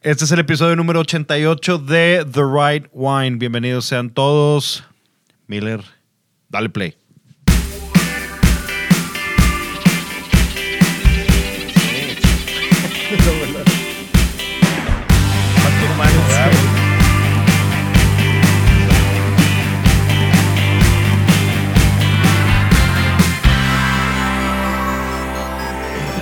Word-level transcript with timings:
Este 0.00 0.24
es 0.24 0.32
el 0.32 0.38
episodio 0.38 0.76
número 0.76 1.00
88 1.00 1.78
de 1.78 2.24
The 2.32 2.42
Right 2.42 2.86
Wine. 2.92 3.36
Bienvenidos 3.36 3.84
sean 3.86 4.10
todos. 4.10 4.84
Miller, 5.48 5.82
dale 6.48 6.68
play. 6.68 6.96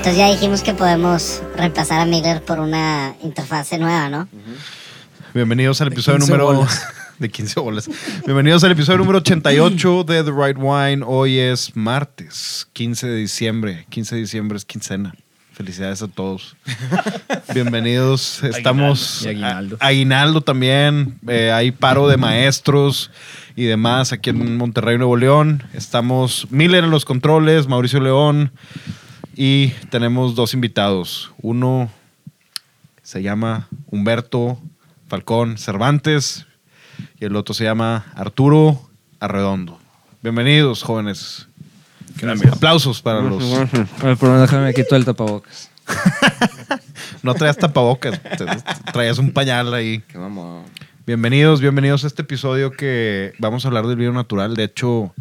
Entonces 0.06 0.24
ya 0.24 0.32
dijimos 0.32 0.62
que 0.62 0.72
podemos 0.72 1.42
reemplazar 1.56 1.98
a 1.98 2.04
Miller 2.06 2.40
por 2.40 2.60
una 2.60 3.16
interfase 3.24 3.76
nueva, 3.76 4.08
¿no? 4.08 4.28
Bienvenidos 5.34 5.80
al 5.80 5.88
episodio 5.88 6.18
15 6.18 6.30
número 6.30 6.46
bolas. 6.54 6.86
de 7.18 7.28
15 7.28 7.58
bolas. 7.58 7.90
Bienvenidos 8.24 8.62
al 8.62 8.70
episodio 8.70 8.98
número 8.98 9.18
88 9.18 10.04
de 10.04 10.22
The 10.22 10.30
Right 10.30 10.56
Wine. 10.60 11.02
Hoy 11.04 11.38
es 11.40 11.74
martes, 11.74 12.68
15 12.72 13.08
de 13.08 13.16
diciembre. 13.16 13.86
15 13.88 14.14
de 14.14 14.20
diciembre 14.20 14.56
es 14.56 14.64
quincena. 14.64 15.12
Felicidades 15.52 16.00
a 16.02 16.06
todos. 16.06 16.56
Bienvenidos. 17.52 18.40
Estamos 18.44 19.22
Y 19.24 19.30
aguinaldo. 19.30 19.76
a- 19.80 19.86
aguinaldo 19.88 20.40
también. 20.40 21.18
Eh, 21.26 21.50
hay 21.50 21.72
paro 21.72 22.06
de 22.06 22.16
maestros 22.16 23.10
y 23.56 23.64
demás 23.64 24.12
aquí 24.12 24.30
en 24.30 24.56
Monterrey, 24.56 24.98
Nuevo 24.98 25.16
León. 25.16 25.64
Estamos 25.74 26.46
Miller 26.50 26.84
en 26.84 26.90
los 26.90 27.04
controles, 27.04 27.66
Mauricio 27.66 27.98
León 27.98 28.52
y 29.36 29.68
tenemos 29.90 30.34
dos 30.34 30.54
invitados. 30.54 31.30
Uno 31.42 31.90
se 33.02 33.22
llama 33.22 33.68
Humberto 33.86 34.58
Falcón 35.08 35.58
Cervantes 35.58 36.46
y 37.20 37.26
el 37.26 37.36
otro 37.36 37.54
se 37.54 37.64
llama 37.64 38.06
Arturo 38.14 38.80
Arredondo. 39.20 39.78
Bienvenidos, 40.22 40.82
jóvenes. 40.82 41.48
Aplausos 42.50 43.02
para 43.02 43.20
los. 43.20 43.44
Pero 44.00 44.40
déjame 44.40 44.72
quito 44.72 44.96
el 44.96 45.04
tapabocas. 45.04 45.70
No 47.22 47.34
traías 47.34 47.56
tapabocas, 47.56 48.20
traías 48.92 49.18
un 49.18 49.32
pañal 49.32 49.74
ahí. 49.74 50.00
Qué. 50.06 50.18
Bienvenidos, 51.06 51.60
bienvenidos 51.60 52.04
a 52.04 52.06
este 52.06 52.22
episodio 52.22 52.70
que 52.70 53.32
vamos 53.38 53.64
a 53.64 53.68
hablar 53.68 53.86
del 53.86 53.96
vino 53.96 54.12
natural. 54.12 54.54
De 54.54 54.64
hecho, 54.64 55.12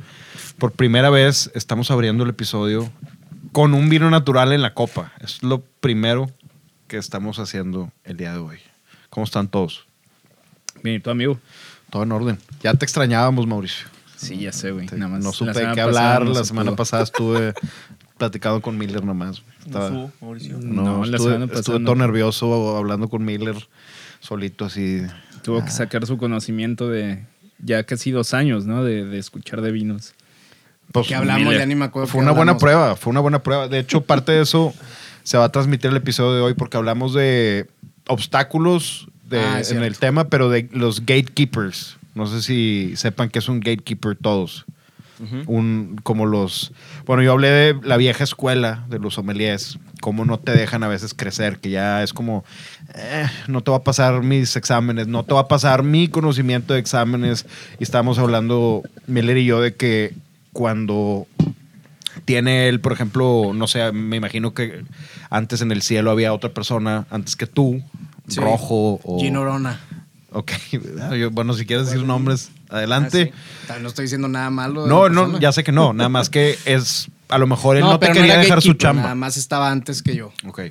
por 0.59 0.71
primera 0.71 1.09
vez 1.09 1.49
estamos 1.55 1.89
abriendo 1.89 2.23
el 2.23 2.29
episodio 2.29 2.91
con 3.55 3.73
un 3.73 3.87
vino 3.87 4.09
natural 4.09 4.51
en 4.51 4.61
la 4.61 4.73
copa. 4.73 5.13
Es 5.21 5.41
lo 5.41 5.61
primero 5.79 6.29
que 6.89 6.97
estamos 6.97 7.39
haciendo 7.39 7.89
el 8.03 8.17
día 8.17 8.33
de 8.33 8.39
hoy. 8.39 8.57
¿Cómo 9.09 9.23
están 9.23 9.47
todos? 9.47 9.85
Bien, 10.83 10.97
¿y 10.97 10.99
tu 10.99 11.09
amigo? 11.09 11.39
Todo 11.89 12.03
en 12.03 12.11
orden. 12.11 12.37
Ya 12.61 12.73
te 12.73 12.83
extrañábamos, 12.83 13.47
Mauricio. 13.47 13.87
Sí, 14.17 14.39
ya 14.39 14.51
sé, 14.51 14.71
güey. 14.71 14.87
Nada 14.87 15.07
más. 15.07 15.23
no 15.23 15.31
supe 15.31 15.53
de 15.53 15.71
qué 15.73 15.79
hablar. 15.79 16.25
no 16.25 16.31
la 16.33 16.39
se 16.39 16.47
semana 16.47 16.71
pudo. 16.71 16.75
pasada 16.75 17.03
estuve 17.03 17.53
platicando 18.17 18.61
con 18.61 18.77
Miller 18.77 19.05
nomás. 19.05 19.41
Estaba- 19.65 19.89
No, 19.89 20.11
no, 20.19 21.05
la 21.05 21.15
estuve, 21.15 21.19
semana 21.31 21.45
pasada 21.47 21.59
estuve 21.61 21.79
no. 21.79 21.85
todo 21.85 21.95
nervioso 21.95 22.75
hablando 22.75 23.07
con 23.07 23.23
Miller 23.23 23.55
solito 24.19 24.65
así. 24.65 25.01
Tuvo 25.43 25.59
Ah. 25.59 25.63
que 25.65 25.71
sacar 25.71 26.05
su 26.05 26.17
conocimiento 26.17 26.89
de 26.89 27.23
ya 27.59 27.85
casi 27.85 28.11
dos 28.11 28.33
años, 28.33 28.65
¿no? 28.65 28.83
De, 28.83 29.05
de 29.05 29.17
escuchar 29.17 29.61
de 29.61 29.71
vinos. 29.71 30.13
Pues, 31.01 31.07
que 31.07 31.15
hablamos, 31.15 31.43
Miller. 31.43 31.59
ya 31.59 31.65
ni 31.65 31.75
me 31.75 31.85
acuerdo. 31.85 32.07
Fue 32.07 32.21
una 32.21 32.31
buena 32.31 32.57
prueba, 32.57 32.95
fue 32.95 33.11
una 33.11 33.19
buena 33.19 33.43
prueba. 33.43 33.67
De 33.67 33.79
hecho, 33.79 34.01
parte 34.01 34.31
de 34.31 34.41
eso 34.41 34.73
se 35.23 35.37
va 35.37 35.45
a 35.45 35.49
transmitir 35.51 35.91
el 35.91 35.97
episodio 35.97 36.33
de 36.33 36.41
hoy 36.41 36.53
porque 36.53 36.77
hablamos 36.77 37.13
de 37.13 37.67
obstáculos 38.07 39.07
de- 39.29 39.39
Ah, 39.39 39.61
en 39.69 39.83
el 39.83 39.97
tema, 39.97 40.29
pero 40.29 40.49
de 40.49 40.69
los 40.71 41.01
gatekeepers. 41.05 41.97
No 42.13 42.27
sé 42.27 42.41
si 42.41 42.93
sepan 42.95 43.29
que 43.29 43.39
es 43.39 43.49
un 43.49 43.59
gatekeeper 43.59 44.15
todos. 44.15 44.65
Un, 45.47 45.97
como 46.03 46.25
los. 46.25 46.73
Bueno, 47.05 47.23
yo 47.23 47.31
hablé 47.31 47.47
de 47.47 47.75
la 47.83 47.95
vieja 47.95 48.25
escuela 48.25 48.83
de 48.89 48.99
los 48.99 49.13
sommeliers, 49.13 49.79
cómo 50.01 50.25
no 50.25 50.39
te 50.39 50.51
dejan 50.51 50.83
a 50.83 50.89
veces 50.89 51.13
crecer, 51.13 51.59
que 51.59 51.69
ya 51.69 52.03
es 52.03 52.11
como, 52.11 52.43
eh, 52.95 53.25
no 53.47 53.61
te 53.61 53.71
va 53.71 53.77
a 53.77 53.83
pasar 53.83 54.23
mis 54.23 54.57
exámenes, 54.57 55.07
no 55.07 55.23
te 55.23 55.33
va 55.33 55.41
a 55.41 55.47
pasar 55.47 55.83
mi 55.83 56.09
conocimiento 56.09 56.73
de 56.73 56.81
exámenes. 56.81 57.45
Y 57.79 57.83
estábamos 57.83 58.19
hablando, 58.19 58.83
Miller 59.07 59.37
y 59.37 59.45
yo, 59.45 59.61
de 59.61 59.73
que 59.73 60.13
cuando 60.55 61.27
tiene 62.23 62.69
él, 62.69 62.79
por 62.79 62.93
ejemplo, 62.93 63.51
no 63.53 63.67
sé, 63.67 63.91
me 63.91 64.15
imagino 64.15 64.53
que 64.53 64.83
antes 65.29 65.59
en 65.61 65.71
el 65.73 65.81
cielo 65.81 66.11
había 66.11 66.31
otra 66.33 66.51
persona 66.53 67.05
antes 67.11 67.35
que 67.35 67.45
tú, 67.45 67.83
Sí. 68.29 68.39
rojo 68.39 68.99
o. 69.03 69.19
Gino 69.19 69.43
Rona. 69.43 69.79
Ok, 70.31 70.51
yo- 71.19 71.29
bueno, 71.31 71.53
si 71.53 71.65
quieres 71.65 71.87
decir 71.87 72.03
nombres, 72.03 72.49
adelante. 72.69 73.33
Ah, 73.67 73.73
sí. 73.75 73.81
No 73.83 73.89
estoy 73.89 74.03
diciendo 74.05 74.27
nada 74.29 74.49
malo. 74.49 74.87
No, 74.87 75.09
no, 75.09 75.37
ya 75.39 75.51
sé 75.51 75.63
que 75.65 75.71
no, 75.73 75.91
nada 75.93 76.09
más 76.09 76.29
que 76.29 76.57
es, 76.65 77.09
a 77.29 77.37
lo 77.37 77.47
mejor 77.47 77.75
él 77.75 77.83
no, 77.83 77.99
te 77.99 78.07
pero 78.07 78.13
quería 78.13 78.37
dejar 78.37 78.61
su 78.61 78.73
chamba. 78.75 79.03
Nada 79.03 79.15
más 79.15 79.35
estaba 79.37 79.69
antes 79.71 80.01
que 80.01 80.15
yo. 80.15 80.31
Ok. 80.47 80.61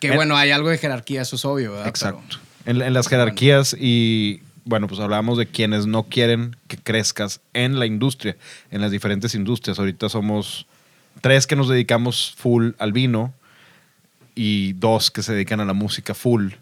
Que 0.00 0.08
Eh, 0.08 0.16
bueno, 0.16 0.36
hay 0.36 0.50
algo 0.50 0.68
de 0.68 0.76
jerarquía, 0.78 1.22
eso 1.22 1.36
es 1.36 1.44
obvio, 1.46 1.72
¿verdad? 1.72 1.88
Exacto. 1.88 2.38
En, 2.66 2.80
en 2.82 2.92
las 2.92 3.08
jerarquías 3.08 3.74
y, 3.78 4.42
bueno, 4.70 4.86
pues 4.86 5.00
hablábamos 5.00 5.36
de 5.36 5.46
quienes 5.46 5.86
no 5.86 6.04
quieren 6.04 6.54
que 6.68 6.78
crezcas 6.78 7.40
en 7.54 7.80
la 7.80 7.86
industria, 7.86 8.36
en 8.70 8.80
las 8.80 8.92
diferentes 8.92 9.34
industrias. 9.34 9.80
Ahorita 9.80 10.08
somos 10.08 10.66
tres 11.20 11.48
que 11.48 11.56
nos 11.56 11.68
dedicamos 11.68 12.32
full 12.36 12.70
al 12.78 12.92
vino 12.92 13.34
y 14.36 14.74
dos 14.74 15.10
que 15.10 15.24
se 15.24 15.32
dedican 15.32 15.58
a 15.58 15.64
la 15.64 15.72
música 15.72 16.14
full 16.14 16.52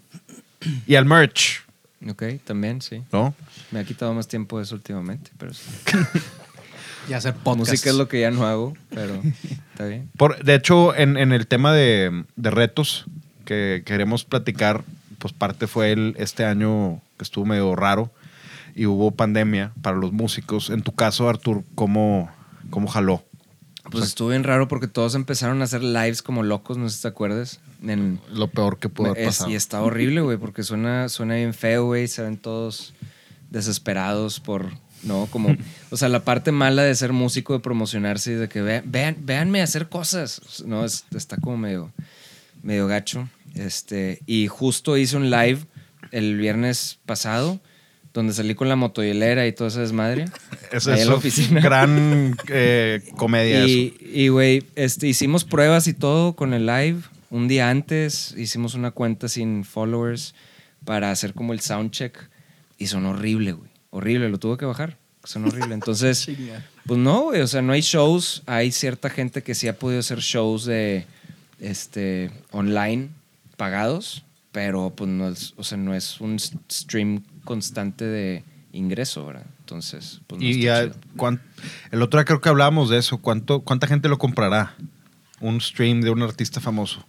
y 0.86 0.94
al 0.94 1.04
merch, 1.04 1.62
Ok, 2.08 2.22
también, 2.44 2.80
sí. 2.80 3.02
¿no? 3.12 3.34
Me 3.72 3.80
ha 3.80 3.84
quitado 3.84 4.14
más 4.14 4.26
tiempo 4.26 4.60
eso 4.60 4.75
últimamente, 4.75 5.30
pero 5.36 5.52
sí. 5.52 5.69
Y 7.08 7.12
hacer 7.14 7.34
podcast. 7.34 7.70
Música 7.70 7.90
es 7.90 7.96
lo 7.96 8.06
que 8.06 8.20
ya 8.20 8.30
no 8.30 8.46
hago, 8.46 8.76
pero 8.90 9.20
está 9.72 9.86
bien. 9.86 10.10
Por, 10.16 10.42
de 10.42 10.54
hecho, 10.54 10.94
en, 10.94 11.16
en 11.16 11.32
el 11.32 11.46
tema 11.46 11.72
de, 11.72 12.25
de 12.36 12.50
retos 12.50 13.06
que 13.44 13.82
queremos 13.84 14.25
platicar, 14.25 14.84
pues 15.19 15.32
parte 15.32 15.66
fue 15.66 15.92
el, 15.92 16.14
este 16.19 16.44
año 16.44 17.00
que 17.18 17.24
estuvo 17.24 17.44
medio 17.44 17.76
raro 17.76 18.10
y 18.74 18.86
hubo 18.86 19.10
pandemia 19.10 19.72
para 19.82 19.96
los 19.98 20.12
músicos. 20.12 20.70
En 20.70 20.82
tu 20.82 20.92
caso, 20.94 21.28
Artur, 21.28 21.64
¿cómo, 21.74 22.30
cómo 22.70 22.88
jaló? 22.88 23.24
Pues 23.90 24.04
estuvo 24.04 24.28
bien 24.28 24.44
raro 24.44 24.68
porque 24.68 24.86
todos 24.86 25.14
empezaron 25.14 25.60
a 25.62 25.64
hacer 25.64 25.82
lives 25.82 26.22
como 26.22 26.42
locos, 26.42 26.76
no 26.76 26.88
sé 26.88 26.96
si 26.96 27.02
te 27.02 27.08
acuerdas. 27.08 27.60
En, 27.82 28.20
Lo 28.32 28.48
peor 28.48 28.78
que 28.78 28.88
pudo 28.88 29.10
haber 29.10 29.22
es- 29.22 29.26
pasado. 29.28 29.50
y 29.50 29.54
está 29.54 29.80
horrible, 29.82 30.20
güey, 30.20 30.36
porque 30.36 30.62
suena, 30.62 31.08
suena 31.08 31.36
bien 31.36 31.54
feo, 31.54 31.86
güey. 31.86 32.06
Se 32.08 32.22
ven 32.22 32.36
todos 32.36 32.92
desesperados 33.50 34.40
por, 34.40 34.66
¿no? 35.02 35.26
Como, 35.30 35.56
o 35.90 35.96
sea, 35.96 36.08
la 36.08 36.24
parte 36.24 36.52
mala 36.52 36.82
de 36.82 36.94
ser 36.94 37.12
músico, 37.12 37.54
de 37.54 37.60
promocionarse 37.60 38.32
y 38.32 38.34
de 38.34 38.48
que 38.48 38.60
vean, 38.62 38.84
vean, 38.86 39.16
véanme 39.22 39.62
hacer 39.62 39.88
cosas, 39.88 40.62
¿no? 40.66 40.84
Es- 40.84 41.04
está 41.14 41.36
como 41.38 41.56
medio, 41.56 41.90
medio 42.62 42.86
gacho. 42.86 43.28
Este, 43.54 44.20
y 44.26 44.46
justo 44.48 44.96
hice 44.98 45.16
un 45.16 45.30
live 45.30 45.60
el 46.12 46.36
viernes 46.36 46.98
pasado 47.06 47.60
donde 48.19 48.32
salí 48.32 48.54
con 48.54 48.69
la 48.69 48.76
motohielera 48.76 49.46
y 49.46 49.52
toda 49.52 49.69
esa 49.69 49.80
desmadre. 49.80 50.26
Eso 50.72 50.92
es 50.92 51.06
la 51.06 51.14
oficina. 51.14 51.60
gran 51.60 52.36
eh, 52.48 53.02
comedia. 53.16 53.64
Y, 53.66 54.28
güey, 54.28 54.64
este, 54.74 55.06
hicimos 55.06 55.44
pruebas 55.44 55.86
y 55.86 55.94
todo 55.94 56.34
con 56.34 56.52
el 56.52 56.66
live. 56.66 57.00
Un 57.30 57.46
día 57.46 57.70
antes 57.70 58.34
hicimos 58.36 58.74
una 58.74 58.91
cuenta 58.91 59.28
sin 59.28 59.64
followers 59.64 60.34
para 60.84 61.10
hacer 61.10 61.34
como 61.34 61.52
el 61.52 61.60
soundcheck. 61.60 62.28
Y 62.78 62.86
son 62.86 63.06
horrible, 63.06 63.52
güey. 63.52 63.70
Horrible, 63.90 64.28
lo 64.28 64.38
tuve 64.38 64.56
que 64.56 64.64
bajar. 64.64 64.96
Son 65.25 65.44
horrible. 65.44 65.75
Entonces, 65.75 66.28
pues 66.86 66.98
no, 66.98 67.25
güey. 67.25 67.40
O 67.40 67.46
sea, 67.46 67.62
no 67.62 67.72
hay 67.72 67.82
shows. 67.82 68.42
Hay 68.46 68.72
cierta 68.72 69.10
gente 69.10 69.42
que 69.42 69.54
sí 69.54 69.69
ha 69.69 69.78
podido 69.78 70.00
hacer 70.00 70.20
shows 70.20 70.64
de 70.64 71.06
este 71.60 72.31
online 72.50 73.10
pagados. 73.56 74.25
Pero 74.52 74.92
pues 74.96 75.10
no 75.10 75.28
es, 75.28 75.54
o 75.56 75.64
sea, 75.64 75.78
no 75.78 75.94
es 75.94 76.20
un 76.20 76.38
stream 76.38 77.22
constante 77.44 78.04
de 78.04 78.44
ingreso, 78.72 79.26
¿verdad? 79.26 79.46
Entonces, 79.60 80.20
pues 80.26 80.40
no 80.40 80.46
Y 80.46 80.62
ya, 80.62 80.90
el 81.90 82.02
otro 82.02 82.18
día 82.18 82.24
creo 82.24 82.40
que 82.40 82.48
hablábamos 82.48 82.88
de 82.88 82.98
eso. 82.98 83.18
¿Cuánto, 83.18 83.60
¿Cuánta 83.60 83.86
gente 83.86 84.08
lo 84.08 84.18
comprará? 84.18 84.74
Un 85.40 85.60
stream 85.60 86.00
de 86.00 86.10
un 86.10 86.22
artista 86.22 86.60
famoso. 86.60 87.04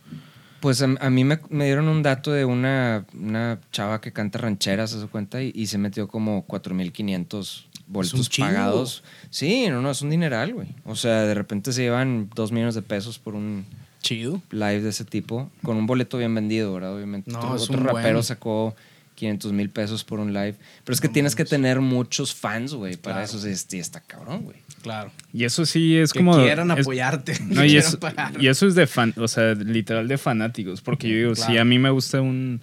Pues 0.59 0.81
a, 0.81 0.85
a 0.99 1.09
mí 1.09 1.23
me, 1.23 1.39
me 1.49 1.65
dieron 1.65 1.87
un 1.87 2.03
dato 2.03 2.31
de 2.31 2.43
una, 2.43 3.05
una 3.13 3.59
chava 3.71 4.01
que 4.01 4.11
canta 4.11 4.39
rancheras, 4.39 4.93
a 4.93 4.99
su 4.99 5.09
cuenta, 5.09 5.41
y, 5.41 5.53
y 5.55 5.67
se 5.67 5.77
metió 5.77 6.09
como 6.09 6.45
4.500 6.45 7.65
boletos 7.87 8.29
pagados. 8.37 9.03
Sí, 9.29 9.67
no, 9.69 9.81
no, 9.81 9.91
es 9.91 10.01
un 10.01 10.09
dineral, 10.09 10.53
güey. 10.53 10.75
O 10.85 10.95
sea, 10.95 11.23
de 11.23 11.33
repente 11.33 11.73
se 11.73 11.81
llevan 11.81 12.29
2 12.35 12.51
millones 12.51 12.75
de 12.75 12.81
pesos 12.81 13.19
por 13.19 13.35
un 13.35 13.65
Chido. 14.01 14.41
live 14.51 14.81
de 14.81 14.89
ese 14.89 15.05
tipo, 15.05 15.51
con 15.63 15.77
un 15.77 15.85
boleto 15.85 16.17
bien 16.17 16.33
vendido, 16.33 16.73
¿verdad? 16.73 16.95
Obviamente. 16.95 17.31
No, 17.31 17.39
otro 17.39 17.55
es 17.55 17.67
rapero 17.69 18.13
buen. 18.13 18.23
sacó 18.23 18.75
500 19.15 19.51
mil 19.51 19.69
pesos 19.69 20.03
por 20.05 20.19
un 20.21 20.31
live. 20.33 20.55
Pero 20.85 20.93
es 20.93 21.01
que 21.01 21.09
tienes 21.09 21.35
que 21.35 21.43
tener 21.43 21.81
muchos 21.81 22.33
fans, 22.33 22.73
güey. 22.73 22.95
Para 22.95 23.17
Claro. 23.17 23.25
eso 23.25 23.39
sí, 23.39 23.53
sí 23.55 23.77
está 23.79 23.99
cabrón, 23.99 24.43
güey. 24.43 24.57
Claro. 24.81 25.11
Y 25.33 25.43
eso 25.43 25.65
sí 25.65 25.97
es 25.97 26.13
que 26.13 26.19
como. 26.19 26.37
quieran 26.37 26.71
es- 26.71 26.79
apoyarte. 26.79 27.33
No, 27.45 27.65
y, 27.65 27.75
eso, 27.75 27.99
pagar. 27.99 28.41
y 28.41 28.47
eso 28.47 28.65
es 28.65 28.75
de 28.75 28.87
fan, 28.87 29.13
o 29.17 29.27
sea, 29.27 29.53
literal 29.55 30.07
de 30.07 30.17
fanáticos. 30.17 30.79
Porque 30.81 31.09
yo 31.09 31.15
digo, 31.17 31.35
si 31.35 31.57
a 31.57 31.65
mí 31.65 31.77
me 31.79 31.89
gusta 31.89 32.21
un, 32.21 32.61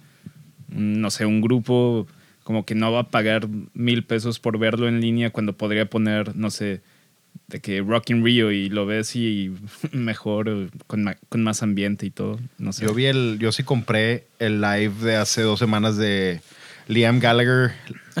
un, 0.75 0.99
no 1.01 1.11
sé, 1.11 1.25
un 1.27 1.41
grupo 1.41 2.07
como 2.43 2.65
que 2.65 2.73
no 2.75 2.91
va 2.91 3.01
a 3.01 3.09
pagar 3.09 3.47
mil 3.75 4.03
pesos 4.05 4.39
por 4.39 4.57
verlo 4.57 4.87
en 4.87 5.01
línea 5.01 5.29
cuando 5.31 5.53
podría 5.57 5.87
poner, 5.89 6.35
no 6.35 6.49
sé, 6.49 6.81
de 7.47 7.61
que 7.61 7.81
Rock 7.81 8.09
in 8.09 8.25
Rio 8.25 8.51
y 8.51 8.69
lo 8.69 8.85
ves 8.85 9.15
y 9.15 9.53
mejor, 9.91 10.49
o 10.49 10.67
con, 10.87 11.03
ma- 11.03 11.17
con 11.29 11.43
más 11.43 11.63
ambiente 11.63 12.05
y 12.05 12.09
todo. 12.11 12.39
No 12.57 12.73
sé. 12.73 12.85
Yo 12.85 12.93
vi 12.93 13.05
el, 13.05 13.37
yo 13.39 13.51
sí 13.51 13.63
compré 13.63 14.25
el 14.39 14.61
live 14.61 14.93
de 15.01 15.15
hace 15.15 15.41
dos 15.43 15.59
semanas 15.59 15.95
de 15.97 16.41
Liam 16.87 17.19
Gallagher 17.19 17.73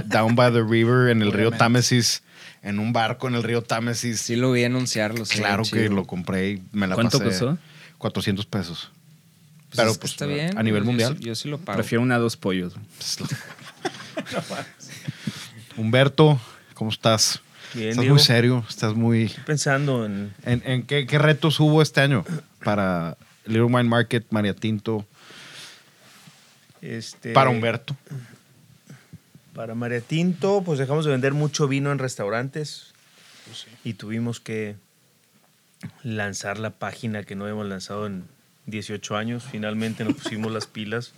Down 0.05 0.35
by 0.35 0.51
the 0.53 0.63
River 0.63 1.09
en 1.09 1.21
el 1.21 1.33
río. 1.33 1.51
Támesis, 1.51 2.23
en 2.63 2.79
un 2.79 2.93
barco 2.93 3.27
en 3.27 3.35
el 3.35 3.43
río 3.43 3.61
Támesis. 3.61 4.21
Sí 4.21 4.35
lo 4.37 4.51
vi 4.53 4.63
anunciarlo. 4.63 5.25
sí, 5.25 5.39
claro 5.39 5.63
que 5.69 5.89
lo 5.89 6.05
compré 6.05 6.51
y 6.51 6.63
me 6.71 6.87
la 6.87 6.95
¿Cuánto 6.95 7.17
pasé. 7.19 7.29
costó? 7.31 7.57
400 7.97 8.45
pesos. 8.45 8.91
Pues 9.69 9.75
Pero, 9.77 9.91
es 9.91 9.97
pues, 9.97 10.13
está 10.13 10.25
bien. 10.25 10.57
a 10.57 10.63
nivel 10.63 10.83
Yo 10.83 10.87
mundial. 10.87 11.19
Yo 11.19 11.35
sí 11.35 11.49
lo 11.49 11.57
pago. 11.57 11.75
Prefiero 11.77 12.01
una 12.01 12.15
a 12.15 12.19
dos 12.19 12.37
pollos. 12.37 12.73
Humberto, 15.75 16.39
¿cómo 16.73 16.89
estás? 16.91 17.41
Bien, 17.73 17.89
estás 17.89 18.01
Diego. 18.03 18.15
muy 18.15 18.23
serio, 18.23 18.65
estás 18.67 18.93
muy... 18.95 19.29
Pensando 19.45 20.05
en. 20.05 20.33
¿En, 20.45 20.61
en 20.65 20.83
qué, 20.83 21.05
qué 21.05 21.17
retos 21.19 21.59
hubo 21.59 21.81
este 21.81 22.01
año 22.01 22.23
para 22.63 23.17
Little 23.45 23.63
Wine 23.63 23.83
Market, 23.83 24.25
María 24.31 24.53
Tinto, 24.53 25.05
Este, 26.81 27.33
para 27.33 27.49
Humberto? 27.49 27.95
Para 29.53 29.75
María 29.75 30.01
Tinto, 30.01 30.61
pues 30.65 30.79
dejamos 30.79 31.05
de 31.05 31.11
vender 31.11 31.33
mucho 31.33 31.67
vino 31.67 31.91
en 31.91 31.99
restaurantes. 31.99 32.93
Y 33.83 33.93
tuvimos 33.93 34.39
que 34.39 34.75
lanzar 36.03 36.59
la 36.59 36.71
página 36.71 37.23
que 37.23 37.35
no 37.35 37.43
habíamos 37.45 37.67
lanzado 37.67 38.05
en 38.05 38.25
18 38.65 39.15
años. 39.15 39.45
Finalmente 39.49 40.03
nos 40.03 40.15
pusimos 40.15 40.51
las 40.51 40.67
pilas 40.67 41.13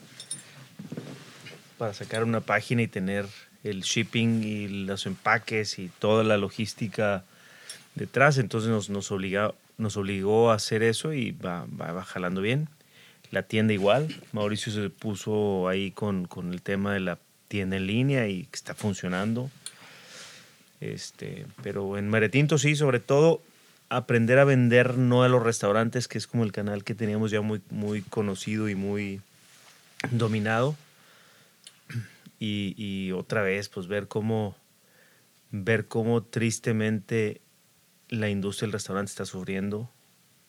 para 1.77 1.93
sacar 1.93 2.23
una 2.23 2.41
página 2.41 2.81
y 2.83 2.87
tener 2.87 3.25
el 3.63 3.81
shipping 3.81 4.43
y 4.43 4.67
los 4.85 5.05
empaques 5.05 5.79
y 5.79 5.89
toda 5.99 6.23
la 6.23 6.37
logística 6.37 7.23
detrás. 7.95 8.37
Entonces 8.37 8.69
nos, 8.69 8.89
nos, 8.89 9.11
obliga- 9.11 9.53
nos 9.77 9.97
obligó 9.97 10.51
a 10.51 10.55
hacer 10.55 10.83
eso 10.83 11.13
y 11.13 11.31
va, 11.31 11.65
va, 11.79 11.91
va 11.91 12.03
jalando 12.03 12.41
bien. 12.41 12.67
La 13.31 13.43
tienda 13.43 13.73
igual. 13.73 14.07
Mauricio 14.31 14.71
se 14.71 14.89
puso 14.89 15.67
ahí 15.67 15.91
con, 15.91 16.25
con 16.25 16.51
el 16.51 16.61
tema 16.61 16.93
de 16.93 16.99
la 16.99 17.17
tienda 17.47 17.77
en 17.77 17.87
línea 17.87 18.27
y 18.27 18.47
está 18.51 18.73
funcionando. 18.73 19.49
Este, 20.81 21.45
pero 21.61 21.97
en 21.97 22.09
Maretinto 22.09 22.57
sí, 22.57 22.75
sobre 22.75 22.99
todo 22.99 23.41
aprender 23.89 24.39
a 24.39 24.45
vender 24.45 24.97
no 24.97 25.23
a 25.23 25.29
los 25.29 25.43
restaurantes, 25.43 26.07
que 26.07 26.17
es 26.17 26.27
como 26.27 26.43
el 26.43 26.51
canal 26.51 26.83
que 26.83 26.95
teníamos 26.95 27.31
ya 27.31 27.41
muy, 27.41 27.59
muy 27.69 28.01
conocido 28.01 28.69
y 28.69 28.75
muy 28.75 29.19
dominado. 30.11 30.75
Y, 32.39 32.73
y 32.77 33.11
otra 33.11 33.41
vez, 33.41 33.67
pues 33.69 33.87
ver 33.87 34.07
cómo, 34.07 34.55
ver 35.51 35.87
cómo 35.87 36.23
tristemente 36.23 37.41
la 38.07 38.29
industria 38.29 38.67
del 38.67 38.73
restaurante 38.73 39.09
está 39.11 39.25
sufriendo. 39.25 39.89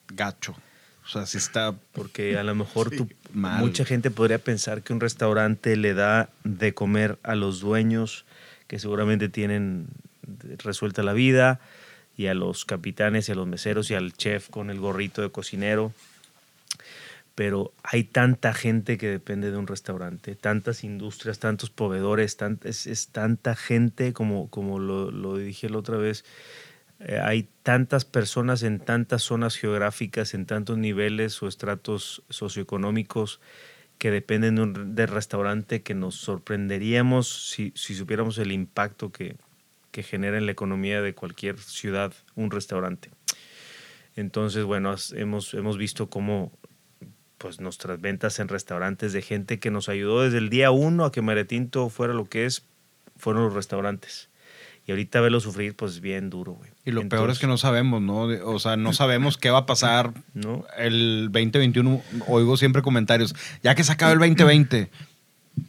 Gacho. 0.07 0.55
O 1.03 1.07
sea, 1.09 1.25
sí 1.25 1.37
está... 1.37 1.73
Porque 1.91 2.37
a 2.37 2.43
lo 2.43 2.55
mejor 2.55 2.89
tú- 2.95 3.09
mucha 3.33 3.85
gente 3.85 4.09
podría 4.11 4.39
pensar 4.39 4.83
que 4.83 4.93
un 4.93 4.99
restaurante 4.99 5.75
le 5.75 5.93
da 5.93 6.29
de 6.43 6.73
comer 6.73 7.19
a 7.23 7.35
los 7.35 7.59
dueños 7.59 8.25
que 8.67 8.79
seguramente 8.79 9.27
tienen 9.29 9.87
resuelta 10.59 11.03
la 11.03 11.13
vida 11.13 11.59
y 12.15 12.27
a 12.27 12.33
los 12.33 12.63
capitanes 12.65 13.27
y 13.27 13.31
a 13.33 13.35
los 13.35 13.47
meseros 13.47 13.91
y 13.91 13.95
al 13.95 14.13
chef 14.13 14.49
con 14.49 14.69
el 14.69 14.79
gorrito 14.79 15.21
de 15.21 15.29
cocinero. 15.31 15.91
Pero 17.41 17.73
hay 17.81 18.03
tanta 18.03 18.53
gente 18.53 18.99
que 18.99 19.07
depende 19.07 19.49
de 19.49 19.57
un 19.57 19.65
restaurante, 19.65 20.35
tantas 20.35 20.83
industrias, 20.83 21.39
tantos 21.39 21.71
proveedores, 21.71 22.37
tant- 22.37 22.63
es, 22.65 22.85
es 22.85 23.07
tanta 23.07 23.55
gente 23.55 24.13
como, 24.13 24.47
como 24.51 24.77
lo, 24.77 25.09
lo 25.09 25.37
dije 25.37 25.67
la 25.67 25.79
otra 25.79 25.97
vez, 25.97 26.23
eh, 26.99 27.19
hay 27.19 27.49
tantas 27.63 28.05
personas 28.05 28.61
en 28.61 28.79
tantas 28.79 29.23
zonas 29.23 29.55
geográficas, 29.55 30.35
en 30.35 30.45
tantos 30.45 30.77
niveles 30.77 31.41
o 31.41 31.47
estratos 31.47 32.21
socioeconómicos 32.29 33.39
que 33.97 34.11
dependen 34.11 34.57
de 34.57 34.61
un 34.61 34.93
del 34.93 35.07
restaurante 35.07 35.81
que 35.81 35.95
nos 35.95 36.13
sorprenderíamos 36.13 37.49
si, 37.49 37.73
si 37.75 37.95
supiéramos 37.95 38.37
el 38.37 38.51
impacto 38.51 39.11
que, 39.11 39.35
que 39.89 40.03
genera 40.03 40.37
en 40.37 40.45
la 40.45 40.51
economía 40.51 41.01
de 41.01 41.15
cualquier 41.15 41.57
ciudad 41.57 42.13
un 42.35 42.51
restaurante. 42.51 43.09
Entonces, 44.15 44.65
bueno, 44.65 44.93
hemos, 45.15 45.53
hemos 45.53 45.77
visto 45.77 46.09
cómo 46.09 46.51
pues 47.41 47.59
nuestras 47.59 47.99
ventas 47.99 48.39
en 48.39 48.47
restaurantes 48.47 49.13
de 49.13 49.23
gente 49.23 49.59
que 49.59 49.71
nos 49.71 49.89
ayudó 49.89 50.21
desde 50.21 50.37
el 50.37 50.49
día 50.49 50.69
uno 50.69 51.05
a 51.05 51.11
que 51.11 51.23
Maretinto 51.23 51.89
fuera 51.89 52.13
lo 52.13 52.25
que 52.25 52.45
es, 52.45 52.63
fueron 53.17 53.43
los 53.45 53.53
restaurantes. 53.53 54.29
Y 54.85 54.91
ahorita 54.91 55.21
verlo 55.21 55.39
sufrir, 55.39 55.75
pues 55.75 56.01
bien 56.01 56.29
duro, 56.29 56.53
güey. 56.53 56.69
Y 56.85 56.91
lo 56.91 57.07
peor 57.07 57.29
es 57.31 57.39
que 57.39 57.47
no 57.47 57.57
sabemos, 57.57 58.01
¿no? 58.01 58.23
O 58.45 58.59
sea, 58.59 58.77
no 58.77 58.93
sabemos 58.93 59.37
qué 59.37 59.49
va 59.49 59.59
a 59.59 59.65
pasar 59.65 60.13
¿no? 60.33 60.65
el 60.77 61.29
2021. 61.31 62.01
Oigo 62.27 62.57
siempre 62.57 62.83
comentarios. 62.83 63.35
Ya 63.63 63.73
que 63.73 63.83
se 63.83 63.91
acaba 63.91 64.11
el 64.11 64.19
2020. 64.19 64.89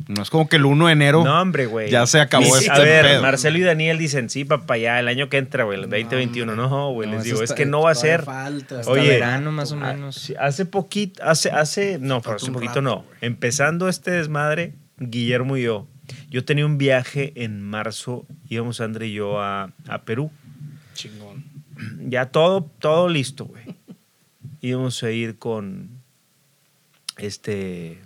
No 0.09 0.23
es 0.23 0.31
como 0.31 0.49
que 0.49 0.57
el 0.57 0.65
1 0.65 0.87
de 0.87 0.93
enero 0.93 1.25
No, 1.25 1.41
hombre, 1.41 1.67
güey. 1.67 1.91
ya 1.91 2.07
se 2.07 2.21
acabó 2.21 2.45
Dice- 2.45 2.59
este 2.61 2.71
A 2.71 2.79
ver, 2.79 3.05
pedo. 3.05 3.23
Marcelo 3.23 3.59
y 3.59 3.63
Daniel 3.63 3.99
dicen, 3.99 4.31
sí, 4.31 4.45
papá, 4.45 4.77
ya 4.79 4.99
el 5.01 5.09
año 5.09 5.29
que 5.29 5.39
entra, 5.39 5.65
güey, 5.65 5.77
el 5.83 5.89
2021. 5.91 6.55
No, 6.55 6.93
güey, 6.93 7.09
No, 7.09 7.17
les 7.17 7.25
digo, 7.25 7.43
es 7.43 7.53
que 7.53 7.67
no 7.67 7.83
va 7.83 7.91
a 7.91 7.95
ser. 7.95 8.23
falta. 8.23 8.81
Hasta 8.81 8.91
Oye, 8.93 9.09
verano 9.09 9.51
más 9.53 9.73
o 9.73 9.77
menos. 9.77 10.15
sí, 10.17 10.35
hace 10.39 10.67
poquito, 10.67 11.23
hace, 11.25 11.51
hace, 11.51 11.99
no, 12.01 12.21
pero 12.23 12.37
hace 12.37 12.47
un 12.47 12.53
poquito 12.55 12.71
rato, 12.75 12.83
no. 12.83 13.05
Empezando 13.21 13.89
este 13.89 14.13
desmadre, 14.13 14.75
Guillermo 14.99 15.57
y 15.57 15.63
yo, 15.65 15.89
yo 16.31 16.45
tenía 16.45 16.65
un 16.67 16.79
viaje 16.79 17.33
en 17.37 17.61
marzo, 17.63 18.25
íbamos 18.49 18.81
André 18.81 19.09
y 19.09 19.15
yo 19.15 19.41
a, 19.41 19.73
a 19.89 20.03
Perú. 20.03 20.31
Chingón. 20.95 21.45
Ya 22.09 22.27
todo, 22.27 22.71
todo 22.79 23.09
listo, 23.09 23.47
güey. 23.47 23.65
Íbamos 24.61 25.03
a 25.03 25.11
ir 25.11 25.39
con 25.39 25.89
este, 27.19 27.99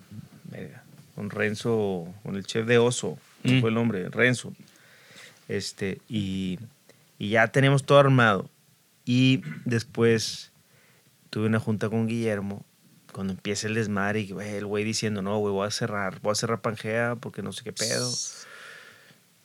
verga, 0.44 0.82
con 1.16 1.30
Renzo, 1.30 2.06
con 2.22 2.36
el 2.36 2.46
chef 2.46 2.64
de 2.66 2.78
Oso, 2.78 3.18
¿cómo 3.42 3.54
Mm. 3.56 3.60
fue 3.60 3.68
el 3.70 3.74
nombre? 3.74 4.08
Renzo. 4.10 4.52
Este, 5.48 5.98
y, 6.08 6.58
y 7.18 7.30
ya 7.30 7.48
tenemos 7.48 7.84
todo 7.84 7.98
armado. 7.98 8.48
Y 9.04 9.42
después 9.64 10.52
tuve 11.30 11.46
una 11.46 11.58
junta 11.60 11.88
con 11.88 12.06
Guillermo 12.06 12.64
cuando 13.12 13.32
empieza 13.32 13.66
el 13.66 13.74
desmadre 13.74 14.20
y 14.20 14.30
el 14.32 14.66
güey 14.66 14.84
diciendo, 14.84 15.22
no, 15.22 15.38
güey, 15.38 15.52
voy 15.52 15.66
a 15.66 15.70
cerrar, 15.70 16.20
voy 16.20 16.32
a 16.32 16.34
cerrar 16.34 16.60
Pangea 16.60 17.16
porque 17.18 17.42
no 17.42 17.52
sé 17.52 17.64
qué 17.64 17.72
pedo. 17.72 18.12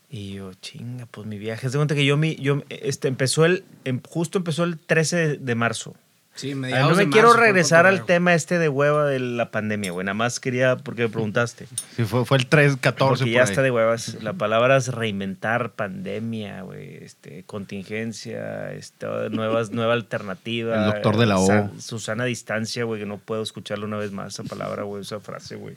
Y 0.10 0.34
yo, 0.34 0.54
chinga, 0.56 1.06
pues 1.06 1.26
mi 1.26 1.38
viaje. 1.40 1.70
De 1.70 1.78
cuenta 1.78 1.96
que 1.96 2.04
yo, 2.06 2.18
mi, 2.18 2.36
yo 2.36 2.64
este, 2.70 3.08
empezó 3.08 3.46
el, 3.46 3.64
em- 3.86 4.02
justo 4.10 4.38
empezó 4.40 4.66
el 4.66 4.78
13 4.78 5.16
de, 5.16 5.38
de 5.38 5.56
marzo. 5.56 5.96
Sí, 6.42 6.56
no 6.56 6.96
me 6.96 7.10
quiero 7.10 7.34
regresar 7.34 7.86
al 7.86 8.06
tema 8.06 8.34
este 8.34 8.58
de 8.58 8.68
hueva 8.68 9.06
de 9.06 9.20
la 9.20 9.52
pandemia, 9.52 9.92
güey. 9.92 10.04
Nada 10.06 10.14
más 10.16 10.40
quería, 10.40 10.78
porque 10.78 11.04
me 11.04 11.10
preguntaste. 11.10 11.68
Sí, 11.96 12.04
fue, 12.04 12.26
fue 12.26 12.38
el 12.38 12.48
3, 12.48 12.78
14 12.78 13.08
Porque 13.10 13.24
por 13.26 13.32
ya 13.34 13.42
ahí. 13.44 13.50
está 13.50 13.62
de 13.62 13.72
huevas. 13.72 14.18
La 14.22 14.34
palabra 14.34 14.78
es 14.78 14.88
reinventar, 14.88 15.74
pandemia, 15.74 16.64
güey, 16.64 16.96
este, 17.04 17.44
contingencia, 17.44 18.72
esta, 18.74 19.30
nuevas, 19.30 19.72
nueva 19.72 19.94
alternativa. 19.94 20.76
El 20.88 20.92
doctor 20.94 21.18
de 21.18 21.26
la 21.26 21.38
O. 21.38 21.46
Sa- 21.46 21.72
Susana 21.80 22.26
Distancia, 22.26 22.84
güey, 22.84 23.00
que 23.02 23.06
no 23.06 23.18
puedo 23.20 23.42
escucharlo 23.44 23.86
una 23.86 23.98
vez 23.98 24.12
más 24.12 24.34
esa 24.34 24.44
palabra, 24.44 24.84
güey, 24.84 25.02
esa 25.04 25.20
frase, 25.20 25.56
güey. 25.56 25.76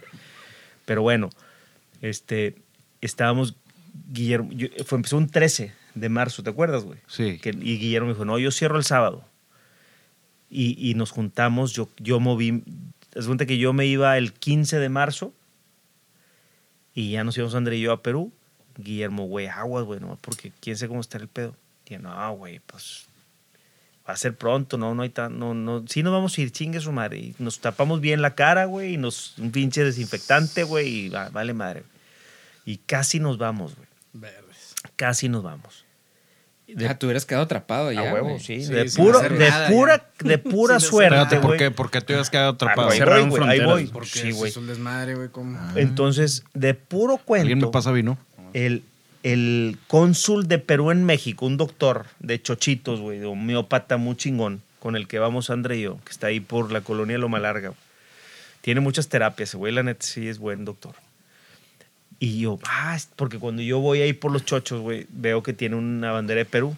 Pero 0.86 1.02
bueno, 1.02 1.30
este, 2.02 2.56
estábamos, 3.00 3.56
Guillermo, 4.10 4.50
yo- 4.52 4.68
fue, 4.86 4.96
empezó 4.96 5.16
un 5.16 5.28
13 5.28 5.72
de 5.94 6.08
marzo, 6.08 6.42
¿te 6.42 6.50
acuerdas, 6.50 6.84
güey? 6.84 6.98
Sí. 7.06 7.38
Que- 7.38 7.50
y 7.50 7.78
Guillermo 7.78 8.08
me 8.08 8.14
dijo, 8.14 8.24
no, 8.24 8.38
yo 8.38 8.50
cierro 8.50 8.76
el 8.78 8.84
sábado. 8.84 9.24
Y, 10.50 10.90
y 10.90 10.94
nos 10.94 11.10
juntamos, 11.10 11.72
yo, 11.72 11.88
yo 11.98 12.20
moví, 12.20 12.62
es 13.14 13.26
cuenta 13.26 13.46
que 13.46 13.58
yo 13.58 13.72
me 13.72 13.86
iba 13.86 14.16
el 14.18 14.32
15 14.32 14.78
de 14.78 14.88
marzo 14.88 15.32
y 16.94 17.12
ya 17.12 17.24
nos 17.24 17.36
íbamos 17.36 17.54
André 17.54 17.76
y 17.76 17.80
yo 17.82 17.92
a 17.92 18.02
Perú. 18.02 18.32
Guillermo, 18.76 19.26
güey, 19.26 19.46
aguas, 19.46 19.84
güey, 19.84 20.00
no, 20.00 20.18
porque 20.20 20.52
quién 20.60 20.76
sabe 20.76 20.88
cómo 20.88 21.00
está 21.00 21.18
el 21.18 21.28
pedo. 21.28 21.56
Yo, 21.86 21.98
no, 21.98 22.32
güey, 22.36 22.60
pues 22.60 23.06
va 24.08 24.12
a 24.14 24.16
ser 24.16 24.36
pronto, 24.36 24.76
no, 24.78 24.94
no 24.94 25.02
hay 25.02 25.10
tan, 25.10 25.38
no, 25.38 25.54
no, 25.54 25.84
sí 25.88 26.02
nos 26.02 26.12
vamos 26.12 26.36
a 26.36 26.40
ir, 26.40 26.50
chingue 26.50 26.80
su 26.80 26.92
madre. 26.92 27.18
Y 27.18 27.34
nos 27.38 27.60
tapamos 27.60 28.00
bien 28.00 28.20
la 28.22 28.34
cara, 28.34 28.64
güey, 28.66 28.94
y 28.94 28.96
nos, 28.96 29.38
un 29.38 29.50
pinche 29.50 29.82
desinfectante, 29.84 30.62
güey, 30.64 30.88
y 31.06 31.08
va- 31.08 31.30
vale 31.30 31.52
madre. 31.54 31.84
Y 32.64 32.78
casi 32.78 33.18
nos 33.20 33.38
vamos, 33.38 33.74
güey 33.76 33.88
casi 34.96 35.28
nos 35.28 35.42
vamos. 35.42 35.83
De, 36.74 36.88
Ah, 36.88 36.98
te 36.98 37.06
hubieras 37.06 37.24
quedado 37.26 37.44
atrapado 37.44 37.90
ya. 37.92 38.10
a 38.10 38.12
huevo, 38.14 38.38
sí. 38.38 38.64
Sí, 38.64 38.72
de, 38.72 38.84
puro, 38.96 39.20
de 39.20 39.48
nada, 39.48 39.68
pura, 39.68 40.10
de 40.20 40.38
pura 40.38 40.80
suerte, 40.80 41.14
Espérate, 41.16 41.40
¿por 41.46 41.56
qué, 41.56 41.70
¿por 41.70 41.90
qué 41.90 42.00
te 42.00 42.12
habías 42.14 42.30
quedado 42.30 42.50
Ah, 42.50 42.54
atrapado? 42.54 42.86
güey, 42.88 42.98
Cerraron 42.98 43.28
voy, 43.30 43.40
ahí 43.48 43.60
voy. 43.64 43.86
Porque 43.86 44.08
Sí, 44.10 44.28
eso 44.28 44.36
güey. 44.38 44.50
es 44.50 44.56
un 44.56 44.66
desmadre, 44.66 45.14
güey. 45.14 45.28
como- 45.28 45.58
Entonces, 45.76 46.44
de 46.54 46.74
puro 46.74 47.16
cuento, 47.18 47.42
¿Alguien 47.42 47.58
me 47.60 47.68
pasa 47.68 47.92
vino? 47.92 48.18
el, 48.52 48.82
el 49.22 49.78
cónsul 49.88 50.48
de 50.48 50.58
Perú 50.58 50.90
en 50.90 51.04
México, 51.04 51.46
un 51.46 51.56
doctor 51.56 52.06
de 52.20 52.40
chochitos, 52.42 53.00
güey, 53.00 53.18
de 53.20 53.26
homeópata 53.26 53.96
muy 53.96 54.16
chingón, 54.16 54.60
con 54.80 54.96
el 54.96 55.08
que 55.08 55.18
vamos 55.18 55.48
André 55.50 55.78
y 55.78 55.82
yo, 55.82 55.98
que 56.04 56.10
está 56.12 56.26
ahí 56.26 56.40
por 56.40 56.70
la 56.72 56.80
colonia 56.82 57.16
Loma 57.18 57.38
Larga. 57.38 57.72
Tiene 58.60 58.80
muchas 58.80 59.08
terapias, 59.08 59.54
güey, 59.54 59.72
la 59.72 59.82
neta 59.82 60.04
sí 60.06 60.28
es 60.28 60.38
buen 60.38 60.64
doctor. 60.64 60.94
Y 62.20 62.40
yo, 62.40 62.58
ah, 62.66 62.96
porque 63.16 63.38
cuando 63.38 63.62
yo 63.62 63.80
voy 63.80 64.00
ahí 64.00 64.12
por 64.12 64.30
los 64.32 64.44
chochos, 64.44 64.80
güey, 64.80 65.06
veo 65.10 65.42
que 65.42 65.52
tiene 65.52 65.76
una 65.76 66.12
bandera 66.12 66.38
de 66.38 66.44
Perú. 66.44 66.76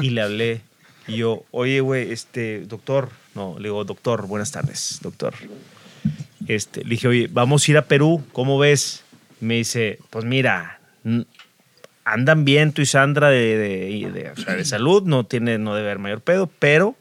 Y 0.00 0.10
le 0.10 0.22
hablé. 0.22 0.60
Y 1.06 1.16
yo, 1.16 1.44
oye, 1.50 1.80
güey, 1.80 2.10
este, 2.10 2.60
doctor. 2.66 3.10
No, 3.34 3.56
le 3.58 3.64
digo, 3.68 3.84
doctor, 3.84 4.26
buenas 4.26 4.50
tardes, 4.52 4.98
doctor. 5.02 5.34
Este, 6.46 6.82
le 6.84 6.90
dije, 6.90 7.08
oye, 7.08 7.28
vamos 7.30 7.66
a 7.66 7.70
ir 7.70 7.76
a 7.78 7.86
Perú, 7.86 8.24
¿cómo 8.32 8.58
ves? 8.58 9.02
Me 9.40 9.54
dice, 9.56 9.98
pues 10.10 10.24
mira, 10.24 10.78
andan 12.04 12.44
bien 12.44 12.72
tú 12.72 12.82
y 12.82 12.86
Sandra 12.86 13.28
de, 13.30 13.56
de- 13.56 14.10
de- 14.12 14.30
o 14.30 14.36
sea, 14.36 14.54
de 14.54 14.64
salud, 14.64 15.02
no, 15.04 15.24
tiene, 15.26 15.58
no 15.58 15.74
debe 15.74 15.88
haber 15.88 15.98
mayor 15.98 16.20
pedo, 16.20 16.50
pero 16.58 16.96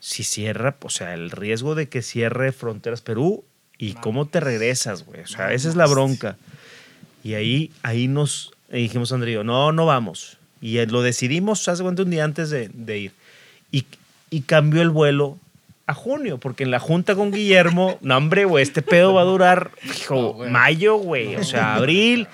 si 0.00 0.24
cierra, 0.24 0.76
o 0.82 0.90
sea, 0.90 1.14
el 1.14 1.30
riesgo 1.30 1.74
de 1.74 1.88
que 1.88 2.02
cierre 2.02 2.52
fronteras 2.52 3.02
Perú 3.02 3.44
y 3.78 3.94
cómo 3.94 4.26
te 4.26 4.40
regresas, 4.40 5.04
güey. 5.04 5.20
O 5.22 5.26
sea, 5.26 5.52
esa 5.52 5.68
es 5.68 5.76
la 5.76 5.86
bronca. 5.86 6.36
Y 7.26 7.34
ahí, 7.34 7.72
ahí 7.82 8.06
nos 8.06 8.52
eh, 8.70 8.76
dijimos, 8.76 9.10
yo, 9.10 9.42
no, 9.42 9.72
no 9.72 9.84
vamos. 9.84 10.38
Y 10.60 10.78
eh, 10.78 10.86
lo 10.86 11.02
decidimos 11.02 11.66
hace 11.66 11.82
un 11.82 11.96
día 12.08 12.22
antes 12.22 12.50
de, 12.50 12.70
de 12.72 12.98
ir. 12.98 13.12
Y, 13.72 13.84
y 14.30 14.42
cambió 14.42 14.80
el 14.80 14.90
vuelo 14.90 15.36
a 15.88 15.94
junio, 15.94 16.38
porque 16.38 16.62
en 16.62 16.70
la 16.70 16.78
junta 16.78 17.16
con 17.16 17.32
Guillermo, 17.32 17.98
no, 18.00 18.16
hombre, 18.16 18.44
güey, 18.44 18.62
este 18.62 18.80
pedo 18.80 19.12
va 19.12 19.22
a 19.22 19.24
durar, 19.24 19.72
hijo, 19.84 20.38
mayo, 20.48 20.98
güey, 20.98 21.34
o 21.34 21.42
sea, 21.42 21.74
abril. 21.74 22.28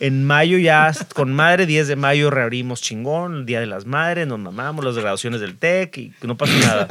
En 0.00 0.24
mayo 0.24 0.58
ya, 0.58 0.90
con 1.14 1.32
madre, 1.32 1.64
10 1.64 1.86
de 1.86 1.94
mayo 1.94 2.28
reabrimos 2.28 2.82
chingón, 2.82 3.36
el 3.36 3.46
Día 3.46 3.60
de 3.60 3.66
las 3.66 3.86
Madres, 3.86 4.26
nos 4.26 4.40
mamamos 4.40 4.84
las 4.84 4.96
graduaciones 4.96 5.40
del 5.40 5.56
TEC 5.56 5.96
y 5.98 6.12
no 6.22 6.36
pasa 6.36 6.58
nada. 6.58 6.88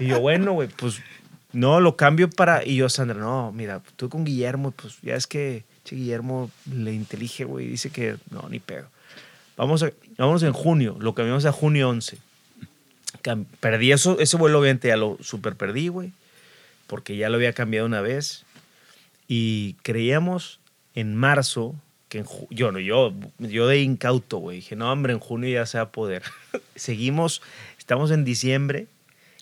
Y 0.00 0.08
yo, 0.08 0.18
bueno, 0.18 0.50
güey, 0.50 0.66
pues 0.66 1.00
no, 1.52 1.78
lo 1.78 1.96
cambio 1.96 2.28
para. 2.28 2.66
Y 2.66 2.74
yo, 2.74 2.88
Sandra, 2.88 3.20
no, 3.20 3.52
mira, 3.52 3.80
tú 3.94 4.08
con 4.08 4.24
Guillermo, 4.24 4.72
pues 4.72 4.98
ya 5.02 5.14
es 5.14 5.28
que 5.28 5.62
che, 5.84 5.96
Guillermo 5.96 6.50
le 6.72 6.92
intelige, 6.92 7.44
güey, 7.44 7.66
dice 7.66 7.90
que 7.90 8.16
no, 8.30 8.48
ni 8.48 8.58
pedo. 8.60 8.86
Vamos, 9.56 9.82
a, 9.82 9.92
vámonos 10.16 10.42
en 10.42 10.52
junio, 10.52 10.96
lo 11.00 11.14
cambiamos 11.14 11.44
a 11.44 11.52
junio 11.52 11.88
11. 11.90 12.18
Cam- 13.22 13.44
Perdí 13.60 13.92
eso, 13.92 14.18
ese 14.18 14.36
vuelo, 14.36 14.58
obviamente 14.60 14.88
ya 14.88 14.96
lo 14.96 15.18
super 15.20 15.54
perdí, 15.56 15.88
güey, 15.88 16.12
porque 16.86 17.16
ya 17.16 17.28
lo 17.28 17.36
había 17.36 17.52
cambiado 17.52 17.86
una 17.86 18.00
vez. 18.00 18.44
Y 19.28 19.74
creíamos 19.82 20.58
en 20.94 21.14
marzo, 21.16 21.74
que 22.08 22.18
en 22.18 22.24
ju- 22.24 22.46
yo, 22.50 22.72
no, 22.72 22.78
yo, 22.80 23.14
yo 23.38 23.66
de 23.66 23.80
incauto, 23.82 24.38
güey, 24.38 24.56
dije, 24.56 24.76
no, 24.76 24.90
hombre, 24.90 25.12
en 25.12 25.18
junio 25.20 25.50
ya 25.50 25.66
se 25.66 25.78
va 25.78 25.84
a 25.84 25.92
poder. 25.92 26.22
Seguimos, 26.74 27.42
estamos 27.78 28.10
en 28.10 28.24
diciembre 28.24 28.86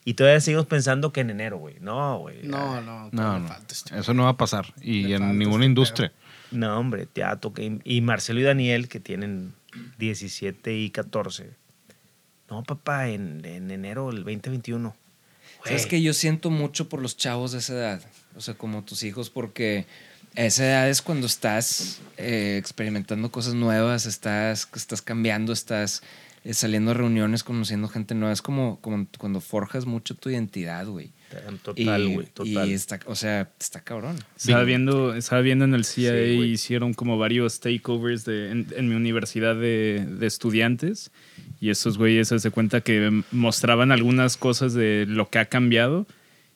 y 0.04 0.14
todavía 0.14 0.40
seguimos 0.40 0.66
pensando 0.66 1.12
que 1.12 1.20
en 1.20 1.30
enero, 1.30 1.58
güey. 1.58 1.76
No, 1.80 2.18
güey. 2.18 2.42
No, 2.42 2.80
no, 2.80 3.08
No, 3.12 3.22
no. 3.32 3.38
no. 3.40 3.48
Falta 3.48 3.72
este. 3.74 3.98
Eso 3.98 4.14
no 4.14 4.24
va 4.24 4.30
a 4.30 4.36
pasar. 4.36 4.72
Y 4.80 5.12
en 5.12 5.38
ninguna 5.38 5.64
este 5.64 5.66
industria. 5.66 6.12
No, 6.50 6.78
hombre, 6.78 7.06
teatro. 7.06 7.52
Y 7.84 8.00
Marcelo 8.00 8.40
y 8.40 8.44
Daniel, 8.44 8.88
que 8.88 9.00
tienen 9.00 9.52
17 9.98 10.76
y 10.76 10.90
14. 10.90 11.50
No, 12.48 12.64
papá, 12.64 13.08
en, 13.08 13.44
en 13.44 13.70
enero 13.70 14.08
del 14.08 14.24
2021. 14.24 14.94
Sabes 15.64 15.82
Güey. 15.82 15.88
que 15.88 16.02
yo 16.02 16.14
siento 16.14 16.50
mucho 16.50 16.88
por 16.88 17.00
los 17.02 17.16
chavos 17.16 17.52
de 17.52 17.58
esa 17.58 17.74
edad, 17.74 18.02
o 18.34 18.40
sea, 18.40 18.54
como 18.54 18.82
tus 18.82 19.02
hijos, 19.02 19.28
porque 19.28 19.86
a 20.36 20.42
esa 20.42 20.64
edad 20.64 20.88
es 20.88 21.02
cuando 21.02 21.26
estás 21.26 22.00
eh, 22.16 22.56
experimentando 22.58 23.30
cosas 23.30 23.54
nuevas, 23.54 24.06
estás, 24.06 24.68
estás 24.74 25.02
cambiando, 25.02 25.52
estás 25.52 26.02
eh, 26.44 26.54
saliendo 26.54 26.92
a 26.92 26.94
reuniones, 26.94 27.44
conociendo 27.44 27.88
gente 27.88 28.14
nueva. 28.14 28.32
Es 28.32 28.42
como, 28.42 28.80
como 28.80 29.06
cuando 29.18 29.40
forjas 29.40 29.86
mucho 29.86 30.14
tu 30.14 30.30
identidad, 30.30 30.86
güey. 30.86 31.10
Total, 31.62 32.08
güey, 32.08 32.26
total. 32.32 32.68
Y 32.68 32.72
está, 32.72 32.98
o 33.06 33.14
sea, 33.14 33.50
está 33.58 33.80
cabrón. 33.80 34.16
Estaba 34.36 34.64
viendo, 34.64 35.14
estaba 35.14 35.40
viendo 35.42 35.64
en 35.64 35.74
el 35.74 35.84
CIA 35.84 36.12
Sí, 36.12 36.40
hicieron 36.42 36.94
como 36.94 37.18
varios 37.18 37.60
takeovers 37.60 38.24
de, 38.24 38.50
en, 38.50 38.66
en 38.76 38.88
mi 38.88 38.94
universidad 38.94 39.54
de, 39.54 40.06
de 40.08 40.26
estudiantes. 40.26 41.10
Y 41.60 41.70
estos 41.70 41.98
güeyes 41.98 42.28
se 42.28 42.36
hace 42.36 42.50
cuenta 42.50 42.80
que 42.80 43.22
mostraban 43.32 43.92
algunas 43.92 44.36
cosas 44.36 44.74
de 44.74 45.04
lo 45.08 45.28
que 45.30 45.38
ha 45.38 45.44
cambiado. 45.46 46.06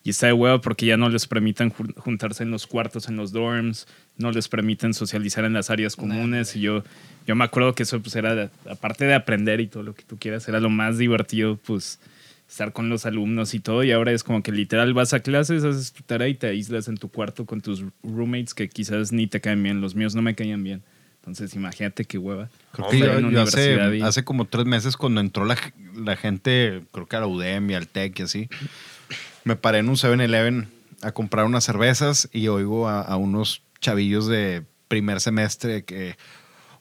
Y 0.02 0.10
está 0.10 0.26
de 0.26 0.34
huevo 0.34 0.60
porque 0.60 0.84
ya 0.84 0.98
no 0.98 1.08
les 1.08 1.26
permiten 1.26 1.72
ju- 1.72 1.94
juntarse 1.96 2.42
en 2.42 2.50
los 2.50 2.66
cuartos, 2.66 3.08
en 3.08 3.16
los 3.16 3.32
dorms, 3.32 3.86
no 4.18 4.32
les 4.32 4.48
permiten 4.48 4.92
socializar 4.92 5.46
en 5.46 5.54
las 5.54 5.70
áreas 5.70 5.96
comunes. 5.96 6.56
y 6.56 6.60
yo, 6.60 6.84
yo 7.26 7.34
me 7.34 7.44
acuerdo 7.44 7.74
que 7.74 7.84
eso 7.84 8.00
pues 8.02 8.14
era, 8.14 8.50
aparte 8.68 9.06
de 9.06 9.14
aprender 9.14 9.60
y 9.60 9.66
todo 9.66 9.82
lo 9.82 9.94
que 9.94 10.02
tú 10.02 10.18
quieras, 10.18 10.46
era 10.46 10.60
lo 10.60 10.68
más 10.68 10.98
divertido 10.98 11.56
pues 11.56 12.00
estar 12.48 12.72
con 12.72 12.88
los 12.88 13.06
alumnos 13.06 13.54
y 13.54 13.60
todo, 13.60 13.82
y 13.84 13.90
ahora 13.92 14.12
es 14.12 14.22
como 14.22 14.42
que 14.42 14.52
literal 14.52 14.92
vas 14.94 15.12
a 15.14 15.20
clases, 15.20 15.64
haces 15.64 15.92
tu 15.92 16.02
tarea 16.02 16.28
y 16.28 16.34
te 16.34 16.46
aíslas 16.46 16.88
en 16.88 16.96
tu 16.96 17.08
cuarto 17.08 17.46
con 17.46 17.60
tus 17.60 17.84
roommates 18.02 18.54
que 18.54 18.68
quizás 18.68 19.12
ni 19.12 19.26
te 19.26 19.40
caen 19.40 19.62
bien, 19.62 19.80
los 19.80 19.94
míos 19.94 20.14
no 20.14 20.22
me 20.22 20.34
caían 20.34 20.62
bien. 20.62 20.82
Entonces 21.16 21.54
imagínate 21.54 22.04
qué 22.04 22.18
hueva. 22.18 22.50
Creo 22.72 22.86
que 22.90 22.98
yo, 23.06 23.12
yo 23.32 23.40
hace, 23.48 23.74
y- 23.96 24.02
hace 24.02 24.24
como 24.24 24.44
tres 24.44 24.66
meses 24.66 24.96
cuando 24.98 25.20
entró 25.22 25.46
la, 25.46 25.56
la 25.96 26.16
gente, 26.16 26.82
creo 26.92 27.06
que 27.06 27.16
a 27.16 27.20
la 27.20 27.26
UDEM 27.26 27.70
y 27.70 27.74
al 27.74 27.88
TEC 27.88 28.18
y 28.18 28.22
así, 28.22 28.48
me 29.44 29.56
paré 29.56 29.78
en 29.78 29.88
un 29.88 29.96
7-Eleven 29.96 30.68
a 31.02 31.12
comprar 31.12 31.46
unas 31.46 31.64
cervezas 31.64 32.28
y 32.32 32.48
oigo 32.48 32.88
a, 32.88 33.00
a 33.00 33.16
unos 33.16 33.62
chavillos 33.80 34.26
de 34.26 34.64
primer 34.88 35.20
semestre 35.20 35.82
que, 35.84 36.16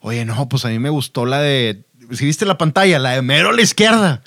oye, 0.03 0.25
no, 0.25 0.47
pues 0.49 0.65
a 0.65 0.69
mí 0.69 0.79
me 0.79 0.89
gustó 0.89 1.25
la 1.25 1.41
de, 1.41 1.81
si 2.11 2.25
viste 2.25 2.45
la 2.45 2.57
pantalla, 2.57 2.99
la 2.99 3.11
de 3.11 3.21
mero 3.21 3.49
a 3.49 3.53
la 3.53 3.61
izquierda. 3.61 4.21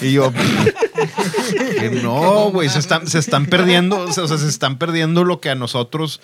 Y 0.00 0.12
yo, 0.12 0.32
que 0.32 1.90
no, 2.02 2.50
güey, 2.50 2.68
se 2.68 2.80
están, 2.80 3.06
se 3.06 3.20
están 3.20 3.46
perdiendo, 3.46 4.00
o 4.00 4.12
sea, 4.12 4.26
se 4.26 4.48
están 4.48 4.78
perdiendo 4.78 5.24
lo 5.24 5.40
que 5.40 5.50
a 5.50 5.54
nosotros 5.54 6.20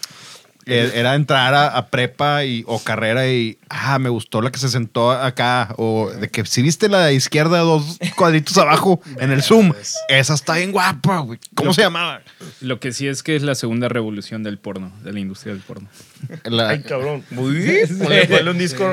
eh, 0.66 0.92
era 0.94 1.14
entrar 1.14 1.54
a, 1.54 1.68
a 1.68 1.86
prepa 1.86 2.44
y, 2.44 2.64
o 2.66 2.80
carrera 2.80 3.28
y, 3.28 3.56
ah, 3.72 3.98
me 3.98 4.08
gustó 4.10 4.42
la 4.42 4.52
que 4.52 4.58
se 4.58 4.68
sentó 4.68 5.10
acá, 5.10 5.74
o 5.78 6.10
de 6.10 6.28
que 6.28 6.44
si 6.46 6.62
viste 6.62 6.88
la 6.88 7.06
de 7.06 7.14
izquierda 7.14 7.58
dos 7.60 7.98
cuadritos 8.16 8.56
abajo 8.58 9.00
en 9.18 9.30
el 9.32 9.42
Zoom, 9.42 9.72
esa 10.08 10.34
está 10.34 10.56
bien 10.56 10.72
guapa, 10.72 11.18
güey. 11.20 11.38
¿Cómo 11.54 11.72
se 11.72 11.82
llamaba? 11.82 12.20
Lo 12.60 12.78
que 12.80 12.92
sí 12.92 13.08
es 13.08 13.22
que 13.22 13.34
es 13.36 13.42
la 13.42 13.54
segunda 13.54 13.88
revolución 13.88 14.42
del 14.42 14.58
porno, 14.58 14.92
de 15.02 15.12
la 15.12 15.20
industria 15.20 15.54
del 15.54 15.62
porno. 15.62 15.88
La, 16.44 16.68
Ay, 16.70 16.82
cabrón. 16.82 17.24
Uy, 17.36 17.80
ponle, 17.98 18.50
un 18.50 18.58
disco. 18.58 18.84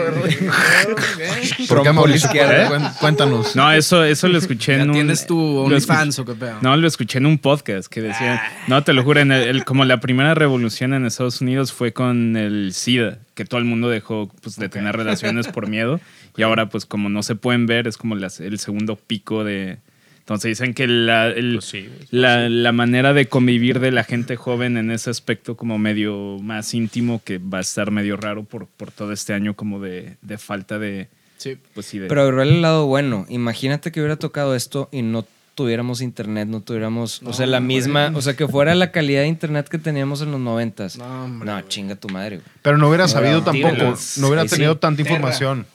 ¿Por 1.95 2.09
izquierda. 2.11 2.69
Cuen- 2.69 2.93
Cuéntanos. 2.99 3.55
No, 3.55 3.71
eso, 3.71 4.03
eso 4.03 4.27
lo 4.27 4.37
escuché 4.37 4.77
¿Ya 4.77 4.83
en 4.83 4.89
un... 4.89 4.95
tienes 4.95 5.25
tu 5.27 5.37
OnlyFans 5.59 6.19
o 6.19 6.25
qué 6.25 6.33
pedo? 6.33 6.57
No, 6.61 6.75
lo 6.77 6.87
escuché 6.87 7.17
en 7.19 7.25
un 7.25 7.37
podcast 7.37 7.87
que 7.87 8.01
decía, 8.01 8.41
no, 8.67 8.83
te 8.83 8.93
lo 8.93 9.03
juro, 9.03 9.19
en 9.19 9.31
el- 9.31 9.43
el- 9.47 9.65
como 9.65 9.85
la 9.85 9.99
primera 9.99 10.33
revolución 10.33 10.93
en 10.93 11.05
Estados 11.05 11.41
Unidos 11.41 11.71
fue 11.73 11.93
con 11.93 12.35
el 12.37 12.73
SIDA, 12.73 13.19
que 13.39 13.45
todo 13.45 13.59
el 13.59 13.65
mundo 13.65 13.89
dejó 13.89 14.29
pues, 14.41 14.57
de 14.57 14.67
tener 14.67 14.95
relaciones 14.97 15.47
por 15.47 15.67
miedo, 15.75 16.01
y 16.35 16.41
ahora 16.43 16.67
pues 16.67 16.85
como 16.85 17.07
no 17.07 17.23
se 17.23 17.35
pueden 17.35 17.65
ver, 17.67 17.87
es 17.87 17.95
como 17.97 18.15
las- 18.15 18.41
el 18.41 18.59
segundo 18.59 18.97
pico 18.97 19.43
de... 19.45 19.77
Entonces 20.19 20.49
dicen 20.59 20.73
que 20.75 20.87
la, 20.87 21.27
el- 21.27 21.53
Pues 21.55 21.65
sí, 21.65 21.87
güey. 21.87 22.07
la, 22.11 22.49
la 22.49 22.71
manera 22.71 23.13
de 23.13 23.27
convivir 23.27 23.79
de 23.79 23.91
la 23.91 24.03
gente 24.03 24.35
joven 24.35 24.75
en 24.77 24.91
ese 24.91 25.09
aspecto 25.09 25.55
como 25.57 25.79
medio 25.79 26.37
más 26.43 26.73
íntimo, 26.73 27.21
que 27.23 27.37
va 27.39 27.57
a 27.59 27.61
estar 27.61 27.89
medio 27.91 28.15
raro 28.17 28.43
por, 28.43 28.67
por 28.67 28.91
todo 28.91 29.11
este 29.13 29.33
año 29.33 29.55
como 29.55 29.79
de, 29.79 30.17
de 30.21 30.37
falta 30.37 30.77
de... 30.77 31.07
Sí. 31.37 31.57
Pues 31.73 31.85
sí, 31.87 31.97
de... 31.97 32.07
Pero 32.07 32.21
agarró 32.23 32.43
el 32.43 32.61
lado 32.61 32.85
bueno. 32.85 33.25
Imagínate 33.29 33.91
que 33.91 34.01
hubiera 34.01 34.17
tocado 34.17 34.53
esto 34.53 34.89
y 34.91 35.01
no 35.01 35.25
tuviéramos 35.59 35.99
internet, 35.99 36.47
no 36.47 36.61
tuviéramos, 36.61 37.21
o 37.25 37.33
sea, 37.33 37.45
la 37.45 37.59
misma, 37.59 38.13
o 38.15 38.21
sea, 38.21 38.33
que 38.33 38.47
fuera 38.47 38.73
la 38.75 38.93
calidad 38.93 39.23
de 39.23 39.27
internet 39.27 39.67
que 39.67 39.77
teníamos 39.77 40.21
en 40.21 40.31
los 40.31 40.39
noventas. 40.39 40.97
No, 40.97 41.25
hombre, 41.25 41.51
No, 41.51 41.59
chinga 41.63 41.95
tu 41.97 42.07
madre, 42.07 42.37
güey. 42.37 42.47
Pero 42.61 42.77
no 42.77 42.87
hubiera 42.87 43.09
sabido 43.09 43.43
tampoco, 43.43 43.73
tíralos. 43.73 44.17
no 44.19 44.27
hubiera 44.27 44.43
sí. 44.43 44.51
tenido 44.51 44.77
tanta 44.77 45.01
información. 45.01 45.65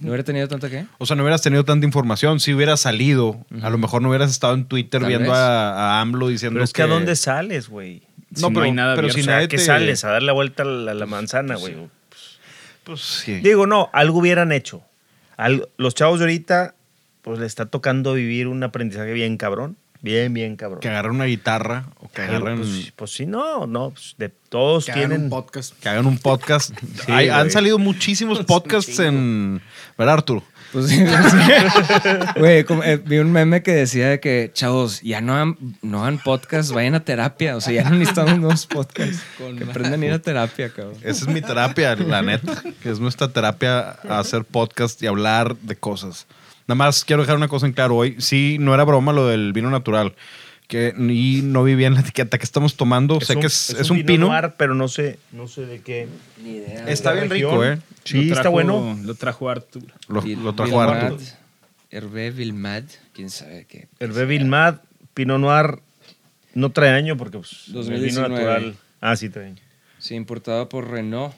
¿No 0.00 0.08
hubiera 0.08 0.24
tenido 0.24 0.48
tanta 0.48 0.68
qué? 0.68 0.86
O 0.98 1.06
sea, 1.06 1.14
no 1.14 1.22
hubieras 1.22 1.42
tenido 1.42 1.64
tanta 1.64 1.86
información. 1.86 2.40
Si 2.40 2.52
hubieras 2.52 2.80
salido, 2.80 3.38
a 3.62 3.70
lo 3.70 3.78
mejor 3.78 4.02
no 4.02 4.08
hubieras 4.08 4.32
estado 4.32 4.54
en 4.54 4.64
Twitter 4.64 5.04
viendo 5.04 5.32
a, 5.32 5.98
a 5.98 6.00
AMLO 6.00 6.26
diciendo 6.26 6.56
Pero 6.56 6.64
es 6.64 6.72
que 6.72 6.82
a 6.82 6.86
dónde 6.88 7.14
sales, 7.14 7.68
güey. 7.68 8.02
Si 8.34 8.50
no 8.50 8.62
hay 8.62 8.72
nada 8.72 8.96
pero 8.96 9.10
si 9.10 9.20
O 9.20 9.24
sea, 9.24 9.34
nadie 9.36 9.46
¿qué 9.48 9.58
te- 9.58 9.62
sales? 9.64 10.02
A 10.04 10.10
dar 10.10 10.24
la 10.24 10.32
vuelta 10.32 10.64
a 10.64 10.66
la, 10.66 10.90
a 10.90 10.94
la 10.94 11.06
manzana, 11.06 11.54
güey. 11.54 11.76
Pues 12.82 13.00
sí. 13.00 13.34
Digo, 13.40 13.68
no, 13.68 13.90
algo 13.92 14.18
hubieran 14.18 14.50
hecho. 14.50 14.82
Al- 15.36 15.68
los 15.76 15.94
chavos 15.94 16.18
de 16.18 16.24
ahorita, 16.24 16.74
pues 17.22 17.38
le 17.38 17.46
está 17.46 17.66
tocando 17.66 18.14
vivir 18.14 18.48
un 18.48 18.62
aprendizaje 18.62 19.12
bien 19.12 19.36
cabrón. 19.36 19.76
Bien, 20.02 20.32
bien 20.32 20.56
cabrón. 20.56 20.80
Que 20.80 20.88
agarren 20.88 21.12
una 21.12 21.26
guitarra 21.26 21.84
o 22.00 22.08
que 22.10 22.22
agarren... 22.22 22.56
Pues, 22.56 22.90
pues 22.96 23.10
sí, 23.12 23.26
no, 23.26 23.66
no. 23.66 23.90
pues, 23.90 24.14
de, 24.16 24.30
todos 24.48 24.86
Que 24.86 24.92
hagan 24.92 25.08
tienen. 25.10 25.24
un 25.24 25.30
podcast. 25.30 25.78
que 25.78 25.88
hagan 25.90 26.06
un 26.06 26.16
podcast. 26.16 26.72
Hay- 27.08 27.28
han 27.28 27.50
salido 27.50 27.78
muchísimos 27.78 28.42
podcasts 28.46 28.98
en... 28.98 29.60
¿Verdad, 29.98 30.14
Arturo? 30.14 30.42
Pues 30.72 30.86
sí. 30.88 31.04
Güey, 32.36 32.64
como, 32.64 32.82
eh, 32.82 32.96
vi 32.96 33.18
un 33.18 33.30
meme 33.30 33.62
que 33.62 33.72
decía 33.72 34.08
de 34.08 34.20
que, 34.20 34.50
chavos, 34.54 35.02
ya 35.02 35.20
no 35.20 35.34
hagan, 35.34 35.56
no 35.82 36.00
hagan 36.02 36.18
podcast, 36.18 36.70
vayan 36.72 36.94
a 36.94 37.04
terapia. 37.04 37.56
O 37.56 37.60
sea, 37.60 37.72
ya 37.74 37.84
no 37.90 37.96
necesitamos 37.96 38.38
nuevos 38.38 38.66
podcasts. 38.66 39.20
que 39.58 39.64
aprendan 39.64 40.02
a 40.02 40.06
ir 40.06 40.12
a 40.12 40.18
terapia, 40.20 40.70
cabrón. 40.70 40.94
Esa 41.02 41.24
es 41.24 41.28
mi 41.28 41.42
terapia, 41.42 41.94
la 41.96 42.22
neta. 42.22 42.62
Que 42.82 42.90
es 42.90 43.00
nuestra 43.00 43.28
terapia 43.28 43.98
a 44.08 44.18
hacer 44.20 44.44
podcast 44.44 45.02
y 45.02 45.08
hablar 45.08 45.56
de 45.56 45.76
cosas. 45.76 46.26
Nada 46.70 46.76
más 46.76 47.04
quiero 47.04 47.22
dejar 47.22 47.36
una 47.36 47.48
cosa 47.48 47.66
en 47.66 47.72
claro. 47.72 47.96
Hoy 47.96 48.14
sí, 48.20 48.58
no 48.60 48.72
era 48.72 48.84
broma 48.84 49.12
lo 49.12 49.26
del 49.26 49.52
vino 49.52 49.70
natural. 49.70 50.14
Que 50.68 50.94
ni 50.96 51.42
no 51.42 51.64
vi 51.64 51.74
bien 51.74 51.94
la 51.94 52.00
etiqueta 52.00 52.38
que 52.38 52.44
estamos 52.44 52.76
tomando. 52.76 53.20
sé 53.20 53.34
que 53.40 53.48
es, 53.48 53.70
es 53.70 53.90
un, 53.90 54.04
pino. 54.04 54.28
noir, 54.28 54.52
pero 54.56 54.76
no 54.76 54.86
sé, 54.86 55.18
no 55.32 55.48
sé 55.48 55.66
de 55.66 55.80
qué. 55.80 56.06
Ni 56.44 56.58
idea. 56.58 56.88
Está 56.88 57.10
bien 57.10 57.28
región. 57.28 57.50
rico, 57.50 57.64
¿eh? 57.64 57.78
Sí, 58.04 58.18
Lo 58.18 58.22
está 58.22 58.42
trajo- 58.42 58.52
bueno. 58.52 58.96
Lo 59.02 59.16
trajo 59.16 59.50
Arturo. 59.50 59.92
Lo, 60.06 60.22
lo 60.22 60.54
trajo 60.54 60.70
Vilmad, 60.70 61.04
Arturo. 61.06 61.22
Hervé 61.90 62.30
Vilmad, 62.30 62.84
quién 63.14 63.30
sabe 63.30 63.64
qué. 63.68 63.88
El 63.98 64.12
Bevil 64.12 64.44
Mad, 64.44 64.76
Pinot 65.12 65.40
Noir, 65.40 65.80
no 66.54 66.70
trae 66.70 66.90
año 66.90 67.16
porque 67.16 67.38
pues, 67.38 67.64
el 67.66 67.72
2019. 67.72 68.28
vino 68.28 68.28
natural. 68.28 68.76
Ah, 69.00 69.16
sí 69.16 69.28
trae 69.28 69.46
año. 69.46 69.62
Sí, 69.98 70.14
importado 70.14 70.68
por 70.68 70.88
Renault, 70.88 71.34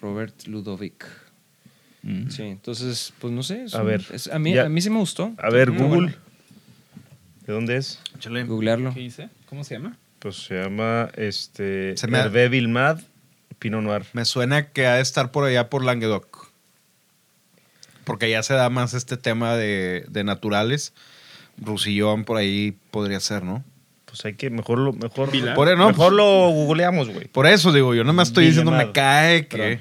Robert 0.00 0.46
Ludovic. 0.46 1.04
Mm. 2.08 2.30
Sí, 2.30 2.42
entonces, 2.44 3.12
pues 3.18 3.32
no 3.32 3.42
sé. 3.42 3.64
A 3.72 3.80
un- 3.80 3.86
ver, 3.86 4.04
es- 4.12 4.28
a, 4.28 4.38
mí, 4.38 4.54
ya- 4.54 4.66
a 4.66 4.68
mí 4.68 4.80
sí 4.80 4.90
me 4.90 4.98
gustó. 4.98 5.32
A 5.38 5.50
ver, 5.50 5.70
Google. 5.72 5.86
bueno. 5.88 6.12
¿De 7.46 7.52
dónde 7.52 7.76
es? 7.76 8.00
Googlearlo. 8.46 8.94
¿Qué 8.94 9.00
dice? 9.00 9.28
¿Cómo 9.48 9.64
se 9.64 9.74
llama? 9.74 9.96
Pues 10.20 10.36
se 10.36 10.54
llama 10.62 11.10
este 11.16 11.96
Se 11.96 12.06
me- 12.06 12.18
Hervé 12.18 12.48
Vilmad, 12.48 13.00
Pinot 13.58 13.82
Noir. 13.82 14.04
Me 14.12 14.24
suena 14.24 14.68
que 14.68 14.86
ha 14.86 14.94
de 14.94 15.02
estar 15.02 15.30
por 15.32 15.44
allá 15.44 15.68
por 15.68 15.84
Languedoc. 15.84 16.46
Porque 18.04 18.26
allá 18.26 18.42
se 18.42 18.54
da 18.54 18.70
más 18.70 18.94
este 18.94 19.16
tema 19.16 19.56
de, 19.56 20.04
de 20.08 20.22
naturales. 20.24 20.92
Rusillón 21.60 22.24
por 22.24 22.36
ahí 22.36 22.76
podría 22.90 23.18
ser, 23.20 23.42
¿no? 23.42 23.64
Pues 24.04 24.24
hay 24.24 24.34
que 24.34 24.50
mejor 24.50 24.78
lo 24.78 24.92
mejor. 24.92 25.30
Por 25.54 25.68
ahí, 25.68 25.76
no, 25.76 25.88
mejor 25.88 25.94
pues- 25.96 26.12
lo 26.12 26.50
googleamos, 26.50 27.08
güey. 27.10 27.26
Por 27.28 27.46
eso 27.46 27.72
digo, 27.72 27.94
yo 27.94 28.04
no 28.04 28.12
me 28.12 28.22
estoy 28.22 28.46
diciendo, 28.46 28.70
me 28.70 28.92
cae 28.92 29.48
que... 29.48 29.56
Perdón. 29.56 29.80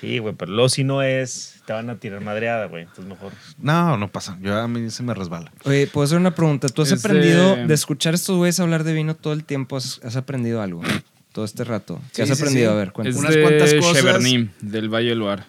Sí, 0.00 0.18
güey, 0.18 0.34
pero 0.34 0.52
luego 0.52 0.68
si 0.68 0.84
no 0.84 1.02
es, 1.02 1.60
te 1.66 1.72
van 1.72 1.88
a 1.88 1.96
tirar 1.96 2.20
madreada, 2.20 2.66
güey. 2.66 2.82
Entonces 2.82 3.06
mejor. 3.06 3.32
No, 3.58 3.96
no 3.96 4.08
pasa. 4.12 4.36
Yo 4.42 4.54
a 4.58 4.68
mí 4.68 4.90
se 4.90 5.02
me 5.02 5.14
resbala. 5.14 5.50
Oye, 5.64 5.86
puedo 5.86 6.04
hacer 6.04 6.18
una 6.18 6.34
pregunta. 6.34 6.68
¿Tú 6.68 6.82
has 6.82 6.92
Es 6.92 7.04
aprendido 7.04 7.56
de- 7.56 7.66
de... 7.66 7.74
escuchar 7.74 8.12
a 8.12 8.16
estos 8.16 8.36
güeyes 8.36 8.60
hablar 8.60 8.84
de 8.84 8.92
vino 8.92 9.14
todo 9.16 9.32
el 9.32 9.44
tiempo? 9.44 9.76
¿Has, 9.78 10.00
has 10.04 10.16
aprendido 10.16 10.60
algo? 10.60 10.82
Todo 11.32 11.44
este 11.44 11.64
rato. 11.64 12.00
¿Qué 12.14 12.24
Sí, 12.26 12.30
has 12.32 12.36
sí, 12.38 12.42
aprendido? 12.44 12.70
sí. 12.70 12.74
A 12.74 12.78
ver, 12.78 12.92
cuéntame. 12.92 13.14
Es 13.16 13.20
Unas 13.20 13.34
de 13.34 13.42
cuantas 13.42 13.74
cosas. 13.74 13.96
Cheverny, 14.02 14.50
del 14.60 14.88
Valle 14.88 15.08
del 15.10 15.18
Loire. 15.18 15.42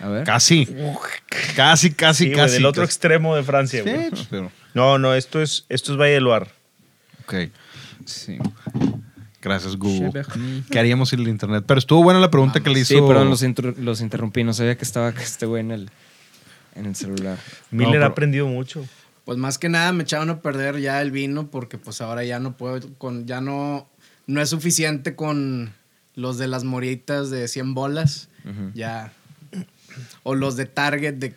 A 0.00 0.08
ver. 0.08 0.24
Casi. 0.24 0.66
Casi, 1.56 1.92
casi, 1.92 2.30
casi. 2.32 2.54
del 2.54 2.66
otro 2.66 2.82
casi. 2.82 2.90
extremo 2.90 3.34
de 3.34 3.42
Francia, 3.42 3.82
güey. 3.82 4.10
pero... 4.30 4.52
No, 4.74 4.98
no, 4.98 5.14
esto 5.14 5.40
es, 5.42 5.64
esto 5.70 5.92
es 5.92 5.98
Valle 5.98 6.12
de 6.12 6.20
Loire. 6.20 6.46
Ok. 7.24 7.34
Sí. 8.04 8.38
Gracias, 9.48 9.76
Google. 9.76 10.24
¿Qué 10.70 10.78
haríamos 10.78 11.08
sin 11.10 11.20
el 11.20 11.28
internet? 11.28 11.64
Pero 11.66 11.78
estuvo 11.78 12.02
buena 12.02 12.20
la 12.20 12.30
pregunta 12.30 12.60
que 12.60 12.70
le 12.70 12.80
hizo... 12.80 12.94
Sí, 12.94 13.00
perdón, 13.06 13.30
los, 13.30 13.42
inter- 13.42 13.78
los 13.78 14.00
interrumpí. 14.00 14.44
No 14.44 14.52
sabía 14.54 14.76
que 14.76 14.84
estaba 14.84 15.08
este 15.10 15.46
güey 15.46 15.60
en 15.60 15.70
el, 15.70 15.90
en 16.74 16.86
el 16.86 16.94
celular. 16.94 17.38
Miller 17.70 17.92
pero- 17.92 18.04
ha 18.04 18.08
aprendido 18.08 18.46
mucho. 18.46 18.84
Pues 19.24 19.36
más 19.38 19.58
que 19.58 19.68
nada 19.68 19.92
me 19.92 20.04
echaron 20.04 20.30
a 20.30 20.40
perder 20.40 20.80
ya 20.80 21.02
el 21.02 21.10
vino 21.10 21.48
porque 21.48 21.76
pues 21.76 22.00
ahora 22.00 22.24
ya 22.24 22.40
no 22.40 22.56
puedo 22.56 22.80
con 22.96 23.26
ya 23.26 23.42
no 23.42 23.86
no 24.26 24.40
es 24.40 24.48
suficiente 24.48 25.14
con 25.16 25.74
los 26.14 26.38
de 26.38 26.48
las 26.48 26.64
moritas 26.64 27.28
de 27.28 27.46
100 27.46 27.74
bolas. 27.74 28.28
Ya 28.74 29.12
o 30.22 30.34
los 30.34 30.56
de 30.56 30.64
Target 30.64 31.14
de 31.14 31.34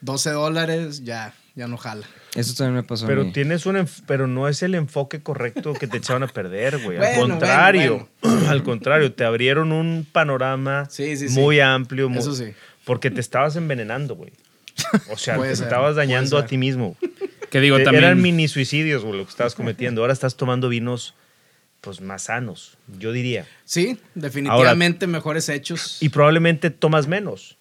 12 0.00 0.30
dólares, 0.30 1.04
ya 1.04 1.34
ya 1.56 1.66
no 1.66 1.76
jala. 1.76 2.06
Eso 2.36 2.54
también 2.54 2.74
me 2.76 2.82
pasó 2.84 3.06
a 3.06 3.08
Pero 3.08 3.24
mí. 3.24 3.32
tienes 3.32 3.66
un 3.66 3.88
pero 4.06 4.26
no 4.28 4.46
es 4.46 4.62
el 4.62 4.74
enfoque 4.76 5.20
correcto 5.22 5.72
que 5.74 5.88
te 5.88 5.96
echaban 5.96 6.22
a 6.22 6.28
perder, 6.28 6.78
güey. 6.78 6.98
Al 6.98 7.16
Bueno, 7.16 7.34
contrario, 7.38 8.08
al 8.48 8.62
contrario, 8.62 9.12
te 9.12 9.24
abrieron 9.24 9.72
un 9.72 10.06
panorama 10.12 10.86
Sí, 10.90 11.16
sí, 11.16 11.28
sí. 11.30 11.34
muy 11.34 11.58
amplio, 11.60 12.08
muy- 12.08 12.18
Eso 12.20 12.34
sí. 12.34 12.52
porque 12.84 13.10
te 13.10 13.20
estabas 13.20 13.56
envenenando, 13.56 14.14
güey. 14.14 14.30
O 15.10 15.16
sea, 15.16 15.36
Puede 15.36 15.50
te 15.52 15.56
ser, 15.56 15.64
estabas 15.68 15.96
dañando 15.96 16.36
a 16.38 16.44
ti 16.46 16.58
mismo. 16.58 16.96
Que 17.50 17.60
digo, 17.60 17.78
Te- 17.78 17.84
también. 17.84 18.04
Eran 18.04 18.20
mini 18.20 18.46
suicidios, 18.48 19.02
güey, 19.02 19.16
lo 19.18 19.24
que 19.24 19.30
estabas 19.30 19.54
cometiendo. 19.54 20.02
Ahora 20.02 20.12
estás 20.12 20.36
tomando 20.36 20.68
vinos, 20.68 21.14
pues, 21.80 22.02
más 22.02 22.24
sanos, 22.24 22.76
yo 22.98 23.12
diría. 23.12 23.46
Sí, 23.64 23.98
definitivamente 24.14 25.06
mejores 25.06 25.48
hechos. 25.48 25.96
Y 26.02 26.10
probablemente 26.10 26.68
tomas 26.68 27.06
menos, 27.06 27.56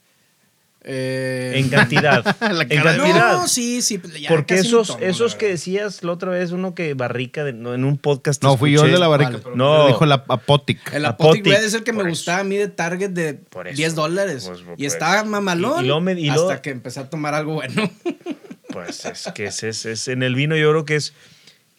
Eh, 0.87 1.53
en 1.55 1.69
cantidad. 1.69 2.23
en 2.41 2.67
cantidad. 2.83 3.33
No, 3.33 3.47
sí, 3.47 3.81
sí. 3.81 3.97
pues, 3.97 4.21
ya 4.21 4.29
Porque 4.29 4.53
esos, 4.53 4.87
tomo, 4.89 4.99
esos 5.03 5.33
que 5.33 5.47
decías 5.47 6.03
la 6.03 6.11
otra 6.11 6.29
vez, 6.29 6.51
uno 6.51 6.75
que 6.75 6.93
barrica 6.93 7.43
de- 7.43 7.53
no, 7.53 7.73
en 7.73 7.83
un 7.85 7.97
podcast. 7.97 8.43
No, 8.43 8.55
fui 8.55 8.71
yo 8.71 8.85
el 8.85 8.91
de 8.91 8.99
la 8.99 9.07
barrica. 9.07 9.31
Vale. 9.31 9.41
pero 9.43 9.55
No. 9.55 9.87
Dijo 9.87 10.05
la 10.05 10.23
Apotic. 10.27 10.93
El 10.93 11.05
Apotic, 11.05 11.47
es 11.47 11.73
el 11.73 11.83
que 11.83 11.91
me 11.91 12.01
eso. 12.01 12.09
gustaba 12.09 12.39
a 12.41 12.43
mí 12.43 12.55
de 12.55 12.67
Target 12.67 13.09
de 13.09 13.33
Por 13.33 13.67
eso. 13.67 13.77
10 13.77 13.95
dólares. 13.95 14.45
Pues, 14.47 14.61
y 14.77 14.85
eso. 14.85 14.95
estaba 14.95 15.23
mamalón. 15.23 15.79
Y- 15.81 15.85
y 15.85 15.87
luego 15.87 16.01
me- 16.01 16.11
y 16.13 16.27
luego- 16.29 16.49
hasta 16.51 16.61
que 16.61 16.69
empecé 16.69 16.99
a 16.99 17.09
tomar 17.09 17.33
algo 17.33 17.55
bueno. 17.55 17.89
Pues 18.71 19.05
es 19.05 19.29
que 19.33 19.45
es, 19.45 19.63
es- 19.63 19.85
es- 19.85 20.07
en 20.07 20.21
el 20.21 20.35
vino 20.35 20.55
yo 20.57 20.69
creo 20.71 20.85
que 20.85 20.97
es, 20.97 21.13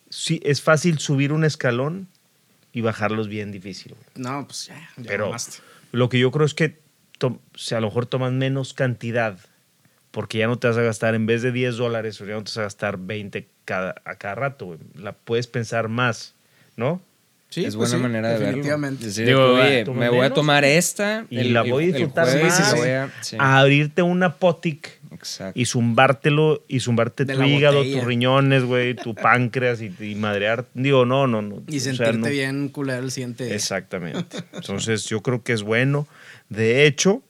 sí, 0.08 0.40
es 0.44 0.62
fácil 0.62 0.98
subir 0.98 1.32
un 1.32 1.44
escalón 1.44 2.08
y 2.72 2.80
bajarlos 2.80 3.28
bien 3.28 3.52
difícil. 3.52 3.92
güey. 3.94 4.04
no, 4.16 4.46
pues 4.46 4.66
ya. 4.66 4.74
ya 4.96 5.04
Pero 5.06 5.30
lo 5.92 6.08
que 6.08 6.18
yo 6.18 6.30
creo 6.30 6.46
es 6.46 6.54
que 6.54 6.78
o 7.22 7.38
sea, 7.54 7.78
a 7.78 7.80
lo 7.80 7.88
mejor 7.88 8.06
tomas 8.06 8.32
menos 8.32 8.74
cantidad 8.74 9.38
porque 10.10 10.38
ya 10.38 10.46
no 10.46 10.58
te 10.58 10.66
vas 10.68 10.76
a 10.78 10.82
gastar, 10.82 11.14
en 11.14 11.26
vez 11.26 11.42
de 11.42 11.52
10 11.52 11.76
dólares, 11.76 12.18
ya 12.18 12.24
no 12.26 12.38
te 12.42 12.44
vas 12.50 12.58
a 12.58 12.62
gastar 12.62 12.96
20 12.98 13.46
cada, 13.66 13.96
a 14.04 14.14
cada 14.14 14.34
rato. 14.34 14.78
La 14.94 15.12
puedes 15.12 15.46
pensar 15.46 15.88
más, 15.88 16.34
¿no? 16.76 17.02
Sí, 17.50 17.64
es 17.64 17.76
pues 17.76 17.90
buena 17.90 17.96
sí, 17.96 18.02
manera 18.02 18.28
de 18.30 18.38
verlo. 18.38 18.96
Decir, 18.98 19.26
Digo, 19.26 19.54
oye, 19.54 19.84
me 19.94 20.08
voy 20.08 20.26
a 20.26 20.30
tomar 20.34 20.64
esta 20.64 21.26
y 21.30 21.44
la 21.44 21.62
voy 21.62 21.84
a 21.84 21.86
disfrutar 21.88 22.28
y 22.38 22.42
más. 22.42 22.72
la 22.72 22.74
voy 22.78 22.88
a- 22.88 23.12
sí, 23.20 23.36
A 23.38 23.58
abrirte 23.60 24.02
una 24.02 24.34
potic 24.34 24.98
exacto. 25.12 25.58
y 25.58 25.64
zumbártelo 25.66 26.62
y 26.66 26.80
zumbarte 26.80 27.24
De 27.24 27.34
tu 27.34 27.42
hígado, 27.44 27.78
botella. 27.78 27.98
tus 27.98 28.06
riñones, 28.06 28.64
güey, 28.64 28.94
tu 28.94 29.14
páncreas 29.14 29.80
y, 29.80 29.92
y 30.00 30.14
madrear. 30.16 30.64
Digo, 30.74 31.04
no, 31.06 31.26
no, 31.26 31.40
no. 31.40 31.62
Y 31.68 31.76
o 31.76 31.80
sea, 31.80 31.92
sentirte 31.94 32.18
no- 32.18 32.26
bien 32.28 32.68
culero 32.68 33.02
el 33.04 33.10
siguiente 33.10 33.44
día. 33.44 33.54
Exactamente. 33.54 34.38
Entonces, 34.52 35.04
yo 35.06 35.22
creo 35.22 35.42
que 35.42 35.52
es 35.52 35.62
bueno. 35.62 36.06
De 36.48 36.86
hecho, 36.86 37.22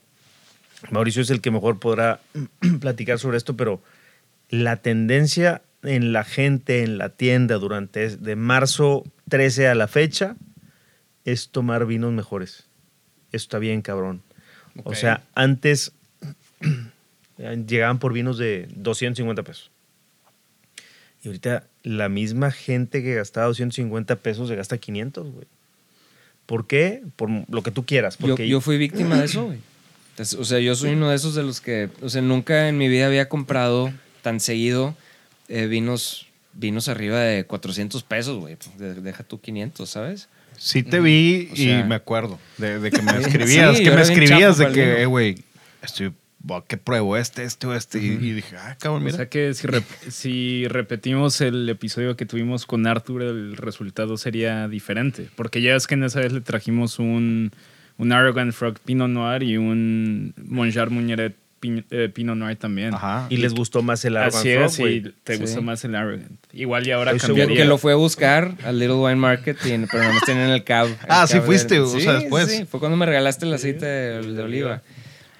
Mauricio 0.90 1.22
es 1.22 1.30
el 1.30 1.40
que 1.40 1.50
mejor 1.50 1.78
podrá 1.78 2.20
platicar 2.80 3.18
sobre 3.18 3.36
esto, 3.36 3.56
pero 3.56 3.82
la 4.48 4.76
tendencia 4.76 5.62
en 5.82 6.12
la 6.12 6.24
gente 6.24 6.82
en 6.82 6.98
la 6.98 7.10
tienda 7.10 7.56
durante 7.56 8.16
de 8.16 8.36
marzo 8.36 9.04
13 9.28 9.68
a 9.68 9.74
la 9.74 9.88
fecha 9.88 10.36
es 11.24 11.50
tomar 11.50 11.86
vinos 11.86 12.12
mejores. 12.12 12.68
Eso 13.32 13.44
está 13.44 13.58
bien, 13.58 13.82
cabrón. 13.82 14.22
O 14.84 14.94
sea, 14.94 15.22
antes 15.34 15.92
llegaban 17.66 17.98
por 17.98 18.12
vinos 18.12 18.38
de 18.38 18.68
250 18.74 19.42
pesos. 19.42 19.70
Y 21.22 21.28
ahorita 21.28 21.66
la 21.82 22.08
misma 22.08 22.50
gente 22.50 23.02
que 23.02 23.14
gastaba 23.14 23.46
250 23.46 24.16
pesos 24.16 24.48
se 24.48 24.56
gasta 24.56 24.78
500, 24.78 25.32
güey. 25.32 25.46
¿Por 26.46 26.66
qué? 26.66 27.02
Por 27.16 27.28
lo 27.48 27.62
que 27.62 27.70
tú 27.70 27.84
quieras. 27.84 28.16
Yo, 28.18 28.28
Porque 28.28 28.48
yo 28.48 28.60
fui 28.60 28.78
víctima 28.78 29.18
de 29.18 29.24
eso, 29.26 29.46
güey. 29.46 29.58
O 30.38 30.44
sea, 30.44 30.58
yo 30.60 30.74
soy 30.74 30.92
uno 30.92 31.10
de 31.10 31.16
esos 31.16 31.34
de 31.34 31.42
los 31.42 31.60
que, 31.60 31.90
o 32.00 32.08
sea, 32.08 32.22
nunca 32.22 32.68
en 32.68 32.78
mi 32.78 32.88
vida 32.88 33.06
había 33.06 33.28
comprado 33.28 33.92
tan 34.22 34.40
seguido 34.40 34.96
eh, 35.48 35.66
vinos, 35.66 36.26
vinos 36.54 36.88
arriba 36.88 37.20
de 37.20 37.44
400 37.44 38.02
pesos, 38.02 38.38
güey. 38.38 38.56
De- 38.78 38.94
Deja 38.94 39.24
tú 39.24 39.40
500, 39.40 39.88
¿sabes? 39.90 40.28
Sí 40.56 40.82
te 40.82 41.00
vi 41.00 41.50
O 41.52 41.56
sea- 41.56 41.80
y 41.80 41.84
me 41.84 41.96
acuerdo 41.96 42.38
de, 42.56 42.78
de 42.78 42.90
que 42.90 43.02
me 43.02 43.12
escribías, 43.20 43.76
Sí, 43.76 43.82
que 43.84 43.90
yo 43.90 43.94
me 43.94 44.00
escribías 44.02 44.56
de 44.56 44.72
que, 44.72 45.02
eh, 45.02 45.06
güey, 45.06 45.36
estoy, 45.82 46.12
¿qué 46.68 46.76
pruebo? 46.76 47.16
Este, 47.16 47.44
este 47.44 47.66
o 47.66 47.74
este. 47.74 47.98
Y- 47.98 48.06
y, 48.12 48.32
dije, 48.32 48.56
ah, 48.56 48.76
cabrón, 48.78 49.02
O 49.02 49.04
mira. 49.04 49.16
sea 49.16 49.28
que 49.28 49.52
si, 49.54 49.66
rep- 49.66 50.10
si 50.10 50.68
repetimos 50.68 51.40
el 51.40 51.68
episodio 51.68 52.16
que 52.16 52.26
tuvimos 52.26 52.66
con 52.66 52.86
Arthur, 52.86 53.22
el 53.22 53.56
resultado 53.56 54.16
sería 54.16 54.68
diferente. 54.68 55.28
Porque 55.36 55.60
ya 55.62 55.74
es 55.76 55.86
que 55.86 55.94
en 55.94 56.04
esa 56.04 56.20
vez 56.20 56.32
le 56.32 56.40
trajimos 56.40 56.98
un, 56.98 57.52
un 57.98 58.12
Arrogant 58.12 58.52
Frog 58.52 58.78
Pinot 58.84 59.08
Noir 59.08 59.42
y 59.42 59.56
un 59.56 60.34
Monjar 60.44 60.90
Muñeret 60.90 61.34
eh, 61.90 62.10
Pinot 62.14 62.36
Noir 62.36 62.56
también. 62.56 62.94
Ajá. 62.94 63.26
Y 63.28 63.38
les 63.38 63.52
gustó 63.52 63.82
más 63.82 64.04
el 64.04 64.16
Arrogant 64.16 64.36
Así 64.38 64.50
es, 64.50 64.76
Frog, 64.76 64.88
y 64.88 65.00
te 65.24 65.34
Sí. 65.34 65.40
gusta 65.40 65.60
más 65.62 65.84
el 65.84 65.96
Arrogant. 65.96 66.30
Igual 66.52 66.86
y 66.86 66.92
ahora 66.92 67.10
Estoy 67.12 67.28
cambiaría. 67.28 67.56
que 67.56 67.64
lo 67.64 67.76
fue 67.78 67.92
a 67.92 67.96
buscar 67.96 68.54
al 68.62 68.78
Little 68.78 68.96
Wine 68.96 69.16
Market, 69.16 69.56
y, 69.64 69.70
pero 69.90 70.12
no 70.12 70.20
tienen 70.24 70.50
el 70.50 70.62
cab. 70.62 70.86
el 70.86 70.96
Ah, 71.08 71.26
sí 71.26 71.40
fuiste, 71.40 71.74
de- 71.74 71.80
o 71.80 71.86
sea, 71.98 72.20
después. 72.20 72.48
Sí, 72.50 72.66
fue 72.66 72.78
cuando 72.78 72.96
me 72.96 73.06
regalaste 73.06 73.46
el 73.46 73.54
aceite 73.54 73.84
de, 73.86 74.32
de 74.34 74.42
oliva. 74.42 74.82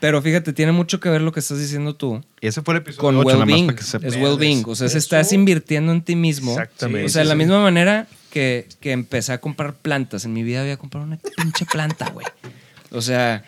Pero 0.00 0.20
fíjate, 0.20 0.52
tiene 0.52 0.72
mucho 0.72 1.00
que 1.00 1.09
ver 1.09 1.22
lo 1.22 1.32
que 1.32 1.40
estás 1.40 1.59
diciendo 1.59 1.94
tú 1.94 2.22
Y 2.40 2.48
ese 2.48 2.61
fue 2.62 2.74
el 2.74 2.78
episodio 2.82 3.00
con 3.00 3.16
ocho, 3.16 3.30
nada 3.30 3.38
más 3.38 3.48
well-being. 3.48 3.66
para 3.66 3.78
que 3.78 3.85
sepas. 3.85 4.14
Es 4.14 4.20
well-being. 4.22 4.64
O 4.66 4.74
sea, 4.74 4.88
se 4.88 4.98
estás 4.98 5.32
invirtiendo 5.32 5.92
en 5.92 6.02
ti 6.02 6.14
mismo. 6.16 6.52
Exactamente. 6.52 7.06
O 7.06 7.09
sea, 7.09 7.22
de 7.22 7.28
la 7.28 7.35
misma 7.35 7.62
manera 7.62 8.06
que, 8.30 8.68
que 8.80 8.92
empecé 8.92 9.32
a 9.32 9.40
comprar 9.40 9.74
plantas. 9.74 10.24
En 10.26 10.32
mi 10.35 10.42
vida 10.42 10.61
había 10.61 10.76
comprado 10.76 11.06
una 11.06 11.18
pinche 11.37 11.64
planta, 11.64 12.11
güey. 12.11 12.26
O 12.90 13.00
sea, 13.00 13.42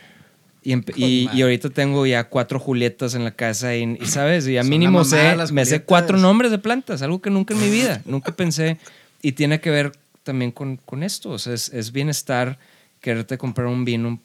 Y, 0.63 0.75
y, 0.97 1.31
y 1.33 1.43
ahorita 1.43 1.71
tengo 1.71 2.05
ya 2.07 2.25
cuatro 2.25 2.59
Julietas 2.59 3.15
en 3.15 3.25
la 3.25 3.31
casa 3.31 3.77
y, 3.77 3.99
y, 4.01 4.07
¿sabes? 4.07 4.47
Y 4.49 4.57
a 4.57 4.63
Son 4.63 4.71
mínimo 4.71 5.05
sé, 5.05 5.37
me 5.53 5.65
sé 5.65 5.83
cuatro 5.83 6.19
nombres 6.19 6.51
de 6.51 6.59
plantas, 6.59 7.03
algo 7.03 7.21
que 7.21 7.31
nunca 7.31 7.55
en 7.55 7.61
mi 7.61 7.71
vida, 7.71 8.03
nunca 8.07 8.33
pensé. 8.33 8.79
Y 9.23 9.33
tiene 9.33 9.61
que 9.61 9.71
ver 9.71 9.93
también 10.25 10.51
con, 10.51 10.77
con 10.79 11.03
esto. 11.03 11.31
O 11.31 11.39
sea, 11.39 11.55
es, 11.55 11.69
es 11.73 11.93
bienestar 11.93 12.59
quererte 13.01 13.39
comprar 13.39 13.69
un 13.69 13.85
vino, 13.85 14.19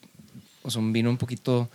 o 0.63 0.71
sea, 0.71 0.81
un 0.81 0.91
vino 0.93 1.09
un 1.09 1.17
poquito 1.17 1.69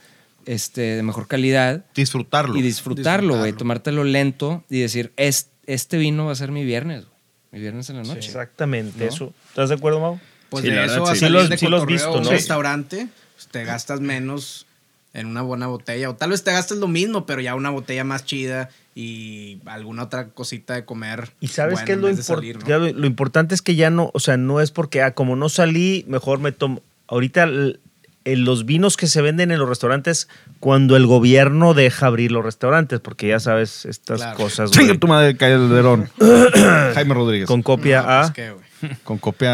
este, 0.48 0.80
de 0.96 1.02
mejor 1.02 1.26
calidad 1.28 1.84
Disfrutarlo. 1.94 2.56
y 2.56 2.62
disfrutarlo, 2.62 3.38
güey. 3.38 3.52
Tomártelo 3.52 4.02
lento 4.04 4.64
y 4.70 4.80
decir, 4.80 5.12
"Es- 5.16 5.50
este 5.66 5.98
vino 5.98 6.26
va 6.26 6.32
a 6.32 6.37
ser 6.37 6.50
mi 6.52 6.64
viernes, 6.64 7.04
güey. 7.04 7.16
Mi 7.52 7.61
viernes 7.61 7.88
en 7.90 7.96
la 7.96 8.02
noche. 8.02 8.20
Exactamente, 8.26 9.04
¿No? 9.04 9.11
eso. 9.11 9.34
¿Estás 9.50 9.68
de 9.68 9.74
acuerdo, 9.76 10.00
Mau? 10.00 10.18
Pues 10.48 10.64
Sí, 10.64 10.70
de 10.70 10.84
eso 10.84 10.92
verdad, 10.94 11.11
a 11.11 11.14
sí. 11.14 11.20
salir 11.20 11.38
Sí 11.40 11.42
lo- 11.44 11.48
de 11.50 11.58
sí 11.58 11.66
lo 11.68 11.76
has 11.76 11.80
cotorreo 11.82 11.96
visto, 11.96 12.08
a 12.14 12.18
un 12.18 12.24
¿no? 12.24 12.30
restaurante, 12.30 13.08
pues, 13.37 13.48
te 13.48 13.64
gastas 13.64 14.00
menos 14.00 14.66
en 15.14 15.26
una 15.26 15.42
buena 15.42 15.66
botella. 15.66 16.08
O 16.11 16.14
tal 16.14 16.30
vez 16.30 16.42
te 16.44 16.52
gastes 16.52 16.78
lo 16.78 16.88
mismo, 16.88 17.26
pero 17.26 17.40
ya 17.42 17.54
una 17.54 17.70
botella 17.70 18.04
más 18.04 18.24
chida 18.24 18.70
y 18.94 19.58
alguna 19.66 20.04
otra 20.04 20.28
cosita 20.28 20.74
de 20.74 20.84
comer. 20.84 21.30
Y 21.40 21.48
sabes 21.48 21.74
buena 21.74 21.87
qué 21.87 21.92
es 21.92 21.98
lo, 21.98 22.06
vez 22.08 22.16
de 22.16 22.22
impor- 22.22 22.37
salir, 22.37 22.58
¿no? 22.58 22.66
ya 22.66 22.78
lo- 22.78 23.06
importante 23.06 23.54
es 23.54 23.62
que 23.62 23.74
ya 23.74 23.90
no, 23.90 24.11
o 24.14 24.20
sea, 24.20 24.37
no 24.37 24.61
es 24.61 24.70
porque, 24.70 25.02
ah, 25.02 25.12
como 25.12 25.37
no 25.37 25.48
salí, 25.48 26.04
mejor 26.08 26.38
me 26.40 26.52
tomo. 26.52 26.82
Ahorita 27.06 27.46
los 28.36 28.64
vinos 28.66 28.96
que 28.96 29.06
se 29.06 29.22
venden 29.22 29.50
en 29.50 29.58
los 29.58 29.68
restaurantes, 29.68 30.28
cuando 30.60 30.96
el 30.96 31.06
gobierno 31.06 31.74
deja 31.74 32.06
abrir 32.06 32.32
los 32.32 32.44
restaurantes, 32.44 33.00
porque 33.00 33.28
ya 33.28 33.40
sabes 33.40 33.84
estas 33.84 34.20
Claro. 34.20 34.36
cosas, 34.36 34.70
Chinga 34.70 34.98
tu 34.98 35.06
madre, 35.06 35.36
Calderón. 35.36 36.08
Jaime 36.94 37.14
Rodríguez. 37.14 37.46
con 37.46 37.62
Con, 37.62 37.76
copia 37.78 38.02
No, 38.02 38.08
a, 38.10 38.20
pues, 38.22 38.32
¿qué, 38.32 38.50
güey? 38.50 39.18
copia 39.20 39.50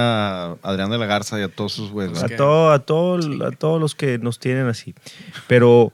a 0.46 0.56
Adrián 0.62 0.90
de 0.90 0.98
la 0.98 1.06
Garza 1.06 1.38
y 1.38 1.42
a 1.42 1.48
todos 1.48 1.72
sus 1.72 1.90
güeyes. 1.90 2.18
a, 2.18 2.20
Pues 2.22 2.30
que- 2.32 2.36
todo, 2.36 2.72
a, 2.72 2.78
todo, 2.80 3.18
a 3.46 3.50
todos 3.52 3.80
los 3.80 3.94
que 3.94 4.18
nos 4.18 4.38
tienen 4.38 4.66
así. 4.66 4.94
Pero 5.46 5.92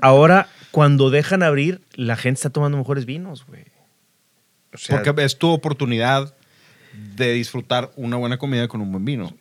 ahora, 0.00 0.48
cuando 0.70 1.10
dejan 1.10 1.42
abrir, 1.42 1.80
la 1.94 2.16
gente 2.16 2.38
está 2.38 2.50
tomando 2.50 2.78
mejores 2.78 3.04
vinos, 3.04 3.44
güey. 3.46 3.64
O 4.74 4.78
sea, 4.78 5.02
Porque 5.02 5.22
es 5.24 5.36
tu 5.38 5.48
oportunidad 5.50 6.34
de 7.14 7.32
disfrutar 7.32 7.90
una 7.96 8.16
buena 8.16 8.38
comida 8.38 8.68
con 8.68 8.80
un 8.80 8.90
buen 8.90 9.04
vino. 9.04 9.34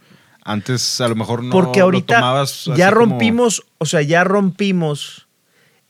Antes 0.43 0.99
a 1.01 1.07
lo 1.07 1.15
mejor 1.15 1.43
no 1.43 1.51
Porque 1.51 1.79
lo 1.79 1.85
ahorita 1.85 2.15
tomabas 2.15 2.51
así 2.51 2.71
ya 2.75 2.89
como- 2.91 3.01
rompimos, 3.01 3.63
o 3.77 3.85
sea, 3.85 4.01
ya 4.01 4.23
rompimos 4.23 5.27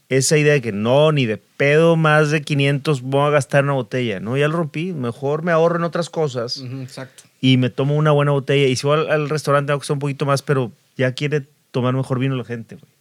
esa 0.09 0.37
idea 0.37 0.53
de 0.53 0.61
que 0.61 0.73
no, 0.73 1.11
ni 1.13 1.25
de 1.25 1.37
pedo 1.37 1.95
más 1.95 2.31
de 2.31 2.41
500 2.41 3.01
voy 3.01 3.27
a 3.27 3.29
gastar 3.29 3.63
una 3.63 3.73
botella. 3.73 4.19
No, 4.19 4.35
ya 4.35 4.49
lo 4.49 4.57
rompí. 4.57 4.91
Mejor 4.91 5.43
me 5.43 5.53
ahorro 5.53 5.77
en 5.77 5.83
otras 5.85 6.09
cosas 6.09 6.61
exacto. 6.81 7.23
y 7.39 7.55
me 7.55 7.69
tomo 7.69 7.95
una 7.95 8.11
buena 8.11 8.31
botella. 8.31 8.67
Y 8.67 8.75
si 8.75 8.85
voy 8.85 8.99
al, 8.99 9.09
al 9.09 9.29
restaurante, 9.29 9.71
aunque 9.71 9.87
sea 9.87 9.93
un 9.93 9.99
poquito 9.99 10.25
más, 10.25 10.41
pero 10.41 10.71
ya 10.97 11.13
quiere 11.13 11.45
tomar 11.71 11.93
mejor 11.93 12.19
vino 12.19 12.35
la 12.35 12.43
gente, 12.43 12.75
güey. 12.75 12.91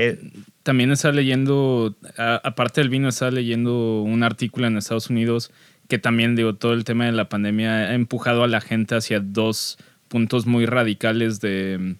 Eh, 0.00 0.30
También 0.62 0.92
está 0.92 1.10
leyendo, 1.12 1.96
a- 2.18 2.40
aparte 2.44 2.82
del 2.82 2.90
vino, 2.90 3.08
está 3.08 3.30
leyendo 3.30 4.02
un 4.02 4.22
artículo 4.22 4.66
en 4.66 4.76
Estados 4.76 5.08
Unidos 5.08 5.50
que 5.88 5.98
también, 5.98 6.36
digo, 6.36 6.54
todo 6.54 6.74
el 6.74 6.84
tema 6.84 7.06
de 7.06 7.12
la 7.12 7.28
pandemia 7.28 7.88
ha 7.88 7.94
empujado 7.94 8.44
a 8.44 8.48
la 8.48 8.60
gente 8.60 8.94
hacia 8.94 9.18
dos 9.20 9.78
puntos 10.12 10.44
muy 10.44 10.66
radicales 10.66 11.40
de, 11.40 11.94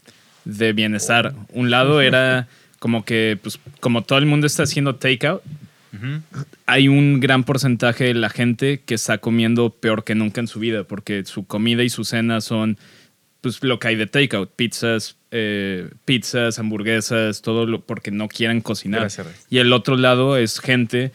de 0.44 0.72
bienestar. 0.75 1.35
Un 1.48 1.70
lado 1.70 2.03
era 2.03 2.46
como 2.79 3.07
que, 3.07 3.38
pues, 3.42 3.59
como 3.81 4.03
todo 4.03 4.18
el 4.18 4.27
mundo 4.27 4.46
está 4.46 4.64
haciendo 4.64 4.96
takeout, 4.96 5.42
hay 6.66 6.88
un 6.88 7.20
gran 7.20 7.44
porcentaje 7.44 8.05
de 8.05 8.14
la 8.14 8.29
gente 8.29 8.83
que 8.85 8.94
está 8.94 9.16
comiendo 9.16 9.70
peor 9.70 10.05
que 10.05 10.14
nunca 10.14 10.42
en 10.42 10.46
su 10.46 10.59
vida, 10.59 10.85
porque 10.85 11.25
su 11.25 11.46
comida 11.46 11.83
y 11.85 11.88
su 11.88 12.05
cena 12.05 12.42
son 12.42 12.77
pues 13.40 13.62
lo 13.62 13.79
que 13.79 13.88
hay 13.88 13.96
de 13.96 14.07
takeout, 14.07 14.51
pizzas, 14.55 15.16
eh, 15.31 15.88
pizzas, 16.05 16.59
hamburguesas, 16.59 17.40
todo 17.40 17.66
lo 17.66 17.81
porque 17.81 18.11
no 18.11 18.29
quieren 18.29 18.61
cocinar. 18.61 19.01
Gracias, 19.01 19.27
y 19.48 19.59
el 19.59 19.72
otro 19.72 19.96
lado 19.96 20.37
es 20.37 20.61
gente 20.61 21.12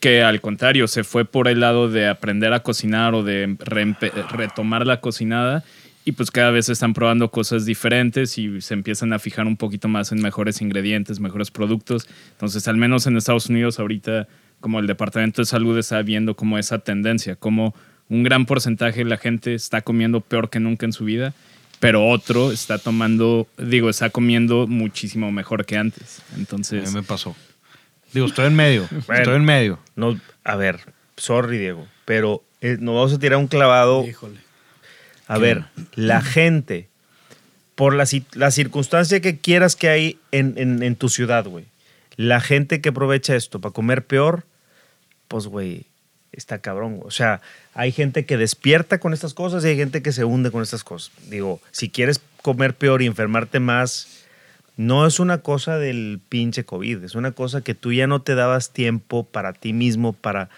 que 0.00 0.22
al 0.22 0.40
contrario 0.40 0.88
se 0.88 1.04
fue 1.04 1.24
por 1.24 1.48
el 1.48 1.60
lado 1.60 1.88
de 1.88 2.08
aprender 2.08 2.52
a 2.52 2.60
cocinar 2.60 3.14
o 3.14 3.22
de 3.22 3.56
retomar 4.32 4.86
la 4.86 5.00
cocinada 5.00 5.64
y 6.04 6.12
pues 6.12 6.30
cada 6.30 6.50
vez 6.50 6.68
están 6.68 6.92
probando 6.92 7.30
cosas 7.30 7.64
diferentes 7.64 8.36
y 8.36 8.60
se 8.60 8.74
empiezan 8.74 9.12
a 9.12 9.18
fijar 9.18 9.46
un 9.46 9.56
poquito 9.56 9.88
más 9.88 10.12
en 10.12 10.20
mejores 10.20 10.60
ingredientes, 10.60 11.18
mejores 11.18 11.50
productos. 11.50 12.06
Entonces, 12.32 12.68
al 12.68 12.76
menos 12.76 13.06
en 13.06 13.16
Estados 13.16 13.46
Unidos 13.46 13.80
ahorita 13.80 14.28
como 14.60 14.80
el 14.80 14.86
Departamento 14.86 15.42
de 15.42 15.46
Salud 15.46 15.78
está 15.78 16.02
viendo 16.02 16.36
como 16.36 16.58
esa 16.58 16.78
tendencia, 16.78 17.36
como 17.36 17.74
un 18.08 18.22
gran 18.22 18.44
porcentaje 18.44 18.98
de 18.98 19.10
la 19.10 19.16
gente 19.16 19.54
está 19.54 19.80
comiendo 19.80 20.20
peor 20.20 20.50
que 20.50 20.60
nunca 20.60 20.84
en 20.84 20.92
su 20.92 21.04
vida, 21.04 21.34
pero 21.80 22.06
otro 22.06 22.52
está 22.52 22.78
tomando, 22.78 23.46
digo, 23.56 23.88
está 23.88 24.10
comiendo 24.10 24.66
muchísimo 24.66 25.32
mejor 25.32 25.64
que 25.64 25.76
antes. 25.76 26.20
A 26.32 26.36
mí 26.36 26.40
Entonces, 26.40 26.92
me 26.92 27.02
pasó. 27.02 27.34
Digo, 28.12 28.26
estoy 28.26 28.46
en 28.46 28.56
medio. 28.56 28.88
Bueno. 29.06 29.22
Estoy 29.22 29.36
en 29.36 29.44
medio. 29.44 29.78
No, 29.96 30.18
a 30.44 30.56
ver, 30.56 30.80
sorry, 31.16 31.58
Diego, 31.58 31.86
pero 32.04 32.42
eh, 32.60 32.76
nos 32.78 32.94
vamos 32.94 33.12
a 33.14 33.18
tirar 33.18 33.38
un 33.38 33.48
clavado. 33.48 34.06
Híjole. 34.06 34.43
A 35.34 35.38
ver, 35.38 35.64
la 35.94 36.20
gente, 36.22 36.88
por 37.74 37.94
la, 37.94 38.04
ci- 38.04 38.24
la 38.34 38.50
circunstancia 38.50 39.20
que 39.20 39.38
quieras 39.38 39.76
que 39.76 39.88
hay 39.88 40.18
en, 40.32 40.54
en- 40.56 40.82
en 40.82 40.96
tu 40.96 41.08
ciudad, 41.08 41.44
güey, 41.46 41.64
la 42.16 42.40
gente 42.40 42.80
que 42.80 42.90
aprovecha 42.90 43.34
esto 43.34 43.60
para 43.60 43.72
comer 43.72 44.04
peor, 44.06 44.44
pues, 45.28 45.46
güey, 45.46 45.86
está 46.32 46.58
cabrón. 46.58 46.96
güey. 46.96 47.08
O 47.08 47.10
sea, 47.10 47.40
hay 47.74 47.90
gente 47.92 48.24
que 48.26 48.36
despierta 48.36 48.98
con 48.98 49.12
estas 49.12 49.34
cosas 49.34 49.64
y 49.64 49.68
hay 49.68 49.76
gente 49.76 50.02
que 50.02 50.12
se 50.12 50.24
hunde 50.24 50.50
con 50.50 50.62
estas 50.62 50.84
cosas. 50.84 51.12
Digo, 51.28 51.60
si 51.72 51.88
quieres 51.90 52.20
comer 52.42 52.74
peor 52.74 53.02
y 53.02 53.06
enfermarte 53.06 53.58
más, 53.60 54.08
no 54.76 55.06
es 55.06 55.20
una 55.20 55.38
cosa 55.38 55.78
del 55.78 56.20
pinche 56.28 56.64
COVID, 56.64 57.04
es 57.04 57.14
una 57.14 57.30
cosa 57.32 57.60
que 57.62 57.74
tú 57.74 57.92
ya 57.92 58.06
no 58.08 58.22
te 58.22 58.34
dabas 58.34 58.70
tiempo 58.72 59.24
para 59.24 59.52
ti 59.52 59.72
mismo, 59.72 60.12
para, 60.12 60.50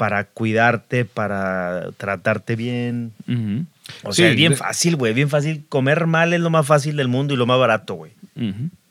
para 0.00 0.24
cuidarte, 0.24 1.04
para 1.04 1.90
tratarte 1.98 2.56
bien. 2.56 3.12
ujú, 3.28 3.66
O 4.02 4.12
Sí, 4.14 4.22
sea, 4.22 4.30
es 4.30 4.36
bien 4.36 4.52
de- 4.52 4.56
fácil, 4.56 4.96
güey, 4.96 5.12
bien 5.12 5.28
fácil. 5.28 5.66
Comer 5.68 6.06
mal 6.06 6.32
es 6.32 6.40
lo 6.40 6.48
más 6.48 6.64
fácil 6.66 6.96
del 6.96 7.08
mundo 7.08 7.34
y 7.34 7.36
lo 7.36 7.44
más 7.44 7.58
barato, 7.58 7.94
güey. 7.94 8.12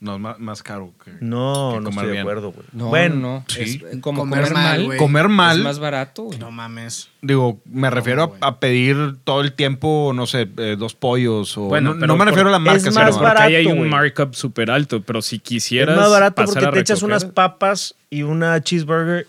No, 0.02 0.14
es 0.16 0.22
más, 0.22 0.38
más 0.40 0.62
caro. 0.62 0.94
Que, 1.04 1.12
No, 1.20 1.72
que 1.74 1.80
no 1.80 1.84
comer 1.86 1.88
estoy 2.06 2.08
de 2.12 2.20
acuerdo, 2.20 2.52
güey. 2.52 2.68
No, 2.74 2.88
bueno, 2.90 3.16
no. 3.16 3.46
sí. 3.48 3.82
Es 3.92 4.00
como 4.02 4.20
Comer 4.20 4.42
comer, 4.44 4.54
mal, 4.54 4.86
güey. 4.86 4.98
Comer 5.00 5.28
mal. 5.30 5.58
Es 5.58 5.64
más 5.64 5.80
barato, 5.80 6.24
güey. 6.24 6.38
No 6.38 6.52
mames. 6.52 7.10
Digo, 7.24 7.60
me 7.66 7.90
refiero 7.90 8.36
a, 8.40 8.48
a 8.48 8.60
pedir 8.60 9.16
todo 9.24 9.42
el 9.42 9.54
tiempo, 9.54 10.12
no 10.14 10.28
sé, 10.28 10.48
eh, 10.58 10.76
dos 10.78 10.94
pollos 10.94 11.58
o... 11.58 11.64
Bueno, 11.64 11.96
no, 11.96 12.02
pero 12.02 12.08
no 12.08 12.14
me 12.14 12.20
por- 12.20 12.28
refiero 12.28 12.50
a 12.50 12.52
la 12.52 12.60
marca, 12.60 12.78
es 12.78 12.84
sino- 12.94 12.94
Porque 13.18 13.42
ahí 13.42 13.56
hay 13.56 13.66
barato, 13.66 13.70
un 13.72 13.78
güey. 13.80 13.90
markup 13.90 14.36
súper 14.36 14.70
alto, 14.70 15.02
pero 15.02 15.24
si 15.24 15.38
es 15.38 15.42
quisieras 15.42 15.98
más 15.98 16.10
barato 16.12 16.36
pasar 16.36 16.54
porque 16.66 16.76
te 16.76 16.80
echas 16.82 17.02
unas 17.02 17.26
papas 17.26 17.96
y 18.12 18.22
una 18.22 18.62
cheeseburger 18.62 19.26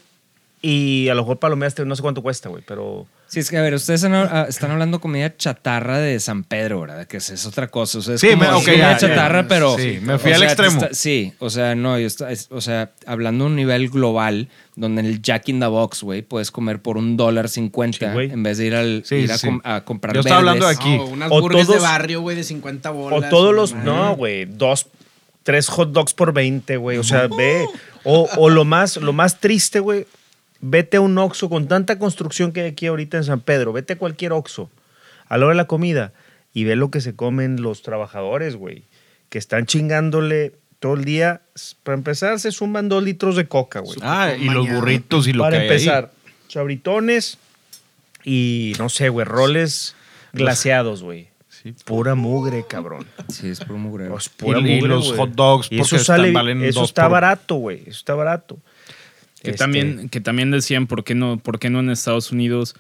y 0.63 1.09
a 1.09 1.15
lo 1.15 1.23
mejor 1.23 1.39
palomeaste, 1.39 1.85
no 1.87 1.97
sé 1.97 2.03
cuánto 2.03 2.23
cuesta, 2.23 2.49
güey, 2.51 2.63
pero... 2.67 3.07
Sí, 3.29 3.39
es 3.41 3.49
que 3.49 3.57
a 3.57 3.63
ver, 3.63 3.73
ustedes 3.75 4.03
están, 4.03 4.13
ah, 4.31 4.47
están 4.49 4.73
hablando 4.73 4.99
de 4.99 5.01
comida 5.01 5.37
chatarra 5.37 5.99
de 5.99 6.19
San 6.19 6.43
Pedro, 6.43 6.81
¿verdad? 6.81 7.07
Que 7.07 7.19
es, 7.19 7.31
es 7.31 7.47
otra 7.47 7.69
cosa. 7.69 7.99
O 7.99 8.03
sea, 8.03 8.17
es 8.17 8.21
Sí, 8.21 8.31
como 8.31 8.43
me- 8.43 8.49
ok, 8.49 8.65
comida 8.65 8.77
ya, 8.77 8.93
ya. 8.93 8.99
chatarra, 8.99 9.47
pero. 9.47 9.77
Sí, 9.79 10.01
me 10.03 10.15
o 10.15 10.19
fui 10.19 10.33
al 10.33 10.41
sea, 10.41 10.49
extremo. 10.49 10.83
está- 10.83 10.95
sí, 10.95 11.33
o 11.39 11.49
sea, 11.49 11.77
no, 11.77 11.97
yo 11.97 12.09
está- 12.09 12.33
es- 12.33 12.49
o 12.51 12.61
sea, 12.61 12.91
hablando 13.07 13.45
de 13.45 13.51
un 13.51 13.57
nivel 13.57 13.89
global, 13.89 14.49
donde 14.75 15.01
en 15.03 15.07
el 15.07 15.23
Jack 15.23 15.49
in 15.49 15.61
the 15.61 15.67
Box, 15.67 16.03
güey, 16.03 16.23
puedes 16.23 16.51
comer 16.51 16.83
por 16.83 16.99
un 16.99 17.17
dólar 17.17 17.49
cincuenta 17.49 18.13
en 18.21 18.43
vez 18.43 18.59
de 18.59 18.67
ir, 18.67 18.75
al, 18.75 19.03
Sí, 19.07 19.15
ir 19.15 19.31
a, 19.33 19.39
sí. 19.39 19.47
com- 19.47 19.61
a 19.63 19.83
comprar 19.83 20.13
Yo 20.15 20.21
estaba 20.21 20.41
hablando 20.41 20.67
verdes. 20.67 20.81
Aquí. 20.81 20.97
Unas 20.97 21.31
O 21.31 21.41
burgers 21.41 21.69
de 21.69 21.75
todos- 21.75 21.83
barrio, 21.89 22.21
güey, 22.23 22.37
de 22.37 22.43
50 22.43 22.91
O 22.91 22.95
bolas. 22.95 23.31
todos 23.31 23.55
los... 23.55 23.73
mamá. 23.75 23.85
No, 23.85 24.17
güey, 24.17 24.45
dos, 24.45 24.89
tres 25.45 25.69
hot 25.69 25.93
dogs 25.93 26.15
por 26.15 26.33
20, 26.33 26.77
güey. 26.79 26.99
O 26.99 27.05
sea, 27.05 27.29
ve... 27.29 27.65
O, 28.03 28.29
o 28.39 28.51
lo, 28.51 28.65
más, 28.65 28.97
lo 28.97 29.13
más 29.13 29.39
triste, 29.41 29.79
güey, 29.79 30.07
vete 30.61 30.97
a 30.99 31.01
un 31.01 31.17
Oxxo 31.19 31.49
con 31.49 31.69
tanta 31.69 31.99
construcción 31.99 32.53
que 32.53 32.61
hay 32.63 32.69
aquí 32.71 32.87
ahorita 32.87 33.17
en 33.17 33.25
San 33.25 33.41
Pedro. 33.41 33.73
Vete 33.73 33.95
a 33.95 33.99
cualquier 33.99 34.33
Oxxo 34.33 34.71
a 35.29 35.39
la 35.39 35.47
hora 35.47 35.55
de 35.55 35.57
la 35.59 35.67
comida 35.67 36.13
y 36.53 36.65
ve 36.65 36.77
lo 36.77 36.91
que 36.91 37.01
se 37.01 37.15
comen 37.15 37.63
los 37.63 37.83
trabajadores, 37.83 38.57
güey. 38.57 38.85
Que 39.29 39.39
están 39.39 39.67
chingándole 39.67 40.53
todo 40.81 40.95
el 40.95 41.05
día. 41.05 41.43
Para 41.83 41.97
empezar, 41.97 42.41
se 42.41 42.51
suman 42.53 42.89
dos 42.89 43.03
litros 43.03 43.37
de 43.37 43.47
coca, 43.47 43.81
güey. 43.81 43.99
Ah, 44.03 44.33
y 44.39 44.45
los 44.51 44.69
burritos 44.69 45.29
y 45.29 45.33
lo 45.33 45.45
Para 45.45 45.57
que 45.59 45.63
hay 45.63 45.69
ahí. 45.69 45.75
empezar, 45.77 46.11
chabritones 46.49 47.39
y 48.25 48.73
no 48.79 48.89
sé, 48.89 49.09
güey, 49.09 49.25
roles 49.25 49.95
glaseados, 50.33 51.03
güey. 51.03 51.29
Sí. 51.49 51.75
Pura 51.85 52.15
mugre, 52.15 52.65
cabrón. 52.67 53.07
Sí, 53.29 53.49
es 53.49 53.61
por 53.61 53.77
mugre. 53.77 54.09
Pues, 54.09 54.29
pura 54.31 54.61
Y- 54.61 54.73
y 54.73 54.77
mugre, 54.77 54.89
los 54.89 55.13
hot 55.13 55.31
dogs, 55.33 55.67
Y 55.71 55.79
porque 55.79 55.97
eso 55.97 56.05
sale, 56.05 56.29
están- 56.29 56.35
valen 56.35 56.65
eso 56.65 56.81
dos 56.81 56.89
está 56.91 57.03
por- 57.03 57.13
barato, 57.13 57.55
güey. 57.57 57.81
Eso 57.83 57.91
está 57.91 58.15
barato. 58.15 58.59
Que, 59.43 59.51
Este, 59.51 59.59
también, 59.59 60.09
que 60.09 60.21
también 60.21 60.51
decían, 60.51 60.87
¿por 60.87 61.05
qué, 61.05 61.15
no, 61.15 61.39
¿por 61.39 61.59
qué 61.59 61.71
no 61.71 61.81
en 61.81 61.91
Estados 61.91 62.31
Unidos, 62.33 62.75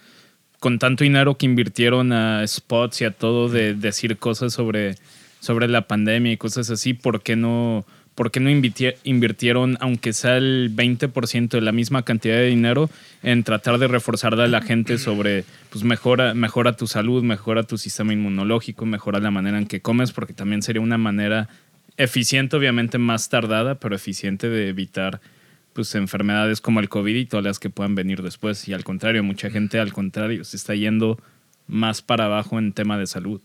con 0.58 0.78
tanto 0.78 1.04
dinero 1.04 1.36
que 1.36 1.46
invirtieron 1.46 2.12
a 2.12 2.46
spots 2.46 3.00
y 3.00 3.04
a 3.04 3.12
todo 3.12 3.48
de 3.48 3.74
decir 3.74 4.18
cosas 4.18 4.52
sobre, 4.52 4.96
sobre 5.40 5.68
la 5.68 5.86
pandemia 5.86 6.32
y 6.32 6.36
cosas 6.36 6.68
así, 6.68 6.92
¿por 6.92 7.22
qué 7.22 7.34
no, 7.34 7.86
por 8.14 8.30
qué 8.30 8.40
no 8.40 8.50
invirtie- 8.50 8.96
invirtieron, 9.04 9.78
aunque 9.80 10.12
sea 10.12 10.36
el 10.36 10.70
20% 10.76 11.48
de 11.48 11.60
la 11.62 11.72
misma 11.72 12.02
cantidad 12.02 12.34
de 12.36 12.48
dinero, 12.48 12.90
en 13.22 13.42
tratar 13.42 13.78
de 13.78 13.88
reforzarle 13.88 14.42
a 14.42 14.48
la 14.48 14.60
gente 14.60 14.98
sobre, 14.98 15.44
pues 15.70 15.82
mejora, 15.84 16.34
mejora 16.34 16.76
tu 16.76 16.86
salud, 16.86 17.22
mejora 17.22 17.62
tu 17.62 17.78
sistema 17.78 18.12
inmunológico, 18.12 18.84
mejora 18.84 19.18
la 19.20 19.30
manera 19.30 19.56
en 19.56 19.66
que 19.66 19.80
comes, 19.80 20.12
porque 20.12 20.34
también 20.34 20.60
sería 20.60 20.82
una 20.82 20.98
manera 20.98 21.48
eficiente, 21.96 22.56
obviamente 22.56 22.98
más 22.98 23.30
tardada, 23.30 23.76
pero 23.76 23.96
eficiente 23.96 24.50
de 24.50 24.68
evitar 24.68 25.22
pues 25.72 25.94
enfermedades 25.94 26.60
como 26.60 26.80
el 26.80 26.88
COVID 26.88 27.14
y 27.14 27.26
todas 27.26 27.44
las 27.44 27.58
que 27.58 27.70
puedan 27.70 27.94
venir 27.94 28.22
después. 28.22 28.66
Y 28.68 28.72
al 28.72 28.84
contrario, 28.84 29.22
mucha 29.22 29.50
gente 29.50 29.78
al 29.78 29.92
contrario 29.92 30.44
se 30.44 30.56
está 30.56 30.74
yendo 30.74 31.18
más 31.66 32.02
para 32.02 32.24
abajo 32.26 32.58
en 32.58 32.72
tema 32.72 32.98
de 32.98 33.06
salud. 33.06 33.40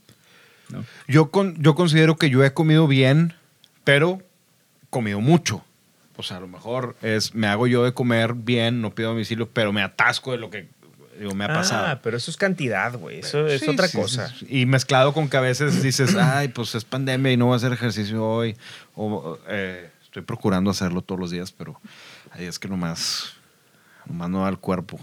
¿no? 0.70 0.84
Yo, 1.06 1.30
con, 1.30 1.60
yo 1.62 1.74
considero 1.74 2.16
que 2.16 2.30
yo 2.30 2.44
he 2.44 2.52
comido 2.52 2.88
bien, 2.88 3.34
pero 3.84 4.20
comido 4.90 5.20
mucho. 5.20 5.64
O 6.16 6.22
sea, 6.22 6.38
a 6.38 6.40
lo 6.40 6.48
mejor 6.48 6.96
es, 7.02 7.34
me 7.34 7.46
hago 7.46 7.66
yo 7.66 7.84
de 7.84 7.92
comer 7.92 8.32
bien, 8.34 8.80
no 8.80 8.94
pido 8.94 9.10
domicilio, 9.10 9.48
pero 9.52 9.72
me 9.72 9.82
atasco 9.82 10.32
de 10.32 10.38
lo 10.38 10.50
que 10.50 10.66
digo, 11.18 11.34
me 11.34 11.44
ha 11.44 11.48
pasado. 11.48 11.86
Ah, 11.86 12.00
pero 12.02 12.16
eso 12.16 12.30
es 12.30 12.36
cantidad, 12.36 12.94
güey. 12.94 13.20
Eso 13.20 13.46
es 13.46 13.60
Sí, 13.60 13.68
otra 13.68 13.88
sí, 13.88 13.96
cosa. 13.98 14.28
sí, 14.28 14.46
sí. 14.46 14.60
Y 14.60 14.66
mezclado 14.66 15.12
con 15.12 15.28
que 15.28 15.36
a 15.36 15.40
veces 15.40 15.82
dices, 15.82 16.14
ay, 16.20 16.48
pues 16.48 16.74
es 16.74 16.84
pandemia 16.84 17.32
y 17.32 17.36
no 17.36 17.46
voy 17.46 17.54
a 17.54 17.56
hacer 17.56 17.72
ejercicio 17.72 18.24
hoy. 18.26 18.56
O 18.94 19.38
eh, 19.48 19.90
estoy 20.02 20.22
procurando 20.22 20.70
hacerlo 20.70 21.02
todos 21.02 21.20
los 21.20 21.30
días, 21.30 21.52
pero 21.52 21.80
es 22.44 22.58
que 22.58 22.68
nomás, 22.68 23.32
nomás 24.06 24.30
no 24.30 24.42
da 24.42 24.48
el 24.48 24.58
cuerpo. 24.58 24.98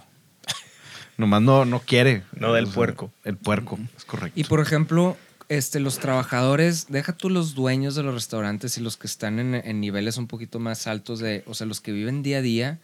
nomás 1.18 1.42
no, 1.42 1.66
no 1.66 1.80
quiere. 1.80 2.24
No 2.34 2.52
da 2.52 2.60
el 2.60 2.66
O 2.66 2.68
sea, 2.68 2.76
puerco. 2.76 3.14
El 3.24 3.38
puerco, 3.38 3.80
es 3.98 4.06
correcto. 4.06 4.40
Y 4.40 4.44
por 4.44 4.60
ejemplo, 4.60 5.18
este, 5.50 5.80
los 5.80 6.00
trabajadores, 6.00 6.88
deja 6.90 7.14
tú 7.14 7.30
los 7.30 7.56
dueños 7.56 7.96
de 7.96 8.04
los 8.04 8.14
restaurantes 8.14 8.78
y 8.78 8.82
los 8.82 8.98
que 8.98 9.08
están 9.08 9.40
en, 9.40 9.56
en 9.56 9.80
niveles 9.80 10.18
un 10.18 10.28
poquito 10.28 10.60
más 10.60 10.88
altos 10.88 11.20
de, 11.20 11.44
o 11.46 11.54
sea, 11.54 11.68
los 11.68 11.82
que 11.82 11.92
viven 11.92 12.24
día 12.24 12.38
a 12.38 12.42
día, 12.42 12.80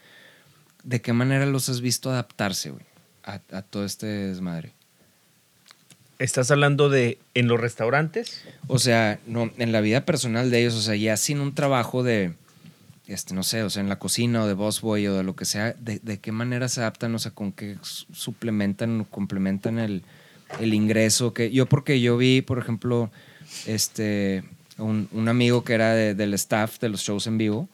¿de 0.84 1.02
qué 1.02 1.14
manera 1.14 1.46
los 1.46 1.70
has 1.70 1.82
visto 1.82 2.10
adaptarse, 2.10 2.72
güey, 2.72 2.86
a, 3.24 3.42
a 3.52 3.62
todo 3.62 3.86
este 3.86 4.08
desmadre? 4.08 4.74
¿Estás 6.20 6.52
hablando 6.52 6.90
de 6.90 7.18
en 7.34 7.48
los 7.48 7.60
restaurantes? 7.60 8.44
O 8.68 8.78
sea, 8.78 9.20
no, 9.26 9.52
en 9.58 9.72
la 9.72 9.80
vida 9.80 10.04
personal 10.04 10.52
de 10.52 10.60
ellos, 10.60 10.76
o 10.76 10.82
sea, 10.82 10.96
ya 10.96 11.16
sin 11.16 11.40
un 11.40 11.56
trabajo 11.56 12.04
de, 12.04 12.34
este, 13.10 13.34
no 13.34 13.42
sé, 13.42 13.64
o 13.64 13.70
sea, 13.72 13.82
en 13.82 13.90
la 13.90 13.98
cocina 13.98 14.44
o 14.44 14.48
de 14.48 14.54
busboy 14.54 15.08
o 15.08 15.16
de 15.16 15.24
lo 15.24 15.36
que 15.36 15.46
sea, 15.46 15.74
de, 15.74 16.20
qué 16.20 16.32
manera 16.32 16.70
se 16.70 16.82
adaptan, 16.82 17.14
o 17.16 17.20
sea, 17.20 17.32
con 17.32 17.52
qué 17.52 17.78
su- 17.82 18.06
suplementan 18.14 19.02
o 19.02 19.06
complementan 19.06 19.80
el, 19.80 20.04
ingreso. 20.60 21.34
Que, 21.34 21.50
yo 21.50 21.66
porque 21.66 22.00
yo 22.00 22.18
vi, 22.18 22.42
por 22.42 22.60
ejemplo, 22.60 23.10
este, 23.66 24.44
un, 24.78 25.28
amigo 25.28 25.64
que 25.64 25.74
era 25.74 25.94
de- 25.96 26.14
del 26.14 26.36
staff 26.36 26.80
de 26.80 26.90
los 26.90 27.02
shows 27.02 27.26
en 27.26 27.40
vivo, 27.40 27.68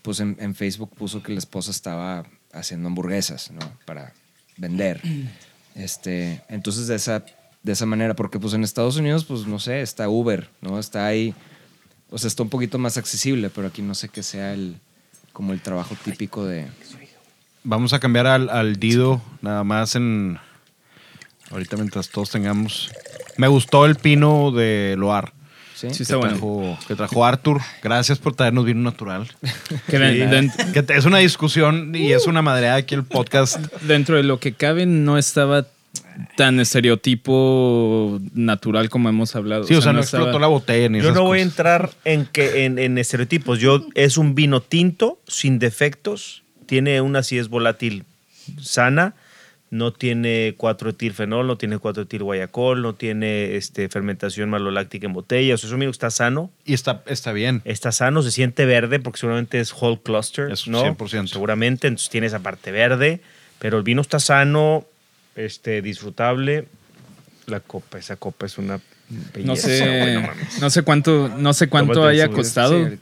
pues 0.00 0.20
en, 0.20 0.36
en 0.40 0.54
Facebook 0.54 0.94
puso 0.96 1.22
que 1.22 1.32
la 1.32 1.38
esposa 1.38 1.70
estaba 1.70 2.24
haciendo 2.52 2.88
hamburguesas, 2.88 3.50
¿no? 3.50 3.60
Para 3.84 4.14
vender. 4.56 5.00
Este, 5.74 6.42
entonces 6.48 6.86
de 6.86 6.94
esa, 6.94 7.22
de 7.62 7.72
esa 7.72 7.84
manera, 7.84 8.14
porque 8.14 8.38
pues 8.38 8.54
en 8.54 8.64
Estados 8.64 8.96
Unidos, 8.96 9.26
pues 9.26 9.46
no 9.46 9.58
sé, 9.58 9.82
está 9.82 10.08
Uber, 10.08 10.48
¿no? 10.62 10.78
Está 10.78 11.06
ahí, 11.06 11.34
o 12.10 12.18
sea, 12.18 12.28
está 12.28 12.42
un 12.42 12.48
poquito 12.50 12.78
más 12.78 12.96
accesible, 12.96 13.50
pero 13.50 13.68
aquí 13.68 13.82
no 13.82 13.94
sé 13.94 14.08
qué 14.08 14.22
sea 14.22 14.52
el, 14.54 14.76
como 15.32 15.52
el 15.52 15.60
trabajo 15.60 15.96
típico 16.04 16.44
de... 16.44 16.66
Vamos 17.64 17.92
a 17.94 17.98
cambiar 18.00 18.26
al, 18.26 18.50
al 18.50 18.76
Dido, 18.76 19.22
nada 19.40 19.64
más 19.64 19.96
en. 19.96 20.38
Ahorita 21.50 21.76
mientras 21.76 22.10
todos 22.10 22.28
tengamos. 22.30 22.90
Me 23.38 23.48
gustó 23.48 23.86
el 23.86 23.94
pino 23.96 24.50
de 24.50 24.96
Loar. 24.98 25.32
¿sí? 25.74 25.88
Sí, 25.90 25.96
Que 25.96 26.02
está 26.02 26.16
bueno. 26.16 26.32
trajo, 26.32 26.78
que 26.86 26.94
trajo 26.94 27.24
Arthur. 27.24 27.62
Gracias 27.82 28.18
por 28.18 28.34
traernos 28.34 28.66
vino 28.66 28.82
natural. 28.82 29.28
Que 29.88 29.98
de- 29.98 30.50
Que 30.74 30.84
es 30.94 31.06
una 31.06 31.18
discusión 31.18 31.94
y 31.94 32.12
es 32.12 32.26
una 32.26 32.42
madreada 32.42 32.76
aquí 32.76 32.94
el 32.94 33.04
podcast. 33.04 33.56
dentro 33.82 34.16
de 34.16 34.24
lo 34.24 34.38
que 34.40 34.52
cabe 34.52 34.84
no 34.84 35.16
estaba 35.16 35.66
tan 36.36 36.60
estereotipo 36.60 38.20
natural 38.34 38.88
como 38.90 39.08
hemos 39.08 39.34
hablado. 39.36 39.64
Sí, 39.64 39.74
o 39.74 39.82
sea, 39.82 39.92
no 39.92 40.00
estaba- 40.00 40.24
explotó 40.24 40.38
la 40.38 40.46
botella 40.46 40.88
ni 40.88 40.98
Yo 40.98 41.04
esas 41.04 41.14
no 41.16 41.24
voy 41.24 41.40
a 41.40 41.42
entrar 41.42 41.90
en, 42.04 42.26
que, 42.26 42.64
en, 42.64 42.78
en 42.78 42.98
estereotipos. 42.98 43.58
Yo, 43.58 43.86
es 43.94 44.16
un 44.18 44.34
vino 44.34 44.60
tinto, 44.62 45.18
sin 45.26 45.58
defectos. 45.58 46.42
Tiene 46.66 47.00
una 47.00 47.20
acidez 47.20 47.48
volátil 47.48 48.04
sana. 48.60 49.14
No 49.70 49.92
tiene 49.92 50.56
4-etilfenol, 50.56 51.46
no 51.46 51.56
tiene 51.58 51.78
4-etil 51.78 52.22
guayacol, 52.22 52.80
no 52.80 52.94
tiene 52.94 53.56
este, 53.56 53.88
fermentación 53.88 54.48
maloláctica 54.48 55.06
en 55.06 55.12
botella. 55.12 55.54
O 55.54 55.58
sea, 55.58 55.66
es 55.66 55.72
un 55.72 55.80
vino 55.80 55.90
que 55.90 55.96
está 55.96 56.10
sano. 56.10 56.52
Y 56.64 56.74
está, 56.74 57.02
está 57.06 57.32
bien. 57.32 57.60
Está 57.64 57.90
sano, 57.90 58.22
se 58.22 58.30
siente 58.30 58.66
verde 58.66 59.00
porque 59.00 59.18
seguramente 59.18 59.58
es 59.58 59.72
whole 59.72 59.98
cluster, 60.00 60.52
Es 60.52 60.68
¿no? 60.68 60.84
100%. 60.84 61.26
Seguramente, 61.26 61.88
entonces 61.88 62.08
tiene 62.08 62.28
esa 62.28 62.38
parte 62.38 62.70
verde, 62.70 63.20
pero 63.58 63.76
el 63.78 63.82
vino 63.82 64.00
está 64.00 64.20
sano, 64.20 64.86
este, 65.36 65.82
disfrutable. 65.82 66.66
La 67.46 67.60
copa, 67.60 67.98
esa 67.98 68.16
copa 68.16 68.46
es 68.46 68.56
una 68.58 68.80
belleza. 69.34 69.46
No 69.46 69.56
sé, 69.56 70.14
no 70.14 70.20
mames. 70.22 70.60
no 70.60 70.70
sé 70.70 70.82
cuánto, 70.82 71.28
no 71.36 71.52
sé 71.52 71.68
cuánto 71.68 71.92
Tómate 71.94 72.12
haya 72.12 72.28
costado. 72.28 72.88
Sí, 72.88 72.96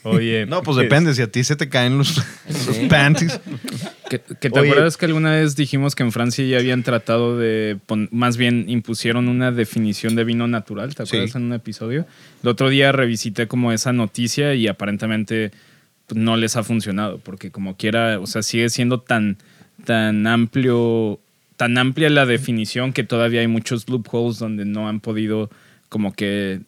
Oye, 0.09 0.45
no, 0.49 0.61
pues 0.63 0.77
depende. 0.77 1.13
Si 1.13 1.21
a 1.21 1.31
ti 1.31 1.43
se 1.43 1.55
te 1.55 1.69
caen 1.69 1.97
los, 1.97 2.17
los 2.67 2.77
panties. 2.89 3.39
Que, 4.09 4.19
que 4.21 4.49
te 4.49 4.59
Oye. 4.59 4.69
acuerdas 4.69 4.95
que 4.95 5.05
alguna 5.05 5.31
vez 5.31 5.55
dijimos 5.57 5.93
que 5.93 6.03
en 6.03 6.11
Francia 6.13 6.45
ya 6.45 6.57
habían 6.59 6.81
tratado 6.83 7.37
de, 7.37 7.77
pon- 7.87 8.07
más 8.11 8.37
bien 8.37 8.65
impusieron 8.69 9.27
una 9.27 9.51
definición 9.51 10.15
de 10.15 10.23
vino 10.23 10.47
natural, 10.47 10.95
¿te 10.95 11.03
acuerdas 11.03 11.31
Sí. 11.31 11.37
en 11.37 11.43
un 11.43 11.53
episodio? 11.53 12.05
El 12.41 12.49
otro 12.49 12.69
día 12.69 12.91
revisité 12.93 13.47
como 13.47 13.73
esa 13.73 13.91
noticia 13.91 14.53
y 14.53 14.67
aparentemente 14.69 15.51
pues, 16.05 16.17
no 16.21 16.37
les 16.37 16.55
ha 16.55 16.63
funcionado, 16.63 17.17
porque 17.19 17.51
como 17.51 17.75
quiera, 17.75 18.17
o 18.21 18.27
sea, 18.27 18.43
sigue 18.43 18.69
siendo 18.69 19.01
tan, 19.01 19.37
tan 19.83 20.25
amplio, 20.25 21.19
tan 21.57 21.77
amplia 21.77 22.09
la 22.09 22.25
definición 22.25 22.93
que 22.93 23.03
todavía 23.03 23.41
hay 23.41 23.47
muchos 23.47 23.89
loopholes 23.89 24.39
donde 24.39 24.63
no 24.63 24.87
han 24.87 25.01
podido 25.01 25.49
como 25.89 26.13
que 26.13 26.61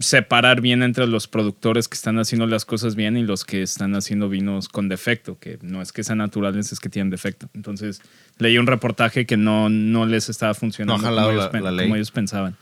separar 0.00 0.60
bien 0.60 0.82
entre 0.82 1.06
los 1.06 1.26
productores 1.28 1.88
que 1.88 1.94
están 1.94 2.18
haciendo 2.18 2.46
las 2.46 2.64
cosas 2.64 2.94
bien 2.94 3.16
y 3.16 3.22
los 3.22 3.44
que 3.44 3.62
están 3.62 3.94
haciendo 3.94 4.28
vinos 4.28 4.68
con 4.68 4.88
defecto, 4.88 5.38
que 5.38 5.58
no 5.62 5.82
es 5.82 5.92
que 5.92 6.04
sean 6.04 6.18
naturales, 6.18 6.72
es 6.72 6.80
que 6.80 6.88
tienen 6.88 7.10
defecto. 7.10 7.48
Entonces, 7.54 8.00
leí 8.38 8.58
un 8.58 8.66
reportaje 8.66 9.26
que 9.26 9.36
no, 9.36 9.68
no 9.68 10.06
les 10.06 10.28
estaba 10.28 10.54
funcionando 10.54 11.02
No 11.10 11.14
como, 11.16 11.30
ellos, 11.30 11.48
pen- 11.48 11.64
la 11.64 11.70
ley. 11.70 11.86
como 11.86 11.96
ellos 11.96 12.10
pensaban. 12.10 12.56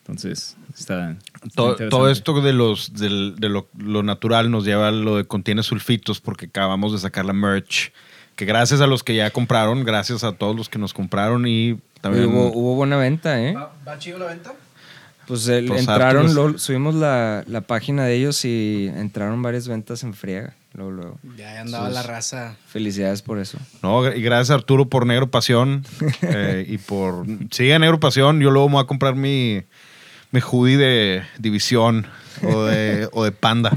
Entonces, 0.00 0.56
está... 0.76 1.16
Todo, 1.54 1.76
todo 1.88 2.10
esto 2.10 2.40
de 2.40 2.52
los 2.52 2.92
de 2.94 3.48
lo, 3.48 3.68
lo 3.78 4.02
natural 4.02 4.50
nos 4.50 4.64
lleva 4.64 4.88
a 4.88 4.90
lo 4.92 5.16
de 5.16 5.24
contiene 5.24 5.62
sulfitos 5.62 6.20
porque 6.20 6.46
acabamos 6.46 6.92
de 6.92 6.98
sacar 6.98 7.24
la 7.24 7.32
merch. 7.32 7.92
Que 8.34 8.44
gracias 8.46 8.80
a 8.80 8.86
los 8.86 9.04
que 9.04 9.14
ya 9.14 9.30
compraron, 9.30 9.84
gracias 9.84 10.24
a 10.24 10.32
todos 10.32 10.56
los 10.56 10.68
que 10.68 10.78
nos 10.78 10.94
compraron 10.94 11.46
y 11.46 11.78
también 12.00 12.24
Hubo, 12.26 12.46
hubo 12.52 12.74
buena 12.74 12.96
venta, 12.96 13.40
¿eh? 13.40 13.52
¿Va, 13.54 13.72
va 13.86 13.98
chido 13.98 14.18
la 14.18 14.26
venta? 14.26 14.54
Pues 15.26 15.46
el- 15.48 15.70
entraron, 15.72 16.58
subimos 16.58 16.94
la, 16.94 17.44
la 17.46 17.60
página 17.62 18.04
de 18.04 18.14
ellos 18.16 18.44
y 18.44 18.90
entraron 18.94 19.42
varias 19.42 19.68
ventas 19.68 20.02
en 20.02 20.14
friega. 20.14 20.54
Luego, 20.74 20.90
luego. 20.90 21.18
Ya 21.36 21.60
andaba 21.60 21.90
la 21.90 22.02
raza. 22.02 22.56
Felicidades 22.66 23.20
por 23.22 23.38
eso. 23.38 23.58
No, 23.82 24.10
y 24.10 24.22
gracias 24.22 24.50
a 24.50 24.54
Arturo 24.54 24.88
por 24.88 25.06
Negro 25.06 25.30
Pasión 25.30 25.84
eh, 26.22 26.64
y 26.66 26.78
por... 26.78 27.26
Sigue 27.50 27.78
Negro 27.78 28.00
Pasión, 28.00 28.40
yo 28.40 28.50
luego 28.50 28.68
me 28.68 28.74
voy 28.76 28.84
a 28.84 28.86
comprar 28.86 29.14
mi, 29.14 29.62
mi 30.30 30.40
hoodie 30.40 30.78
de 30.78 31.22
División 31.38 32.06
o 32.42 32.64
de, 32.64 33.06
o 33.12 33.22
de 33.24 33.32
Panda. 33.32 33.76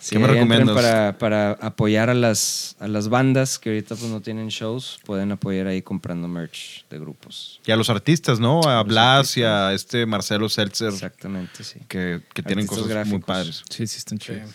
Sí, 0.00 0.16
¿Qué 0.16 0.18
me 0.18 0.28
recomiendas? 0.28 0.74
Para, 0.74 1.18
para 1.18 1.50
apoyar 1.52 2.08
a 2.08 2.14
las, 2.14 2.74
a 2.80 2.88
las 2.88 3.10
bandas 3.10 3.58
que 3.58 3.68
ahorita 3.68 3.96
pues 3.96 4.10
no 4.10 4.22
tienen 4.22 4.48
shows, 4.48 4.98
pueden 5.04 5.30
apoyar 5.30 5.66
ahí 5.66 5.82
comprando 5.82 6.26
merch 6.26 6.86
de 6.88 6.98
grupos. 6.98 7.60
Y 7.66 7.70
a 7.70 7.76
los 7.76 7.90
artistas, 7.90 8.40
¿no? 8.40 8.62
A 8.62 8.76
Los 8.78 8.86
Blas 8.86 9.36
y 9.36 9.42
a 9.42 9.74
este 9.74 10.06
Marcelo 10.06 10.48
Seltzer, 10.48 10.88
Exactamente, 10.88 11.64
sí. 11.64 11.80
que, 11.86 12.22
que 12.32 12.42
tienen 12.42 12.66
cosas 12.66 12.84
muy 12.84 12.92
gráficos. 12.94 13.24
padres. 13.24 13.62
Sí, 13.68 13.86
sí, 13.86 13.98
están 13.98 14.18
chidos. 14.18 14.50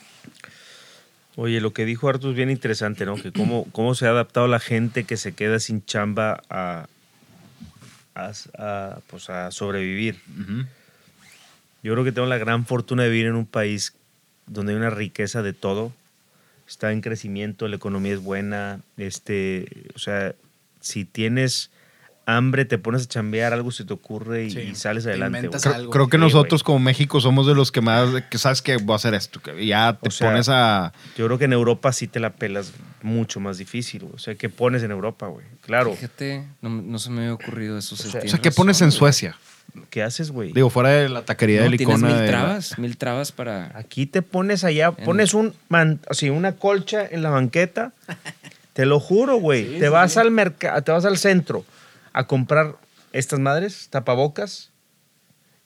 Oye, 1.36 1.62
lo 1.62 1.74
que 1.74 1.86
dijo 1.86 2.10
Artur 2.10 2.32
es 2.32 2.36
bien 2.38 2.50
interesante, 2.50 3.06
¿no? 3.06 3.16
Que 3.16 3.32
cómo, 3.32 3.66
cómo 3.72 3.94
se 3.94 4.08
ha 4.08 4.10
adaptado 4.10 4.48
la 4.48 4.60
gente 4.60 5.04
que 5.04 5.16
se 5.16 5.34
queda 5.36 5.60
sin 5.60 5.86
chamba 5.86 6.42
a, 6.50 6.88
a, 8.16 8.32
a, 8.58 9.00
pues 9.08 9.30
a 9.30 9.52
sobrevivir. 9.52 10.20
Yo 11.84 11.94
creo 11.94 12.04
que 12.04 12.12
tengo 12.12 12.28
la 12.28 12.40
gran 12.40 12.66
fortuna 12.66 13.04
de 13.04 13.10
vivir 13.10 13.28
en 13.28 13.36
un 13.36 13.46
país 13.46 13.94
donde 14.48 14.74
hay 14.74 14.78
una 14.78 14.90
riqueza 14.90 15.42
de 15.42 15.54
todo. 15.54 15.92
está 16.68 16.92
en 16.92 17.02
crecimiento, 17.02 17.68
la 17.68 17.76
economía 17.76 18.14
es 18.14 18.24
buena, 18.24 18.82
este, 18.98 19.68
o 19.96 20.00
sea, 20.00 20.34
si 20.82 21.06
tienes 21.06 21.70
hambre, 22.28 22.66
te 22.66 22.78
pones 22.78 23.04
a 23.04 23.06
chambear, 23.08 23.54
algo 23.54 23.72
se 23.72 23.86
te 23.86 23.94
ocurre 23.94 24.46
y, 24.46 24.52
Sí, 24.52 24.60
y 24.60 24.76
sales 24.76 25.04
te 25.04 25.12
adelante. 25.12 25.50
Creo 25.92 26.08
que 26.10 26.18
Sí, 26.18 26.22
nosotros 26.22 26.64
como 26.64 26.80
México 26.80 27.22
somos 27.22 27.46
de 27.48 27.54
los 27.56 27.72
que 27.72 27.82
más, 27.82 28.10
que 28.30 28.38
sabes 28.38 28.62
que 28.62 28.78
voy 28.78 28.94
a 28.94 28.96
hacer 28.96 29.14
esto. 29.14 29.42
que 29.42 29.66
ya 29.66 29.98
te 30.02 30.10
O 30.10 30.12
sea, 30.12 30.30
pones 30.30 30.50
a... 30.50 30.92
Yo 31.18 31.26
creo 31.28 31.38
que 31.38 31.46
en 31.46 31.54
Europa 31.54 31.92
sí 31.94 32.08
te 32.08 32.20
la 32.20 32.32
pelas 32.34 32.74
mucho 33.04 33.40
más 33.40 33.58
difícil, 33.58 34.02
güey. 34.02 34.14
O 34.16 34.20
sea, 34.20 34.36
¿qué 34.36 34.50
pones 34.50 34.82
en 34.84 34.92
Europa, 34.92 35.28
güey? 35.28 35.46
Claro, 35.62 35.94
Fíjate, 35.94 36.44
no, 36.62 36.70
no 36.70 36.98
se 37.00 37.10
me 37.12 37.22
había 37.22 37.34
ocurrido 37.34 37.78
eso. 37.78 37.96
O 37.96 37.98
sea, 37.98 38.08
O 38.08 38.12
sea, 38.12 38.22
tienes 38.22 38.40
¿qué 38.40 38.52
pones 38.52 38.82
en. 38.82 38.92
Suecia? 38.92 39.36
¿qué 39.90 40.04
haces, 40.04 40.32
güey? 40.32 40.54
Digo, 40.54 40.70
fuera 40.70 40.90
de 40.90 41.10
la 41.10 41.26
taquería 41.26 41.62
No, 41.64 41.70
de 41.70 41.78
tienes 41.78 41.96
licona. 41.98 42.14
mil 42.14 42.22
de 42.24 42.28
trabas, 42.30 42.78
mil 42.80 42.98
trabas 42.98 43.32
para... 43.34 43.72
Aquí 43.78 44.06
te 44.06 44.22
pones 44.22 44.64
allá, 44.64 44.92
pones 44.92 45.34
un 45.34 45.54
man- 45.70 46.00
así, 46.10 46.30
una 46.30 46.54
colcha 46.54 47.06
en 47.06 47.22
la 47.24 47.30
banqueta. 47.30 47.92
Te 48.74 48.86
lo 48.86 49.00
juro, 49.00 49.38
güey. 49.38 49.80
te 49.80 49.90
vas 49.90 50.18
al 50.18 50.32
mercado, 50.32 50.82
te 50.82 50.92
vas 50.92 51.04
al 51.06 51.18
centro 51.18 51.66
a 52.16 52.28
comprar 52.28 52.78
estas 53.12 53.40
madres, 53.40 53.90
tapabocas, 53.90 54.72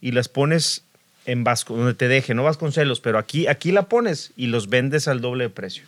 y 0.02 0.12
las 0.14 0.30
pones 0.30 0.84
en 1.28 1.44
Vasco, 1.44 1.78
donde 1.78 1.94
te 1.94 2.08
deje. 2.08 2.34
No 2.34 2.44
vas 2.44 2.58
con 2.58 2.72
celos, 2.72 3.02
pero 3.02 3.20
aquí, 3.20 3.46
aquí 3.46 3.72
la 3.72 3.84
pones 3.84 4.32
y 4.36 4.48
los 4.48 4.68
vendes 4.68 5.08
al 5.08 5.22
doble 5.22 5.44
de 5.44 5.50
precio. 5.52 5.84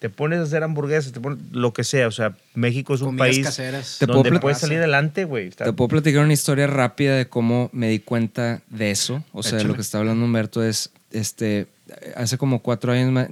Te 0.00 0.10
pones 0.10 0.40
a 0.40 0.42
hacer 0.42 0.64
hamburguesas, 0.64 1.12
te 1.12 1.20
pones 1.20 1.38
lo 1.52 1.72
que 1.72 1.84
sea. 1.84 2.08
O 2.08 2.10
sea, 2.10 2.36
México 2.54 2.94
es 2.94 3.00
un 3.00 3.16
Comidas 3.16 3.28
país 3.28 3.46
caseras. 3.46 3.98
Donde 4.00 4.40
puedes 4.40 4.58
salir 4.58 4.78
adelante, 4.78 5.24
güey. 5.24 5.50
Te 5.50 5.72
puedo 5.72 5.88
platicar 5.88 6.24
una 6.24 6.32
historia 6.32 6.66
rápida 6.66 7.16
de 7.16 7.28
cómo 7.28 7.70
me 7.72 7.88
di 7.88 8.00
cuenta 8.00 8.60
de 8.68 8.90
eso. 8.90 9.22
O 9.32 9.44
sea, 9.44 9.58
de 9.58 9.64
lo 9.64 9.74
que 9.74 9.82
está 9.82 9.98
hablando 9.98 10.24
Humberto 10.24 10.64
es, 10.64 10.90
este, 11.12 11.68
hace 12.16 12.38
como 12.38 12.60
cuatro 12.60 12.90
años 12.90 13.28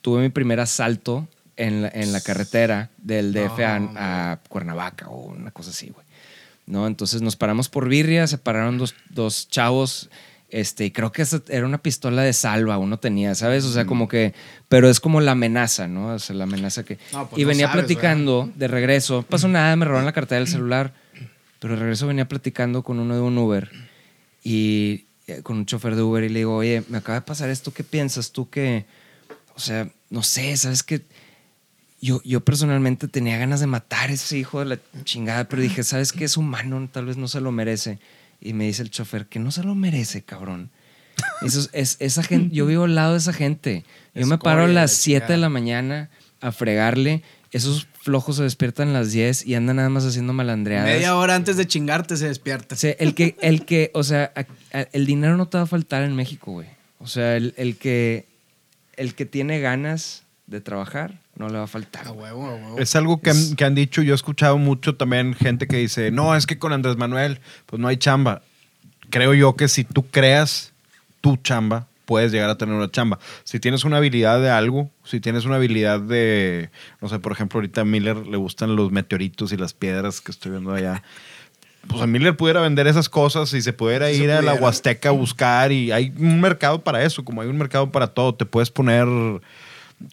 tuve 0.00 0.22
mi 0.22 0.30
primer 0.30 0.60
asalto 0.60 1.28
en 1.60 1.82
la, 1.82 1.88
en 1.92 2.12
la 2.12 2.20
carretera 2.20 2.90
del 2.98 3.32
DF 3.32 3.60
a- 3.60 3.78
No, 3.78 3.92
a, 3.96 4.38
Cuernavaca 4.48 5.08
o 5.08 5.26
una 5.26 5.50
cosa 5.50 5.70
así, 5.70 5.90
güey. 5.90 6.06
¿No? 6.66 6.86
Entonces 6.86 7.20
nos 7.20 7.36
paramos 7.36 7.68
por 7.68 7.88
birria, 7.88 8.26
se 8.26 8.38
pararon 8.38 8.78
dos, 8.78 8.94
dos 9.10 9.48
chavos. 9.48 10.08
Este, 10.48 10.84
y 10.86 10.90
creo 10.90 11.12
que 11.12 11.24
era 11.48 11.64
una 11.64 11.78
pistola 11.78 12.22
de 12.22 12.32
salva, 12.32 12.76
uno 12.78 12.98
tenía, 12.98 13.34
¿sabes? 13.36 13.64
O 13.64 13.72
sea, 13.72 13.84
como 13.86 14.08
que, 14.08 14.34
pero 14.68 14.88
es 14.88 14.98
como 14.98 15.20
la 15.20 15.32
amenaza, 15.32 15.86
¿no? 15.86 16.08
O 16.14 16.18
sea, 16.18 16.34
la 16.34 16.44
amenaza 16.44 16.82
que... 16.84 16.98
No, 17.12 17.28
pues 17.28 17.38
y 17.40 17.44
no 17.44 17.48
venía 17.50 17.68
sabes, 17.68 17.84
platicando 17.84 18.50
de 18.56 18.66
regreso, 18.66 19.22
pasó 19.22 19.46
nada, 19.46 19.76
me 19.76 19.84
robaron 19.84 20.06
la 20.06 20.12
cartera 20.12 20.40
del 20.40 20.48
celular, 20.56 20.92
pero 21.60 21.74
de 21.74 21.80
regreso 21.80 22.06
venía 22.08 22.26
platicando 22.26 22.82
con 22.82 22.98
uno 22.98 23.14
de 23.14 23.20
un 23.20 23.38
Uber 23.38 23.70
y 24.42 25.06
eh, 25.28 25.42
con 25.42 25.56
un 25.58 25.66
chofer 25.66 25.94
de 25.94 26.02
Uber 26.02 26.24
y 26.24 26.28
le 26.28 26.40
digo, 26.40 26.56
oye, 26.56 26.82
me 26.88 26.98
acaba 26.98 27.20
de 27.20 27.26
pasar 27.26 27.48
esto, 27.50 27.72
¿qué 27.72 27.84
piensas 27.84 28.32
tú 28.32 28.50
que, 28.50 28.86
o 29.54 29.60
sea, 29.60 29.88
no 30.08 30.22
sé, 30.24 30.56
sabes 30.56 30.82
que 30.82 31.02
yo, 32.00 32.20
yo 32.24 32.40
personalmente 32.40 33.08
tenía 33.08 33.36
ganas 33.38 33.60
de 33.60 33.66
matar 33.66 34.10
a 34.10 34.12
ese 34.12 34.38
hijo 34.38 34.60
de 34.60 34.64
la 34.66 34.78
chingada, 35.04 35.44
pero 35.48 35.62
dije, 35.62 35.82
¿sabes 35.84 36.12
qué? 36.12 36.24
Es 36.24 36.36
humano, 36.36 36.88
tal 36.92 37.06
vez 37.06 37.16
no 37.16 37.28
se 37.28 37.40
lo 37.40 37.52
merece. 37.52 37.98
Y 38.40 38.52
me 38.54 38.64
dice 38.64 38.82
el 38.82 38.90
chofer 38.90 39.26
que 39.26 39.38
no 39.38 39.50
se 39.50 39.62
lo 39.62 39.74
merece, 39.74 40.22
cabrón. 40.22 40.70
Eso 41.42 41.60
es, 41.60 41.68
es- 41.72 41.96
esa 42.00 42.22
gente, 42.22 42.54
yo 42.54 42.64
vivo 42.66 42.84
al 42.84 42.94
lado 42.94 43.12
de 43.12 43.18
esa 43.18 43.32
gente. 43.34 43.84
Yo 44.14 44.26
me 44.26 44.38
paro 44.38 44.62
a 44.64 44.66
las 44.66 44.74
la 44.74 44.88
7 44.88 45.26
de 45.32 45.36
la 45.38 45.50
mañana 45.50 46.08
a 46.40 46.50
fregarle. 46.52 47.22
Esos 47.52 47.86
flojos 48.00 48.36
se 48.36 48.44
despiertan 48.44 48.88
a 48.88 48.92
las 48.92 49.12
10 49.12 49.44
y 49.44 49.54
andan 49.54 49.76
nada 49.76 49.88
más 49.90 50.06
haciendo 50.06 50.32
malandreadas. 50.32 50.86
Media 50.88 51.16
hora 51.16 51.34
antes 51.34 51.56
de 51.58 51.66
chingarte 51.66 52.16
se 52.16 52.28
despierta. 52.28 52.76
O 52.76 52.78
sea, 52.78 52.92
el 52.98 53.14
que, 53.14 53.36
el 53.42 53.66
que, 53.66 53.90
o 53.92 54.02
sea, 54.04 54.32
el 54.92 55.04
dinero 55.04 55.36
no 55.36 55.48
te 55.48 55.58
va 55.58 55.64
a 55.64 55.66
faltar 55.66 56.02
en 56.04 56.14
México, 56.16 56.52
güey. 56.52 56.68
O 56.98 57.06
sea, 57.08 57.36
el, 57.36 57.52
el 57.58 57.76
que, 57.76 58.26
el 58.96 59.14
que 59.14 59.26
tiene 59.26 59.60
ganas 59.60 60.22
de 60.46 60.60
trabajar, 60.60 61.20
no 61.40 61.48
le 61.48 61.58
va 61.58 61.64
a 61.64 61.66
faltar. 61.66 62.06
A 62.06 62.12
huevo, 62.12 62.46
a 62.46 62.54
huevo. 62.54 62.78
Es 62.78 62.94
algo 62.94 63.20
que 63.20 63.30
han, 63.30 63.56
que 63.56 63.64
han 63.64 63.74
dicho, 63.74 64.02
yo 64.02 64.12
he 64.12 64.14
escuchado 64.14 64.58
mucho 64.58 64.94
también 64.94 65.34
gente 65.34 65.66
que 65.66 65.78
dice, 65.78 66.10
no, 66.10 66.36
es 66.36 66.46
que 66.46 66.58
con 66.58 66.72
Andrés 66.72 66.96
Manuel, 66.96 67.40
pues 67.66 67.80
no 67.80 67.88
hay 67.88 67.96
chamba. 67.96 68.42
Creo 69.08 69.34
yo 69.34 69.56
que 69.56 69.66
si 69.66 69.82
tú 69.82 70.06
creas 70.06 70.72
tu 71.20 71.36
chamba, 71.38 71.86
puedes 72.04 72.30
llegar 72.30 72.50
a 72.50 72.58
tener 72.58 72.74
una 72.74 72.90
chamba. 72.90 73.18
Si 73.44 73.58
tienes 73.58 73.84
una 73.84 73.96
habilidad 73.96 74.40
de 74.40 74.50
algo, 74.50 74.90
si 75.02 75.18
tienes 75.18 75.46
una 75.46 75.56
habilidad 75.56 75.98
de, 75.98 76.70
no 77.00 77.08
sé, 77.08 77.18
por 77.18 77.32
ejemplo, 77.32 77.58
ahorita 77.58 77.80
a 77.80 77.84
Miller 77.84 78.18
le 78.26 78.36
gustan 78.36 78.76
los 78.76 78.92
meteoritos 78.92 79.52
y 79.52 79.56
las 79.56 79.72
piedras 79.72 80.20
que 80.20 80.30
estoy 80.30 80.52
viendo 80.52 80.74
allá. 80.74 81.02
Pues 81.88 82.02
a 82.02 82.06
Miller 82.06 82.36
pudiera 82.36 82.60
vender 82.60 82.86
esas 82.86 83.08
cosas 83.08 83.54
y 83.54 83.62
se 83.62 83.72
pudiera 83.72 84.08
se 84.08 84.16
ir 84.16 84.30
a 84.30 84.42
la 84.42 84.50
pudiera. 84.50 84.66
Huasteca 84.66 85.08
a 85.08 85.12
buscar 85.12 85.72
y 85.72 85.90
hay 85.90 86.12
un 86.18 86.40
mercado 86.40 86.82
para 86.82 87.02
eso, 87.02 87.24
como 87.24 87.40
hay 87.40 87.48
un 87.48 87.56
mercado 87.56 87.90
para 87.90 88.08
todo. 88.08 88.34
Te 88.34 88.44
puedes 88.44 88.70
poner 88.70 89.08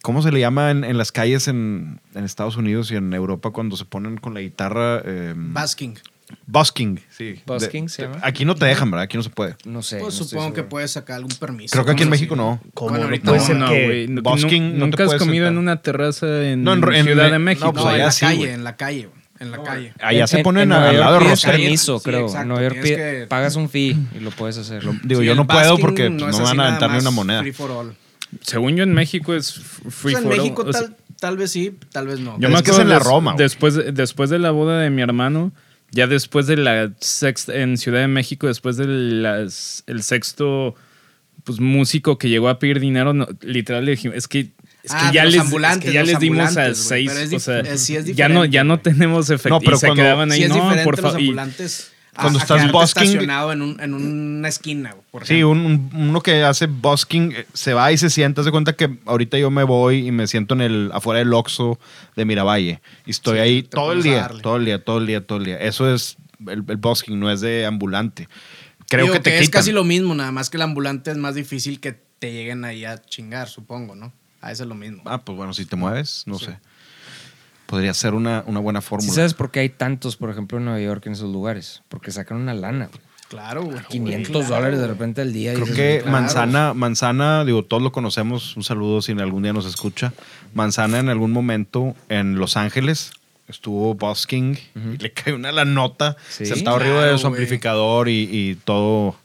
¿Cómo 0.01 0.21
se 0.21 0.31
le 0.31 0.39
llama 0.39 0.71
en, 0.71 0.83
en 0.83 0.97
las 0.97 1.11
calles 1.11 1.47
en, 1.47 1.99
en 2.13 2.23
Estados 2.23 2.57
Unidos 2.57 2.91
y 2.91 2.95
en 2.95 3.13
Europa 3.13 3.51
cuando 3.51 3.77
se 3.77 3.85
ponen 3.85 4.17
con 4.17 4.33
la 4.33 4.41
guitarra? 4.41 5.01
Eh, 5.05 5.33
Basking. 5.35 5.97
busking, 6.45 6.99
sí. 7.09 7.41
Busking 7.45 7.85
De- 7.85 7.89
se 7.89 8.01
llama. 8.03 8.17
Aquí 8.21 8.43
no 8.45 8.55
te 8.55 8.65
dejan, 8.65 8.91
¿verdad? 8.91 9.03
Aquí 9.03 9.15
no 9.17 9.23
se 9.23 9.29
puede. 9.29 9.55
No 9.65 9.81
sé. 9.81 9.97
Pues 9.99 10.17
no 10.19 10.25
supongo 10.25 10.53
que 10.53 10.63
puedes 10.63 10.91
sacar 10.91 11.15
algún 11.17 11.31
permiso. 11.39 11.71
Creo 11.71 11.85
que 11.85 11.91
aquí 11.91 12.03
en 12.03 12.09
México 12.09 12.35
no. 12.35 12.59
¿Cómo 12.73 12.89
Bueno, 12.89 13.05
no 13.05 13.09
ahorita 13.09 13.53
no, 13.53 13.59
no, 13.65 13.69
que- 13.69 14.07
Busking 14.21 14.63
no 14.73 14.73
te 14.73 14.79
nunca 14.79 15.03
has 15.05 15.15
comido 15.15 15.45
sentar. 15.45 15.51
en 15.53 15.57
una 15.57 15.81
terraza 15.81 16.43
en, 16.49 16.63
No, 16.63 16.73
en 16.73 16.81
re- 16.81 16.99
en 16.99 17.05
Ciudad 17.05 17.31
de 17.31 17.39
México. 17.39 17.67
no, 17.67 17.73
pues 17.73 17.85
No, 17.85 17.89
en 17.91 17.95
allá 17.95 18.05
la 18.05 18.11
sí, 18.11 18.25
calle, 18.25 18.53
en 18.53 18.63
la 18.63 18.75
calle. 18.75 19.09
En 19.39 19.51
la 19.51 19.61
calle. 19.63 19.93
Allá 20.01 20.21
En- 20.21 20.27
se 20.27 20.37
en- 20.37 20.43
ponen 20.43 20.63
en 20.63 20.71
al 20.73 20.99
lado 20.99 21.19
de 21.19 21.35
permiso, 21.37 21.99
Sí, 21.99 22.05
creo. 22.05 22.27
en 22.41 22.47
Nueva 22.47 22.63
York 22.63 22.73
tienes 22.81 22.91
pide- 22.99 23.19
que- 23.21 23.27
pagas 23.27 23.55
un 23.55 23.69
fee 23.69 23.95
y 24.15 24.19
lo 24.19 24.31
puedes 24.31 24.57
hacer. 24.57 24.83
Digo, 25.03 25.21
Sí, 25.21 25.27
yo 25.27 25.35
no 25.35 25.45
puedo 25.47 25.77
porque 25.77 26.09
pues, 26.09 26.19
no 26.19 26.27
me 26.39 26.43
van 26.43 26.51
a 26.51 26.53
nada 26.55 26.67
aventar 26.69 26.89
ni 26.89 26.95
más 26.95 27.03
una 27.03 27.11
moneda. 27.11 27.41
Free 27.41 27.53
for 27.53 27.69
all. 27.71 27.95
Según 28.41 28.75
yo 28.75 28.83
en 28.83 28.93
México 28.93 29.33
es 29.35 29.53
free 29.53 30.15
en 30.15 30.23
for 30.23 30.31
all. 30.33 30.37
México 30.37 30.63
O 30.67 30.71
sea, 30.73 30.81
tal, 30.83 30.97
tal 31.19 31.37
vez 31.37 31.51
sí, 31.51 31.73
tal 31.91 32.07
vez 32.07 32.19
no. 32.19 32.37
Yo 32.39 32.47
Es 32.49 32.53
me 32.53 32.61
que 32.63 32.71
es 32.71 32.77
acuerdo 32.77 32.81
en 32.81 32.89
la 32.89 32.99
Roma. 32.99 33.35
Después, 33.37 33.73
de- 33.75 33.91
después 33.91 34.29
de 34.29 34.39
la 34.39 34.51
boda 34.51 34.79
de 34.79 34.89
mi 34.89 35.01
hermano, 35.01 35.51
ya 35.91 36.07
después 36.07 36.47
de 36.47 36.57
la 36.57 36.91
sexta, 36.99 37.55
en 37.55 37.77
Ciudad 37.77 38.01
de 38.01 38.07
México, 38.07 38.47
después 38.47 38.75
del 38.77 39.25
el 39.87 40.03
sexto 40.03 40.75
pues, 41.43 41.59
músico 41.61 42.17
que 42.17 42.27
llegó 42.29 42.49
a 42.49 42.59
pedir 42.59 42.79
dinero, 42.81 43.13
no, 43.13 43.27
literal 43.41 43.85
le 43.85 43.91
dijimos, 43.91 44.17
es 44.17 44.27
que, 44.27 44.39
es 44.83 44.91
que 44.91 44.97
Ah, 44.99 45.11
ya 45.13 45.23
los 45.23 45.33
les, 45.33 45.41
ambulantes, 45.41 45.85
es 45.85 45.85
que 45.89 45.93
ya 45.93 46.01
los 46.01 46.09
les 46.09 46.19
dimos 46.19 46.57
a 46.57 46.73
seis. 46.73 47.09
pero 47.13 47.23
es 47.23 47.33
o 47.33 47.39
sea, 47.39 47.77
sí 47.77 47.95
es 47.95 48.05
ya, 48.15 48.27
no, 48.27 48.43
ya 48.43 48.63
no 48.65 48.79
tenemos 48.81 49.29
efectivo. 49.29 49.55
No, 49.55 49.61
pero 49.61 49.77
y 49.77 49.79
se 49.79 49.85
cuando- 49.87 50.03
quedaban 50.03 50.31
ahí, 50.31 50.39
Sí 50.39 50.43
es 50.43 50.49
no, 50.49 50.69
por 50.83 51.01
los 51.01 51.15
ambulantes 51.15 51.91
Cuando 52.21 52.39
a 52.39 52.41
estás 52.41 52.57
quedarte 52.57 52.73
busking- 52.77 53.03
estacionado 53.03 53.51
en, 53.53 53.61
un- 53.61 53.79
en 53.79 53.93
una 53.93 54.47
esquina, 54.47 54.95
por 55.11 55.25
Sí, 55.25 55.35
ejemplo. 55.35 55.49
un, 55.51 55.65
un- 55.65 56.09
uno 56.09 56.21
que 56.21 56.43
hace 56.43 56.67
busking 56.67 57.31
eh, 57.33 57.45
se 57.53 57.73
va 57.73 57.91
y 57.91 57.97
se 57.97 58.09
sienta. 58.09 58.43
Se 58.43 58.51
cuenta 58.51 58.73
que 58.73 58.97
ahorita 59.05 59.37
yo 59.37 59.49
me 59.51 59.63
voy 59.63 60.07
y 60.07 60.11
me 60.11 60.27
siento 60.27 60.53
en 60.55 60.61
el 60.61 60.89
afuera 60.93 61.19
del 61.19 61.33
Oxxo 61.33 61.79
de 62.15 62.25
Miravalle. 62.25 62.81
Y 63.05 63.11
estoy 63.11 63.35
Sí, 63.35 63.39
ahí 63.39 63.63
todo 63.63 63.91
el 63.93 63.99
a 63.99 64.03
día, 64.03 64.31
todo 64.41 64.57
el 64.57 64.65
día, 64.65 64.83
todo 64.83 64.97
el 64.97 65.07
día, 65.07 65.25
todo 65.25 65.37
el 65.37 65.45
día. 65.45 65.57
Eso 65.59 65.93
es 65.93 66.17
el, 66.47 66.63
el 66.67 66.77
busking, 66.77 67.19
no 67.19 67.31
es 67.31 67.41
de 67.41 67.65
ambulante. 67.65 68.27
Creo 68.89 69.03
Digo 69.05 69.13
que 69.15 69.19
te 69.19 69.35
es 69.35 69.41
quitan. 69.47 69.59
casi 69.59 69.71
lo 69.71 69.83
mismo, 69.83 70.15
nada 70.15 70.31
más 70.31 70.49
que 70.49 70.57
el 70.57 70.61
ambulante 70.63 71.11
es 71.11 71.17
más 71.17 71.35
difícil 71.35 71.79
que 71.79 71.99
te 72.19 72.31
lleguen 72.31 72.63
ahí 72.65 72.85
a 72.85 72.97
chingar, 73.01 73.47
supongo, 73.49 73.95
¿no? 73.95 74.13
A 74.41 74.51
eso 74.51 74.63
es 74.63 74.69
lo 74.69 74.75
mismo. 74.75 75.01
Ah, 75.05 75.17
pues 75.23 75.35
bueno, 75.35 75.53
si 75.53 75.65
te 75.65 75.75
mueves, 75.75 76.23
no 76.25 76.39
sé. 76.39 76.57
Podría 77.67 77.93
ser 77.93 78.13
una, 78.15 78.43
una 78.47 78.59
buena 78.59 78.81
¿Sí 78.81 78.87
fórmula. 78.87 79.13
sabes 79.13 79.33
por 79.35 79.51
qué 79.51 79.59
hay 79.59 79.69
tantos, 79.69 80.15
por 80.15 80.29
ejemplo, 80.31 80.57
en 80.57 80.65
Nueva 80.65 80.79
York 80.79 81.05
en 81.05 81.13
esos 81.13 81.31
lugares? 81.31 81.83
Porque 81.89 82.11
sacan 82.11 82.37
una 82.37 82.53
lana, 82.53 82.87
güey. 82.87 83.01
Claro, 83.29 83.63
güey. 83.63 83.77
500 83.89 84.31
Claro, 84.45 84.55
dólares 84.55 84.79
de 84.79 84.87
repente 84.87 85.19
al 85.21 85.33
día. 85.33 85.51
Creo 85.53 85.65
dices, 85.65 85.75
que 85.77 85.97
claro. 86.01 86.11
Manzana, 86.13 86.73
Manzana, 86.73 87.43
digo, 87.43 87.63
todos 87.65 87.83
lo 87.83 87.91
conocemos. 87.91 88.55
Un 88.55 88.63
saludo 88.63 89.01
si 89.01 89.11
en 89.11 89.19
algún 89.19 89.43
día 89.43 89.51
nos 89.51 89.65
escucha. 89.65 90.13
Manzana 90.53 90.99
en 90.99 91.09
algún 91.09 91.31
momento 91.33 91.93
en 92.07 92.35
Los 92.35 92.55
Ángeles 92.55 93.11
estuvo 93.49 93.93
busking 93.95 94.57
y 94.75 94.97
le 94.97 95.11
cayó 95.11 95.35
una 95.35 95.51
la 95.51 95.65
nota 95.65 96.15
Sí. 96.29 96.45
sentado 96.45 96.77
arriba 96.77 96.95
Claro, 96.99 97.11
de 97.11 97.17
su 97.17 97.27
güey. 97.27 97.41
amplificador 97.41 98.07
y, 98.09 98.29
y 98.31 98.55
todo. 98.55 99.15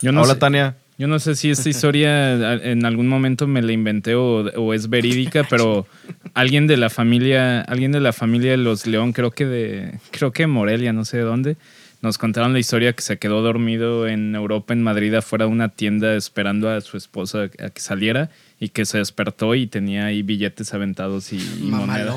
Yo 0.00 0.10
no 0.10 0.22
Hola, 0.22 0.34
sé- 0.34 0.40
Tania. 0.40 0.76
Yo 1.02 1.08
no 1.08 1.18
sé 1.18 1.34
si 1.34 1.50
esta 1.50 1.68
historia 1.68 2.32
en 2.62 2.86
algún 2.86 3.08
momento 3.08 3.48
me 3.48 3.60
la 3.60 3.72
inventé 3.72 4.14
o, 4.14 4.44
o 4.44 4.72
es 4.72 4.88
verídica, 4.88 5.44
pero 5.50 5.84
alguien 6.32 6.68
de 6.68 6.76
la 6.76 6.90
familia, 6.90 7.62
alguien 7.62 7.90
de 7.90 7.98
la 7.98 8.12
familia 8.12 8.52
de 8.52 8.58
los 8.58 8.86
León, 8.86 9.12
creo 9.12 9.32
que 9.32 9.44
de, 9.44 9.98
creo 10.12 10.30
que 10.30 10.46
Morelia, 10.46 10.92
no 10.92 11.04
sé 11.04 11.16
de 11.16 11.24
dónde, 11.24 11.56
nos 12.02 12.18
contaron 12.18 12.52
la 12.52 12.60
historia 12.60 12.92
que 12.92 13.02
se 13.02 13.18
quedó 13.18 13.42
dormido 13.42 14.06
en 14.06 14.36
Europa, 14.36 14.74
en 14.74 14.84
Madrid, 14.84 15.12
afuera 15.14 15.46
de 15.46 15.50
una 15.50 15.70
tienda 15.70 16.14
esperando 16.14 16.70
a 16.70 16.80
su 16.80 16.96
esposa 16.96 17.50
a 17.58 17.70
que 17.70 17.80
saliera 17.80 18.30
y 18.60 18.68
que 18.68 18.84
se 18.84 18.98
despertó 18.98 19.56
y 19.56 19.66
tenía 19.66 20.06
ahí 20.06 20.22
billetes 20.22 20.72
aventados 20.72 21.32
y, 21.32 21.38
y 21.38 21.64
monedas. 21.64 22.14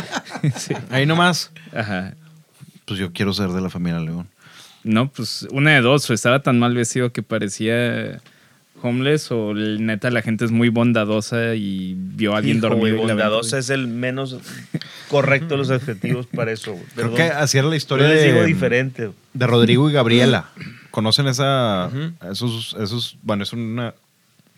Sí. 0.56 0.74
Ahí 0.90 1.06
nomás. 1.06 1.50
Ajá. 1.74 2.14
Pues 2.84 3.00
yo 3.00 3.12
quiero 3.12 3.34
ser 3.34 3.48
de 3.48 3.60
la 3.60 3.68
familia 3.68 3.98
León. 3.98 4.28
No, 4.84 5.08
pues 5.10 5.46
una 5.52 5.72
de 5.74 5.80
dos, 5.80 6.08
o 6.10 6.14
estaba 6.14 6.42
tan 6.42 6.58
mal 6.58 6.74
vestido 6.74 7.12
que 7.12 7.22
parecía 7.22 8.20
homeless 8.82 9.30
o 9.30 9.52
el- 9.52 9.86
neta 9.86 10.10
la 10.10 10.22
gente 10.22 10.44
es 10.44 10.50
muy 10.50 10.68
bondadosa 10.68 11.54
y 11.54 11.94
vio 11.96 12.34
a 12.34 12.38
alguien 12.38 12.56
Hijo, 12.58 12.68
dormido. 12.68 12.96
güey, 12.96 13.08
bondadosa 13.08 13.58
es 13.58 13.70
el 13.70 13.86
menos 13.86 14.38
correcto 15.08 15.48
de 15.50 15.56
los 15.58 15.70
adjetivos 15.70 16.26
para 16.26 16.50
eso. 16.50 16.72
Creo 16.94 17.12
Perdón. 17.12 17.14
que 17.16 17.22
así 17.22 17.58
era 17.58 17.68
la 17.68 17.74
Yo 17.74 17.76
historia 17.76 18.08
les 18.08 18.24
digo 18.24 18.40
de, 18.40 18.46
diferente. 18.46 19.10
de 19.34 19.46
Rodrigo 19.46 19.88
y 19.88 19.92
Gabriela. 19.92 20.50
¿Conocen 20.90 21.26
esa, 21.28 21.90
esos, 22.30 22.76
esos, 22.80 23.16
bueno, 23.22 23.44
es 23.44 23.52
una, 23.52 23.94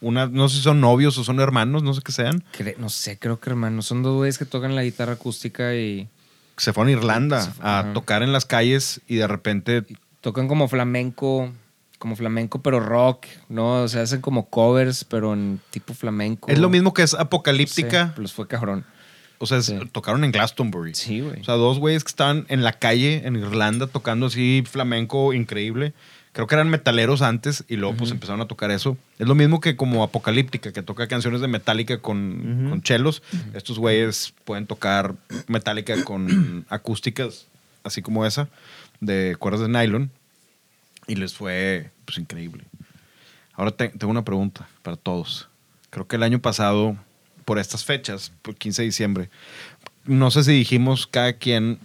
una, 0.00 0.26
no 0.26 0.48
sé 0.48 0.56
si 0.56 0.62
son 0.62 0.80
novios 0.80 1.16
o 1.18 1.22
son 1.24 1.38
hermanos, 1.38 1.82
no 1.82 1.92
sé 1.94 2.00
qué 2.02 2.10
sean. 2.12 2.42
Cre- 2.58 2.76
no 2.78 2.88
sé, 2.88 3.18
creo 3.18 3.38
que 3.40 3.50
hermanos. 3.50 3.86
Son 3.86 4.02
dos 4.02 4.16
güeyes 4.16 4.38
que 4.38 4.44
tocan 4.46 4.74
la 4.74 4.82
guitarra 4.84 5.12
acústica 5.12 5.74
y 5.76 6.08
Se 6.56 6.72
fueron 6.72 6.88
a 6.88 6.92
Irlanda 6.98 7.40
fue- 7.42 7.64
a 7.68 7.92
tocar 7.92 8.22
en 8.22 8.32
las 8.32 8.46
calles 8.46 9.00
y 9.06 9.16
de 9.16 9.26
repente 9.28 9.84
tocan 10.24 10.48
como 10.48 10.68
flamenco, 10.68 11.52
como 11.98 12.16
flamenco, 12.16 12.62
pero 12.62 12.80
rock, 12.80 13.26
¿no? 13.50 13.82
O 13.82 13.88
sea, 13.88 14.00
hacen 14.02 14.22
como 14.22 14.48
covers, 14.48 15.04
pero 15.04 15.34
en 15.34 15.60
tipo 15.70 15.92
flamenco. 15.92 16.50
es 16.50 16.58
lo 16.58 16.70
mismo 16.70 16.94
que 16.94 17.02
es 17.02 17.12
apocalíptica. 17.12 18.14
los 18.16 18.32
fue 18.32 18.48
cabrón. 18.48 18.86
O 19.38 19.46
sea, 19.46 19.60
Sí. 19.60 19.78
tocaron 19.92 20.24
en 20.24 20.32
Glastonbury. 20.32 20.94
Sí, 20.94 21.20
güey. 21.20 21.40
O 21.40 21.44
sea, 21.44 21.54
dos 21.54 21.78
güeyes 21.78 22.04
que 22.04 22.08
estaban 22.08 22.46
en 22.48 22.64
la 22.64 22.72
calle 22.72 23.26
en 23.26 23.36
Irlanda 23.36 23.86
tocando 23.86 24.26
así 24.26 24.64
flamenco 24.66 25.34
increíble. 25.34 25.92
Creo 26.32 26.46
que 26.46 26.54
eran 26.54 26.70
metaleros 26.70 27.20
antes 27.20 27.62
y 27.68 27.76
luego 27.76 27.96
pues 27.96 28.10
empezaron 28.10 28.40
a 28.40 28.46
tocar 28.48 28.70
eso. 28.70 28.96
Es 29.18 29.28
lo 29.28 29.34
mismo 29.34 29.60
que 29.60 29.76
como 29.76 30.02
Apocalíptica, 30.02 30.72
que 30.72 30.82
toca 30.82 31.06
canciones 31.06 31.42
de 31.42 31.48
Metallica 31.48 31.98
con, 32.00 32.68
con 32.70 32.80
chelos. 32.82 33.22
Estos 33.52 33.78
güeyes 33.78 34.32
pueden 34.46 34.66
tocar 34.66 35.14
Metallica 35.48 36.02
con 36.02 36.64
acústicas, 36.70 37.46
así 37.84 38.00
como 38.02 38.24
esa, 38.24 38.48
de 39.04 39.36
cuerdas 39.38 39.60
de 39.62 39.68
nylon. 39.68 40.10
Y 41.06 41.16
les 41.16 41.34
fue 41.34 41.90
pues 42.04 42.18
increíble. 42.18 42.64
Ahora 43.54 43.70
te- 43.70 43.88
tengo 43.90 44.10
una 44.10 44.24
pregunta 44.24 44.68
para 44.82 44.96
todos. 44.96 45.48
Creo 45.90 46.06
que 46.06 46.16
el 46.16 46.22
año 46.22 46.40
pasado, 46.40 46.96
por 47.44 47.58
estas 47.58 47.84
fechas, 47.84 48.32
por 48.42 48.56
15 48.56 48.82
de 48.82 48.86
diciembre, 48.86 49.30
no 50.06 50.30
sé 50.30 50.44
si 50.44 50.52
dijimos 50.52 51.06
cada 51.06 51.34
quien 51.34 51.78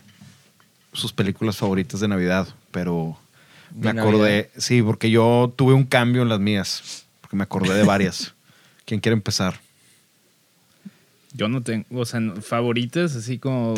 sus 0.93 1.13
películas 1.13 1.57
favoritas 1.57 1.99
de 1.99 2.07
Navidad, 2.07 2.47
pero 2.72 3.17
me 3.76 3.93
De 3.93 3.99
acordé, 4.01 4.17
Navidad. 4.43 4.47
sí, 4.57 4.82
porque 4.82 5.11
yo 5.11 5.53
tuve 5.55 5.74
un 5.74 5.86
cambio 5.86 6.22
en 6.24 6.30
las 6.30 6.39
mías, 6.39 7.05
porque 7.22 7.36
me 7.36 7.43
acordé 7.43 7.76
de 7.76 7.84
varias. 7.84 8.34
¿Quién 8.86 8.99
quiere 8.99 9.13
empezar? 9.13 9.59
Yo 11.34 11.47
no 11.47 11.61
tengo, 11.61 11.86
o 11.91 12.05
sea, 12.05 12.20
favoritas, 12.41 13.15
así 13.15 13.38
como 13.38 13.76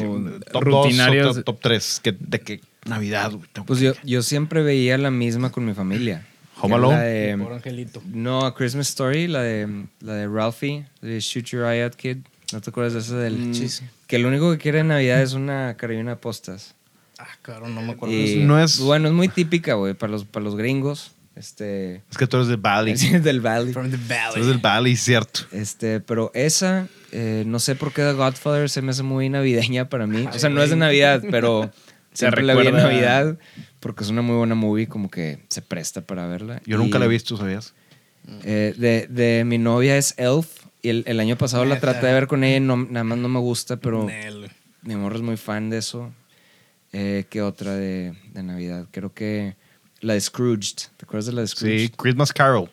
Top 0.53 0.63
rutinarias. 0.63 1.25
2 1.25 1.37
o 1.37 1.43
top, 1.43 1.55
top 1.55 1.61
3, 1.63 1.99
que, 2.01 2.11
de 2.17 2.39
que 2.39 2.61
Navidad, 2.85 3.31
güey, 3.31 3.47
Pues 3.65 3.79
yo, 3.79 3.93
yo 4.03 4.21
siempre 4.23 4.63
veía 4.63 4.97
la 4.97 5.11
misma 5.11 5.51
con 5.51 5.65
mi 5.65 5.73
familia. 5.73 6.25
Home 6.61 6.75
Alone. 6.75 6.95
la 6.97 7.01
de- 7.03 7.37
Por 7.37 7.53
Angelito. 7.53 8.01
no, 8.05 8.45
A 8.45 8.53
Christmas 8.55 8.89
Story, 8.89 9.27
la 9.27 9.41
de, 9.41 9.85
la 10.01 10.13
de 10.13 10.27
Ralphie, 10.27 10.85
de 11.01 11.19
Shoot 11.19 11.45
Your 11.45 11.65
Eye 11.65 11.83
Out 11.83 11.95
Kid. 11.95 12.17
¿No 12.53 12.61
te 12.61 12.69
acuerdas 12.69 12.93
de 12.93 12.99
ese 12.99 13.15
del 13.15 13.55
sí. 13.55 13.83
Que 14.07 14.19
lo 14.19 14.27
único 14.27 14.51
que 14.51 14.57
quiere 14.57 14.79
en 14.79 14.89
Navidad 14.89 15.21
es 15.21 15.33
una 15.33 15.75
carabina 15.77 16.11
de 16.11 16.17
postas. 16.17 16.75
Ah, 17.17 17.27
cabrón, 17.41 17.73
no 17.75 17.81
me 17.81 17.93
acuerdo. 17.93 18.13
Y, 18.15 18.43
no 18.43 18.61
es- 18.61 18.79
Bueno, 18.79 19.07
es 19.07 19.13
muy 19.13 19.27
típica, 19.29 19.75
güey, 19.75 19.93
para 19.93 20.11
los, 20.11 20.25
para 20.25 20.43
los 20.43 20.55
gringos. 20.55 21.11
Este... 21.35 22.01
Es 22.11 22.17
que 22.17 22.27
tú 22.27 22.37
eres 22.37 22.47
del 22.49 22.57
Valley. 22.57 22.93
Del 22.95 23.39
Valley. 23.41 23.73
From 23.73 23.89
the 23.89 23.97
Tú 23.97 24.03
Valley. 24.09 24.33
eres 24.35 24.47
del 24.47 24.57
Valley, 24.57 24.95
cierto. 24.97 25.41
Este, 25.51 25.99
pero 26.01 26.29
esa, 26.33 26.87
eh, 27.11 27.43
no 27.47 27.59
sé 27.59 27.75
por 27.75 27.93
qué 27.93 28.01
The 28.01 28.13
Godfather 28.13 28.69
se 28.69 28.81
me 28.81 28.91
hace 28.91 29.01
muy 29.03 29.29
navideña 29.29 29.87
para 29.87 30.05
mí. 30.07 30.27
O 30.27 30.37
sea, 30.37 30.49
Ay, 30.49 30.55
no 30.55 30.61
es 30.61 30.71
de. 30.71 30.75
Navidad, 30.75 31.23
pero 31.31 31.71
siempre 32.13 32.43
la 32.43 32.53
vi 32.55 32.67
en 32.67 32.75
Navidad 32.75 33.37
porque 33.79 34.03
es 34.03 34.09
una 34.09 34.21
muy 34.21 34.35
buena 34.35 34.55
movie, 34.55 34.87
como 34.87 35.09
que 35.09 35.43
se 35.49 35.61
presta 35.61 36.01
para 36.01 36.27
verla. 36.27 36.61
Yo 36.65 36.77
nunca 36.77 36.97
Y, 36.97 36.99
la 36.99 37.05
he 37.05 37.09
visto, 37.09 37.37
¿sabías? 37.37 37.73
eh, 38.43 38.73
de, 38.77 39.07
de 39.07 39.43
mi 39.45 39.57
novia 39.57 39.97
es 39.97 40.13
Elf 40.17 40.65
y 40.83 40.89
el, 40.89 41.03
el 41.07 41.19
año 41.19 41.37
pasado 41.37 41.65
la 41.65 41.79
traté 41.79 42.05
de 42.07 42.13
ver 42.13 42.27
con 42.27 42.43
ella 42.43 42.57
y 42.57 42.59
no, 42.59 42.77
nada 42.77 43.03
más 43.03 43.17
no 43.17 43.27
me 43.29 43.39
gusta, 43.39 43.77
pero 43.77 44.05
Nel. 44.05 44.49
mi 44.83 44.93
amor 44.93 45.15
es 45.15 45.21
muy 45.21 45.37
fan 45.37 45.69
de 45.69 45.77
eso. 45.79 46.11
Eh, 46.93 47.25
¿Qué 47.29 47.41
otra 47.41 47.73
de, 47.75 48.13
de 48.33 48.43
Navidad? 48.43 48.87
Creo 48.91 49.13
que 49.13 49.55
la 50.01 50.13
de 50.13 50.21
Scrooged. 50.21 50.89
¿Te 50.97 51.05
acuerdas 51.05 51.27
de 51.27 51.33
la 51.33 51.41
de 51.41 51.47
Scrooged? 51.47 51.77
Sí, 51.79 51.89
Christmas 51.97 52.33
Carol. 52.33 52.69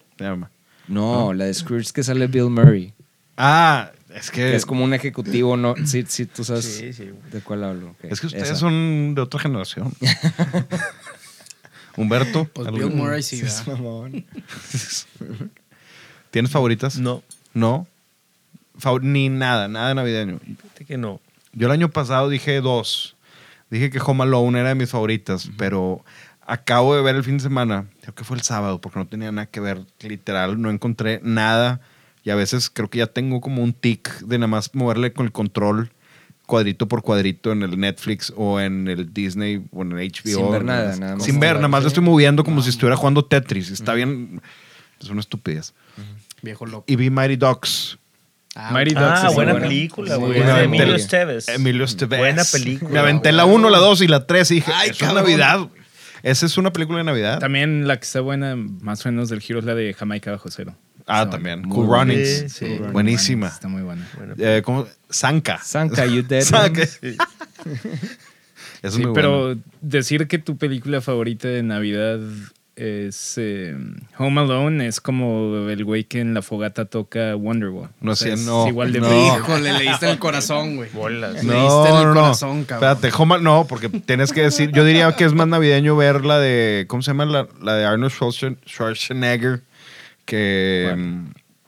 No, 0.89 1.33
la 1.35 1.45
de 1.45 1.55
Scrooged 1.55 1.91
que 1.93 2.03
sale 2.03 2.27
Bill 2.27 2.49
Murray. 2.51 2.93
Ah, 3.37 3.93
es 4.15 4.31
que, 4.31 4.41
Que 4.43 4.57
es 4.57 4.65
como 4.67 4.85
un 4.85 4.95
ejecutivo, 4.95 5.57
¿no? 5.57 5.75
Sí, 5.87 6.05
sí, 6.09 6.27
tú 6.27 6.45
sabes 6.45 6.65
Sí, 6.65 6.93
sí. 6.93 7.11
de 7.33 7.41
cuál 7.41 7.65
hablo. 7.65 7.95
es 8.03 8.21
que 8.21 8.27
ustedes 8.27 8.51
esa. 8.51 8.57
son 8.57 9.15
de 9.15 9.21
otra 9.21 9.41
generación. 9.41 9.93
Humberto, 11.97 12.45
Pues 12.53 12.69
¿algún- 12.69 12.81
Bill 12.89 12.95
Murray 12.97 13.23
sí, 13.23 13.43
¿verdad? 13.43 14.11
¿tienes 16.31 16.51
favoritas? 16.51 16.99
No, 16.99 17.23
No. 17.55 17.87
Fav- 18.81 19.03
ni 19.03 19.29
nada, 19.29 19.67
nada 19.67 19.93
navideño. 19.95 20.39
fíjate 20.39 20.85
que 20.85 20.97
no. 20.97 21.21
Yo 21.53 21.67
el 21.67 21.73
año 21.73 21.91
pasado 21.91 22.29
dije 22.29 22.61
dos. 22.61 23.17
Dije 23.71 23.91
que 23.91 23.99
Home 24.01 24.23
Alone 24.23 24.61
era 24.61 24.69
de 24.69 24.75
mis 24.77 24.91
favoritas, 24.91 25.51
pero 25.59 26.05
acabo 26.47 26.95
de 26.95 27.03
ver 27.03 27.17
el 27.17 27.25
fin 27.25 27.39
de 27.39 27.43
semana, 27.43 27.87
creo 28.03 28.15
que 28.15 28.23
fue 28.23 28.37
el 28.37 28.43
sábado, 28.45 28.81
porque 28.81 29.01
no 29.01 29.07
tenía 29.09 29.33
nada 29.33 29.47
que 29.47 29.59
ver, 29.59 29.83
literal, 30.01 30.63
no 30.63 30.71
encontré 30.71 31.21
nada. 31.25 31.81
Y 32.25 32.31
a 32.31 32.35
veces 32.35 32.69
creo 32.71 32.91
que 32.91 32.99
ya 32.99 33.07
tengo 33.07 33.41
como 33.41 33.63
un 33.63 33.73
tic 33.73 34.21
de 34.21 34.39
nada 34.39 34.49
más 34.49 34.75
moverle 34.75 35.13
con 35.13 35.27
el 35.27 35.33
control 35.33 35.91
cuadrito 36.47 36.89
por 36.89 37.03
cuadrito 37.03 37.53
en 37.53 37.63
el 37.63 37.79
Netflix 37.79 38.33
o 38.37 38.59
en 38.61 38.89
el 38.89 39.13
Disney 39.13 39.63
o 39.71 39.83
en 39.83 39.93
el 39.93 39.99
HBO. 40.11 40.23
Sin 40.25 40.51
ver 40.51 40.65
nada, 40.65 40.97
nada 40.97 41.17
más. 41.17 41.25
Sin 41.25 41.39
ver, 41.41 41.57
nada 41.57 41.69
más 41.69 41.83
le 41.83 41.89
estoy 41.89 42.03
moviendo 42.03 42.43
como 42.45 42.63
si 42.63 42.71
estuviera 42.71 42.97
jugando 42.97 43.25
Tetris. 43.25 43.71
Está 43.71 43.95
bien. 43.95 44.41
Es 45.01 45.09
una 45.11 45.21
estupidez. 45.21 45.75
Viejo 46.43 46.67
loco. 46.67 46.85
Y 46.87 46.97
vi 46.97 47.11
Mighty 47.11 47.37
Ducks. 47.37 47.99
Ah, 48.55 48.71
Mighty 48.73 48.95
Ducks 48.95 49.07
Ah, 49.07 49.27
es 49.29 49.35
buena 49.35 49.53
buena. 49.53 49.69
película, 49.69 50.15
Sí, 50.17 50.21
güey. 50.21 50.43
de 50.43 50.63
Emilio. 50.65 50.95
Esteves. 50.97 51.49
Emilio 51.49 51.85
Estevez. 51.85 52.19
Buena 52.19 52.43
película. 52.51 52.91
Me 52.91 52.99
aventé 52.99 53.31
la 53.33 53.45
1, 53.45 53.71
la 53.71 53.79
2 53.79 54.03
y 54.03 54.09
la 54.09 54.27
3 54.27 54.51
y 54.51 54.55
dije, 54.57 54.73
Ay, 54.75 54.91
cabrón. 54.91 55.17
Navidad. 55.23 55.59
güey. 55.61 55.71
Esa 56.25 56.47
es 56.47 56.59
una 56.59 56.73
película 56.73 56.99
de 56.99 57.05
Navidad. 57.05 57.39
También 57.39 57.87
la 57.87 57.97
que 57.99 58.05
está 58.05 58.21
buena, 58.21 58.57
más 58.57 59.05
o 59.07 59.11
menos 59.11 59.29
del 59.29 59.41
giro, 59.41 59.61
es 59.61 59.65
la 59.65 59.75
de 59.77 59.95
Jamaica 59.95 60.33
bajo 60.33 60.49
cero. 60.51 60.75
Ah, 61.09 61.29
también. 61.29 61.63
Cool. 61.69 61.87
Runnings. 61.87 62.29
Sí, 62.29 62.49
sí. 62.49 62.65
Cool 62.67 62.77
Runnings, 62.77 62.93
Buenísima. 62.93 63.47
Está 63.49 63.67
muy 63.69 63.83
buena. 63.83 64.07
Eh, 64.39 64.63
¿cómo? 64.65 64.87
Sanka. 65.11 65.59
Sanka, 65.63 66.05
you 66.07 66.23
dead. 66.29 66.43
Sanka. 66.43 66.83
Eso 66.83 67.17
es 68.83 68.95
Sí, 68.95 69.05
muy 69.05 69.15
pero 69.15 69.43
bueno. 69.47 69.61
decir 69.81 70.29
que 70.29 70.39
tu 70.39 70.57
película 70.57 71.01
favorita 71.01 71.49
de 71.49 71.63
Navidad 71.63 72.21
es 72.77 73.35
eh, 73.39 73.77
Home 74.19 74.41
Alone 74.41 74.87
es 74.87 75.01
como 75.01 75.69
el 75.69 75.85
güey 75.85 76.05
que 76.05 76.21
en 76.21 76.33
la 76.33 76.43
fogata 76.43 76.85
toca 76.85 77.35
Wonderwall. 77.35 77.89
No 78.01 78.13
O 78.13 78.15
sea, 78.17 78.29
sé, 78.29 78.35
es 78.35 78.47
no, 78.47 78.69
igual 78.69 78.93
de 78.93 79.01
no. 79.01 79.37
Híjole, 79.39 79.73
le 79.73 79.81
diste 79.83 80.07
en 80.07 80.13
el 80.13 80.19
corazón, 80.21 80.77
güey. 80.77 80.89
Bolas. 80.93 81.43
Me 81.43 81.55
diste 81.55 81.89
en 81.89 81.97
el 81.97 82.15
corazón, 82.15 82.65
cabrón. 82.65 82.91
Espérate, 82.93 83.17
Home 83.21 83.41
no, 83.41 83.67
porque 83.69 83.89
tienes 83.89 84.33
que 84.33 84.43
decir, 84.43 84.71
yo 84.71 84.85
diría 84.85 85.11
que 85.17 85.25
es 85.25 85.33
más 85.35 85.49
navideño 85.49 85.97
ver 85.97 86.25
la 86.25 86.39
de, 86.39 86.85
¿cómo 86.87 87.03
se 87.03 87.11
llama? 87.11 87.25
La, 87.25 87.49
la 87.61 87.75
de 87.75 87.85
Arnold 87.85 88.13
Schwarzen- 88.13 88.59
Schwarzenegger, 88.65 89.63
que... 90.29 90.95
mm, 90.97 91.25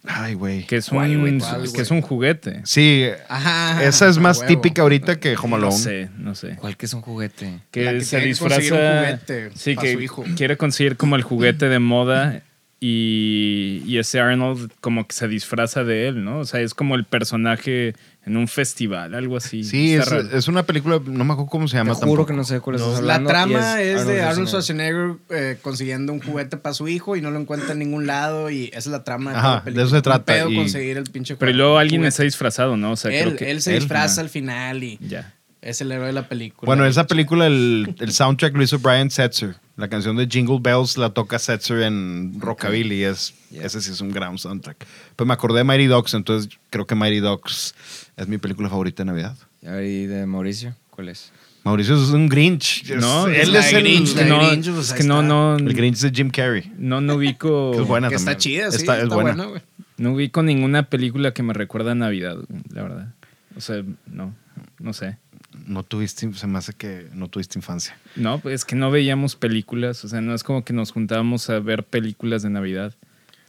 Ay, 0.06 0.32
güey. 0.34 0.64
Que 0.66 0.76
es 0.76 0.88
¿Cuál, 0.88 1.14
un, 1.16 1.42
que 1.74 1.82
es 1.82 1.90
un 1.90 2.00
juguete. 2.00 2.62
Sí, 2.64 3.06
Ajá. 3.28 3.84
esa 3.84 4.08
es 4.08 4.16
más 4.18 4.38
huevo. 4.38 4.48
típica 4.48 4.82
ahorita 4.82 5.20
que 5.20 5.36
Home 5.36 5.50
No 5.50 5.56
Alone. 5.56 5.72
sé, 5.72 6.08
no 6.16 6.34
sé. 6.34 6.56
¿Cuál 6.56 6.76
que 6.76 6.86
es 6.86 6.94
un 6.94 7.02
juguete? 7.02 7.60
Que, 7.70 7.84
La 7.84 7.92
que 7.92 8.00
se 8.00 8.18
disfraza. 8.20 8.60
un 8.60 8.68
juguete 8.68 9.50
sí, 9.54 9.76
que 9.76 9.92
su 9.92 10.00
hijo. 10.00 10.24
quiere 10.36 10.56
conseguir 10.56 10.96
como 10.96 11.16
el 11.16 11.22
juguete 11.22 11.68
de 11.68 11.78
moda 11.80 12.42
y, 12.80 13.82
y 13.86 13.98
ese 13.98 14.20
Arnold 14.20 14.70
como 14.80 15.06
que 15.06 15.14
se 15.14 15.28
disfraza 15.28 15.84
de 15.84 16.08
él, 16.08 16.24
¿no? 16.24 16.38
O 16.38 16.44
sea, 16.46 16.60
es 16.60 16.72
como 16.72 16.94
el 16.94 17.04
personaje 17.04 17.94
en 18.26 18.36
un 18.36 18.48
festival, 18.48 19.14
algo 19.14 19.36
así. 19.38 19.64
Sí, 19.64 19.94
es, 19.94 20.06
es 20.12 20.46
una 20.48 20.62
película, 20.64 21.00
no 21.04 21.24
me 21.24 21.32
acuerdo 21.32 21.50
cómo 21.50 21.66
se 21.68 21.72
Te 21.72 21.78
llama 21.78 21.94
juro 21.94 22.06
tampoco. 22.08 22.26
que 22.26 22.32
no 22.34 22.44
sé 22.44 22.54
de 22.54 22.60
cuál 22.60 22.76
No, 22.76 22.86
estás 22.88 23.02
La 23.02 23.24
trama 23.24 23.80
es, 23.80 24.06
de 24.06 24.20
Arnold 24.22 24.46
Schwarzenegger. 24.48 25.06
Schwarzenegger 25.16 25.16
eh, 25.54 25.58
consiguiendo 25.62 26.12
un 26.12 26.20
juguete 26.20 26.56
para 26.58 26.74
su 26.74 26.86
hijo 26.88 27.16
y 27.16 27.22
no 27.22 27.30
lo 27.30 27.40
encuentra 27.40 27.72
en 27.72 27.78
ningún 27.78 28.06
lado 28.06 28.50
y 28.50 28.66
esa 28.68 28.78
es 28.78 28.86
la 28.88 29.04
trama 29.04 29.32
de 29.32 29.38
Ajá, 29.38 29.48
la 29.48 29.54
de 29.56 29.60
película. 29.62 29.86
eso 29.86 29.96
se 29.96 30.02
trata, 30.02 30.48
y- 30.48 30.54
conseguir 30.54 30.98
el 30.98 31.04
pinche 31.04 31.36
Pero 31.36 31.52
luego 31.52 31.78
alguien 31.78 32.04
está 32.04 32.22
disfrazado, 32.22 32.76
¿no? 32.76 32.92
O 32.92 32.96
sea, 32.96 33.10
creo 33.10 33.30
él, 33.30 33.36
que 33.36 33.50
él 33.50 33.62
se 33.62 33.72
él, 33.74 33.80
disfraza 33.80 34.20
al 34.20 34.28
final 34.28 34.84
y 34.84 34.98
Ya. 35.00 35.34
Es 35.62 35.80
el 35.80 35.92
héroe 35.92 36.06
de 36.08 36.12
la 36.12 36.28
película. 36.28 36.66
Bueno, 36.66 36.84
esa 36.86 37.06
película, 37.06 37.46
el, 37.46 37.94
el 37.98 38.12
soundtrack 38.12 38.54
lo 38.56 38.62
hizo 38.62 38.78
Brian 38.78 39.10
Setzer. 39.10 39.56
La 39.76 39.88
canción 39.88 40.16
de 40.16 40.26
Jingle 40.26 40.58
Bells 40.60 40.96
la 40.98 41.10
toca 41.10 41.38
Setzer 41.38 41.82
en 41.82 42.38
Rockabilly. 42.40 43.04
Es, 43.04 43.34
Yeah. 43.50 43.64
Ese 43.66 43.80
sí 43.80 43.90
es 43.90 44.00
un 44.00 44.12
gran 44.12 44.38
soundtrack. 44.38 44.86
Pues 45.16 45.26
me 45.26 45.32
acordé 45.34 45.58
de 45.58 45.64
Mighty 45.64 45.86
Ducks, 45.86 46.14
entonces 46.14 46.56
creo 46.70 46.86
que 46.86 46.94
Mighty 46.94 47.18
Ducks 47.18 47.74
es 48.16 48.28
mi 48.28 48.38
película 48.38 48.68
favorita 48.68 49.02
de 49.02 49.06
Navidad. 49.08 49.36
¿y 49.62 50.06
de 50.06 50.24
Mauricio? 50.24 50.76
¿Cuál 50.90 51.08
es? 51.08 51.32
Mauricio 51.64 51.96
es 52.00 52.10
un 52.10 52.28
Grinch. 52.28 52.88
Es- 52.88 53.00
No, 53.00 53.26
él 53.26 53.54
es 53.56 53.72
el, 53.72 53.82
Grinch, 53.82 54.14
que 54.14 54.24
no, 54.24 54.38
Grinch, 54.48 54.70
pues 54.70 54.86
es 54.86 54.92
ahí 54.92 54.98
que 54.98 55.04
no, 55.04 55.16
está. 55.22 55.26
no, 55.28 55.56
el 55.56 55.74
Grinch 55.74 55.98
de 55.98 56.10
Jim 56.10 56.30
Carrey. 56.30 56.72
no, 56.78 57.00
no 57.00 57.16
ubico. 57.16 57.72
Que 57.74 57.82
es 57.82 57.88
buena 57.88 58.08
que 58.08 58.14
está 58.14 58.32
también. 58.36 58.38
chida, 58.40 58.70
sí. 58.70 58.76
Está- 58.76 58.92
Está, 58.94 59.02
es 59.02 59.08
buena. 59.08 59.32
buena, 59.32 59.44
güey. 59.50 59.62
No 59.96 60.12
ubico 60.12 60.44
ninguna 60.44 60.84
película 60.84 61.34
que 61.34 61.42
me 61.42 61.52
recuerda 61.52 61.90
a 61.90 61.94
Navidad, 61.96 62.36
la 62.72 62.82
verdad. 62.84 63.14
O 63.56 63.60
sea, 63.60 63.82
no, 64.06 64.32
no 64.78 64.92
sé. 64.92 65.18
No 65.70 65.84
tuviste, 65.84 66.32
se 66.34 66.46
me 66.48 66.58
hace 66.58 66.72
que 66.72 67.08
no 67.14 67.28
tuviste 67.28 67.58
infancia. 67.58 67.96
No, 68.16 68.40
pues 68.40 68.54
es 68.56 68.64
que 68.64 68.74
no 68.74 68.90
veíamos 68.90 69.36
películas, 69.36 70.04
o 70.04 70.08
sea, 70.08 70.20
no 70.20 70.34
es 70.34 70.42
como 70.42 70.64
que 70.64 70.72
nos 70.72 70.90
juntábamos 70.90 71.48
a 71.48 71.60
ver 71.60 71.84
películas 71.84 72.42
de 72.42 72.50
Navidad. 72.50 72.94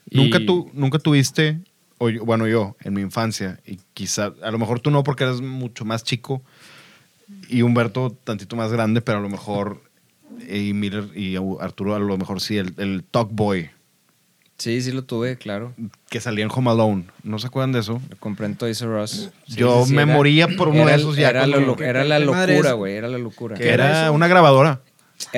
Y- 0.09 0.17
¿Nunca, 0.17 0.39
tú, 0.45 0.69
nunca 0.73 0.99
tuviste, 0.99 1.59
o 1.97 2.09
yo- 2.09 2.23
bueno, 2.23 2.47
yo 2.47 2.75
en 2.81 2.93
mi 2.93 3.01
infancia, 3.01 3.59
y 3.65 3.79
quizá, 3.95 4.33
a 4.43 4.51
lo 4.51 4.59
mejor 4.59 4.79
tú 4.79 4.91
no 4.91 5.03
porque 5.03 5.23
eres 5.23 5.41
mucho 5.41 5.83
más 5.83 6.03
chico 6.03 6.43
y 7.49 7.63
Humberto 7.63 8.15
tantito 8.23 8.55
más 8.55 8.71
grande, 8.71 9.01
pero 9.01 9.17
a 9.17 9.21
lo 9.21 9.29
mejor, 9.29 9.81
y 10.47 10.73
Miller 10.73 11.09
y 11.17 11.35
Arturo 11.59 11.95
a 11.95 11.99
lo 11.99 12.17
mejor 12.17 12.39
sí, 12.39 12.57
el, 12.57 12.73
el 12.77 13.03
Talk 13.03 13.29
Boy. 13.31 13.69
Sí, 14.61 14.79
sí 14.81 14.91
lo 14.91 15.03
tuve, 15.03 15.37
claro. 15.37 15.73
que 16.09 16.21
salía 16.21 16.45
en 16.45 16.51
Home 16.53 16.69
Alone. 16.69 17.05
¿No 17.23 17.39
se 17.39 17.47
acuerdan 17.47 17.71
de 17.71 17.79
eso? 17.79 17.99
Lo 18.11 18.17
compré 18.17 18.45
en 18.45 18.55
Toys 18.55 18.79
R 18.81 19.01
Us. 19.01 19.31
Sí, 19.47 19.55
Yo 19.55 19.85
sí, 19.87 19.93
me 19.95 20.03
era- 20.03 20.13
moría 20.13 20.47
por 20.49 20.67
uno 20.67 20.81
era 20.83 20.91
de 20.91 20.97
esos 20.97 21.15
ya 21.15 21.29
Era, 21.29 21.47
la, 21.47 21.57
lo- 21.57 21.79
era 21.79 22.03
la 22.03 22.19
¿Qué 22.19 22.25
madre 22.25 22.53
locura, 22.53 22.73
güey. 22.73 22.93
Era 22.95 23.07
la 23.07 23.17
locura. 23.17 23.55
Que 23.57 23.69
era 23.69 24.11
una 24.11 24.27
grabadora 24.27 24.81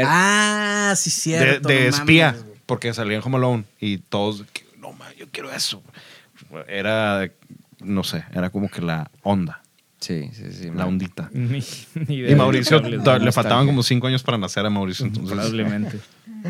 Ah, 0.06 0.94
sí, 0.98 1.10
cierto. 1.10 1.70
de 1.70 1.84
no 1.84 1.90
espía, 1.90 2.36
porque 2.66 2.94
salía 2.94 3.16
en 3.18 3.24
Home 3.24 3.38
Alone 3.38 3.64
y 3.80 3.98
todos, 4.00 4.44
no, 4.80 4.92
man, 4.94 5.14
yo 5.18 5.28
quiero 5.32 5.52
eso. 5.54 5.82
Era, 6.68 7.30
no 7.80 8.04
sé, 8.04 8.26
era 8.34 8.50
como 8.50 8.70
que 8.70 8.82
la 8.82 9.10
onda, 9.24 9.62
Sí, 10.00 10.30
sí, 10.34 10.52
sí. 10.52 10.66
la 10.66 10.72
man. 10.74 10.88
ondita. 10.90 11.30
Ni, 11.34 11.64
ni 12.08 12.16
idea 12.16 12.32
Y 12.32 12.36
Mauricio, 12.36 12.80
le 12.82 13.32
faltaban 13.32 13.66
como 13.66 13.84
cinco 13.84 14.08
años 14.08 14.22
para 14.22 14.38
nacer 14.38 14.66
a 14.66 14.70
Mauricio, 14.70 15.06
entonces 15.06 15.32
Probablemente. 15.32 16.00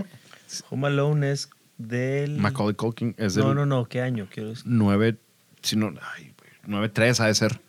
Home 0.72 0.88
Alone 0.88 1.32
es 1.32 1.50
del. 1.88 2.38
Macaulay 2.38 2.76
Culkin 2.76 3.16
es 3.18 3.36
del 3.36 3.46
No, 3.46 3.54
no, 3.54 3.66
no. 3.66 3.86
¿Qué 3.86 4.02
año? 4.02 4.28
Quiero... 4.32 4.54
9, 4.66 5.16
si 5.62 5.76
no, 5.76 5.94
ay, 6.16 6.34
9-3 6.68 7.20
ha 7.20 7.28
de 7.28 7.36
ser. 7.36 7.60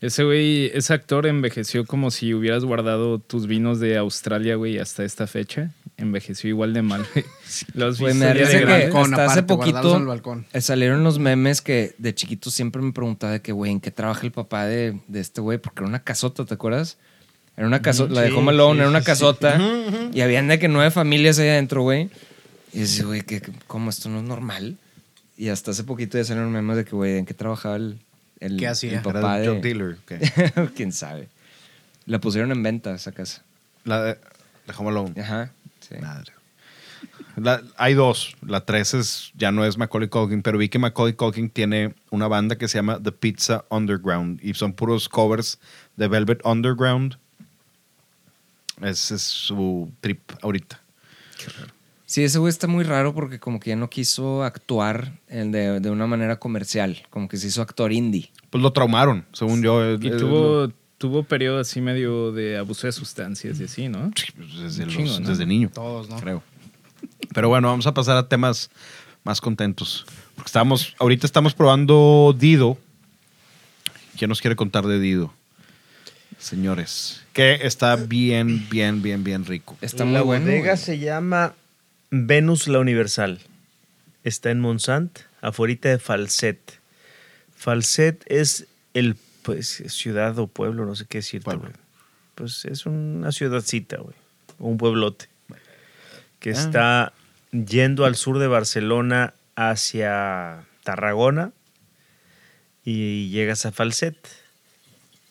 Ese 0.00 0.22
güey, 0.22 0.66
ese 0.74 0.92
actor 0.92 1.26
envejeció 1.26 1.86
como 1.86 2.10
si 2.10 2.34
hubieras 2.34 2.64
guardado 2.64 3.20
tus 3.20 3.46
vinos 3.46 3.80
de 3.80 3.96
Australia, 3.96 4.56
güey, 4.56 4.78
hasta 4.78 5.02
esta 5.02 5.26
fecha. 5.26 5.70
Envejeció 5.96 6.50
igual 6.50 6.74
de 6.74 6.82
mal. 6.82 7.06
güey. 7.14 7.24
Los 7.74 8.00
Güey, 8.00 8.12
me 8.12 8.26
de 8.26 8.44
que 8.44 8.64
balcón, 8.66 9.14
hasta 9.14 9.24
hace 9.24 9.40
aparte, 9.40 9.54
el 9.54 9.72
poquito 9.72 10.04
balcón. 10.04 10.46
eh, 10.52 10.60
salieron 10.60 11.04
los 11.04 11.18
memes 11.18 11.62
que 11.62 11.94
de 11.98 12.14
chiquito 12.14 12.50
siempre 12.50 12.82
me 12.82 12.92
preguntaba 12.92 13.32
de 13.34 13.40
que, 13.40 13.52
güey, 13.52 13.70
¿en 13.72 13.80
qué 13.80 13.90
trabaja 13.90 14.26
el 14.26 14.32
papá 14.32 14.66
de, 14.66 14.98
de 15.08 15.20
este 15.20 15.40
güey? 15.40 15.56
Porque 15.56 15.80
era 15.80 15.88
una 15.88 16.02
casota, 16.02 16.44
¿te 16.44 16.52
acuerdas? 16.52 16.98
Era 17.56 17.66
una 17.66 17.80
casota, 17.80 18.12
la 18.12 18.22
de 18.22 18.28
sí, 18.30 18.34
Home 18.36 18.50
Alone, 18.50 18.74
sí, 18.74 18.80
era 18.80 18.88
una 18.90 18.98
sí, 18.98 19.04
sí. 19.04 19.10
casota. 19.10 19.58
Y 20.12 20.20
habían 20.20 20.48
de 20.48 20.58
que 20.58 20.68
nueve 20.68 20.90
familias 20.90 21.38
ahí 21.38 21.48
adentro, 21.48 21.82
güey. 21.82 22.10
Y 22.74 22.80
dices, 22.80 23.04
güey, 23.04 23.22
¿qué- 23.22 23.40
qué- 23.40 23.52
¿cómo 23.66 23.88
esto 23.90 24.08
no 24.08 24.18
es 24.18 24.24
normal? 24.24 24.76
Y 25.36 25.48
hasta 25.48 25.70
hace 25.70 25.84
poquito 25.84 26.18
ya 26.18 26.24
salieron 26.24 26.52
memes 26.52 26.76
de 26.76 26.84
que, 26.84 26.90
güey, 26.94 27.18
¿en 27.18 27.24
qué 27.26 27.34
trabajaba 27.34 27.76
el, 27.76 27.98
el, 28.40 28.56
¿Qué 28.56 28.66
hacía? 28.68 28.90
el 28.90 28.94
Era 28.96 29.02
papá 29.04 29.36
el 29.38 29.42
de... 29.42 29.48
drug 29.48 29.62
dealer. 29.62 29.98
ok. 30.02 30.70
¿Quién 30.76 30.92
sabe? 30.92 31.28
La 32.06 32.20
pusieron 32.20 32.52
en 32.52 32.62
venta 32.62 32.94
esa 32.94 33.12
casa. 33.12 33.42
La 33.84 34.02
de, 34.02 34.12
de 34.14 34.74
Home 34.76 34.90
Alone. 34.90 35.20
Ajá, 35.20 35.52
sí. 35.80 35.94
Madre. 36.00 36.32
La- 37.36 37.62
hay 37.76 37.94
dos. 37.94 38.34
La 38.46 38.64
tres 38.64 38.94
es, 38.94 39.32
ya 39.36 39.50
no 39.52 39.64
es 39.64 39.76
Macaulay 39.78 40.08
Culkin, 40.08 40.42
pero 40.42 40.58
vi 40.58 40.68
que 40.68 40.78
Macaulay 40.78 41.14
Culkin 41.14 41.50
tiene 41.50 41.94
una 42.10 42.28
banda 42.28 42.56
que 42.56 42.66
se 42.68 42.78
llama 42.78 43.00
The 43.02 43.12
Pizza 43.12 43.64
Underground 43.70 44.40
y 44.42 44.54
son 44.54 44.72
puros 44.72 45.08
covers 45.08 45.58
de 45.96 46.08
Velvet 46.08 46.40
Underground. 46.44 47.18
Ese 48.82 49.14
es 49.16 49.22
su 49.22 49.92
trip 50.00 50.20
ahorita. 50.42 50.80
Sí, 52.06 52.22
ese 52.22 52.38
güey 52.38 52.50
está 52.50 52.66
muy 52.66 52.84
raro 52.84 53.14
porque 53.14 53.38
como 53.40 53.58
que 53.60 53.70
ya 53.70 53.76
no 53.76 53.88
quiso 53.88 54.42
actuar 54.44 55.12
en- 55.28 55.52
de, 55.52 55.80
de 55.80 55.90
una 55.90 56.06
manera 56.06 56.38
comercial, 56.38 57.02
como 57.10 57.28
que 57.28 57.36
se 57.38 57.46
hizo 57.46 57.62
actor 57.62 57.92
indie. 57.92 58.30
Pues 58.50 58.62
lo 58.62 58.72
traumaron, 58.72 59.24
según 59.32 59.62
yo. 59.62 59.94
Y 59.94 60.10
tuvo, 60.10 60.70
tuvo 60.98 61.22
periodo 61.24 61.60
así 61.60 61.80
medio 61.80 62.30
de 62.32 62.58
abuso 62.58 62.86
de 62.86 62.92
sustancias 62.92 63.58
y 63.58 63.64
así, 63.64 63.88
¿no? 63.88 64.10
Sí, 64.16 64.26
pues, 64.36 64.54
desde, 64.60 64.84
los- 64.86 64.94
chingo, 64.94 65.20
¿no? 65.20 65.28
desde 65.28 65.46
niño. 65.46 65.70
Todos, 65.72 66.08
¿no? 66.10 66.16
Creo. 66.20 66.42
Pero 67.32 67.48
bueno, 67.48 67.68
vamos 67.68 67.86
a 67.86 67.94
pasar 67.94 68.16
a 68.18 68.28
temas 68.28 68.70
más 69.24 69.40
contentos. 69.40 70.04
Porque 70.36 70.48
estamos, 70.48 70.94
ahorita 70.98 71.26
estamos 71.26 71.54
probando 71.54 72.34
Dido. 72.38 72.76
¿Quién 74.18 74.28
nos 74.28 74.40
quiere 74.40 74.56
contar 74.56 74.86
de 74.86 75.00
Dido? 75.00 75.32
Señores, 76.38 77.22
que 77.32 77.60
está 77.62 77.96
bien, 77.96 78.66
bien, 78.70 79.00
bien, 79.02 79.24
bien 79.24 79.44
rico. 79.46 79.76
Está 79.80 80.04
la 80.04 80.18
muy 80.18 80.20
bueno. 80.26 80.44
bodega 80.46 80.62
güey. 80.72 80.76
se 80.76 80.98
llama 80.98 81.54
Venus 82.16 82.68
la 82.68 82.78
Universal. 82.78 83.40
Está 84.22 84.52
en 84.52 84.60
Monsant, 84.60 85.18
afuera 85.40 85.74
de 85.82 85.98
Falset. 85.98 86.80
Falset 87.56 88.22
es 88.26 88.68
el, 88.94 89.16
pues, 89.42 89.82
ciudad 89.88 90.38
o 90.38 90.46
pueblo, 90.46 90.86
no 90.86 90.94
sé 90.94 91.06
qué 91.06 91.18
decirte, 91.18 91.56
güey. 91.56 91.72
Pues 92.36 92.64
es 92.66 92.86
una 92.86 93.32
ciudadcita, 93.32 93.96
güey. 93.96 94.14
Un 94.60 94.78
pueblote. 94.78 95.28
Que 96.38 96.50
está 96.50 97.12
yendo 97.50 98.04
al 98.04 98.14
sur 98.14 98.38
de 98.38 98.46
Barcelona 98.46 99.34
hacia 99.56 100.64
Tarragona 100.84 101.50
y 102.84 103.28
llegas 103.30 103.66
a 103.66 103.72
Falset. 103.72 104.16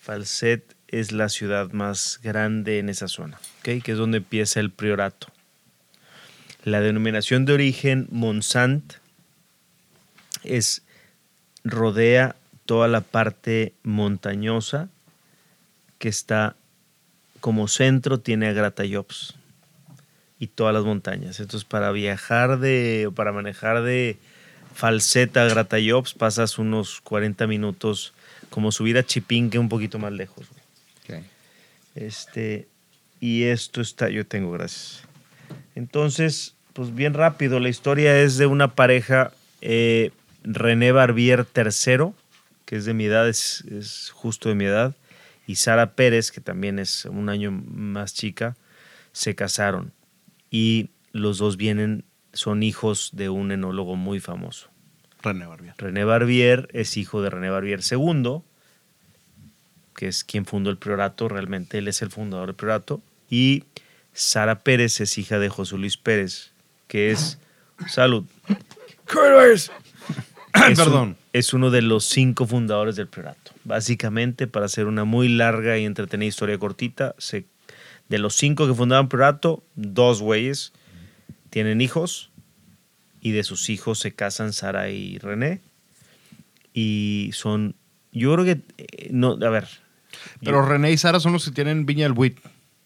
Falset 0.02 0.76
es 0.90 1.14
la 1.14 1.30
ciudad 1.30 1.72
más 1.72 2.20
grande 2.22 2.80
en 2.80 2.90
esa 2.90 3.08
zona, 3.08 3.40
que 3.62 3.82
es 3.86 3.98
donde 3.98 4.18
empieza 4.18 4.60
el 4.60 4.70
priorato. 4.70 5.33
La 6.64 6.80
denominación 6.80 7.46
de 7.46 7.54
origen 7.54 8.08
Monsant 8.10 8.94
es 10.44 10.82
rodea 11.64 12.36
toda 12.66 12.88
la 12.88 13.02
parte 13.02 13.74
montañosa 13.84 14.90
que 16.00 16.10
está 16.10 16.56
como 17.42 17.68
centro 17.68 18.20
tiene 18.20 18.48
a 18.48 18.54
Gratayops 18.54 19.36
y 20.40 20.48
todas 20.48 20.74
las 20.74 20.84
montañas. 20.84 21.40
Entonces 21.40 21.66
para 21.66 21.92
viajar 21.92 22.60
de 22.60 23.12
para 23.14 23.34
manejar 23.34 23.84
de 23.84 24.18
Falseta 24.74 25.44
a 25.44 25.48
Gratayops 25.50 26.14
pasas 26.14 26.58
unos 26.58 27.02
40 27.02 27.46
minutos 27.48 28.14
como 28.50 28.72
subir 28.72 28.98
a 28.98 29.04
Chipinque 29.04 29.60
un 29.60 29.70
poquito 29.70 30.00
más 30.00 30.14
lejos. 30.14 30.48
Este, 31.96 32.68
y 33.20 33.44
esto 33.44 33.82
está, 33.82 34.10
yo 34.10 34.26
tengo, 34.26 34.52
gracias. 34.52 35.04
Entonces, 35.76 36.56
pues 36.74 36.94
bien 36.94 37.14
rápido, 37.14 37.60
la 37.60 37.70
historia 37.70 38.20
es 38.20 38.38
de 38.38 38.46
una 38.46 38.76
pareja, 38.76 39.32
eh, 39.62 40.12
René 40.44 40.92
Barbier 40.92 41.46
III, 41.56 42.14
que 42.66 42.76
es 42.76 42.86
de 42.86 42.94
mi 42.94 43.06
edad, 43.06 43.28
es, 43.28 43.64
es 43.72 44.12
justo 44.14 44.50
de 44.50 44.56
mi 44.56 44.66
edad, 44.66 44.96
y 45.48 45.56
Sara 45.56 45.94
Pérez, 45.96 46.32
que 46.32 46.42
también 46.42 46.80
es 46.80 47.06
un 47.06 47.30
año 47.30 47.52
más 47.52 48.14
chica, 48.14 48.56
se 49.12 49.36
casaron. 49.36 49.92
Y 50.50 50.90
los 51.12 51.38
dos 51.38 51.58
vienen, 51.58 52.06
son 52.34 52.64
hijos 52.64 53.12
de 53.14 53.30
un 53.30 53.52
enólogo 53.52 53.96
muy 53.96 54.20
famoso. 54.20 54.70
René 55.22 55.46
Barbier. 55.46 55.74
René 55.78 56.04
Barbier 56.04 56.68
es 56.74 56.98
hijo 56.98 57.22
de 57.22 57.30
René 57.30 57.50
Barbier 57.50 57.80
II, 57.90 58.42
que 59.96 60.08
es 60.08 60.24
quien 60.24 60.46
fundó 60.46 60.70
el 60.70 60.78
priorato, 60.78 61.30
realmente 61.30 61.78
él 61.78 61.88
es 61.88 62.02
el 62.02 62.10
fundador 62.10 62.48
del 62.48 62.56
priorato, 62.56 63.02
y 63.30 63.64
Sara 64.14 64.60
Pérez 64.60 65.02
es 65.02 65.18
hija 65.18 65.40
de 65.40 65.50
José 65.50 65.78
Luis 65.78 65.98
Pérez, 65.98 66.52
que 66.88 67.12
es, 67.12 67.40
salud, 67.88 68.26
es 69.54 69.70
un- 69.70 70.76
Perdón. 70.76 71.18
es 71.34 71.54
uno 71.54 71.72
de 71.72 71.82
los 71.82 72.06
cinco 72.06 72.46
fundadores 72.46 72.96
del 72.96 73.08
priorato. 73.08 73.52
Básicamente, 73.64 74.46
para 74.48 74.68
hacer 74.68 74.86
una 74.86 75.04
muy 75.04 75.28
larga 75.30 75.78
y 75.78 75.86
entretenida 75.86 76.28
historia 76.30 76.58
cortita, 76.60 77.16
se- 77.18 77.46
de 78.10 78.20
los 78.20 78.36
cinco 78.36 78.68
que 78.68 78.74
fundaron 78.76 79.10
priorato, 79.10 79.64
dos 79.76 80.22
güeyes 80.22 80.74
tienen 81.50 81.82
hijos 81.82 82.30
y 83.22 83.32
de 83.32 83.44
sus 83.44 83.70
hijos 83.70 84.00
se 84.00 84.14
casan 84.14 84.54
Sara 84.54 84.90
y 84.90 85.18
René. 85.18 85.62
Y 86.74 87.32
son, 87.34 87.76
yo 88.12 88.34
creo 88.34 88.46
que, 88.46 88.62
eh, 88.78 89.10
no, 89.12 89.38
a 89.42 89.50
ver, 89.50 89.68
Pero 90.44 90.62
yo- 90.64 90.68
René 90.70 90.92
y 90.92 90.98
Sara 90.98 91.20
son 91.20 91.34
los 91.34 91.46
que 91.46 91.52
tienen 91.52 91.86
Viña 91.86 92.04
del 92.06 92.14
Buit 92.14 92.38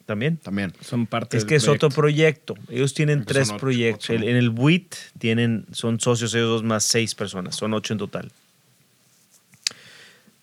también. 0.08 0.38
también. 0.38 0.74
Son 0.82 1.06
parte 1.06 1.38
Es 1.38 1.44
del 1.44 1.50
que 1.50 1.56
es 1.58 1.68
otro 1.68 1.90
proyecto. 1.90 2.56
Ellos 2.70 2.96
tienen 2.96 3.24
tres 3.26 3.50
ocho, 3.52 3.58
proyectos. 3.60 4.06
ocho, 4.06 4.14
El- 4.14 4.22
¿no? 4.22 4.28
En 4.28 4.36
el 4.38 4.50
BUIT 4.50 4.96
tienen, 5.20 5.66
son 5.72 6.00
socios 6.00 6.34
ellos 6.34 6.48
dos 6.50 6.64
más 6.64 6.84
seis 6.84 7.14
personas. 7.14 7.56
Son 7.56 7.74
ocho 7.76 7.94
en 7.94 8.00
total. 8.00 8.32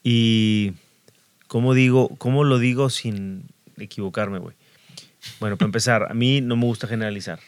Y, 0.02 0.72
¿cómo 1.48 1.74
digo? 1.74 2.10
¿Cómo 2.18 2.44
lo 2.44 2.58
digo 2.58 2.90
sin 2.90 3.44
equivocarme, 3.78 4.38
güey? 4.38 4.54
Bueno, 5.40 5.56
para 5.56 5.66
empezar, 5.66 6.06
a 6.10 6.14
mí 6.14 6.40
no 6.40 6.56
me 6.56 6.66
gusta 6.66 6.86
generalizar. 6.86 7.40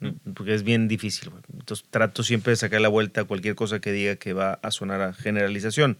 ¿no? 0.00 0.14
Porque 0.34 0.54
es 0.54 0.64
bien 0.64 0.88
difícil, 0.88 1.30
güey. 1.30 1.42
Entonces 1.58 1.86
trato 1.90 2.24
siempre 2.24 2.50
de 2.50 2.56
sacar 2.56 2.80
la 2.80 2.88
vuelta 2.88 3.20
a 3.20 3.24
cualquier 3.24 3.54
cosa 3.54 3.80
que 3.80 3.92
diga 3.92 4.16
que 4.16 4.32
va 4.32 4.54
a 4.62 4.70
sonar 4.72 5.00
a 5.00 5.12
generalización. 5.12 5.96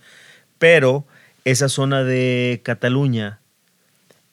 Pero 0.58 1.06
esa 1.44 1.68
zona 1.68 2.02
de 2.02 2.60
Cataluña, 2.64 3.38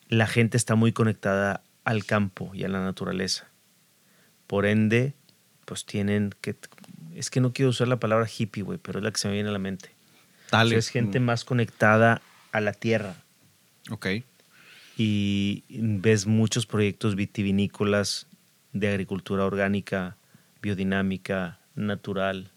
la 0.10 0.28
gente 0.28 0.57
está 0.57 0.76
muy 0.76 0.91
conectada 0.91 1.64
al 1.86 2.03
campo 2.05 2.51
y 2.53 2.64
a 2.66 2.68
la 2.68 2.84
naturaleza. 2.84 3.47
Por 4.47 4.66
ende, 4.66 5.14
pues 5.66 5.86
tienen 5.86 6.36
que... 6.41 6.55
Es 7.16 7.30
que 7.30 7.39
no 7.41 7.53
quiero 7.53 7.70
usar 7.70 7.88
la 7.88 7.99
palabra 7.99 8.28
hippie, 8.28 8.64
güey, 8.64 8.78
pero 8.80 8.99
es 8.99 9.03
la 9.05 9.12
que 9.12 9.20
se 9.20 9.28
me 9.28 9.36
viene 9.36 9.49
a 9.49 9.53
la 9.53 9.60
mente. 9.60 9.91
O 10.47 10.49
sea, 10.49 10.64
es 10.64 10.89
gente 10.89 11.20
más 11.20 11.45
conectada 11.45 12.22
a 12.51 12.60
la 12.60 12.74
tierra 12.74 13.16
Ok. 13.91 14.07
y 14.97 15.64
ves 15.70 16.26
muchos 16.26 16.66
proyectos 16.66 17.16
vitivinícolas 17.16 18.26
de 18.74 18.88
agricultura 18.89 19.45
orgánica, 19.45 20.18
biodinámica, 20.62 21.60
natural, 21.76 22.49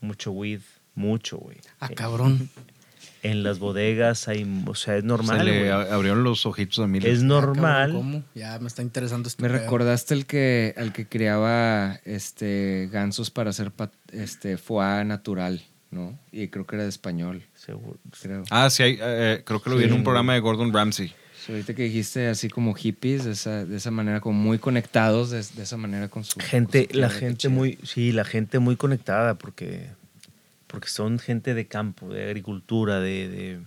mucho 0.00 0.32
weed, 0.32 0.60
mucho, 0.94 1.38
güey. 1.38 1.56
Ah, 1.80 1.88
cabrón. 1.88 2.50
En 3.22 3.42
las 3.44 3.58
bodegas 3.60 4.26
hay, 4.28 4.44
o 4.66 4.74
sea, 4.74 4.96
es 4.96 5.02
Se 5.02 5.06
normal. 5.06 5.44
le 5.46 5.70
abrieron 5.70 6.24
los 6.24 6.44
ojitos 6.44 6.80
a 6.80 6.86
Miller. 6.86 7.10
Es 7.12 7.20
Ah, 7.20 7.24
normal. 7.24 7.90
cabrón, 7.92 8.12
¿Cómo? 8.12 8.24
Ya 8.34 8.58
me 8.58 8.66
está 8.66 8.82
interesando 8.82 9.28
este 9.28 9.42
Me 9.42 9.48
pedo. 9.48 9.60
recordaste 9.60 10.14
el 10.14 10.26
que, 10.26 10.74
al 10.76 10.92
que 10.92 11.06
criaba 11.06 12.00
este, 12.04 12.88
gansos 12.92 13.30
para 13.30 13.50
hacer 13.50 13.70
pat- 13.70 13.92
este, 14.12 14.56
foie 14.58 15.04
natural, 15.04 15.62
¿no? 15.90 16.18
Y 16.32 16.48
creo 16.48 16.66
que 16.66 16.76
era 16.76 16.82
de 16.82 16.88
español, 16.90 17.42
Seguro. 17.54 17.98
creo. 18.20 18.42
Ah, 18.50 18.68
sí, 18.70 18.82
hay, 18.82 18.98
eh, 19.00 19.42
creo 19.44 19.62
que 19.62 19.70
lo 19.70 19.76
vi 19.76 19.84
en 19.84 19.92
un 19.92 20.02
programa 20.02 20.34
de 20.34 20.40
Gordon 20.40 20.72
Ramsay. 20.72 21.14
So, 21.46 21.52
ahorita 21.52 21.74
que 21.74 21.82
dijiste 21.84 22.28
así 22.28 22.48
como 22.48 22.72
hippies, 22.74 23.24
de 23.24 23.32
esa, 23.32 23.64
de 23.64 23.76
esa 23.76 23.90
manera, 23.90 24.20
como 24.20 24.38
muy 24.40 24.58
conectados, 24.58 25.30
de, 25.30 25.42
de 25.56 25.62
esa 25.64 25.76
manera 25.76 26.08
con 26.08 26.22
su... 26.22 26.38
Gente, 26.38 26.86
con 26.86 26.94
su 26.94 27.00
la 27.00 27.10
gente 27.10 27.48
muy, 27.48 27.78
sí, 27.82 28.12
la 28.12 28.24
gente 28.24 28.60
muy 28.60 28.76
conectada 28.76 29.34
porque, 29.38 29.88
porque 30.72 30.88
son 30.88 31.18
gente 31.20 31.54
de 31.54 31.68
campo, 31.68 32.08
de 32.08 32.24
agricultura, 32.24 32.98
de, 32.98 33.28
de- 33.28 33.60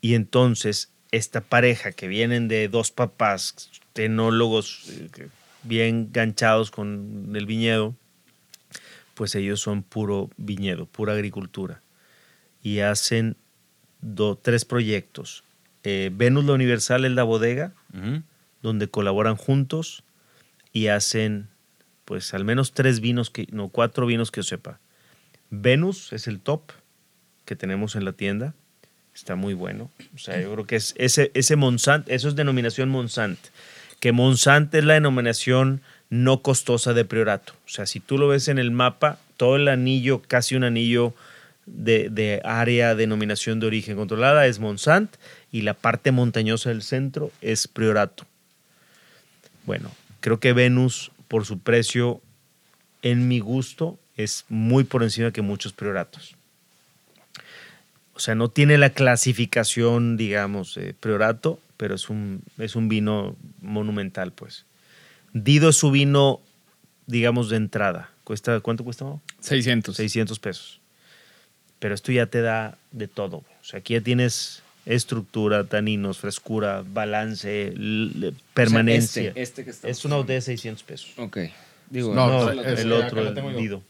y 0.00 0.14
entonces 0.14 0.90
esta 1.12 1.40
pareja 1.42 1.92
que 1.92 2.08
vienen 2.08 2.48
de 2.48 2.68
dos 2.68 2.90
papás 2.90 3.70
tenólogos 3.92 4.84
eh, 4.88 5.28
bien 5.62 6.08
ganchados 6.12 6.70
con 6.70 7.32
el 7.34 7.46
viñedo, 7.46 7.94
pues 9.14 9.34
ellos 9.34 9.60
son 9.60 9.82
puro 9.82 10.30
viñedo, 10.36 10.86
pura 10.86 11.12
agricultura 11.12 11.82
y 12.62 12.78
hacen 12.80 13.36
do- 14.00 14.36
tres 14.36 14.64
proyectos. 14.64 15.44
Eh, 15.82 16.10
Venus 16.12 16.44
la 16.44 16.52
Universal 16.54 17.04
es 17.04 17.12
la 17.12 17.22
bodega, 17.24 17.72
donde 18.62 18.88
colaboran 18.88 19.36
juntos 19.36 20.04
y 20.72 20.86
hacen, 20.88 21.48
pues, 22.04 22.32
al 22.34 22.44
menos 22.44 22.72
tres 22.72 23.00
vinos, 23.00 23.30
que, 23.30 23.46
no, 23.50 23.68
cuatro 23.68 24.06
vinos 24.06 24.30
que 24.30 24.40
yo 24.40 24.44
sepa. 24.44 24.78
Venus 25.50 26.12
es 26.12 26.26
el 26.26 26.40
top 26.40 26.72
que 27.44 27.56
tenemos 27.56 27.96
en 27.96 28.04
la 28.04 28.12
tienda. 28.12 28.54
Está 29.14 29.34
muy 29.34 29.54
bueno. 29.54 29.90
O 30.14 30.18
sea, 30.18 30.40
yo 30.40 30.52
creo 30.52 30.66
que 30.66 30.76
es 30.76 30.94
ese, 30.96 31.30
ese 31.34 31.56
Monsant, 31.56 32.08
eso 32.08 32.28
es 32.28 32.36
denominación 32.36 32.88
Monsant. 32.88 33.38
Que 33.98 34.12
Monsant 34.12 34.72
es 34.74 34.84
la 34.84 34.94
denominación 34.94 35.82
no 36.08 36.42
costosa 36.42 36.94
de 36.94 37.04
Priorato. 37.04 37.54
O 37.66 37.68
sea, 37.68 37.86
si 37.86 38.00
tú 38.00 38.18
lo 38.18 38.28
ves 38.28 38.48
en 38.48 38.58
el 38.58 38.70
mapa, 38.70 39.18
todo 39.36 39.56
el 39.56 39.68
anillo, 39.68 40.22
casi 40.22 40.54
un 40.54 40.64
anillo 40.64 41.14
de, 41.66 42.08
de 42.08 42.40
área, 42.44 42.94
denominación 42.94 43.60
de 43.60 43.66
origen 43.66 43.96
controlada 43.96 44.46
es 44.46 44.58
Monsant 44.58 45.14
y 45.52 45.62
la 45.62 45.74
parte 45.74 46.12
montañosa 46.12 46.70
del 46.70 46.82
centro 46.82 47.30
es 47.40 47.68
Priorato. 47.68 48.26
Bueno, 49.66 49.90
creo 50.20 50.40
que 50.40 50.52
Venus, 50.52 51.12
por 51.28 51.44
su 51.44 51.58
precio, 51.58 52.20
en 53.02 53.28
mi 53.28 53.40
gusto, 53.40 53.98
es 54.22 54.44
muy 54.48 54.84
por 54.84 55.02
encima 55.02 55.32
que 55.32 55.42
muchos 55.42 55.72
Prioratos. 55.72 56.36
O 58.14 58.20
sea, 58.20 58.34
no 58.34 58.48
tiene 58.50 58.76
la 58.76 58.90
clasificación, 58.90 60.16
digamos, 60.16 60.76
eh, 60.76 60.94
Priorato, 60.98 61.58
pero 61.76 61.94
es 61.94 62.10
un, 62.10 62.42
es 62.58 62.76
un 62.76 62.88
vino 62.88 63.36
monumental, 63.62 64.32
pues. 64.32 64.66
Dido 65.32 65.70
es 65.70 65.76
su 65.76 65.90
vino, 65.90 66.40
digamos, 67.06 67.48
de 67.48 67.56
entrada. 67.56 68.10
Cuesta, 68.24 68.60
¿Cuánto 68.60 68.84
cuesta? 68.84 69.04
Mau? 69.04 69.20
600. 69.40 69.96
600 69.96 70.38
pesos. 70.38 70.80
Pero 71.78 71.94
esto 71.94 72.12
ya 72.12 72.26
te 72.26 72.42
da 72.42 72.76
de 72.92 73.08
todo. 73.08 73.38
O 73.38 73.44
sea, 73.64 73.78
aquí 73.80 73.94
ya 73.94 74.02
tienes 74.02 74.62
estructura, 74.84 75.64
taninos, 75.64 76.18
frescura, 76.18 76.84
balance, 76.86 77.72
permanencia. 78.52 79.28
este, 79.28 79.42
este 79.42 79.64
que 79.64 79.70
está- 79.70 79.88
Es 79.88 80.04
una 80.04 80.16
botella 80.16 80.36
de 80.36 80.42
600 80.42 80.82
pesos. 80.82 81.12
Ok. 81.16 81.38
Digo, 81.88 82.14
No, 82.14 82.50
el 82.50 82.92
otro, 82.92 83.34
yo. 83.50 83.58
Dido. 83.58 83.82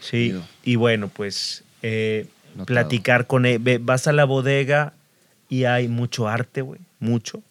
Sí, 0.00 0.34
y 0.62 0.76
bueno, 0.76 1.08
pues 1.08 1.64
eh, 1.82 2.26
platicar 2.66 3.26
con 3.26 3.46
él. 3.46 3.60
Vas 3.80 4.06
a 4.06 4.12
la 4.12 4.24
bodega 4.24 4.94
y 5.48 5.64
hay 5.64 5.88
mucho 5.88 6.28
arte, 6.28 6.62
güey, 6.62 6.80
mucho. 7.00 7.42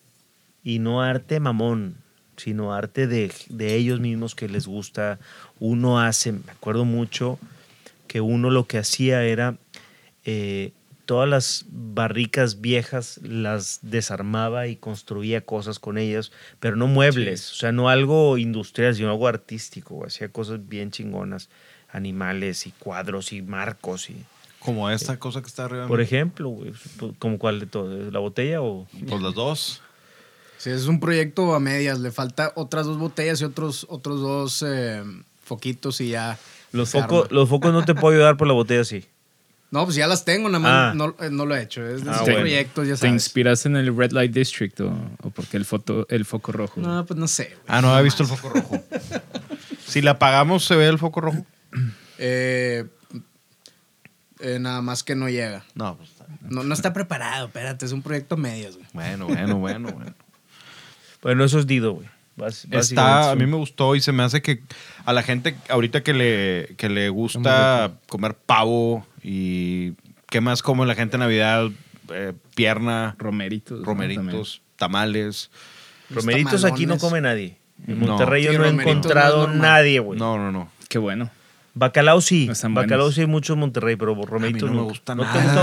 Y 0.64 0.80
no 0.80 1.02
arte 1.02 1.40
mamón, 1.40 1.96
sino 2.38 2.74
arte 2.74 3.08
de, 3.08 3.32
de 3.50 3.76
ellos 3.76 4.00
mismos 4.00 4.36
que 4.36 4.48
les 4.48 4.68
gusta. 4.68 5.20
Uno 5.60 6.00
hace, 6.00 6.32
me 6.32 6.52
acuerdo 6.52 6.86
mucho 6.86 7.40
que 8.08 8.22
uno 8.22 8.50
lo 8.50 8.68
que 8.68 8.78
hacía 8.78 9.24
era 9.24 9.58
eh, 10.26 10.72
todas 11.06 11.28
las 11.28 11.66
barricas 11.70 12.62
viejas 12.62 13.20
las 13.24 13.80
desarmaba 13.82 14.68
y 14.68 14.76
construía 14.76 15.42
cosas 15.42 15.80
con 15.80 15.98
ellas, 15.98 16.32
pero 16.60 16.76
no 16.76 16.88
muebles, 16.88 17.52
o 17.52 17.56
sea, 17.56 17.72
no 17.72 17.90
algo 17.90 18.38
industrial, 18.38 18.96
sino 18.96 19.12
algo 19.12 19.28
artístico. 19.28 20.06
Hacía 20.06 20.30
cosas 20.30 20.68
bien 20.68 20.92
chingonas, 20.92 21.50
animales 21.94 22.68
y 22.68 22.72
cuadros 22.72 23.32
y 23.32 23.42
marcos 23.42 24.10
y... 24.10 24.24
Como 24.60 24.90
esta 24.90 25.18
cosa 25.20 25.42
que 25.42 25.48
está 25.48 25.66
arriba. 25.66 25.88
Por 25.88 26.00
ejemplo, 26.00 26.48
güey, 26.48 26.72
como 27.20 27.38
cuál 27.38 27.60
de 27.60 27.66
todo, 27.66 28.10
la 28.12 28.20
botella 28.20 28.62
o 28.62 28.88
Pues 29.10 29.22
las 29.22 29.34
dos. 29.34 29.82
Sí, 30.58 30.70
es 30.70 30.86
un 30.88 31.02
proyecto 31.02 31.54
a 31.54 31.60
medias. 31.60 32.00
Le 32.00 32.12
falta 32.12 32.54
otras 32.56 32.86
dos 32.86 32.98
botellas 32.98 33.42
y 33.42 33.44
otros, 33.44 33.86
otros 33.90 34.22
dos 34.22 34.64
eh, 34.66 35.04
foquitos 35.44 36.00
y 36.00 36.12
ya. 36.12 36.38
los 36.72 36.92
focos, 36.92 37.26
arma. 37.26 37.36
los 37.36 37.50
focos 37.50 37.74
no 37.74 37.84
te 37.84 37.94
puedo 37.94 38.16
ayudar 38.16 38.38
por 38.38 38.48
la 38.48 38.54
botella 38.54 38.86
sí. 38.86 39.04
No, 39.70 39.84
pues 39.84 39.98
ya 39.98 40.08
las 40.08 40.24
tengo, 40.24 40.48
nada 40.48 40.60
más 40.60 40.72
Ah. 40.72 40.94
no, 40.96 41.14
eh, 41.20 41.30
no 41.30 41.46
lo 41.46 41.56
he 41.58 41.62
hecho. 41.64 41.86
Es 41.86 42.06
de 42.06 42.12
Ah, 42.12 42.20
bueno. 42.22 42.40
proyectos, 42.40 42.88
ya 42.88 42.94
¿Te 42.94 43.00
sabes. 43.00 43.14
inspiraste 43.16 43.68
en 43.68 43.76
el 43.76 43.94
Red 43.98 44.12
Light 44.14 44.32
District 44.32 44.80
o, 44.80 44.94
o 45.24 45.30
porque 45.32 45.58
el, 45.58 45.66
foto, 45.66 46.06
el 46.10 46.24
foco 46.24 46.54
rojo? 46.54 46.80
No, 46.80 47.06
pues 47.06 47.20
no 47.20 47.28
sé. 47.28 47.46
güey. 47.48 47.58
Ah, 47.68 47.82
no 47.82 47.90
había 47.90 48.04
visto 48.04 48.24
el 48.24 48.30
foco 48.30 48.48
rojo. 48.50 48.82
si 49.86 50.02
la 50.02 50.12
apagamos, 50.12 50.64
¿se 50.64 50.78
ve 50.78 50.88
el 50.88 51.00
foco 51.00 51.20
rojo? 51.20 51.46
Eh, 52.20 52.86
eh, 54.40 54.58
nada 54.60 54.82
más 54.82 55.04
que 55.04 55.16
no 55.16 55.30
llega. 55.30 55.64
No, 55.76 55.98
pues 55.98 56.10
está- 56.12 56.26
No, 56.50 56.64
no 56.64 56.74
está 56.74 56.94
preparado, 56.94 57.48
espérate, 57.48 57.86
es 57.86 57.92
un 57.92 58.02
proyecto 58.02 58.38
medias, 58.38 58.76
güey. 58.76 58.88
Bueno, 58.94 59.28
bueno, 59.28 59.58
bueno, 59.58 59.92
bueno. 59.92 60.14
Bueno, 61.22 61.44
eso 61.46 61.60
es 61.60 61.68
Dido, 61.68 61.94
güey. 61.94 62.08
Bás- 62.36 62.68
Está, 62.72 63.32
a 63.32 63.36
mí 63.36 63.46
me 63.46 63.56
gustó 63.58 63.96
y 63.96 64.02
se 64.02 64.12
me 64.12 64.24
hace 64.24 64.42
que 64.42 64.62
a 65.06 65.14
la 65.14 65.22
gente 65.24 65.56
ahorita 65.70 66.02
que 66.04 66.14
le, 66.14 66.76
que 66.78 66.90
le 66.90 67.10
gusta 67.10 67.94
comer 68.10 68.34
pavo 68.36 69.06
y 69.22 69.94
qué 70.30 70.42
más 70.42 70.64
come 70.64 70.86
la 70.86 70.96
gente 70.96 71.16
en 71.16 71.22
Navidad, 71.22 71.70
Eh, 72.14 72.34
pierna, 72.54 73.16
Romeritos. 73.18 73.80
¿no? 73.80 73.86
romeritos, 73.86 74.62
tamales. 74.76 75.50
Romeritos 76.10 76.66
aquí 76.66 76.86
no 76.86 76.98
come 76.98 77.22
nadie. 77.22 77.58
En 77.88 78.00
No. 78.02 78.08
Monterrey 78.08 78.44
yo 78.44 78.52
no 78.60 78.66
he 78.66 78.74
no 78.74 78.82
encontrado 78.82 79.48
nadie, 79.48 80.00
güey. 80.00 80.20
No, 80.20 80.38
no, 80.38 80.52
no. 80.52 80.70
Qué 80.90 80.98
bueno. 80.98 81.30
Bacalao 81.76 82.22
sí. 82.22 82.48
No 82.48 82.54
Bacalao 82.76 83.00
buenos. 83.06 83.16
sí 83.16 83.22
hay 83.22 83.28
mucho 83.28 83.54
en 83.54 83.60
Monterrey, 83.60 83.96
pero 83.96 84.14
romeritos 84.16 84.70
no 84.70 84.76
me 84.76 84.82
no. 84.82 84.88
gusta 84.90 85.16
¿No 85.16 85.24
nada. 85.24 85.62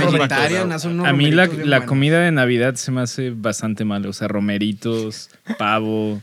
unos 0.85 1.07
A 1.07 1.13
mí 1.13 1.31
la, 1.31 1.87
comida 1.87 2.21
de 2.21 2.33
Navidad 2.33 2.75
se 2.75 2.91
me 2.91 3.01
hace 3.01 3.31
bastante 3.31 3.85
mal. 3.85 4.05
O 4.07 4.13
sea, 4.13 4.27
romeritos, 4.27 5.31
pavo, 5.57 6.21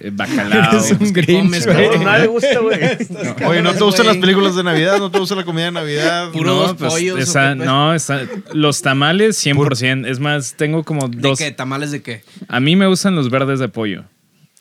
eh, 0.00 0.10
bacalao. 0.12 0.72
Eres 0.72 0.92
un 0.92 1.12
Grinch. 1.14 1.66
No, 1.66 2.18
le 2.18 2.26
gusta, 2.26 2.58
güey. 2.60 2.78
Oye, 3.46 3.62
¿no 3.62 3.72
te 3.72 3.82
gustan 3.82 4.06
las 4.06 4.18
películas 4.18 4.54
de 4.54 4.64
Navidad? 4.64 4.98
¿No 4.98 5.10
te 5.10 5.18
gusta 5.18 5.34
la 5.34 5.44
comida 5.44 5.64
de 5.66 5.72
Navidad? 5.72 6.30
Puro 6.32 6.54
dos 6.54 6.74
pues, 6.74 6.92
pollos, 6.92 7.16
¿o 7.16 7.18
esa- 7.18 7.50
qué, 7.52 7.56
pues? 7.56 7.66
no, 7.66 7.94
esa- 7.94 8.20
los 8.52 8.82
tamales 8.82 9.42
100%. 9.44 10.06
Es 10.08 10.20
más, 10.20 10.54
tengo 10.58 10.84
como 10.84 11.08
¿De 11.08 11.16
dos. 11.20 11.38
qué? 11.38 11.52
¿Tamales 11.52 11.90
de 11.90 12.02
qué? 12.02 12.22
A 12.48 12.60
mí 12.60 12.76
me 12.76 12.86
gustan 12.86 13.14
los 13.14 13.30
verdes 13.30 13.60
de 13.60 13.68
pollo. 13.68 14.04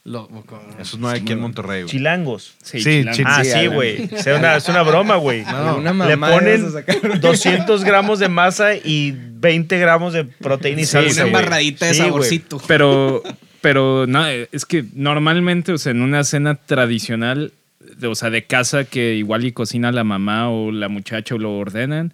Lo, 0.03 0.23
o 0.23 0.41
con- 0.43 0.59
Eso 0.79 0.97
no 0.97 1.09
hay 1.09 1.21
aquí 1.21 1.33
en 1.33 1.41
Monterrey, 1.41 1.83
güey. 1.83 1.91
Chilangos. 1.91 2.55
Sí, 2.63 2.79
chilango. 2.81 3.13
sí, 3.15 3.23
Ah, 3.25 3.43
Sí, 3.43 3.67
güey. 3.67 4.09
Es 4.11 4.25
una, 4.25 4.55
es 4.57 4.67
una 4.67 4.81
broma, 4.81 5.15
güey. 5.17 5.43
No, 5.43 5.77
una 5.77 6.07
Le 6.07 6.17
ponen 6.17 6.63
vas 6.63 6.75
a 6.75 6.79
sacar. 6.79 7.19
200 7.19 7.83
gramos 7.83 8.17
de 8.17 8.27
masa 8.27 8.75
y 8.75 9.13
20 9.15 9.77
gramos 9.77 10.13
de 10.13 10.23
proteína 10.25 10.81
y 10.81 10.85
Sí, 10.85 10.91
salsa, 10.93 11.21
una 11.21 11.27
embarradita 11.27 11.85
de 11.85 11.93
saborcito. 11.93 12.59
Pero, 12.67 13.21
pero 13.61 14.07
no, 14.07 14.25
es 14.27 14.65
que 14.65 14.85
normalmente, 14.95 15.71
o 15.71 15.77
sea, 15.77 15.91
en 15.91 16.01
una 16.01 16.23
cena 16.23 16.55
tradicional, 16.55 17.53
de- 17.97 18.07
o 18.07 18.15
sea, 18.15 18.31
de 18.31 18.43
casa 18.45 18.85
que 18.85 19.13
igual 19.13 19.45
y 19.45 19.51
cocina 19.51 19.91
la 19.91 20.03
mamá 20.03 20.49
o 20.49 20.71
la 20.71 20.89
muchacha 20.89 21.35
o 21.35 21.37
lo 21.37 21.53
ordenan, 21.57 22.13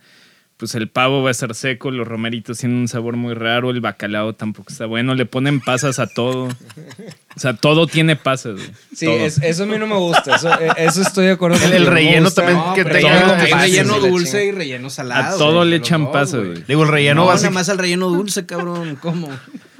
pues 0.58 0.74
el 0.74 0.90
pavo 0.90 1.22
va 1.22 1.30
a 1.30 1.32
estar 1.32 1.54
seco, 1.54 1.92
los 1.92 2.08
romeritos 2.08 2.58
tienen 2.58 2.78
un 2.80 2.88
sabor 2.88 3.16
muy 3.16 3.36
raro, 3.36 3.70
el 3.70 3.80
bacalao 3.80 4.34
tampoco 4.34 4.70
está 4.72 4.88
bueno, 4.88 5.14
le 5.14 5.26
ponen 5.28 5.60
pasas 5.62 6.00
a 6.00 6.08
todo. 6.08 6.46
O 7.36 7.40
sea, 7.40 7.54
todo 7.54 7.86
tiene 7.86 8.16
pasas. 8.16 8.54
güey. 8.56 8.68
Sí, 8.96 9.06
es- 9.08 9.38
eso 9.44 9.64
a 9.64 9.66
mí 9.68 9.78
no 9.78 9.86
me 9.86 9.96
gusta. 9.98 10.36
Eso, 10.38 10.50
eh, 10.60 10.70
eso 10.78 11.04
estoy 11.04 11.28
de 11.28 11.32
acuerdo. 11.34 11.64
El- 11.64 11.74
el 11.74 11.86
relleno 11.86 12.24
gusta. 12.26 12.42
también 12.42 12.58
No, 12.66 12.74
que 12.74 12.82
hay- 12.82 13.52
pasas, 13.52 13.62
relleno 13.62 14.00
dulce 14.00 14.46
y 14.46 14.52
relleno 14.52 14.90
salado. 14.90 15.36
A 15.36 15.38
todo 15.38 15.58
güey, 15.58 15.70
le 15.70 15.76
echan 15.76 16.06
dos, 16.06 16.14
pasas, 16.14 16.44
güey. 16.44 16.64
Digo, 16.68 16.82
el 16.84 16.90
relleno 16.90 17.22
No, 17.22 17.28
va 17.28 17.36
nada 17.36 17.50
más 17.52 17.70
al 17.70 17.78
relleno 17.78 18.10
dulce, 18.10 18.48
cabrón. 18.48 18.98
¿Cómo? 19.00 19.30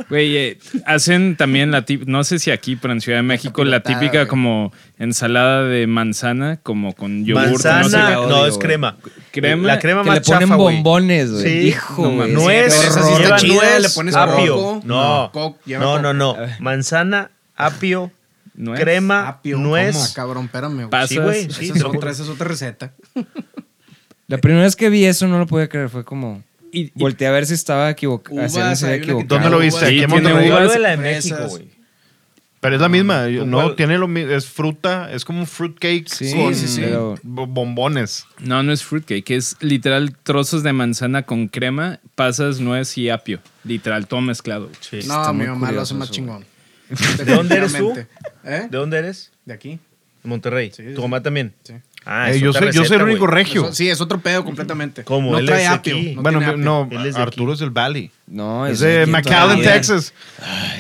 Güey, 0.10 0.38
eh, 0.38 0.60
hacen 0.86 1.36
también 1.38 1.72
la 1.72 1.84
típica, 1.84 2.12
no 2.12 2.24
sé 2.24 2.38
si 2.38 2.52
aquí, 2.52 2.76
pero 2.76 2.94
en 2.94 3.02
Ciudad 3.02 3.18
de 3.18 3.24
México, 3.24 3.64
la 3.66 3.80
típica 3.82 4.20
güey. 4.20 4.28
como 4.28 4.72
ensalada 5.00 5.64
de 5.64 5.88
manzana, 5.88 6.58
como 6.62 6.94
con 6.94 7.26
yogur. 7.26 7.44
Manzana, 7.52 7.82
no 7.82 7.90
sé 7.90 7.98
qué. 7.98 8.14
no, 8.14 8.22
odio, 8.22 8.46
es 8.46 8.56
güey. 8.56 8.68
crema. 8.68 8.98
Crema, 9.42 9.68
La 9.68 9.80
crema 9.80 10.02
Que 10.04 10.08
más 10.10 10.16
le 10.16 10.22
ponen 10.22 10.40
chafa, 10.42 10.56
güey. 10.56 10.76
bombones, 10.76 11.32
güey. 11.32 11.44
Sí. 11.44 11.68
Hijo, 11.70 12.02
No 12.02 12.08
güey. 12.10 12.18
mames. 12.18 12.34
Nuez, 12.34 12.74
esa 12.74 13.04
sí 13.04 13.12
está 13.12 13.18
lleva 13.24 13.38
chida, 13.38 13.54
nuez, 13.56 13.82
le 13.82 13.90
pones 13.90 14.16
apio. 14.16 14.56
coco. 14.56 14.82
No, 14.86 15.30
Coco, 15.34 15.58
no, 15.68 16.00
no, 16.00 16.14
no. 16.14 16.36
Manzana, 16.60 17.32
apio, 17.56 18.12
Nuez. 18.56 18.80
crema, 18.80 19.28
Apio, 19.28 19.58
nuez. 19.58 19.96
¿cómo, 19.96 20.14
cabrón? 20.14 20.46
Espérame, 20.46 20.76
güey. 20.76 20.90
Pasas. 20.90 21.10
Sí, 21.10 21.18
güey, 21.18 21.46
Esa 21.46 21.60
sí, 21.60 21.66
es 21.68 21.74
te 21.74 21.80
lo 21.80 21.90
otra, 21.92 22.12
esa 22.12 22.24
es 22.24 22.30
otra 22.30 22.48
receta. 22.48 22.94
La 24.28 24.38
primera 24.40 24.64
vez 24.64 24.76
que 24.76 24.90
vi 24.90 25.06
eso 25.06 25.28
no 25.28 25.40
lo 25.40 25.48
podía 25.48 25.70
creer. 25.70 25.90
Fue 25.90 26.04
como. 26.04 26.44
Y- 26.72 26.82
y- 26.88 26.92
Volteé 26.96 27.28
a 27.28 27.32
ver 27.32 27.46
si 27.46 27.54
estaba 27.54 27.90
equivocado. 27.90 28.36
Uvas, 28.42 28.84
equivocado. 28.84 29.28
¿Dónde 29.28 29.50
lo 29.50 29.60
viste? 29.60 29.86
en 29.88 30.10
tiene 30.10 30.50
uvas. 30.52 30.74
De 30.74 30.80
la 30.80 30.90
de. 30.92 30.98
México, 30.98 31.38
güey. 31.48 31.70
Pero 32.68 32.76
es 32.76 32.82
la 32.82 32.90
misma. 32.90 33.28
yo- 33.30 33.46
No, 33.46 33.58
¿Cuál? 33.62 33.76
tiene 33.76 33.98
lo 33.98 34.08
mismo. 34.08 34.32
Es 34.32 34.46
fruta. 34.46 35.10
Es 35.12 35.24
como 35.26 35.40
un 35.40 35.48
fruitcake 35.48 36.08
Sí, 36.10 36.34
con 36.36 36.54
sí, 36.54 36.68
sí. 36.68 36.82
Bombones. 37.24 38.26
No, 38.40 38.62
no 38.64 38.72
es 38.74 38.84
fruitcake, 38.84 39.32
es 39.32 39.56
literal 39.62 40.16
trozos 40.24 40.64
de 40.64 40.74
manzana 40.74 41.24
con 41.24 41.48
crema, 41.48 42.00
pasas, 42.16 42.60
nuez 42.60 42.98
y 42.98 43.10
apio. 43.10 43.40
Literal, 43.64 44.08
todo 44.08 44.22
mezclado. 44.22 44.70
Sí. 44.82 45.00
No, 45.08 45.22
Está 45.22 45.34
mi 45.34 45.46
mamá 45.48 45.72
lo 45.72 45.82
hace 45.82 45.94
más 45.94 46.12
chingón. 46.12 46.46
¿De 47.18 47.26
dónde 47.26 47.56
eres 47.58 47.74
tú? 47.78 47.94
¿Eh? 48.44 48.68
¿De 48.70 48.78
dónde 48.78 48.98
eres? 48.98 49.32
De 49.46 49.54
aquí. 49.54 49.80
De 50.24 50.30
Monterrey. 50.30 50.72
Sí, 50.74 50.84
¿Tu 50.84 50.96
sí. 50.96 51.02
mamá 51.02 51.22
también? 51.22 51.54
Sí. 51.64 51.74
Ah, 52.06 52.30
Eh, 52.32 52.36
es 52.36 52.42
yo, 52.42 52.54
soy, 52.54 52.68
yo 52.68 52.72
soy 52.72 52.82
receta, 52.84 52.96
el 53.04 53.10
único 53.10 53.28
regio. 53.28 53.66
Eso- 53.66 53.74
sí, 53.74 53.90
es 53.90 54.00
otro 54.00 54.20
pedo 54.20 54.46
completamente. 54.46 55.04
¿Cómo? 55.04 55.32
No 55.32 55.40
Él 55.40 55.46
trae 55.46 55.64
es 55.64 55.70
apio. 55.70 55.96
aquí. 55.98 56.16
no 56.16 56.22
bueno, 56.22 56.40
apio. 56.40 56.56
no, 56.58 56.88
Él 56.90 57.06
es 57.06 57.16
de 57.16 57.22
Arturo 57.22 57.52
es 57.54 57.60
del 57.60 57.70
Valley. 57.72 58.12
No, 58.28 58.66
Es 58.66 58.74
es 58.76 58.80
de 58.80 59.06
McAllen. 59.08 59.62
Texas. 59.62 60.14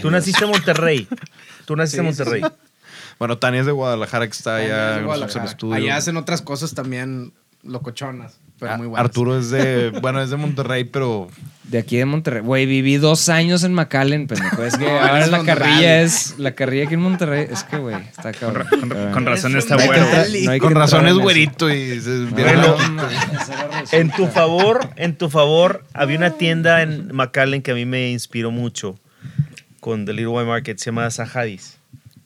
Tú 0.01 0.09
naciste 0.09 0.45
en 0.45 0.51
Monterrey. 0.51 1.07
Tú 1.67 1.75
naciste 1.75 1.99
en 2.01 2.13
Sí, 2.13 2.13
sí, 2.13 2.23
Monterrey. 2.23 2.51
Bueno, 3.19 3.37
Tania 3.37 3.59
es 3.59 3.65
de 3.65 3.73
Guadalajara, 3.73 4.25
que 4.25 4.31
está 4.31 4.55
Allá 4.55 4.99
en 4.99 5.09
el 5.09 5.43
estudio. 5.43 5.75
Allá 5.75 5.97
hacen 5.97 6.15
otras 6.15 6.41
cosas 6.41 6.73
también 6.73 7.33
locochonas, 7.63 8.39
pero 8.57 8.71
Ah, 8.71 8.77
muy 8.77 8.87
buenas. 8.87 9.03
Arturo 9.05 9.37
es 9.37 9.49
de, 9.49 9.89
bueno, 10.01 10.21
es 10.21 10.29
de 10.29 10.37
Monterrey, 10.37 10.85
pero 10.85 11.27
De 11.63 11.79
aquí 11.79 11.97
de 11.97 12.05
Monterrey. 12.05 12.41
Güey, 12.41 12.65
viví 12.65 12.95
dos 12.95 13.27
años 13.27 13.63
en 13.65 13.73
McAllen, 13.73 14.27
pendejo. 14.27 14.63
Es 14.63 14.77
que 14.77 14.85
No, 14.89 14.91
ahora 14.99 15.27
la 15.27 15.37
Monterrey. 15.37 15.67
carrilla 15.71 16.01
es. 16.03 16.35
La 16.37 16.53
carrilla 16.55 16.85
aquí 16.85 16.93
en 16.93 17.01
Monterrey. 17.01 17.47
Es 17.51 17.63
que, 17.65 17.77
güey, 17.77 17.95
está 17.95 18.31
cabrón. 18.31 18.67
Con, 18.69 18.87
Pero- 18.87 19.11
con 19.11 19.25
razón 19.25 19.57
está. 19.57 19.75
Dali. 19.75 20.45
No 20.45 20.57
con 20.59 20.73
razón 20.75 21.07
es 21.07 21.15
güerito 21.15 21.69
y 21.69 21.99
se 21.99 22.09
No, 22.11 22.77
En 23.91 24.11
tu 24.11 24.27
favor, 24.27 24.89
en 24.95 25.17
tu 25.17 25.29
favor, 25.29 25.83
había 25.93 26.17
una 26.17 26.31
tienda 26.37 26.81
en 26.83 27.13
McAllen 27.13 27.61
que 27.61 27.71
a 27.71 27.75
mí 27.75 27.85
me 27.85 28.11
inspiró 28.11 28.51
mucho 28.51 28.97
con 29.87 30.05
The 30.05 30.11
Little 30.11 30.27
White 30.27 30.47
Market, 30.47 30.77
se 30.79 30.85
llama 30.87 31.09
Sahadis. 31.09 31.77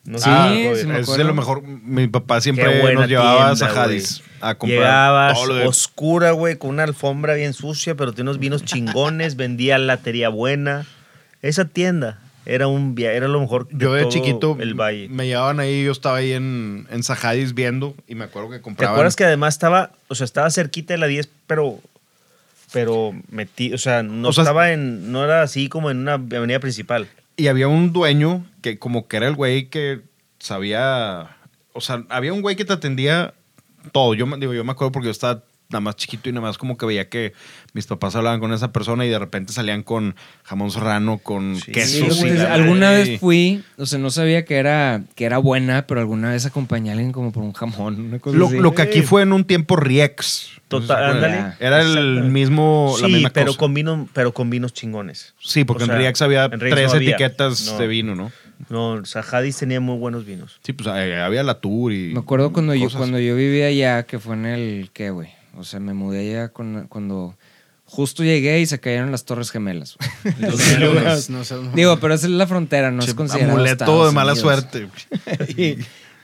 No 0.03 0.17
sé 0.17 0.23
Sí, 0.25 0.87
me 0.87 0.99
es 0.99 1.07
lo 1.09 1.33
mejor. 1.35 1.61
Mi 1.61 2.07
papá 2.07 2.41
siempre 2.41 2.93
nos 2.95 3.07
llevaba 3.07 3.49
a 3.51 3.53
tienda, 3.53 3.67
Sajadis 3.67 4.23
a 4.39 4.55
comprar 4.55 4.79
Llegabas 4.79 5.33
todo 5.35 5.45
lo 5.45 5.53
de- 5.53 5.67
oscura, 5.67 6.31
güey, 6.31 6.55
con 6.57 6.71
una 6.71 6.83
alfombra 6.83 7.35
bien 7.35 7.53
sucia, 7.53 7.93
pero 7.93 8.11
tiene 8.11 8.31
unos 8.31 8.39
vinos 8.39 8.65
chingones, 8.65 9.35
vendía 9.35 9.77
latería 9.77 10.29
buena. 10.29 10.87
Esa 11.43 11.65
tienda 11.65 12.17
era 12.47 12.65
un 12.65 12.95
era 12.97 13.27
lo 13.27 13.39
mejor 13.39 13.67
de 13.67 13.77
Yo 13.77 13.93
de 13.93 14.01
todo 14.01 14.11
chiquito 14.11 14.57
el 14.59 14.73
valle. 14.73 15.07
me 15.09 15.27
llevaban 15.27 15.59
ahí, 15.59 15.83
yo 15.83 15.91
estaba 15.91 16.17
ahí 16.17 16.31
en, 16.31 16.87
en 16.89 17.03
Sajadis 17.03 17.53
viendo 17.53 17.93
y 18.07 18.15
me 18.15 18.23
acuerdo 18.23 18.49
que 18.49 18.55
¿Te 18.57 18.61
compraban. 18.63 18.95
acuerdas 18.95 19.15
que 19.15 19.25
además 19.25 19.53
estaba, 19.53 19.91
o 20.07 20.15
sea, 20.15 20.25
estaba 20.25 20.49
cerquita 20.49 20.95
de 20.95 20.97
la 20.97 21.05
10, 21.05 21.29
pero 21.45 21.79
pero 22.73 23.13
metí, 23.29 23.73
o 23.73 23.77
sea, 23.77 24.01
no 24.01 24.29
O 24.29 24.33
sea, 24.33 24.43
estaba 24.43 24.71
en 24.71 25.11
no 25.11 25.23
era 25.23 25.43
así 25.43 25.67
como 25.69 25.91
en 25.91 25.97
una 25.97 26.13
avenida 26.13 26.59
principal. 26.59 27.07
Y 27.41 27.47
había 27.47 27.67
un 27.67 27.91
dueño 27.91 28.45
que 28.61 28.77
como 28.77 29.07
que 29.07 29.17
era 29.17 29.27
el 29.27 29.33
güey 29.33 29.67
que 29.71 30.01
sabía, 30.37 31.37
o 31.73 31.81
sea, 31.81 32.05
había 32.09 32.33
un 32.33 32.43
güey 32.43 32.55
que 32.55 32.65
te 32.65 32.73
atendía 32.73 33.33
todo. 33.91 34.13
Yo 34.13 34.27
digo, 34.37 34.53
yo 34.53 34.63
me 34.63 34.73
acuerdo 34.73 34.91
porque 34.91 35.07
yo 35.07 35.11
estaba 35.11 35.43
nada 35.71 35.79
más 35.81 35.95
chiquito 35.95 36.29
y 36.29 36.31
nada 36.33 36.47
más 36.47 36.57
como 36.57 36.77
que 36.77 36.85
veía 36.85 37.09
que 37.09 37.33
mis 37.73 37.87
papás 37.87 38.15
hablaban 38.15 38.39
con 38.39 38.53
esa 38.53 38.71
persona 38.71 39.05
y 39.05 39.09
de 39.09 39.17
repente 39.19 39.53
salían 39.53 39.83
con 39.83 40.15
jamón 40.43 40.69
serrano, 40.71 41.17
con 41.17 41.55
Sí, 41.57 41.71
queso. 41.71 42.11
Sí, 42.11 42.29
alguna 42.49 42.91
vez 42.91 43.19
fui, 43.19 43.63
o 43.77 43.85
sea, 43.85 43.97
no 43.99 44.09
sabía 44.11 44.45
que 44.45 44.55
era, 44.57 45.01
que 45.15 45.25
era 45.25 45.37
buena, 45.37 45.87
pero 45.87 45.99
alguna 46.01 46.31
vez 46.31 46.45
acompañé 46.45 46.89
a 46.89 46.93
alguien 46.93 47.11
como 47.11 47.31
por 47.31 47.43
un 47.43 47.53
jamón, 47.53 47.99
una 47.99 48.19
cosa 48.19 48.37
Lo, 48.37 48.47
así. 48.47 48.57
lo 48.59 48.73
que 48.73 48.81
aquí 48.81 49.01
fue 49.01 49.21
en 49.23 49.33
un 49.33 49.45
tiempo 49.45 49.75
Riex. 49.77 50.49
Total, 50.67 51.03
ándale. 51.15 51.53
Era 51.59 51.81
el 51.81 52.23
mismo, 52.23 52.95
la 53.01 53.07
sí, 53.07 53.13
misma 53.13 53.29
pero 53.31 53.47
cosa. 53.47 53.59
con 53.59 53.73
vinos, 53.73 54.07
pero 54.13 54.33
con 54.33 54.49
vinos 54.49 54.73
chingones. 54.73 55.33
Sí, 55.39 55.65
porque 55.65 55.83
o 55.83 55.85
sea, 55.87 55.95
en 55.95 56.01
Riex 56.01 56.21
había 56.21 56.45
en 56.45 56.59
Riex 56.61 56.75
tres 56.75 56.87
no 56.91 56.95
había. 56.97 57.09
etiquetas 57.09 57.65
No. 57.73 57.77
de 57.77 57.87
vino, 57.87 58.15
¿no? 58.15 58.31
No, 58.69 59.03
Sahadis 59.03 59.57
tenía 59.57 59.79
muy 59.81 59.97
buenos 59.97 60.23
vinos. 60.25 60.59
Sí, 60.63 60.71
pues 60.71 60.87
había 60.87 61.43
la 61.43 61.55
Tour 61.59 61.91
y. 61.91 62.13
Me 62.13 62.19
acuerdo 62.19 62.53
cuando 62.53 62.73
yo, 62.75 62.89
cuando 62.95 63.19
yo 63.19 63.35
vivía 63.35 63.65
allá, 63.67 64.03
que 64.03 64.19
fue 64.19 64.35
en 64.35 64.45
el, 64.45 64.89
¿qué, 64.93 65.09
güey? 65.09 65.29
O 65.57 65.63
sea, 65.63 65.79
me 65.79 65.93
mudé 65.93 66.29
allá 66.29 66.49
con- 66.49 66.87
cuando 66.87 67.37
justo 67.85 68.23
llegué 68.23 68.61
y 68.61 68.65
se 68.65 68.79
cayeron 68.79 69.11
las 69.11 69.25
Torres 69.25 69.51
Gemelas. 69.51 69.97
No 70.39 70.51
sé, 71.17 71.31
no 71.31 71.43
sé. 71.43 71.55
Digo, 71.75 71.99
pero 71.99 72.13
esa 72.13 72.27
es 72.27 72.31
la 72.33 72.47
frontera, 72.47 72.89
no 72.91 73.03
es 73.03 73.13
considerado 73.13 73.51
amuleto 73.53 73.83
Estados 73.83 74.07
de 74.07 74.13
mala 74.15 74.31
Unidos. 74.33 74.39
suerte. 74.61 74.87
y, 75.57 75.77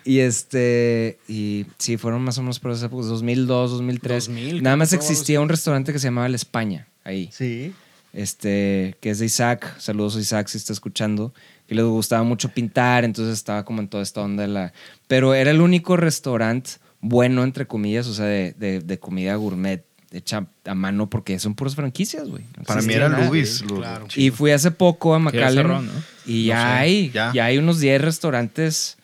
y 0.09 0.19
este, 0.19 1.19
y 1.27 1.65
sí, 1.77 1.97
fueron 1.97 2.21
más 2.23 2.37
o 2.37 2.41
menos 2.41 2.59
por 2.59 2.71
esa 2.71 2.85
época, 2.85 3.05
2002, 3.05 3.71
2003. 3.71 4.27
2000, 4.27 4.63
Nada 4.63 4.77
más 4.77 4.93
existía 4.93 5.41
un 5.41 5.49
restaurante 5.49 5.91
que 5.91 5.99
se 5.99 6.07
llamaba 6.07 6.29
La 6.29 6.37
España, 6.37 6.87
ahí. 7.03 7.29
Sí. 7.33 7.73
Este, 8.13 8.95
que 9.01 9.09
es 9.09 9.19
de 9.19 9.25
Isaac. 9.25 9.75
Saludos 9.79 10.15
a 10.15 10.19
Isaac 10.19 10.47
si 10.47 10.57
está 10.57 10.73
escuchando. 10.73 11.33
Que 11.67 11.75
le 11.75 11.83
gustaba 11.83 12.23
mucho 12.23 12.49
pintar, 12.49 13.03
entonces 13.03 13.33
estaba 13.33 13.65
como 13.65 13.81
en 13.81 13.89
toda 13.89 14.01
esta 14.01 14.21
onda 14.21 14.43
de 14.43 14.47
la. 14.47 14.73
Pero 15.07 15.33
era 15.33 15.51
el 15.51 15.59
único 15.59 15.97
restaurante 15.97 16.71
bueno, 17.01 17.43
entre 17.43 17.65
comillas, 17.67 18.07
o 18.07 18.13
sea, 18.13 18.25
de, 18.25 18.53
de- 18.57 18.79
de 18.81 18.99
comida 18.99 19.35
gourmet 19.35 19.83
hecha 20.11 20.45
a 20.65 20.73
mano, 20.73 21.09
porque 21.09 21.37
son 21.37 21.53
puras 21.53 21.75
franquicias, 21.75 22.27
güey. 22.29 22.43
No 22.57 22.63
Para 22.63 22.81
mí 22.81 22.93
era 22.93 23.09
nada. 23.09 23.29
Claro. 23.67 24.07
Y 24.15 24.31
fui 24.31 24.51
hace 24.51 24.71
poco 24.71 25.13
a 25.13 25.19
McAllen 25.19 25.67
¿no? 25.67 25.83
y 26.25 26.45
ya 26.45 26.55
No 26.55 26.61
sé, 26.61 26.67
hay, 26.77 27.09
ya. 27.11 27.31
ya. 27.33 27.45
hay 27.45 27.57
unos 27.57 27.79
10 27.79 28.01
restaurantes 28.01 28.97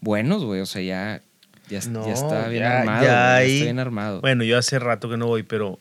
buenos, 0.00 0.44
güey. 0.44 0.60
O 0.60 0.66
sea, 0.66 0.82
ya, 0.82 1.20
ya, 1.68 1.80
No, 1.90 2.06
ya 2.06 2.12
está 2.12 2.48
bien 2.48 2.62
ya- 2.62 2.80
armado. 2.80 3.04
ya 3.04 3.08
güey, 3.08 3.10
ya 3.10 3.36
hay- 3.36 3.52
está 3.54 3.64
bien 3.64 3.78
armado. 3.80 4.20
Bueno, 4.20 4.44
yo 4.44 4.56
hace 4.56 4.78
rato 4.78 5.08
que 5.10 5.16
no 5.16 5.26
voy, 5.26 5.42
pero 5.42 5.78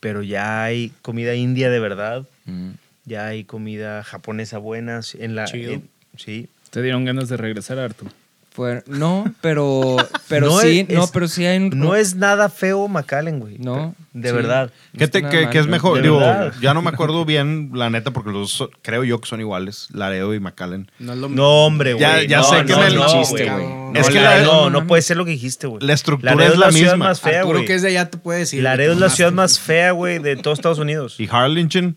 pero 0.00 0.22
ya 0.24 0.64
hay 0.64 0.92
comida 1.02 1.34
india 1.36 1.70
de 1.70 1.78
verdad, 1.78 2.26
Mm. 2.46 2.70
ya 3.04 3.26
hay 3.26 3.44
comida 3.44 4.02
japonesa 4.02 4.58
buena 4.58 5.00
en 5.18 5.34
la 5.36 5.44
en- 5.52 5.88
sí. 6.16 6.48
Te 6.70 6.82
dieron 6.82 7.04
ganas 7.04 7.28
de 7.28 7.36
regresar, 7.36 7.78
Arturo. 7.78 8.10
Fue- 8.54 8.82
no, 8.86 9.24
pero, 9.40 9.96
pero 10.28 10.48
No 10.48 10.58
sí, 10.60 10.84
es- 10.86 10.94
no, 10.94 11.06
pero 11.06 11.26
sí 11.26 11.46
hay 11.46 11.56
un- 11.56 11.70
No 11.78 11.94
es 11.96 12.16
nada 12.16 12.50
feo 12.50 12.86
McAllen, 12.86 13.40
güey. 13.40 13.56
No, 13.58 13.94
De 14.12 14.28
sí. 14.28 14.34
verdad. 14.34 14.70
¿Qué, 14.98 15.08
te- 15.08 15.22
mal, 15.22 15.48
qué 15.48 15.58
es 15.58 15.66
mejor? 15.66 16.02
Digo, 16.02 16.18
verdad. 16.18 16.52
ya 16.60 16.74
no 16.74 16.82
me 16.82 16.90
acuerdo 16.90 17.24
bien, 17.24 17.70
la 17.72 17.88
neta, 17.88 18.10
porque 18.10 18.30
los 18.30 18.50
so- 18.50 18.70
creo 18.82 19.04
yo 19.04 19.20
que 19.22 19.26
son 19.28 19.40
iguales, 19.40 19.88
Laredo 19.94 20.34
y 20.34 20.40
McAllen. 20.40 20.90
No 20.98 21.14
es 21.14 21.18
lo 21.18 21.28
No, 21.30 21.64
hombre, 21.64 21.94
güey. 21.94 22.02
Ya- 22.02 22.22
ya 22.24 22.38
no, 22.38 22.44
sé 22.44 22.64
que 22.66 22.72
no, 22.72 22.78
me- 22.80 22.90
no, 22.90 23.06
chiste, 23.06 23.50
güey. 23.50 23.66
No, 23.66 23.92
Es 23.98 24.08
que 24.10 24.20
la- 24.20 24.36
la- 24.42 24.68
no, 24.70 24.86
puede 24.86 25.00
ser 25.00 25.16
lo 25.16 25.24
que 25.24 25.30
dijiste, 25.30 25.66
güey. 25.66 25.82
La 25.86 25.94
estructura 25.94 26.34
Laredo 26.34 26.52
es 26.52 26.58
la 26.58 26.72
ciudad 26.72 26.92
misma. 26.92 27.06
más 27.08 27.20
fea, 27.22 27.38
Arturo 27.40 27.58
güey. 27.60 27.66
que 27.66 27.74
es 27.74 27.80
de 27.82 27.88
allá 27.88 28.10
te 28.10 28.18
puede 28.18 28.40
decir. 28.40 28.62
Laredo 28.62 28.92
es 28.92 28.98
la 28.98 29.08
ciudad 29.08 29.32
más 29.32 29.58
fea, 29.60 29.92
güey, 29.92 30.18
de 30.18 30.36
todos 30.36 30.58
Estados 30.58 30.78
Unidos. 30.78 31.18
Y 31.18 31.26
Harlingen. 31.30 31.96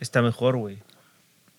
Está 0.00 0.20
mejor, 0.20 0.56
güey. 0.58 0.78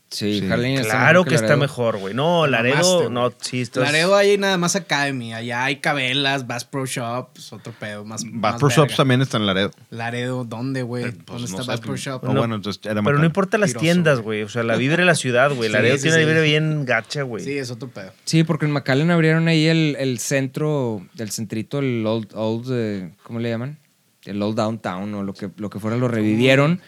Sí, 0.10 0.40
Sí, 0.40 0.42
Claro 0.42 1.24
mejor 1.24 1.28
que 1.28 1.36
está 1.36 1.58
mejor, 1.58 1.98
güey. 1.98 2.14
No, 2.14 2.48
Laredo, 2.48 3.10
no, 3.10 3.34
sí, 3.42 3.62
estás... 3.62 3.84
Laredo 3.84 4.16
hay 4.16 4.38
nada 4.38 4.58
más 4.58 4.76
Academy. 4.76 5.34
Allá 5.34 5.66
hay 5.66 5.78
Cabelas, 5.78 6.48
Bass 6.48 6.64
Pro 6.64 6.86
Shops, 6.86 7.52
otro 7.52 7.74
pedo 7.78 8.06
más. 8.06 8.24
Más 8.24 8.56
Pro 8.60 8.70
Shops 8.70 8.90
verga. 8.90 8.96
también 8.96 9.22
está 9.22 9.38
en 9.38 9.46
Laredo. 9.46 9.72
Laredo, 9.90 10.46
¿dónde, 10.46 10.84
güey? 10.84 11.04
Pues, 11.04 11.26
¿Dónde 11.26 11.42
no 11.42 11.46
está 11.46 11.64
sé, 11.64 11.68
Bass 11.68 11.80
Pro 11.82 11.90
pues, 11.90 12.02
Shop? 12.02 12.24
No, 12.24 12.34
bueno, 12.34 12.56
entonces 12.56 12.82
era 12.86 13.02
Pero 13.02 13.18
no 13.18 13.26
importa 13.26 13.58
las 13.58 13.72
Tiroso, 13.72 13.84
tiendas, 13.84 14.20
güey. 14.22 14.44
O 14.44 14.50
sea, 14.50 14.64
la 14.64 14.78
vibra 14.78 14.98
de 14.98 15.06
la 15.06 15.16
ciudad, 15.16 15.52
güey. 15.54 15.70
Laredo 15.72 15.98
sí, 15.98 16.04
tiene 16.04 16.18
una 16.18 16.26
vibra 16.26 16.42
bien 16.42 16.86
gacha, 16.86 17.24
güey. 17.24 17.44
Sí, 17.44 17.58
es 17.58 17.72
otro 17.72 17.90
pedo. 17.90 18.14
Sí, 18.24 18.44
porque 18.44 18.66
en 18.66 18.72
McAllen 18.72 19.12
abrieron 19.12 19.48
ahí 19.48 19.68
el, 19.68 19.98
el 20.00 20.20
centro, 20.20 21.06
el 21.18 21.32
centrito, 21.32 21.80
el 21.80 22.06
old, 22.06 22.30
old 22.36 22.68
eh, 22.72 23.12
¿cómo 23.24 23.40
le 23.40 23.50
llaman? 23.50 23.80
El 24.24 24.42
old 24.42 24.56
downtown 24.56 25.14
o 25.14 25.24
lo 25.24 25.34
que, 25.34 25.50
lo 25.58 25.70
que 25.70 25.80
fuera, 25.80 25.98
lo 25.98 26.08
revivieron. 26.08 26.82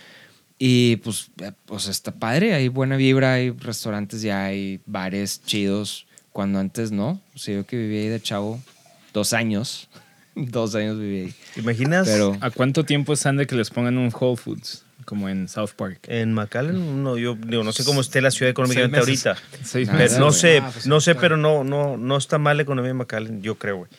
Y 0.59 0.95
pues, 0.97 1.29
eh, 1.41 1.51
pues 1.65 1.87
está 1.87 2.11
padre, 2.11 2.53
hay 2.55 2.67
buena 2.67 2.95
vibra, 2.97 3.33
hay 3.33 3.51
restaurantes 3.51 4.21
ya, 4.21 4.45
hay 4.45 4.79
bares 4.85 5.41
chidos, 5.45 6.07
cuando 6.31 6.59
antes 6.59 6.91
no. 6.91 7.21
O 7.35 7.37
sea, 7.37 7.55
yo 7.55 7.65
que 7.65 7.77
viví 7.77 7.97
ahí 7.97 8.07
de 8.07 8.19
chavo 8.21 8.59
dos 9.13 9.33
años, 9.33 9.87
dos 10.35 10.73
años 10.75 10.99
viví 10.99 11.19
ahí. 11.25 11.33
¿Te 11.53 11.61
imaginas? 11.61 12.07
Pero 12.07 12.35
¿A 12.41 12.49
cuánto 12.49 12.83
tiempo 12.85 13.13
están 13.13 13.37
de 13.37 13.45
que 13.45 13.55
les 13.55 13.69
pongan 13.69 13.97
un 13.97 14.11
Whole 14.13 14.37
Foods? 14.37 14.83
Como 15.05 15.29
en 15.29 15.47
South 15.47 15.69
Park. 15.77 15.99
En 16.09 16.33
McAllen, 16.33 17.01
no, 17.01 17.17
yo 17.17 17.35
digo, 17.35 17.63
no 17.63 17.71
sé 17.71 17.85
cómo 17.85 18.01
esté 18.01 18.19
la 18.19 18.29
ciudad 18.29 18.49
económicamente 18.49 18.99
ahorita. 18.99 19.37
Seis 19.63 19.87
Pero 19.87 19.99
meses. 19.99 20.19
no 20.19 20.33
sé, 20.33 20.57
Ah, 20.57 20.69
pues, 20.73 20.85
no 20.85 20.99
sé, 20.99 21.15
pero 21.15 21.37
no, 21.37 21.63
no, 21.63 21.95
no 21.95 22.17
está 22.17 22.39
mal 22.39 22.57
la 22.57 22.63
economía 22.63 22.91
en 22.91 22.97
McAllen, 22.97 23.41
yo 23.41 23.55
creo, 23.55 23.77
güey. 23.77 23.89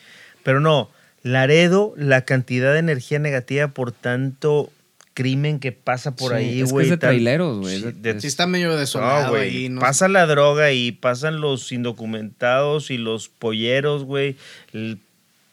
Pero 0.42 0.60
no, 0.60 0.90
Laredo, 1.22 1.94
la 1.96 2.26
cantidad 2.26 2.74
de 2.74 2.80
energía 2.80 3.18
negativa 3.20 3.68
por 3.68 3.90
tanto 3.92 4.70
crimen 5.18 5.58
que 5.58 5.72
pasa 5.72 6.14
por 6.14 6.30
Sí, 6.30 6.36
ahí, 6.38 6.60
es 6.60 6.66
que 6.66 6.70
güey. 6.72 6.84
es 6.86 6.90
de 6.90 6.96
tal- 6.96 7.08
traileros, 7.10 7.58
güey. 7.58 7.80
Sí, 7.80 7.86
de- 7.92 8.20
Sí 8.20 8.28
está 8.28 8.46
medio 8.46 8.68
no, 8.68 8.76
desolado 8.76 9.30
güey. 9.30 9.42
ahí. 9.50 9.68
No 9.68 9.80
Pasa 9.80 10.06
la 10.06 10.26
droga 10.26 10.70
y 10.70 10.92
pasan 10.92 11.40
los 11.40 11.72
indocumentados 11.72 12.92
y 12.92 12.98
los 12.98 13.28
polleros, 13.28 14.04
güey. 14.04 14.36
El 14.72 15.00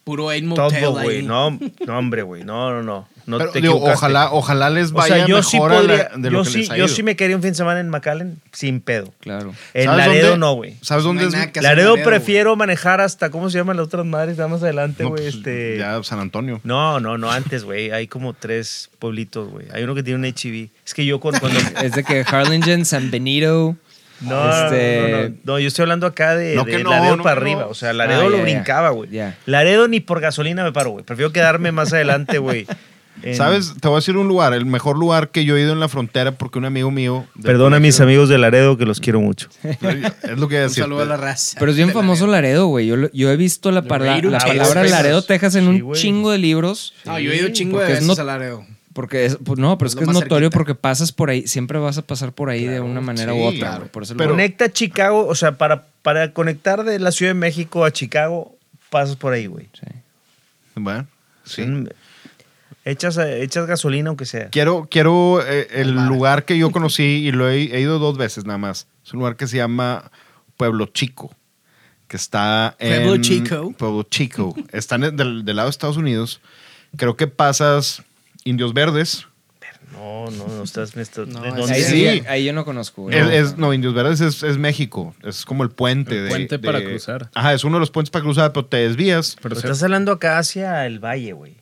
Puro 0.05 0.25
Motel 0.43 0.81
todo, 0.83 0.99
ahí. 0.99 1.03
güey. 1.03 1.21
No, 1.23 1.49
no, 1.85 1.97
hombre, 1.97 2.21
güey. 2.21 2.43
No, 2.45 2.69
no, 2.71 2.83
no. 2.83 3.07
No 3.25 3.39
Pero, 3.39 3.49
te 3.51 3.59
digo, 3.59 3.73
equivocaste. 3.73 3.97
ojalá, 3.97 4.31
ojalá 4.31 4.69
les 4.69 4.91
O 4.91 4.93
vaya 4.93 5.15
sea, 5.15 5.25
yo 5.25 5.41
sí 5.41 5.57
mejor 5.57 5.71
a 5.71 5.73
la- 5.75 5.79
podría. 5.81 6.09
de 6.15 6.29
lo 6.29 6.37
Yo 6.39 6.43
que 6.43 6.49
sí, 6.51 6.57
les 6.59 6.69
ha 6.69 6.77
yo 6.77 6.85
ido. 6.85 6.95
sí 6.95 7.01
me 7.01 7.15
quería 7.15 7.35
un 7.35 7.41
fin 7.41 7.51
de 7.51 7.55
semana 7.55 7.79
en 7.79 7.89
McAllen 7.89 8.39
sin 8.51 8.81
pedo. 8.81 9.11
Claro. 9.19 9.55
En 9.73 9.85
¿Sabes 9.85 10.05
Laredo 10.05 10.27
dónde? 10.29 10.39
no, 10.45 10.53
güey. 10.53 10.75
¿Sabes 10.81 11.03
dónde 11.05 11.25
es? 11.25 11.33
Laredo 11.33 11.61
Laredo, 11.63 11.95
prefiero 12.03 12.55
manejar 12.55 13.01
hasta, 13.01 13.31
¿cómo 13.31 13.49
se 13.49 13.57
llaman 13.57 13.77
las 13.77 13.87
otras 13.87 14.05
madres? 14.05 14.37
Más 14.37 14.61
adelante, 14.61 15.01
No, 15.01 15.09
güey. 15.09 15.23
pues, 15.23 15.35
este... 15.37 15.79
Ya 15.79 16.03
San 16.03 16.19
Antonio. 16.19 16.61
No, 16.63 16.99
no, 16.99 17.17
no, 17.17 17.31
antes, 17.31 17.63
güey. 17.63 17.89
Hay 17.89 18.05
como 18.07 18.33
tres 18.33 18.91
pueblitos, 18.99 19.49
güey. 19.49 19.65
Hay 19.73 19.83
uno 19.85 19.95
que 19.95 20.03
tiene 20.03 20.19
un 20.19 20.25
HIV. 20.25 20.69
Es 20.85 20.93
que 20.93 21.03
yo 21.03 21.19
con- 21.19 21.33
cuando... 21.39 21.59
Es 21.83 21.93
de 21.93 22.03
que 22.03 22.23
Harlingen, 22.27 22.85
San 22.85 23.09
Benito. 23.09 23.75
No, 24.21 24.63
Este- 24.65 25.01
no, 25.01 25.07
no, 25.07 25.23
no. 25.29 25.35
No, 25.43 25.59
yo 25.59 25.67
estoy 25.67 25.83
hablando 25.83 26.07
acá 26.07 26.35
de, 26.35 26.55
No 26.55 26.63
de 26.63 26.83
Laredo 26.83 27.17
no 27.17 27.23
para 27.23 27.39
arriba. 27.41 27.67
O 27.67 27.73
sea, 27.73 27.93
Laredo 27.93 28.21
Ah, 28.27 28.29
lo 28.29 28.41
brincaba, 28.41 28.89
güey. 28.91 29.09
Ya. 29.09 29.37
Laredo 29.45 29.87
ni 29.87 29.99
por 29.99 30.21
gasolina 30.21 30.63
me 30.63 30.71
paro, 30.71 30.91
güey. 30.91 31.03
Prefiero 31.05 31.31
quedarme 31.31 31.71
más 31.71 31.91
adelante, 31.93 32.37
güey. 32.37 32.65
en- 33.23 33.35
¿Sabes? 33.35 33.73
Te 33.79 33.87
voy 33.87 33.95
a 33.95 33.99
decir 33.99 34.17
un 34.17 34.27
lugar, 34.27 34.53
el 34.53 34.65
mejor 34.65 34.97
lugar 34.97 35.29
que 35.29 35.43
yo 35.45 35.55
he 35.57 35.61
ido 35.61 35.73
en 35.73 35.79
la 35.79 35.87
frontera 35.89 36.31
porque 36.33 36.59
un 36.59 36.65
amigo 36.65 36.91
mío... 36.91 37.25
Perdona 37.41 37.77
a 37.77 37.79
mis 37.79 37.99
amigos 38.01 38.29
de 38.29 38.37
Laredo 38.37 38.77
que 38.77 38.85
los 38.85 38.99
quiero 38.99 39.19
mucho. 39.21 39.47
Es 39.63 40.37
lo 40.37 40.47
que 40.47 40.55
voy 40.55 40.63
a 40.63 40.67
Un 40.67 40.69
saludo 40.69 41.01
a 41.01 41.05
la 41.05 41.17
raza. 41.17 41.57
Pero 41.59 41.71
es 41.71 41.77
bien 41.77 41.91
famoso 41.91 42.25
Laredo, 42.27 42.67
güey. 42.67 42.87
Yo, 42.87 42.95
yo 43.11 43.31
he 43.31 43.37
visto 43.37 43.71
la, 43.71 43.81
la 43.81 43.87
palabra. 43.87 44.83
Laredo, 44.83 45.21
Texas 45.23 45.55
en 45.55 45.75
Sí, 45.75 45.81
un 45.81 45.93
chingo 45.93 46.31
de 46.31 46.37
libros. 46.37 46.93
No, 47.05 47.19
yo 47.19 47.31
he 47.31 47.37
ido 47.37 47.49
chingo 47.49 47.79
de 47.79 47.85
es 47.85 47.89
veces 47.99 48.07
no- 48.07 48.13
a 48.21 48.25
Laredo. 48.25 48.65
Porque 48.95 49.25
es, 49.25 49.37
pues 49.43 49.59
no, 49.59 49.77
pero 49.77 49.89
Es 49.89 49.95
que 49.95 50.03
es 50.03 50.07
notorio 50.07 50.47
cerquita. 50.47 50.49
porque 50.57 50.73
pasas 50.73 51.11
por 51.11 51.29
ahí, 51.29 51.45
siempre 51.47 51.77
vas 51.79 51.97
a 51.97 52.01
pasar 52.01 52.31
por 52.31 52.49
ahí 52.49 52.63
de 52.65 52.79
una 52.79 53.01
manera 53.01 53.33
sí, 53.33 53.37
u 53.39 53.43
otra. 53.43 53.59
claro. 53.59 53.77
güey. 53.79 53.91
Por 53.91 54.03
eso 54.03 54.13
el 54.13 54.17
Pero- 54.17 54.29
lugar- 54.31 54.41
Conecta 54.47 54.71
Chicago, 54.71 55.27
o 55.27 55.35
sea, 55.35 55.57
para, 55.57 55.85
para 56.01 56.31
conectar 56.31 56.83
de 56.85 56.97
la 56.99 57.11
Ciudad 57.11 57.31
de 57.31 57.35
México 57.39 57.83
a 57.83 57.91
Chicago, 57.91 58.55
pasas 58.89 59.17
por 59.17 59.33
ahí, 59.33 59.47
güey. 59.47 59.67
Sí. 59.73 59.85
Bueno, 60.75 61.07
sí. 61.43 61.65
Echas, 62.85 63.17
echas 63.17 63.65
gasolina 63.65 64.09
aunque 64.09 64.25
sea. 64.25 64.49
Quiero, 64.49 64.87
quiero 64.89 65.41
eh, 65.45 65.67
el 65.71 65.91
lugar 66.05 66.45
que 66.45 66.57
yo 66.57 66.71
conocí 66.71 67.03
y 67.03 67.31
lo 67.31 67.49
he, 67.49 67.63
he 67.75 67.81
ido 67.81 67.99
dos 67.99 68.17
veces 68.17 68.45
nada 68.45 68.59
más. 68.59 68.87
Es 69.05 69.11
un 69.13 69.19
lugar 69.19 69.35
que 69.35 69.47
se 69.47 69.57
llama 69.57 70.11
Pueblo 70.55 70.85
Chico, 70.85 71.35
que 72.07 72.15
está 72.15 72.75
en... 72.79 73.03
Pueblo 73.03 73.21
Chico. 73.21 73.73
Pueblo 73.77 74.03
Chico. 74.03 74.55
Está 74.71 74.95
en 74.95 75.03
el- 75.05 75.15
del, 75.17 75.43
del 75.45 75.55
lado 75.55 75.67
de 75.67 75.71
Estados 75.71 75.97
Unidos. 75.97 76.39
Creo 76.95 77.17
que 77.17 77.27
pasas 77.27 78.03
Indios 78.45 78.73
Verdes. 78.73 79.27
No, 79.91 80.25
no, 80.31 80.47
no 80.47 80.63
estás... 80.63 80.95
me 80.95 81.01
estás- 81.01 81.27
No, 81.27 81.41
¿de 81.41 81.49
es- 81.49 81.55
dónde 81.55 81.73
Ahí? 81.73 81.83
Sí. 81.83 82.23
ahí 82.27 82.45
yo 82.45 82.53
no 82.53 82.63
conozco, 82.65 83.03
güey. 83.03 83.17
Es- 83.17 83.27
es- 83.51 83.57
no, 83.57 83.73
Indios 83.73 83.93
Verdes 83.93 84.19
es, 84.21 84.43
es 84.43 84.57
México. 84.57 85.15
Es 85.23 85.45
como 85.45 85.63
el 85.63 85.69
puente. 85.71 86.17
El 86.17 86.23
de- 86.23 86.29
puente 86.29 86.57
de- 86.57 86.65
para 86.65 86.83
cruzar. 86.83 87.29
Ajá, 87.33 87.53
es 87.53 87.63
uno 87.63 87.77
de 87.77 87.79
los 87.81 87.91
puentes 87.91 88.09
para 88.11 88.23
cruzar, 88.23 88.51
pero 88.53 88.65
te 88.65 88.77
desvías. 88.77 89.35
Pero 89.41 89.55
estás 89.55 89.81
hablando 89.83 90.11
acá 90.11 90.37
hacia 90.37 90.85
el 90.85 90.99
valle, 90.99 91.33
güey. 91.33 91.55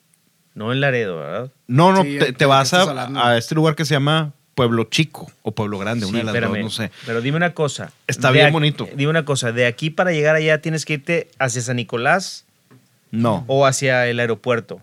No 0.55 0.71
en 0.71 0.81
Laredo, 0.81 1.17
¿verdad? 1.19 1.51
No, 1.67 1.91
no, 1.93 2.03
Sí, 2.03 2.19
te, 2.37 2.45
vas 2.45 2.73
a, 2.73 3.37
este 3.37 3.55
lugar 3.55 3.75
que 3.75 3.85
se 3.85 3.93
llama 3.95 4.33
Pueblo 4.55 4.83
Chico 4.85 5.31
o 5.41 5.51
Pueblo 5.53 5.79
Grande, 5.79 6.05
una 6.05 6.19
de 6.19 6.23
las 6.25 6.35
espérame. 6.35 6.51
dos, 6.55 6.63
no 6.63 6.69
sé. 6.69 6.91
Pero 7.05 7.21
dime 7.21 7.37
una 7.37 7.53
cosa. 7.53 7.91
Está 8.07 8.29
bien 8.31 8.51
bonito. 8.51 8.87
Dime 8.95 9.09
una 9.09 9.25
cosa. 9.25 9.51
De 9.51 9.65
aquí 9.65 9.89
para 9.89 10.11
llegar 10.11 10.35
allá 10.35 10.59
tienes 10.61 10.85
que 10.85 10.93
irte 10.93 11.29
hacia 11.39 11.61
San 11.61 11.77
Nicolás 11.77 12.45
No, 13.11 13.43
o 13.47 13.65
hacia 13.65 14.07
el 14.07 14.19
aeropuerto. 14.19 14.81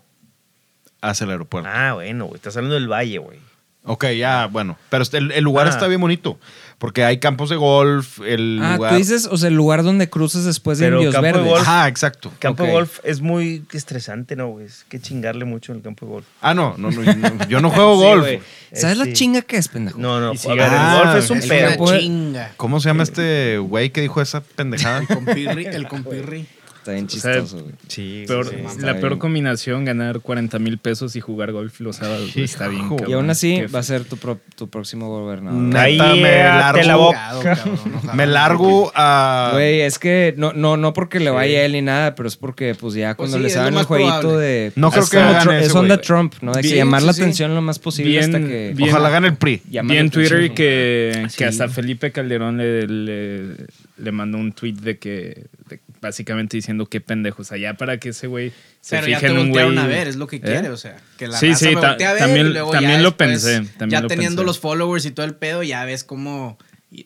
Hacia 1.02 1.24
el 1.24 1.30
aeropuerto. 1.30 1.68
Ah, 1.72 1.94
bueno, 1.94 2.26
güey. 2.26 2.36
Estás 2.36 2.56
hablando 2.56 2.74
del 2.74 2.88
valle, 2.90 3.18
güey. 3.18 3.38
Ok, 3.84 4.08
ya, 4.10 4.46
bueno. 4.46 4.76
Pero 4.90 5.04
el, 5.12 5.32
el 5.32 5.42
lugar 5.42 5.66
Ah. 5.66 5.70
está 5.70 5.86
bien 5.88 6.00
bonito. 6.02 6.38
Porque 6.76 7.04
hay 7.04 7.18
campos 7.18 7.50
de 7.50 7.56
golf, 7.56 8.20
el 8.26 8.58
Ah, 8.62 8.76
lugar... 8.76 8.92
tú 8.92 8.96
dices, 8.98 9.26
o 9.30 9.36
sea, 9.36 9.48
el 9.48 9.54
lugar 9.54 9.82
donde 9.82 10.08
cruzas 10.08 10.44
después 10.46 10.78
de 10.78 10.86
Pero 10.86 10.96
Indios 10.96 11.14
campo 11.14 11.26
de 11.26 11.32
Verdes. 11.32 11.50
golf- 11.50 11.60
Ajá, 11.62 11.88
exacto. 11.88 12.32
Campo 12.38 12.62
Ok. 12.62 12.66
de 12.68 12.72
golf 12.74 12.98
es 13.04 13.20
muy 13.20 13.64
estresante, 13.72 14.34
¿no, 14.36 14.48
güey? 14.48 14.64
Es 14.66 14.84
que 14.88 14.98
chingarle 15.00 15.44
mucho 15.46 15.72
en 15.72 15.78
el 15.78 15.84
campo 15.84 16.06
de 16.06 16.12
golf. 16.12 16.26
Ah, 16.40 16.54
no, 16.54 16.74
no, 16.78 16.90
no, 16.90 17.02
yo- 17.02 17.46
yo 17.48 17.60
no 17.60 17.70
juego 17.70 17.94
Sí, 18.00 18.06
golf. 18.06 18.20
güey. 18.22 18.40
¿Sabes 18.72 18.96
la 18.98 19.04
sí. 19.06 19.12
chinga 19.14 19.42
que 19.42 19.56
es, 19.58 19.68
pendejo? 19.68 19.98
No, 19.98 20.20
no. 20.20 20.32
Y 20.32 20.38
si 20.38 20.48
a 20.50 20.54
ver, 20.54 20.68
Ah, 20.70 20.92
el 21.02 21.04
golf 21.08 21.24
es 21.24 21.30
un 21.30 21.38
es 21.38 21.46
pedo. 21.46 21.68
una 21.68 21.76
puede- 21.76 22.00
chinga. 22.00 22.52
¿Cómo 22.56 22.80
se 22.80 22.88
llama 22.88 23.02
este 23.02 23.58
güey 23.58 23.90
que 23.90 24.00
dijo 24.02 24.20
esa 24.22 24.40
pendejada? 24.42 25.00
El 25.00 25.06
compirri, 25.08 25.66
el 25.66 25.86
compirri. 25.88 26.46
Está 26.90 26.92
bien 26.92 27.06
O 27.06 27.08
sea, 27.10 27.32
chistoso, 27.42 27.62
güey. 27.64 27.74
Sí, 27.88 28.24
peor- 28.26 28.46
sí, 28.48 28.56
sí. 28.68 28.78
La 28.80 28.92
bien. 28.92 29.00
peor 29.00 29.18
combinación, 29.18 29.84
ganar 29.84 30.20
40 30.20 30.58
mil 30.58 30.78
pesos 30.78 31.16
y 31.16 31.20
jugar 31.20 31.52
golf 31.52 31.80
los 31.80 31.96
sábados. 31.96 32.32
güey, 32.34 32.44
Está 32.44 32.68
bien. 32.68 32.88
Cabrón. 32.88 33.10
Y 33.10 33.12
aún 33.12 33.30
así 33.30 33.56
Qué 33.56 33.66
va 33.66 33.78
a 33.80 33.82
ser 33.82 34.04
tu, 34.04 34.16
pro- 34.16 34.40
tu 34.56 34.68
próximo 34.68 35.08
gobernador. 35.08 35.76
Ahí 35.76 35.98
Neta, 35.98 36.14
me 36.14 36.22
la 36.22 36.72
largo- 36.72 36.98
boca. 37.06 37.18
Cagado, 37.18 37.42
cabrón, 37.42 37.78
ojalá. 37.96 38.14
Me 38.14 38.26
largo 38.26 38.92
a... 38.94 39.50
Güey, 39.52 39.80
es 39.82 39.98
que 39.98 40.34
no, 40.36 40.52
no, 40.52 40.76
no 40.76 40.92
porque 40.92 41.20
le 41.20 41.30
vaya 41.30 41.60
a 41.60 41.64
él 41.64 41.72
ni 41.72 41.82
nada, 41.82 42.14
pero 42.14 42.28
es 42.28 42.36
porque 42.36 42.74
pues 42.74 42.94
ya 42.94 43.14
Pues 43.16 43.30
cuando 43.30 43.36
sí, 43.38 43.42
le 43.42 43.50
saben 43.50 43.74
el 43.76 43.84
jueguito 43.84 44.20
probable. 44.20 44.42
de... 44.46 44.72
No 44.76 44.90
creo 44.90 45.04
es 45.04 45.10
que 45.10 45.18
ese, 45.18 45.66
Es 45.66 45.74
onda. 45.74 46.00
Trump, 46.00 46.34
¿no? 46.42 46.52
De 46.52 46.62
que 46.62 46.76
llamar 46.76 47.00
sí, 47.00 47.06
la 47.06 47.12
sí. 47.12 47.22
atención 47.22 47.54
lo 47.54 47.62
más 47.62 47.78
posible 47.78 48.10
Bien, 48.12 48.24
hasta 48.24 48.38
que... 48.46 48.72
bien. 48.74 48.90
Ojalá 48.90 49.10
gane 49.10 49.28
el 49.28 49.36
PRI. 49.36 49.62
Vi 49.64 49.96
en 49.96 50.10
Twitter 50.10 50.52
que, 50.54 51.26
Sí. 51.28 51.36
que 51.38 51.44
hasta 51.44 51.68
Felipe 51.68 52.10
Calderón 52.12 52.56
le, 52.58 52.86
le, 52.86 53.54
le 53.98 54.12
mandó 54.12 54.38
un 54.38 54.52
tweet 54.52 54.72
de 54.74 54.98
que 54.98 55.46
de- 55.68 55.80
básicamente 56.00 56.56
diciendo 56.56 56.86
qué 56.86 57.00
pendejos. 57.00 57.46
O 57.46 57.48
sea, 57.50 57.58
ya 57.58 57.74
para 57.74 57.98
que 57.98 58.10
ese 58.10 58.26
güey 58.26 58.52
se 58.80 58.96
Pero 58.96 59.08
ya 59.08 59.16
fije 59.18 59.26
te 59.28 59.32
en 59.34 59.38
un 59.38 59.50
güey. 59.50 59.78
a 59.78 59.86
ver, 59.86 60.08
es 60.08 60.16
lo 60.16 60.26
que 60.26 60.36
¿Eh? 60.36 60.40
quiere, 60.40 60.68
o 60.70 60.76
sea, 60.76 60.96
que 61.18 61.28
la 61.28 61.38
Sí, 61.38 61.48
raza 61.48 61.58
sí, 61.68 61.74
me 61.74 61.80
ta- 61.80 61.90
a 61.92 61.96
ver 61.96 62.18
también- 62.18 62.46
y 62.46 62.50
luego 62.50 62.70
también 62.72 62.92
ya 62.92 62.98
lo 63.02 63.10
después, 63.10 63.28
pensé, 63.28 63.54
también 63.78 63.90
ya 63.90 64.00
lo 64.02 64.08
teniendo 64.08 64.36
pensé. 64.42 64.46
los 64.46 64.58
followers 64.60 65.04
y 65.06 65.10
todo 65.10 65.26
el 65.26 65.34
pedo, 65.34 65.62
ya 65.62 65.84
ves 65.84 66.04
cómo 66.04 66.58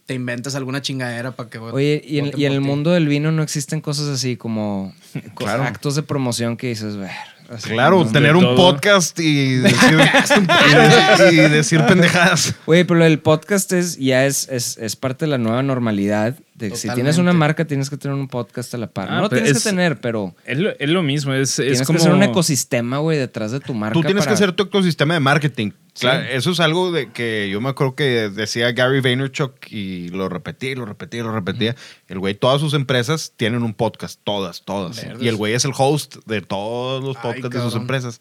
te 0.07 0.15
inventas 0.15 0.55
alguna 0.55 0.81
chingadera 0.81 1.33
para 1.33 1.51
que 1.51 1.59
Oye, 1.59 2.01
y 2.07 2.19
en, 2.19 2.33
y 2.37 2.47
en 2.47 2.53
el 2.53 2.61
mundo 2.63 2.93
del 2.93 3.07
vino 3.07 3.31
no 3.33 3.43
existen 3.43 3.81
cosas 3.83 4.07
así 4.09 4.37
como 4.37 4.95
Claro. 5.37 5.63
actos 5.65 5.95
de 5.97 6.03
promoción 6.03 6.57
que 6.57 6.69
dices, 6.69 6.97
ver. 6.97 7.11
Así, 7.51 7.71
Claro, 7.71 8.05
tener 8.07 8.37
un 8.37 8.43
todo. 8.45 8.57
podcast 8.57 9.19
y 9.21 9.57
decir, 9.57 9.99
y 11.33 11.37
decir 11.37 11.81
pendejadas. 11.87 12.55
Oye, 12.67 12.85
pero 12.85 13.05
el 13.05 13.19
podcast 13.19 13.73
es 13.73 13.97
ya 13.97 14.27
es, 14.27 14.49
es, 14.49 14.79
es 14.79 14.97
parte 14.97 15.25
de 15.27 15.31
la 15.31 15.39
nueva 15.39 15.63
normalidad. 15.63 16.35
De 16.55 16.71
que 16.71 16.77
si 16.77 16.89
tienes 16.91 17.19
una 17.19 17.33
marca, 17.33 17.65
tienes 17.65 17.91
que 17.91 17.97
tener 17.97 18.17
un 18.17 18.29
podcast 18.29 18.73
a 18.75 18.79
la 18.79 18.87
par. 18.87 19.09
Ah, 19.11 19.17
no 19.17 19.21
lo 19.23 19.29
tienes 19.29 19.51
es- 19.51 19.63
que 19.65 19.71
tener, 19.71 20.01
pero 20.01 20.35
Es 20.45 20.59
lo, 20.59 20.71
es 20.79 20.89
lo 20.89 21.03
mismo, 21.03 21.33
es, 21.35 21.51
es 21.51 21.57
tienes 21.57 21.83
como... 21.83 21.99
que 21.99 22.05
ser 22.05 22.13
un 22.13 22.23
ecosistema, 22.23 22.99
güey, 22.99 23.19
detrás 23.19 23.51
de 23.51 23.61
tu 23.61 23.75
marca. 23.75 23.95
Tú 23.95 24.03
tienes 24.03 24.27
que 24.27 24.33
hacer 24.33 24.53
tu 24.53 24.63
ecosistema 24.65 25.15
de 25.15 25.21
marketing. 25.21 25.73
Sí. 25.95 26.09
Eso 26.31 26.51
es 26.51 26.59
algo 26.59 26.91
de 26.91 27.13
que 27.13 27.49
yo 27.49 27.61
me 27.61 27.69
acuerdo 27.69 27.95
que 27.95 28.29
decía 28.29 28.73
Gary 28.73 29.01
Vaynerchuk 29.01 29.71
y 29.71 30.09
lo 30.09 30.29
repetía 30.29 30.73
y 30.73 30.75
lo 30.75 30.85
repetía 30.87 31.21
y 31.21 31.23
lo 31.23 31.33
repetía. 31.33 31.77
El 32.09 32.19
güey, 32.19 32.35
todas 32.35 32.61
sus 32.61 32.75
empresas 32.75 33.33
tienen 33.37 33.63
un 33.63 33.75
podcast, 33.75 34.21
todas, 34.25 34.63
todas. 34.63 34.97
Verdes. 34.97 35.23
Y 35.23 35.29
el 35.29 35.37
güey 35.37 35.55
es 35.55 35.65
el 35.65 35.73
host 35.77 36.17
de 36.27 36.41
todos 36.41 37.03
los 37.03 37.17
Ay, 37.19 37.23
podcasts 37.23 37.55
de 37.57 37.61
sus 37.63 37.75
empresas. 37.77 38.21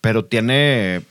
Pero 0.00 0.24
tiene, 0.24 1.02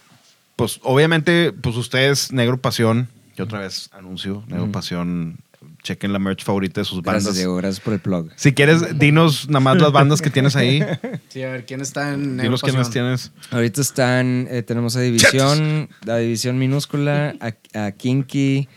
pues 0.56 0.80
obviamente, 0.84 1.52
pues 1.52 1.76
ustedes, 1.76 2.32
Negro 2.32 2.58
Pasión, 2.58 3.10
y 3.38 3.42
otra 3.42 3.60
vez 3.60 3.90
anuncio, 3.92 4.44
Negro 4.48 4.72
Pasión, 4.72 5.38
chequen 5.84 6.14
la 6.14 6.20
merch 6.20 6.44
favorita 6.44 6.82
de 6.82 6.86
sus 6.86 7.02
bandas. 7.02 7.24
Gracias, 7.24 7.36
Diego, 7.38 7.56
gracias 7.56 7.80
por 7.84 7.94
el 7.94 8.00
plug. 8.00 8.30
Si 8.36 8.54
quieres, 8.54 8.98
dinos 9.00 9.48
nada 9.50 9.60
más 9.60 9.82
las 9.82 9.92
bandas 9.92 10.22
que 10.22 10.30
tienes 10.30 10.56
ahí. 10.56 10.84
Sí, 11.30 11.44
a 11.44 11.52
ver, 11.52 11.66
¿quién 11.66 11.82
está 11.82 12.14
en 12.14 12.38
Dinos 12.38 12.62
quiénes 12.64 12.90
tienes. 12.90 13.32
Ahorita 13.52 13.82
están, 13.82 14.48
eh, 14.50 14.64
tenemos 14.64 14.96
a 14.96 15.02
División, 15.02 15.90
la 16.04 16.18
División 16.18 16.58
Minúscula, 16.58 17.36
a, 17.40 17.54
a 17.86 17.92
Kinky, 17.92 18.68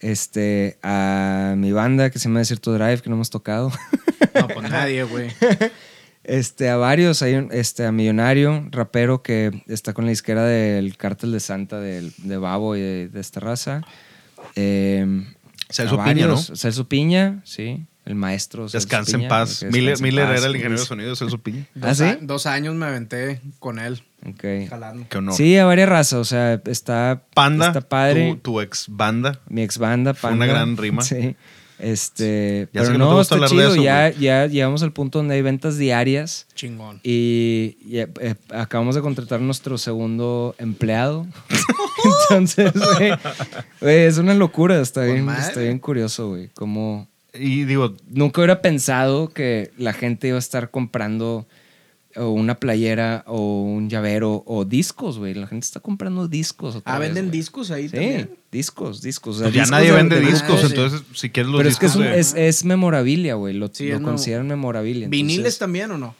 este, 0.00 0.78
a 0.82 1.54
mi 1.56 1.72
banda 1.72 2.10
que 2.10 2.18
se 2.18 2.24
llama 2.28 2.40
Desierto 2.40 2.74
Drive, 2.74 3.00
que 3.00 3.08
no 3.08 3.16
hemos 3.16 3.30
tocado. 3.30 3.72
No, 4.34 4.48
pues 4.48 4.68
nadie, 4.70 5.04
güey. 5.04 5.30
Este, 6.24 6.70
a 6.70 6.76
varios, 6.76 7.20
hay 7.22 7.34
un, 7.34 7.50
este, 7.52 7.84
a 7.84 7.92
Millonario, 7.92 8.66
rapero 8.70 9.22
que 9.22 9.62
está 9.68 9.92
con 9.92 10.06
la 10.06 10.10
disquera 10.10 10.42
del 10.44 10.96
Cártel 10.96 11.32
de 11.32 11.38
Santa 11.40 11.78
del- 11.80 12.14
de 12.16 12.36
Babo 12.38 12.76
y 12.76 12.80
de, 12.80 13.08
de 13.08 13.20
esta 13.20 13.40
raza. 13.40 13.82
Eh, 14.56 15.22
Celso 15.74 16.02
Piña, 16.04 16.26
¿no? 16.26 16.36
Celso 16.36 16.88
Piña, 16.88 17.40
sí, 17.44 17.84
el 18.04 18.14
maestro. 18.14 18.68
Celso 18.68 18.78
Descansa 18.86 19.16
en 19.16 19.28
paz. 19.28 19.60
que 19.60 19.66
Miller, 19.66 19.90
descanse 19.90 20.00
en 20.00 20.04
Miller 20.14 20.26
paz, 20.28 20.38
era 20.38 20.46
el 20.46 20.56
ingeniero 20.56 20.80
de 20.80 20.86
sonido 20.86 21.10
de 21.10 21.16
Celso 21.16 21.38
Piña. 21.38 21.66
¿Ah, 21.82 21.88
Dos, 21.88 21.98
sí? 21.98 22.04
a- 22.04 22.18
dos 22.20 22.46
años 22.46 22.74
me 22.74 22.86
aventé 22.86 23.40
con 23.58 23.78
él, 23.78 24.02
Ok. 24.26 24.68
jalando. 24.68 25.06
Qué 25.08 25.18
honor. 25.18 25.34
Sí, 25.34 25.56
a 25.58 25.64
varias 25.64 25.88
razas, 25.88 26.14
o 26.14 26.24
sea, 26.24 26.60
está, 26.66 27.22
Panda, 27.34 27.68
está 27.68 27.80
padre. 27.80 28.30
Tu, 28.34 28.36
tu 28.52 28.60
ex 28.60 28.86
banda. 28.88 29.40
mi 29.48 29.62
ex 29.62 29.78
banda, 29.78 30.14
Fue 30.14 30.30
Panda. 30.30 30.44
una 30.44 30.52
gran 30.52 30.76
rima. 30.76 31.02
Sí. 31.02 31.36
Este, 31.78 32.68
Ya 32.72 32.82
sé 32.82 32.86
pero 32.86 32.92
que 32.92 32.98
no 32.98 33.04
te 33.06 33.10
no, 33.10 33.16
gusta 33.18 33.34
está 33.34 33.46
chido. 33.48 33.72
eso, 33.74 33.82
ya, 33.82 34.10
ya 34.10 34.46
llegamos 34.46 34.82
al 34.82 34.92
punto 34.92 35.18
donde 35.18 35.34
hay 35.34 35.42
ventas 35.42 35.76
diarias 35.76 36.46
Chingón. 36.54 37.00
y, 37.02 37.76
y, 37.84 37.98
eh, 37.98 38.08
eh, 38.20 38.34
acabamos 38.50 38.94
de 38.94 39.00
contratar 39.00 39.40
nuestro 39.40 39.76
segundo 39.78 40.54
empleado. 40.58 41.26
Entonces, 42.30 42.72
güey, 42.74 43.12
güey, 43.80 43.98
es 44.04 44.18
una 44.18 44.34
locura. 44.34 44.80
Está 44.80 45.04
bien, 45.04 45.24
madre. 45.24 45.42
está 45.42 45.60
bien 45.60 45.78
curioso, 45.78 46.28
güey. 46.28 46.48
Como 46.54 47.08
Y 47.32 47.64
digo, 47.64 47.94
nunca 48.08 48.40
hubiera 48.40 48.60
pensado 48.62 49.28
que 49.28 49.72
la 49.78 49.92
gente 49.92 50.28
iba 50.28 50.36
a 50.36 50.38
estar 50.40 50.70
comprando 50.70 51.46
o 52.16 52.30
una 52.30 52.54
playera 52.56 53.24
o 53.26 53.62
un 53.62 53.88
llavero 53.88 54.42
o 54.46 54.64
discos, 54.64 55.18
güey. 55.18 55.34
La 55.34 55.46
gente 55.46 55.64
está 55.66 55.80
comprando 55.80 56.28
discos. 56.28 56.76
otra 56.76 56.94
Ah, 56.94 56.98
vez, 56.98 57.12
venden 57.14 57.30
discos 57.30 57.70
ahí 57.70 57.88
Sí, 57.88 57.96
también. 57.96 58.30
discos, 58.52 59.02
discos. 59.02 59.36
O 59.36 59.38
sea, 59.40 59.46
pues 59.46 59.54
ya 59.54 59.60
discos 59.62 59.70
nadie 59.72 59.90
de- 59.90 59.96
vende 59.96 60.20
de 60.20 60.26
discos, 60.26 60.64
entonces 60.64 61.02
si 61.14 61.30
quieres 61.30 61.50
los 61.50 61.58
Pero 61.58 61.68
es 61.68 61.78
que 61.78 61.86
discos 61.86 62.00
es, 62.02 62.06
un- 62.06 62.12
de- 62.12 62.20
es, 62.20 62.34
es 62.34 62.64
memorabilia, 62.64 63.34
güey. 63.34 63.54
Lo, 63.54 63.68
Sí, 63.72 63.88
lo 63.88 64.02
consideran 64.02 64.46
memorabilia. 64.46 65.08
¿Viniles 65.08 65.36
entonces- 65.38 65.58
también 65.58 65.90
o 65.90 65.98
no? 65.98 66.14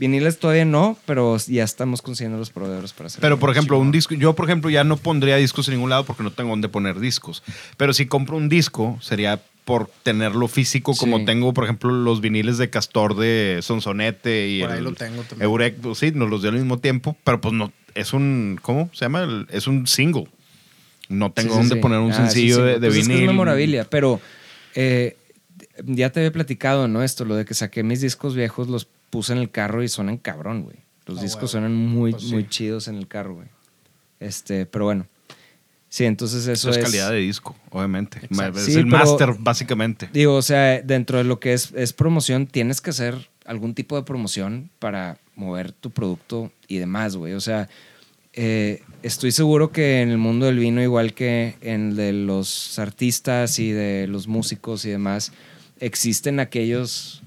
Viniles 0.00 0.38
todavía 0.38 0.64
no, 0.64 0.96
pero 1.04 1.36
ya 1.46 1.62
estamos 1.62 2.00
consiguiendo 2.00 2.38
los 2.38 2.48
proveedores 2.48 2.94
para 2.94 3.08
hacer. 3.08 3.20
Pero, 3.20 3.38
por 3.38 3.50
ejemplo, 3.50 3.78
un 3.78 3.92
disco, 3.92 4.14
yo, 4.14 4.34
por 4.34 4.46
ejemplo, 4.46 4.70
ya 4.70 4.82
no 4.82 4.96
pondría 4.96 5.36
discos 5.36 5.68
en 5.68 5.74
ningún 5.74 5.90
lado 5.90 6.04
porque 6.06 6.22
no 6.22 6.30
tengo 6.32 6.48
dónde 6.50 6.70
poner 6.70 6.98
discos. 7.00 7.42
Pero 7.76 7.92
si 7.92 8.06
compro 8.06 8.38
un 8.38 8.48
disco, 8.48 8.98
sería 9.02 9.42
por 9.66 9.90
tenerlo 10.02 10.48
físico, 10.48 10.94
como 10.96 11.18
Sí. 11.18 11.26
tengo, 11.26 11.52
por 11.52 11.64
ejemplo, 11.64 11.90
los 11.92 12.22
viniles 12.22 12.56
de 12.56 12.70
Castor 12.70 13.14
de 13.14 13.58
Sonsonete 13.60 14.48
y 14.48 14.62
Por 14.62 14.70
ahí 14.72 14.78
el 14.78 14.84
lo 14.84 14.92
tengo 14.94 15.22
también. 15.22 15.42
Eurek, 15.42 15.76
pues 15.76 15.98
sí, 15.98 16.12
nos 16.14 16.30
los 16.30 16.40
dio 16.40 16.50
al 16.50 16.56
mismo 16.56 16.78
tiempo, 16.78 17.14
pero 17.22 17.40
pues 17.42 17.52
no, 17.52 17.70
es 17.94 18.14
un, 18.14 18.58
¿cómo 18.62 18.88
se 18.94 19.04
llama? 19.04 19.22
El- 19.24 19.46
Es 19.50 19.66
un 19.66 19.86
single. 19.86 20.28
No 21.10 21.30
tengo 21.30 21.50
Sí, 21.50 21.54
sí, 21.56 21.60
dónde 21.60 21.74
sí. 21.74 21.80
poner 21.82 21.98
un 21.98 22.12
Ah, 22.12 22.16
sencillo 22.16 22.56
sí, 22.56 22.60
sí. 22.62 22.66
de, 22.68 22.72
de 22.78 22.86
Pues 22.88 22.96
es 22.96 23.06
que 23.06 23.12
vinil. 23.12 23.24
es 23.24 23.30
memorabilia, 23.32 23.84
pero 23.84 24.18
eh, 24.74 25.18
ya 25.84 26.10
te 26.10 26.20
había 26.20 26.32
platicado, 26.32 26.88
¿no? 26.88 27.02
Esto, 27.02 27.26
lo 27.26 27.36
de 27.36 27.44
que 27.44 27.52
saqué 27.52 27.82
mis 27.82 28.00
discos 28.00 28.34
viejos, 28.34 28.66
los 28.68 28.88
puse 29.10 29.32
en 29.32 29.38
el 29.38 29.50
carro 29.50 29.82
y 29.82 29.88
suenan 29.88 30.16
cabrón, 30.16 30.62
güey. 30.62 30.76
Los 31.06 31.18
Ah, 31.18 31.22
discos 31.22 31.50
suenan 31.50 31.74
muy, 31.74 32.12
Pues 32.12 32.24
sí. 32.24 32.32
muy 32.32 32.48
chidos 32.48 32.88
en 32.88 32.96
el 32.96 33.08
carro, 33.08 33.34
güey. 33.34 33.48
Este, 34.20 34.66
pero 34.66 34.84
bueno. 34.86 35.06
Sí, 35.88 36.04
entonces 36.04 36.46
eso, 36.46 36.70
Eso 36.70 36.78
es, 36.78 36.84
calidad 36.84 37.10
de 37.10 37.16
disco, 37.18 37.56
obviamente. 37.70 38.18
Exacto. 38.22 38.60
Es 38.60 38.66
Sí, 38.66 38.74
el 38.74 38.86
máster, 38.86 39.34
básicamente. 39.40 40.08
Digo, 40.12 40.36
o 40.36 40.42
sea, 40.42 40.80
dentro 40.82 41.18
de 41.18 41.24
lo 41.24 41.40
que 41.40 41.52
es, 41.52 41.72
es 41.74 41.92
promoción, 41.92 42.46
tienes 42.46 42.80
que 42.80 42.90
hacer 42.90 43.28
algún 43.44 43.74
tipo 43.74 43.96
de 43.96 44.04
promoción 44.04 44.70
para 44.78 45.18
mover 45.34 45.72
tu 45.72 45.90
producto 45.90 46.52
y 46.68 46.78
demás, 46.78 47.16
güey. 47.16 47.32
O 47.32 47.40
sea, 47.40 47.68
eh, 48.34 48.82
estoy 49.02 49.32
seguro 49.32 49.72
que 49.72 50.02
en 50.02 50.10
el 50.10 50.18
mundo 50.18 50.46
del 50.46 50.60
vino, 50.60 50.80
igual 50.80 51.12
que 51.12 51.56
en 51.60 51.88
el 51.88 51.96
de 51.96 52.12
los 52.12 52.78
artistas 52.78 53.58
y 53.58 53.72
de 53.72 54.06
los 54.06 54.28
músicos 54.28 54.84
y 54.84 54.90
demás, 54.90 55.32
existen 55.80 56.38
aquellos 56.38 57.22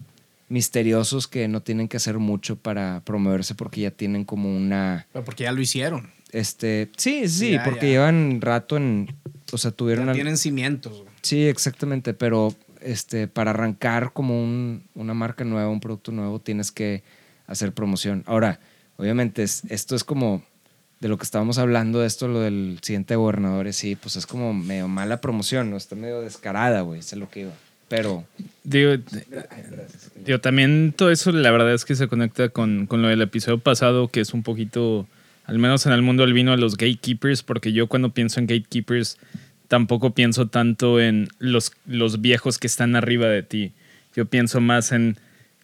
misteriosos 0.54 1.28
que 1.28 1.48
no 1.48 1.62
tienen 1.64 1.88
que 1.88 1.98
hacer 1.98 2.20
mucho 2.20 2.56
para 2.58 3.02
promoverse 3.04 3.56
porque 3.56 3.82
ya 3.82 3.92
tienen 3.92 4.24
como 4.24 4.56
una... 4.56 5.08
Pero 5.12 5.26
porque 5.26 5.44
ya 5.46 5.52
lo 5.52 5.62
hicieron. 5.62 6.12
Este, 6.32 6.90
sí, 6.96 7.28
sí, 7.28 7.52
Ya, 7.54 7.64
porque 7.64 7.88
ya. 7.88 7.94
llevan 7.94 8.40
rato 8.40 8.78
en... 8.78 9.14
O 9.52 9.58
sea, 9.58 9.72
tuvieron... 9.72 10.06
Ya 10.06 10.12
al- 10.12 10.16
tienen 10.18 10.38
cimientos. 10.38 11.04
Sí, 11.24 11.44
exactamente, 11.48 12.14
pero 12.14 12.54
este, 12.82 13.28
para 13.28 13.50
arrancar 13.52 14.14
como 14.14 14.42
un- 14.44 14.84
una 14.94 15.16
marca 15.16 15.44
nueva, 15.44 15.70
un 15.70 15.80
producto 15.80 16.12
nuevo, 16.12 16.40
tienes 16.40 16.72
que 16.72 17.02
hacer 17.48 17.74
promoción. 17.74 18.24
Ahora, 18.28 18.60
obviamente, 18.98 19.42
es- 19.42 19.64
esto 19.70 19.96
es 19.96 20.04
como 20.04 20.44
de 21.00 21.08
lo 21.10 21.18
que 21.18 21.24
estábamos 21.24 21.58
hablando, 21.58 22.00
de 22.00 22.08
esto, 22.08 22.28
lo 22.28 22.42
del 22.42 22.78
siguiente 22.84 23.16
gobernador, 23.16 23.66
y 23.68 23.74
sí, 23.74 23.96
pues 23.96 24.16
es 24.18 24.28
como 24.28 24.54
medio 24.54 24.88
mala 24.88 25.20
promoción, 25.20 25.70
¿no? 25.72 25.78
Está 25.78 25.96
medio 25.96 26.22
descarada, 26.22 26.82
güey, 26.82 27.02
sé 27.02 27.16
lo 27.16 27.30
que 27.30 27.42
iba. 27.42 27.52
Pero, 27.94 28.26
Digo, 28.64 28.96
digo, 30.26 30.40
también 30.40 30.96
todo 30.98 31.12
eso, 31.12 31.32
la 31.32 31.52
verdad 31.52 31.72
es 31.76 31.86
que 31.86 31.94
se 31.94 32.08
conecta 32.08 32.50
con, 32.50 32.88
con 32.88 33.04
lo 33.04 33.08
del 33.08 33.22
episodio 33.22 33.60
pasado, 33.60 34.08
que 34.08 34.20
es 34.20 34.34
un 34.34 34.42
poquito, 34.42 35.08
al 35.46 35.60
menos 35.60 35.86
en 35.86 35.92
el 35.92 36.02
mundo 36.02 36.24
del 36.24 36.34
vino, 36.34 36.50
de 36.50 36.58
los 36.58 36.76
gatekeepers, 36.76 37.44
porque 37.44 37.72
yo 37.72 37.86
cuando 37.86 38.10
pienso 38.10 38.40
en 38.40 38.48
gatekeepers, 38.48 39.20
tampoco 39.68 40.16
pienso 40.16 40.48
tanto 40.48 41.00
en 41.00 41.28
los, 41.38 41.72
los 41.86 42.20
viejos 42.20 42.58
que 42.58 42.66
están 42.66 42.96
arriba 42.96 43.28
de 43.28 43.44
ti. 43.44 43.74
Yo 44.16 44.26
pienso 44.26 44.60
más 44.60 44.92
en 44.92 45.18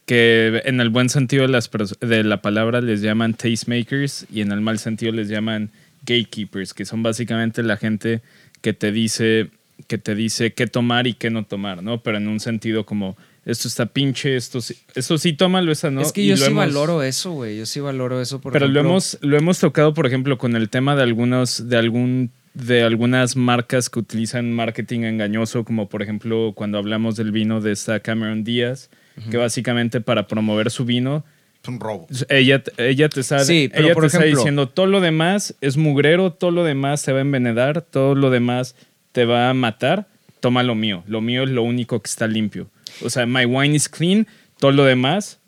que 0.06 0.62
en 0.66 0.82
el 0.82 0.90
buen 0.90 1.10
sentido 1.10 1.42
de, 1.42 1.50
las 1.50 1.72
de 2.00 2.24
la 2.24 2.44
palabra 2.44 2.82
les 2.82 3.02
llaman 3.02 3.34
tastemakers 3.34 4.28
y 4.32 4.42
en 4.42 4.52
el 4.52 4.62
mal 4.62 4.78
sentido 4.78 5.14
les 5.14 5.30
llaman 5.30 5.72
gatekeepers, 6.06 6.76
que 6.76 6.86
son 6.86 7.02
básicamente 7.02 7.64
la 7.64 7.78
gente 7.78 8.22
que 8.62 8.74
te 8.74 8.92
dice 8.92 9.50
que 9.88 9.98
te 9.98 10.16
dice 10.16 10.54
qué 10.54 10.68
tomar 10.68 11.08
y 11.08 11.14
qué 11.14 11.30
no 11.30 11.44
tomar, 11.46 11.82
¿no? 11.84 12.02
Pero 12.04 12.18
en 12.18 12.28
un 12.28 12.40
sentido 12.40 12.86
como 12.86 13.18
esto 13.46 13.68
está 13.68 13.86
pinche, 13.88 14.36
esto 14.36 14.62
sí, 14.62 14.76
esto 14.96 15.18
sí 15.18 15.34
tómalo, 15.34 15.72
esa 15.72 15.90
no. 15.90 16.02
es 16.02 16.12
que 16.12 16.22
Y 16.22 16.28
yo 16.28 16.38
sí 16.38 16.46
hemos- 16.46 16.66
valoro 16.66 17.02
eso, 17.04 17.32
güey, 17.32 17.58
yo 17.58 17.66
sí 17.66 17.80
valoro 17.80 18.22
eso. 18.22 18.40
Por 18.42 18.54
pero 18.54 18.68
lo 18.68 18.80
hemos, 18.80 19.18
lo 19.22 19.38
hemos 19.38 19.60
tocado, 19.60 19.94
por 19.94 20.06
ejemplo, 20.06 20.38
con 20.38 20.56
el 20.56 20.70
tema 20.70 20.96
de 20.96 21.04
algunos, 21.04 21.68
de 21.70 21.78
algún, 21.78 22.32
de 22.54 22.84
algunas 22.84 23.36
marcas 23.36 23.90
que 23.90 24.00
utilizan 24.00 24.52
marketing 24.52 25.02
engañoso, 25.02 25.64
como 25.64 25.88
por 25.90 26.02
ejemplo 26.04 26.52
cuando 26.56 26.78
hablamos 26.78 27.16
del 27.16 27.32
vino 27.32 27.62
de 27.62 27.72
esta 27.72 28.00
Cameron 28.02 28.44
Díaz, 28.44 28.90
que 29.32 29.38
básicamente 29.38 30.00
para 30.02 30.28
promover 30.28 30.70
su 30.72 30.86
vino, 30.86 31.26
Es 31.62 31.68
un 31.70 31.80
robo. 31.80 32.08
ella, 32.30 32.64
ella 32.78 33.10
te 33.10 33.20
está, 33.22 33.40
Sí, 33.40 33.70
pero 33.72 33.86
ella 33.86 33.94
por 33.94 34.04
te 34.04 34.08
está 34.08 34.24
diciendo 34.24 34.70
todo 34.70 34.86
lo 34.86 35.02
demás 35.02 35.56
es 35.62 35.76
mugrero, 35.76 36.32
todo 36.34 36.52
lo 36.52 36.64
demás 36.64 37.04
te 37.04 37.12
va 37.12 37.18
a 37.18 37.22
envenenar, 37.22 37.82
todo 37.82 38.16
lo 38.16 38.30
demás 38.30 38.76
te 39.20 39.26
va 39.26 39.50
a 39.50 39.54
matar, 39.54 40.08
toma 40.40 40.64
lo 40.64 40.76
mío. 40.76 41.04
Lo 41.06 41.20
mío 41.20 41.44
es 41.44 41.50
lo 41.50 41.64
único 41.64 42.02
que 42.02 42.08
está 42.08 42.26
limpio. 42.26 42.70
O 43.04 43.10
sea, 43.10 43.26
my 43.26 43.44
wine 43.44 43.76
is 43.76 43.90
clean, 43.90 44.28
todo 44.60 44.72
lo 44.72 44.86
demás 44.86 45.42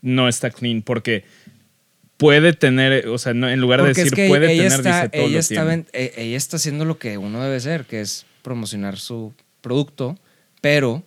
no 0.00 0.28
está 0.28 0.52
clean 0.52 0.80
porque 0.80 1.24
puede 2.18 2.52
tener, 2.52 3.08
o 3.08 3.18
sea, 3.18 3.34
no, 3.34 3.48
en 3.50 3.60
lugar 3.60 3.82
de 3.82 3.88
decir 3.88 4.06
es 4.06 4.12
que 4.12 4.28
puede 4.28 4.52
ella, 4.52 4.68
tener, 4.68 4.78
está, 4.78 4.96
dice 5.00 5.08
todo 5.08 5.22
ella, 5.22 5.32
lo 5.32 5.40
está, 5.40 5.66
tiene. 5.66 5.84
eh, 5.92 6.12
ella 6.18 6.36
está 6.36 6.56
haciendo 6.56 6.84
lo 6.84 7.00
que 7.00 7.18
uno 7.18 7.42
debe 7.42 7.56
hacer, 7.56 7.84
que 7.84 8.00
es 8.00 8.26
promocionar 8.42 8.96
su 8.96 9.34
producto, 9.60 10.16
pero, 10.60 11.02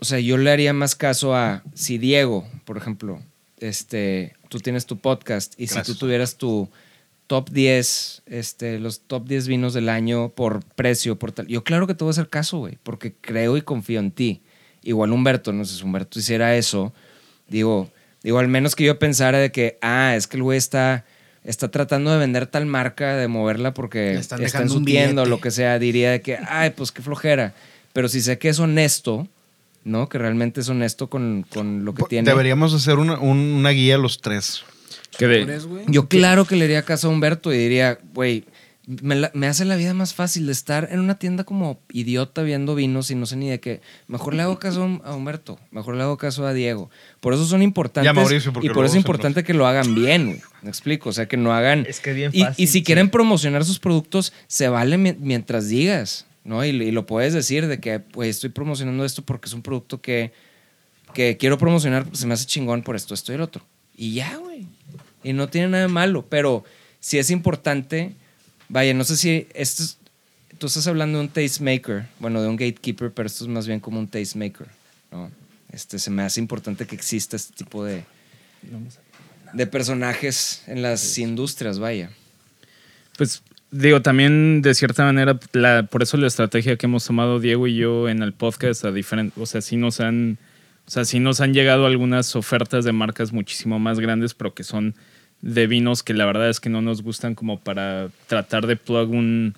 o 0.00 0.04
sea, 0.04 0.18
yo 0.18 0.38
le 0.38 0.50
haría 0.50 0.72
más 0.72 0.96
caso 0.96 1.36
a 1.36 1.62
si 1.72 1.98
Diego, 1.98 2.50
por 2.64 2.78
ejemplo, 2.78 3.22
este, 3.60 4.34
tú 4.48 4.58
tienes 4.58 4.86
tu 4.86 4.98
podcast 4.98 5.54
y 5.56 5.68
si 5.68 5.80
tú 5.82 5.94
tuvieras 5.94 6.34
tu 6.34 6.68
top 7.32 7.48
10, 7.48 8.24
este, 8.26 8.78
los 8.78 9.00
top 9.06 9.26
10 9.26 9.48
vinos 9.48 9.72
del 9.72 9.88
año 9.88 10.28
por 10.28 10.62
precio, 10.76 11.18
por 11.18 11.32
tal, 11.32 11.46
yo 11.46 11.64
claro 11.64 11.86
que 11.86 11.94
te 11.94 12.04
voy 12.04 12.10
a 12.10 12.12
hacer 12.12 12.28
caso, 12.28 12.58
güey, 12.58 12.76
porque 12.82 13.14
creo 13.18 13.56
y 13.56 13.62
confío 13.62 14.00
en 14.00 14.10
ti. 14.10 14.42
Igual 14.82 15.12
Humberto, 15.12 15.50
no 15.54 15.64
sé 15.64 15.76
si 15.78 15.82
Humberto 15.82 16.18
hiciera 16.18 16.54
eso, 16.56 16.92
digo, 17.48 17.88
digo, 18.22 18.38
al 18.38 18.48
menos 18.48 18.76
que 18.76 18.84
yo 18.84 18.98
pensara 18.98 19.38
de 19.38 19.50
que, 19.50 19.78
ah, 19.80 20.14
es 20.14 20.26
que 20.26 20.36
el 20.36 20.42
güey 20.42 20.58
está, 20.58 21.06
está 21.42 21.70
tratando 21.70 22.10
de 22.12 22.18
vender 22.18 22.46
tal 22.48 22.66
marca, 22.66 23.16
de 23.16 23.28
moverla 23.28 23.72
porque 23.72 24.12
Le 24.12 24.18
están 24.20 24.42
está 24.42 24.58
en 24.58 24.64
dejando 24.64 24.72
su 24.74 24.78
un 24.80 24.84
tienda 24.84 25.22
o 25.22 25.24
lo 25.24 25.40
que 25.40 25.50
sea, 25.50 25.78
diría 25.78 26.10
de 26.10 26.20
que, 26.20 26.36
ay, 26.46 26.70
pues 26.76 26.92
qué 26.92 27.00
flojera. 27.00 27.54
Pero 27.94 28.08
si 28.10 28.20
sé 28.20 28.36
que 28.36 28.50
es 28.50 28.58
honesto, 28.58 29.26
¿no? 29.84 30.10
Que 30.10 30.18
realmente 30.18 30.60
es 30.60 30.68
honesto 30.68 31.08
con, 31.08 31.46
con 31.48 31.86
lo 31.86 31.94
que 31.94 32.02
tiene. 32.04 32.28
Deberíamos 32.30 32.74
hacer 32.74 32.98
una, 32.98 33.18
un- 33.18 33.38
una 33.54 33.70
guía 33.70 33.96
los 33.96 34.20
tres. 34.20 34.64
Yo 35.88 36.08
claro 36.08 36.44
que 36.46 36.56
le 36.56 36.64
haría 36.64 36.82
caso 36.82 37.08
a 37.08 37.10
Humberto 37.10 37.52
y 37.52 37.58
diría, 37.58 37.98
güey, 38.14 38.44
me, 39.00 39.14
la- 39.14 39.30
me 39.34 39.46
hace 39.46 39.64
la 39.64 39.76
vida 39.76 39.94
más 39.94 40.12
fácil 40.14 40.46
de 40.46 40.52
estar 40.52 40.88
en 40.90 40.98
una 40.98 41.16
tienda 41.18 41.44
como 41.44 41.78
idiota 41.92 42.42
viendo 42.42 42.74
vinos 42.74 43.10
y 43.10 43.14
no 43.14 43.26
sé 43.26 43.36
ni 43.36 43.48
de 43.48 43.60
qué. 43.60 43.80
Mejor 44.08 44.34
le 44.34 44.42
hago 44.42 44.58
caso 44.58 45.00
a 45.04 45.14
Humberto, 45.14 45.58
mejor 45.70 45.94
le 45.96 46.02
hago 46.02 46.16
caso 46.16 46.46
a 46.46 46.52
Diego. 46.52 46.90
Por 47.20 47.32
eso 47.34 47.44
son 47.46 47.62
importantes. 47.62 48.06
Ya, 48.06 48.12
Mauricio, 48.12 48.52
y 48.62 48.68
por 48.70 48.84
eso 48.84 48.94
es 48.94 48.98
importante 48.98 49.44
que 49.44 49.54
lo 49.54 49.66
hagan 49.66 49.94
bien, 49.94 50.26
güey. 50.26 50.40
Me 50.62 50.68
explico, 50.68 51.10
o 51.10 51.12
sea, 51.12 51.28
que 51.28 51.36
no 51.36 51.52
hagan... 51.54 51.86
Es 51.88 52.00
que 52.00 52.12
bien 52.12 52.30
Y- 52.34 52.42
fácil, 52.42 52.62
Y, 52.64 52.66
si 52.66 52.72
sí. 52.72 52.82
quieren 52.82 53.08
promocionar 53.10 53.64
sus 53.64 53.78
productos, 53.78 54.32
se 54.48 54.68
vale 54.68 54.98
mi- 54.98 55.12
mientras 55.18 55.68
digas, 55.68 56.26
¿no? 56.42 56.64
Y, 56.64 56.70
y 56.70 56.90
lo 56.90 57.06
puedes 57.06 57.34
decir 57.34 57.68
de 57.68 57.78
que, 57.78 58.00
pues, 58.00 58.30
estoy 58.30 58.50
promocionando 58.50 59.04
esto 59.04 59.22
porque 59.22 59.46
es 59.48 59.52
un 59.54 59.62
producto 59.62 60.00
que, 60.00 60.32
que 61.14 61.36
quiero 61.36 61.56
promocionar, 61.56 62.06
se 62.12 62.26
me 62.26 62.34
hace 62.34 62.46
chingón 62.46 62.82
por 62.82 62.96
esto, 62.96 63.14
esto 63.14 63.30
y 63.30 63.36
el 63.36 63.42
otro. 63.42 63.64
Y 63.96 64.14
ya, 64.14 64.36
güey. 64.38 64.66
Y 65.22 65.32
no 65.32 65.48
tiene 65.48 65.68
nada 65.68 65.82
de 65.84 65.88
malo, 65.88 66.26
pero 66.28 66.64
si 67.00 67.18
es 67.18 67.30
importante, 67.30 68.14
vaya, 68.68 68.94
no 68.94 69.04
sé 69.04 69.16
si 69.16 69.46
esto 69.54 69.82
es, 69.82 69.98
tú 70.58 70.66
estás 70.66 70.86
hablando 70.86 71.18
de 71.18 71.24
un 71.24 71.30
tastemaker, 71.30 72.06
bueno, 72.18 72.40
de 72.40 72.48
un 72.48 72.56
gatekeeper, 72.56 73.10
pero 73.10 73.26
esto 73.26 73.44
es 73.44 73.48
más 73.48 73.66
bien 73.66 73.80
como 73.80 73.98
un 73.98 74.08
tastemaker, 74.08 74.68
¿no? 75.10 75.30
Este, 75.72 75.98
se 75.98 76.10
me 76.10 76.22
hace 76.22 76.40
importante 76.40 76.86
que 76.86 76.94
exista 76.94 77.34
este 77.34 77.54
tipo 77.54 77.84
de, 77.84 78.04
de 79.52 79.66
personajes 79.66 80.62
en 80.66 80.82
las 80.82 81.18
industrias, 81.18 81.78
vaya. 81.78 82.10
Pues 83.16 83.42
digo, 83.72 84.02
también 84.02 84.62
de 84.62 84.74
cierta 84.74 85.04
manera, 85.04 85.40
la, 85.52 85.82
por 85.84 86.02
eso 86.02 86.16
la 86.16 86.26
estrategia 86.26 86.76
que 86.76 86.86
hemos 86.86 87.04
tomado 87.04 87.40
Diego 87.40 87.66
y 87.66 87.74
yo 87.74 88.08
en 88.08 88.22
el 88.22 88.32
podcast, 88.32 88.84
a 88.84 88.92
diferente, 88.92 89.40
o 89.40 89.46
sea, 89.46 89.60
sí 89.60 89.76
nos 89.76 90.00
han, 90.00 90.38
o 90.86 90.90
sea, 90.90 91.04
sí 91.04 91.18
nos 91.18 91.40
han 91.40 91.54
llegado 91.54 91.86
algunas 91.86 92.36
ofertas 92.36 92.84
de 92.84 92.92
marcas 92.92 93.32
muchísimo 93.32 93.78
más 93.78 93.98
grandes, 93.98 94.34
pero 94.34 94.54
que 94.54 94.62
son 94.62 94.94
de 95.42 95.66
vinos 95.66 96.02
que 96.02 96.14
la 96.14 96.24
verdad 96.24 96.48
es 96.48 96.60
que 96.60 96.70
no 96.70 96.80
nos 96.82 97.02
gustan 97.02 97.34
como 97.34 97.58
para 97.60 98.08
tratar 98.28 98.66
de 98.66 98.76
plug 98.76 99.10
un, 99.10 99.54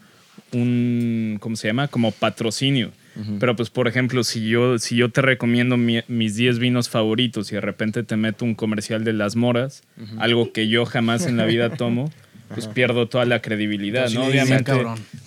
un 0.52 1.36
¿cómo 1.40 1.56
se 1.56 1.68
llama? 1.68 1.88
Como 1.88 2.10
patrocinio. 2.12 2.90
Pero 3.38 3.54
pues, 3.54 3.70
por 3.70 3.86
ejemplo, 3.86 4.24
si 4.24 4.48
yo, 4.48 4.76
si 4.80 4.96
yo 4.96 5.08
te 5.08 5.22
recomiendo 5.22 5.76
mi- 5.76 6.00
mis 6.08 6.34
10 6.34 6.58
vinos 6.58 6.88
favoritos 6.88 7.52
y 7.52 7.54
de 7.54 7.60
repente 7.60 8.02
te 8.02 8.16
meto 8.16 8.44
un 8.44 8.56
comercial 8.56 9.04
de 9.04 9.12
las 9.12 9.36
moras, 9.36 9.84
algo 10.18 10.52
que 10.52 10.66
yo 10.66 10.84
jamás 10.84 11.26
en 11.28 11.36
la 11.36 11.44
vida 11.44 11.76
tomo, 11.76 12.10
pues 12.48 12.66
pierdo 12.66 13.06
toda 13.06 13.24
la 13.24 13.40
credibilidad, 13.40 14.08
Obviamente, 14.26 14.72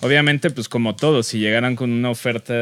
obviamente, 0.02 0.50
pues 0.50 0.68
como 0.68 0.96
todo, 0.96 1.22
si 1.22 1.38
llegaran 1.38 1.76
con 1.76 1.90
una 1.90 2.10
oferta 2.10 2.52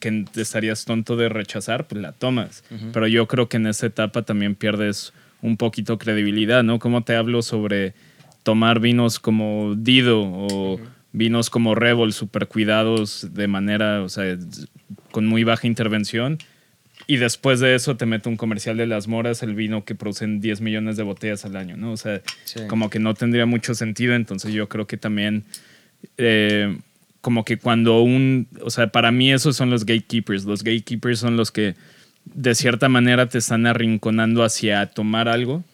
que 0.00 0.24
estarías 0.34 0.84
tonto 0.84 1.14
de 1.16 1.28
rechazar, 1.28 1.86
pues 1.86 2.02
la 2.02 2.10
tomas. 2.10 2.64
Pero 2.92 3.06
yo 3.06 3.28
creo 3.28 3.48
que 3.48 3.58
en 3.58 3.68
esta 3.68 3.86
etapa 3.86 4.22
también 4.22 4.56
pierdes 4.56 5.12
un 5.46 5.56
poquito 5.56 5.96
credibilidad, 5.98 6.62
¿no? 6.64 6.78
¿Cómo 6.78 7.02
te 7.04 7.14
hablo 7.16 7.40
sobre 7.42 7.94
tomar 8.42 8.80
vinos 8.80 9.18
como 9.18 9.74
Dido 9.76 10.20
o 10.22 10.80
vinos 11.12 11.48
como 11.50 11.74
Rebel, 11.74 12.12
super 12.12 12.48
cuidados 12.48 13.28
de 13.32 13.46
manera, 13.48 14.02
o 14.02 14.08
sea, 14.08 14.36
con 15.12 15.26
muy 15.26 15.44
baja 15.44 15.66
intervención? 15.66 16.38
y 17.08 17.18
después 17.18 17.60
de 17.60 17.76
eso 17.76 17.96
te 17.96 18.04
mete 18.04 18.28
un 18.28 18.36
comercial 18.36 18.76
de 18.78 18.86
las 18.86 19.06
moras, 19.06 19.44
el 19.44 19.54
vino 19.54 19.84
que 19.84 19.94
producen 19.94 20.40
10 20.40 20.60
millones 20.60 20.96
de 20.96 21.04
botellas 21.04 21.44
al 21.44 21.54
año, 21.54 21.76
¿no? 21.76 21.92
O 21.92 21.96
sea, 21.96 22.20
Sí. 22.44 22.60
como 22.68 22.90
que 22.90 22.98
no 22.98 23.14
tendría 23.14 23.46
mucho 23.46 23.74
sentido, 23.76 24.14
entonces 24.16 24.52
yo 24.52 24.68
creo 24.68 24.88
que 24.88 24.96
también, 24.96 25.44
eh, 26.18 26.76
como 27.20 27.44
que 27.44 27.58
cuando 27.58 28.00
un, 28.00 28.48
o 28.60 28.70
sea, 28.70 28.88
para 28.88 29.12
mí 29.12 29.30
esos 29.32 29.54
son 29.56 29.70
los 29.70 29.84
gatekeepers, 29.86 30.46
los 30.46 30.64
gatekeepers 30.64 31.20
son 31.20 31.36
los 31.36 31.52
que 31.52 31.76
de 32.34 32.54
cierta 32.54 32.88
manera 32.88 33.28
te 33.28 33.38
están 33.38 33.66
arrinconando 33.66 34.44
hacia 34.44 34.84
tomar 34.86 35.28
algo, 35.28 35.64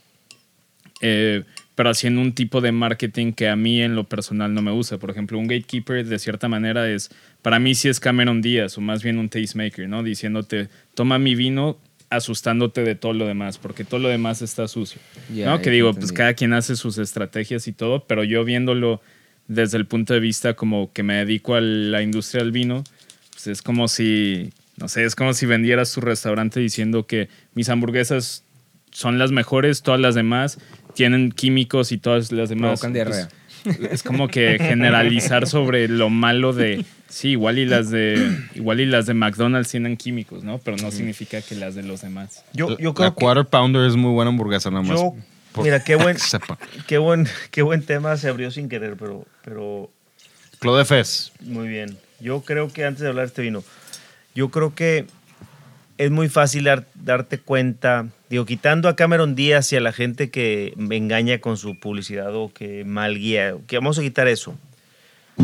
eh, 1.01 1.43
pero 1.75 1.91
haciendo 1.91 2.21
un 2.21 2.33
tipo 2.33 2.61
de 2.61 2.71
marketing 2.71 3.33
que 3.33 3.49
a 3.49 3.57
mí 3.57 3.81
en 3.81 3.97
lo 3.97 4.05
personal 4.05 4.55
no 4.55 4.63
me 4.63 4.71
gusta. 4.71 4.99
Por 4.99 5.11
ejemplo, 5.11 5.39
un 5.39 5.49
gatekeeper 5.49 6.07
de 6.07 6.19
cierta 6.19 6.49
manera 6.49 6.89
es, 6.89 7.11
para 7.41 7.59
mí 7.59 7.75
sí 7.75 7.89
es 7.89 7.99
Cameron 7.99 8.43
Díaz 8.43 8.77
o 8.79 8.81
más 8.81 9.03
bien 9.03 9.19
un 9.19 9.29
tastemaker, 9.29 9.89
¿no? 9.89 10.03
Diciéndote, 10.03 10.69
toma 10.95 11.19
mi 11.19 11.35
vino 11.35 11.79
asustándote 12.11 12.85
de 12.85 12.95
todo 12.95 13.15
lo 13.15 13.27
demás, 13.27 13.57
porque 13.57 13.85
todo 13.85 13.99
lo 14.01 14.09
demás 14.09 14.43
está 14.43 14.69
sucio. 14.69 15.01
Ya, 15.35 15.47
¿no? 15.47 15.63
Que 15.63 15.71
digo, 15.71 15.89
entendí. 15.89 16.07
pues 16.07 16.13
cada 16.13 16.35
quien 16.35 16.53
hace 16.53 16.77
sus 16.77 16.99
estrategias 16.99 17.67
y 17.67 17.73
todo, 17.73 18.05
pero 18.05 18.23
yo 18.23 18.45
viéndolo 18.45 19.01
desde 19.49 19.79
el 19.79 19.87
punto 19.87 20.15
de 20.15 20.21
vista 20.21 20.55
como 20.55 20.93
que 20.93 21.03
me 21.03 21.15
dedico 21.15 21.55
a 21.55 21.61
la 21.61 22.03
industria 22.03 22.43
del 22.43 22.53
vino, 22.53 22.85
pues 23.31 23.47
es 23.47 23.63
como 23.63 23.89
si, 23.89 24.53
no 24.83 24.89
sé, 24.89 25.05
es 25.05 25.15
como 25.15 25.33
si 25.33 25.47
vendieras 25.47 25.93
tu 25.93 26.01
restaurante 26.01 26.59
diciendo 26.59 27.07
que 27.07 27.29
mis 27.55 27.69
hamburguesas 27.69 28.43
son 28.91 29.17
las 29.19 29.31
mejores, 29.31 29.83
todas 29.83 30.01
las 30.01 30.17
demás 30.17 30.59
tienen 30.95 31.31
químicos 31.31 31.93
y 31.93 31.99
todas 31.99 32.33
las 32.33 32.49
demás. 32.49 32.81
Provocan 32.81 32.93
diarrea. 32.93 33.29
Pues, 33.63 33.79
es 33.93 34.03
como 34.03 34.27
que 34.27 34.59
generalizar 34.59 35.47
sobre 35.47 35.87
lo 35.87 36.11
malo 36.11 36.53
de 36.53 36.85
sí, 37.09 37.29
igual 37.31 37.61
y 37.61 37.65
las 37.65 37.91
de 37.91 38.37
igual 38.57 38.81
y 38.81 38.87
las 38.87 39.07
de 39.07 39.15
McDonald's 39.15 39.71
tienen 39.71 39.97
químicos, 39.97 40.43
¿no? 40.43 40.59
Pero 40.59 40.77
no 40.79 40.91
significa 40.91 41.41
que 41.43 41.55
las 41.55 41.77
de 41.77 41.85
los 41.85 42.01
demás. 42.03 42.45
Yo, 42.53 42.77
yo 42.77 42.89
la 42.89 42.95
creo 42.95 43.15
que 43.15 43.21
Quarter 43.21 43.47
Pounder 43.47 43.87
es 43.87 43.95
muy 43.95 44.11
buena 44.11 44.31
hamburguesa, 44.31 44.69
nada 44.71 44.83
más. 44.83 44.99
Yo- 45.01 45.15
Por- 45.53 45.63
mira, 45.65 45.85
qué 45.85 45.95
buen- 45.97 46.17
que 46.17 46.83
qué 46.89 46.99
buen, 46.99 47.29
qué 47.53 47.63
buen 47.63 47.83
tema 47.83 48.17
se 48.17 48.29
abrió 48.29 48.51
sin 48.51 48.69
querer, 48.69 48.97
pero, 48.99 49.27
pero 49.45 49.91
Claude 50.59 50.85
Fez. 50.85 51.31
Muy 51.41 51.69
bien. 51.69 51.97
Yo 52.19 52.41
creo 52.43 52.67
que 52.73 52.85
antes 52.85 53.03
de 53.03 53.09
hablar 53.09 53.27
de 53.27 53.29
este 53.29 53.43
vino, 53.43 53.63
yo 54.35 54.51
creo 54.51 54.75
que 54.75 55.07
es 55.99 56.11
muy 56.11 56.29
fácil 56.29 56.65
dar- 56.65 56.87
darte 56.95 57.39
cuenta, 57.39 58.09
digo, 58.31 58.45
quitando 58.47 58.89
a 58.89 58.97
Cameron 58.97 59.35
Díaz 59.35 59.73
y 59.73 59.77
a 59.77 59.81
la 59.81 59.93
gente 59.93 60.31
que 60.31 60.73
me 60.77 60.97
engaña 60.97 61.39
con 61.39 61.57
su 61.57 61.79
publicidad 61.79 62.35
o 62.35 62.53
que 62.53 62.85
mal 62.85 63.19
guía, 63.19 63.55
que 63.67 63.77
vamos 63.77 63.99
a 63.99 64.03
quitar 64.03 64.29
eso. 64.29 64.57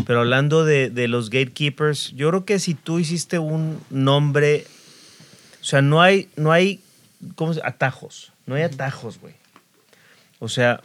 Pero 0.05 0.19
hablando 0.19 0.65
de, 0.65 0.89
de 0.89 1.07
los 1.07 1.29
gatekeepers, 1.29 2.13
yo 2.15 2.29
creo 2.29 2.45
que 2.45 2.59
si 2.59 2.73
tú 2.73 2.99
hiciste 2.99 3.39
un 3.39 3.79
nombre, 3.89 4.65
o 5.61 5.63
sea, 5.63 5.81
no 5.81 6.01
hay, 6.01 6.29
no 6.35 6.51
hay, 6.51 6.79
¿cómo 7.35 7.53
se? 7.53 7.61
Atajos. 7.63 8.31
No 8.45 8.55
hay 8.55 8.63
atajos, 8.63 9.19
güey. 9.19 9.33
O 10.39 10.47
sea, 10.47 10.81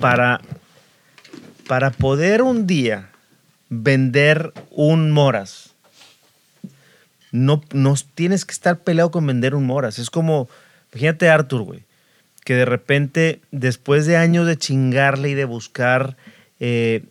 para, 0.00 0.40
para 1.66 1.90
poder 1.90 2.42
un 2.42 2.66
día 2.66 3.10
vender 3.68 4.52
un 4.70 5.10
Moras. 5.10 5.69
No, 7.32 7.62
no 7.72 7.94
tienes 8.14 8.44
que 8.44 8.52
estar 8.52 8.78
peleado 8.80 9.10
con 9.10 9.26
vender 9.26 9.54
un 9.54 9.64
Moras. 9.66 9.98
Es 9.98 10.10
como, 10.10 10.48
imagínate 10.92 11.28
a 11.28 11.34
Arthur, 11.34 11.62
güey, 11.62 11.80
que 12.44 12.54
de 12.54 12.64
repente, 12.64 13.40
después 13.52 14.06
de 14.06 14.16
años 14.16 14.46
de 14.46 14.56
chingarle 14.58 15.30
y 15.30 15.34
de 15.34 15.44
buscar 15.44 16.16
eh, 16.62 17.04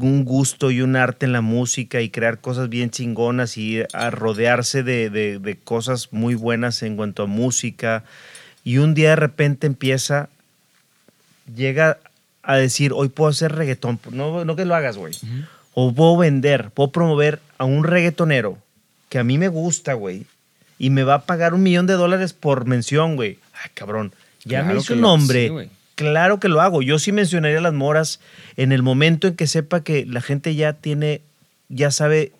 un 0.00 0.24
gusto 0.24 0.70
y 0.72 0.80
un 0.80 0.96
arte 0.96 1.26
en 1.26 1.32
la 1.32 1.40
música 1.40 2.00
y 2.00 2.10
crear 2.10 2.38
cosas 2.40 2.68
bien 2.68 2.90
chingonas 2.90 3.56
y 3.56 3.82
a 3.92 4.10
rodearse 4.10 4.82
de, 4.82 5.10
de- 5.10 5.38
de 5.38 5.56
cosas 5.56 6.08
muy 6.12 6.34
buenas 6.34 6.82
en 6.82 6.96
cuanto 6.96 7.22
a 7.22 7.26
música, 7.26 8.02
y 8.64 8.78
un 8.78 8.94
día 8.94 9.10
de 9.10 9.16
repente 9.16 9.66
empieza, 9.68 10.28
llega 11.54 11.98
a 12.42 12.56
decir, 12.56 12.92
hoy 12.92 13.08
puedo 13.08 13.30
hacer 13.30 13.52
reggaetón, 13.52 13.98
no, 14.10 14.44
no 14.44 14.56
que 14.56 14.64
lo 14.64 14.74
hagas, 14.74 14.96
güey. 14.96 15.14
O 15.74 15.92
puedo 15.92 16.16
vender, 16.16 16.70
puedo 16.70 16.90
promover 16.90 17.40
a 17.58 17.64
un 17.64 17.84
reggaetonero 17.84 18.58
que 19.16 19.20
a 19.20 19.24
mí 19.24 19.38
me 19.38 19.48
gusta, 19.48 19.94
güey, 19.94 20.26
y 20.78 20.90
me 20.90 21.02
va 21.02 21.14
a 21.14 21.24
pagar 21.24 21.54
un 21.54 21.62
millón 21.62 21.86
de 21.86 21.94
dólares 21.94 22.34
por 22.34 22.66
mención, 22.66 23.16
güey. 23.16 23.38
Ay, 23.54 23.70
cabrón, 23.72 24.12
ya 24.44 24.58
Claro 24.60 24.74
me 24.74 24.78
hizo 24.78 24.92
un 24.92 25.00
nombre. 25.00 25.48
sí, 25.48 25.70
claro 25.94 26.38
que 26.38 26.50
lo 26.50 26.60
hago. 26.60 26.82
Yo 26.82 26.98
sí 26.98 27.12
mencionaría 27.12 27.62
las 27.62 27.72
moras 27.72 28.20
en 28.58 28.72
el 28.72 28.82
momento 28.82 29.26
en 29.26 29.34
que 29.34 29.46
sepa 29.46 29.82
que 29.82 30.04
la 30.04 30.20
gente 30.20 30.54
ya 30.54 30.74
tiene, 30.74 31.22
ya 31.70 31.90
sabe 31.90 32.32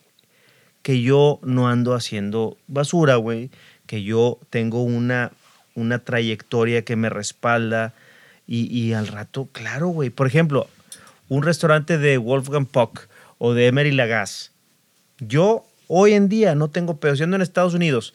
que 0.83 1.01
yo 1.01 1.41
no 1.43 1.67
ando 1.67 1.95
haciendo 1.95 2.59
basura, 2.67 3.17
güey, 3.17 3.49
que 3.87 4.03
yo 4.03 4.39
tengo 4.51 4.83
una, 4.83 5.33
una 5.75 6.01
trayectoria 6.01 6.85
que 6.85 6.95
me 6.95 7.09
respalda 7.09 7.95
y, 8.47 8.67
y 8.67 8.93
al 8.93 9.07
rato, 9.07 9.49
claro, 9.51 9.89
güey. 9.89 10.11
Por 10.11 10.27
ejemplo, 10.27 10.69
un 11.31 11.43
restaurante 11.43 11.97
de 11.97 12.19
Wolfgang 12.19 12.67
Puck 12.67 13.09
o 13.39 13.55
de 13.55 13.69
Emery 13.69 13.93
Lagasse. 13.93 14.51
Yo 15.21 15.66
hoy 15.89 16.13
en 16.13 16.29
día 16.29 16.55
no 16.55 16.69
tengo 16.69 16.99
siendo 17.15 17.37
en 17.37 17.43
Estados 17.43 17.75
Unidos 17.75 18.15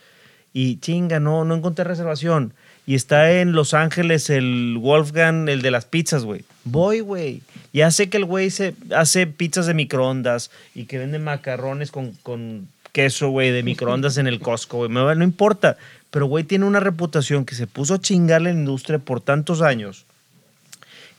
y 0.53 0.77
chinga, 0.77 1.19
no, 1.19 1.45
no 1.45 1.55
encontré 1.55 1.83
reservación. 1.83 2.53
Y 2.85 2.95
está 2.95 3.31
en 3.31 3.53
Los 3.53 3.73
Ángeles 3.73 4.29
el 4.29 4.77
Wolfgang, 4.79 5.47
el 5.47 5.61
de 5.61 5.71
las 5.71 5.85
pizzas, 5.85 6.23
güey. 6.25 6.43
Voy, 6.63 6.99
güey. 6.99 7.41
Ya 7.73 7.91
sé 7.91 8.09
que 8.09 8.17
el 8.17 8.25
güey 8.25 8.49
se 8.49 8.73
hace 8.95 9.27
pizzas 9.27 9.67
de 9.67 9.73
microondas 9.73 10.51
y 10.73 10.85
que 10.85 10.97
vende 10.97 11.19
macarrones 11.19 11.91
con, 11.91 12.11
con 12.23 12.67
queso, 12.91 13.29
güey, 13.29 13.51
de 13.51 13.63
microondas 13.63 14.17
en 14.17 14.27
el 14.27 14.39
Costco, 14.39 14.77
güey. 14.77 14.89
No 14.89 15.23
importa. 15.23 15.77
Pero, 16.09 16.25
güey, 16.25 16.43
tiene 16.43 16.65
una 16.65 16.81
reputación 16.81 17.45
que 17.45 17.55
se 17.55 17.67
puso 17.67 17.93
a 17.93 18.01
chingarle 18.01 18.49
en 18.49 18.55
la 18.57 18.61
industria 18.61 18.99
por 18.99 19.21
tantos 19.21 19.61
años 19.61 20.05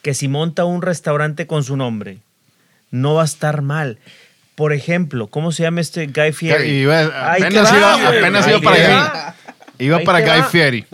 que 0.03 0.15
si 0.15 0.29
monta 0.29 0.65
un 0.65 0.83
restaurante 0.83 1.47
con 1.47 1.63
su 1.65 1.77
nombre, 1.77 2.19
no 2.91 3.15
va 3.15 3.23
a 3.23 3.25
estar 3.25 3.63
mal. 3.63 3.99
Por 4.55 4.73
ejemplo, 4.73 5.29
¿cómo 5.29 5.51
se 5.53 5.63
llama 5.63 5.81
este 5.81 6.07
Guy 6.07 6.33
Fieri? 6.33 6.69
Iba- 6.83 7.33
apenas 7.35 7.73
va, 7.73 7.79
iba, 7.79 8.09
apenas 8.09 8.47
para 8.63 8.77
te 8.77 8.83
allá. 8.85 8.97
va. 8.99 9.35
Iba 9.79 9.97
Ahí 9.99 10.05
para 10.05 10.19
te 10.25 10.31
Guy 10.31 10.41
va. 10.41 10.45
Fieri. 10.49 10.85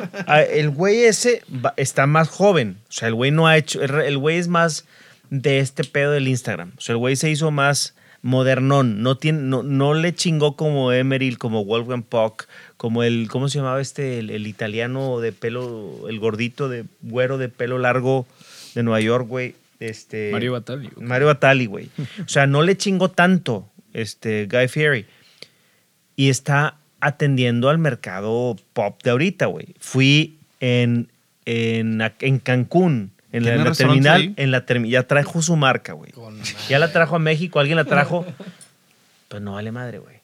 El 0.50 0.70
güey 0.70 1.04
ese 1.04 1.42
está 1.76 2.06
más 2.06 2.28
joven. 2.28 2.78
O 2.88 2.92
sea, 2.92 3.08
el 3.08 3.14
güey 3.14 3.30
no 3.30 3.46
ha 3.46 3.56
hecho. 3.56 3.82
El 3.82 3.94
el 4.00 4.16
güey 4.18 4.38
es 4.38 4.48
más 4.48 4.84
de 5.30 5.58
este 5.58 5.84
pedo 5.84 6.12
del 6.12 6.28
Instagram. 6.28 6.72
O 6.78 6.80
sea, 6.80 6.92
el 6.94 6.98
güey 6.98 7.16
se 7.16 7.28
hizo 7.28 7.50
más 7.50 7.94
modernón. 8.22 9.02
No, 9.02 9.16
tiene, 9.16 9.40
no, 9.40 9.62
no 9.62 9.94
le 9.94 10.14
chingó 10.14 10.56
como 10.56 10.92
Emeril, 10.92 11.36
como 11.38 11.64
Wolfgang 11.64 12.02
Puck, 12.04 12.46
como 12.76 13.02
el. 13.02 13.28
¿Cómo 13.28 13.48
se 13.48 13.58
llamaba 13.58 13.80
este? 13.80 14.20
El, 14.20 14.30
el 14.30 14.46
italiano 14.46 15.18
de 15.20 15.32
pelo. 15.32 16.08
El 16.08 16.18
gordito 16.20 16.68
de 16.68 16.84
güero 17.02 17.36
de 17.38 17.48
pelo 17.48 17.78
largo 17.78 18.26
de 18.74 18.84
Nueva 18.84 19.00
York, 19.00 19.26
güey. 19.26 19.54
Este, 19.80 20.30
Mario 20.32 20.52
Batali. 20.52 20.90
Mario 21.00 21.26
Batali, 21.28 21.66
güey. 21.66 21.88
O 22.24 22.28
sea, 22.28 22.46
no 22.46 22.62
le 22.62 22.76
chingó 22.76 23.10
tanto 23.10 23.70
este 23.92 24.46
Guy 24.46 24.68
Fieri. 24.68 25.06
Y 26.16 26.30
está 26.30 26.76
atendiendo 27.00 27.68
al 27.68 27.78
mercado 27.78 28.56
pop 28.72 29.00
de 29.04 29.10
ahorita, 29.10 29.46
güey. 29.46 29.74
Fui 29.78 30.36
en, 30.60 31.08
en, 31.44 32.00
en 32.20 32.38
Cancún, 32.40 33.12
en 33.30 33.44
la, 33.44 33.50
¿Tiene 33.50 33.50
en 33.50 33.58
la 33.64 33.64
restaurantes 33.70 33.76
terminal, 34.04 34.20
ahí? 34.20 34.34
en 34.36 34.50
la 34.50 34.66
termi- 34.66 34.88
ya 34.90 35.04
trajo 35.06 35.40
su 35.42 35.54
marca, 35.54 35.92
güey. 35.92 36.10
Ya 36.68 36.78
la 36.80 36.90
trajo 36.92 37.14
a 37.16 37.18
México, 37.20 37.60
alguien 37.60 37.76
la 37.76 37.84
trajo. 37.84 38.26
Pues 39.28 39.42
no 39.42 39.52
vale 39.52 39.70
madre, 39.72 39.98
güey. 39.98 40.16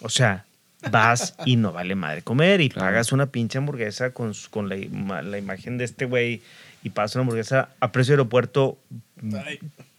O 0.00 0.08
sea, 0.08 0.46
vas 0.90 1.34
y 1.44 1.56
no 1.56 1.70
vale 1.72 1.94
madre 1.94 2.22
comer 2.22 2.62
y 2.62 2.70
pagas 2.70 3.12
una 3.12 3.26
pinche 3.26 3.58
hamburguesa 3.58 4.12
con, 4.14 4.32
con 4.50 4.70
la, 4.70 5.20
la 5.22 5.36
imagen 5.36 5.76
de 5.76 5.84
este 5.84 6.06
güey 6.06 6.40
y 6.88 6.90
pagas 6.94 7.14
una 7.14 7.22
hamburguesa 7.22 7.68
a 7.80 7.92
precio 7.92 8.12
de 8.12 8.20
aeropuerto. 8.22 8.78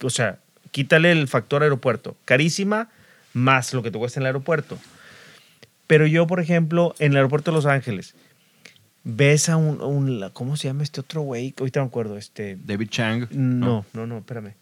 O 0.02 0.10
sea, 0.10 0.38
quítale 0.70 1.12
el 1.12 1.28
factor 1.28 1.62
aeropuerto. 1.62 2.16
Carísima 2.24 2.88
más 3.32 3.72
lo 3.74 3.82
que 3.82 3.90
te 3.90 3.98
cuesta 3.98 4.20
en 4.20 4.22
el 4.22 4.26
aeropuerto. 4.26 4.78
Pero 5.86 6.06
yo, 6.06 6.26
por 6.26 6.40
ejemplo, 6.40 6.94
en 6.98 7.12
el 7.12 7.16
aeropuerto 7.16 7.50
de 7.50 7.56
Los 7.56 7.66
Ángeles, 7.66 8.14
ves 9.04 9.48
a 9.48 9.56
un, 9.56 9.80
un- 9.80 10.30
¿cómo 10.32 10.56
se 10.56 10.68
llama 10.68 10.82
este 10.82 11.00
otro 11.00 11.22
güey? 11.22 11.54
Ahorita 11.58 11.80
me 11.80 11.86
acuerdo, 11.86 12.16
este... 12.16 12.56
David 12.64 12.88
Chang. 12.90 13.26
No, 13.30 13.84
no, 13.92 14.06
no, 14.06 14.18
espérame. 14.18 14.54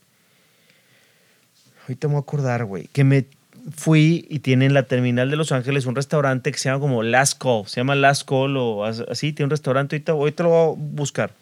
Ahorita 1.82 2.08
me 2.08 2.12
voy 2.14 2.20
a 2.20 2.22
acordar, 2.22 2.64
güey. 2.64 2.86
Que 2.92 3.04
me 3.04 3.26
fui 3.74 4.26
y 4.30 4.38
tiene 4.40 4.66
en 4.66 4.74
la 4.74 4.84
terminal 4.84 5.30
de 5.30 5.36
Los 5.36 5.52
Ángeles 5.52 5.86
un 5.86 5.94
restaurante 5.96 6.52
que 6.52 6.58
se 6.58 6.68
llama 6.68 6.80
como 6.80 7.02
Last 7.02 7.38
Call. 7.42 7.66
Se 7.66 7.80
llama 7.80 7.94
Last 7.94 8.28
Call 8.28 8.56
o 8.56 8.84
as- 8.84 9.00
así. 9.08 9.32
Tiene 9.32 9.46
un 9.46 9.50
restaurante. 9.50 9.96
Ahorita, 9.96 10.12
ahorita 10.12 10.42
lo 10.44 10.48
voy 10.50 10.72
a 10.74 10.76
buscar. 10.78 11.32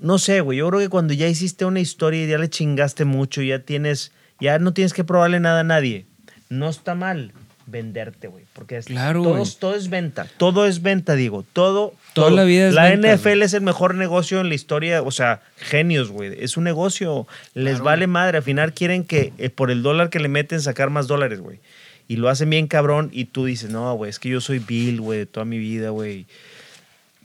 No 0.00 0.18
sé, 0.18 0.40
güey. 0.40 0.58
Yo 0.58 0.68
creo 0.68 0.80
que 0.80 0.88
cuando 0.88 1.14
ya 1.14 1.26
hiciste 1.28 1.64
una 1.64 1.80
historia 1.80 2.24
y 2.24 2.28
ya 2.28 2.38
le 2.38 2.48
chingaste 2.50 3.04
mucho, 3.04 3.42
ya 3.42 3.60
tienes. 3.60 4.12
Ya 4.40 4.58
no 4.58 4.72
tienes 4.74 4.92
que 4.92 5.04
probarle 5.04 5.40
nada 5.40 5.60
a 5.60 5.64
nadie. 5.64 6.06
No 6.50 6.68
está 6.68 6.94
mal 6.94 7.32
venderte, 7.66 8.28
güey. 8.28 8.44
Porque 8.52 8.76
es- 8.76 8.86
Claro, 8.86 9.22
todo, 9.22 9.36
güey. 9.38 9.50
todo 9.58 9.74
es 9.74 9.88
venta. 9.88 10.26
Todo 10.36 10.66
es 10.66 10.82
venta, 10.82 11.14
digo. 11.14 11.44
Todo. 11.52 11.94
Toda 12.12 12.28
todo. 12.28 12.36
la 12.36 12.44
vida 12.44 12.68
es 12.68 12.74
La 12.74 12.84
venta, 12.84 13.08
NFL 13.16 13.42
es 13.42 13.54
el 13.54 13.62
mejor 13.62 13.94
negocio 13.94 14.40
en 14.40 14.48
la 14.48 14.54
historia. 14.54 15.02
O 15.02 15.10
sea, 15.10 15.42
genios, 15.56 16.10
güey. 16.10 16.32
Es 16.38 16.56
un 16.56 16.64
negocio. 16.64 17.26
Les 17.54 17.80
vale 17.80 18.06
madre. 18.06 18.38
Al 18.38 18.44
final 18.44 18.72
quieren 18.74 19.04
que 19.04 19.32
eh, 19.38 19.50
por 19.50 19.70
el 19.70 19.82
dólar 19.82 20.10
que 20.10 20.20
le 20.20 20.28
meten 20.28 20.60
sacar 20.60 20.90
más 20.90 21.06
dólares, 21.06 21.40
güey. 21.40 21.60
Y 22.08 22.16
lo 22.16 22.28
hacen 22.28 22.50
bien 22.50 22.68
cabrón 22.68 23.10
y 23.12 23.24
tú 23.24 23.46
dices, 23.46 23.68
no, 23.70 23.92
güey, 23.94 24.10
es 24.10 24.20
que 24.20 24.28
yo 24.28 24.40
soy 24.40 24.60
Bill, 24.60 25.00
güey, 25.00 25.18
de 25.20 25.26
toda 25.26 25.44
mi 25.44 25.58
vida, 25.58 25.90
güey. 25.90 26.26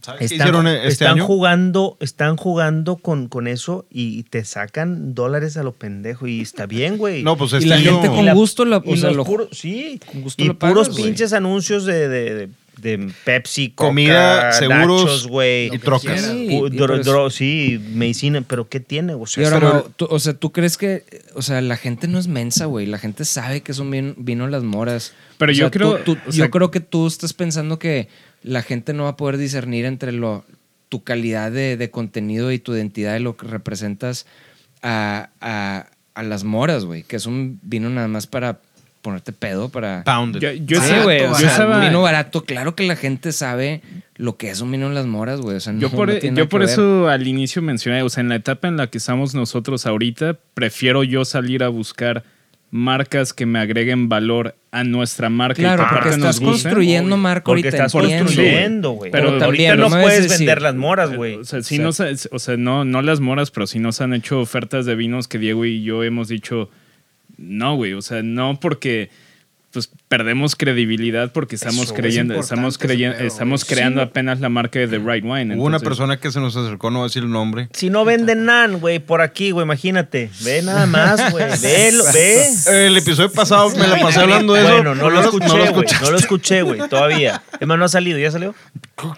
¿Sabes 0.01 0.19
qué 0.19 0.25
Están, 0.25 0.47
hicieron 0.47 0.67
este 0.67 0.87
están 0.87 1.11
año? 1.13 1.25
jugando, 1.25 1.97
están 1.99 2.35
jugando 2.37 2.97
con, 2.97 3.27
con 3.27 3.47
eso 3.47 3.85
y 3.91 4.23
te 4.23 4.43
sacan 4.45 5.13
dólares 5.13 5.57
a 5.57 5.63
lo 5.63 5.73
pendejo 5.73 6.27
y 6.27 6.41
está 6.41 6.65
bien, 6.65 6.97
güey. 6.97 7.23
No, 7.23 7.37
pues 7.37 7.53
Y 7.53 7.57
este 7.57 7.67
la 7.69 7.75
año... 7.75 7.91
gente 8.01 8.07
con 8.15 8.25
la- 8.25 8.33
gusto 8.33 8.65
y 8.65 8.93
o 8.93 8.97
sea, 8.97 9.11
lo- 9.11 9.23
puros- 9.25 9.49
sí, 9.51 9.99
con 10.11 10.21
gusto 10.23 10.43
y 10.43 10.47
lo 10.47 10.57
pagas, 10.59 10.89
puros 10.89 10.95
pinches 10.95 11.33
anuncios 11.33 11.85
de, 11.85 12.07
de, 12.09 12.33
de- 12.35 12.49
de 12.81 13.13
Pepsi, 13.25 13.69
Coca, 13.69 13.89
Comida, 13.89 14.51
seguros 14.53 15.27
güey. 15.27 15.67
y 15.71 15.77
trocas. 15.77 16.19
Sí, 16.21 16.47
y 16.49 16.59
pues- 16.59 17.05
dro- 17.05 17.29
sí, 17.29 17.79
medicina, 17.93 18.43
pero 18.47 18.69
¿qué 18.69 18.79
tiene? 18.79 19.13
O 19.13 19.27
sea, 19.27 19.43
Y 19.43 19.45
ahora, 19.45 19.59
pero- 19.59 19.73
Mau, 19.73 19.89
tú- 19.97 20.07
o 20.09 20.17
sea, 20.17 20.33
¿tú 20.33 20.51
crees 20.51 20.77
que, 20.77 21.03
o 21.35 21.43
sea, 21.43 21.61
la 21.61 21.77
gente 21.77 22.07
no 22.07 22.17
es 22.17 22.27
mensa, 22.27 22.65
güey? 22.65 22.87
La 22.87 22.97
gente 22.97 23.23
sabe 23.25 23.61
que 23.61 23.71
es 23.71 23.77
un 23.77 23.91
vino, 23.91 24.13
vino 24.17 24.47
las 24.47 24.63
moras. 24.63 25.13
Pero 25.37 25.51
O 25.51 25.53
yo 25.53 25.65
sea, 25.65 25.71
creo- 25.71 25.97
tú- 25.97 26.15
tú- 26.15 26.21
o 26.27 26.31
sea- 26.31 26.45
yo 26.45 26.49
creo 26.51 26.71
que 26.71 26.79
tú 26.79 27.05
estás 27.05 27.33
pensando 27.33 27.77
que 27.77 28.07
la 28.43 28.61
gente 28.63 28.93
no 28.93 29.03
va 29.03 29.09
a 29.09 29.17
poder 29.17 29.37
discernir 29.37 29.85
entre 29.85 30.11
lo, 30.11 30.45
tu 30.89 31.03
calidad 31.03 31.51
de, 31.51 31.77
de 31.77 31.89
contenido 31.91 32.51
y 32.51 32.59
tu 32.59 32.73
identidad 32.75 33.13
de 33.13 33.19
lo 33.19 33.37
que 33.37 33.47
representas 33.47 34.25
a, 34.81 35.29
a- 35.41 35.87
a 36.13 36.23
las 36.23 36.43
moras, 36.43 36.85
güey. 36.85 37.03
Que 37.03 37.15
es 37.15 37.25
un 37.25 37.59
vino 37.63 37.89
nada 37.89 38.07
más 38.07 38.27
para 38.27 38.59
ponerte 39.01 39.31
pedo, 39.31 39.69
para... 39.69 40.03
Pounded. 40.03 40.39
Yo, 40.41 40.51
yo 40.51 40.77
sí, 40.81 40.83
estaba- 40.87 41.03
güey. 41.03 41.21
O 41.21 41.29
yo 41.31 41.35
sea, 41.37 41.49
estaba- 41.51 41.75
un 41.77 41.81
vino 41.85 42.01
barato. 42.01 42.43
Claro 42.43 42.75
que 42.75 42.83
la 42.85 42.95
gente 42.95 43.31
sabe 43.31 43.81
lo 44.15 44.37
que 44.37 44.49
es 44.51 44.61
un 44.61 44.71
vino 44.71 44.87
en 44.87 44.93
las 44.93 45.05
moras, 45.07 45.39
güey. 45.41 45.55
O 45.55 45.59
sea, 45.59 45.73
Yo 45.73 45.89
no- 45.89 45.95
por, 45.95 46.09
no 46.09 46.19
tiene 46.19 46.37
yo 46.37 46.49
por 46.49 46.61
eso 46.63 47.07
al 47.09 47.25
inicio 47.27 47.61
mencioné, 47.61 48.03
o 48.03 48.09
sea, 48.09 48.21
en 48.21 48.29
la 48.29 48.35
etapa 48.35 48.67
en 48.67 48.77
la 48.77 48.87
que 48.87 48.97
estamos 48.99 49.33
nosotros 49.33 49.85
ahorita, 49.85 50.37
prefiero 50.53 51.03
yo 51.03 51.25
salir 51.25 51.63
a 51.63 51.69
buscar 51.69 52.23
marcas 52.73 53.33
que 53.33 53.45
me 53.45 53.59
agreguen 53.59 54.07
valor 54.07 54.55
a 54.71 54.83
nuestra 54.85 55.29
marca 55.29 55.61
Claro, 55.61 55.83
y 55.83 55.85
que 55.87 55.93
porque 55.95 56.09
estás 56.09 56.39
gusten. 56.39 56.71
construyendo 56.71 57.17
marca 57.17 57.43
porque 57.43 57.67
ahorita. 57.67 57.85
estás 57.85 57.93
entiendo, 57.95 58.25
construyendo, 58.25 58.91
güey. 58.91 59.11
Pero 59.11 59.27
Pero 59.27 59.37
también, 59.39 59.71
ahorita 59.71 59.89
no 59.89 60.01
puedes 60.01 60.23
decir- 60.23 60.37
vender 60.47 60.61
las 60.61 60.75
moras, 60.75 61.13
güey. 61.13 61.35
O 61.35 61.43
sea, 61.43 61.61
sí 61.61 61.79
nos 61.79 61.99
ha- 61.99 62.07
o 62.31 62.39
sea, 62.39 62.55
no, 62.57 62.85
no 62.85 63.01
las 63.01 63.19
moras, 63.19 63.51
pero 63.51 63.67
sí 63.67 63.79
nos 63.79 63.99
han 63.99 64.13
hecho 64.13 64.39
ofertas 64.39 64.85
de 64.85 64.95
vinos 64.95 65.27
que 65.27 65.37
Diego 65.37 65.65
y 65.65 65.83
yo 65.83 66.03
hemos 66.03 66.29
dicho, 66.29 66.69
no, 67.37 67.75
güey, 67.75 67.93
o 67.93 68.01
sea, 68.01 68.23
no 68.23 68.57
porque 68.59 69.09
pues 69.71 69.89
perdemos 70.07 70.55
credibilidad 70.55 71.31
porque 71.31 71.55
estamos 71.55 71.85
Eso, 71.85 71.93
creyendo, 71.93 72.33
es 72.35 72.41
estamos 72.41 72.77
creyendo, 72.77 73.17
pedo, 73.17 73.27
estamos 73.27 73.65
creando 73.65 74.01
apenas 74.01 74.39
la 74.39 74.49
marca 74.49 74.79
de 74.79 74.87
The 74.87 74.99
Right 74.99 75.23
Wine. 75.23 75.55
Hubo 75.55 75.63
una 75.65 75.79
persona 75.79 76.17
que 76.17 76.31
se 76.31 76.39
nos 76.39 76.55
acercó, 76.55 76.91
no 76.91 76.99
voy 76.99 77.05
a 77.05 77.07
decir 77.07 77.23
el 77.23 77.31
nombre. 77.31 77.69
Si 77.73 77.89
no 77.89 78.05
venden 78.05 78.45
nan, 78.45 78.79
güey, 78.79 78.99
por 78.99 79.21
aquí, 79.21 79.51
güey, 79.51 79.63
imagínate. 79.63 80.29
Ve 80.41 80.61
nada 80.61 80.85
más, 80.85 81.31
güey. 81.31 81.45
Ve, 81.61 81.91
ve. 82.13 82.87
El 82.87 82.97
episodio 82.97 83.31
pasado 83.31 83.69
me 83.71 83.87
la 83.87 83.99
pasé 83.99 84.19
hablando 84.19 84.53
de 84.53 84.61
eso. 84.61 84.71
Bueno, 84.71 84.95
no 84.95 85.09
lo 85.09 85.21
escuché, 85.21 85.69
güey. 85.69 85.85
No 86.01 86.11
lo 86.11 86.17
escuché, 86.17 86.61
güey, 86.61 86.89
todavía. 86.89 87.41
Es 87.59 87.67
más, 87.67 87.77
no 87.77 87.85
ha 87.85 87.89
salido. 87.89 88.17
¿Ya 88.17 88.31
salió? 88.31 88.53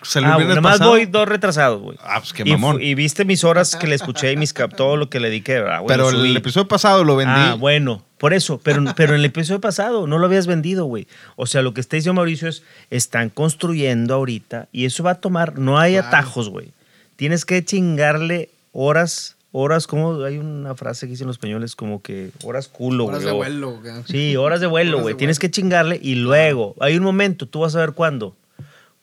Salió 0.04 0.30
Ah, 0.30 0.38
nada 0.40 0.62
más 0.62 0.74
pasado. 0.74 0.92
voy 0.92 1.06
dos 1.06 1.28
retrasados, 1.28 1.82
güey. 1.82 1.98
Ah, 2.02 2.20
pues 2.20 2.34
qué 2.34 2.44
Y 2.46 2.52
mamón. 2.52 2.82
Y, 2.82 2.96
viste 2.96 3.26
mis 3.26 3.44
horas 3.44 3.76
que 3.76 3.88
le 3.88 3.96
escuché 3.96 4.32
y 4.32 4.38
mis 4.38 4.54
cap, 4.54 4.74
todo 4.76 4.96
lo 4.98 5.10
que 5.10 5.20
le 5.20 5.30
dediqué, 5.30 5.60
¿verdad? 5.60 5.82
güey? 5.82 5.88
Pero 5.88 6.10
subí. 6.12 6.30
el 6.30 6.38
episodio 6.38 6.68
pasado 6.68 7.04
lo 7.04 7.16
vendí. 7.16 7.34
Ah, 7.36 7.56
bueno, 7.60 8.04
por 8.24 8.34
eso, 8.34 8.58
pero, 8.64 8.82
pero 8.96 9.16
en 9.16 9.20
el 9.20 9.26
episodio 9.26 9.60
pasado 9.60 10.08
no 10.08 10.18
lo 10.18 10.28
habías 10.28 10.48
vendido, 10.48 10.86
güey. 10.86 11.08
O 11.36 11.46
sea, 11.46 11.62
lo 11.62 11.74
que 11.74 11.82
está 11.82 11.98
diciendo 11.98 12.14
Mauricio 12.16 12.48
es, 12.48 12.64
están 12.90 13.30
construyendo 13.30 14.14
ahorita 14.14 14.70
y 14.72 14.86
eso 14.86 15.04
va 15.04 15.12
a 15.12 15.16
tomar, 15.20 15.60
no 15.60 15.78
hay 15.78 15.94
Claro. 15.96 16.08
atajos, 16.08 16.48
güey. 16.50 16.70
Tienes 17.18 17.44
que 17.44 17.66
chingarle 17.66 18.50
horas, 18.72 19.36
horas, 19.52 19.88
como 19.88 20.24
hay 20.24 20.38
una 20.38 20.74
frase 20.74 21.06
que 21.06 21.12
dicen 21.12 21.28
los 21.28 21.36
españoles, 21.36 21.76
como 21.76 22.02
que 22.02 22.30
horas 22.46 22.70
culo, 22.70 23.08
Horas 23.08 23.24
güey. 23.24 23.26
de 23.26 23.32
o- 23.34 23.36
vuelo. 23.36 23.72
güey. 23.82 23.94
Sí, 24.08 24.38
horas 24.38 24.62
de 24.62 24.68
vuelo, 24.68 24.92
Horas 24.92 25.02
güey. 25.04 25.14
de 25.16 25.18
Tienes 25.18 25.38
que 25.38 25.52
chingarle 25.52 26.00
y 26.02 26.16
luego, 26.16 26.76
hay 26.80 26.96
un 26.96 27.04
momento, 27.04 27.46
tú 27.46 27.60
vas 27.60 27.76
a 27.76 27.80
ver 27.80 27.92
cuándo. 27.92 28.38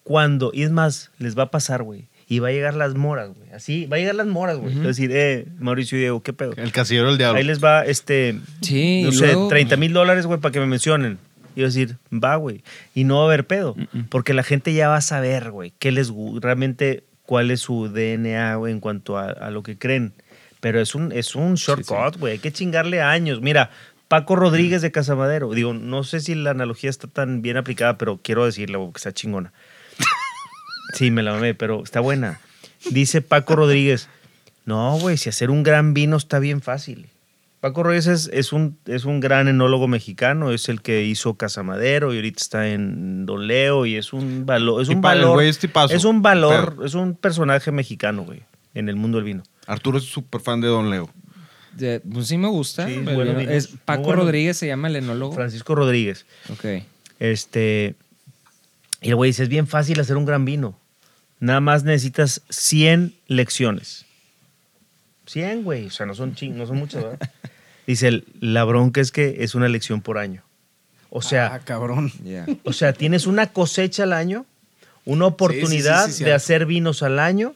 Cuándo, 0.03 0.51
y 0.55 0.63
es 0.63 0.71
más, 0.71 1.11
les 1.19 1.39
va 1.39 1.43
a 1.45 1.51
pasar, 1.51 1.83
güey. 1.83 2.07
Y 2.31 2.39
va 2.39 2.48
a 2.48 2.52
llegar 2.52 2.74
las 2.74 2.94
moras, 2.94 3.31
güey. 3.36 3.51
Así, 3.51 3.86
va 3.86 3.97
a 3.97 3.98
llegar 3.98 4.15
las 4.15 4.28
moras, 4.28 4.57
güey. 4.57 4.73
Es 4.73 4.82
decir, 4.85 5.11
eh, 5.12 5.47
Mauricio 5.59 5.98
y 5.98 6.02
Diego, 6.02 6.23
¿qué 6.23 6.32
pedo? 6.32 6.52
El 6.57 6.70
casillero 6.70 7.09
del 7.09 7.19
diablo. 7.19 7.39
Ahí 7.39 7.44
les 7.44 7.62
va, 7.62 7.85
este, 7.85 8.39
Sí, 8.62 9.02
no 9.02 9.11
sé, 9.11 9.27
luego- 9.27 9.48
30 9.48 9.77
mil 9.77 9.93
dólares, 9.93 10.27
güey, 10.27 10.39
para 10.39 10.52
que 10.52 10.61
me 10.61 10.66
mencionen. 10.66 11.19
Y 11.57 11.62
decir, 11.62 11.97
va, 12.12 12.36
güey. 12.36 12.62
Y 12.94 13.02
no 13.02 13.16
va 13.16 13.23
a 13.23 13.27
haber 13.27 13.47
pedo. 13.48 13.74
Porque 14.11 14.32
la 14.32 14.44
gente 14.44 14.73
ya 14.73 14.89
va 14.89 14.97
a 14.97 15.01
saber, 15.01 15.51
güey, 15.51 15.73
qué 15.81 15.90
les 15.90 16.12
realmente 16.40 17.02
cuál 17.27 17.51
es 17.51 17.61
su 17.62 17.89
DNA, 17.89 18.55
güey, 18.55 18.73
en 18.73 18.78
cuanto 18.81 19.19
a, 19.19 19.24
a 19.31 19.51
lo 19.51 19.65
que 19.65 19.77
creen. 19.77 20.12
Pero 20.61 20.81
es 20.81 20.94
un, 20.94 21.11
es 21.11 21.35
un 21.35 21.55
shortcut, 21.57 22.16
güey. 22.20 22.35
Hay 22.35 22.39
que 22.39 22.52
chingarle 22.52 23.02
años. 23.02 23.40
Mira, 23.43 23.70
Paco 24.07 24.36
Rodríguez 24.36 24.82
de 24.82 24.93
Casamadero. 24.93 25.51
Digo, 25.52 25.74
no 25.74 26.05
sé 26.05 26.20
si 26.20 26.36
la 26.36 26.51
analogía 26.52 26.90
está 26.90 27.09
tan 27.09 27.43
bien 27.43 27.57
aplicada, 27.57 27.98
pero 27.98 28.20
quiero 28.23 28.44
decirle, 28.47 28.77
güey, 28.78 28.93
que 28.93 28.98
está 28.98 29.12
chingona. 29.12 29.52
Sí, 30.95 31.11
me 31.11 31.23
la 31.23 31.33
mamé, 31.33 31.55
pero 31.55 31.83
está 31.83 32.01
buena. 32.01 32.41
Dice 32.91 33.21
Paco 33.23 33.57
Rodríguez, 33.57 34.09
no, 34.65 34.99
güey, 34.99 35.17
si 35.17 35.29
hacer 35.29 35.51
un 35.51 35.62
gran 35.62 35.95
vino 35.95 36.17
está 36.17 36.39
bien 36.39 36.61
fácil. 36.61 37.09
Paco 37.61 37.83
Rodríguez 37.83 38.07
es, 38.07 38.31
es 38.33 38.55
un, 38.55 38.79
es 38.87 39.05
un 39.05 39.21
gran 39.21 39.47
enólogo 39.47 39.87
mexicano, 39.87 40.51
es 40.51 40.71
el 40.71 40.81
que 40.81 41.05
hizo 41.05 41.35
Casamadero 41.35 42.15
y 42.15 42.17
ahorita 42.17 42.41
está 42.41 42.69
en 42.69 43.27
Don 43.27 43.47
Leo 43.47 43.85
y 43.85 43.97
es 43.97 44.15
un 44.15 44.47
valor, 44.47 44.81
es 44.81 44.89
un 44.89 44.97
Tipa- 44.97 45.09
valor, 45.09 45.33
güey 45.35 45.49
es 45.51 45.59
es 45.91 46.05
un 46.05 46.23
valor, 46.23 46.73
Pero- 46.77 46.87
es 46.87 46.95
un 46.95 47.15
personaje 47.15 47.71
mexicano, 47.71 48.23
güey, 48.23 48.41
en 48.73 48.89
el 48.89 48.97
mundo 48.97 49.19
del 49.19 49.27
vino. 49.27 49.43
Arturo 49.67 49.99
es 49.99 50.05
súper 50.05 50.41
fan 50.41 50.62
de 50.62 50.69
Don 50.69 50.89
Leo. 50.89 51.11
De- 51.77 52.01
pues 52.01 52.29
sí 52.29 52.39
me 52.39 52.49
gusta. 52.49 52.89
Sí, 52.89 52.95
vino- 52.97 53.39
es 53.41 53.69
Paco. 53.85 54.15
Rodríguez 54.15 54.57
se 54.57 54.67
llama 54.67 54.89
el 54.89 54.97
enólogo. 54.97 55.35
Francisco 55.35 55.75
Rodríguez. 55.75 56.25
Ok. 56.51 56.65
Este, 57.19 57.95
y 59.03 59.11
el 59.11 59.17
güey 59.17 59.31
dice, 59.31 59.43
es 59.43 59.49
bien 59.51 59.67
fácil 59.67 60.01
hacer 60.01 60.17
un 60.17 60.25
gran 60.25 60.47
vino. 60.47 60.79
Nada 61.41 61.61
más 61.61 61.85
necesitas 61.85 62.43
100 62.51 63.15
lecciones. 63.27 64.05
100, 65.27 65.65
güey. 65.65 65.87
O 65.87 65.91
sea, 65.91 66.07
no 66.07 66.15
son, 66.15 66.35
ching- 66.35 66.53
no 66.55 66.67
son 66.67 66.77
muchas, 66.77 67.03
¿verdad? 67.03 67.31
Dice, 67.87 68.09
el- 68.09 68.25
la 68.41 68.65
bronca 68.65 69.01
es 69.01 69.11
que 69.11 69.37
es 69.41 69.55
una 69.55 69.69
lección 69.69 70.01
por 70.03 70.19
año. 70.19 70.43
O 71.09 71.23
sea, 71.23 71.55
Ah, 71.55 71.61
cabrón. 71.61 72.12
O 72.65 72.73
sea, 72.73 72.93
tienes 72.93 73.27
una 73.27 73.47
cosecha 73.49 74.03
al 74.05 74.12
año, 74.12 74.47
una 75.05 75.27
oportunidad 75.27 76.07
sí, 76.07 76.12
sí, 76.12 76.25
de 76.25 76.33
hacer 76.35 76.67
vinos 76.67 77.03
al 77.03 77.19
año 77.19 77.55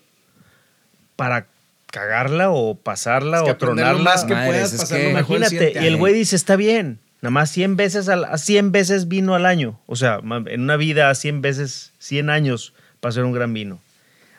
para 1.17 1.47
cagarla 1.91 2.51
o 2.51 2.75
pasarla 2.75 3.39
Es 3.39 3.43
que 3.45 3.51
o 3.53 3.57
tronarla. 3.57 4.03
más 4.03 4.25
que 4.25 4.35
puedas, 4.35 4.73
es 4.73 4.85
que- 4.91 5.11
Imagínate, 5.11 5.75
y 5.81 5.87
el 5.87 5.97
güey 5.97 6.15
dice, 6.15 6.35
está 6.37 6.57
bien, 6.57 6.99
nada 7.23 7.31
más 7.31 7.51
100 7.51 7.77
veces, 7.77 8.09
al, 8.09 8.25
a 8.25 8.39
100 8.39 8.73
veces 8.73 9.07
vino 9.09 9.35
al 9.35 9.47
año. 9.47 9.79
O 9.87 9.95
sea, 9.95 10.21
en 10.47 10.61
una 10.63 10.77
vida 10.77 11.15
100 11.15 11.41
veces, 11.43 11.93
100 12.01 12.31
años 12.31 12.73
para 13.05 13.11
hacer 13.11 13.25
un 13.25 13.33
gran 13.33 13.53
vino. 13.53 13.81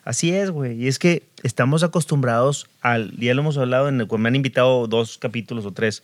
Así 0.04 0.32
es, 0.34 0.50
güey. 0.50 0.74
Y 0.82 0.88
es 0.88 0.98
que 0.98 1.22
estamos 1.44 1.84
acostumbrados 1.84 2.68
al, 2.82 3.16
ya 3.20 3.36
lo 3.36 3.42
hemos 3.44 3.60
hablado, 3.60 3.90
en 3.90 4.02
el, 4.02 4.08
cuando 4.08 4.24
me 4.24 4.30
han 4.30 4.36
invitado 4.36 4.88
dos 4.88 5.20
capítulos 5.20 5.68
o 5.68 5.72
tres 5.72 6.02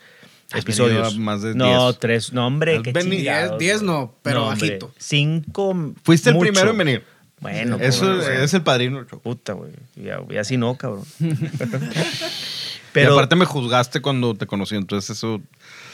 episodios. 0.53 1.17
más 1.17 1.41
de 1.41 1.55
no, 1.55 1.87
10. 1.87 1.99
tres, 1.99 2.33
no, 2.33 2.45
hombre, 2.45 2.83
qué 2.83 2.93
chingados, 2.93 3.53
Diez- 3.53 3.57
diez 3.57 3.81
no, 3.81 4.13
pero 4.21 4.45
bajito. 4.45 4.93
Cinco, 4.99 5.93
Fuiste 6.03 6.29
el 6.29 6.37
primero 6.37 6.69
en 6.69 6.77
venir. 6.77 7.03
Bueno, 7.39 7.77
Eso 7.81 8.05
pues, 8.05 8.27
güey. 8.27 8.43
es 8.43 8.53
el 8.53 8.61
padrino. 8.61 9.03
Puta, 9.07 9.53
güey. 9.53 9.71
Ya, 9.95 10.19
y 10.29 10.37
así 10.37 10.57
no, 10.57 10.75
cabrón. 10.77 11.03
Pero 12.93 13.13
aparte 13.13 13.35
me 13.35 13.45
juzgaste 13.45 14.01
cuando 14.01 14.35
te 14.35 14.45
conocí, 14.45 14.75
entonces 14.75 15.17
eso 15.17 15.41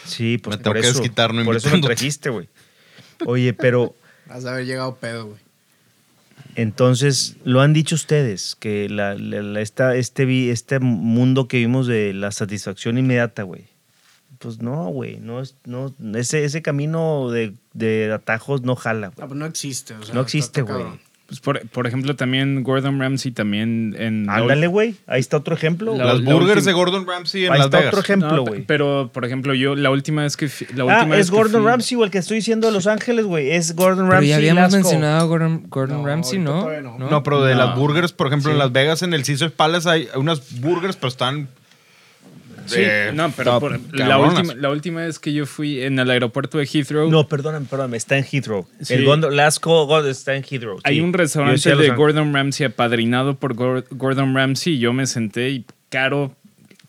Sí, 0.03 0.37
pues 0.37 0.57
Me 0.57 0.63
por 0.63 0.73
tengo 0.73 0.81
que 0.81 0.87
desquitar, 0.93 1.33
no 1.33 1.45
por 1.45 1.55
eso 1.55 1.69
me 1.69 1.79
trajiste, 1.79 2.29
güey. 2.29 2.49
Oye, 3.25 3.53
pero 3.53 3.95
Vas 4.27 4.43
a 4.45 4.51
haber 4.51 4.65
llegado 4.65 4.95
pedo, 4.95 5.27
güey. 5.27 5.46
Entonces 6.57 7.37
lo 7.45 7.61
han 7.61 7.71
dicho 7.71 7.95
ustedes 7.95 8.55
que 8.59 8.89
la, 8.89 9.13
la- 9.15 9.41
la- 9.41 9.61
esta- 9.61 9.95
este, 9.95 10.49
este 10.51 10.79
mundo 10.79 11.47
que 11.47 11.57
vimos 11.57 11.87
de 11.87 12.13
la 12.13 12.31
satisfacción 12.31 12.97
inmediata, 12.97 13.43
güey. 13.43 13.65
Pues 14.39 14.59
no, 14.61 14.87
güey. 14.89 15.17
No, 15.19 15.41
es- 15.41 15.55
no, 15.65 15.93
ese, 16.15 16.43
ese 16.43 16.61
camino 16.61 17.29
de, 17.31 17.53
de 17.73 18.11
atajos 18.11 18.61
no 18.63 18.75
jala, 18.75 19.07
güey. 19.07 19.17
No, 19.21 19.27
pues 19.27 19.39
no 19.39 19.45
existe. 19.45 19.93
o 19.93 20.03
sea, 20.03 20.13
No 20.15 20.21
existe, 20.21 20.61
güey. 20.63 20.83
Pues 21.27 21.41
por, 21.41 21.59
por 21.67 21.85
ejemplo, 21.87 22.15
también 22.15 22.63
Gordon 22.63 23.01
Ramsay 23.01 23.33
también 23.33 23.93
en... 23.99 24.29
Ándale, 24.29 24.67
güey. 24.67 24.95
Ahí 25.07 25.19
está 25.19 25.35
otro 25.35 25.55
ejemplo. 25.55 25.93
La- 25.97 26.05
las 26.05 26.21
la 26.21 26.33
burgers 26.33 26.63
de 26.63 26.71
Gordon 26.71 27.05
Ramsay 27.05 27.45
en 27.47 27.51
Ahí 27.51 27.57
Las 27.57 27.65
está 27.65 27.79
Vegas. 27.79 27.93
otro 27.93 28.01
ejemplo, 28.01 28.31
No, 28.33 28.45
güey. 28.45 28.61
pero, 28.65 29.09
por 29.13 29.25
ejemplo, 29.25 29.53
yo 29.53 29.75
la 29.75 29.91
última 29.91 30.21
vez 30.21 30.37
que... 30.37 30.45
La 30.73 30.83
ah, 30.83 30.99
última 30.99 31.17
vez 31.17 31.25
es 31.25 31.29
que 31.29 31.35
Gordon 31.35 31.63
fui- 31.63 31.69
Ramsay, 31.71 31.97
o 31.97 32.03
el 32.05 32.11
que 32.11 32.19
estoy 32.19 32.37
diciendo 32.37 32.67
de 32.67 32.73
Los 32.73 32.87
Ángeles, 32.87 33.25
güey. 33.25 33.51
Es 33.51 33.75
Gordon 33.75 34.05
Pero 34.05 34.11
Ramsay. 34.11 34.29
ya 34.29 34.35
habíamos 34.37 34.61
Lasco. 34.63 34.77
mencionado 34.77 35.19
a 35.19 35.23
Gordon, 35.27 35.63
Gordon 35.67 35.97
No, 36.01 36.07
Ramsay, 36.07 36.39
¿no? 36.39 36.69
no. 36.81 36.97
No, 37.09 37.23
pero 37.23 37.43
de 37.43 37.55
No. 37.55 37.65
las 37.65 37.75
burgers, 37.77 38.13
por 38.13 38.27
ejemplo, 38.27 38.51
en. 38.53 38.57
Las 38.57 38.71
Vegas, 38.71 39.01
en 39.01 39.13
el 39.13 39.25
Caesars 39.25 39.51
Palace 39.51 39.89
hay 39.89 40.07
unas 40.15 40.61
burgers, 40.61 40.95
pero 40.95 41.09
están. 41.09 41.49
Sí, 42.67 42.81
de 42.81 43.11
no, 43.13 43.31
pero 43.35 43.59
por- 43.59 43.79
la, 43.95 44.17
última, 44.19 44.53
la 44.55 44.69
última 44.69 45.01
vez 45.01 45.19
que 45.19 45.33
yo 45.33 45.45
fui 45.45 45.81
en 45.81 45.97
el 45.99 46.09
aeropuerto 46.09 46.57
de 46.57 46.65
Heathrow, 46.65 47.09
No, 47.09 47.27
perdóname, 47.27 47.65
perdóname. 47.69 47.97
Está 47.97 48.17
en 48.17 48.25
Heathrow. 48.31 48.67
Sí. 48.81 48.93
El 48.95 49.05
Lasco 49.35 50.05
está 50.05 50.35
en 50.35 50.43
Heathrow. 50.43 50.79
hay 50.83 50.95
sí. 50.95 51.01
un 51.01 51.13
restaurante 51.13 51.75
de. 51.75 51.89
Gordon 51.91 52.33
Ramsay 52.33 52.67
apadrinado 52.67 53.35
por 53.35 53.55
Gor- 53.55 53.85
Gordon 53.91 54.35
Ramsay 54.35 54.73
y 54.73 54.79
yo 54.79 54.93
me 54.93 55.07
senté 55.07 55.49
y 55.49 55.65
caro 55.89 56.35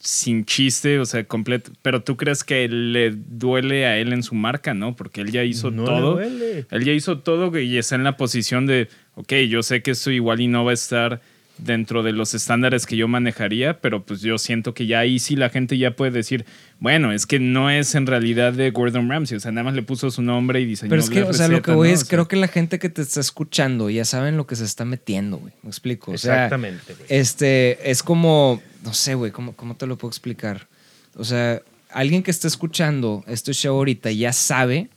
sin 0.00 0.44
chiste, 0.44 0.98
o 1.00 1.04
sea, 1.06 1.24
completo. 1.24 1.72
Pero 1.82 2.02
tú 2.02 2.16
crees 2.16 2.44
que 2.44 2.68
le 2.68 3.10
duele 3.14 3.84
a 3.86 3.98
él 3.98 4.12
en 4.12 4.22
su 4.22 4.34
marca, 4.34 4.72
¿no? 4.74 4.94
Porque 4.94 5.20
él 5.22 5.32
ya 5.32 5.42
hizo 5.42 5.70
No 5.70 5.82
le 5.82 5.88
todo. 5.88 6.12
duele. 6.12 6.66
Él 6.70 6.84
ya 6.84 6.92
hizo 6.92 7.18
todo 7.18 7.56
y 7.58 7.78
está 7.78 7.96
en 7.96 8.04
la 8.04 8.16
posición 8.16 8.66
de, 8.66 8.88
ok, 9.16 9.32
yo 9.48 9.62
sé 9.62 9.82
que 9.82 9.90
esto 9.90 10.10
igual 10.10 10.40
y 10.40 10.46
no 10.46 10.64
va 10.64 10.70
a 10.70 10.74
estar 10.74 11.20
dentro 11.58 12.02
de 12.02 12.12
los 12.12 12.34
estándares 12.34 12.86
que 12.86 12.96
yo 12.96 13.08
manejaría, 13.08 13.80
pero 13.80 14.02
pues 14.02 14.20
yo 14.20 14.38
siento 14.38 14.74
que 14.74 14.86
ya 14.86 15.00
ahí 15.00 15.18
sí 15.18 15.36
la 15.36 15.50
gente 15.50 15.76
ya 15.76 15.92
puede 15.92 16.12
decir, 16.12 16.46
bueno, 16.80 17.12
es 17.12 17.26
que 17.26 17.38
no 17.38 17.70
es 17.70 17.94
en 17.94 18.06
realidad 18.06 18.52
de 18.52 18.70
Gordon 18.70 19.08
Ramsay, 19.08 19.36
o 19.36 19.40
sea, 19.40 19.52
nada 19.52 19.64
más 19.64 19.74
le 19.74 19.82
puso 19.82 20.10
su 20.10 20.22
nombre 20.22 20.60
y 20.60 20.64
diseñó 20.64 20.90
Pero 20.90 21.02
es 21.02 21.10
que, 21.10 21.20
la 21.20 21.26
o 21.26 21.32
sea, 21.32 21.48
lo 21.48 21.56
receta, 21.56 21.72
que 21.72 21.76
voy 21.76 21.88
¿no? 21.88 21.94
es, 21.94 22.02
O 22.02 22.04
sea, 22.04 22.10
creo 22.10 22.28
que 22.28 22.36
la 22.36 22.48
gente 22.48 22.78
que 22.78 22.88
te 22.88 23.02
está 23.02 23.20
escuchando 23.20 23.90
ya 23.90 24.04
saben 24.04 24.36
lo 24.36 24.46
que 24.46 24.56
se 24.56 24.64
está 24.64 24.84
metiendo, 24.84 25.38
güey. 25.38 25.52
Me 25.62 25.70
explico. 25.70 26.12
O 26.12 26.18
sea, 26.18 26.44
Exactamente, 26.44 26.94
güey. 26.94 27.06
Este, 27.08 27.90
es 27.90 28.02
como, 28.02 28.62
no 28.84 28.94
sé, 28.94 29.14
güey, 29.14 29.32
¿cómo, 29.32 29.54
¿cómo 29.54 29.76
te 29.76 29.86
lo 29.86 29.98
puedo 29.98 30.10
explicar? 30.10 30.68
O 31.16 31.24
sea, 31.24 31.60
alguien 31.90 32.22
que 32.22 32.30
está 32.30 32.48
escuchando 32.48 33.24
este 33.26 33.52
show 33.52 33.76
ahorita 33.76 34.10
ya 34.12 34.32
sabe 34.32 34.88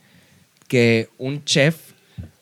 que 0.68 1.10
un 1.18 1.44
chef 1.44 1.76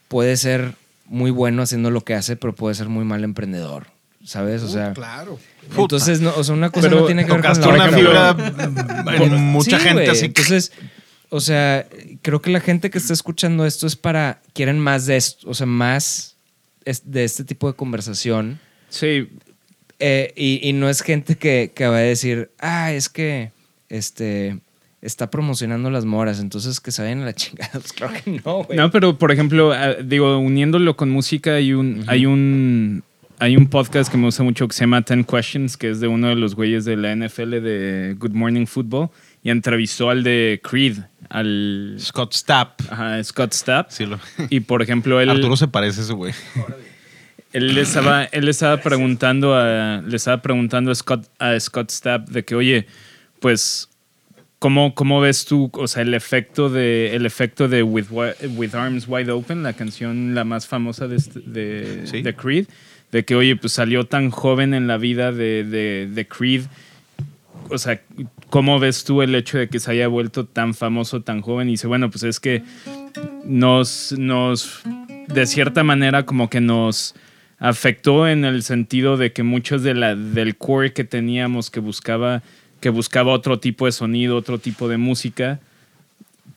puede 0.08 0.38
ser 0.38 0.74
muy 1.06 1.32
bueno 1.32 1.62
haciendo 1.62 1.92
lo 1.92 2.02
que 2.02 2.14
hace, 2.14 2.36
pero 2.36 2.54
puede 2.54 2.76
ser 2.76 2.90
muy 2.90 3.04
mal 3.04 3.24
emprendedor, 3.24 3.88
¿sabes? 4.30 4.62
O 4.64 4.70
sea, 4.70 4.94
Claro. 4.94 5.40
entonces, 5.78 6.22
no, 6.22 6.32
o 6.36 6.44
sea, 6.44 6.54
una 6.56 6.70
cosa 6.70 6.88
Pero 6.88 7.02
no 7.02 7.06
tiene 7.08 7.26
que 7.26 7.32
ver 7.32 7.42
con 7.42 7.60
la 7.62 7.68
una 7.68 7.86
otra, 7.86 7.98
fibra 7.98 8.34
güey. 9.04 9.24
en 9.24 9.36
mucha 9.48 9.80
Sí, 9.80 9.84
gente 9.86 10.10
así 10.10 10.20
que 10.22 10.42
Entonces, 10.42 10.72
o 11.30 11.40
sea, 11.42 11.88
creo 12.22 12.42
que 12.42 12.50
la 12.52 12.60
gente 12.60 12.90
que 12.90 12.98
está 13.00 13.14
escuchando 13.14 13.66
esto 13.66 13.88
es 13.88 13.96
para, 13.96 14.42
quieren 14.54 14.80
más 14.80 15.06
de 15.08 15.18
esto, 15.18 15.50
o 15.50 15.54
sea, 15.54 15.66
más 15.66 16.36
de 17.04 17.24
este 17.24 17.44
tipo 17.44 17.68
de 17.68 17.74
conversación. 17.76 18.60
Sí, 18.90 19.28
Eh, 20.00 20.32
y, 20.36 20.60
y 20.68 20.74
no 20.74 20.90
es 20.90 21.02
gente 21.02 21.36
que, 21.36 21.72
que 21.76 21.86
va 21.88 21.98
a 21.98 22.00
decir, 22.00 22.52
ah, 22.60 22.92
es 22.94 23.10
que 23.10 23.52
este 23.90 24.58
está 25.02 25.30
promocionando 25.30 25.90
las 25.90 26.04
moras, 26.06 26.40
entonces 26.40 26.80
que 26.82 26.92
se 26.92 27.02
vayan 27.02 27.22
a 27.22 27.26
la 27.26 27.34
chingada. 27.34 27.70
Pues 27.80 27.94
claro 27.94 28.14
que 28.24 28.32
no, 28.44 28.64
güey. 28.64 28.78
No, 28.78 28.92
pero 28.92 29.18
por 29.18 29.32
ejemplo, 29.32 29.72
ah, 29.74 29.94
digo, 30.04 30.38
uniéndolo 30.40 30.96
con 30.98 31.10
música, 31.10 31.56
hay 31.56 31.74
un, 31.74 32.04
hay 32.08 32.26
un 32.26 33.04
hay 33.40 33.56
un 33.58 33.68
podcast 33.68 34.12
que 34.12 34.18
me 34.18 34.26
gusta 34.26 34.44
mucho 34.44 34.68
que 34.68 34.74
se 34.74 34.82
llama 34.82 35.02
Ten 35.02 35.24
Questions, 35.24 35.78
que 35.78 35.90
es 35.90 36.00
de 36.00 36.08
uno 36.08 36.28
de 36.28 36.36
los 36.36 36.56
güeyes 36.56 36.86
de 36.86 36.98
la 36.98 37.16
NFL 37.16 37.62
de 37.62 38.16
Good 38.18 38.32
Morning 38.34 38.66
Football, 38.66 39.10
y 39.44 39.50
entrevistó 39.50 40.10
al 40.10 40.24
de 40.24 40.60
Creed, 40.64 40.98
al 41.30 41.96
Scott 42.00 42.34
Stapp. 42.34 42.82
ajá, 42.90 43.24
Scott 43.24 43.54
Stapp. 43.54 43.90
Sí, 43.92 44.06
lo- 44.06 44.20
Y 44.50 44.60
por 44.62 44.82
ejemplo, 44.82 45.22
él, 45.22 45.30
Arturo 45.30 45.56
se 45.56 45.68
parece 45.68 46.02
a 46.02 46.04
ese 46.04 46.14
güey. 46.14 46.34
él 47.54 47.74
le 47.74 47.82
estaba, 47.82 48.26
él 48.26 48.46
le 48.46 48.52
estaba 48.52 48.78
preguntando 48.78 49.56
a, 49.56 50.02
le 50.06 50.16
estaba 50.18 50.42
preguntando 50.42 50.92
a 50.92 50.96
Scott, 50.96 51.28
a 51.40 51.58
Scott 51.60 51.92
Stapp 51.92 52.30
de 52.30 52.44
que, 52.44 52.56
oye, 52.56 52.86
pues, 53.40 53.90
¿cómo, 54.60 54.94
cómo 54.94 55.22
ves 55.22 55.46
tú, 55.46 55.70
o 55.74 55.88
sea, 55.88 56.02
el 56.02 56.14
efecto 56.14 56.70
de, 56.70 57.16
el 57.16 57.26
efecto 57.26 57.70
de 57.70 57.84
With, 57.84 58.08
Wi- 58.12 58.34
With 58.58 58.76
Arms 58.76 59.06
Wide 59.08 59.32
Open, 59.32 59.64
la 59.64 59.72
canción 59.74 60.36
la 60.36 60.44
más 60.44 60.68
famosa 60.68 61.08
de, 61.08 61.16
este- 61.16 61.40
de, 61.46 62.02
Sí. 62.06 62.22
de 62.22 62.36
Creed, 62.36 62.66
de 63.12 63.26
que, 63.26 63.36
oye, 63.36 63.56
pues 63.56 63.74
salió 63.74 64.06
tan 64.06 64.30
joven 64.30 64.74
en 64.74 64.88
la 64.88 64.98
vida 64.98 65.32
de, 65.32 65.64
de, 65.64 66.08
de 66.12 66.28
Creed, 66.28 66.64
o 67.70 67.78
sea, 67.78 68.02
¿cómo 68.50 68.80
ves 68.80 69.04
tú 69.04 69.22
el 69.22 69.36
hecho 69.36 69.58
de 69.58 69.70
que 69.70 69.80
se 69.80 69.92
haya 69.92 70.08
vuelto 70.08 70.46
tan 70.46 70.74
famoso 70.74 71.22
tan 71.22 71.42
joven? 71.42 71.68
Y 71.70 71.72
dice, 71.72 71.88
bueno, 71.88 72.10
pues 72.10 72.24
es 72.24 72.40
que 72.40 72.64
nos, 73.46 74.14
nos, 74.18 74.82
de 75.28 75.46
cierta 75.46 75.84
manera, 75.84 76.26
como 76.26 76.50
que 76.50 76.62
nos 76.62 77.16
afectó 77.60 78.28
en 78.28 78.46
el 78.46 78.64
sentido 78.64 79.18
de 79.18 79.34
que 79.34 79.44
muchos 79.44 79.84
de 79.84 79.94
la, 79.94 80.16
del 80.16 80.56
core 80.56 80.94
que 80.94 81.04
teníamos 81.04 81.70
que 81.70 81.80
buscaba, 81.80 82.42
que 82.80 82.90
buscaba 82.90 83.34
otro 83.34 83.60
tipo 83.60 83.86
de 83.86 83.92
sonido, 83.92 84.38
otro 84.38 84.60
tipo 84.60 84.88
de 84.88 84.98
música, 84.98 85.60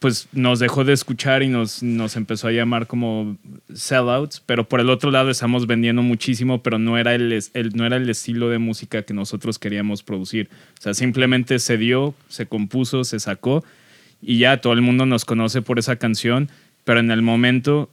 pues 0.03 0.29
nos 0.33 0.59
dejó 0.59 0.85
de 0.85 0.93
escuchar 0.93 1.43
y 1.45 1.49
nos, 1.49 1.83
nos 1.83 2.17
empezó 2.17 2.49
a 2.49 2.53
llamar 2.53 2.87
como 2.89 3.39
sellouts, 3.73 4.43
pero 4.45 4.69
por 4.69 4.81
el 4.81 4.91
otro 4.91 5.11
lado 5.13 5.31
estamos 5.31 5.67
vendiendo 5.69 6.03
muchísimo, 6.03 6.63
pero 6.63 6.79
no 6.79 6.99
era 6.99 7.15
el, 7.15 7.33
el- 7.33 7.71
no 7.75 7.87
era 7.87 7.97
el 7.97 8.11
estilo 8.11 8.49
de 8.51 8.59
música 8.59 9.03
que 9.03 9.15
nosotros 9.15 9.59
queríamos 9.61 10.03
producir. 10.03 10.51
O 10.79 10.83
sea, 10.83 10.93
simplemente 10.95 11.59
se 11.61 11.79
dio, 11.79 12.15
se 12.29 12.47
compuso, 12.47 13.05
se 13.05 13.21
sacó 13.21 13.65
y 14.21 14.39
ya 14.39 14.61
todo 14.61 14.73
el 14.73 14.83
mundo 14.83 15.07
nos 15.07 15.25
conoce 15.25 15.63
por 15.63 15.79
esa 15.79 15.97
canción, 15.97 16.51
pero 16.85 16.99
en 17.01 17.11
el 17.13 17.23
momento 17.23 17.89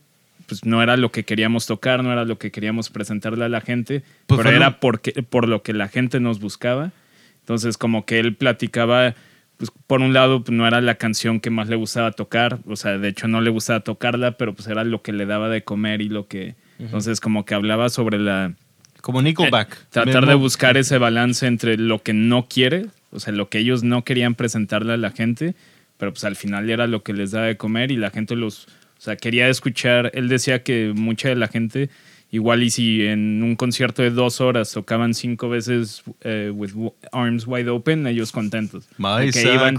pues 0.48 0.66
no 0.66 0.82
era 0.82 0.98
lo 0.98 1.12
que 1.12 1.26
queríamos 1.26 1.68
tocar, 1.68 2.04
no 2.04 2.12
era 2.12 2.26
lo 2.26 2.40
que 2.40 2.50
queríamos 2.50 2.90
presentarle 2.90 3.46
a 3.46 3.50
la 3.50 3.62
gente, 3.62 4.02
Pues 4.26 4.40
pero 4.42 4.50
era 4.56 4.80
porque, 4.80 5.12
por 5.22 5.48
lo 5.48 5.62
que 5.62 5.74
la 5.74 5.88
gente 5.90 6.20
nos 6.20 6.40
buscaba. 6.40 6.92
Entonces 7.42 7.78
como 7.78 8.06
que 8.06 8.18
él 8.20 8.36
platicaba, 8.36 9.14
pues 9.60 9.72
por 9.88 10.00
un 10.00 10.14
lado 10.14 10.42
pues, 10.42 10.58
no 10.58 10.66
era 10.66 10.80
la 10.80 10.96
canción 10.96 11.42
que 11.42 11.50
más 11.50 11.68
le 11.68 11.76
gustaba 11.76 12.14
tocar, 12.14 12.60
o 12.66 12.78
sea, 12.78 12.98
de 12.98 13.10
hecho 13.10 13.28
no 13.28 13.42
le 13.42 13.50
gustaba 13.50 13.82
tocarla, 13.82 14.38
pero 14.38 14.54
pues 14.54 14.70
era 14.70 14.86
lo 14.86 15.02
que 15.02 15.12
le 15.12 15.26
daba 15.26 15.50
de 15.50 15.64
comer 15.64 16.02
y 16.02 16.08
lo 16.08 16.28
que... 16.28 16.56
Entonces 16.80 17.20
como 17.20 17.44
que 17.44 17.56
hablaba 17.56 17.90
sobre 17.90 18.20
la... 18.20 18.54
Como 19.02 19.22
Nickelback. 19.22 19.74
Eh, 19.74 19.86
tratar 19.90 20.26
de 20.28 20.36
buscar 20.36 20.78
ese 20.78 20.98
balance 20.98 21.46
entre 21.46 21.76
lo 21.78 22.02
que 22.02 22.14
no 22.14 22.48
quiere, 22.48 22.86
o 23.12 23.20
sea, 23.20 23.34
lo 23.34 23.50
que 23.50 23.60
ellos 23.60 23.84
no 23.84 24.06
querían 24.06 24.34
presentarle 24.34 24.94
a 24.94 24.98
la 24.98 25.12
gente, 25.12 25.56
pero 25.98 26.14
pues 26.14 26.24
al 26.24 26.38
final 26.38 26.70
era 26.70 26.88
lo 26.88 27.04
que 27.04 27.12
les 27.12 27.32
daba 27.32 27.48
de 27.48 27.58
comer 27.58 27.92
y 27.92 27.98
la 27.98 28.12
gente 28.12 28.38
los, 28.38 28.68
o 28.68 29.02
sea, 29.02 29.18
quería 29.18 29.50
escuchar, 29.50 30.10
él 30.14 30.30
decía 30.30 30.64
que 30.64 30.94
mucha 30.96 31.28
de 31.28 31.36
la 31.36 31.50
gente, 31.50 31.90
igual 32.32 32.62
y 32.64 32.70
si 32.70 33.06
en 33.06 33.42
un 33.42 33.56
concierto 33.56 34.02
de 34.04 34.12
dos 34.12 34.40
horas 34.42 34.72
tocaban 34.72 35.14
cinco 35.14 35.50
veces 35.50 36.04
eh, 36.22 36.52
with 36.54 36.72
arms 37.12 37.46
wide 37.48 37.70
open, 37.70 38.06
ellos 38.08 38.32
contentos. 38.32 38.86
My 38.98 39.26
Porque 39.32 39.42
iban, 39.54 39.76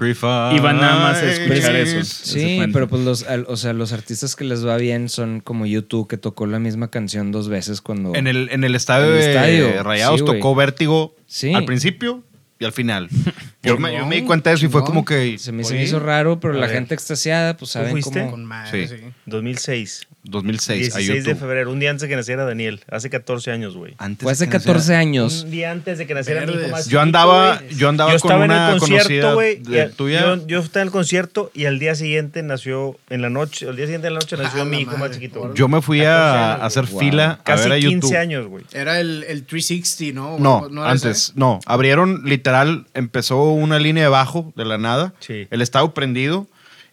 iban 0.56 0.76
nada 0.80 0.98
más 1.00 1.22
a 1.22 1.30
escuchar 1.30 1.76
eso. 1.76 2.02
Sí, 2.04 2.60
pero 2.72 2.88
pues 2.88 3.04
los, 3.04 3.22
al- 3.24 3.46
o 3.48 3.56
sea, 3.56 3.72
los 3.72 3.92
artistas 3.92 4.34
que 4.34 4.44
les 4.44 4.66
va 4.66 4.76
bien 4.78 5.08
son 5.08 5.40
como 5.40 5.64
YouTube 5.66 6.08
que 6.08 6.16
tocó 6.16 6.46
la 6.46 6.58
misma 6.58 6.88
canción 6.90 7.30
dos 7.32 7.48
veces 7.48 7.80
cuando... 7.80 8.14
En 8.14 8.26
el, 8.26 8.48
en 8.50 8.64
el 8.64 8.74
estadio 8.74 9.06
En 9.06 9.12
el 9.14 9.20
de 9.20 9.30
estadio, 9.30 9.82
Rayados 9.82 10.20
sí, 10.20 10.26
tocó 10.26 10.54
Vértigo 10.54 11.14
Sí. 11.26 11.54
al 11.54 11.64
principio 11.64 12.24
y 12.58 12.64
al 12.64 12.72
final. 12.72 13.08
Yo 13.62 13.76
me, 13.78 13.94
yo 13.94 14.06
me 14.06 14.16
di 14.16 14.22
cuenta 14.22 14.48
de 14.50 14.56
eso 14.56 14.64
y 14.64 14.68
fue 14.70 14.82
como 14.84 15.04
que. 15.04 15.36
Se 15.38 15.52
me, 15.52 15.64
se 15.64 15.74
me 15.74 15.82
hizo 15.82 16.00
raro, 16.00 16.40
pero 16.40 16.54
A 16.54 16.56
la 16.56 16.66
ver. 16.66 16.76
gente 16.76 16.94
extasiada, 16.94 17.58
pues 17.58 17.70
saben 17.72 17.90
fuiste? 17.90 18.20
cómo... 18.20 18.30
Con 18.30 18.44
madre, 18.46 18.88
Sí. 18.88 18.96
sí. 18.96 19.04
2006. 19.26 20.06
2006 20.22 20.94
a 20.94 20.98
16 20.98 21.24
de 21.24 21.34
febrero, 21.34 21.72
un 21.72 21.80
día 21.80 21.90
antes 21.90 22.02
de 22.02 22.08
que 22.08 22.16
naciera 22.16 22.44
Daniel. 22.44 22.80
Hace 22.90 23.08
14 23.08 23.50
años, 23.52 23.74
güey. 23.74 23.94
Antes 23.98 24.22
Fue 24.24 24.32
hace 24.32 24.44
de 24.44 24.50
que 24.50 24.56
naciera- 24.58 24.74
14 24.74 24.94
años. 24.94 25.42
Un 25.44 25.50
día 25.50 25.70
antes 25.70 25.96
de 25.98 26.06
que 26.06 26.14
naciera 26.14 26.44
mi 26.46 26.52
hijo 26.52 26.68
más 26.68 26.84
Yo 26.84 26.84
chiquito, 26.84 27.00
andaba, 27.00 27.62
yo 27.70 27.88
andaba 27.88 28.12
Yo 28.12 28.18
con 28.20 28.28
estaba 28.30 28.44
en 28.44 28.50
una 28.50 28.72
el 28.72 28.78
concierto, 28.80 29.34
güey. 29.34 29.62
Yo, 29.62 30.46
yo 30.46 30.58
estaba 30.60 30.82
en 30.82 30.88
el 30.88 30.92
concierto 30.92 31.50
y 31.54 31.64
al 31.64 31.78
día 31.78 31.94
siguiente 31.94 32.42
nació, 32.42 32.98
en 33.08 33.22
la 33.22 33.30
noche, 33.30 33.66
al 33.68 33.76
día 33.76 33.86
siguiente 33.86 34.08
de 34.08 34.10
la 34.12 34.20
noche 34.20 34.36
nació 34.36 34.62
Ah, 34.62 34.64
mi 34.66 34.76
la 34.76 34.82
hijo 34.82 34.90
más 34.92 35.00
madre, 35.00 35.14
chiquito. 35.14 35.40
órale. 35.40 35.56
Yo 35.58 35.68
me 35.68 35.80
fui 35.80 36.00
14 36.00 36.08
a, 36.20 36.50
años, 36.52 36.62
a 36.62 36.66
hacer 36.66 36.86
güey. 36.86 37.08
fila 37.10 37.30
a 37.30 37.42
Casi 37.42 37.62
ver 37.68 37.72
a 37.72 37.80
15 37.80 37.94
YouTube. 37.94 38.16
años, 38.18 38.46
güey. 38.46 38.64
Era 38.72 39.00
el, 39.00 39.24
el 39.26 39.44
360, 39.44 40.14
¿no? 40.20 40.38
No, 40.38 40.84
era 40.84 40.94
ese? 40.94 41.06
antes, 41.08 41.32
no. 41.34 41.60
Abrieron 41.66 42.22
literal, 42.24 42.86
empezó 42.94 43.42
una 43.52 43.78
línea 43.78 44.04
de 44.04 44.10
bajo 44.10 44.52
de 44.54 44.64
la 44.66 44.76
nada. 44.76 45.14
Sí. 45.20 45.46
El 45.50 45.62
estado 45.62 45.94
prendido 45.94 46.46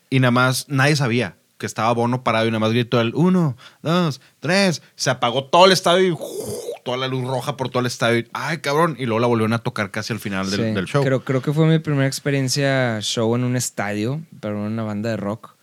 y 0.09 0.19
nada 0.21 0.31
más 0.31 0.65
nadie 0.69 0.95
sabía 0.95 1.35
que 1.57 1.65
estaba 1.65 1.91
Bono 1.93 2.23
parado 2.23 2.45
y 2.45 2.49
nada 2.49 2.59
más 2.59 2.71
gritó 2.71 3.01
el 3.01 3.13
uno, 3.15 3.57
dos, 3.81 4.21
tres. 4.39 4.81
Se 4.95 5.09
apagó 5.09 5.45
todo 5.45 5.65
el 5.65 5.71
estadio 5.71 6.07
y 6.07 6.11
¡uf! 6.11 6.19
toda 6.83 6.97
la 6.97 7.07
luz 7.07 7.25
roja 7.27 7.57
por 7.57 7.69
todo 7.69 7.79
el 7.81 7.85
estadio. 7.87 8.19
y, 8.19 8.27
Ay, 8.33 8.59
cabrón. 8.59 8.95
Y 8.99 9.05
luego 9.05 9.19
la 9.19 9.27
volvieron 9.27 9.53
a 9.53 9.59
tocar 9.59 9.91
casi 9.91 10.13
al 10.13 10.19
final 10.19 10.49
del, 10.51 10.59
Sí, 10.59 10.65
del 10.73 10.85
show. 10.85 11.03
Creo, 11.03 11.23
creo 11.23 11.41
que 11.41 11.51
fue 11.53 11.65
mi 11.65 11.79
primera 11.79 12.07
experiencia 12.07 12.99
show 13.01 13.35
en 13.35 13.43
un 13.43 13.55
estadio, 13.55 14.21
pero 14.39 14.55
en 14.65 14.71
una 14.73 14.83
banda 14.83 15.09
de 15.09 15.17
rock. 15.17 15.55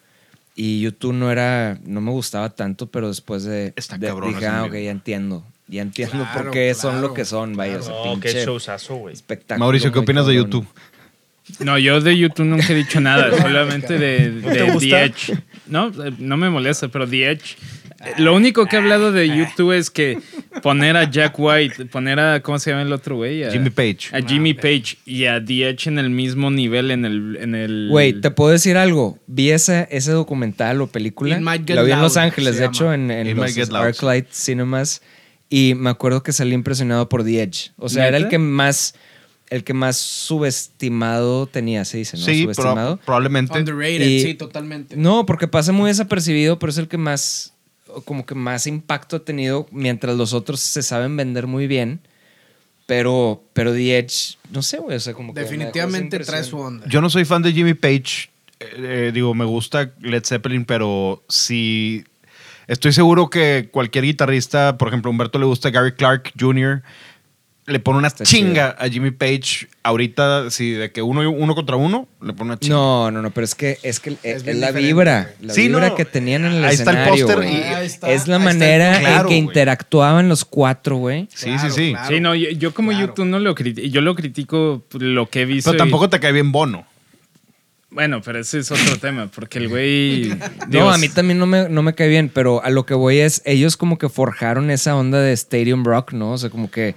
Y 0.56 0.80
YouTube 0.82 1.14
no 1.14 1.30
era, 1.32 1.78
no 1.84 2.00
me 2.00 2.10
gustaba 2.10 2.50
tanto, 2.50 2.86
pero 2.88 3.08
después 3.08 3.42
de, 3.44 3.72
Está 3.76 3.98
de- 3.98 4.06
cabrón 4.08 4.30
dije, 4.34 4.46
ah, 4.46 4.62
video". 4.64 4.66
ok, 4.66 4.84
ya 4.84 4.90
entiendo. 4.90 5.44
Ya 5.66 5.82
entiendo 5.82 6.18
Claro, 6.24 6.42
por 6.42 6.50
qué 6.52 6.74
son 6.74 6.90
claro, 6.92 7.08
lo 7.08 7.14
que 7.14 7.24
son, 7.24 7.56
vaya, 7.56 7.78
pinche 8.04 8.32
qué 8.34 8.44
showzazo, 8.44 8.96
güey. 8.96 9.14
espectáculo. 9.14 9.64
Mauricio, 9.64 9.90
¿qué 9.92 9.98
opinas 10.00 10.26
de. 10.26 10.34
YouTube? 10.34 10.66
No, 11.60 11.78
yo 11.78 12.00
de 12.00 12.16
YouTube 12.16 12.46
nunca 12.46 12.66
he 12.68 12.74
dicho 12.74 13.00
nada, 13.00 13.30
solamente 13.42 13.98
de, 13.98 14.28
¿No 14.30 14.48
te 14.50 14.62
de? 14.62 14.78
The 14.78 15.04
Edge. 15.04 15.42
No, 15.66 15.88
eh, 15.88 16.12
no 16.18 16.36
me 16.36 16.50
molesta, 16.50 16.88
pero 16.88 17.08
The 17.08 17.30
Edge. 17.30 17.56
Lo 18.18 18.34
único 18.34 18.66
que 18.66 18.76
he 18.76 18.78
hablado 18.78 19.12
de 19.12 19.28
YouTube 19.28 19.72
es 19.72 19.88
que 19.90 20.18
poner 20.62 20.94
a 20.96 21.10
Jack 21.10 21.38
White, 21.38 21.86
poner 21.86 22.20
a, 22.20 22.42
¿cómo 22.42 22.58
se 22.58 22.70
llama 22.70 22.82
el 22.82 22.92
otro 22.92 23.16
güey? 23.16 23.44
A- 23.44 23.50
Jimmy 23.50 23.70
Page. 23.70 24.10
A 24.12 24.20
Jimmy 24.20 24.52
Page 24.52 24.98
y 25.06 25.24
a 25.24 25.42
The 25.42 25.70
Edge 25.70 25.86
en 25.88 25.98
el 25.98 26.10
mismo 26.10 26.50
nivel 26.50 26.90
en 26.90 27.06
el... 27.06 27.38
En 27.40 27.54
el 27.54 27.88
Güey, 27.90 28.20
te 28.20 28.30
puedo 28.30 28.50
decir 28.50 28.76
algo. 28.76 29.18
Vi 29.26 29.50
ese, 29.50 29.88
ese 29.90 30.12
documental 30.12 30.82
o 30.82 30.86
película. 30.86 31.38
Lo 31.40 31.84
vi 31.84 31.92
en 31.92 32.02
Los 32.02 32.16
Ángeles, 32.18 32.58
de 32.58 32.66
hecho, 32.66 32.92
en, 32.92 33.10
en 33.10 33.34
los. 33.36 33.56
Arclight 33.72 34.26
Cinemas. 34.30 35.00
Y 35.48 35.74
me 35.74 35.88
acuerdo 35.90 36.22
que 36.22 36.32
salí 36.32 36.54
impresionado 36.54 37.08
por 37.08 37.24
The 37.24 37.42
Edge. 37.42 37.70
O 37.76 37.88
sea, 37.88 38.06
era 38.08 38.16
el 38.18 38.28
que 38.28 38.38
más, 38.38 38.94
el 39.50 39.62
que 39.64 39.74
más 39.74 39.96
subestimado 39.96 41.46
tenía, 41.46 41.84
se 41.84 41.98
dice, 41.98 42.16
¿no? 42.16 42.24
Sí, 42.24 42.44
pro- 42.44 42.54
subestimado. 42.54 42.96
probablemente. 42.98 43.58
Underrated, 43.58 44.00
Y- 44.06 44.20
sí, 44.20 44.34
totalmente. 44.34 44.96
No, 44.96 45.26
porque 45.26 45.48
pasa 45.48 45.72
muy 45.72 45.88
desapercibido, 45.90 46.58
pero 46.58 46.70
es 46.70 46.78
el 46.78 46.88
que 46.88 46.98
más, 46.98 47.52
como 48.04 48.24
que 48.26 48.34
más 48.34 48.66
impacto 48.66 49.16
ha 49.16 49.24
tenido, 49.24 49.66
mientras 49.70 50.16
los 50.16 50.32
otros 50.32 50.60
se 50.60 50.82
saben 50.82 51.16
vender 51.16 51.46
muy 51.46 51.66
bien. 51.66 52.00
Pero, 52.86 53.42
pero 53.54 53.72
The 53.72 53.98
Edge, 53.98 54.36
no 54.50 54.60
sé, 54.62 54.76
güey, 54.78 54.96
o 54.96 55.00
sea, 55.00 55.14
como 55.14 55.32
que... 55.32 55.40
Definitivamente 55.40 56.18
trae 56.18 56.44
su 56.44 56.58
onda. 56.58 56.86
Yo 56.86 57.00
no 57.00 57.08
soy 57.08 57.24
fan 57.24 57.40
de 57.42 57.50
Jimmy 57.52 57.72
Page. 57.72 58.28
eh, 58.60 58.66
eh, 58.78 59.10
digo, 59.14 59.32
me 59.34 59.46
gusta 59.46 59.90
Led 60.00 60.22
Zeppelin, 60.24 60.64
pero 60.66 61.22
sí. 61.28 62.04
Estoy 62.66 62.92
seguro 62.92 63.30
que 63.30 63.68
cualquier 63.70 64.04
guitarrista, 64.04 64.76
por 64.76 64.88
ejemplo, 64.88 65.08
a 65.08 65.12
Humberto 65.12 65.38
le 65.38 65.46
gusta 65.46 65.70
Gary 65.70 65.92
Clark 65.92 66.32
Jr., 66.38 66.82
le 67.66 67.78
pone 67.80 67.98
una 67.98 68.08
Está 68.08 68.24
chinga 68.24 68.76
a 68.78 68.88
Jimmy 68.88 69.10
Page. 69.10 69.68
Ahorita, 69.82 70.50
sí, 70.50 70.72
de 70.72 70.92
que 70.92 71.00
uno, 71.00 71.28
uno 71.30 71.54
contra 71.54 71.76
uno, 71.76 72.06
le 72.22 72.32
pone 72.34 72.50
una 72.50 72.58
chinga. 72.58 72.74
No, 72.76 73.10
no, 73.10 73.22
no, 73.22 73.30
pero 73.30 73.44
es 73.46 73.54
que 73.54 73.78
es, 73.82 74.00
que 74.00 74.16
Es 74.22 74.44
la 74.44 74.52
diferente, 74.52 74.80
vibra, 74.80 75.30
la 75.40 75.54
Sí, 75.54 75.68
vibra 75.68 75.88
no, 75.88 75.94
que 75.94 76.04
tenían 76.04 76.44
en 76.44 76.52
el 76.52 76.64
ahí 76.64 76.74
está 76.74 76.90
el 76.90 76.96
escenario. 76.98 77.26
póster 77.26 77.44
y- 77.50 77.56
Ahí 77.62 77.86
está, 77.86 78.10
es 78.10 78.28
la 78.28 78.36
está 78.36 78.44
manera 78.44 78.98
claro, 79.00 79.22
en 79.22 79.28
que 79.28 79.36
interactuaban 79.36 80.28
los 80.28 80.44
cuatro, 80.44 80.96
güey. 80.96 81.26
Sí, 81.34 81.46
Claro, 81.46 81.70
sí, 81.70 81.74
sí. 81.86 81.90
claro. 81.92 82.08
Sí, 82.14 82.20
no, 82.20 82.34
yo, 82.34 82.50
yo 82.50 82.74
como 82.74 82.90
Claro. 82.90 83.06
YouTube 83.06 83.26
no 83.26 83.38
lo 83.38 83.54
critico. 83.54 83.86
Yo 83.88 84.00
lo 84.02 84.14
critico 84.14 84.84
lo 84.98 85.28
que 85.30 85.42
he 85.42 85.44
visto. 85.46 85.70
Pero 85.70 85.76
y- 85.76 85.86
tampoco 85.86 86.10
te 86.10 86.20
cae 86.20 86.32
bien 86.32 86.52
Bono. 86.52 86.86
Bueno, 87.90 88.20
pero 88.22 88.40
ese 88.40 88.58
es 88.58 88.70
otro 88.72 88.98
tema, 88.98 89.28
porque 89.32 89.58
el 89.58 89.68
güey. 89.68 90.34
No, 90.68 90.90
a 90.90 90.98
mí 90.98 91.08
también 91.08 91.38
no 91.38 91.46
me, 91.46 91.68
no 91.68 91.82
me 91.82 91.94
cae 91.94 92.08
bien, 92.08 92.28
pero 92.28 92.62
a 92.64 92.70
lo 92.70 92.84
que 92.86 92.94
voy 92.94 93.18
es, 93.18 93.40
ellos 93.44 93.76
como 93.76 93.98
que 93.98 94.08
forjaron 94.08 94.70
esa 94.70 94.96
onda 94.96 95.20
de 95.20 95.32
Stadium 95.32 95.84
Rock, 95.84 96.12
¿no? 96.12 96.32
O 96.32 96.38
sea, 96.38 96.50
como 96.50 96.70
que... 96.70 96.94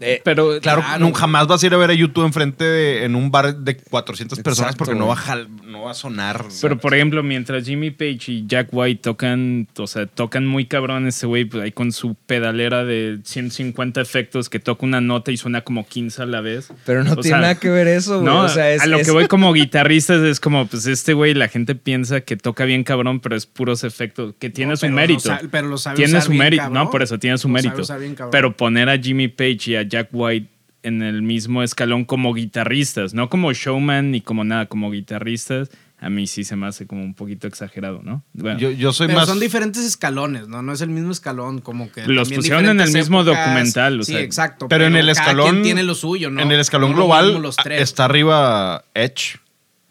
eh, 0.00 0.20
Pero 0.24 0.60
Claro, 0.60 0.82
Claro, 0.82 0.98
no, 1.08 1.12
jamás 1.14 1.46
vas 1.46 1.62
a 1.62 1.66
ir 1.66 1.74
a 1.74 1.76
ver 1.76 1.90
a 1.90 1.94
YouTube 1.94 2.24
enfrente 2.26 2.64
de, 2.64 3.04
en 3.04 3.14
un 3.14 3.30
bar 3.30 3.56
de 3.56 3.76
400 3.76 4.38
personas 4.40 4.72
Exacto, 4.72 4.84
porque 4.84 4.98
no 4.98 5.06
va, 5.08 5.14
a 5.14 5.16
jal- 5.16 5.48
no 5.64 5.82
va 5.82 5.90
a 5.92 5.94
sonar. 5.94 6.44
Pero 6.60 6.78
por 6.78 6.94
ejemplo, 6.94 7.22
mientras 7.22 7.64
Jimmy 7.64 7.90
Page 7.90 8.20
y 8.32 8.46
Jack 8.46 8.68
White 8.72 9.02
tocan, 9.02 9.68
o 9.78 9.86
sea, 9.86 10.06
tocan 10.06 10.46
muy 10.46 10.66
cabrón 10.66 11.06
ese 11.06 11.26
güey, 11.26 11.44
pues 11.44 11.62
ahí 11.64 11.72
con 11.72 11.92
su 11.92 12.14
pedalera 12.14 12.84
de 12.84 13.18
150 13.24 14.00
efectos 14.00 14.48
que 14.48 14.58
toca 14.58 14.84
una 14.86 15.00
nota 15.00 15.30
y 15.32 15.36
suena 15.36 15.60
como 15.62 15.86
15 15.86 16.22
a 16.22 16.26
la 16.26 16.40
vez. 16.40 16.68
pero 16.84 17.04
no 17.04 17.12
O 17.12 17.16
tiene 17.16 17.28
sea, 17.28 17.38
nada 17.40 17.54
que 17.56 17.68
ver 17.70 17.86
eso, 17.88 18.20
güey. 18.20 18.24
No, 18.26 18.42
o 18.42 18.48
sea, 18.48 18.70
es, 18.72 18.82
a 18.82 18.86
lo 18.86 18.98
es- 18.98 19.06
que 19.06 19.12
voy 19.12 19.26
como 19.28 19.52
guitarrista 19.52 20.14
es 20.26 20.40
como, 20.40 20.66
pues 20.66 20.86
este 20.86 21.12
güey, 21.14 21.34
la 21.34 21.48
gente 21.48 21.74
piensa 21.74 22.20
que 22.20 22.36
toca 22.36 22.64
bien 22.64 22.84
cabrón, 22.84 23.20
pero 23.20 23.36
es 23.36 23.46
puros 23.46 23.84
efectos, 23.84 24.34
que 24.38 24.50
tiene 24.50 24.70
No, 24.72 24.76
su 24.76 24.82
pero 24.82 24.90
lo 24.92 24.96
mérito. 24.96 25.20
sa- 25.20 25.40
pero 25.50 25.68
lo 25.68 25.78
sabe 25.78 25.96
tiene 25.96 26.10
usar 26.12 26.22
su 26.22 26.30
bien, 26.32 26.42
mérito, 26.44 26.62
cabrón. 26.64 26.84
no, 26.84 26.90
por 26.90 27.02
eso 27.02 27.18
tiene 27.18 27.38
su 27.38 27.48
Lo 27.48 27.54
sabe 27.56 27.62
mérito. 27.68 27.82
usar 27.82 28.00
bien, 28.00 28.14
cabrón. 28.14 28.30
Pero 28.32 28.56
poner 28.56 28.88
a 28.88 28.98
Jimmy 28.98 29.28
Page 29.28 29.70
y 29.70 29.76
a 29.76 29.85
Jack 29.88 30.08
White 30.12 30.48
en 30.82 31.02
el 31.02 31.22
mismo 31.22 31.62
escalón 31.62 32.04
como 32.04 32.32
guitarristas, 32.34 33.12
no 33.14 33.28
como 33.28 33.52
showman 33.52 34.10
ni 34.12 34.20
como 34.20 34.44
nada, 34.44 34.66
como 34.66 34.90
guitarristas, 34.90 35.68
a 35.98 36.10
mí 36.10 36.26
sí 36.26 36.44
se 36.44 36.54
me 36.56 36.66
hace 36.66 36.86
como 36.86 37.02
un 37.02 37.14
poquito 37.14 37.46
exagerado, 37.48 38.02
¿no? 38.04 38.22
Bueno, 38.34 38.58
Yo, 38.58 38.70
yo 38.70 38.92
soy 38.92 39.06
Pero 39.08 39.20
más. 39.20 39.28
son 39.28 39.40
diferentes 39.40 39.82
escalones, 39.84 40.46
¿no? 40.46 40.62
No 40.62 40.72
es 40.72 40.80
el 40.82 40.90
mismo 40.90 41.10
escalón, 41.10 41.60
como 41.60 41.90
que. 41.90 42.06
Los 42.06 42.30
pusieron 42.30 42.66
en 42.66 42.80
el 42.80 42.92
mismo 42.92 43.24
documental, 43.24 43.98
o 43.98 44.04
sí, 44.04 44.12
sea, 44.12 44.20
exacto. 44.20 44.68
pero 44.68 44.84
en 44.84 44.94
el 44.94 45.06
cada 45.06 45.12
escalón. 45.12 45.50
quien 45.50 45.62
tiene 45.62 45.82
lo 45.82 45.94
suyo, 45.94 46.30
¿no? 46.30 46.40
En 46.42 46.52
el 46.52 46.60
escalón 46.60 46.90
No 46.90 46.96
global 46.98 47.26
mismo 47.26 47.40
los 47.40 47.56
tres. 47.56 47.82
está 47.82 48.04
arriba 48.04 48.84
Edge 48.94 49.40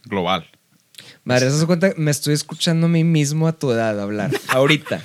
global. 0.05 0.47
Madre, 1.23 1.49
¿se 1.49 1.65
cuenta? 1.65 1.91
Me 1.97 2.11
estoy 2.11 2.35
escuchando 2.35 2.85
a 2.85 2.89
mí 2.89 3.03
mismo 3.03 3.47
a 3.47 3.53
tu 3.53 3.71
edad 3.71 3.99
hablar. 3.99 4.29
Ahorita. 4.49 5.01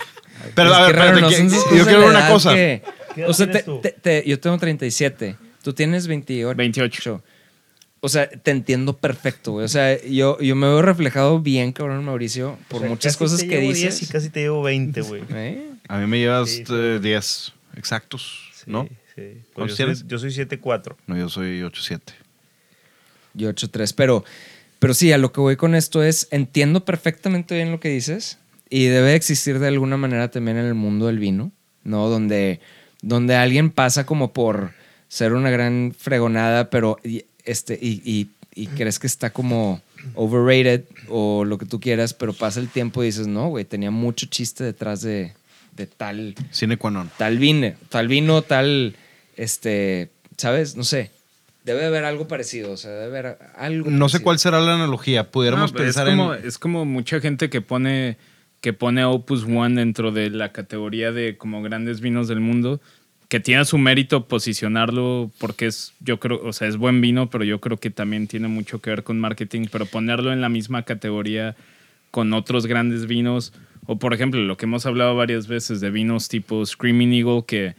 Pero 0.55 0.71
Es 0.71 0.77
a 0.77 0.87
ver, 0.87 1.21
yo 1.77 1.85
quiero 1.85 2.01
ver 2.01 2.11
una 2.11 2.29
cosa. 2.29 2.55
que- 2.55 2.83
¿Qué 3.15 3.21
edad 3.23 3.31
o 3.31 3.35
sea, 3.35 3.47
te- 3.47 3.53
tienes 3.63 3.65
tú? 3.65 3.81
te- 3.81 3.93
te- 3.93 4.25
yo 4.29 4.39
tengo 4.41 4.59
37. 4.59 5.37
Tú 5.63 5.73
tienes 5.73 6.07
28. 6.07 6.57
28. 6.57 7.23
O 8.03 8.09
sea, 8.09 8.31
te 8.31 8.51
entiendo 8.51 8.97
perfecto, 8.97 9.53
güey. 9.53 9.65
O 9.67 9.69
sea, 9.69 10.03
yo, 10.05 10.41
yo 10.41 10.57
me 10.57 10.67
veo 10.67 10.81
reflejado 10.81 11.39
bien, 11.41 11.73
cabrón, 11.73 12.03
Mauricio, 12.05 12.59
por 12.69 12.79
O 12.79 12.81
sea, 12.81 12.89
muchas 12.89 13.13
casi 13.15 13.19
cosas 13.25 13.41
te 13.41 13.49
que 13.49 13.57
llevo 13.61 13.73
10 13.73 13.77
dices. 13.85 14.03
Y 14.03 14.07
casi 14.13 14.31
te 14.31 14.41
llevo 14.41 14.63
20, 14.63 15.01
güey. 15.03 15.23
¿Eh? 15.35 15.71
A 15.89 15.99
mí 15.99 16.07
me 16.07 16.19
llevas 16.19 16.49
Sí, 16.49 16.65
sí. 16.67 16.73
eh, 16.75 16.99
10 17.03 17.53
exactos, 17.77 18.51
Sí, 18.55 18.65
¿no? 18.67 18.89
Sí. 19.15 19.43
¿Cuántos 19.53 19.77
Pues 19.77 19.79
yo, 19.79 19.95
soy, 19.95 20.09
yo 20.09 20.19
soy 20.19 20.31
7'4. 20.31 20.97
No, 21.07 21.17
yo 21.19 21.29
soy 21.29 21.61
8-7. 21.61 22.01
Yo 23.35 23.51
8-3. 23.51 23.93
Pero, 23.95 24.25
pero 24.79 24.95
sí, 24.95 25.13
a 25.13 25.19
lo 25.19 25.33
que 25.33 25.41
voy 25.41 25.57
con 25.57 25.75
esto 25.75 26.03
es, 26.03 26.27
entiendo 26.31 26.85
perfectamente 26.87 27.55
bien 27.55 27.71
lo 27.71 27.81
que 27.81 27.91
dices 27.91 28.39
y 28.71 28.87
debe 28.87 29.15
existir 29.15 29.59
de 29.59 29.69
alguna 29.69 29.97
manera 29.99 30.31
también 30.31 30.57
en 30.57 30.65
el 30.65 30.75
mundo 30.75 31.07
del 31.09 31.19
vino, 31.19 31.53
¿no? 31.85 32.09
Donde, 32.09 32.61
donde 33.03 33.35
alguien 33.37 33.71
pasa 33.71 34.05
como 34.07 34.33
por 34.33 34.73
ser 35.09 35.33
una 35.33 35.51
gran 35.51 35.95
fregonada, 35.99 36.71
pero 36.71 36.99
y, 37.05 37.25
este, 37.45 37.79
y, 37.81 38.03
y- 38.05 38.29
y 38.55 38.67
crees 38.67 38.99
que 38.99 39.07
está 39.07 39.31
como 39.31 39.81
overrated 40.15 40.85
o 41.09 41.45
lo 41.45 41.57
que 41.59 41.67
tú 41.67 41.81
quieras, 41.81 42.15
pero 42.15 42.33
pasa 42.33 42.61
el 42.61 42.69
tiempo 42.69 43.03
y 43.03 43.07
dices, 43.07 43.27
no, 43.27 43.49
güey, 43.49 43.65
tenía 43.65 43.91
mucho 43.91 44.27
chiste 44.27 44.65
detrás 44.65 45.03
de, 45.03 45.33
de 45.77 45.87
tal 45.87 46.35
Cine 46.51 46.79
tal 47.17 47.39
vino, 47.39 47.73
tal 47.89 48.09
vino, 48.09 48.43
tal, 48.43 48.97
este, 49.37 50.11
¿sabes? 50.37 50.77
No 50.77 50.85
sé. 50.85 51.11
Debe 51.65 51.81
de 51.81 51.87
haber 51.87 52.05
algo 52.05 52.27
parecido, 52.27 52.73
o 52.73 52.77
sea, 52.77 52.91
debe 52.91 53.19
haber 53.19 53.39
algo. 53.57 53.91
No 53.91 54.09
sé 54.09 54.21
cuál 54.21 54.39
será 54.39 54.61
la 54.61 54.75
analogía. 54.75 55.31
Pudiéramos 55.31 55.73
No, 55.73 55.79
pensar 55.79 56.09
es 56.09 56.15
como, 56.17 56.35
en. 56.35 56.47
es 56.47 56.59
como 56.59 56.85
mucha 56.87 57.21
gente 57.21 57.51
que 57.51 57.61
pone 57.61 58.17
que 58.61 58.73
pone 58.73 59.05
Opus 59.05 59.45
One 59.45 59.77
dentro 59.77 60.13
de 60.13 60.31
la 60.31 60.53
categoría 60.53 61.13
de 61.13 61.37
como 61.37 61.63
grandes 61.63 62.01
vinos 62.01 62.29
del 62.29 62.41
mundo, 62.41 62.81
que 63.29 63.41
tiene 63.41 63.65
su 63.65 63.79
mérito 63.79 64.27
posicionarlo 64.27 65.31
porque 65.39 65.67
es, 65.67 65.95
yo 66.01 66.19
creo, 66.19 66.41
o 66.43 66.53
sea, 66.53 66.69
es 66.69 66.77
buen 66.77 67.01
vino, 67.01 67.31
pero 67.31 67.45
yo 67.45 67.61
creo 67.61 67.77
que 67.77 67.91
también 67.91 68.27
tiene 68.27 68.49
mucho 68.49 68.81
que 68.81 68.91
ver 68.91 69.05
con 69.05 69.21
marketing, 69.21 69.67
pero 69.71 69.87
ponerlo 69.87 70.33
en 70.33 70.41
la 70.41 70.49
misma 70.49 70.83
categoría 70.83 71.55
con 72.11 72.33
otros 72.33 72.67
grandes 72.67 73.07
vinos, 73.07 73.53
o 73.87 73.99
por 73.99 74.15
ejemplo, 74.15 74.41
lo 74.41 74.57
que 74.57 74.67
hemos 74.67 74.85
hablado 74.85 75.15
varias 75.15 75.47
veces 75.47 75.81
de 75.81 75.91
vinos 75.91 76.29
tipo 76.29 76.67
Screaming 76.67 77.13
Eagle, 77.13 77.45
que 77.47 77.77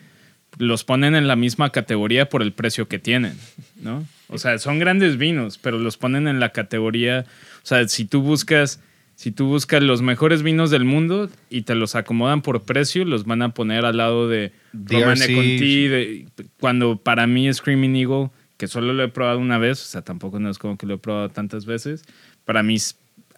los 0.58 0.84
ponen 0.84 1.16
en 1.16 1.28
la 1.28 1.36
misma 1.36 1.70
categoría 1.72 2.30
por 2.30 2.42
el 2.42 2.54
precio 2.54 2.88
que 2.88 3.00
tienen, 3.00 3.38
¿no? 3.82 4.06
O 4.30 4.38
sea, 4.38 4.58
son 4.58 4.80
grandes 4.80 5.18
vinos, 5.18 5.58
pero 5.58 5.78
los 5.78 5.98
ponen 5.98 6.28
en 6.30 6.40
la 6.40 6.54
categoría, 6.54 7.26
o 7.64 7.66
sea, 7.66 7.86
si 7.90 8.06
tú 8.06 8.22
buscas, 8.22 8.80
si 9.22 9.32
tú 9.32 9.46
buscas 9.46 9.84
los 9.84 10.02
mejores 10.02 10.42
vinos 10.42 10.72
del 10.72 10.84
mundo 10.84 11.30
y 11.52 11.62
te 11.62 11.76
los 11.76 11.94
acomodan 11.94 12.42
por 12.42 12.64
precio, 12.64 13.06
los 13.06 13.26
van 13.26 13.44
a 13.44 13.54
poner 13.54 13.86
al 13.86 13.98
lado 13.98 14.28
de 14.28 14.52
Romane 14.74 15.28
Conti, 15.36 15.88
de- 15.88 16.26
cuando 16.60 16.98
para 16.98 17.28
mí 17.28 17.54
Screaming 17.54 17.96
Eagle, 17.96 18.32
que 18.58 18.68
solo 18.68 18.94
lo 18.94 19.04
he 19.04 19.10
probado 19.10 19.38
una 19.38 19.60
vez, 19.60 19.80
o 19.84 19.86
sea, 19.86 20.02
tampoco 20.02 20.40
no 20.40 20.50
es 20.50 20.58
como 20.58 20.76
que 20.76 20.88
lo 20.88 20.96
he 20.96 20.98
probado 20.98 21.30
tantas 21.30 21.68
veces, 21.68 22.04
para 22.46 22.64
mí 22.64 22.78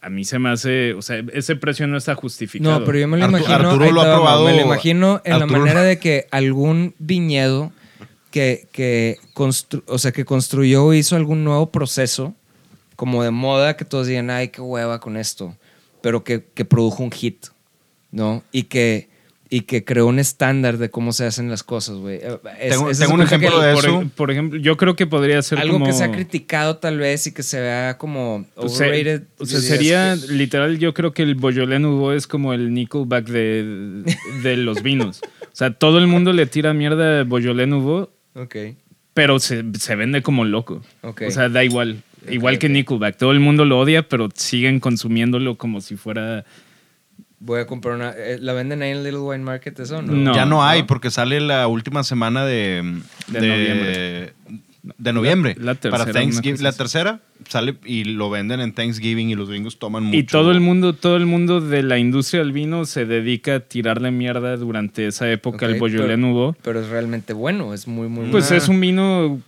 a 0.02 0.10
mí 0.10 0.24
se 0.24 0.40
me 0.40 0.50
hace, 0.52 0.94
o 0.94 1.02
sea, 1.02 1.22
ese 1.34 1.58
precio 1.58 1.86
no 1.88 1.98
está 1.98 2.16
justificado. 2.16 2.80
No, 2.80 2.86
pero 2.86 3.00
yo 3.00 3.08
me 3.10 3.18
lo 3.18 3.26
imagino. 3.26 3.54
Arturo 3.54 3.84
ahí 3.86 3.92
lo 3.92 4.02
ha 4.02 4.16
probado- 4.16 4.46
Me 4.46 4.56
lo 4.56 4.62
imagino 4.62 5.22
en 5.26 5.32
la 5.38 5.44
Arturo- 5.44 5.60
manera 5.60 5.82
de 5.84 6.00
que 6.00 6.28
algún 6.32 6.94
viñedo 7.00 7.74
que, 8.32 8.68
que, 8.72 9.18
constru- 9.34 9.84
o 9.88 9.98
sea, 9.98 10.12
que 10.14 10.24
construyó 10.26 10.86
o 10.86 10.94
hizo 10.94 11.16
algún 11.18 11.44
nuevo 11.44 11.72
proceso, 11.72 12.36
como 12.96 13.22
de 13.24 13.32
moda, 13.32 13.76
que 13.76 13.84
todos 13.86 14.08
digan, 14.08 14.30
ay, 14.30 14.48
qué 14.48 14.62
hueva 14.62 15.00
con 15.00 15.18
esto, 15.18 15.56
pero 16.04 16.24
que, 16.24 16.44
que 16.54 16.66
produjo 16.66 17.02
un 17.02 17.12
hit, 17.12 17.46
¿no? 18.12 18.44
Y 18.52 18.64
que, 18.64 19.08
y 19.50 19.62
que 19.62 19.86
creó 19.86 20.08
un 20.08 20.20
estándar 20.20 20.78
de 20.78 20.90
cómo 20.90 21.14
se 21.14 21.26
hacen 21.26 21.50
las 21.50 21.64
cosas, 21.64 21.96
güey. 21.96 22.18
Eh, 22.18 22.40
es- 22.60 22.72
Tengo- 23.00 23.12
un 23.14 23.18
cuenta 23.20 23.38
que 23.40 23.46
ejemplo 23.46 23.62
de 23.62 23.74
por, 23.74 23.86
eso. 23.86 24.04
por 24.16 24.32
ejemplo, 24.32 24.60
yo 24.60 24.76
creo 24.78 24.96
que 24.98 25.08
podría 25.08 25.42
ser 25.42 25.60
Algo 25.60 25.76
como... 25.76 25.86
que 25.86 25.94
se 25.94 26.04
ha 26.04 26.12
criticado 26.12 26.78
tal 26.78 26.98
vez 26.98 27.26
y 27.28 27.32
que 27.32 27.42
se 27.44 27.62
vea 27.62 27.98
como 27.98 28.46
Pues, 28.56 28.76
overrated. 28.76 29.24
o 29.40 29.46
sea, 29.46 29.60
dirías 29.60 29.78
sería 30.20 30.28
que- 30.28 30.34
literal, 30.34 30.78
yo 30.78 30.94
creo 30.94 31.14
que 31.14 31.24
el 31.24 31.36
Beaujolais 31.36 31.80
Nouveau 31.80 32.12
es 32.12 32.28
como 32.28 32.54
el 32.54 32.74
Nickelback 32.74 33.26
de, 33.28 34.04
de 34.44 34.58
los 34.58 34.84
vinos. 34.84 35.22
O 35.44 35.56
sea, 35.56 35.72
todo 35.74 36.00
el 36.00 36.08
mundo 36.08 36.34
le 36.34 36.46
tira 36.48 36.74
mierda 36.74 37.22
a 37.22 37.24
Beaujolais 37.24 37.68
Nouveau, 37.70 38.10
Ok. 38.36 38.56
pero 39.14 39.40
se, 39.40 39.64
se 39.80 39.96
vende 39.96 40.22
como 40.24 40.44
loco. 40.46 40.82
Ok. 41.02 41.22
O 41.28 41.32
sea, 41.32 41.48
da 41.48 41.64
igual. 41.64 42.02
Igual 42.30 42.60
que. 42.60 42.70
Nickelback. 42.70 43.18
Todo 43.18 43.32
el 43.32 43.40
mundo 43.40 43.66
lo 43.66 43.80
odia, 43.80 44.08
pero 44.08 44.30
siguen 44.34 44.80
consumiéndolo 44.80 45.56
como 45.58 45.82
si 45.82 45.96
fuera... 45.96 46.46
Voy 47.40 47.60
a 47.60 47.68
comprar 47.68 47.96
una. 47.96 48.12
eh, 48.12 48.38
¿La 48.40 48.54
venden 48.54 48.82
ahí 48.82 48.92
en 48.92 49.04
Little 49.04 49.20
Wine 49.20 49.44
Market 49.44 49.78
eso? 49.80 50.02
No. 50.02 50.14
No. 50.14 50.34
ya 50.34 50.46
no 50.46 50.64
hay, 50.64 50.84
porque 50.84 51.12
sale 51.12 51.42
la 51.42 51.68
última 51.68 52.04
semana 52.04 52.46
de, 52.46 53.02
De 53.28 53.42
noviembre. 53.48 54.34
De 54.98 55.14
noviembre. 55.14 55.56
La- 55.58 55.66
la 55.66 55.76
tercera, 55.76 56.06
Para 56.06 56.12
Thanksgiving. 56.14 56.64
La 56.64 56.72
tercera 56.72 57.20
sale 57.50 57.76
y 57.86 58.04
lo 58.06 58.30
venden 58.30 58.60
en 58.62 58.74
Thanksgiving 58.74 59.30
y 59.30 59.36
los 59.36 59.50
gringos 59.50 59.78
toman 59.80 60.04
mucho. 60.06 60.18
Y 60.18 60.24
todo 60.24 60.52
el 60.52 60.60
mundo, 60.62 60.94
todo 60.94 61.18
el 61.18 61.26
mundo 61.26 61.60
de 61.62 61.84
la 61.84 61.98
industria 62.00 62.42
del 62.42 62.52
vino 62.54 62.86
se 62.86 63.06
dedica 63.06 63.56
a 63.56 63.60
tirarle 63.62 64.12
mierda 64.12 64.56
durante 64.58 65.08
esa 65.08 65.30
época 65.32 65.66
al 65.66 65.78
pero- 65.80 66.18
Nouveau. 66.18 66.56
Pero 66.64 66.80
es 66.82 66.88
realmente 66.90 67.34
bueno, 67.34 67.74
es 67.74 67.88
muy, 67.88 68.08
muy 68.08 68.30
Pues 68.30 68.52
es 68.52 68.68
un 68.70 68.80
vino, 68.80 69.42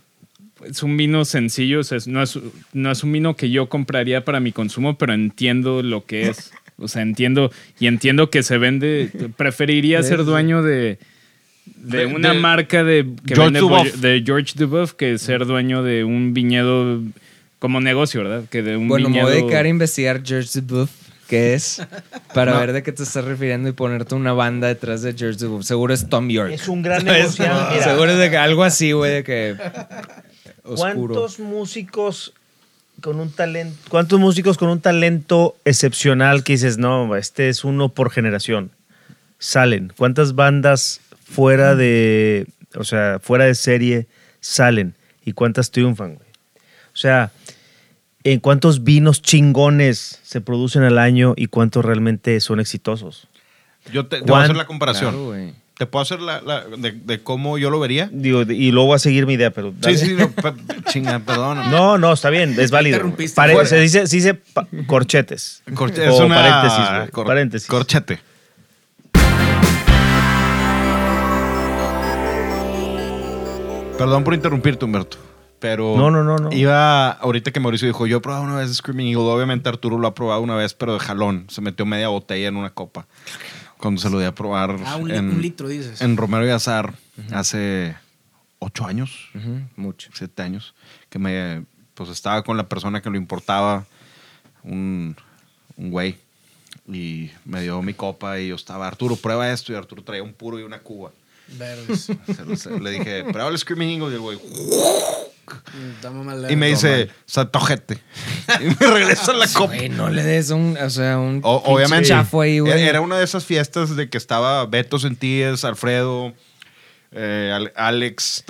es 0.64 0.82
un 0.82 0.96
vino 0.96 1.24
sencillo, 1.24 1.80
o 1.80 1.84
sea, 1.84 1.98
es- 1.98 2.06
no, 2.06 2.22
es, 2.22 2.38
no 2.72 2.90
es 2.90 3.02
un 3.04 3.12
vino 3.12 3.36
que 3.36 3.50
yo 3.50 3.68
compraría 3.68 4.24
para 4.24 4.40
mi 4.40 4.52
consumo, 4.52 4.96
pero 4.96 5.12
entiendo 5.12 5.82
lo 5.82 6.04
que 6.06 6.28
es. 6.30 6.52
O 6.78 6.88
sea, 6.88 7.02
entiendo 7.02 7.50
y 7.80 7.86
entiendo 7.86 8.28
que 8.30 8.42
se 8.42 8.58
vende. 8.58 9.10
Preferiría 9.36 10.02
ser 10.02 10.24
dueño 10.24 10.62
de, 10.62 10.98
de, 11.76 11.98
De- 11.98 12.06
una 12.06 12.32
de 12.34 12.38
marca 12.38 12.84
de, 12.84 13.06
que 13.26 13.34
George 13.34 13.60
vende 13.60 13.90
de 14.08 14.22
George 14.24 14.52
Duboff 14.56 14.92
que 14.92 15.16
ser 15.18 15.46
dueño 15.46 15.82
de 15.82 16.04
un 16.04 16.34
viñedo 16.34 17.00
como 17.58 17.80
negocio, 17.80 18.22
¿verdad? 18.22 18.44
Que 18.50 18.62
de 18.62 18.76
un 18.76 18.88
Bueno, 18.88 19.08
me 19.08 19.22
voy 19.22 19.30
a 19.32 19.34
dedicar 19.34 19.64
a 19.64 19.68
investigar 19.68 20.20
George 20.22 20.60
Dubuff, 20.60 20.90
que 21.28 21.54
es. 21.54 21.80
para 22.34 22.52
No. 22.52 22.60
ver 22.60 22.74
de 22.74 22.82
qué 22.82 22.92
te 22.92 23.02
estás 23.04 23.24
refiriendo 23.24 23.70
y 23.70 23.72
ponerte 23.72 24.14
una 24.14 24.34
banda 24.34 24.68
detrás 24.68 25.00
de 25.00 25.14
Jersey 25.14 25.48
Bob. 25.48 25.62
Seguro 25.64 25.94
es 25.94 26.08
Tom 26.10 26.28
York. 26.28 26.50
Es 26.52 26.68
un 26.68 26.82
gran 26.82 27.04
negociante. 27.06 27.80
Seguro 27.84 28.10
es 28.12 28.18
de 28.18 28.28
que 28.28 28.36
algo 28.36 28.62
así, 28.64 28.92
güey, 28.92 29.12
de 29.14 29.24
que 29.24 29.56
oscuro. 30.66 31.14
¿Cuántos 31.14 31.38
músicos 31.40 32.32
con 33.00 33.20
un 33.20 33.30
talento, 33.30 33.76
cuántos 33.88 34.18
músicos 34.18 34.56
con 34.56 34.68
un 34.70 34.80
talento 34.80 35.56
excepcional 35.64 36.42
que 36.44 36.54
dices, 36.54 36.78
no, 36.78 37.14
este 37.16 37.48
es 37.48 37.64
uno 37.64 37.88
por 37.90 38.10
generación? 38.10 38.70
Salen. 39.38 39.92
¿Cuántas 39.96 40.34
bandas 40.34 41.00
fuera 41.24 41.74
de, 41.74 42.46
o 42.74 42.84
sea, 42.84 43.18
fuera 43.22 43.44
de 43.44 43.54
serie 43.54 44.06
salen? 44.40 44.94
¿Y 45.24 45.32
cuántas 45.32 45.70
triunfan, 45.70 46.14
güey? 46.14 46.28
O 46.94 46.96
sea, 46.96 47.30
¿en 48.24 48.40
cuántos 48.40 48.82
vinos 48.84 49.20
chingones 49.20 50.20
se 50.22 50.40
producen 50.40 50.82
al 50.84 50.98
año 50.98 51.34
y 51.36 51.46
cuántos 51.48 51.84
realmente 51.84 52.40
son 52.40 52.60
exitosos? 52.60 53.28
Yo 53.92 54.06
te, 54.06 54.16
te 54.20 54.22
voy 54.22 54.34
a 54.40 54.44
hacer 54.44 54.50
¿Cuán- 54.52 54.56
la 54.58 54.66
comparación. 54.66 55.14
Claro. 55.14 55.52
¿Te 55.78 55.84
puedo 55.84 56.02
hacer 56.02 56.20
la, 56.20 56.40
la- 56.40 56.64
de, 56.64 56.92
de 56.92 57.22
cómo 57.22 57.58
yo 57.58 57.68
lo 57.68 57.78
vería? 57.78 58.08
Digo, 58.10 58.42
y 58.42 58.70
luego 58.70 58.86
voy 58.88 58.96
a 58.96 58.98
seguir 58.98 59.26
mi 59.26 59.34
idea, 59.34 59.50
pero... 59.50 59.72
Sí, 59.72 59.76
dale. 59.80 59.98
sí, 59.98 60.14
no, 60.18 60.30
pe- 60.30 60.54
chinga, 60.90 61.18
perdón. 61.18 61.70
No, 61.70 61.98
no, 61.98 62.14
está 62.14 62.30
bien, 62.30 62.54
es 62.58 62.70
válido. 62.70 62.96
interrumpiste. 62.96 63.36
Pare- 63.36 63.66
se 63.66 63.78
dice, 63.80 64.06
se 64.06 64.16
dice 64.16 64.34
pa- 64.34 64.66
corchetes. 64.86 65.62
Corche- 65.74 66.08
O 66.08 66.14
es 66.14 66.20
una 66.20 66.36
paréntesis, 66.36 67.10
cor- 67.12 67.26
Paréntesis. 67.26 67.68
Corchete. 67.68 68.20
Perdón 73.98 74.24
por 74.24 74.34
interrumpirte, 74.34 74.84
Humberto. 74.84 75.16
Pero 75.58 75.96
No, 75.96 76.10
no, 76.10 76.22
no, 76.22 76.36
no. 76.36 76.52
iba 76.52 77.08
ahorita 77.12 77.50
que 77.50 77.60
Mauricio 77.60 77.88
dijo, 77.88 78.06
yo 78.06 78.18
he 78.18 78.20
probado 78.20 78.44
una 78.44 78.56
vez 78.56 78.74
Screaming 78.74 79.08
Eagle. 79.08 79.24
Obviamente 79.30 79.70
Arturo 79.70 79.96
lo 79.98 80.06
ha 80.06 80.14
probado 80.14 80.42
una 80.42 80.54
vez, 80.54 80.74
pero 80.74 80.92
de 80.92 80.98
jalón. 81.00 81.46
Se 81.48 81.62
metió 81.62 81.86
media 81.86 82.08
botella 82.08 82.48
en 82.48 82.56
una 82.56 82.70
copa. 82.70 83.06
Cuando 83.78 84.00
se 84.00 84.08
lo 84.10 84.18
di 84.18 84.24
a 84.24 84.34
probar 84.34 84.76
Ah, 84.84 84.96
un, 84.96 85.10
en, 85.10 85.30
un 85.30 85.42
litro, 85.42 85.68
dices. 85.68 86.00
en 86.00 86.16
Romero 86.16 86.46
y 86.46 86.50
Azar 86.50 86.94
hace 87.32 87.94
ocho 88.58 88.86
años 88.86 89.28
Ujú, 89.34 89.60
mucho. 89.76 90.10
siete 90.14 90.42
años, 90.42 90.74
que 91.10 91.18
me, 91.18 91.64
pues 91.94 92.08
estaba 92.10 92.42
con 92.42 92.56
la 92.56 92.68
persona 92.68 93.02
que 93.02 93.10
lo 93.10 93.16
importaba, 93.16 93.84
un, 94.62 95.14
un 95.76 95.90
güey, 95.90 96.16
y 96.88 97.30
me 97.44 97.62
dio 97.62 97.82
mi 97.82 97.92
copa 97.94 98.38
y 98.40 98.48
yo 98.48 98.54
estaba, 98.54 98.86
Arturo, 98.86 99.16
prueba 99.16 99.50
esto, 99.52 99.72
y 99.72 99.76
Arturo 99.76 100.02
traía 100.02 100.22
un 100.22 100.32
puro 100.32 100.58
y 100.58 100.62
una 100.62 100.78
cuba. 100.80 101.10
Verdes. 101.48 102.10
Le 102.80 102.90
dije, 102.90 103.24
prueba 103.24 103.48
el 103.50 103.58
Screaming 103.58 103.90
Eagle, 104.00 104.10
y 104.10 104.14
el 104.14 104.20
güey, 104.20 104.38
y 106.48 106.56
me 106.56 106.68
dice, 106.68 107.08
satojete. 107.26 107.98
y 108.60 108.64
me 108.64 108.86
regresa 108.86 109.32
la 109.32 109.46
copa. 109.52 109.74
Güey, 109.74 109.88
no 109.88 110.08
le 110.08 110.22
des 110.22 110.50
un, 110.50 110.76
o 110.76 110.90
sea, 110.90 111.18
un 111.18 111.40
O- 111.42 111.62
obviamente, 111.66 112.08
chafo 112.08 112.40
ahí, 112.42 112.58
güey. 112.60 112.82
era 112.82 113.00
una 113.00 113.18
de 113.18 113.24
esas 113.24 113.44
fiestas 113.44 113.96
de 113.96 114.08
que 114.08 114.18
estaba 114.18 114.64
Beto 114.66 114.98
Sentíes, 114.98 115.64
Alfredo, 115.64 116.32
eh, 117.12 117.52
Ale- 117.54 117.72
Alex, 117.76 118.44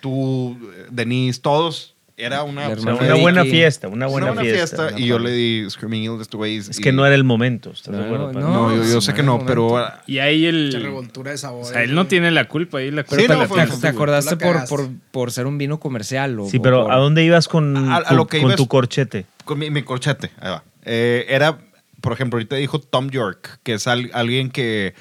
tú, 0.00 0.58
eh, 0.74 0.86
Denise, 0.90 1.40
todos. 1.40 1.91
Era 2.14 2.42
una, 2.42 2.68
O 2.68 2.76
sea, 2.76 2.94
una 2.94 3.14
buena 3.14 3.42
fiesta, 3.42 3.88
una 3.88 3.96
una 3.96 4.06
buena, 4.06 4.26
buena 4.32 4.42
fiesta. 4.42 4.76
fiesta. 4.88 5.00
y 5.00 5.06
yo 5.06 5.18
le 5.18 5.32
di 5.32 5.66
Screaming 5.70 6.02
Eagle 6.04 6.18
de 6.18 6.22
este 6.24 6.36
güey. 6.36 6.56
Es 6.58 6.78
y- 6.78 6.82
que 6.82 6.92
no 6.92 7.06
era 7.06 7.14
el 7.14 7.24
momento. 7.24 7.70
¿estás 7.70 7.92
de 7.94 7.98
No, 8.00 8.04
acuerdo? 8.04 8.32
no. 8.34 8.40
No, 8.70 8.76
yo, 8.76 8.84
yo 8.84 9.00
sé 9.00 9.12
no 9.12 9.16
que 9.16 9.22
no, 9.22 9.46
pero 9.46 9.82
Y 10.06 10.18
ahí 10.18 10.44
el. 10.44 10.72
revoltura 10.82 11.30
de 11.30 11.36
O 11.36 11.38
sabores. 11.38 11.68
sea, 11.68 11.82
él 11.82 11.94
no 11.94 12.06
tiene 12.06 12.30
la 12.30 12.48
culpa 12.48 12.78
ahí. 12.78 12.90
La 12.90 13.04
culpa 13.04 13.22
Sí, 13.22 13.28
no, 13.28 13.38
la 13.40 13.48
fue- 13.48 13.66
¿Te, 13.66 13.88
acordaste 13.88 14.36
por, 14.36 14.68
por, 14.68 14.88
por 15.10 15.32
ser 15.32 15.46
un 15.46 15.56
vino 15.56 15.80
comercial? 15.80 16.38
O, 16.38 16.48
Sí, 16.50 16.58
o 16.58 16.62
pero 16.62 16.84
por- 16.84 16.92
¿a 16.92 16.96
dónde 16.96 17.24
ibas 17.24 17.48
con, 17.48 17.76
A- 17.90 17.96
a 17.96 18.12
lo 18.12 18.26
que 18.26 18.40
con 18.40 18.48
ibas- 18.50 18.56
tu 18.56 18.68
corchete? 18.68 19.24
con 19.46 19.58
mi, 19.58 19.70
mi 19.70 19.82
corchete, 19.82 20.30
ahí 20.38 20.50
va. 20.50 20.62
Eh, 20.84 21.24
era, 21.30 21.58
por 22.02 22.12
ejemplo, 22.12 22.36
ahorita 22.36 22.56
dijo 22.56 22.78
Tom 22.78 23.08
York, 23.08 23.58
que 23.62 23.72
es 23.74 23.86
al- 23.86 24.10
alguien 24.12 24.50
que, 24.50 24.94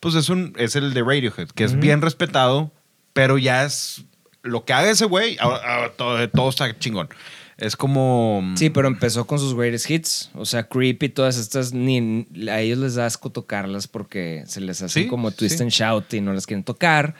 pues 0.00 0.14
es, 0.16 0.28
un, 0.28 0.52
es 0.58 0.76
el 0.76 0.92
de 0.92 1.00
Radiohead, 1.02 1.48
que 1.48 1.64
es 1.64 1.78
bien 1.80 2.02
respetado, 2.02 2.70
pero 3.14 3.38
ya 3.38 3.64
es 3.64 4.04
lo 4.42 4.64
que 4.64 4.72
haga 4.72 4.90
ese 4.90 5.04
güey, 5.04 5.36
todo, 5.96 6.28
todo 6.30 6.48
está 6.48 6.78
chingón. 6.78 7.08
Es 7.58 7.76
como... 7.76 8.42
Sí, 8.56 8.70
pero 8.70 8.88
empezó 8.88 9.26
con 9.26 9.38
sus 9.38 9.54
greatest 9.54 9.88
hits. 9.88 10.30
O 10.34 10.44
sea, 10.44 10.64
Creep 10.64 11.02
y 11.04 11.08
todas 11.10 11.36
estas, 11.38 11.72
ni 11.72 12.26
a 12.48 12.60
ellos 12.60 12.78
les 12.78 12.94
da 12.96 13.06
asco 13.06 13.30
tocarlas 13.30 13.86
porque 13.86 14.42
se 14.46 14.60
les 14.60 14.82
hace 14.82 15.02
Sí, 15.02 15.06
como 15.08 15.30
twist 15.30 15.58
sí. 15.58 15.62
and 15.62 15.70
shout 15.70 16.12
y 16.14 16.20
no 16.20 16.32
las 16.32 16.46
quieren 16.46 16.64
tocar. 16.64 17.14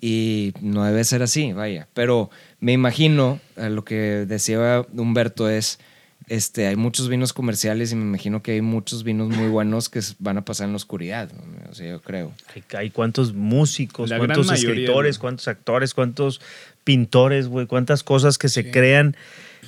Y 0.00 0.52
no 0.60 0.84
debe 0.84 1.02
ser 1.02 1.22
así, 1.22 1.52
vaya. 1.52 1.88
Pero 1.94 2.30
me 2.60 2.72
imagino, 2.72 3.40
eh, 3.56 3.70
lo 3.70 3.84
que 3.84 4.26
decía 4.26 4.84
Humberto 4.92 5.48
es, 5.48 5.80
este, 6.26 6.66
hay 6.66 6.76
muchos 6.76 7.08
vinos 7.08 7.32
comerciales 7.32 7.92
y 7.92 7.96
me 7.96 8.02
imagino 8.02 8.42
que 8.42 8.52
hay 8.52 8.60
muchos 8.62 9.04
vinos 9.04 9.28
muy 9.28 9.48
buenos 9.48 9.88
que 9.88 10.00
van 10.18 10.38
a 10.38 10.44
pasar 10.44 10.66
en 10.66 10.72
la 10.72 10.76
oscuridad. 10.76 11.30
¿no? 11.32 11.70
O 11.70 11.74
sea, 11.74 11.88
yo 11.90 12.00
creo. 12.00 12.32
Hay, 12.54 12.64
hay 12.78 12.90
cuántos 12.90 13.34
músicos, 13.34 14.08
La 14.10 14.18
cuántos 14.18 14.46
mayoría, 14.46 14.70
escritores, 14.84 15.18
cuántos 15.18 15.48
actores, 15.48 15.92
cuántos 15.94 16.40
pintores, 16.84 17.48
güey, 17.48 17.66
cuántas 17.66 18.02
cosas 18.02 18.38
que 18.38 18.48
se 18.48 18.70
crean 18.70 19.16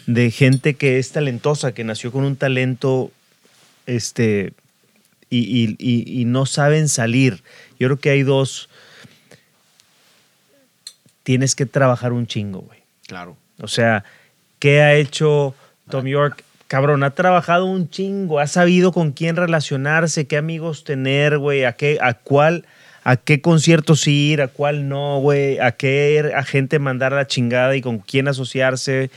de 0.07 0.31
gente 0.31 0.75
que 0.75 0.99
es 0.99 1.13
talentosa, 1.13 1.73
que 1.73 1.83
nació 1.85 2.13
con 2.13 2.25
un 2.25 2.37
talento, 2.37 3.11
este, 3.87 4.53
y, 5.31 5.39
y- 5.41 5.77
y- 5.79 6.21
y 6.21 6.25
no 6.27 6.47
saben 6.47 6.89
salir. 6.89 7.43
Yo 7.79 7.89
creo 7.89 7.99
que 7.99 8.11
hay 8.11 8.23
dos. 8.23 8.69
Tienes 11.23 11.55
que 11.55 11.67
trabajar 11.67 12.13
un 12.13 12.27
chingo, 12.27 12.61
güey. 12.61 12.79
Claro. 13.07 13.37
O 13.59 13.69
sea, 13.69 14.05
¿qué 14.59 14.81
ha 14.83 14.95
hecho 14.95 15.55
Tom 15.91 16.07
York? 16.07 16.45
Cabrón, 16.69 17.05
ha 17.05 17.11
trabajado 17.11 17.67
un 17.67 17.89
chingo, 17.91 18.41
ha 18.41 18.49
sabido 18.49 18.91
con 18.93 19.13
quién 19.13 19.37
relacionarse, 19.37 20.27
qué 20.27 20.37
amigos 20.37 20.83
tener, 20.83 21.39
güey, 21.39 21.65
a 21.65 21.73
qué, 21.73 21.99
a 22.01 22.15
cuál, 22.15 22.65
a 23.05 23.17
qué 23.17 23.41
conciertos 23.41 24.09
ir, 24.09 24.43
a 24.43 24.49
cuál 24.49 24.89
no, 24.89 25.21
güey, 25.21 25.61
a 25.61 25.73
qué 25.73 26.25
mandar 26.81 27.13
a 27.13 27.17
la 27.17 27.27
chingada 27.29 27.77
y 27.77 27.83
con 27.83 27.99
quién 27.99 28.27
asociarse. 28.27 29.11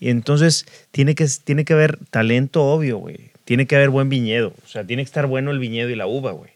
Y 0.00 0.10
entonces 0.10 0.66
tiene 0.90 1.14
que, 1.14 1.28
tiene 1.44 1.64
que 1.64 1.74
haber 1.74 1.98
talento 2.10 2.64
obvio, 2.64 2.98
güey. 2.98 3.30
Tiene 3.44 3.66
que 3.66 3.76
haber 3.76 3.90
buen 3.90 4.08
viñedo. 4.08 4.52
O 4.64 4.68
sea, 4.68 4.84
tiene 4.84 5.02
que 5.04 5.06
estar 5.06 5.26
bueno 5.26 5.52
el 5.52 5.60
viñedo 5.60 5.90
y 5.90 5.94
la 5.94 6.08
uva, 6.08 6.32
güey. 6.32 6.50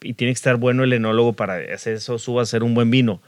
Y 0.00 0.12
tiene 0.12 0.32
que 0.32 0.36
estar 0.36 0.56
bueno 0.56 0.84
el 0.84 0.92
enólogo 0.92 1.32
para 1.32 1.56
hacer 1.74 1.94
eso, 1.94 2.20
suba 2.20 2.42
a 2.42 2.46
ser 2.46 2.62
un 2.62 2.74
buen 2.74 2.92
vino. 2.92 3.20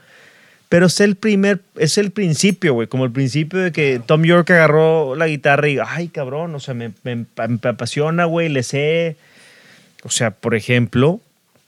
Pero 0.71 0.85
es 0.85 1.01
el 1.01 1.17
primer, 1.17 1.59
es 1.77 1.97
el 1.97 2.11
principio, 2.11 2.73
güey. 2.73 2.87
Como 2.87 3.03
el 3.03 3.11
principio 3.11 3.59
de 3.59 3.73
que 3.73 3.99
Tom 4.05 4.23
York 4.23 4.49
agarró 4.51 5.17
la 5.17 5.27
guitarra 5.27 5.67
y, 5.67 5.77
ay, 5.85 6.07
cabrón, 6.07 6.55
o 6.55 6.61
sea, 6.61 6.73
me, 6.73 6.93
me- 7.03 7.17
me 7.17 7.59
apasiona, 7.69 8.23
güey, 8.23 8.47
le 8.47 8.63
sé. 8.63 9.17
O 10.03 10.09
sea, 10.09 10.31
por 10.31 10.55
ejemplo, 10.55 11.19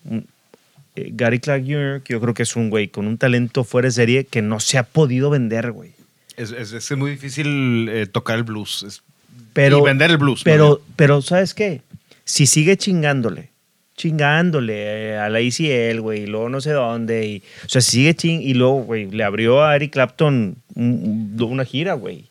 un- 0.05 0.25
eh, 0.95 1.09
Gary 1.11 1.39
Clark 1.41 1.63
Jr., 1.65 2.01
que 2.01 2.13
yo 2.13 2.21
creo 2.21 2.33
que 2.33 2.43
es 2.43 2.55
un 2.55 2.69
güey 2.69 2.87
con 2.87 3.05
un 3.05 3.17
talento 3.17 3.65
fuera 3.65 3.87
de 3.87 3.91
serie 3.91 4.23
que 4.23 4.41
no 4.41 4.61
se 4.61 4.77
ha 4.77 4.83
podido 4.83 5.29
vender, 5.29 5.73
güey. 5.73 5.91
Es, 6.37 6.51
es- 6.51 6.71
es 6.71 6.97
muy 6.97 7.11
difícil 7.11 7.89
eh, 7.91 8.05
tocar 8.07 8.37
el 8.37 8.43
blues. 8.43 8.83
Es- 8.87 9.01
Pero, 9.51 9.79
y 9.79 9.81
vender 9.81 10.11
el 10.11 10.17
blues. 10.17 10.43
Pero, 10.45 10.69
¿no? 10.69 10.93
pero, 10.95 11.21
¿sabes 11.21 11.53
qué? 11.53 11.81
Si 12.23 12.47
sigue 12.47 12.77
chingándole, 12.77 13.49
chingándole 13.95 15.11
eh, 15.11 15.17
a 15.17 15.29
la 15.29 15.41
ICL, 15.41 15.99
güey, 16.01 16.23
y 16.23 16.25
luego 16.27 16.49
no 16.49 16.61
sé 16.61 16.71
dónde, 16.71 17.25
y, 17.27 17.43
o 17.65 17.69
sea, 17.69 17.81
sigue 17.81 18.13
ching, 18.15 18.41
y 18.41 18.53
luego, 18.53 18.83
güey, 18.83 19.09
le 19.11 19.23
abrió 19.23 19.63
a 19.63 19.75
Eric 19.75 19.93
Clapton 19.93 20.55
un- 20.75 21.35
un- 21.39 21.43
una 21.51 21.65
gira, 21.65 21.93
güey. 21.93 22.25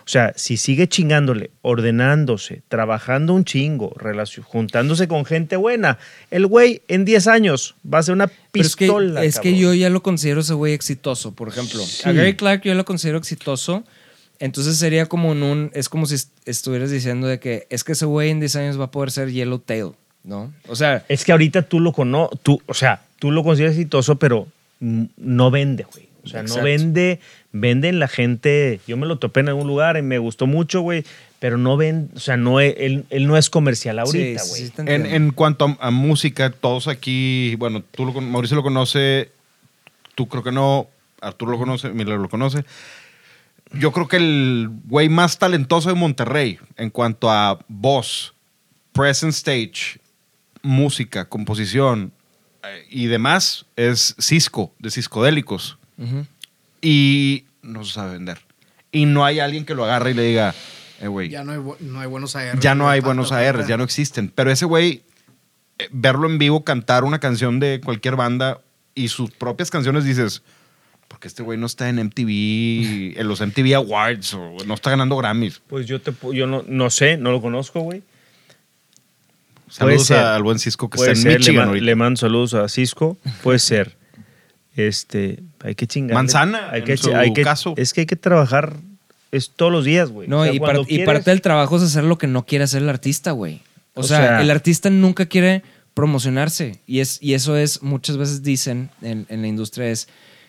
O 0.00 0.10
sea, 0.10 0.32
si 0.36 0.56
sigue 0.56 0.88
chingándole, 0.88 1.50
ordenándose, 1.60 2.62
trabajando 2.68 3.34
un 3.34 3.44
chingo, 3.44 3.94
juntándose 4.42 5.06
con 5.06 5.26
gente 5.26 5.56
buena, 5.56 5.98
el 6.30 6.46
güey 6.46 6.80
en 6.88 7.04
10 7.04 7.26
años 7.26 7.74
va 7.84 7.98
a 7.98 8.02
ser 8.02 8.14
una 8.14 8.28
Pero 8.52 8.64
es 8.66 8.74
que, 8.74 8.86
pistola. 8.86 9.22
es 9.24 9.38
que 9.38 9.58
yo 9.58 9.74
ya 9.74 9.90
lo 9.90 10.02
considero 10.02 10.40
ese 10.40 10.54
güey 10.54 10.72
exitoso, 10.72 11.34
por 11.34 11.48
ejemplo. 11.48 11.80
Sí. 11.82 12.08
A 12.08 12.12
Gary 12.12 12.36
Clark 12.36 12.62
yo 12.62 12.74
lo 12.74 12.86
considero 12.86 13.18
exitoso. 13.18 13.84
Entonces 14.38 14.76
sería 14.78 15.04
como 15.06 15.32
en 15.32 15.42
un. 15.42 15.70
Es 15.74 15.88
como 15.90 16.06
si 16.06 16.14
est- 16.14 16.30
estuvieras 16.46 16.90
diciendo 16.90 17.26
de 17.26 17.38
que 17.40 17.66
es 17.70 17.82
que 17.84 17.92
ese 17.92 18.06
güey 18.06 18.30
en 18.30 18.38
10 18.40 18.54
años 18.56 18.80
va 18.80 18.84
a 18.84 18.90
poder 18.90 19.10
ser 19.10 19.30
Yellowtail, 19.30 19.90
¿no? 20.24 20.52
O 20.68 20.76
sea, 20.76 21.04
Es 21.08 21.24
que 21.24 21.32
ahorita 21.32 21.62
tú 21.62 21.80
lo 21.80 21.92
conoces, 21.92 22.38
tú, 22.42 22.60
o 22.66 22.74
sea, 22.74 23.02
tú 23.18 23.30
lo 23.30 23.42
consideras 23.44 23.74
exitoso, 23.76 24.16
pero 24.18 24.46
no 24.80 25.50
vende, 25.50 25.84
güey. 25.84 26.08
O 26.24 26.28
sea, 26.28 26.40
Exacto. 26.40 26.60
no 26.60 26.64
vende, 26.64 27.20
venden 27.52 27.98
la 27.98 28.08
gente. 28.08 28.80
Yo 28.86 28.96
me 28.96 29.06
lo 29.06 29.18
topé 29.18 29.40
en 29.40 29.48
algún 29.48 29.66
lugar 29.66 29.96
y 29.96 30.02
me 30.02 30.18
gustó 30.18 30.46
mucho, 30.46 30.82
güey, 30.82 31.04
pero 31.38 31.56
no 31.56 31.76
vende, 31.76 32.14
o 32.14 32.20
sea, 32.20 32.36
no 32.36 32.60
es- 32.60 32.74
él, 32.78 33.04
él 33.10 33.26
no 33.26 33.36
es 33.38 33.48
comercial 33.48 33.98
ahorita, 33.98 34.42
güey. 34.48 34.66
sí, 34.66 34.72
En, 34.78 35.06
en 35.06 35.30
cuanto 35.30 35.64
a, 35.80 35.86
a 35.88 35.90
música, 35.90 36.50
todos 36.50 36.86
aquí, 36.88 37.54
bueno, 37.56 37.82
tú 37.92 38.04
lo, 38.04 38.12
Mauricio 38.20 38.56
lo 38.56 38.62
conoce, 38.62 39.30
tú 40.14 40.28
creo 40.28 40.42
que 40.42 40.52
no, 40.52 40.88
Arturo 41.22 41.52
lo 41.52 41.58
conoce, 41.58 41.88
Miller 41.90 42.18
lo 42.18 42.28
conoce. 42.28 42.64
Yo 43.72 43.92
creo 43.92 44.08
que 44.08 44.16
el 44.16 44.68
güey 44.86 45.08
más 45.08 45.38
talentoso 45.38 45.88
de 45.90 45.94
Monterrey 45.94 46.58
en 46.76 46.90
cuanto 46.90 47.30
a 47.30 47.58
voz, 47.68 48.34
present 48.92 49.32
stage, 49.32 49.98
música, 50.62 51.28
composición 51.28 52.12
eh, 52.64 52.86
y 52.90 53.06
demás 53.06 53.66
es 53.76 54.14
Cisco, 54.18 54.72
de 54.78 54.90
Ciscodélicos. 54.90 55.78
Ujú. 55.96 56.26
Y 56.80 57.44
no 57.62 57.84
se 57.84 57.92
sabe 57.94 58.12
vender. 58.12 58.38
Y 58.92 59.06
no 59.06 59.24
hay 59.24 59.40
alguien 59.40 59.64
que 59.64 59.74
lo 59.74 59.84
agarre 59.84 60.12
y 60.12 60.14
le 60.14 60.22
diga, 60.22 60.54
eh, 61.00 61.08
güey, 61.08 61.28
Ya 61.28 61.44
no 61.44 61.52
hay, 61.52 61.58
no 61.80 62.00
hay 62.00 62.06
buenos 62.06 62.36
AR. 62.36 62.58
ya 62.58 62.74
no 62.74 62.88
hay 62.88 63.00
buenos. 63.00 63.32
ARs, 63.32 63.66
ya 63.66 63.76
no 63.76 63.84
existen. 63.84 64.30
Pero 64.34 64.50
ese 64.50 64.64
güey 64.64 65.02
eh, 65.78 65.88
verlo 65.90 66.28
en 66.28 66.38
vivo 66.38 66.64
cantar 66.64 67.04
una 67.04 67.18
canción 67.18 67.60
de 67.60 67.80
cualquier 67.84 68.16
banda 68.16 68.60
y 68.94 69.08
sus 69.08 69.30
propias 69.30 69.70
canciones 69.70 70.04
dices, 70.04 70.42
porque 71.06 71.28
este 71.28 71.42
güey 71.42 71.58
no 71.58 71.66
está 71.66 71.88
en 71.88 71.96
MTV, 71.96 73.18
en 73.20 73.28
los 73.28 73.40
MTV 73.40 73.74
Awards 73.76 74.34
o 74.34 74.56
no 74.66 74.74
está 74.74 74.90
ganando 74.90 75.16
Grammys. 75.16 75.60
Pues 75.66 75.86
yo 75.86 76.00
te 76.00 76.12
yo 76.34 76.46
no, 76.46 76.64
no 76.66 76.90
sé, 76.90 77.16
no 77.16 77.30
lo 77.30 77.40
conozco, 77.40 77.80
güey. 77.80 78.02
Saludos 79.70 80.10
al 80.10 80.42
buen 80.42 80.58
Cisco 80.58 80.88
que 80.90 80.96
Puede 80.96 81.12
está 81.12 81.28
en 81.28 81.32
ser, 81.32 81.38
Michigan 81.40 81.68
ahorita. 81.68 81.84
le 81.86 81.94
mando 81.94 82.16
saludos 82.18 82.54
a 82.54 82.68
Cisco. 82.68 83.18
Puede 83.42 83.58
ser. 83.58 83.96
Este, 84.76 85.40
hay 85.64 85.74
que 85.74 85.86
chingar. 85.86 86.14
Manzana, 86.14 86.70
hay 86.70 86.80
en 86.80 86.86
que, 86.86 86.96
su 86.96 87.14
hay 87.14 87.32
que- 87.32 87.42
caso. 87.42 87.74
Es 87.76 87.92
que 87.92 88.02
hay 88.02 88.06
que 88.06 88.16
trabajar 88.16 88.74
es 89.30 89.50
todos 89.50 89.70
los 89.72 89.84
días, 89.84 90.10
güey. 90.10 90.28
No, 90.28 90.40
O 90.40 90.44
sea, 90.44 90.52
y, 90.54 90.58
cuando 90.58 90.84
parte 91.04 91.30
del 91.30 91.42
trabajo 91.42 91.76
es 91.76 91.82
hacer 91.82 92.04
lo 92.04 92.16
que 92.16 92.26
no 92.26 92.46
quiere 92.46 92.64
hacer 92.64 92.82
el 92.82 92.88
artista, 92.88 93.32
güey. 93.32 93.60
O, 93.94 94.00
O 94.00 94.02
sea, 94.04 94.18
sea- 94.18 94.40
el 94.40 94.50
artista 94.50 94.88
nunca 94.90 95.26
quiere 95.26 95.62
promocionarse. 95.94 96.80
Y, 96.86 97.00
es, 97.00 97.18
y 97.20 97.34
eso 97.34 97.56
es, 97.56 97.82
muchas 97.82 98.16
veces 98.16 98.42
dicen 98.42 98.90
en, 99.02 99.26
en 99.28 99.42
la 99.42 99.48
industria 99.48 99.88
es, 99.90 100.08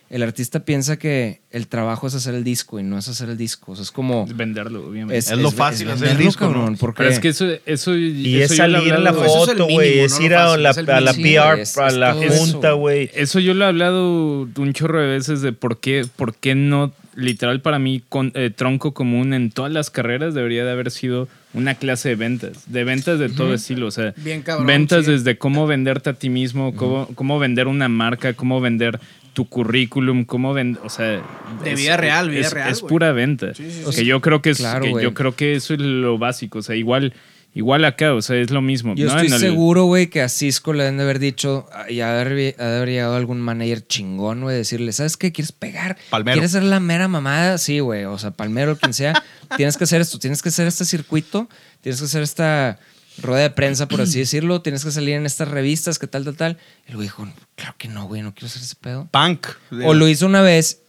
el 0.09 0.23
artista 0.23 0.61
piensa 0.65 0.97
que 0.97 1.41
el 1.51 1.67
trabajo 1.67 2.07
es 2.07 2.15
hacer 2.15 2.33
el 2.33 2.43
disco 2.43 2.79
y 2.79 2.83
no 2.83 2.97
es 2.97 3.07
hacer 3.07 3.29
el 3.29 3.37
disco. 3.37 3.73
O 3.73 3.75
sea, 3.75 3.83
es 3.83 3.91
como... 3.91 4.25
Es 4.27 4.35
venderlo, 4.35 4.87
obviamente. 4.87 5.17
Es 5.17 5.31
lo 5.31 5.51
fácil 5.51 5.89
hacer 5.91 6.09
el 6.09 6.17
disco, 6.17 6.51
porque 6.79 6.97
Pero 7.03 7.09
es 7.11 7.19
que 7.19 7.29
eso, 7.29 7.47
eso 7.65 7.95
Y 7.95 8.41
eso 8.41 8.53
es 8.53 8.57
salir 8.57 8.93
en 8.93 9.03
la 9.03 9.11
es 9.11 9.15
foto, 9.15 9.65
güey. 9.65 9.89
mínimo, 9.89 10.05
Es 10.05 10.19
ir 10.19 10.33
a 10.35 10.47
fácil, 10.47 10.63
la, 10.63 10.69
es 10.71 10.77
a. 10.79 11.13
PR, 11.13 11.55
Sí, 11.55 11.61
es- 11.61 11.77
a 11.77 11.87
es 11.87 11.93
la 11.95 12.13
junta, 12.13 12.71
güey. 12.73 13.09
Eso 13.13 13.39
yo 13.39 13.53
lo 13.53 13.65
he 13.65 13.67
hablado 13.67 14.47
un 14.55 14.73
chorro 14.73 14.99
de 14.99 15.07
veces 15.07 15.41
de 15.41 15.53
por 15.53 15.79
qué, 15.79 16.05
por 16.15 16.33
qué 16.35 16.55
no, 16.55 16.91
literal 17.15 17.61
para 17.61 17.77
mí, 17.79 18.01
con, 18.09 18.31
eh, 18.35 18.49
tronco 18.55 18.93
común 18.93 19.33
en 19.33 19.51
todas 19.51 19.71
las 19.71 19.89
carreras 19.91 20.33
debería 20.33 20.65
de 20.65 20.71
haber 20.71 20.89
sido 20.91 21.27
una 21.53 21.73
clase 21.75 22.09
de 22.09 22.15
ventas, 22.15 22.71
de 22.71 22.83
ventas 22.83 23.17
de 23.19 23.27
todo 23.29 23.53
estilo, 23.55 23.87
o 23.87 23.91
sea, 23.91 24.13
Bien 24.17 24.43
cabrón, 24.43 24.67
ventas 24.67 25.05
sí. 25.05 25.11
desde 25.11 25.37
cómo 25.39 25.65
venderte 25.65 26.11
a 26.11 26.13
ti 26.13 26.29
mismo, 26.29 26.75
cómo, 26.75 27.07
cómo 27.15 27.39
vender 27.39 27.67
una 27.67 27.89
marca, 27.89 28.33
cómo 28.33 28.61
vender 28.61 28.99
tu 29.33 29.47
currículum, 29.47 30.25
cómo 30.25 30.53
vender, 30.53 30.81
o 30.85 30.89
sea, 30.89 31.21
De 31.63 31.75
vida 31.75 31.97
real, 31.97 32.29
vida 32.29 32.41
es, 32.41 32.53
real, 32.53 32.71
es 32.71 32.81
pura 32.81 33.11
venta. 33.11 33.53
Sí, 33.53 33.69
sí, 33.71 33.83
O 33.85 33.91
sí. 33.91 33.97
sea, 33.97 34.05
yo 34.05 34.21
creo 34.21 34.41
que 34.41 34.49
es, 34.51 34.57
Claro, 34.57 34.83
que 34.83 35.01
yo 35.03 35.13
creo 35.13 35.35
que 35.35 35.55
eso 35.55 35.73
es 35.73 35.79
lo 35.79 36.17
básico, 36.17 36.59
o 36.59 36.61
sea, 36.61 36.75
igual, 36.75 37.13
igual 37.53 37.83
acá, 37.85 38.13
o 38.13 38.21
sea, 38.21 38.35
es 38.37 38.51
lo 38.51 38.61
mismo. 38.61 38.93
Yo 38.95 39.05
¿no? 39.07 39.11
estoy 39.19 39.27
el- 39.33 39.39
seguro, 39.39 39.85
güey, 39.85 40.07
que 40.07 40.21
a 40.21 40.29
Cisco 40.29 40.73
le 40.73 40.83
deben 40.83 40.97
de 40.97 41.03
haber 41.03 41.19
dicho, 41.19 41.67
ah, 41.73 41.89
y 41.89 42.01
ha 42.01 42.13
de 42.13 42.55
haber 42.57 42.89
llegado 42.89 43.15
algún 43.15 43.41
manager 43.41 43.85
chingón, 43.87 44.41
güey, 44.41 44.55
decirle, 44.55 44.91
¿sabes 44.91 45.17
qué? 45.17 45.31
¿Quieres 45.31 45.51
pegar? 45.51 45.97
Palmero. 46.09 46.35
¿Quieres 46.35 46.51
ser 46.51 46.63
la 46.63 46.79
mera 46.79 47.07
mamada? 47.07 47.57
Sí, 47.57 47.79
güey, 47.79 48.05
o 48.05 48.17
sea, 48.17 48.31
palmero, 48.31 48.77
quien 48.77 48.93
sea, 48.93 49.23
tienes 49.57 49.77
que 49.77 49.83
hacer 49.85 50.01
esto, 50.01 50.19
tienes 50.19 50.41
que 50.41 50.49
hacer 50.49 50.67
este 50.67 50.85
circuito, 50.85 51.49
tienes 51.81 51.99
que 51.99 52.05
hacer 52.05 52.21
esta 52.23 52.79
rueda 53.21 53.41
de 53.43 53.49
prensa, 53.49 53.87
por 53.87 54.01
así 54.01 54.19
decirlo, 54.19 54.61
tienes 54.61 54.83
que 54.83 54.91
salir 54.91 55.15
en 55.15 55.25
estas 55.25 55.47
revistas, 55.47 55.99
que 55.99 56.07
tal, 56.07 56.23
tal, 56.25 56.35
tal. 56.35 56.57
Y 56.87 56.91
el 56.91 56.95
güey 56.95 57.07
dijo, 57.07 57.27
claro 57.55 57.75
que 57.77 57.87
no, 57.87 58.05
güey, 58.07 58.21
no 58.21 58.33
quiero 58.33 58.47
hacer 58.47 58.61
ese 58.61 58.75
pedo. 58.75 59.07
Punk. 59.11 59.47
O 59.85 59.93
lo 59.93 60.07
hizo 60.07 60.25
una 60.25 60.41
vez 60.41 60.81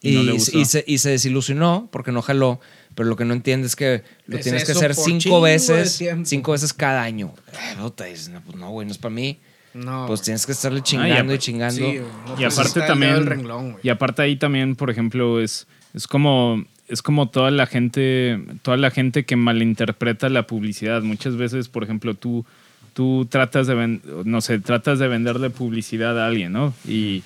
y, 0.00 0.10
Y 0.10 0.14
no 0.16 0.22
le 0.24 0.32
gustó. 0.32 0.58
y 0.58 0.64
se, 0.64 0.84
y 0.86 0.98
se 0.98 1.10
desilusionó 1.10 1.88
porque 1.92 2.12
no 2.12 2.22
jaló. 2.22 2.60
Pero 2.94 3.08
lo 3.08 3.16
que 3.16 3.24
no 3.24 3.32
entiende 3.32 3.66
es 3.66 3.74
que 3.76 4.02
lo 4.26 4.36
Es 4.36 4.42
tienes 4.44 4.64
que 4.64 4.72
hacer 4.72 4.94
cinco 4.94 5.40
veces, 5.40 6.02
cinco 6.24 6.52
veces 6.52 6.72
cada 6.74 7.02
año. 7.02 7.32
Puta, 7.80 8.04
dices, 8.04 8.28
no, 8.28 8.42
pues 8.42 8.56
no, 8.56 8.70
güey, 8.70 8.86
no 8.86 8.92
es 8.92 8.98
para 8.98 9.14
mí. 9.14 9.38
No. 9.74 10.04
Pues 10.06 10.20
tienes 10.20 10.44
que 10.44 10.52
estarle 10.52 10.80
Ah, 10.80 10.82
y 10.82 10.84
chingando 10.84 11.32
y 11.34 11.38
chingando. 11.38 11.76
Sí, 11.90 12.00
no 12.26 12.38
y 12.38 12.44
aparte 12.44 12.80
también 12.82 13.24
renglón, 13.24 13.70
güey. 13.72 13.80
y 13.82 13.88
aparte 13.88 14.20
ahí 14.20 14.36
también 14.36 14.76
por 14.76 14.90
ejemplo 14.90 15.40
es 15.40 15.66
es 15.94 16.06
como 16.06 16.62
es 16.92 17.00
como 17.00 17.30
toda 17.30 17.50
la 17.50 17.66
gente 17.66 18.38
toda 18.60 18.76
la 18.76 18.90
gente 18.90 19.24
que 19.24 19.34
malinterpreta 19.34 20.28
la 20.28 20.46
publicidad. 20.46 21.02
Muchas 21.02 21.36
veces 21.36 21.68
por 21.68 21.82
ejemplo 21.82 22.14
tú 22.14 22.44
tú 22.92 23.26
tratas 23.30 23.66
de 23.66 24.00
no 24.24 24.40
sé 24.42 24.58
tratas 24.58 24.98
de 24.98 25.08
venderle 25.08 25.48
publicidad 25.48 26.20
a 26.20 26.26
alguien 26.26 26.52
no 26.52 26.74
y 26.86 27.22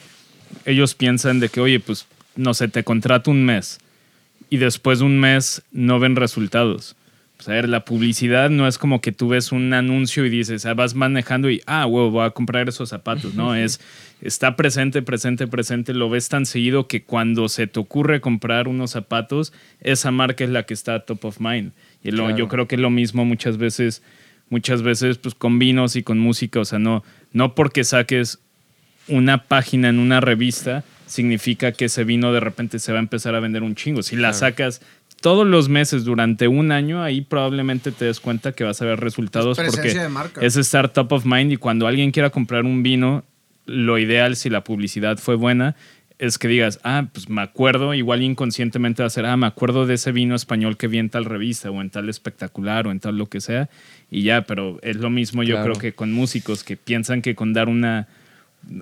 ellos 0.64 0.94
piensan 0.94 1.40
de 1.40 1.48
que 1.48 1.60
oye 1.60 1.80
pues 1.80 2.06
no 2.36 2.54
sé 2.54 2.68
te 2.68 2.84
contrato 2.84 3.32
un 3.32 3.44
mes 3.44 3.80
y 4.48 4.58
después 4.58 5.00
de 5.00 5.06
un 5.06 5.18
mes 5.18 5.62
no 5.72 5.98
ven 5.98 6.14
resultados 6.14 6.94
pues 7.36 7.48
a 7.48 7.52
ver, 7.52 7.68
la 7.68 7.84
publicidad 7.84 8.48
no 8.50 8.66
es 8.66 8.78
como 8.78 9.00
que 9.02 9.12
tú 9.12 9.28
ves 9.28 9.52
un 9.52 9.72
anuncio 9.74 10.24
y 10.24 10.30
dices, 10.30 10.64
ah, 10.64 10.72
vas 10.74 10.94
manejando 10.94 11.50
y, 11.50 11.60
ah, 11.66 11.84
huevo, 11.86 12.10
voy 12.10 12.24
a 12.26 12.30
comprar 12.30 12.68
esos 12.68 12.88
zapatos. 12.88 13.34
No, 13.34 13.54
es, 13.54 13.78
está 14.22 14.56
presente, 14.56 15.02
presente, 15.02 15.46
presente. 15.46 15.92
Lo 15.92 16.08
ves 16.08 16.28
tan 16.30 16.46
seguido 16.46 16.88
que 16.88 17.02
cuando 17.02 17.48
se 17.50 17.66
te 17.66 17.78
ocurre 17.78 18.20
comprar 18.22 18.68
unos 18.68 18.92
zapatos, 18.92 19.52
esa 19.82 20.10
marca 20.10 20.44
es 20.44 20.50
la 20.50 20.62
que 20.62 20.72
está 20.74 21.00
top 21.00 21.26
of 21.26 21.40
mind. 21.40 21.72
Y 22.02 22.10
lo- 22.10 22.24
Claro. 22.24 22.38
yo 22.38 22.48
creo 22.48 22.66
que 22.68 22.76
es 22.76 22.80
lo 22.80 22.88
mismo 22.90 23.24
muchas 23.26 23.58
veces, 23.58 24.02
muchas 24.48 24.80
veces, 24.82 25.18
pues 25.18 25.34
con 25.34 25.58
vinos 25.58 25.94
y 25.96 26.02
con 26.02 26.18
música. 26.18 26.60
O 26.60 26.64
sea, 26.64 26.78
no, 26.78 27.04
no 27.34 27.54
porque 27.54 27.84
saques 27.84 28.38
una 29.08 29.44
página 29.44 29.88
en 29.90 29.98
una 29.98 30.20
revista 30.20 30.84
significa 31.06 31.70
que 31.70 31.84
ese 31.84 32.02
vino 32.02 32.32
de 32.32 32.40
repente 32.40 32.80
se 32.80 32.90
va 32.92 32.98
a 32.98 33.00
empezar 33.02 33.34
a 33.36 33.40
vender 33.40 33.62
un 33.62 33.76
chingo. 33.76 34.02
Si 34.02 34.16
la 34.16 34.32
sacas 34.32 34.80
todos 35.20 35.46
los 35.46 35.68
meses 35.68 36.04
durante 36.04 36.48
un 36.48 36.72
año, 36.72 37.02
ahí 37.02 37.20
probablemente 37.20 37.92
te 37.92 38.04
des 38.04 38.20
cuenta 38.20 38.52
que 38.52 38.64
vas 38.64 38.80
a 38.82 38.84
ver 38.84 39.00
resultados 39.00 39.58
Es 39.58 39.64
porque 39.64 39.80
presencia 39.80 40.02
de 40.02 40.08
marca. 40.08 40.40
es 40.40 40.56
estar 40.56 40.88
top 40.88 41.12
of 41.12 41.24
mind 41.24 41.52
y 41.52 41.56
cuando 41.56 41.86
alguien 41.86 42.10
quiera 42.10 42.30
comprar 42.30 42.64
un 42.64 42.82
vino, 42.82 43.24
lo 43.64 43.98
ideal 43.98 44.36
si 44.36 44.50
la 44.50 44.62
publicidad 44.62 45.18
fue 45.18 45.34
buena 45.34 45.74
es 46.18 46.38
que 46.38 46.48
digas, 46.48 46.80
ah, 46.82 47.08
pues 47.12 47.28
me 47.28 47.42
acuerdo, 47.42 47.92
igual 47.92 48.22
inconscientemente 48.22 49.02
va 49.02 49.08
a 49.08 49.10
ser, 49.10 49.26
ah, 49.26 49.36
me 49.36 49.46
acuerdo 49.46 49.86
de 49.86 49.94
ese 49.94 50.12
vino 50.12 50.34
español 50.34 50.76
que 50.76 50.88
vi 50.88 50.98
en 50.98 51.10
tal 51.10 51.26
revista 51.26 51.70
o 51.70 51.80
en 51.82 51.90
tal 51.90 52.08
espectacular 52.08 52.86
o 52.86 52.90
en 52.90 53.00
tal 53.00 53.18
lo 53.18 53.26
que 53.26 53.40
sea 53.40 53.68
y 54.10 54.22
ya, 54.22 54.42
pero 54.42 54.78
es 54.82 54.96
lo 54.96 55.10
mismo 55.10 55.42
yo 55.42 55.62
creo 55.62 55.74
que 55.74 55.92
con 55.92 56.12
músicos 56.12 56.64
que 56.64 56.76
piensan 56.76 57.20
que 57.20 57.34
con 57.34 57.52
dar 57.52 57.68
una 57.68 58.08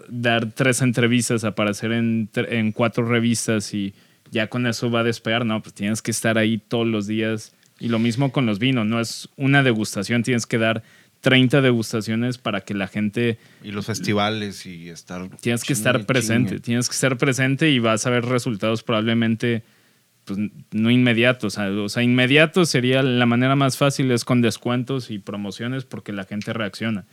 dar 0.09 0.53
tres 0.53 0.81
entrevistas, 0.81 1.45
aparecer 1.45 1.93
en, 1.93 2.31
en 2.35 2.73
cuatro 2.73 3.05
revistas 3.05 3.75
y 3.75 3.93
ya 4.35 4.49
con 4.49 4.67
eso 4.67 4.91
va 4.91 5.01
a 5.01 5.05
despegar. 5.05 5.47
No, 5.47 5.63
pues 5.63 5.75
tienes 5.75 6.03
que 6.03 6.11
estar 6.11 6.37
ahí 6.37 6.59
todos 6.59 6.87
los 6.87 7.07
días. 7.07 7.55
Y 7.79 7.89
lo 7.89 7.99
mismo 7.99 8.33
con 8.33 8.47
los 8.47 8.59
vinos, 8.59 8.87
no 8.87 9.01
es 9.01 9.29
una 9.37 9.63
degustación, 9.63 10.23
tienes 10.23 10.47
que 10.47 10.59
dar 10.59 10.83
30 11.23 11.61
degustaciones 11.61 12.39
para 12.39 12.61
que 12.61 12.75
la 12.75 12.87
gente, 12.87 13.39
Y 13.63 13.73
los 13.73 13.87
festivales 13.87 14.67
y 14.67 14.91
estar. 14.91 15.29
tienes 15.41 15.63
que 15.63 15.69
chingue, 15.69 15.79
estar 15.79 16.07
presente, 16.07 16.51
chingue. 16.51 16.63
tienes 16.63 16.89
que 16.89 16.95
estar 16.95 17.17
presente 17.17 17.71
y 17.71 17.79
vas 17.79 18.07
a 18.07 18.11
ver 18.11 18.27
resultados 18.27 18.83
probablemente 18.83 19.63
pues, 20.25 20.39
no 20.71 20.91
inmediatos. 20.91 21.55
O 21.55 21.57
sea, 21.57 21.71
o 21.71 21.89
sea, 21.89 22.03
inmediato 22.03 22.65
sería 22.67 23.03
la 23.03 23.27
manera 23.27 23.57
más 23.57 23.77
fácil 23.77 24.11
es 24.11 24.25
con 24.25 24.41
descuentos 24.41 25.11
y 25.11 25.19
promociones 25.19 25.85
porque 25.85 26.13
la 26.13 26.25
gente 26.25 26.53
reacciona. 26.53 27.05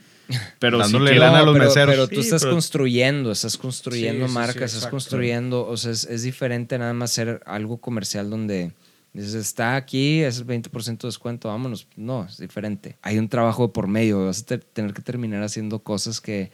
Pero 0.58 0.78
Dándole 0.78 1.14
lana 1.18 1.40
a 1.40 1.42
los 1.42 1.52
pero, 1.54 1.64
meseros. 1.66 1.94
pero 1.94 2.08
tú 2.08 2.14
Sí, 2.16 2.20
estás 2.22 2.42
pero- 2.42 2.52
construyendo, 2.54 3.32
estás 3.32 3.56
construyendo 3.58 4.26
Sí, 4.26 4.28
sí, 4.28 4.32
sí, 4.32 4.34
marcas, 4.34 4.56
estás 4.56 4.74
exacto. 4.76 4.90
construyendo, 4.96 5.66
o 5.66 5.76
sea, 5.76 5.90
es, 5.92 6.04
es 6.04 6.22
diferente 6.22 6.78
nada 6.78 6.92
más 6.94 7.10
ser 7.10 7.42
algo 7.44 7.78
comercial 7.78 8.30
donde 8.30 8.72
dices, 9.12 9.34
está 9.34 9.76
aquí, 9.76 10.22
es 10.22 10.46
20% 10.46 11.06
de 11.06 11.08
descuento, 11.08 11.48
vámonos. 11.48 11.86
No, 11.96 12.24
es 12.24 12.38
diferente. 12.38 12.96
Hay 13.02 13.18
un 13.18 13.28
trabajo 13.28 13.66
de 13.66 13.72
por 13.74 13.88
medio, 13.88 14.24
vas 14.24 14.40
a 14.42 14.46
te- 14.46 14.58
tener 14.58 14.94
que 14.94 15.02
terminar 15.02 15.42
haciendo 15.42 15.80
cosas 15.80 16.20
que, 16.20 16.50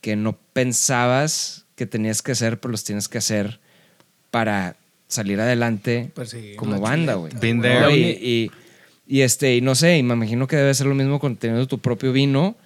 que 0.00 0.16
no 0.16 0.38
pensabas 0.52 1.66
que 1.76 1.86
tenías 1.86 2.22
que 2.22 2.32
hacer, 2.32 2.60
pero 2.60 2.72
los 2.72 2.84
tienes 2.84 3.08
que 3.08 3.18
hacer 3.18 3.60
para 4.30 4.76
salir 5.08 5.38
adelante 5.40 6.10
Pues 6.14 6.30
sí, 6.30 6.54
como 6.56 6.80
banda, 6.80 7.14
güey. 7.14 7.32
Been 7.40 7.58
¿no? 7.58 7.62
there. 7.64 7.94
Y, 7.96 8.02
y- 8.46 8.50
y, 9.06 9.20
este, 9.22 9.56
y 9.56 9.60
no 9.60 9.74
sé, 9.74 9.98
y 9.98 10.02
me 10.02 10.14
imagino 10.14 10.46
que 10.46 10.56
debe 10.56 10.72
ser 10.72 10.86
lo 10.86 10.94
mismo 10.94 11.18
con 11.20 11.36
teniendo 11.36 11.66
tu 11.66 11.78
propio 11.78 12.12
vino. 12.12 12.56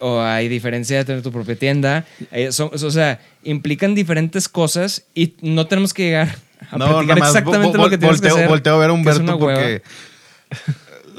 O 0.00 0.20
hay 0.20 0.48
diferencia 0.48 0.96
de 0.98 1.04
tener 1.04 1.22
tu 1.22 1.30
propia 1.30 1.56
tienda. 1.56 2.06
Eh, 2.32 2.52
son- 2.52 2.70
o 2.72 2.90
sea, 2.90 3.20
implican 3.44 3.94
diferentes 3.94 4.48
cosas 4.48 5.04
y 5.14 5.34
no 5.42 5.66
tenemos 5.66 5.92
que 5.94 6.04
llegar 6.04 6.36
a 6.70 6.78
No, 6.78 6.86
platicar 6.86 7.06
nada 7.06 7.20
más 7.20 7.28
exactamente 7.28 7.78
lo 7.78 7.90
que 7.90 7.98
tienes 7.98 8.16
volteo, 8.18 8.34
que 8.34 8.40
hacer. 8.40 8.48
volteo 8.48 8.74
a 8.74 8.78
ver 8.78 8.90
a 8.90 8.92
Humberto 8.94 9.38
porque. 9.38 9.82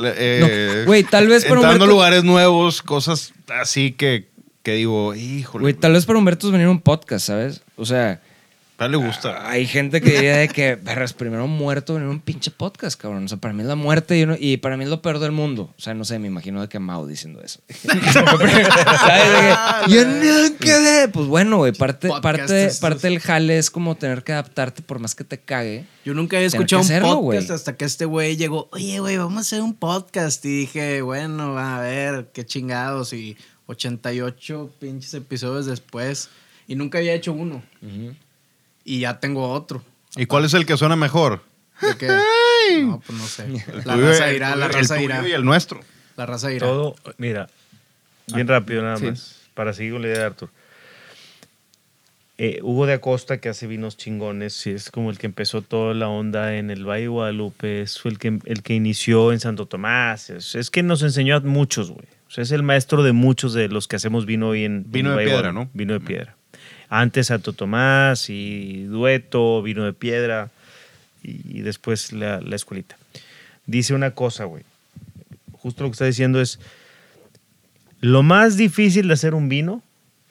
eh, 0.04 0.80
No, 0.82 0.86
güey, 0.88 1.04
tal 1.04 1.28
vez 1.28 1.46
para 1.46 1.62
Humberto- 1.62 1.86
lugares 1.88 2.24
nuevos, 2.24 2.82
cosas 2.82 3.34
así 3.50 3.92
que, 3.92 4.28
que 4.64 4.74
digo, 4.74 5.14
híjole. 5.16 5.62
Güey, 5.64 5.74
tal 5.74 5.94
vez 5.94 6.06
para 6.06 6.18
Humberto 6.20 6.48
es 6.48 6.52
venir 6.52 6.68
a 6.68 6.72
un 6.72 6.82
podcast, 6.82 7.28
¿sabes? 7.28 7.62
O 7.76 7.86
sea, 7.86 8.22
a 8.84 8.86
él 8.88 8.92
le 8.92 8.98
gusta. 8.98 9.50
hay 9.50 9.66
gente 9.68 10.02
que 10.02 10.12
diría 10.12 10.38
de 10.38 10.48
que, 10.50 10.78
primero 11.18 11.48
muerto 11.48 11.94
a 11.98 12.00
un 12.00 12.20
pinche 12.20 12.52
podcast, 12.52 13.00
cabrón. 13.00 13.26
O 13.26 13.28
sea, 13.28 13.38
para 13.38 13.54
mí 13.54 13.62
es 13.62 13.68
la 13.68 13.76
muerte 13.76 14.18
y, 14.18 14.24
uno- 14.24 14.36
y 14.40 14.58
para 14.58 14.78
mí 14.78 14.84
es 14.84 14.90
lo 14.90 15.02
peor 15.02 15.20
del 15.20 15.32
mundo. 15.32 15.74
O 15.78 15.82
sea, 15.82 15.94
no 15.94 16.04
sé, 16.06 16.20
me 16.20 16.28
imagino 16.28 16.62
de 16.62 16.68
que 16.70 16.80
Mao 16.80 17.06
diciendo 17.08 17.42
eso. 17.44 17.60
¿Sabes? 18.12 19.58
Yo 19.88 20.06
no 20.06 20.58
quedé. 20.60 21.08
Pues 21.10 21.28
bueno, 21.28 21.58
güey, 21.58 21.72
parte, 21.72 22.10
parte, 22.22 22.70
parte 22.80 23.08
del 23.08 23.20
jale 23.20 23.58
es 23.58 23.70
como 23.70 23.96
tener 23.96 24.24
que 24.24 24.34
adaptarte 24.34 24.82
por 24.82 25.00
más 25.00 25.16
que 25.16 25.24
te 25.24 25.40
cague. 25.40 25.86
Yo 26.06 26.14
nunca 26.14 26.38
había 26.38 26.48
escuchado 26.48 26.82
un 26.82 26.86
hacerlo, 26.86 27.22
podcast 27.22 27.52
hasta 27.52 27.76
que 27.78 27.86
este 27.86 28.06
güey 28.06 28.36
llegó, 28.38 28.68
oye, 28.72 29.00
güey, 29.00 29.18
vamos 29.18 29.38
a 29.38 29.42
hacer 29.42 29.62
un 29.62 29.74
podcast. 29.76 30.44
Y 30.46 30.50
dije, 30.62 31.02
bueno, 31.02 31.58
a 31.58 31.80
ver, 31.80 32.30
qué 32.34 32.46
chingados. 32.46 33.14
Y 33.14 33.38
88 33.68 34.70
pinches 34.80 35.14
episodios 35.14 35.66
después. 35.66 36.30
Y 36.68 36.76
nunca 36.76 37.00
había 37.00 37.14
hecho 37.14 37.34
uno. 37.34 37.62
Y 38.84 39.00
ya 39.02 39.20
tengo 39.20 39.52
otro. 39.52 39.84
¿Y 40.16 40.26
cuál 40.26 40.46
es 40.46 40.54
el 40.54 40.66
que 40.66 40.76
suena 40.78 40.96
mejor? 40.96 41.44
¿De 41.82 41.96
qué? 41.98 42.08
No, 42.84 43.02
pues 43.06 43.18
no 43.20 43.26
sé. 43.26 43.48
La 43.86 43.96
tuyo- 43.96 44.08
raza 44.10 44.32
irá, 44.34 44.56
la 44.56 44.68
el 44.68 44.74
raza 44.74 44.96
tuyo 44.96 45.06
irá. 45.06 45.28
y 45.28 45.32
el 45.34 45.44
nuestro. 45.44 45.80
La 46.18 46.26
raza 46.26 46.52
irá. 46.52 46.68
Todo, 46.68 46.96
mira, 47.18 47.50
Bien 48.28 48.48
rápido 48.48 48.82
nada 48.84 48.98
sí. 48.98 49.06
más, 49.08 49.42
para 49.54 49.74
seguir 49.74 49.94
con 49.94 50.02
la 50.04 50.08
idea 50.10 50.20
de 50.20 50.26
Arthur. 50.26 50.50
Eh, 52.38 52.60
Hugo 52.64 52.86
de 52.88 52.94
Acosta, 52.94 53.40
que 53.40 53.50
hace 53.50 53.68
vinos 53.68 53.98
chingones, 53.98 54.54
sí, 54.54 54.72
es 54.72 54.90
como 54.90 55.12
el 55.12 55.18
que 55.20 55.28
empezó 55.28 55.62
toda 55.62 55.94
la 55.94 56.08
onda 56.08 56.56
en 56.56 56.72
el 56.72 56.86
Valle 56.88 57.04
de 57.04 57.08
Guadalupe, 57.10 57.82
es 57.82 58.00
el 58.04 58.18
que, 58.18 58.40
el 58.46 58.64
que 58.64 58.74
inició 58.74 59.32
en 59.32 59.40
Santo 59.40 59.68
Tomás, 59.68 60.30
es, 60.32 60.56
es 60.56 60.72
que 60.72 60.82
nos 60.82 61.04
enseñó 61.04 61.36
a 61.36 61.40
muchos, 61.42 61.92
güey. 61.92 62.06
O 62.28 62.32
sea, 62.32 62.44
es 62.44 62.52
el 62.52 62.64
maestro 62.64 63.04
de 63.04 63.12
muchos 63.12 63.54
de 63.54 63.68
los 63.68 63.88
que 63.88 63.98
hacemos 63.98 64.26
vino 64.26 64.50
hoy 64.50 64.64
en 64.64 64.86
Vino 64.90 65.10
en 65.10 65.18
de 65.18 65.24
Valle 65.24 65.28
piedra, 65.28 65.52
Guadalupe. 65.52 65.66
¿no? 65.66 65.78
Vino 65.78 65.94
de 65.94 66.00
piedra. 66.00 66.36
Antes 66.94 67.28
Santo 67.28 67.54
Tomás 67.54 68.30
y 68.30 68.84
Dueto, 68.84 69.62
vino 69.62 69.86
de 69.86 69.94
piedra 69.94 70.52
y, 71.24 71.62
después 71.62 72.12
la, 72.12 72.42
la 72.42 72.56
escuelita. 72.58 72.98
Dice 73.66 73.94
una 73.94 74.12
cosa, 74.12 74.44
güey. 74.44 74.66
Justo 75.54 75.84
lo 75.84 75.90
que 75.90 75.94
está 75.94 76.06
diciendo 76.06 76.42
es, 76.42 76.60
lo 78.02 78.24
más 78.24 78.58
difícil 78.58 79.08
de 79.08 79.14
hacer 79.14 79.34
un 79.34 79.48
vino 79.48 79.82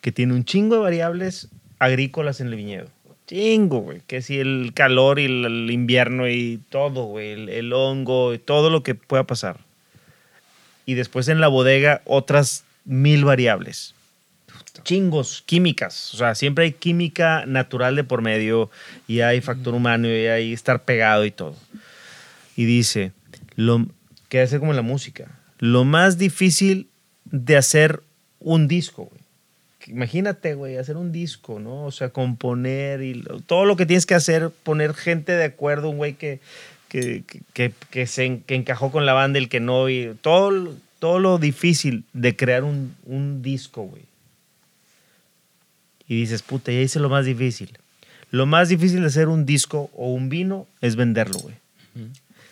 que 0.02 0.12
tiene 0.12 0.34
un 0.34 0.44
chingo 0.44 0.74
de 0.74 0.82
variables 0.82 1.48
agrícolas 1.78 2.42
en 2.42 2.48
el 2.48 2.56
viñedo. 2.56 2.88
Chingo, 3.26 3.78
güey. 3.78 4.02
Que 4.06 4.20
si 4.20 4.38
el 4.38 4.72
calor 4.74 5.18
y 5.18 5.24
el, 5.24 5.70
invierno 5.70 6.28
y 6.28 6.60
todo, 6.68 7.04
güey. 7.04 7.48
El 7.50 7.72
hongo 7.72 8.34
y 8.34 8.38
todo 8.38 8.68
lo 8.68 8.82
que 8.82 8.94
pueda 8.94 9.24
pasar. 9.24 9.60
Y 10.84 10.92
después 10.92 11.28
en 11.28 11.40
la 11.40 11.48
bodega 11.48 12.02
otras 12.04 12.64
mil 12.84 13.24
variables. 13.24 13.94
Chingos, 14.82 15.42
químicas. 15.46 16.14
O 16.14 16.16
sea, 16.16 16.34
siempre 16.34 16.64
hay 16.64 16.72
química 16.72 17.44
natural 17.46 17.96
de 17.96 18.04
por 18.04 18.22
medio 18.22 18.70
y 19.08 19.20
hay 19.20 19.40
factor 19.40 19.74
humano 19.74 20.08
y 20.08 20.26
hay 20.26 20.52
estar 20.52 20.82
pegado 20.84 21.24
y 21.24 21.30
todo. 21.30 21.54
Y 22.56 22.64
dice, 22.64 23.12
lo, 23.56 23.86
que 24.28 24.40
hace 24.40 24.58
como 24.58 24.72
la 24.72 24.82
música. 24.82 25.38
Lo 25.58 25.84
más 25.84 26.18
difícil 26.18 26.88
de 27.24 27.56
hacer 27.56 28.02
un 28.38 28.68
disco, 28.68 29.04
güey. 29.04 29.20
Imagínate, 29.86 30.54
güey, 30.54 30.76
hacer 30.76 30.96
un 30.96 31.10
disco, 31.10 31.58
¿no? 31.58 31.84
O 31.84 31.90
sea, 31.90 32.10
componer 32.10 33.02
y 33.02 33.14
lo- 33.14 33.40
todo 33.40 33.64
lo 33.64 33.76
que 33.76 33.86
tienes 33.86 34.06
que 34.06 34.14
hacer, 34.14 34.50
poner 34.62 34.94
gente 34.94 35.32
de 35.32 35.44
acuerdo, 35.44 35.88
un 35.90 35.96
güey 35.96 36.14
que, 36.14 36.38
que, 36.88 37.24
que, 37.54 37.72
que- 37.90 38.06
se 38.06 38.40
que 38.46 38.54
encajó 38.54 38.92
con 38.92 39.06
la 39.06 39.14
banda, 39.14 39.38
el 39.38 39.48
que 39.48 39.58
no, 39.60 39.88
y 39.88 40.14
todo, 40.20 40.74
todo 40.98 41.18
lo 41.18 41.38
difícil 41.38 42.04
de 42.12 42.36
crear 42.36 42.62
un, 42.62 42.94
un 43.06 43.42
disco, 43.42 43.82
güey. 43.82 44.02
Y 46.10 46.16
dices, 46.20 46.42
puta, 46.42 46.72
ya 46.72 46.80
hice 46.80 46.98
lo 46.98 47.08
más 47.08 47.24
difícil. 47.24 47.70
Lo 48.32 48.44
más 48.44 48.68
difícil 48.68 49.00
de 49.00 49.06
hacer 49.06 49.28
un 49.28 49.46
disco 49.46 49.90
o 49.96 50.12
un 50.12 50.28
vino 50.28 50.66
es 50.80 50.96
venderlo, 50.96 51.38
güey. 51.38 51.54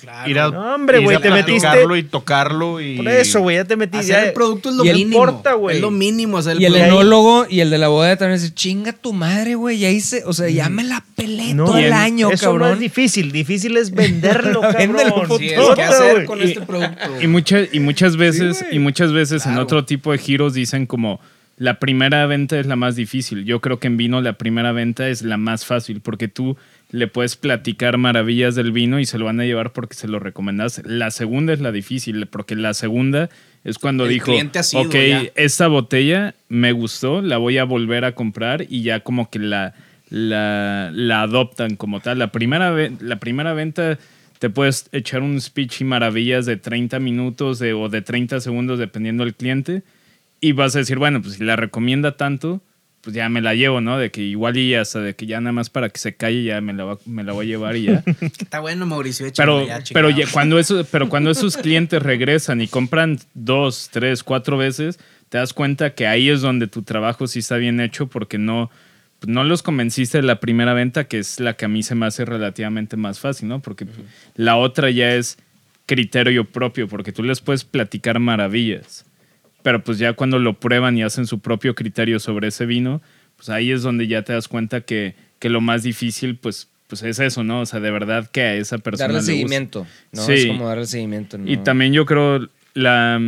Claro. 0.01 0.31
Ir 0.31 0.39
a, 0.39 0.49
No, 0.51 0.75
hombre, 0.77 1.01
güey, 1.01 1.17
a 1.17 1.21
te 1.21 1.29
metiste- 1.29 1.99
y 1.99 2.03
tocarlo 2.05 2.81
y... 2.81 2.99
Por 2.99 3.09
eso, 3.09 3.41
güey, 3.41 3.57
ya 3.57 3.65
te 3.65 3.75
metí. 3.75 3.99
Hacer 3.99 4.09
ya- 4.15 4.27
el 4.29 4.33
producto 4.33 4.69
es 4.71 4.77
lo 4.77 4.85
el 4.85 4.93
mínimo. 4.95 5.19
porta, 5.19 5.55
güey. 5.55 5.75
Es 5.75 5.83
lo 5.83 5.91
mínimo. 5.91 6.39
hacer 6.39 6.61
Y 6.61 6.67
el 6.67 6.73
producto. 6.73 6.95
enólogo 6.95 7.47
y 7.51 7.59
el 7.59 7.71
de 7.71 7.79
la 7.79 7.89
bodega 7.89 8.15
también 8.17 8.41
dice, 8.41 8.55
chinga 8.55 8.93
tu 8.93 9.13
madre, 9.13 9.57
güey, 9.57 9.77
ya 9.81 9.91
hice, 9.91 10.23
o 10.25 10.33
sea, 10.33 10.49
ya 10.49 10.69
me 10.69 10.85
la 10.85 11.05
pelé 11.17 11.53
No, 11.55 11.65
todo 11.65 11.79
el 11.79 11.93
año, 11.93 12.31
eso 12.31 12.47
no 12.53 12.61
cabrón. 12.61 12.75
es 12.75 12.79
difícil. 12.79 13.33
Difícil 13.33 13.77
es 13.77 13.91
venderlo, 13.91 14.61
cabrón. 14.61 14.77
Véndelo, 14.79 15.37
Sí, 15.37 15.49
que 15.75 15.83
hacer 15.83 16.25
con 16.27 16.39
Y- 16.41 16.45
este 16.45 16.61
producto. 16.61 17.21
Y, 17.21 17.27
mucha- 17.27 17.67
y 17.73 17.81
muchas 17.81 18.17
veces, 18.17 18.65
y 18.71 18.79
muchas 18.79 19.13
veces 19.13 19.47
en 19.47 19.59
otro 19.59 19.85
tipo 19.85 20.13
de 20.13 20.19
giros 20.19 20.55
dicen 20.55 20.87
como 20.87 21.19
la 21.59 21.79
primera 21.81 22.25
venta 22.27 22.59
es 22.59 22.67
la 22.67 22.77
más 22.77 22.95
difícil. 22.97 23.45
Yo 23.45 23.61
creo 23.61 23.79
que 23.81 23.89
en 23.89 23.97
vino 23.97 24.21
la 24.21 24.35
primera 24.35 24.73
venta 24.73 25.09
es 25.09 25.23
la 25.23 25.37
más 25.37 25.67
fácil 25.67 26.01
porque 26.01 26.29
tú 26.29 26.57
le 26.91 27.09
puedes 27.09 27.37
platicar 27.37 27.99
maravillas 27.99 28.55
del 28.55 28.71
vino 28.73 28.99
y 29.01 29.05
se 29.07 29.19
lo 29.19 29.25
van 29.27 29.41
a 29.41 29.45
llevar 29.45 29.73
porque 29.73 29.95
se 29.95 30.07
lo 30.09 30.21
recomendas. 30.21 30.81
La 30.87 31.11
segunda 31.11 31.53
es 31.53 31.61
la 31.61 31.73
difícil 31.73 32.27
porque 32.27 32.55
la 32.57 32.75
segunda 32.75 33.29
es 33.65 33.79
cuando 33.79 34.05
El 34.05 34.11
dijo, 34.11 34.33
sido 34.63 34.83
ok, 34.83 34.95
ya". 34.95 35.23
esta 35.35 35.67
botella 35.67 36.35
me 36.49 36.73
gustó, 36.73 37.21
la 37.23 37.39
voy 37.39 37.59
a 37.59 37.65
volver 37.65 38.05
a 38.05 38.13
comprar 38.15 38.65
y 38.69 38.83
ya 38.83 39.01
como 39.01 39.29
que 39.29 39.41
la, 39.41 39.75
la, 40.11 40.91
la 40.95 41.23
adoptan 41.23 41.77
como 41.77 42.01
tal. 42.01 42.19
La 42.19 42.33
primera, 42.33 42.75
la 43.01 43.17
primera 43.21 43.53
venta 43.53 43.99
te 44.39 44.49
puedes 44.51 44.89
echar 44.93 45.23
un 45.23 45.41
speech 45.41 45.81
y 45.81 45.85
maravillas 45.85 46.47
de 46.47 46.57
30 46.57 47.01
minutos 47.01 47.59
de- 47.59 47.73
o 47.75 47.89
de 47.89 48.01
30 48.03 48.41
segundos 48.41 48.79
dependiendo 48.79 49.25
del 49.25 49.35
cliente 49.35 49.83
y 50.41 50.53
vas 50.53 50.75
a 50.77 50.81
decir, 50.81 50.99
bueno, 50.99 51.21
pues 51.23 51.35
si 51.35 51.45
la 51.45 51.57
recomienda 51.57 52.17
tanto, 52.17 52.63
pues 53.01 53.15
ya 53.15 53.29
me 53.29 53.41
la 53.41 53.55
llevo, 53.55 53.81
¿no? 53.81 53.97
De 53.99 54.11
que 54.11 54.23
igual 54.23 54.57
y 54.57 54.75
hasta 54.75 55.01
de 55.01 55.15
que 55.15 55.27
ya 55.27 55.41
nada 55.41 55.53
más 55.53 55.71
para 55.71 55.89
que 55.89 55.99
se 55.99 56.17
calle 56.17 56.43
ya 56.45 56.61
me 56.61 56.73
la, 56.73 56.85
va- 56.85 56.99
me 57.07 57.23
la 57.25 57.33
voy 57.33 57.47
a 57.47 57.49
llevar 57.49 57.77
y 57.77 57.85
ya. 57.85 58.03
Está 58.21 58.61
bueno, 58.61 58.87
Mauricio. 58.87 59.27
Pero, 59.37 59.67
ya, 59.67 59.81
pero, 59.93 60.11
ya- 60.11 60.27
cuando 60.31 60.59
eso, 60.59 60.85
pero 60.91 61.09
cuando 61.09 61.31
esos 61.31 61.57
clientes 61.57 62.03
regresan 62.03 62.61
y 62.61 62.67
compran 62.69 63.19
dos, 63.35 63.89
tres, 63.93 64.23
cuatro 64.25 64.59
veces, 64.59 64.99
te 65.29 65.39
das 65.39 65.53
cuenta 65.53 65.95
que 65.95 66.07
ahí 66.07 66.29
es 66.29 66.41
donde 66.41 66.67
tu 66.67 66.83
trabajo 66.83 67.27
sí 67.27 67.39
está 67.39 67.57
bien 67.57 67.81
hecho 67.81 68.09
porque 68.09 68.37
no, 68.39 68.71
no 69.27 69.45
los 69.45 69.63
convenciste 69.63 70.19
de 70.19 70.23
la 70.25 70.41
primera 70.41 70.73
venta, 70.75 71.05
que 71.05 71.19
es 71.21 71.39
la 71.41 71.55
que 71.55 71.67
a 71.67 71.69
mí 71.69 71.83
se 71.83 71.95
me 71.95 72.07
hace 72.07 72.25
relativamente 72.25 72.97
más 72.97 73.21
fácil, 73.21 73.49
¿no? 73.49 73.61
Porque 73.61 73.87
la 74.35 74.57
otra 74.57 74.91
ya 74.91 75.15
es 75.15 75.39
criterio 75.87 76.45
propio, 76.45 76.89
porque 76.89 77.13
tú 77.13 77.23
les 77.23 77.41
puedes 77.41 77.65
platicar 77.65 78.19
maravillas. 78.19 79.05
Pero 79.63 79.83
pues 79.83 79.99
ya 79.99 80.13
cuando 80.13 80.39
lo 80.39 80.59
prueban 80.61 80.97
y 80.97 81.03
hacen 81.03 81.27
su 81.27 81.41
propio 81.41 81.75
criterio 81.75 82.21
sobre 82.21 82.49
ese 82.49 82.67
vino, 82.67 83.03
pues 83.37 83.49
ahí 83.49 83.71
es 83.71 83.83
donde 83.83 84.07
ya 84.07 84.23
te 84.23 84.33
das 84.33 84.49
cuenta 84.49 84.81
que, 84.83 85.15
que 85.39 85.49
lo 85.49 85.61
más 85.61 85.83
difícil, 85.83 86.37
pues, 86.37 86.69
pues 86.87 87.03
es 87.03 87.19
eso, 87.19 87.45
¿no? 87.45 87.61
O 87.61 87.67
sea, 87.67 87.81
de 87.81 87.91
verdad 87.91 88.29
que 88.31 88.43
a 88.43 88.55
esa 88.55 88.79
persona 88.79 89.09
Darle 89.09 89.15
le 89.15 89.21
gusta. 89.21 89.33
seguimiento, 89.33 89.87
¿no? 90.13 90.23
Sí. 90.23 90.33
Es 90.33 90.47
como 90.47 90.69
darle 90.69 90.87
seguimiento, 90.87 91.39
¿no? 91.39 91.51
Y 91.51 91.59
también 91.59 91.93
yo 91.93 92.07
creo 92.07 92.49
la, 92.75 93.21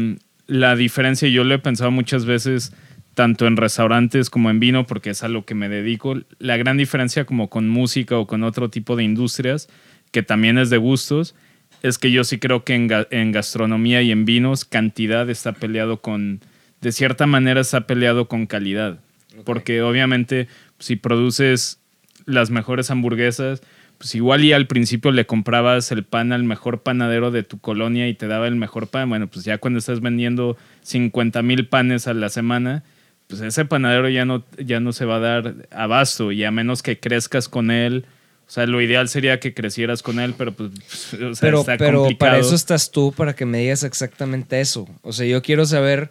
la 0.46 0.76
diferencia, 0.76 1.28
yo 1.28 1.44
lo 1.44 1.54
he 1.54 1.58
pensado 1.58 1.90
muchas 1.90 2.24
veces, 2.24 2.72
tanto 3.14 3.46
en 3.46 3.56
restaurantes 3.56 4.30
como 4.30 4.50
en 4.50 4.60
vino, 4.60 4.86
porque 4.86 5.10
es 5.10 5.22
a 5.22 5.28
lo 5.28 5.44
que 5.44 5.54
me 5.54 5.68
dedico, 5.68 6.16
la 6.38 6.56
gran 6.56 6.76
diferencia 6.76 7.24
como 7.24 7.50
con 7.50 7.68
música 7.68 8.16
o 8.16 8.26
con 8.26 8.42
otro 8.44 8.70
tipo 8.70 8.96
de 8.96 9.04
industrias, 9.04 9.68
que 10.10 10.22
también 10.22 10.58
es 10.58 10.70
de 10.70 10.78
gustos, 10.78 11.34
es 11.82 11.98
que 11.98 12.10
yo 12.10 12.24
sí 12.24 12.38
creo 12.38 12.64
que 12.64 12.74
en, 12.74 12.88
ga- 12.88 13.08
en 13.10 13.32
gastronomía 13.32 14.02
y 14.02 14.10
en 14.10 14.24
vinos 14.24 14.64
cantidad 14.64 15.28
está 15.30 15.52
peleado 15.52 16.00
con, 16.00 16.40
de 16.80 16.92
cierta 16.92 17.26
manera 17.26 17.60
está 17.60 17.86
peleado 17.86 18.28
con 18.28 18.46
calidad. 18.46 18.98
Porque 19.44 19.80
obviamente 19.82 20.48
si 20.78 20.96
produces 20.96 21.78
las 22.26 22.50
mejores 22.50 22.90
hamburguesas, 22.90 23.62
pues 23.98 24.14
igual 24.14 24.44
y 24.44 24.52
al 24.52 24.66
principio 24.66 25.10
le 25.12 25.26
comprabas 25.26 25.92
el 25.92 26.04
pan 26.04 26.32
al 26.32 26.42
mejor 26.42 26.82
panadero 26.82 27.30
de 27.30 27.42
tu 27.42 27.58
colonia 27.58 28.08
y 28.08 28.14
te 28.14 28.26
daba 28.28 28.48
el 28.48 28.56
mejor 28.56 28.88
pan. 28.88 29.08
Bueno, 29.08 29.26
pues 29.28 29.44
ya 29.44 29.58
cuando 29.58 29.78
estás 29.78 30.00
vendiendo 30.00 30.56
50 30.82 31.42
mil 31.42 31.66
panes 31.66 32.06
a 32.06 32.14
la 32.14 32.28
semana, 32.30 32.82
pues 33.26 33.40
ese 33.42 33.64
panadero 33.64 34.08
ya 34.08 34.24
no, 34.24 34.44
ya 34.58 34.80
no 34.80 34.92
se 34.92 35.04
va 35.04 35.16
a 35.16 35.20
dar 35.20 35.54
abasto 35.70 36.32
y 36.32 36.44
a 36.44 36.50
menos 36.50 36.82
que 36.82 36.98
crezcas 36.98 37.48
con 37.48 37.70
él. 37.70 38.04
O 38.50 38.52
sea, 38.52 38.66
lo 38.66 38.80
ideal 38.80 39.08
sería 39.08 39.38
que 39.38 39.54
crecieras 39.54 40.02
con 40.02 40.18
él, 40.18 40.34
pero 40.36 40.52
pues 40.52 40.72
o 41.14 41.34
sea, 41.36 41.40
pero, 41.40 41.60
está 41.60 41.76
pero 41.76 42.00
complicado. 42.00 42.32
para 42.32 42.38
eso 42.40 42.56
estás 42.56 42.90
tú, 42.90 43.12
para 43.16 43.36
que 43.36 43.46
me 43.46 43.58
digas 43.58 43.84
exactamente 43.84 44.60
eso. 44.60 44.88
O 45.02 45.12
sea, 45.12 45.24
yo 45.24 45.40
quiero 45.40 45.66
saber 45.66 46.10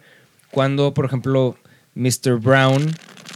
cuándo, 0.50 0.94
por 0.94 1.04
ejemplo, 1.04 1.58
Mr. 1.96 2.38
Brown 2.40 2.94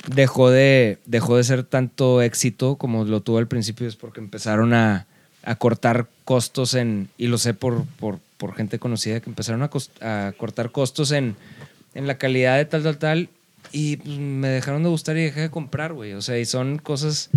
dejó 0.08 0.50
de, 0.50 0.96
dejó 1.04 1.36
de 1.36 1.44
ser 1.44 1.64
tanto 1.64 2.22
éxito 2.22 2.76
como 2.76 3.04
lo 3.04 3.20
tuvo 3.20 3.36
al 3.36 3.46
principio, 3.46 3.86
es 3.86 3.94
porque 3.94 4.20
empezaron 4.20 4.72
a, 4.72 5.06
a 5.42 5.56
cortar 5.56 6.06
costos 6.24 6.72
en, 6.72 7.10
y 7.18 7.26
lo 7.26 7.36
sé 7.36 7.52
por, 7.52 7.84
por, 8.00 8.20
por 8.38 8.54
gente 8.54 8.78
conocida, 8.78 9.20
que 9.20 9.28
empezaron 9.28 9.62
a, 9.62 9.70
a 10.00 10.32
cortar 10.38 10.72
costos 10.72 11.12
en, 11.12 11.36
en 11.94 12.06
la 12.06 12.16
calidad 12.16 12.56
de 12.56 12.64
tal, 12.64 12.82
tal, 12.82 12.96
tal, 12.96 13.28
y 13.70 13.98
pues, 13.98 14.16
me 14.16 14.48
dejaron 14.48 14.82
de 14.82 14.88
gustar 14.88 15.18
y 15.18 15.24
dejé 15.24 15.42
de 15.42 15.50
comprar, 15.50 15.92
güey. 15.92 16.14
O 16.14 16.22
sea, 16.22 16.38
y 16.38 16.46
son 16.46 16.78
cosas 16.78 17.28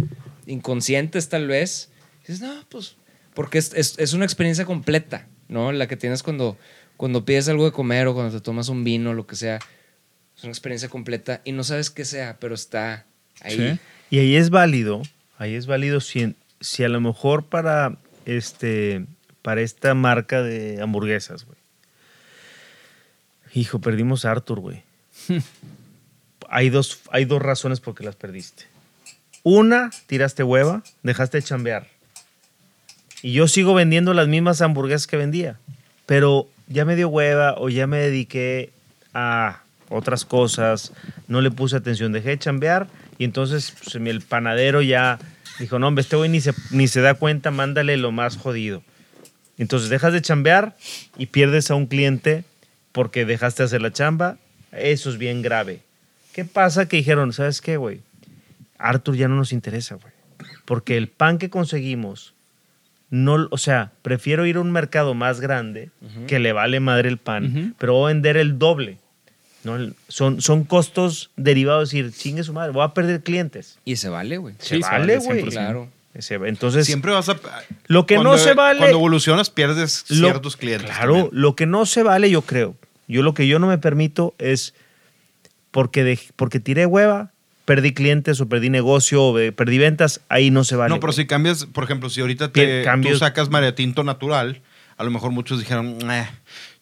inconscientes 0.48 1.30
tal 1.30 1.48
vez. 1.48 1.90
Y 2.24 2.32
dices, 2.32 2.42
no, 2.42 2.66
pues, 2.70 2.96
porque 3.36 3.60
es, 3.60 3.74
es- 3.76 4.00
es 4.00 4.14
una 4.14 4.26
experiencia 4.26 4.66
completa, 4.66 5.28
¿no? 5.48 5.72
La 5.72 5.88
que 5.88 5.96
tienes 5.98 6.24
cuando, 6.24 6.58
cuando 6.98 7.24
pides 7.26 7.48
algo 7.50 7.66
de 7.66 7.72
comer 7.72 8.08
o 8.08 8.14
cuando 8.16 8.36
te 8.36 8.42
tomas 8.44 8.70
un 8.70 8.84
vino, 8.84 9.14
lo 9.14 9.28
que 9.28 9.36
sea. 9.36 9.60
Es 10.36 10.44
una 10.44 10.52
experiencia 10.52 10.90
completa 10.90 11.42
y 11.46 11.52
no 11.52 11.64
sabes 11.64 11.90
qué 11.90 12.06
sea, 12.06 12.38
pero 12.40 12.56
está 12.56 13.06
ahí. 13.42 13.58
Sí. 13.58 13.80
Y 14.16 14.20
ahí 14.20 14.36
es 14.36 14.50
válido, 14.50 15.02
ahí 15.38 15.56
es 15.56 15.66
válido 15.68 16.00
si, 16.00 16.36
si 16.62 16.84
a 16.84 16.90
lo 16.90 17.02
mejor 17.02 17.46
para, 17.46 17.98
este, 18.26 19.06
para 19.42 19.62
esta 19.62 19.94
marca 19.96 20.42
de 20.44 20.82
hamburguesas, 20.82 21.46
güey. 21.46 21.58
Hijo, 23.54 23.80
perdimos 23.80 24.26
a 24.26 24.32
Arthur, 24.32 24.60
güey. 24.60 24.84
hay, 26.50 26.70
dos, 26.70 27.00
hay 27.12 27.26
dos 27.26 27.42
razones 27.42 27.80
por 27.80 27.96
qué 27.96 28.04
las 28.04 28.16
perdiste. 28.16 28.66
Una, 29.50 29.92
tiraste 30.08 30.44
hueva, 30.44 30.84
dejaste 31.04 31.38
de 31.38 31.44
chambear. 31.44 31.88
Y 33.22 33.32
yo 33.32 33.48
sigo 33.48 33.74
vendiendo 33.74 34.14
las 34.14 34.28
mismas 34.28 34.62
hamburguesas 34.62 35.08
que 35.08 35.16
vendía. 35.16 35.58
Pero 36.06 36.50
ya 36.68 36.84
me 36.84 36.98
dio 36.98 37.08
hueva 37.08 37.56
o 37.58 37.70
ya 37.70 37.88
me 37.88 37.98
dediqué 37.98 38.72
a 39.14 39.62
otras 39.88 40.26
cosas, 40.26 40.92
no 41.30 41.40
le 41.40 41.50
puse 41.50 41.78
atención, 41.78 42.12
dejé 42.12 42.32
de 42.32 42.40
chambear 42.40 42.88
y 43.18 43.24
entonces 43.24 43.74
pues, 43.82 43.96
el 43.96 44.20
panadero 44.20 44.82
ya 44.82 45.18
dijo, 45.60 45.80
no, 45.80 45.88
hombre, 45.88 46.02
este 46.02 46.18
güey 46.18 46.30
ni 46.30 46.42
se, 46.42 46.54
ni 46.72 46.90
se 46.90 47.00
da 47.00 47.14
cuenta, 47.14 47.50
mándale 47.50 47.96
lo 47.96 48.12
más 48.12 48.36
jodido. 48.36 48.84
Entonces 49.58 49.88
dejas 49.88 50.12
de 50.12 50.22
chambear 50.22 50.76
y 51.18 51.28
pierdes 51.28 51.72
a 51.72 51.76
un 51.76 51.86
cliente 51.86 52.44
porque 52.92 53.24
dejaste 53.24 53.64
de 53.64 53.68
hacer 53.68 53.82
la 53.82 53.94
chamba 53.94 54.40
Eso 54.74 55.10
es 55.10 55.18
bien 55.18 55.42
grave. 55.42 55.80
¿Qué 56.34 56.44
pasa? 56.44 56.90
Que 56.90 56.98
dijeron, 56.98 57.32
¿sabes 57.32 57.62
qué, 57.62 57.78
güey? 57.78 58.02
Arthur 58.78 59.16
ya 59.16 59.28
no 59.28 59.36
nos 59.36 59.52
interesa, 59.54 59.96
güey. 59.96 60.14
Porque 60.66 60.98
el 60.98 61.08
pan 61.08 61.38
que 61.38 61.50
conseguimos, 61.50 62.34
no, 63.10 63.48
o 63.52 63.58
sea, 63.58 63.92
prefiero 64.02 64.46
ir 64.46 64.58
a 64.58 64.62
un 64.62 64.72
mercado 64.72 65.14
más 65.14 65.40
grande 65.40 65.92
que 66.28 66.40
le 66.40 66.52
vale 66.54 66.80
madre 66.80 67.10
el 67.10 67.18
pan, 67.18 67.76
pero 67.78 67.94
voy 67.94 68.12
a 68.12 68.14
vender 68.14 68.38
el 68.38 68.60
doble. 68.60 68.98
¿no? 69.64 69.78
Son, 70.08 70.40
son 70.42 70.64
costos 70.64 71.32
derivados, 71.36 71.94
es 71.94 72.04
decir, 72.06 72.12
chingue 72.18 72.44
su 72.44 72.54
madre, 72.54 72.72
voy 72.72 72.84
a 72.84 72.94
perder 72.94 73.22
clientes. 73.24 73.80
Y 73.86 73.96
se 73.98 74.08
vale, 74.10 74.38
güey. 74.38 74.56
Se 74.60 74.76
Sí, 74.78 74.84
se 74.84 74.90
vale, 74.90 75.18
güey. 75.18 75.44
100%. 75.44 75.50
Claro. 75.52 75.90
Entonces, 76.48 76.86
Siempre 76.88 77.12
vas 77.12 77.30
a. 77.30 77.38
Lo 77.88 78.06
que 78.08 78.18
no 78.18 78.38
se 78.40 78.54
vale- 78.56 78.80
Cuando 78.80 78.98
evolucionas, 78.98 79.50
pierdes 79.52 80.06
Lo- 80.10 80.28
ciertos 80.30 80.58
clientes. 80.58 80.90
Claro, 80.90 81.14
también. 81.14 81.30
lo 81.32 81.56
que 81.56 81.66
no 81.68 81.86
se 81.86 82.02
vale, 82.02 82.30
yo 82.32 82.42
creo. 82.42 82.76
Yo 83.08 83.22
lo 83.22 83.34
que 83.36 83.48
yo 83.48 83.60
no 83.60 83.68
me 83.68 83.78
permito 83.78 84.34
es 84.40 84.74
porque, 85.72 86.20
porque 86.36 86.60
tiré 86.60 86.86
hueva, 86.88 87.32
perdí 87.68 87.94
clientes 87.94 88.40
o 88.40 88.48
perdí 88.48 88.70
negocio 88.70 89.22
o 89.22 89.38
eh, 89.38 89.52
perdí 89.52 89.78
ventas, 89.78 90.22
ahí 90.30 90.52
no 90.52 90.64
se 90.64 90.78
vale. 90.78 90.90
no, 90.96 91.02
pero 91.02 91.12
güey. 91.12 91.18
si 91.24 91.28
cambias, 91.28 91.66
por 91.66 91.84
ejemplo, 91.84 92.10
si 92.10 92.22
ahorita 92.22 92.52
te, 92.54 92.82
cambios- 92.84 93.16
tú 93.16 93.20
sacas 93.20 93.50
María 93.50 93.76
Tinto 93.76 94.06
natural, 94.06 94.62
a 94.96 95.04
lo 95.04 95.12
mejor 95.12 95.32
muchos 95.32 95.60
dijeron, 95.60 95.98
eh, 96.10 96.30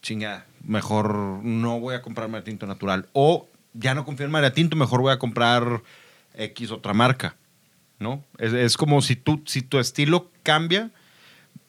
chinga, 0.03 0.45
mejor 0.63 1.15
no 1.43 1.79
voy 1.79 1.95
a 1.95 2.03
comprar 2.03 2.29
María 2.29 2.43
Tinto 2.45 2.67
natural. 2.67 3.07
O 3.13 3.49
ya 3.73 3.95
no 3.95 4.05
confío 4.05 4.27
en 4.27 4.31
María 4.31 4.53
Tinto, 4.53 4.75
mejor 4.75 5.01
voy 5.01 5.11
a 5.11 5.17
comprar 5.17 5.81
X 6.35 6.69
otra 6.71 6.93
marca. 6.93 7.35
¿No? 7.97 8.23
Es, 8.37 8.51
es 8.53 8.77
como 8.77 9.01
si, 9.01 9.15
tú, 9.15 9.41
si 9.45 9.61
tu 9.61 9.79
estilo 9.79 10.29
cambia, 10.43 10.91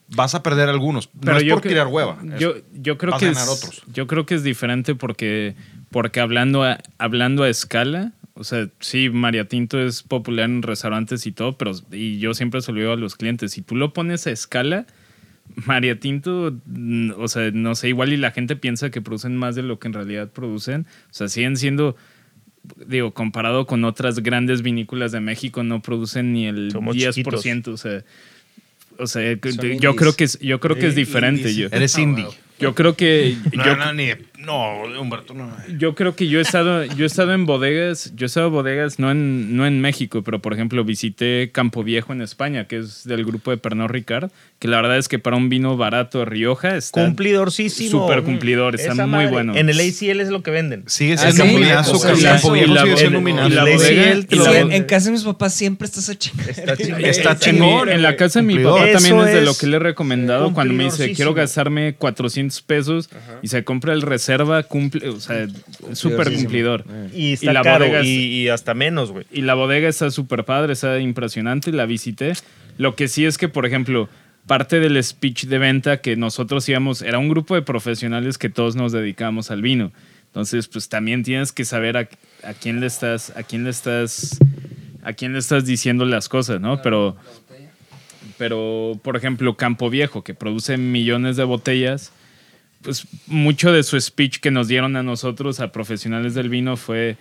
vas 0.09 0.35
a 0.35 0.43
perder 0.43 0.69
algunos. 0.69 1.09
no 1.21 1.37
es 1.39 1.45
por 1.45 1.61
cre- 1.63 1.69
tirar 1.69 1.87
hueva. 1.87 2.19
es- 2.35 2.41
Yo, 2.41 2.55
yo 2.75 2.99
creo 2.99 3.13
vas 3.13 3.21
que 3.21 3.29
a 3.29 3.31
es, 3.31 3.49
otros. 3.49 3.83
yo 3.93 4.07
creo 4.07 4.27
que 4.27 4.35
es 4.35 4.43
diferente 4.43 4.95
porque, 4.95 5.55
porque 5.91 6.21
hablando, 6.21 6.65
a, 6.65 6.79
hablando 6.99 7.45
a 7.45 7.49
escala, 7.49 8.13
o 8.37 8.45
sea, 8.45 8.69
sí, 8.81 9.09
María 9.09 9.49
Tinto 9.49 9.81
es 9.81 10.03
popular 10.03 10.45
en 10.45 10.63
restaurantes 10.63 11.27
y 11.27 11.33
todo, 11.33 11.57
pero 11.57 11.73
y 11.91 12.19
yo 12.19 12.35
siempre 12.35 12.61
se 12.61 12.73
lo 12.73 12.79
digo 12.79 12.93
a 12.93 12.97
los 12.97 13.17
clientes, 13.17 13.53
si 13.53 13.63
tú 13.63 13.77
lo 13.77 13.93
pones 13.93 14.27
a 14.27 14.31
escala, 14.31 14.87
María 15.67 15.99
Tinto, 15.99 16.55
mm, 16.67 17.13
o 17.17 17.29
sea, 17.29 17.51
no 17.53 17.75
sé, 17.75 17.89
igual 17.89 18.13
y 18.13 18.19
la 18.19 18.33
gente 18.33 18.55
piensa 18.55 18.91
que 18.91 19.01
producen 19.01 19.37
más 19.37 19.55
de 19.55 19.63
lo 19.63 19.79
que 19.79 19.89
en 19.89 19.95
realidad 19.95 20.31
producen, 20.31 20.87
o 21.11 21.15
sea, 21.15 21.29
siguen 21.29 21.57
siendo 21.57 21.97
digo, 22.87 23.15
comparado 23.15 23.67
con 23.67 23.85
otras 23.85 24.21
grandes 24.21 24.63
vinícolas 24.63 25.13
de 25.13 25.21
México, 25.21 25.63
no 25.63 25.81
producen 25.83 26.33
ni 26.33 26.47
el 26.47 26.73
Somos 26.73 26.97
10%, 26.97 27.69
o 27.69 27.77
sea, 27.77 28.05
o 28.99 29.07
sea, 29.07 29.39
Son 29.43 29.53
yo 29.53 29.73
indies. 29.73 29.95
creo 29.97 30.13
que 30.15 30.25
es, 30.25 30.39
yo 30.41 30.61
creo 30.61 30.77
que 30.77 30.87
es 30.87 30.95
diferente. 30.95 31.51
indies. 31.51 31.57
Yo, 31.57 31.69
Eres 31.71 31.97
indie. 31.99 32.27
Yo 32.59 32.75
creo 32.75 32.97
que 32.97 33.37
No, 33.53 33.65
yo, 33.65 33.77
no, 33.77 33.93
ni, 33.93 34.09
no, 34.39 34.83
Humberto, 35.01 35.35
no. 35.35 35.51
yo 35.79 35.95
creo 35.95 36.15
que 36.17 36.29
yo 36.29 36.39
he 36.39 36.43
estado, 36.43 36.85
yo 36.85 37.05
he 37.05 37.07
estado 37.07 37.33
en 37.35 37.47
bodegas, 37.47 38.13
yo 38.15 38.25
he 38.25 38.29
estado 38.29 38.47
en 38.49 38.53
bodegas 38.53 38.99
no 38.99 39.11
en, 39.11 39.57
no 39.57 39.67
en 39.67 39.81
México, 39.81 40.23
pero 40.23 40.41
por 40.41 40.53
ejemplo 40.53 40.85
visité 40.85 41.51
Campo 41.53 41.83
Viejo 41.85 42.13
en 42.13 42.23
España, 42.23 42.67
que 42.67 42.79
es 42.79 43.05
del 43.05 43.25
grupo 43.25 43.51
de 43.51 43.57
Pernod 43.57 43.89
Ricard, 43.91 44.31
que 44.59 44.69
la 44.69 44.77
verdad 44.77 44.97
es 44.99 45.09
que 45.09 45.19
para 45.19 45.37
un 45.37 45.49
vino 45.49 45.77
barato 45.77 46.21
de 46.21 46.25
Rioja 46.27 46.77
está 46.77 47.05
Cumplidorcísimo. 47.05 47.91
súper 48.07 48.23
cumplidor, 48.23 48.75
está 48.75 48.93
Esa 48.93 49.03
muy 49.07 49.11
madre. 49.13 49.31
bueno. 49.31 49.57
En 49.57 49.69
el 49.69 49.79
ACL 49.81 50.21
es 50.21 50.29
lo 50.29 50.43
que 50.43 50.51
venden. 50.51 50.85
Sigue 50.87 51.15
Ah, 51.15 51.31
siendo 51.33 51.45
sea, 51.45 51.83
Campo 52.33 52.53
Viejo 52.53 52.57
y 52.57 52.67
la- 52.67 52.83
sigue 52.83 52.97
siendo 52.97 53.29
y 53.29 53.33
la 53.51 53.65
bodega-. 53.65 54.75
En, 54.75 54.85
casa 54.85 55.07
de 55.07 55.13
mis 55.13 55.25
papás 55.25 55.53
siempre 55.55 55.87
estás 55.87 56.09
a 56.09 56.15
chingar. 56.15 56.49
Está 56.51 56.77
chingón. 56.77 57.05
Está 57.05 57.39
chingón. 57.39 57.89
En 57.89 58.03
la 58.03 58.17
casa 58.17 58.41
de 58.41 58.47
mi 58.47 58.59
papá 58.59 58.87
también 58.93 59.19
es 59.21 59.33
de 59.35 59.43
lo 59.43 59.55
que 59.57 59.67
le 59.67 59.77
he 59.77 59.81
recomendado 59.81 60.53
cuando 60.55 60.73
me 60.75 60.85
dice 60.85 61.13
quiero 61.13 61.35
gastarme 61.35 61.95
400 61.97 62.46
pesos 62.63 63.09
y 63.43 63.49
se 63.49 63.65
compra 63.65 63.93
el 63.93 64.03
reserva, 64.03 64.63
cumple, 64.63 65.09
o 65.09 65.21
sea, 65.21 65.47
súper 65.93 66.33
cumplidor. 66.33 66.85
Y 67.15 67.33
está 67.35 67.53
la 67.53 67.63
caro 67.63 67.85
bodega 67.87 68.01
es- 68.01 68.07
y, 68.07 68.43
y 68.43 68.49
hasta 68.49 68.75
menos, 68.75 69.11
güey. 69.13 69.27
y 69.33 69.43
la 69.43 69.55
bodega 69.55 69.89
está 69.89 70.11
súper 70.11 70.45
padre, 70.45 70.73
está 70.73 70.99
impresionante, 71.01 71.73
la 71.73 71.87
visité. 71.87 72.33
Lo 72.79 72.95
que 72.95 73.09
sí 73.09 73.25
es 73.25 73.39
que, 73.39 73.49
por 73.49 73.67
ejemplo, 73.67 74.09
parte 74.47 74.81
del 74.81 75.03
speech 75.03 75.45
de 75.47 75.59
venta 75.59 76.01
que 76.01 76.15
nosotros 76.17 76.69
íbamos, 76.69 77.03
era 77.03 77.19
un 77.19 77.29
grupo 77.29 77.55
de 77.55 77.63
profesionales 77.63 78.39
que 78.39 78.49
todos 78.51 78.77
nos 78.77 78.93
dedicamos 78.93 79.51
al 79.51 79.63
vino. 79.63 79.93
Entonces, 80.29 80.69
pues 80.69 80.89
también 80.89 81.23
tienes 81.23 81.51
que 81.53 81.65
saber 81.65 81.97
a, 81.97 82.09
a 82.45 82.53
quién 82.55 82.81
le 82.81 82.87
estás, 82.87 83.31
a 83.37 83.43
quién 83.43 83.65
le 83.65 83.71
estás, 83.71 84.39
a 85.03 85.15
quién 85.15 85.33
le 85.33 85.39
estás 85.39 85.65
diciendo 85.65 86.05
las 86.05 86.29
cosas, 86.29 86.61
¿no? 86.61 86.83
Pero, 86.83 87.17
pero, 88.39 88.99
por 89.03 89.17
ejemplo, 89.17 89.57
Campo 89.57 89.89
Viejo, 89.89 90.23
que 90.23 90.35
produce 90.35 90.77
millones 90.77 91.37
de 91.37 91.45
botellas, 91.45 92.13
pues 92.87 93.05
mucho 93.27 93.73
de 93.73 93.83
su 93.83 94.01
speech 94.01 94.39
que 94.39 94.53
nos 94.53 94.69
dieron 94.69 94.95
a 94.95 95.03
nosotros, 95.03 95.59
a 95.59 95.73
profesionales 95.73 96.35
del 96.35 96.49
vino, 96.49 96.77
fue 96.77 97.17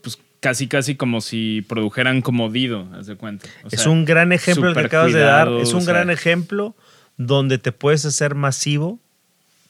pues 0.00 0.16
casi 0.38 0.68
casi 0.68 0.94
como 0.94 1.20
si 1.20 1.62
produjeran 1.68 2.22
como 2.22 2.50
Dido, 2.50 2.86
haz 2.94 3.08
de 3.08 3.16
cuenta. 3.16 3.48
O 3.64 3.68
es 3.72 3.80
sea, 3.82 3.90
un 3.90 4.04
gran 4.04 4.32
ejemplo 4.32 4.68
el 4.68 4.76
que 4.76 4.82
acabas 4.82 5.12
de 5.12 5.18
dar. 5.18 5.48
Es 5.54 5.72
un 5.72 5.82
sea, 5.82 5.92
gran 5.94 6.08
ejemplo 6.10 6.76
donde 7.16 7.58
te 7.58 7.72
puedes 7.72 8.04
hacer 8.04 8.36
masivo, 8.36 9.00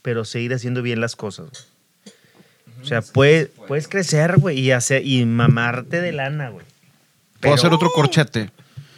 pero 0.03 0.27
seguir 0.27 0.53
haciendo 0.53 0.83
bien 0.83 1.01
las 1.01 1.17
cosas. 1.17 1.47
güey. 2.05 2.15
O 2.83 2.85
sea, 2.85 3.01
puedes, 3.01 3.49
puedes 3.67 3.89
crecer, 3.89 4.37
güey, 4.37 4.61
y, 4.61 4.71
hacer, 4.73 5.07
y 5.07 5.25
mamarte 5.25 6.03
de 6.03 6.13
lana, 6.13 6.51
güey. 6.51 6.67
Puedo 6.67 7.41
Pero- 7.41 7.55
hacer 7.55 7.73
otro 7.73 7.91
corchete. 7.91 8.51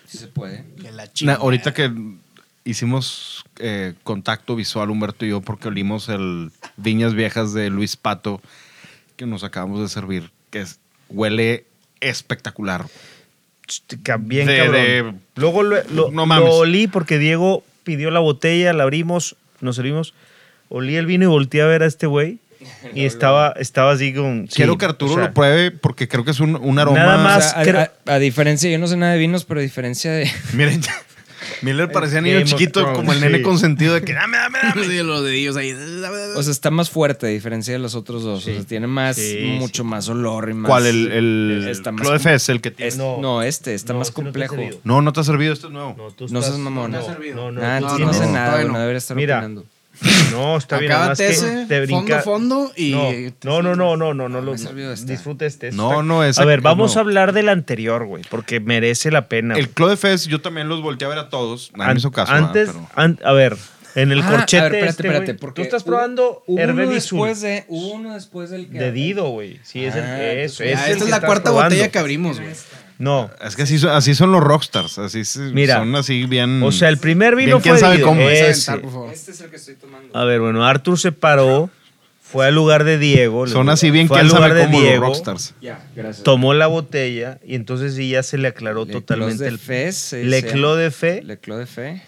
Sí 0.06 0.18
se 0.18 0.26
puede. 0.26 0.64
Que 0.82 0.90
la 0.90 1.34
ahorita 1.34 1.72
que 1.72 1.92
hicimos 2.64 3.44
eh, 3.58 3.94
contacto 4.02 4.56
visual, 4.56 4.90
Humberto 4.90 5.24
y 5.26 5.30
yo, 5.30 5.40
porque 5.40 5.68
olimos 5.68 6.08
el 6.08 6.50
Viñas 6.76 7.14
Viejas 7.14 7.52
de 7.52 7.70
Luis 7.70 7.96
Pato, 7.96 8.40
que 9.16 9.26
nos 9.26 9.44
acabamos 9.44 9.80
de 9.80 9.88
servir, 9.88 10.30
que 10.50 10.60
es- 10.62 10.78
huele 11.08 11.64
espectacular. 12.00 12.86
Bien, 14.20 14.46
De- 14.46 14.56
cabrón. 14.58 14.72
de- 14.74 15.14
Luego 15.36 15.62
lo, 15.62 15.76
lo- 15.90 16.10
No 16.10 16.26
lo 16.26 16.54
olí 16.56 16.86
porque 16.86 17.18
Diego 17.18 17.64
pidió 17.82 18.10
la 18.10 18.20
botella, 18.20 18.72
la 18.72 18.82
abrimos, 18.82 19.36
nos 19.60 19.76
servimos. 19.76 20.14
Olí 20.68 20.96
el 20.96 21.06
vino 21.06 21.24
y 21.24 21.28
volteé 21.28 21.62
a 21.62 21.66
ver 21.66 21.82
a 21.82 21.86
este 21.86 22.06
güey. 22.06 22.38
Y 22.94 23.04
estaba, 23.04 23.52
estaba 23.58 23.92
así 23.92 24.12
con. 24.14 24.48
sí, 24.48 24.56
Quiero 24.56 24.76
que 24.78 24.84
Arturo 24.86 25.12
o 25.12 25.16
sea, 25.16 25.26
lo 25.28 25.34
pruebe 25.34 25.70
porque 25.70 26.08
creo 26.08 26.24
que 26.24 26.30
es 26.30 26.40
un, 26.40 26.56
un 26.56 26.78
aroma. 26.78 26.98
Nada 26.98 27.16
O 27.16 27.22
más- 27.22 27.50
sea, 27.52 27.90
a, 28.06 28.10
a- 28.10 28.14
a 28.14 28.18
diferencia, 28.18 28.70
yo 28.70 28.78
no 28.78 28.86
sé 28.86 28.96
nada 28.96 29.12
de 29.12 29.18
vinos, 29.18 29.44
pero 29.44 29.60
a 29.60 29.62
diferencia 29.62 30.12
de. 30.12 30.30
Miren, 30.54 30.80
Miller 31.64 31.90
parecía 31.90 32.20
niño 32.20 32.34
Game 32.34 32.44
chiquito, 32.46 32.80
Thrones, 32.80 32.96
como 32.98 33.12
el 33.12 33.20
nene 33.20 33.38
sí. 33.38 33.42
consentido 33.42 33.94
de 33.94 34.02
que 34.02 34.12
dame, 34.12 34.36
dame, 34.36 34.58
dame. 34.62 34.84
Sí, 34.88 35.02
los 35.02 35.24
dedillos 35.24 35.56
ahí. 35.56 35.72
O 36.36 36.42
sea, 36.42 36.52
está 36.52 36.70
más 36.70 36.90
fuerte 36.90 37.26
a 37.26 37.30
diferencia 37.30 37.72
de 37.72 37.78
los 37.78 37.94
otros 37.94 38.22
dos. 38.22 38.42
O 38.42 38.44
sea, 38.44 38.62
tiene 38.64 38.86
más, 38.86 39.16
Sí, 39.16 39.56
mucho 39.58 39.84
más 39.84 40.08
olor 40.08 40.50
y 40.50 40.54
más. 40.54 40.68
¿Cuál? 40.68 40.86
El, 40.86 41.10
el 41.12 41.68
Está 41.68 41.90
más 41.92 42.02
Clos 42.02 42.12
de 42.12 42.18
Fez, 42.18 42.48
el 42.50 42.60
que 42.60 42.70
tiene. 42.70 42.88
Es- 42.88 42.96
No. 42.98 43.18
no, 43.20 43.42
este 43.42 43.74
está 43.74 43.92
No, 43.92 44.00
más 44.00 44.08
este 44.08 44.22
no 44.22 44.32
te 44.32 44.44
ha 44.44 44.48
complejo. 44.48 44.80
No, 44.84 45.00
no 45.02 45.12
te 45.12 45.20
ha 45.20 45.24
servido, 45.24 45.52
este 45.52 45.66
es 45.68 45.72
nuevo. 45.72 45.94
No, 45.96 46.10
tú 46.10 46.26
No 46.30 46.38
estás- 46.40 46.46
seas 46.54 46.58
mamón. 46.58 46.90
No, 46.92 46.98
No 46.98 47.04
te 47.04 47.10
ha 47.10 47.14
servido. 47.14 47.36
no, 47.36 47.52
no, 47.52 47.62
Ah, 47.62 47.76
entonces 47.78 48.00
no, 48.00 48.06
no, 48.06 48.12
sé 48.12 48.26
no, 48.26 48.32
nada, 48.32 48.62
no. 48.64 48.72
no 48.72 48.78
debería 48.78 48.98
estar 48.98 49.16
Mira. 49.16 49.38
opinando. 49.38 49.64
No, 50.32 50.56
está 50.56 50.78
bien. 50.78 50.92
Acábate 50.92 51.26
que 51.26 51.32
ese, 51.32 51.66
te 51.66 51.80
brinca. 51.82 52.20
fondo, 52.22 52.66
fondo 52.66 52.72
y... 52.76 52.92
No, 53.44 53.62
no, 53.62 53.74
no, 53.76 53.96
no, 53.96 54.12
no, 54.14 54.28
no, 54.28 54.40
lo 54.40 54.52
ha 54.54 54.58
servido 54.58 54.92
este. 54.92 55.12
disfruta 55.12 55.46
este. 55.46 55.70
No, 55.72 56.02
no, 56.02 56.24
ese- 56.24 56.42
A 56.42 56.44
ver, 56.44 56.60
vamos 56.60 56.94
no. 56.94 57.00
a 57.00 57.02
hablar 57.02 57.32
del 57.32 57.48
anterior, 57.48 58.04
güey, 58.06 58.22
porque 58.28 58.60
merece 58.60 59.10
la 59.10 59.28
pena. 59.28 59.54
El. 59.56 59.68
Clos 59.70 59.90
de 59.90 59.96
Fez, 59.96 60.26
yo 60.26 60.40
también 60.40 60.68
los 60.68 60.82
volteé 60.82 61.06
a 61.06 61.08
ver 61.10 61.18
a 61.18 61.28
todos. 61.28 61.70
Nadie 61.76 61.90
An- 61.90 61.94
me 61.94 61.98
hizo 62.00 62.10
caso. 62.10 62.32
Antes, 62.32 62.68
¿verdad? 62.68 62.82
Pero- 62.94 63.02
an- 63.04 63.20
a 63.24 63.32
ver, 63.32 63.56
en 63.94 64.10
el 64.12 64.22
Ah, 64.22 64.30
corchete. 64.30 64.58
a 64.58 64.62
ver, 64.68 64.74
espérate, 64.74 64.90
este, 64.90 65.06
espérate. 65.08 65.34
porque 65.34 65.62
Tú 65.62 65.64
estás 65.64 65.82
hubo- 65.82 65.86
probando 65.86 66.42
hubo 66.46 66.62
uno 66.62 66.86
después 66.90 67.40
de 67.40 67.64
Hubo 67.68 67.92
uno 67.94 68.14
después 68.14 68.50
del 68.50 68.68
que. 68.68 68.78
De 68.78 68.90
Dido, 68.92 69.28
güey. 69.28 69.60
Sí, 69.62 69.84
es 69.84 69.94
el, 69.94 70.02
Ah, 70.02 70.22
entonces- 70.32 70.60
es 70.60 70.60
el 70.60 70.68
esta 70.68 70.84
que 70.98 71.04
es 71.04 71.10
la 71.10 71.20
cuarta 71.20 71.44
probando. 71.44 71.74
botella 71.76 71.90
que 71.92 71.98
abrimos, 72.00 72.40
güey. 72.40 72.52
No. 72.98 73.30
Es 73.44 73.56
que 73.56 73.62
así 73.62 73.78
son, 73.78 73.90
así 73.90 74.14
son 74.14 74.30
los 74.32 74.42
rockstars. 74.42 74.98
Así 74.98 75.24
se- 75.24 75.40
Mira, 75.40 75.76
son 75.78 75.94
así 75.96 76.26
bien. 76.26 76.62
O 76.62 76.70
sea, 76.72 76.88
el 76.88 76.98
primer 76.98 77.34
vino 77.36 77.56
Bien, 77.56 77.60
quién 77.62 77.74
fue 77.74 77.80
sabe 77.80 78.00
cómo. 78.00 78.20
A 78.20 78.32
Ese. 78.32 78.70
aventar, 78.70 78.80
por 78.82 78.90
favor. 78.92 79.12
Este 79.12 79.30
es 79.32 79.40
el 79.40 79.50
que 79.50 79.56
estoy 79.56 79.74
tomando. 79.74 80.16
A 80.16 80.24
ver, 80.24 80.40
bueno, 80.40 80.64
Arthur 80.64 80.98
se 80.98 81.10
paró, 81.12 81.70
fue 82.22 82.46
al 82.46 82.54
lugar 82.54 82.84
de 82.84 82.98
Diego. 82.98 83.46
son 83.46 83.68
así 83.68 83.90
bien 83.90 84.06
fue 84.08 84.18
al 84.20 84.26
quién 84.26 84.36
lugar 84.36 84.50
sabe 84.50 84.60
de 84.60 84.66
cómo 84.66 84.78
los 84.78 84.88
Diego, 84.88 85.04
rockstars. 85.06 85.54
Ya, 85.60 85.84
gracias. 85.94 86.22
tomó 86.24 86.54
la 86.54 86.66
botella 86.68 87.38
y 87.44 87.54
entonces 87.56 87.94
sí 87.94 88.10
ya 88.10 88.22
se 88.22 88.38
le 88.38 88.48
aclaró 88.48 88.84
Le 88.84 88.92
totalmente 88.92 89.36
Clos 89.36 89.40
de 89.40 89.48
el 89.48 89.58
Fe. 89.58 89.92
se- 89.92 90.24
Le 90.24 90.40
se 90.40 90.46
Clos 90.48 90.72
llama. 90.76 90.82
de 90.82 90.90
Fe, 90.90 91.22
Le 91.22 91.38
Clos 91.38 91.58
de 91.58 91.66
Fe. 91.66 92.02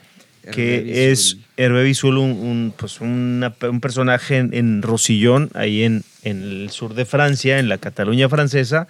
Hervé 0.44 0.54
que 0.54 1.10
es 1.10 1.34
Bizul. 1.34 1.44
Hervé 1.56 1.82
Bizul, 1.82 2.18
un, 2.18 2.30
un, 2.30 2.74
pues 2.76 3.00
una- 3.00 3.52
un 3.68 3.80
personaje 3.80 4.36
en, 4.38 4.54
en 4.54 4.82
Rosillón, 4.82 5.50
ahí 5.54 5.82
en, 5.82 6.04
en 6.22 6.42
el 6.44 6.70
sur 6.70 6.94
de 6.94 7.04
Francia, 7.04 7.58
en 7.58 7.68
la 7.68 7.78
Cataluña 7.78 8.28
francesa. 8.28 8.86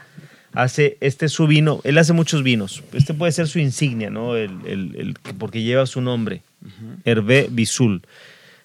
Hace, 0.57 0.97
este 1.01 1.27
es 1.27 1.33
su 1.33 1.47
vino, 1.47 1.81
él 1.85 1.99
hace 1.99 2.13
muchos 2.15 2.43
vinos. 2.43 2.83
Este 2.95 3.13
puede 3.15 3.31
ser 3.33 3.47
su 3.47 3.59
insignia, 3.59 4.09
¿no? 4.11 4.37
El, 4.37 4.51
el- 4.67 4.97
el- 4.97 5.15
porque 5.39 5.63
lleva 5.63 5.85
su 5.87 6.01
nombre, 6.01 6.43
Hervé 7.05 7.49
Bizul. 7.51 8.03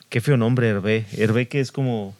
Qué 0.09 0.21
feo 0.21 0.37
nombre, 0.37 0.69
Hervé. 0.69 1.05
Hervé 1.17 1.47
que 1.47 1.59
es 1.59 1.71
como 1.71 2.15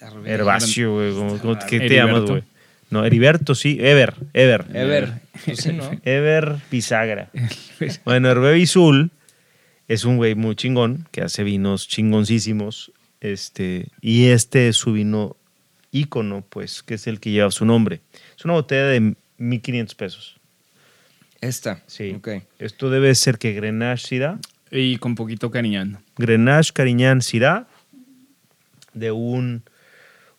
Hervé. 0.00 0.30
herbáceo, 0.32 0.94
güey. 0.94 1.12
como- 1.14 1.38
como- 1.38 1.58
¿Qué 1.58 1.78
te 1.80 1.86
Heriberto. 1.86 2.06
llamas, 2.14 2.30
güey? 2.30 2.42
No, 2.90 3.04
Heriberto, 3.04 3.54
sí. 3.54 3.76
Ever, 3.80 4.14
Ever. 4.32 4.64
Ever. 4.74 5.12
Sí, 5.54 5.72
¿no? 5.74 5.90
Ever 6.04 6.56
Bisagra. 6.70 7.30
bueno, 8.04 8.30
Hervé 8.30 8.54
Bizul 8.54 9.10
es 9.86 10.04
un 10.04 10.16
güey 10.16 10.34
muy 10.34 10.56
chingón 10.56 11.06
que 11.12 11.20
hace 11.22 11.44
vinos 11.44 11.86
chingoncísimos. 11.88 12.90
Este, 13.20 13.88
y 14.00 14.28
este 14.28 14.68
es 14.68 14.76
su 14.76 14.92
vino 14.94 15.36
ícono, 15.92 16.44
pues, 16.48 16.82
que 16.82 16.94
es 16.94 17.06
el 17.06 17.20
que 17.20 17.30
lleva 17.30 17.50
su 17.50 17.64
nombre. 17.64 18.00
Es 18.38 18.44
una 18.44 18.54
botella 18.54 18.86
de 18.86 19.14
1500 19.38 19.94
pesos. 19.94 20.36
Esta. 21.40 21.82
Sí. 21.86 22.12
Ok. 22.16 22.28
Esto 22.58 22.90
debe 22.90 23.14
ser 23.14 23.38
que 23.38 23.52
Grenache 23.52 24.06
Syrah, 24.06 24.38
Y 24.70 24.98
con 24.98 25.14
poquito 25.14 25.50
cariñán. 25.50 25.98
Grenache 26.16 26.72
Carignan 26.72 27.22
Syrah, 27.22 27.66
de 28.92 29.10
un, 29.10 29.62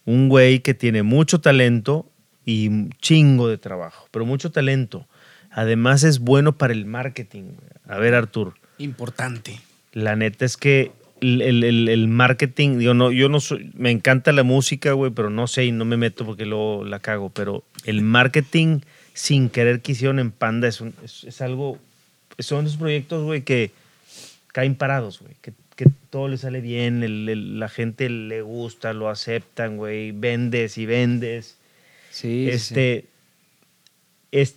un 0.05 0.29
güey 0.29 0.59
que 0.59 0.73
tiene 0.73 1.03
mucho 1.03 1.41
talento 1.41 2.07
y 2.45 2.67
un 2.67 2.91
chingo 3.01 3.47
de 3.47 3.57
trabajo, 3.57 4.07
pero 4.11 4.25
mucho 4.25 4.51
talento. 4.51 5.07
Además 5.51 6.03
es 6.03 6.19
bueno 6.19 6.57
para 6.57 6.73
el 6.73 6.85
marketing. 6.85 7.53
A 7.85 7.97
ver, 7.97 8.13
Artur, 8.13 8.53
Importante. 8.77 9.59
la 9.91 10.15
neta 10.15 10.45
es 10.45 10.55
que 10.55 10.91
el, 11.21 11.41
el- 11.63 11.87
el- 11.89 12.07
marketing, 12.07 12.77
digo, 12.79 12.93
no, 12.93 13.11
yo 13.11 13.29
no 13.29 13.39
soy, 13.39 13.71
me 13.75 13.91
encanta 13.91 14.31
la 14.31 14.43
música, 14.43 14.93
güey, 14.93 15.11
pero 15.11 15.29
no 15.29 15.47
sé 15.47 15.65
y 15.65 15.71
no 15.71 15.85
me 15.85 15.95
meto 15.97 16.25
porque 16.25 16.45
luego 16.45 16.83
la 16.83 16.99
cago, 16.99 17.29
pero 17.29 17.63
el 17.85 18.01
marketing 18.01 18.79
sin 19.13 19.49
querer 19.49 19.81
que 19.81 19.91
hicieron 19.93 20.19
en 20.19 20.31
Panda 20.31 20.67
es, 20.67 20.81
un- 20.81 20.93
es, 21.03 21.23
es 21.23 21.41
algo, 21.41 21.77
son 22.39 22.65
esos 22.65 22.77
proyectos, 22.77 23.23
güey, 23.23 23.41
que 23.43 23.71
caen 24.47 24.75
parados, 24.75 25.19
güey, 25.19 25.33
que, 25.41 25.53
que 25.75 25.85
todo 26.09 26.27
le 26.27 26.37
sale 26.37 26.59
bien, 26.61 27.03
el- 27.03 27.59
la 27.59 27.69
gente 27.69 28.09
le 28.09 28.41
gusta, 28.41 28.93
lo 28.93 29.09
aceptan, 29.09 29.77
güey, 29.77 30.11
vendes 30.11 30.77
y 30.77 30.85
vendes. 30.85 31.57
Sí, 32.09 32.45
sí, 32.45 32.49
este, 32.49 33.05
es, 34.31 34.55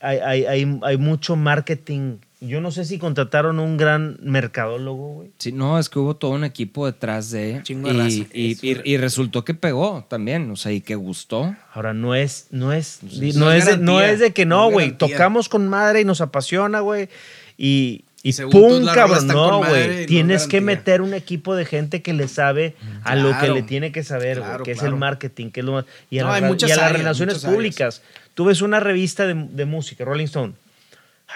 hay, 0.00 0.18
hay, 0.18 0.44
hay, 0.46 0.78
hay 0.82 0.96
mucho 0.96 1.36
marketing. 1.36 2.16
Yo 2.42 2.62
no 2.62 2.70
sé 2.70 2.86
si 2.86 2.98
contrataron 2.98 3.58
un 3.58 3.76
gran 3.76 4.16
mercadólogo, 4.22 5.12
güey. 5.14 5.30
Sí, 5.38 5.52
no, 5.52 5.78
es 5.78 5.90
que 5.90 5.98
hubo 5.98 6.16
todo 6.16 6.30
un 6.30 6.44
equipo 6.44 6.86
detrás 6.86 7.30
de. 7.30 7.60
Chingo 7.64 7.88
de 7.88 7.94
y, 7.94 7.98
raza. 7.98 8.30
y, 8.32 8.68
y- 8.70 8.80
y 8.92 8.96
resultó 8.96 9.44
que 9.44 9.52
pegó 9.52 10.06
también, 10.08 10.50
o 10.50 10.56
sea, 10.56 10.72
y 10.72 10.80
que 10.80 10.94
gustó. 10.94 11.54
Ahora 11.74 11.92
no 11.92 12.14
es, 12.14 12.46
no 12.50 12.72
es, 12.72 13.00
no, 13.02 13.10
no 13.40 13.52
es 13.52 13.64
es, 13.68 13.78
de, 13.78 13.84
no 13.84 14.00
es 14.00 14.18
de 14.20 14.32
que 14.32 14.46
no 14.46 14.56
no, 14.56 14.66
es 14.68 14.72
güey. 14.72 14.92
tocamos 14.92 15.50
con 15.50 15.68
madre 15.68 16.00
y 16.00 16.04
nos 16.06 16.22
apasiona, 16.22 16.80
güey. 16.80 17.10
Y, 17.58 18.04
y 18.22 18.32
Según 18.32 18.52
tú, 18.52 18.60
pum, 18.60 18.86
cabrón. 18.86 19.26
No, 19.26 19.50
no 19.50 19.58
güey. 19.68 20.00
es 20.00 20.06
Tienes 20.06 20.46
que 20.46 20.62
meter 20.62 21.02
un 21.02 21.12
equipo 21.12 21.54
de 21.54 21.66
gente 21.66 22.00
que 22.00 22.14
le 22.14 22.26
sabe 22.26 22.74
a 23.04 23.16
lo 23.16 23.38
que 23.38 23.48
le 23.48 23.62
tiene 23.62 23.92
que 23.92 24.02
saber, 24.02 24.38
güey, 24.38 24.48
Claro, 24.48 24.64
que 24.64 24.72
es 24.72 24.82
el 24.82 24.96
marketing, 24.96 25.50
que 25.50 25.60
es 25.60 25.66
lo 25.66 25.72
más- 25.72 25.84
y 26.10 26.18
a, 26.18 26.22
No, 26.22 26.28
la- 26.28 26.34
hay 26.36 26.42
y 26.44 26.66
las 26.68 26.92
relaciones 26.92 27.36
áreas. 27.36 27.52
públicas. 27.54 28.02
Tú 28.32 28.46
ves 28.46 28.62
una 28.62 28.80
revista 28.80 29.26
de, 29.26 29.34
de 29.34 29.64
música, 29.66 30.06
Rolling 30.06 30.24
Stone. 30.24 30.54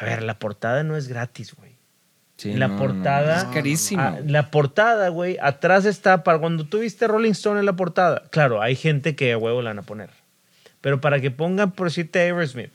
A 0.00 0.04
ver, 0.04 0.22
la 0.22 0.38
portada 0.38 0.82
no 0.82 0.96
es 0.96 1.08
gratis, 1.08 1.54
güey. 1.54 1.72
Sí, 2.36 2.52
la 2.54 2.66
no, 2.68 2.74
no, 2.74 2.80
portada. 2.80 3.38
es 3.38 3.44
carísimo. 3.44 4.02
Ah, 4.02 4.18
la 4.26 4.50
portada, 4.50 5.08
güey, 5.08 5.38
atrás 5.40 5.84
está 5.84 6.24
para 6.24 6.38
cuando 6.38 6.64
tú 6.64 6.80
viste 6.80 7.06
Rolling 7.06 7.30
Stone 7.30 7.60
en 7.60 7.66
la 7.66 7.74
portada. 7.74 8.24
Claro, 8.30 8.60
hay 8.60 8.74
gente 8.74 9.14
que 9.14 9.32
a 9.32 9.38
huevo 9.38 9.62
la 9.62 9.70
van 9.70 9.78
a 9.78 9.82
poner. 9.82 10.10
Pero 10.80 11.00
para 11.00 11.20
que 11.20 11.30
pongan 11.30 11.70
por 11.70 11.86
decirte 11.86 12.18
Aerosmith, 12.20 12.70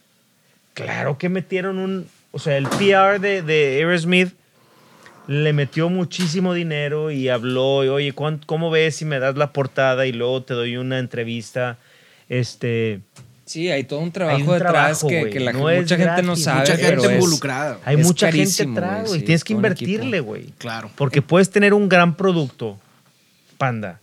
claro 0.73 1.17
que 1.17 1.29
metieron 1.29 1.77
un. 1.77 2.07
O 2.31 2.39
sea, 2.39 2.57
el 2.57 2.67
PR 2.67 3.19
de, 3.19 3.41
de 3.41 3.75
Aerosmith 3.77 4.33
le 5.27 5.51
metió 5.53 5.89
muchísimo 5.89 6.53
dinero 6.53 7.11
y 7.11 7.29
habló, 7.29 7.83
y, 7.83 7.89
oye, 7.89 8.13
¿cuán- 8.13 8.41
¿cómo 8.45 8.71
ves 8.71 8.95
si 8.95 9.05
me 9.05 9.19
das 9.19 9.35
la 9.35 9.51
portada 9.53 10.05
y 10.07 10.11
luego 10.13 10.41
te 10.43 10.53
doy 10.53 10.77
una 10.77 10.97
entrevista? 10.99 11.77
Este. 12.29 13.01
Sí, 13.49 13.67
hay 13.71 13.83
todo 13.83 13.99
un 14.01 14.11
trabajo 14.11 14.37
un 14.37 14.45
detrás 14.45 14.71
trabajo, 14.99 15.07
que, 15.07 15.29
que 15.31 15.39
la, 15.39 15.53
No 15.53 15.71
es 15.71 15.81
mucha 15.81 15.97
gente 15.97 16.21
no 16.21 16.35
sabe. 16.35 16.59
Mucha 16.59 16.75
pero 16.75 16.87
gente 17.01 17.05
es- 17.07 17.13
involucrada. 17.23 17.79
Hay 17.83 17.99
Es 17.99 18.05
mucha 18.05 18.27
gente 18.27 18.37
carísimo, 18.41 18.73
atrás, 18.77 18.91
güey, 18.99 19.07
güey. 19.07 19.19
sí, 19.21 19.25
Tienes 19.25 19.43
que 19.43 19.53
invertirle, 19.53 20.19
güey. 20.19 20.45
Claro. 20.59 20.91
Porque 20.95 21.23
puedes 21.23 21.49
tener 21.49 21.73
un 21.73 21.89
gran 21.89 22.15
producto, 22.15 22.77
panda, 23.57 23.99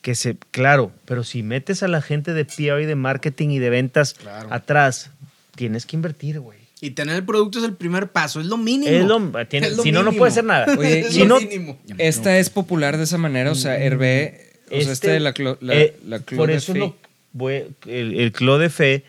que 0.00 0.14
se, 0.14 0.36
claro, 0.52 0.90
pero 1.04 1.22
si 1.22 1.42
metes 1.42 1.82
a 1.82 1.88
la 1.88 2.00
gente 2.00 2.32
de 2.32 2.46
PR 2.46 2.80
y 2.82 2.86
de 2.86 2.94
marketing 2.94 3.50
y 3.50 3.58
de 3.58 3.68
ventas 3.68 4.14
Claro. 4.14 4.48
atrás, 4.52 5.10
tienes 5.54 5.84
que 5.84 5.96
invertir, 5.96 6.40
güey. 6.40 6.56
Y 6.80 6.92
tener 6.92 7.16
el 7.16 7.24
producto 7.24 7.58
es 7.58 7.66
el 7.66 7.74
primer 7.74 8.08
paso, 8.12 8.40
es 8.40 8.46
lo 8.46 8.56
mínimo. 8.56 8.90
Es 8.90 9.04
lo- 9.04 9.46
tiene- 9.48 9.66
Es 9.66 9.76
lo 9.76 9.82
si 9.82 9.92
no, 9.92 10.02
no 10.02 10.12
puede 10.12 10.30
hacer 10.30 10.44
nada. 10.44 10.66
Oye, 10.78 11.00
Es 11.00 11.12
si 11.12 11.18
lo 11.20 11.26
no, 11.26 11.40
mínimo. 11.40 11.78
Esta 11.98 12.38
es 12.38 12.48
popular 12.48 12.96
de 12.96 13.04
esa 13.04 13.18
manera, 13.18 13.50
o 13.50 13.54
sea, 13.54 13.76
Hervé, 13.76 14.52
o 14.70 14.80
sea, 14.80 14.92
este 14.92 15.10
de 15.10 15.20
la, 15.20 15.34
la, 15.60 15.74
eh, 15.74 15.96
la 16.06 16.20
por 16.20 16.50
eso 16.50 16.72
lo, 16.74 16.96
el, 17.86 18.14
el 18.18 18.32
Clos 18.32 18.60
de 18.60 18.70
Fe, 18.70 19.04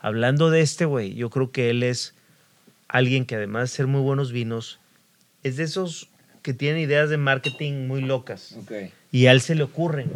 hablando 0.00 0.50
de 0.50 0.60
este 0.60 0.84
güey, 0.84 1.14
yo 1.14 1.30
creo 1.30 1.50
que 1.50 1.70
él 1.70 1.82
es 1.82 2.14
alguien 2.88 3.24
que 3.24 3.36
además 3.36 3.70
de 3.70 3.76
ser 3.76 3.86
muy 3.86 4.00
buenos 4.02 4.32
vinos, 4.32 4.78
es 5.42 5.56
de 5.56 5.64
esos 5.64 6.08
que 6.42 6.52
tienen 6.54 6.80
ideas 6.80 7.08
de 7.10 7.16
marketing 7.16 7.86
muy 7.86 8.02
locas. 8.02 8.56
Y 9.10 9.26
a 9.26 9.32
él 9.32 9.40
se 9.40 9.54
le 9.54 9.62
ocurren. 9.62 10.10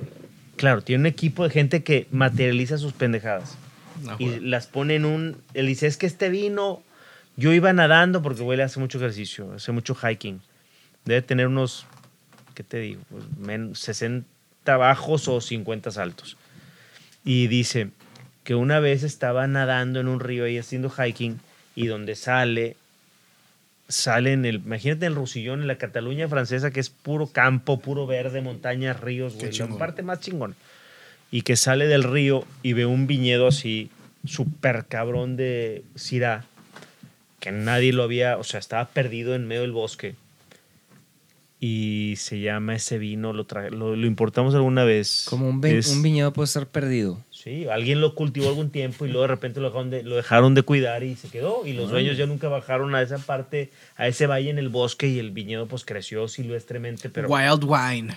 Claro, 0.57 0.83
tiene 0.83 1.01
un 1.01 1.07
equipo 1.07 1.45
de 1.45 1.51
gente 1.51 1.83
que 1.85 2.07
materializa 2.11 2.79
sus 2.79 2.93
pendejadas. 2.93 3.57
No, 4.03 4.17
y 4.19 4.27
joder. 4.27 4.43
las 4.43 4.67
pone 4.67 4.95
en 4.97 5.05
un... 5.05 5.37
Él 5.55 5.67
dice, 5.67 5.87
es 5.87 5.97
que 5.97 6.07
este 6.07 6.29
vino... 6.29 6.83
Yo 7.39 7.53
iba 7.53 7.73
nadando 7.75 8.23
porque 8.23 8.43
güey 8.43 8.57
le 8.57 8.63
hace 8.65 8.81
mucho 8.81 8.97
ejercicio, 8.99 9.53
hace 9.53 9.71
mucho 9.71 9.95
hiking. 9.95 10.41
Debe 11.05 11.21
tener 11.21 11.49
unos, 11.49 11.87
¿qué 12.55 12.63
te 12.63 12.79
digo? 12.79 13.03
Pues, 13.11 13.25
men- 13.39 13.75
60 13.75 14.25
bajos 14.79 15.29
o 15.29 15.41
50 15.43 15.91
altos. 16.03 16.37
Y 17.27 17.49
dice 17.49 17.91
que 18.45 18.55
una 18.55 18.79
vez 18.79 19.03
estaba 19.03 19.49
nadando 19.49 19.99
en 19.99 20.07
un 20.07 20.21
río 20.21 20.47
y 20.47 20.57
haciendo 20.57 20.89
hiking 20.89 21.41
y 21.75 21.89
donde 21.89 22.15
sale, 22.15 22.77
sale 23.89 24.33
en 24.33 24.45
el, 24.45 24.57
imagínate 24.57 25.07
el 25.07 25.17
Rusillón, 25.17 25.63
en 25.63 25.67
la 25.67 25.77
Cataluña 25.77 26.29
francesa, 26.29 26.71
que 26.71 26.79
es 26.79 26.89
puro 26.89 27.27
campo, 27.27 27.81
puro 27.81 28.07
verde, 28.07 28.43
montañas, 28.43 29.01
ríos, 29.01 29.35
güey, 29.35 29.51
la 29.51 29.67
parte 29.77 30.03
más 30.03 30.21
chingón. 30.21 30.55
Y 31.33 31.43
que 31.43 31.57
sale 31.57 31.89
del 31.89 32.05
río 32.05 32.45
y 32.63 32.75
ve 32.75 32.87
un 32.87 33.09
viñedo 33.09 33.49
así, 33.49 33.91
súper 34.25 34.87
cabrón 34.87 35.37
de 35.37 35.83
Syrah, 35.97 36.45
que 37.41 37.51
nadie 37.51 37.93
lo 37.93 38.05
había, 38.05 38.39
o 38.39 38.45
sea, 38.45 38.61
estaba 38.61 38.87
perdido 38.87 39.35
en 39.35 39.49
medio 39.49 39.63
del 39.63 39.73
bosque. 39.73 40.15
Y 41.69 42.15
se 42.17 42.39
llama 42.41 42.77
ese 42.77 42.99
vino, 42.99 43.33
lo, 43.33 43.47
tra- 43.47 43.71
lo, 43.71 43.97
lo 43.97 44.07
importamos 44.07 44.55
alguna 44.55 44.85
vez. 44.85 45.27
Como 45.29 45.49
un, 45.49 45.61
vi- 45.61 45.71
Es- 45.77 45.89
un 45.89 46.03
viñedo 46.03 46.33
puede 46.33 46.47
estar 46.47 46.67
perdido. 46.67 47.21
Sí, 47.31 47.67
alguien 47.69 48.01
lo 48.01 48.15
cultivó 48.15 48.49
algún 48.49 48.71
tiempo 48.71 49.05
y 49.07 49.09
luego 49.09 49.23
de 49.23 49.29
repente 49.29 49.61
lo 49.61 49.67
dejaron 49.69 49.91
de, 49.91 50.03
lo 50.03 50.17
dejaron 50.17 50.55
de 50.55 50.63
cuidar 50.63 51.03
y 51.03 51.17
se 51.17 51.29
quedó. 51.29 51.67
Y 51.67 51.73
los 51.73 51.91
dueños 51.91 52.17
ya 52.17 52.27
nunca 52.27 52.49
bajaron 52.49 52.95
a 52.95 53.03
esa 53.03 53.19
parte, 53.19 53.71
a 53.97 54.07
ese 54.09 54.27
valle 54.27 54.51
en 54.51 54.59
el 54.59 54.69
bosque 54.69 55.07
y 55.09 55.19
el 55.19 55.31
viñedo 55.31 55.67
pues 55.67 55.85
creció 55.85 56.29
silvestremente. 56.29 57.09
Pero, 57.11 57.29
Wild 57.29 57.65
wine. 57.65 58.15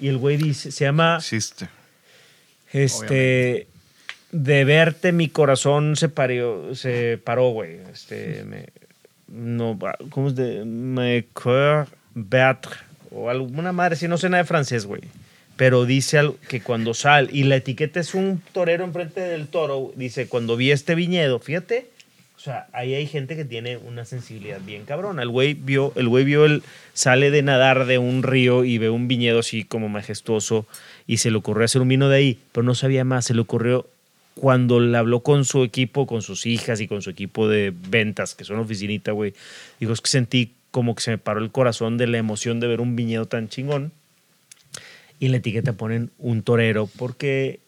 y 0.00 0.08
el 0.08 0.18
güey 0.18 0.36
dice, 0.36 0.70
se 0.70 0.84
llama, 0.84 1.16
Existe. 1.16 1.68
este, 2.72 3.66
de 4.32 4.64
verte 4.64 5.12
mi 5.12 5.28
corazón 5.28 5.96
se 5.96 6.08
paró, 6.08 6.74
se 6.74 7.18
paró, 7.22 7.50
güey. 7.50 7.78
Este, 7.92 8.44
me, 8.44 8.66
no, 9.28 9.78
¿cómo 10.10 10.28
es 10.28 10.34
de? 10.36 10.64
Me 10.64 11.24
coeur 11.32 11.88
battre 12.14 12.72
o 13.10 13.28
alguna 13.30 13.72
madre, 13.72 13.96
si 13.96 14.08
no 14.08 14.16
sé 14.18 14.28
nada 14.28 14.42
de 14.42 14.48
francés, 14.48 14.86
güey. 14.86 15.02
Pero 15.56 15.84
dice 15.84 16.18
al- 16.18 16.34
que 16.48 16.60
cuando 16.62 16.94
sale, 16.94 17.28
y 17.32 17.44
la 17.44 17.56
etiqueta 17.56 18.00
es 18.00 18.14
un 18.14 18.42
torero 18.52 18.84
enfrente 18.84 19.20
del 19.20 19.48
toro, 19.48 19.92
dice, 19.96 20.26
cuando 20.26 20.56
vi 20.56 20.70
este 20.70 20.94
viñedo, 20.94 21.38
fíjate, 21.38 21.86
o 22.36 22.40
sea, 22.40 22.66
ahí 22.72 22.94
hay 22.94 23.06
gente 23.06 23.36
que 23.36 23.44
tiene 23.44 23.76
una 23.76 24.04
sensibilidad 24.04 24.60
bien 24.60 24.84
cabrona. 24.84 25.22
El 25.22 25.28
güey 25.28 25.54
vio, 25.54 25.92
el 25.94 26.08
güey 26.08 26.24
vio 26.24 26.44
el, 26.46 26.62
sale 26.94 27.30
de 27.30 27.42
nadar 27.42 27.84
de 27.86 27.98
un 27.98 28.22
río 28.22 28.64
y 28.64 28.78
ve 28.78 28.90
un 28.90 29.06
viñedo 29.08 29.40
así 29.40 29.62
como 29.62 29.88
majestuoso 29.88 30.66
y 31.06 31.18
se 31.18 31.30
le 31.30 31.36
ocurrió 31.36 31.64
hacer 31.66 31.82
un 31.82 31.88
vino 31.88 32.08
de 32.08 32.16
ahí, 32.16 32.38
pero 32.50 32.64
no 32.64 32.74
sabía 32.74 33.04
más, 33.04 33.26
se 33.26 33.34
le 33.34 33.42
ocurrió 33.42 33.86
cuando 34.34 34.80
le 34.80 34.96
habló 34.96 35.20
con 35.20 35.44
su 35.44 35.62
equipo, 35.62 36.06
con 36.06 36.22
sus 36.22 36.46
hijas 36.46 36.80
y 36.80 36.88
con 36.88 37.02
su 37.02 37.10
equipo 37.10 37.46
de 37.46 37.72
ventas, 37.90 38.34
que 38.34 38.44
son 38.44 38.58
oficinita, 38.58 39.12
güey. 39.12 39.34
Digo, 39.78 39.92
es 39.92 40.00
que 40.00 40.08
sentí 40.08 40.52
como 40.72 40.96
que 40.96 41.02
se 41.02 41.12
me 41.12 41.18
paró 41.18 41.38
el 41.40 41.52
corazón 41.52 41.96
de 41.98 42.08
la 42.08 42.18
emoción 42.18 42.58
de 42.58 42.66
ver 42.66 42.80
un 42.80 42.96
viñedo 42.96 43.26
tan 43.26 43.48
chingón. 43.48 43.92
Y 45.20 45.26
en 45.26 45.30
la 45.32 45.38
etiqueta 45.38 45.74
ponen 45.74 46.10
un 46.18 46.42
torero, 46.42 46.88
porque 46.98 47.60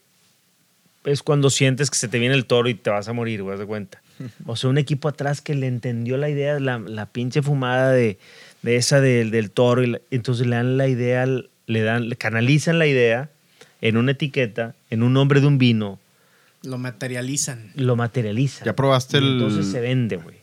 es 1.05 1.23
cuando 1.23 1.51
sientes 1.51 1.91
que 1.91 1.97
se 1.99 2.09
te 2.09 2.19
viene 2.19 2.35
el 2.35 2.47
toro 2.47 2.69
y 2.69 2.75
te 2.75 2.91
vas 2.91 3.07
a 3.09 3.13
morir, 3.13 3.43
güey, 3.43 3.57
de 3.59 3.67
cuenta. 3.67 4.01
O 4.47 4.57
sea, 4.57 4.71
un 4.71 4.79
equipo 4.79 5.09
atrás 5.09 5.41
que 5.41 5.55
le 5.55 5.67
entendió 5.67 6.17
la 6.17 6.29
idea, 6.29 6.59
la, 6.59 6.79
la 6.79 7.07
pinche 7.07 7.43
fumada 7.43 7.91
de, 7.93 8.19
de 8.63 8.77
esa 8.77 9.01
del, 9.01 9.31
del 9.31 9.51
toro, 9.51 9.83
y 9.83 9.87
la- 9.89 10.01
entonces 10.11 10.47
le 10.47 10.57
dan 10.57 10.77
la 10.79 10.89
idea, 10.89 11.27
le 11.27 11.81
dan, 11.83 12.09
le 12.09 12.17
canalizan 12.17 12.79
la 12.79 12.87
idea 12.87 13.31
en 13.81 13.97
una 13.99 14.13
etiqueta, 14.13 14.75
en 14.91 15.03
un 15.03 15.13
nombre 15.13 15.41
de 15.41 15.47
un 15.47 15.59
vino, 15.59 15.99
Lo 16.63 16.79
materializan. 16.79 17.71
lo 17.75 17.97
materializa. 17.97 18.65
¿Ya 18.65 18.75
probaste 18.75 19.19
Y 19.19 19.21
el- 19.21 19.33
Entonces 19.33 19.67
se 19.67 19.81
vende, 19.81 20.17
güey. 20.17 20.37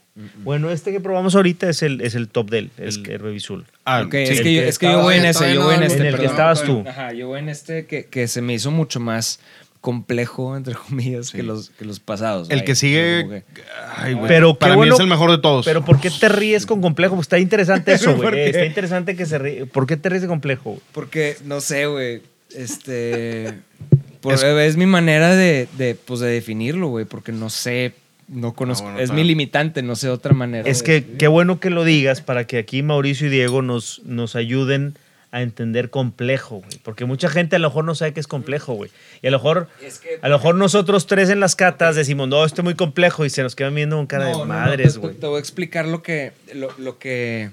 Bueno, 0.43 0.69
este 0.71 0.91
que 0.91 0.99
probamos 0.99 1.35
ahorita 1.35 1.69
es 1.69 1.81
el, 1.83 2.01
es 2.01 2.15
el 2.15 2.27
top 2.27 2.49
del, 2.49 2.69
el, 2.77 2.87
Es 2.89 2.97
que- 2.97 3.13
el 3.13 3.19
Revisul. 3.19 3.65
Ah, 3.85 4.01
Ok, 4.05 4.11
sí, 4.11 4.17
es 4.17 4.29
el 4.39 4.43
que, 4.43 4.53
yo, 4.55 4.61
es 4.63 4.77
que 4.79 4.85
yo 4.87 5.01
voy 5.01 5.15
en 5.15 5.25
ese, 5.25 5.53
yo 5.53 5.63
voy 5.63 5.75
en 5.75 5.83
este. 5.83 5.99
en 6.01 6.05
el 6.07 6.19
que 6.19 6.25
estabas 6.25 6.63
tú. 6.63 6.83
Ajá, 6.87 7.13
yo 7.13 7.27
voy 7.27 7.39
en 7.39 7.47
este 7.49 7.85
que, 7.85 8.05
que 8.05 8.27
se 8.27 8.41
me 8.41 8.53
hizo 8.53 8.71
mucho 8.71 8.99
más 8.99 9.39
complejo, 9.79 10.55
entre 10.57 10.73
comillas, 10.89 11.27
Sí. 11.27 11.37
que, 11.37 11.43
los, 11.43 11.69
que 11.71 11.85
los 11.85 11.99
pasados. 11.99 12.49
El 12.51 12.63
que 12.65 12.75
sigue. 12.75 13.43
Que- 13.53 13.61
Ay, 13.95 14.13
güey. 14.13 14.27
Pero 14.27 14.53
qué 14.53 14.59
Para 14.59 14.73
mí 14.73 14.77
bueno- 14.79 14.93
es 14.95 14.99
el 14.99 15.07
mejor 15.07 15.31
de 15.31 15.37
todos. 15.39 15.65
Pero 15.65 15.83
¿por 15.85 15.99
qué 15.99 16.09
te 16.11 16.29
ríes 16.29 16.65
con 16.65 16.81
complejo? 16.81 17.15
Pues 17.15 17.25
está 17.25 17.39
interesante 17.39 17.93
eso, 17.93 18.15
¿Por 18.17 18.31
güey. 18.31 18.33
qué? 18.35 18.49
Está 18.49 18.65
interesante 18.65 19.15
que 19.15 19.25
se 19.25 19.37
ríe. 19.39 19.65
¿Por 19.65 19.87
qué 19.87 19.97
te 19.97 20.09
ríes 20.09 20.21
de 20.21 20.27
complejo? 20.27 20.79
Porque, 20.91 21.37
no 21.45 21.61
sé, 21.61 21.85
güey, 21.87 22.21
este... 22.53 23.53
por- 24.21 24.33
Es- 24.33 24.43
es, 24.43 24.77
mi 24.77 24.85
manera 24.85 25.33
de, 25.35 25.67
de, 25.77 25.95
pues, 25.95 26.19
de 26.19 26.27
definirlo, 26.27 26.89
güey, 26.89 27.05
porque 27.05 27.31
no 27.31 27.49
sé, 27.49 27.93
no 28.31 28.53
conozco, 28.53 28.85
bueno, 28.85 28.99
es 28.99 29.11
mi 29.11 29.23
limitante, 29.23 29.83
no 29.83 29.95
sé 29.95 30.09
otra 30.09 30.33
manera. 30.33 30.67
Es 30.67 30.81
que 30.83 31.03
qué 31.19 31.27
bueno 31.27 31.59
que 31.59 31.69
lo 31.69 31.83
digas 31.83 32.21
para 32.21 32.47
que 32.47 32.57
aquí 32.57 32.81
Mauricio 32.81 33.27
y 33.27 33.29
Diego 33.29 33.61
nos, 33.61 34.01
nos 34.05 34.35
ayuden 34.35 34.95
a 35.33 35.41
entender 35.41 35.89
complejo, 35.89 36.57
güey. 36.57 36.79
Porque 36.83 37.05
mucha 37.05 37.29
gente 37.29 37.55
a 37.55 37.59
lo 37.59 37.69
mejor 37.69 37.85
no 37.85 37.95
sabe 37.95 38.13
que 38.13 38.19
es 38.19 38.27
complejo, 38.27 38.73
güey. 38.73 38.91
Y 39.21 39.27
a 39.27 39.31
lo 39.31 39.37
mejor, 39.37 39.69
Es 39.81 39.99
que- 39.99 40.19
a 40.21 40.27
lo 40.27 40.37
mejor 40.37 40.55
nosotros 40.55 41.07
tres 41.07 41.29
en 41.29 41.39
las 41.39 41.55
catas 41.55 41.95
decimos, 41.95 42.27
no, 42.27 42.43
esto 42.43 42.61
es 42.61 42.63
muy 42.65 42.75
complejo 42.75 43.23
y 43.25 43.29
se 43.29 43.41
nos 43.43 43.55
quedan 43.55 43.73
viendo 43.75 43.95
con 43.95 44.07
cara 44.07 44.25
No, 44.25 44.29
de 44.29 44.33
no, 44.33 44.39
no, 44.39 44.45
madres, 44.53 44.93
te- 44.95 44.99
güey. 44.99 45.15
Te, 45.15 45.27
voy 45.27 45.37
a 45.37 45.39
explicar 45.39 45.85
lo 45.87 46.01
que, 46.03 46.33
lo, 46.53 46.69
lo 46.79 46.97
que, 46.99 47.49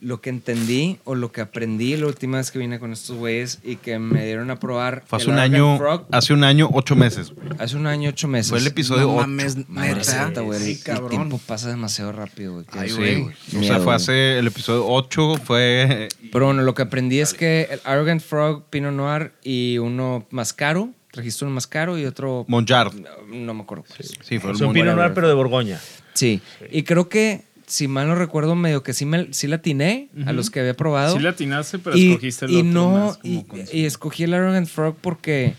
lo 0.00 0.20
que 0.20 0.30
entendí 0.30 0.98
o 1.04 1.14
lo 1.16 1.32
que 1.32 1.40
aprendí 1.40 1.96
la 1.96 2.06
última 2.06 2.38
vez 2.38 2.50
que 2.52 2.58
vine 2.60 2.78
con 2.78 2.92
estos 2.92 3.16
güeyes 3.16 3.58
y 3.64 3.76
que 3.76 3.98
me 3.98 4.24
dieron 4.24 4.50
a 4.50 4.60
probar. 4.60 5.02
Fue 5.06 5.16
hace 5.18 5.26
un 5.28 5.38
Arrogant 5.38 5.54
año, 5.54 5.78
Frog 5.78 6.06
hace 6.12 6.32
un 6.32 6.44
año, 6.44 6.68
ocho 6.72 6.94
meses. 6.94 7.32
güey. 7.34 7.48
hace 7.58 7.76
un 7.76 7.86
año, 7.88 8.10
ocho 8.10 8.28
meses. 8.28 8.50
Fue 8.50 8.58
el 8.60 8.66
episodio 8.68 9.02
No 9.02 9.14
8. 9.16 9.20
mames, 9.22 9.68
Madre 9.68 9.94
neta. 9.96 10.40
güey. 10.42 10.60
Sí, 10.60 10.80
el- 10.86 11.08
tiempo 11.08 11.40
pasa 11.44 11.68
demasiado 11.68 12.12
rápido, 12.12 12.52
güey. 12.54 12.66
Ay, 12.70 12.90
sí, 12.90 12.96
güey. 12.96 13.22
O 13.24 13.62
sea, 13.64 13.80
fue 13.80 13.94
hace 13.94 14.38
el 14.38 14.46
episodio 14.46 14.86
8, 14.86 15.34
fue... 15.44 16.08
Pero 16.32 16.46
bueno, 16.46 16.62
lo 16.62 16.74
que 16.74 16.82
aprendí 16.82 17.18
es 17.18 17.34
que 17.34 17.68
el 17.70 17.80
Arrogant 17.84 18.20
Frog, 18.22 18.64
Pinot 18.70 18.92
Noir 18.92 19.32
y 19.42 19.78
uno 19.78 20.26
más 20.30 20.52
caro. 20.52 20.90
Trajiste 21.10 21.44
uno 21.44 21.54
más 21.54 21.66
caro 21.66 21.98
y 21.98 22.04
otro. 22.04 22.44
Monjard. 22.48 22.92
No, 22.94 23.08
no 23.34 23.54
me 23.54 23.62
acuerdo. 23.62 23.84
Sí, 24.22 24.38
fue 24.38 24.50
el 24.50 24.56
Es 24.56 24.60
un 24.60 24.66
Mon- 24.68 24.74
Pinot 24.74 24.94
Noir, 24.94 25.12
pero 25.14 25.26
de 25.26 25.34
Borgoña. 25.34 25.80
Sí. 26.14 26.40
Y 26.70 26.82
creo 26.82 27.08
que, 27.08 27.44
si 27.68 27.86
mal 27.86 28.08
no 28.08 28.14
recuerdo, 28.16 28.56
medio 28.56 28.82
que 28.82 28.92
sí, 28.94 29.04
me, 29.04 29.32
sí 29.32 29.46
la 29.46 29.56
atiné 29.56 30.08
a 30.26 30.32
los 30.32 30.50
que 30.50 30.58
había 30.60 30.74
probado. 30.74 31.14
Sí 31.16 31.22
la 31.22 31.30
atinaste, 31.30 31.78
pero 31.78 31.96
y, 31.96 32.10
escogiste 32.12 32.46
el 32.46 32.50
y 32.50 32.56
otro 32.56 32.70
no 32.70 32.90
más 32.92 33.16
como 33.18 33.34
y, 33.34 33.44
y 33.72 33.84
escogí 33.84 34.24
el 34.24 34.34
Arrogant 34.34 34.66
Frog 34.68 34.96
porque 35.00 35.54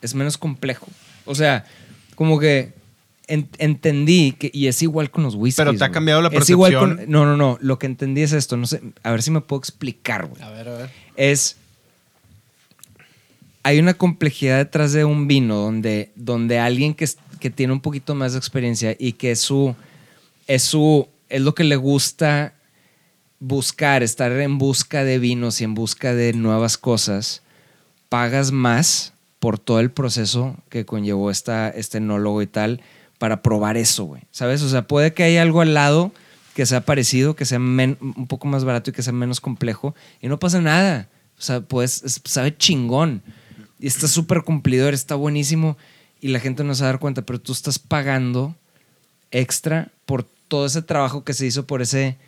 es 0.00 0.14
menos 0.14 0.38
complejo. 0.38 0.86
O 1.26 1.34
sea, 1.34 1.64
como 2.14 2.38
que 2.38 2.72
en- 3.26 3.48
entendí 3.58 4.32
que 4.32 4.50
y 4.54 4.66
es 4.68 4.80
igual 4.82 5.10
con 5.10 5.24
los 5.24 5.34
whiskies. 5.34 5.56
Pero 5.56 5.72
te 5.76 5.84
ha 5.84 5.88
güey. 5.88 5.92
cambiado 5.94 6.22
la 6.22 6.28
Es 6.28 6.48
igual 6.50 6.74
con 6.74 6.88
percepción. 6.90 7.10
no, 7.12 7.24
no, 7.26 7.36
no, 7.36 7.58
lo 7.60 7.78
que 7.78 7.86
entendí 7.86 8.22
es 8.22 8.32
esto, 8.32 8.56
no 8.56 8.66
sé, 8.66 8.80
a 9.02 9.10
ver 9.10 9.22
si 9.22 9.30
me 9.30 9.40
puedo 9.40 9.60
explicar, 9.60 10.26
güey. 10.26 10.40
A 10.42 10.50
ver, 10.50 10.68
a 10.68 10.76
ver. 10.78 10.90
Es 11.16 11.56
hay 13.64 13.78
una 13.78 13.94
complejidad 13.94 14.58
detrás 14.58 14.92
de 14.92 15.04
un 15.04 15.28
vino 15.28 15.56
donde, 15.56 16.10
donde 16.16 16.58
alguien 16.58 16.94
que, 16.94 17.08
que 17.38 17.50
tiene 17.50 17.72
un 17.72 17.80
poquito 17.80 18.14
más 18.14 18.32
de 18.32 18.38
experiencia 18.38 18.96
y 18.98 19.12
que 19.12 19.30
es 19.32 19.40
su, 19.40 19.76
es 20.48 20.62
su, 20.64 21.08
es 21.32 21.40
lo 21.42 21.54
que 21.54 21.64
le 21.64 21.76
gusta 21.76 22.54
buscar, 23.40 24.02
estar 24.02 24.30
en 24.32 24.58
busca 24.58 25.02
de 25.04 25.18
vinos 25.18 25.60
y 25.60 25.64
en 25.64 25.74
busca 25.74 26.14
de 26.14 26.32
nuevas 26.32 26.78
cosas, 26.78 27.42
pagas 28.08 28.52
más 28.52 29.14
por 29.40 29.58
todo 29.58 29.80
el 29.80 29.90
proceso 29.90 30.56
que 30.68 30.84
conllevó 30.86 31.30
esta, 31.30 31.68
este 31.70 31.98
enólogo 31.98 32.42
y 32.42 32.46
tal 32.46 32.80
para 33.18 33.42
probar 33.42 33.76
eso, 33.76 34.04
güey. 34.04 34.22
¿Sabes? 34.30 34.62
O 34.62 34.68
sea, 34.68 34.86
puede 34.86 35.14
que 35.14 35.24
haya 35.24 35.42
algo 35.42 35.60
al 35.60 35.74
lado 35.74 36.12
que 36.54 36.66
sea 36.66 36.82
parecido, 36.82 37.34
que 37.34 37.44
sea 37.46 37.58
un 37.58 38.26
poco 38.28 38.46
más 38.46 38.64
barato 38.64 38.90
y 38.90 38.92
que 38.92 39.02
sea 39.02 39.12
menos 39.12 39.40
complejo 39.40 39.94
y 40.20 40.28
no 40.28 40.38
pasa 40.38 40.60
nada. 40.60 41.08
O 41.38 41.42
sea, 41.42 41.60
pues 41.62 42.02
es- 42.04 42.20
sabe 42.24 42.56
chingón 42.56 43.22
y 43.80 43.86
está 43.86 44.06
súper 44.06 44.42
cumplidor, 44.42 44.92
está 44.94 45.14
buenísimo 45.16 45.76
y 46.20 46.28
la 46.28 46.38
gente 46.40 46.62
no 46.62 46.74
se 46.74 46.82
va 46.82 46.90
a 46.90 46.92
dar 46.92 47.00
cuenta, 47.00 47.22
pero 47.22 47.40
tú 47.40 47.52
estás 47.52 47.78
pagando 47.80 48.54
extra 49.30 49.90
por 50.04 50.28
todo 50.52 50.66
ese 50.66 50.82
trabajo 50.82 51.24
que 51.24 51.32
se 51.32 51.46
hizo 51.46 51.66
por 51.66 51.80
ese 51.80 52.18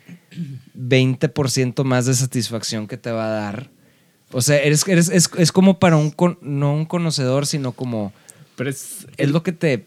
20% 0.75 1.83
más 1.83 2.07
de 2.07 2.15
satisfacción 2.15 2.87
que 2.87 2.97
te 2.97 3.11
va 3.11 3.27
a 3.27 3.29
dar. 3.29 3.69
O 4.31 4.41
sea, 4.41 4.57
eres, 4.57 4.87
eres- 4.87 5.09
es, 5.09 5.29
es 5.37 5.51
como 5.51 5.77
para 5.79 5.95
un, 5.95 6.09
con- 6.09 6.39
no 6.41 6.73
un 6.73 6.85
conocedor, 6.85 7.45
sino 7.45 7.73
como 7.73 8.13
Pero 8.55 8.69
es, 8.71 9.05
es 9.17 9.29
lo 9.29 9.43
que 9.43 9.51
te... 9.51 9.85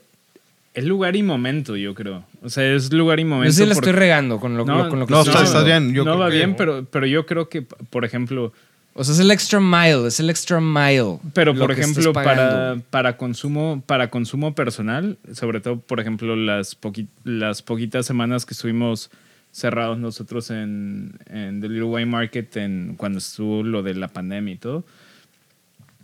es 0.75 0.85
lugar 0.85 1.17
y 1.17 1.25
momento, 1.25 1.77
yo 1.77 1.95
creo. 1.97 2.25
O 2.43 2.49
sea, 2.49 2.65
es 2.73 2.93
lugar 2.93 3.19
y 3.19 3.25
No 3.25 3.31
momento. 3.31 3.53
sé 3.55 3.63
si 3.65 3.69
la 3.69 3.75
porque- 3.75 3.91
estoy 3.91 3.99
regando 4.01 4.39
con 4.39 4.57
lo, 4.57 4.65
lo- 4.65 4.89
con 4.89 5.01
lo 5.01 5.07
que 5.07 5.13
no, 5.15 5.19
estoy 5.21 5.35
estás- 5.35 5.43
diciendo. 5.43 5.45
estás 5.45 5.65
bien. 5.65 5.95
Yo 5.95 6.05
no 6.05 6.13
creo 6.13 6.19
va 6.21 6.31
que- 6.31 6.37
bien, 6.37 6.55
pero, 6.57 6.85
pero 6.85 7.07
yo 7.07 7.27
creo 7.27 7.49
que, 7.49 7.63
por 7.63 8.05
ejemplo, 8.05 8.53
O 9.01 9.05
sea, 9.05 9.15
es 9.15 9.21
el 9.21 9.31
extra 9.31 9.61
mile, 9.61 10.09
es 10.09 10.19
el 10.19 10.29
extra 10.29 10.61
mile. 10.61 11.19
Pero 11.33 11.55
por 11.55 11.71
ejemplo, 11.71 12.13
para, 12.13 12.79
para 12.91 13.17
consumo, 13.17 13.81
para 13.87 14.11
consumo 14.11 14.57
personal, 14.57 15.17
sobre 15.33 15.61
todo, 15.61 15.79
por 15.79 16.01
ejemplo, 16.01 16.35
las, 16.35 16.79
poqui- 16.81 17.07
las 17.23 17.63
poquitas 17.63 18.07
semanas 18.07 18.45
que 18.45 18.55
estuvimos 18.55 19.11
cerrados 19.53 19.99
nosotros 19.99 20.51
en, 20.51 21.17
en 21.31 21.61
The 21.61 21.69
Little 21.69 21.85
Wine 21.85 22.07
Market 22.07 22.57
en, 22.57 22.95
cuando 22.97 23.19
estuvo 23.19 23.63
lo 23.63 23.85
de 23.85 23.95
la 23.95 24.09
pandemia 24.09 24.55
y 24.55 24.59
todo. 24.59 24.85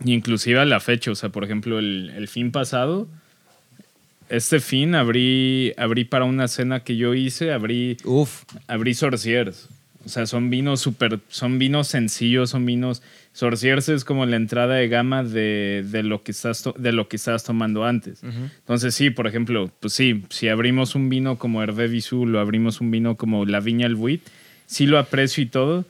Y 0.05 0.13
inclusive 0.13 0.59
a 0.59 0.65
la 0.65 0.79
fecha, 0.79 1.11
o 1.11 1.15
sea, 1.15 1.29
por 1.29 1.43
ejemplo, 1.43 1.79
el, 1.79 2.11
el 2.15 2.27
fin 2.29 2.51
pasado, 2.51 3.09
este 4.29 4.59
fin 4.61 4.95
abrí, 4.95 5.73
abrí 5.77 6.05
para 6.05 6.23
una 6.25 6.47
cena 6.47 6.79
que 6.83 6.95
yo 6.95 7.13
hice, 7.13 7.51
abrí 7.51 7.97
Uf, 8.05 8.43
abrí 8.67 8.93
Sorciers. 8.93 9.67
O 10.05 10.09
sea, 10.09 10.25
son 10.27 10.49
vinos 10.49 10.81
súper, 10.81 11.19
son 11.29 11.57
vinos 11.57 11.87
sencillos, 11.87 12.51
son 12.51 12.65
vinos... 12.65 13.01
Sorciers 13.33 13.89
es 13.89 14.05
como 14.05 14.25
la 14.25 14.37
entrada 14.37 14.75
de 14.75 14.87
gama 14.87 15.23
de, 15.23 15.83
de 15.85 16.03
lo, 16.03 16.23
que 16.23 16.31
estás 16.31 16.63
de 16.77 16.93
lo 16.93 17.09
que 17.09 17.17
estabas 17.17 17.43
tomando 17.43 17.83
antes. 17.83 18.23
Entonces 18.23 18.95
sí, 18.95 19.09
por 19.09 19.27
ejemplo, 19.27 19.69
pues 19.81 19.91
sí, 19.91 20.23
si 20.29 20.47
abrimos 20.47 20.95
un 20.95 21.09
vino 21.09 21.37
como 21.37 21.61
Hervé 21.61 21.89
Vizul 21.89 22.33
o 22.33 22.39
abrimos 22.39 22.79
un 22.79 22.91
vino 22.91 23.17
como 23.17 23.45
La 23.45 23.59
Viña 23.59 23.87
El 23.87 23.95
Buit, 23.95 24.21
sí 24.67 24.85
lo 24.85 24.99
aprecio 24.99 25.43
y 25.43 25.47
todo, 25.47 25.85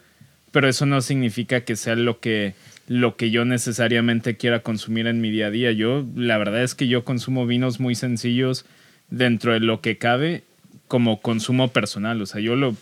pero 0.52 0.68
eso 0.68 0.88
no 0.88 1.02
significa 1.02 1.62
que 1.62 1.76
sea 1.76 1.96
lo 1.96 2.20
que, 2.20 2.56
lo 2.88 3.16
que 3.16 3.30
yo 3.30 3.46
necesariamente 3.46 4.38
quiera 4.38 4.62
consumir 4.62 5.06
en 5.06 5.22
mi 5.22 5.30
día 5.30 5.48
a 5.48 5.52
día. 5.52 5.72
Yo, 5.72 6.06
la 6.16 6.38
verdad 6.38 6.64
es 6.64 6.74
que 6.74 6.88
yo 6.88 7.04
consumo 7.04 7.46
vinos 7.46 7.80
muy 7.80 7.94
sencillos 7.94 8.66
dentro 9.10 9.54
de 9.54 9.60
lo 9.60 9.82
que 9.82 9.98
cabe 9.98 10.44
como 10.88 11.22
consumo 11.22 11.68
personal. 11.68 12.22
O 12.22 12.26
sea, 12.26 12.42
yo 12.42 12.56
lo... 12.56 12.76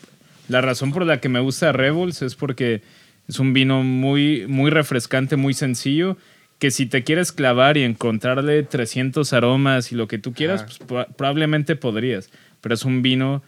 La 0.50 0.62
razón 0.62 0.92
por 0.92 1.06
la 1.06 1.20
que 1.20 1.30
me 1.30 1.40
gusta 1.40 1.72
Rebels 1.72 2.22
es 2.22 2.36
porque 2.36 2.82
es 3.28 3.40
un 3.40 3.54
vino 3.54 3.84
muy, 3.84 4.46
muy 4.48 4.70
refrescante, 4.70 5.36
muy 5.38 5.54
sencillo, 5.54 6.18
que 6.60 6.72
si 6.72 6.86
te 6.86 7.04
quieres 7.04 7.32
clavar 7.32 7.78
y 7.78 7.84
encontrarle 7.84 8.64
300 8.64 9.32
aromas 9.34 9.92
y 9.92 9.96
lo 9.96 10.08
que 10.08 10.18
tú 10.18 10.34
quieras, 10.34 10.64
pues, 10.64 10.80
proba- 10.80 11.08
probablemente 11.16 11.76
podrías. 11.76 12.30
Pero 12.62 12.76
es 12.76 12.84
un 12.86 13.02
vino 13.02 13.42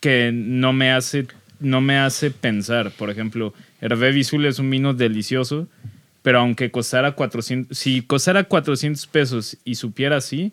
que 0.00 0.30
no 0.32 0.72
me 0.72 0.92
hace, 0.92 1.26
no 1.58 1.80
me 1.80 1.98
hace 1.98 2.30
pensar. 2.30 2.90
Por 2.92 3.10
ejemplo, 3.10 3.52
Hervé 3.80 4.12
Vizul 4.12 4.46
es 4.46 4.58
un 4.58 4.70
vino 4.70 4.94
delicioso, 4.94 5.68
pero 6.22 6.40
aunque 6.40 6.70
costara 6.70 7.12
400, 7.12 7.76
si 7.76 8.02
costara 8.02 8.44
400 8.44 9.06
pesos 9.06 9.56
y 9.64 9.74
supiera 9.76 10.16
así, 10.16 10.52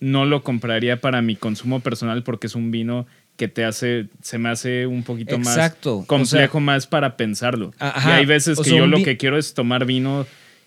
no 0.00 0.24
lo 0.26 0.42
compraría 0.42 1.00
para 1.00 1.22
mi 1.22 1.36
consumo 1.36 1.80
personal 1.80 2.22
porque 2.22 2.46
es 2.48 2.54
un 2.54 2.70
vino 2.70 3.06
que 3.42 3.48
te 3.48 3.64
hace, 3.64 4.06
se 4.22 4.38
me 4.38 4.48
hace 4.50 4.86
un 4.86 5.02
poquito 5.02 5.34
Exacto. 5.34 5.98
más 5.98 6.06
complejo 6.06 6.60
más 6.60 6.86
para 6.86 7.16
pensarlo. 7.16 7.72
Ajá. 7.80 8.10
Y 8.10 8.12
hay 8.20 8.26
veces 8.26 8.56
O 8.58 8.62
que 8.62 8.70
sea, 8.70 8.78
yo 8.78 8.86
lo 8.86 9.02
que 9.02 9.16
quiero 9.16 9.36
es 9.36 9.52
tomar 9.52 9.84
vino 9.84 10.26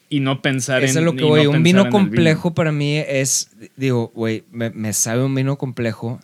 y 0.09 0.19
no 0.19 0.41
pensar 0.41 0.83
Eso 0.83 0.99
en 0.99 0.99
es 0.99 1.05
lo 1.05 1.13
que 1.15 1.21
no 1.21 1.27
voy. 1.29 1.47
un 1.47 1.63
vino 1.63 1.89
complejo 1.89 2.53
para 2.53 2.73
mí 2.73 2.97
es, 2.97 3.51
digo, 3.77 4.11
güey, 4.13 4.43
me, 4.51 4.71
me 4.71 4.91
sabe 4.91 5.23
un 5.23 5.33
vino 5.33 5.57
complejo. 5.57 6.19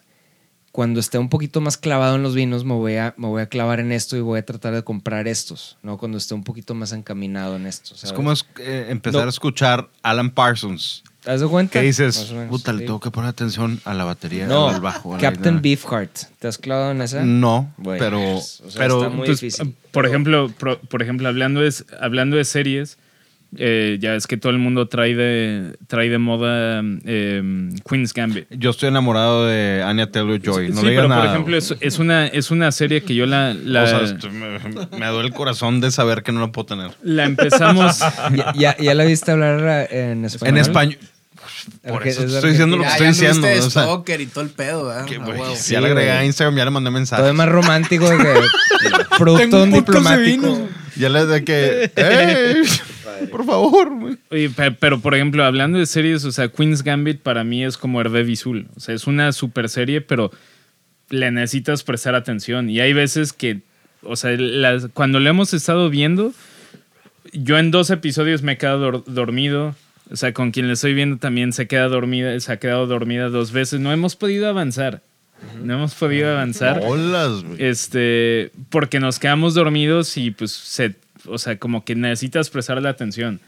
Cuando 0.74 1.00
esté 1.00 1.18
un 1.18 1.28
poquito 1.30 1.60
más 1.62 1.78
clavado 1.78 2.16
en 2.16 2.24
los 2.24 2.34
vinos, 2.36 2.64
me 2.64 2.74
voy, 2.74 2.96
a, 2.96 3.14
me 3.18 3.28
voy 3.28 3.42
a 3.42 3.48
clavar 3.48 3.80
en 3.82 3.92
esto 3.92 4.16
y 4.18 4.22
voy 4.22 4.40
a 4.40 4.46
tratar 4.46 4.74
de 4.74 4.84
comprar 4.84 5.28
estos, 5.28 5.78
¿no? 5.84 5.98
Cuando 5.98 6.18
esté 6.18 6.34
un 6.34 6.44
poquito 6.46 6.76
más 6.76 6.92
encaminado 6.94 7.56
en 7.58 7.66
esto. 7.66 7.96
Es 8.02 8.14
como 8.14 8.32
es- 8.32 8.46
eh, 8.60 8.88
empezar 8.90 9.22
No. 9.22 9.28
a 9.28 9.30
escuchar 9.30 9.90
Alan 10.02 10.30
Parsons. 10.32 11.04
¿Te 11.24 11.30
das 11.32 11.42
de 11.42 11.48
cuenta? 11.48 11.74
Que 11.80 11.86
dices, 11.86 12.34
puta, 12.50 12.74
le 12.74 12.86
tengo 12.86 13.00
que 13.00 13.12
poner 13.12 13.30
atención 13.30 13.80
a 13.86 13.94
la 13.94 14.06
batería, 14.06 14.48
No, 14.48 14.70
al 14.70 14.82
bajo. 14.82 15.14
a 15.14 15.18
la 15.18 15.22
Captain 15.22 15.62
guitarra". 15.62 16.00
Beefheart. 16.00 16.18
¿Te 16.40 16.48
has 16.48 16.58
clavado 16.58 16.92
en 16.92 17.02
esa? 17.02 17.24
No, 17.24 17.72
Güey, 17.78 18.00
pero, 18.00 18.38
o 18.38 18.42
sea, 18.42 18.60
pero 18.78 18.98
está 19.04 19.10
muy 19.16 19.28
Pues, 19.28 19.40
difícil. 19.40 19.76
Por 19.92 20.08
ejemplo, 20.08 20.50
pro- 20.58 20.80
por 20.80 21.02
ejemplo, 21.04 21.28
hablando 21.28 21.62
de, 21.62 21.72
hablando 22.00 22.38
de 22.38 22.44
series, 22.46 22.98
eh, 23.58 23.98
ya 24.00 24.16
es 24.16 24.28
que 24.28 24.38
todo 24.38 24.52
el 24.54 24.60
mundo 24.60 24.88
trae 24.88 25.14
de, 25.14 25.76
trae 25.88 26.10
de 26.10 26.18
moda 26.18 26.82
eh, 27.06 27.70
Queen's 27.88 28.14
Gambit. 28.14 28.46
yo 28.50 28.70
estoy 28.70 28.88
enamorado 28.88 29.46
de 29.46 29.84
Anya 29.84 30.10
Taylor-Joy. 30.10 30.70
No 30.70 30.78
sí, 30.80 30.86
le 30.86 30.92
digas 30.92 31.04
pero 31.04 31.08
nada. 31.10 31.22
por 31.24 31.30
ejemplo, 31.32 31.58
es, 31.58 31.76
es 31.82 32.00
una, 32.00 32.28
es 32.28 32.50
una 32.50 32.72
serie 32.72 33.04
que 33.04 33.14
yo 33.14 33.26
la, 33.26 33.54
la, 33.54 33.84
O 33.84 33.88
sea, 33.88 34.02
estoy- 34.04 34.32
me, 34.32 34.58
me 34.98 35.06
duele 35.08 35.28
el 35.28 35.34
corazón 35.34 35.82
de 35.82 35.92
saber 35.92 36.24
que 36.24 36.32
no 36.32 36.40
lo 36.40 36.52
puedo 36.54 36.66
tener. 36.68 36.92
la 37.04 37.26
empezamos. 37.26 38.00
¿Ya, 38.34 38.54
ya, 38.56 38.78
ya 38.78 38.94
la 38.96 39.04
viste 39.04 39.32
hablar 39.32 39.88
en 39.94 40.24
español? 40.24 40.56
En 40.58 40.62
español. 40.62 40.98
Por 41.88 42.08
eso 42.08 42.24
es 42.24 42.34
estoy 42.34 42.52
diciendo 42.52 42.78
lo 42.78 42.84
que 42.84 42.90
estoy 42.90 43.06
ya 43.08 43.12
diciendo. 43.12 43.48
o 43.48 43.70
sea, 43.70 43.84
stalker 43.84 44.22
y 44.22 44.26
todo 44.28 44.44
el 44.44 44.50
pedo, 44.50 44.86
¿verdad? 44.86 45.06
que, 45.06 45.16
Ah, 45.16 45.26
huevo. 45.28 45.56
si 45.56 45.74
ya 45.74 45.82
le 45.82 45.88
agregué 45.88 46.12
a 46.12 46.26
Instagram, 46.26 46.56
ya 46.58 46.66
le 46.66 46.72
mandé 46.72 46.90
mensajes. 46.92 47.22
Todo 47.22 47.30
es 47.30 47.36
más 47.36 47.50
romántico 47.50 48.10
de 48.10 48.18
que 48.18 48.34
producto 49.18 49.58
de 49.58 49.64
un 49.64 49.72
diplomático. 49.72 50.70
Ya 50.96 51.10
le 51.10 51.26
de 51.26 51.44
que, 51.44 51.92
¡Ey! 51.96 53.28
Por 53.30 53.46
favor. 53.46 53.90
güey. 54.00 54.18
Oye, 54.32 54.50
pe- 54.50 54.72
pero 54.72 55.00
por 55.00 55.14
ejemplo, 55.16 55.46
hablando 55.46 55.78
de 55.78 55.86
series, 55.86 56.26
o 56.26 56.32
sea, 56.32 56.48
Queen's 56.50 56.84
Gambit 56.84 57.22
para 57.22 57.44
mí 57.44 57.64
es 57.64 57.78
como 57.78 58.02
Hervé 58.02 58.24
Vizul. 58.24 58.68
O 58.76 58.80
sea, 58.80 58.96
es 58.96 59.06
una 59.08 59.32
super 59.32 59.70
serie, 59.70 60.02
pero 60.02 60.32
le 61.10 61.30
necesitas 61.32 61.84
prestar 61.84 62.16
atención. 62.16 62.70
Y 62.70 62.80
hay 62.80 62.94
veces 62.94 63.32
que, 63.34 63.62
o 64.04 64.16
sea, 64.16 64.32
las- 64.32 64.88
cuando 64.94 65.20
lo 65.20 65.30
hemos 65.30 65.54
estado 65.54 65.90
viendo, 65.90 66.34
yo 67.34 67.58
en 67.60 67.72
dos 67.72 67.90
episodios 67.92 68.42
me 68.42 68.54
he 68.54 68.58
quedado 68.58 68.80
dor- 68.92 69.04
dormido. 69.06 69.76
O 70.12 70.16
sea, 70.16 70.34
con 70.34 70.52
quien 70.52 70.68
le 70.68 70.74
estoy 70.74 70.94
viendo 70.94 71.18
también 71.18 71.54
se 71.54 71.68
queda 71.68 71.88
dormida, 71.88 72.38
se 72.40 72.52
ha 72.52 72.58
quedado 72.58 72.86
dormida 72.86 73.30
dos 73.30 73.52
veces. 73.52 73.80
No 73.80 73.94
hemos 73.94 74.16
podido 74.16 74.48
avanzar. 74.48 75.02
No 75.64 75.74
hemos 75.74 75.96
podido 75.96 76.30
avanzar. 76.32 76.82
Bolas, 76.82 77.44
güey. 77.44 77.64
Este, 77.64 78.52
porque 78.70 79.00
nos 79.00 79.20
quedamos 79.20 79.54
dormidos 79.54 80.18
y 80.18 80.32
pues 80.32 80.52
se, 80.52 80.96
o 81.26 81.38
sea, 81.38 81.58
como 81.58 81.86
que 81.86 81.96
necesitas 81.96 82.50
prestar 82.50 82.82
la 82.82 82.90
atención. 82.90 83.40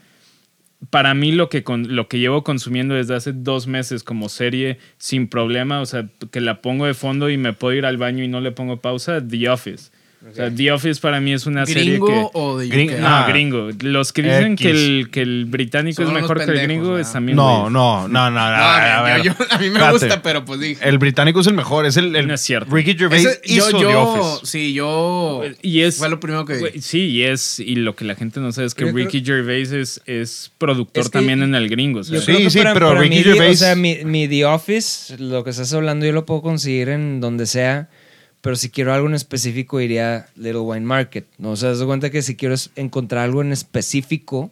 Para 0.90 1.14
mí 1.14 1.32
lo 1.32 1.48
que, 1.48 1.62
con, 1.62 1.94
lo 1.94 2.08
que 2.08 2.18
llevo 2.18 2.44
consumiendo 2.44 2.94
desde 2.94 3.14
hace 3.14 3.32
dos 3.32 3.66
meses 3.66 4.02
como 4.02 4.28
serie 4.28 4.78
sin 4.98 5.28
problema, 5.28 5.80
o 5.80 5.86
sea, 5.86 6.08
que 6.30 6.40
la 6.40 6.60
pongo 6.62 6.86
de 6.86 6.94
fondo 6.94 7.30
y 7.30 7.36
me 7.38 7.52
puedo 7.52 7.74
ir 7.74 7.86
al 7.86 7.96
baño 7.96 8.24
y 8.24 8.28
no 8.28 8.40
le 8.40 8.52
pongo 8.52 8.78
pausa, 8.78 9.26
The 9.26 9.48
Office. 9.48 9.90
O 10.30 10.34
sea, 10.34 10.50
The 10.50 10.72
Office 10.72 11.00
para 11.00 11.20
mí 11.20 11.32
es 11.34 11.44
una 11.46 11.66
serie 11.66 11.84
¿Gringo 11.92 12.06
que... 12.06 12.28
o 12.32 12.58
de 12.58 12.68
Gring- 12.68 12.94
UK? 12.94 12.98
No, 13.00 13.06
Ah. 13.08 13.26
gringo. 13.28 13.68
Los 13.82 14.12
que 14.12 14.22
dicen 14.22 14.52
X. 14.54 14.64
que 14.66 14.70
el, 14.70 15.08
que 15.10 15.20
el 15.22 15.44
británico 15.44 16.02
Son 16.02 16.16
es 16.16 16.22
mejor 16.22 16.44
que 16.44 16.50
el 16.50 16.60
gringo 16.62 16.96
es 16.98 17.12
también... 17.12 17.36
No, 17.36 17.68
no, 17.68 18.08
no, 18.08 18.30
no, 18.30 18.30
no. 18.30 18.40
A 18.40 19.02
ver, 19.02 19.22
yo- 19.22 19.32
yo- 19.38 19.46
a 19.50 19.58
mí 19.58 19.68
me 19.70 19.90
gusta, 19.92 20.22
pero 20.22 20.44
pues 20.44 20.60
dije. 20.60 20.88
El 20.88 20.98
británico 20.98 21.40
es 21.40 21.46
el 21.46 21.54
mejor. 21.54 21.84
Es 21.86 21.96
el, 21.98 22.16
el 22.16 22.26
No 22.26 22.34
es 22.34 22.40
cierto. 22.40 22.74
Ricky 22.74 22.94
Gervais 22.96 23.24
Ese- 23.26 23.40
hizo 23.44 23.70
yo, 23.80 23.88
The 23.88 23.94
Office. 23.96 24.46
sí, 24.46 24.72
yo. 24.72 25.42
Y 25.62 25.80
es, 25.82 25.98
Fue 25.98 26.08
lo 26.08 26.18
primero 26.20 26.44
que 26.46 26.54
dije. 26.56 26.80
Sí, 26.80 27.00
y 27.10 27.22
es. 27.24 27.60
Y 27.60 27.74
lo 27.76 27.94
que 27.94 28.04
la 28.04 28.14
gente 28.14 28.40
no 28.40 28.50
sabe 28.52 28.66
es 28.66 28.74
que 28.74 28.86
Yo 28.86 28.92
creo- 28.92 29.04
Ricky 29.06 29.22
Gervais 29.24 29.72
es, 29.72 30.00
es 30.06 30.50
productor 30.58 31.02
Es 31.02 31.08
que 31.10 31.18
también 31.18 31.42
en 31.42 31.54
el 31.54 31.68
gringo. 31.68 32.00
o 32.00 32.04
sea, 32.04 32.16
Yo 32.16 32.22
Sí, 32.22 32.48
sí, 32.50 32.58
para- 32.58 32.72
pero 32.74 32.88
para 32.88 33.00
Ricky 33.00 33.16
mí, 33.16 33.22
Gervais- 33.24 33.50
O 33.52 33.56
sea, 33.56 33.76
mi, 33.76 34.04
mi 34.04 34.26
The 34.26 34.46
Office, 34.46 35.16
lo 35.18 35.44
que 35.44 35.50
estás 35.50 35.72
hablando, 35.74 36.06
yo 36.06 36.12
lo 36.12 36.24
puedo 36.24 36.40
conseguir 36.42 36.88
en 36.88 37.20
donde 37.20 37.46
sea. 37.46 37.88
Pero 38.44 38.56
si 38.56 38.68
quiero 38.68 38.92
algo 38.92 39.06
en 39.08 39.14
específico, 39.14 39.80
iría 39.80 40.26
Little 40.36 40.58
Wine 40.60 40.84
Market. 40.84 41.24
¿no? 41.38 41.52
O 41.52 41.56
sea, 41.56 41.70
das 41.70 41.82
cuenta 41.82 42.10
que 42.10 42.20
si 42.20 42.36
quiero 42.36 42.54
encontrar 42.76 43.24
algo 43.24 43.40
en 43.40 43.52
específico, 43.52 44.50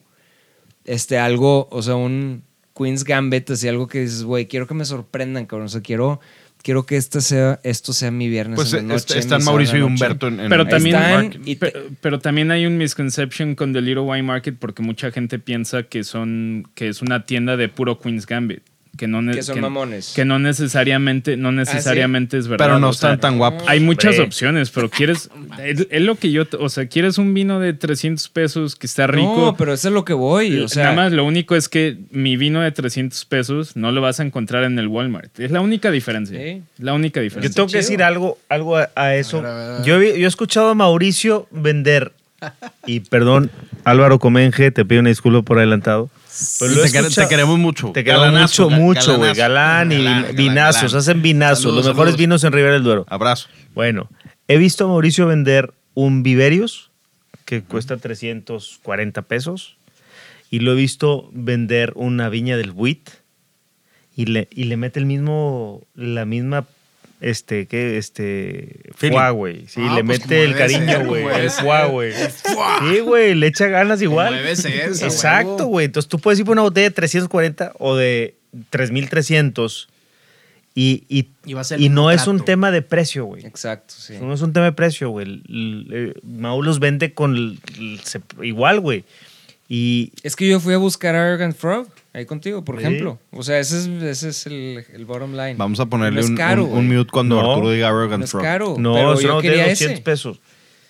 este, 0.87 1.19
algo, 1.19 1.69
o 1.71 1.83
sea, 1.83 1.97
un 1.97 2.43
Queen's 2.75 3.05
Gambit, 3.05 3.51
así 3.51 3.69
algo 3.69 3.89
que 3.89 4.01
dices, 4.01 4.23
güey, 4.25 4.47
quiero 4.47 4.67
que 4.67 4.73
me 4.73 4.87
sorprendan, 4.87 5.45
cabrón. 5.45 5.67
O 5.67 5.69
sea, 5.69 5.83
quiero, 5.83 6.21
quiero 6.63 6.87
que 6.87 6.97
este 6.97 7.21
sea, 7.21 7.61
esto 7.65 7.93
sea 7.93 8.11
mi 8.11 8.31
viernes. 8.31 8.57
Pues 8.57 8.73
en 8.73 8.89
la 8.89 8.95
noche, 8.95 9.19
están 9.19 9.45
Mauricio 9.45 9.79
y. 9.79 9.83
Humberto 9.83 10.29
en, 10.29 10.41
en- 10.41 10.49
pero 10.49 10.67
también, 10.67 10.97
Están 10.97 11.13
Market. 11.25 11.43
y 11.45 11.57
te- 11.57 11.71
pero, 11.73 11.85
pero 12.01 12.19
también 12.19 12.51
hay 12.51 12.65
un 12.65 12.79
misconception 12.79 13.55
con 13.55 13.75
The 13.75 13.83
Little 13.83 14.05
Wine 14.05 14.23
Market 14.23 14.57
porque 14.59 14.83
mucha 14.83 15.11
gente 15.11 15.39
piensa 15.39 15.83
que 15.83 16.03
son 16.03 16.67
que 16.75 16.89
es 16.89 17.03
una 17.03 17.27
tienda 17.27 17.59
de 17.59 17.69
puro 17.69 17.99
Queen's 17.99 18.25
Gambit. 18.25 18.63
Que 18.97 19.09
no, 19.09 19.33
Que 19.33 19.43
son 19.43 19.59
mamones. 19.61 20.13
Que 20.15 20.27
no 20.27 20.39
necesariamente, 20.39 21.39
no 21.39 21.51
necesariamente 21.51 22.37
es 22.37 22.47
verdad. 22.47 22.67
Pero 22.67 22.79
no 22.79 22.91
o 22.91 22.93
sea, 22.93 23.15
están 23.15 23.21
tan 23.21 23.39
guapos. 23.39 23.65
Hay 23.67 23.81
muchas 23.81 24.11
Hombre. 24.13 24.27
opciones, 24.27 24.71
pero 24.71 24.91
quieres. 24.91 25.31
es, 25.65 26.03
lo 26.03 26.17
que 26.17 26.31
yo. 26.31 26.45
O 26.61 26.69
sea, 26.69 26.87
quieres 26.87 27.17
un 27.17 27.33
vino 27.33 27.59
de 27.59 27.73
300 27.73 28.29
pesos 28.29 28.77
que 28.77 28.87
está 28.87 29.07
rico. 29.07 29.35
No, 29.47 29.57
pero 29.57 29.73
eso 29.73 29.89
es 29.89 29.95
lo 29.95 30.05
que 30.05 30.13
voy. 30.13 30.59
O 30.59 30.69
sea, 30.69 30.85
Nada 30.85 30.97
más 30.97 31.13
lo 31.13 31.25
único 31.25 31.57
es 31.57 31.71
que 31.71 31.97
mi 32.11 32.37
vino 32.37 32.61
de 32.61 32.71
300 32.71 33.25
pesos 33.25 33.77
no 33.77 33.93
lo 33.93 34.03
vas 34.03 34.21
a 34.21 34.25
encontrar 34.25 34.65
en 34.65 34.79
el 34.79 34.89
Walmart. 34.89 35.41
Es 35.41 35.51
la 35.51 35.63
única 35.63 35.91
diferencia. 35.91 36.39
Sí. 36.39 36.63
La 36.79 36.93
única 36.93 37.21
Yo 37.21 37.25
diferencia. 37.25 37.55
tengo 37.57 37.69
que 37.71 37.79
decir 37.79 38.03
algo, 38.03 38.39
algo 38.51 38.77
a, 38.77 38.91
a 38.95 39.17
eso. 39.17 39.39
A 39.39 39.43
ver, 39.43 39.51
a 39.51 39.55
ver, 39.57 39.71
a 39.71 39.77
ver. 39.79 39.87
Yo, 39.87 40.01
he- 40.03 40.21
yo 40.21 40.27
he 40.27 40.29
escuchado 40.29 40.69
a 40.69 40.75
Mauricio 40.75 41.49
vender, 41.51 42.13
y 42.87 43.01
perdón, 43.01 43.51
Álvaro 43.85 44.19
Comenge, 44.19 44.71
te 44.71 44.85
pido 44.85 45.01
una 45.01 45.09
disculpa 45.09 45.43
por 45.43 45.57
adelantado. 45.59 46.11
Pero 46.59 46.73
lo 46.75 46.85
he 46.85 46.91
te, 46.91 47.29
queremos 47.29 47.59
mucho. 47.59 47.91
Te 47.93 48.05
queremos 48.05 48.27
Galanazo, 48.27 48.71
mucho, 48.71 48.81
mucho, 48.83 49.17
güey. 49.19 49.35
Galán 49.35 49.93
y 49.93 49.97
Galán, 49.99 50.15
vin- 50.17 50.23
galán, 50.23 50.37
vinazos, 50.37 50.83
galán. 50.93 50.99
hacen 50.99 51.23
vinazos, 51.23 51.59
Saludos, 51.63 51.77
los 51.87 51.95
mejores 51.95 52.13
saludos. 52.13 52.19
vinos 52.19 52.45
en 52.45 52.53
Ribera 52.53 52.73
del 52.75 52.83
Duero. 52.85 53.07
Abrazo. 53.09 53.49
Bueno, 53.75 54.09
he 54.49 54.57
visto 54.57 54.85
a 54.85 54.89
Mauricio 54.89 55.27
vender 55.27 55.73
un 55.95 56.23
Viverius 56.23 56.91
que 57.45 57.63
cuesta 57.63 57.97
340 57.99 59.23
pesos 59.23 59.77
y 60.51 60.61
lo 60.61 60.73
he 60.73 60.75
visto 60.77 61.29
vender 61.33 61.93
una 61.97 62.29
viña 62.29 62.57
del 62.57 62.73
Buit 62.73 63.11
y 64.17 64.27
le, 64.27 64.49
y 64.51 64.65
le 64.65 64.77
mete 64.77 65.01
el 65.01 65.07
mismo, 65.07 65.83
la 65.95 66.25
misma, 66.25 66.67
este, 67.23 67.67
¿qué? 67.67 67.97
Este, 67.97 68.81
güey. 69.31 69.67
Sí, 69.69 69.81
Ah, 69.83 69.95
le 69.95 70.05
pues 70.05 70.21
mete 70.21 70.45
el 70.45 70.55
cariño, 70.57 71.07
güey. 71.07 71.25
El 71.25 71.51
ser. 71.51 71.65
fuá, 71.65 71.87
güey. 71.87 72.13
¡Fua! 72.13 72.79
Sí, 72.81 72.99
güey, 73.01 73.35
le 73.35 73.47
echa 73.47 73.69
ganas 73.69 74.03
igual. 74.03 74.35
debe 74.35 74.55
ser, 74.57 74.83
a 74.83 75.07
Exacto, 75.07 75.67
güey. 75.67 75.87
Entonces 75.87 76.09
tú 76.09 76.19
puedes 76.19 76.39
ir 76.41 76.45
por 76.45 76.53
una 76.53 76.63
botella 76.63 76.89
de 76.89 76.95
340 76.95 77.73
o 77.79 77.97
de 77.97 78.35
3300 78.71 79.89
y, 80.75 81.05
y, 81.09 81.29
Y 81.45 81.53
va 81.55 81.61
a 81.61 81.65
ser 81.65 81.81
y 81.81 81.89
no 81.91 82.11
es 82.11 82.27
un 82.27 82.45
tema 82.45 82.71
de 82.71 82.83
precio, 82.83 83.25
güey. 83.27 83.45
Exacto, 83.47 83.95
sí. 83.97 84.15
No 84.21 84.33
es 84.33 84.41
un 84.41 84.53
tema 84.53 84.67
de 84.67 84.73
precio, 84.73 85.11
güey. 85.11 85.43
Eh, 85.49 86.15
Mau 86.25 86.63
los 86.63 86.79
vende 86.81 87.13
con 87.13 87.37
el- 87.37 87.59
el- 87.79 88.01
se- 88.01 88.21
igual, 88.43 88.81
güey. 88.81 89.05
Y 89.69 90.13
Es 90.23 90.35
que 90.35 90.49
yo 90.49 90.61
fui 90.61 90.75
a 90.75 90.79
buscar 90.79 91.15
Arrogant 91.15 91.55
Frog 91.57 91.89
ahí 92.13 92.27
contigo, 92.27 92.65
por 92.65 92.77
Sí. 92.79 92.85
ejemplo. 92.85 93.19
O 93.31 93.43
sea, 93.43 93.59
ese 93.59 93.79
es, 93.79 93.87
ese 94.03 94.29
es 94.31 94.47
el, 94.47 94.85
el 94.93 95.05
bottom 95.07 95.33
line. 95.33 95.55
Vamos 95.57 95.81
a 95.81 95.87
ponerle 95.87 96.21
No 96.21 96.25
es 96.25 96.31
un, 96.31 96.37
caro, 96.37 96.65
un- 96.65 96.79
un 96.79 96.89
mute 96.89 97.11
cuando 97.11 97.41
No. 97.43 97.51
Arturo 97.53 97.71
diga 97.71 97.89
Arrogant 97.89 98.19
No 98.21 98.25
es 98.25 98.33
caro. 98.33 98.77
no, 98.79 98.95
pero 98.95 99.15
es 99.15 99.21
yo 99.21 99.37
de 99.37 99.43
quería 99.43 99.69
200 99.69 99.93
ese. 99.95 100.03
pesos. 100.03 100.41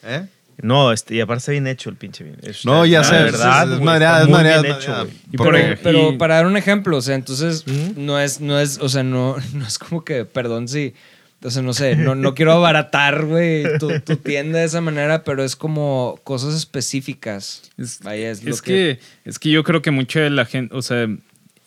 ¿Eh? 0.05 0.27
No, 0.61 0.93
este, 0.93 1.15
y 1.15 1.20
aparte 1.20 1.39
está 1.40 1.53
bien 1.53 1.66
hecho 1.66 1.89
el 1.90 1.97
pinche 1.97 2.23
vino. 2.24 2.36
Es- 2.43 2.65
No, 2.65 2.85
ya 2.85 3.03
sé, 3.03 3.15
verdad, 3.15 3.27
es- 3.28 3.35
está 3.35 3.62
es 3.62 3.69
muy 3.70 3.85
madreada, 3.86 4.24
bien 4.27 4.31
es 4.66 4.77
hecho, 4.77 4.90
madreada. 4.90 5.07
Pero, 5.32 5.78
pero 5.82 6.19
para 6.19 6.35
dar 6.36 6.47
un 6.47 6.57
ejemplo, 6.57 6.97
o 6.99 7.01
sea, 7.03 7.15
entonces 7.15 7.65
¿Mm? 7.66 8.05
no 8.05 8.20
es, 8.20 8.40
no 8.40 8.61
es, 8.61 8.78
o 8.78 8.89
sea, 8.89 9.03
no, 9.03 9.36
no 9.55 9.66
es 9.66 9.78
como 9.78 10.05
que, 10.05 10.24
perdón 10.24 10.69
si, 10.69 10.94
o 10.94 11.22
sea, 11.51 11.62
no 11.62 11.73
sé, 11.74 11.97
no, 11.97 12.14
no 12.14 12.35
quiero 12.35 12.52
abaratar, 12.55 13.24
güey, 13.27 13.64
tu, 13.78 14.01
tu 14.01 14.16
tienda 14.16 14.59
de 14.60 14.64
esa 14.64 14.81
manera, 14.81 15.24
pero 15.24 15.43
es 15.43 15.56
como 15.56 16.20
cosas 16.24 16.55
específicas. 16.55 17.70
Es, 17.77 18.01
Vaya, 18.01 18.31
es, 18.31 18.62
que, 18.62 18.98
es 19.24 19.39
que 19.39 19.51
yo 19.51 19.64
creo 19.64 19.82
que 19.82 19.90
mucha 19.90 20.20
de 20.20 20.31
la 20.31 20.44
gente, 20.44 20.74
o 20.74 20.82
sea, 20.82 21.09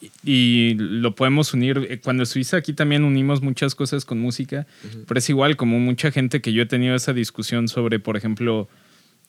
y, 0.01 0.11
y 0.23 0.73
lo 0.75 1.15
podemos 1.15 1.53
unir. 1.53 1.87
eh, 1.89 1.99
Cuando 1.99 2.23
estuviste 2.23 2.55
aquí 2.55 2.73
también 2.73 3.03
unimos 3.03 3.41
muchas 3.41 3.75
cosas 3.75 4.05
con 4.05 4.19
música, 4.19 4.67
pero 5.07 5.17
es 5.17 5.29
igual 5.29 5.55
como 5.55 5.79
mucha 5.79 6.11
gente 6.11 6.41
que 6.41 6.53
yo 6.53 6.61
he 6.63 6.65
tenido 6.67 6.95
esa 6.95 7.13
discusión 7.13 7.67
sobre, 7.67 7.99
por 7.99 8.15
ejemplo, 8.17 8.67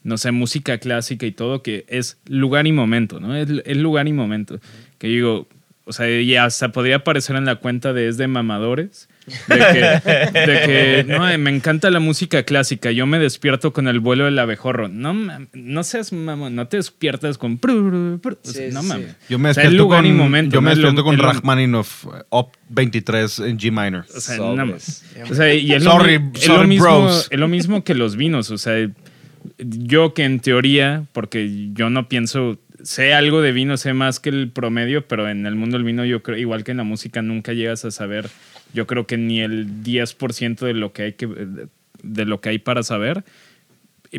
no 0.02 0.18
sé, 0.18 0.31
música 0.32 0.78
clásica 0.78 1.27
y 1.27 1.32
todo, 1.32 1.62
que 1.62 1.85
es 1.89 2.18
lugar 2.28 2.66
y 2.66 2.73
momento, 2.73 3.18
¿no? 3.20 3.35
Es, 3.35 3.48
es 3.64 3.77
lugar 3.77 4.06
y 4.06 4.12
momento. 4.12 4.60
Que 4.98 5.09
digo, 5.09 5.48
o 5.89 5.93
sea, 5.93 6.11
y 6.21 6.35
hasta 6.37 6.73
podría 6.73 6.97
aparecer 6.97 7.37
en 7.37 7.45
la 7.45 7.57
cuenta 7.57 7.93
de 7.93 8.09
es 8.09 8.17
de 8.19 8.27
mamadores. 8.27 9.09
De 9.49 9.57
que, 9.57 10.41
de 10.41 10.61
que, 10.67 11.05
no, 11.09 11.29
eh, 11.29 11.39
me 11.39 11.51
encanta 11.51 11.91
la 11.91 11.99
música 12.01 12.43
clásica. 12.45 12.91
Yo 12.93 13.07
me 13.07 13.19
despierto 13.19 13.73
con 13.73 13.89
el 13.89 13.99
vuelo 14.01 14.25
del 14.27 14.39
abejorro. 14.39 14.89
No, 14.89 15.15
no 15.53 15.83
seas 15.85 16.13
mamón, 16.13 16.55
no 16.55 16.69
te 16.69 16.77
despiertas 16.77 17.39
con. 17.39 17.59
pru, 17.59 17.89
pru, 17.89 18.21
pru. 18.21 18.39
O 18.45 18.49
sea, 18.51 18.69
Sí, 18.69 18.75
no 18.75 18.83
sí. 18.83 18.89
mames. 18.89 19.17
Yo 19.29 19.39
me 19.39 19.51
O 19.51 19.55
sea, 19.55 19.63
despierto 19.65 19.85
lugar 19.85 20.03
con, 20.03 20.07
y 20.11 20.13
momento, 20.13 20.55
yo 20.55 20.61
me 20.61 20.71
¿no? 20.71 20.75
Lo- 20.77 20.81
despierto 20.89 21.05
con 21.05 21.19
Rachmaninoff 21.19 22.05
eh, 22.07 22.23
Op 22.29 22.53
23 22.69 23.39
en 23.41 23.59
G 23.59 23.71
minor. 23.73 24.05
O 24.15 24.21
sea, 24.21 24.37
Sobres. 24.37 24.57
nada 24.57 24.65
más. 24.71 25.05
O 25.31 25.35
sea, 25.35 25.55
y 25.55 25.73
es, 25.73 25.83
Sorry, 25.83 26.15
lo, 26.19 26.21
mi- 26.21 26.31
es 26.39 26.49
lo 26.49 26.55
sorry, 26.55 26.69
mismo, 26.69 26.85
bros. 26.85 27.29
es 27.31 27.39
lo 27.39 27.49
mismo 27.49 27.85
que 27.85 27.95
los 27.95 28.17
vinos. 28.17 28.51
O 28.51 28.59
sea, 28.59 28.75
yo 29.59 30.15
que 30.15 30.25
en 30.25 30.41
teoría, 30.41 31.05
porque 31.13 31.71
yo 31.73 31.91
no 31.91 32.09
pienso, 32.09 32.59
sé 32.87 33.15
algo 33.15 33.43
de 33.43 33.51
vino, 33.51 33.77
sé 33.77 33.95
más 33.95 34.21
que 34.21 34.29
el 34.29 34.51
promedio, 34.51 35.09
pero 35.09 35.29
en 35.29 35.45
el 35.45 35.57
mundo 35.57 35.77
del 35.77 35.85
vino 35.85 36.05
yo 36.05 36.23
creo, 36.23 36.39
igual 36.39 36.63
que 36.63 36.71
en 36.71 36.77
la 36.77 36.85
música, 36.85 37.21
nunca 37.21 37.53
llegas 37.53 37.85
a 37.85 37.91
saber, 37.91 38.31
yo 38.73 38.87
creo 38.87 39.09
que 39.09 39.17
ni 39.17 39.41
el 39.41 39.83
10% 39.83 40.61
de 40.61 40.73
lo 40.73 40.93
que 40.93 41.03
hay 41.03 41.17
de 42.03 42.25
lo 42.25 42.41
que 42.41 42.51
hay 42.51 42.59
para 42.59 42.85
saber. 42.85 43.25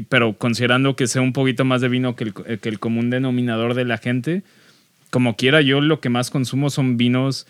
Pero 0.09 0.37
considerando 0.37 0.97
que 0.97 1.07
sé 1.07 1.21
un 1.21 1.31
poquito 1.31 1.63
más 1.63 1.79
de 1.79 1.87
vino 1.87 2.17
que 2.17 2.25
el, 2.25 2.33
que 2.59 2.67
el 2.67 2.79
común 2.79 3.09
denominador 3.09 3.73
de 3.73 3.85
la 3.85 3.97
gente, 3.97 4.43
como 5.11 5.37
quiera, 5.37 5.61
yo 5.61 5.79
lo 5.79 6.01
que 6.01 6.09
más 6.09 6.29
consumo 6.29 6.69
son 6.69 6.97
vinos 6.97 7.47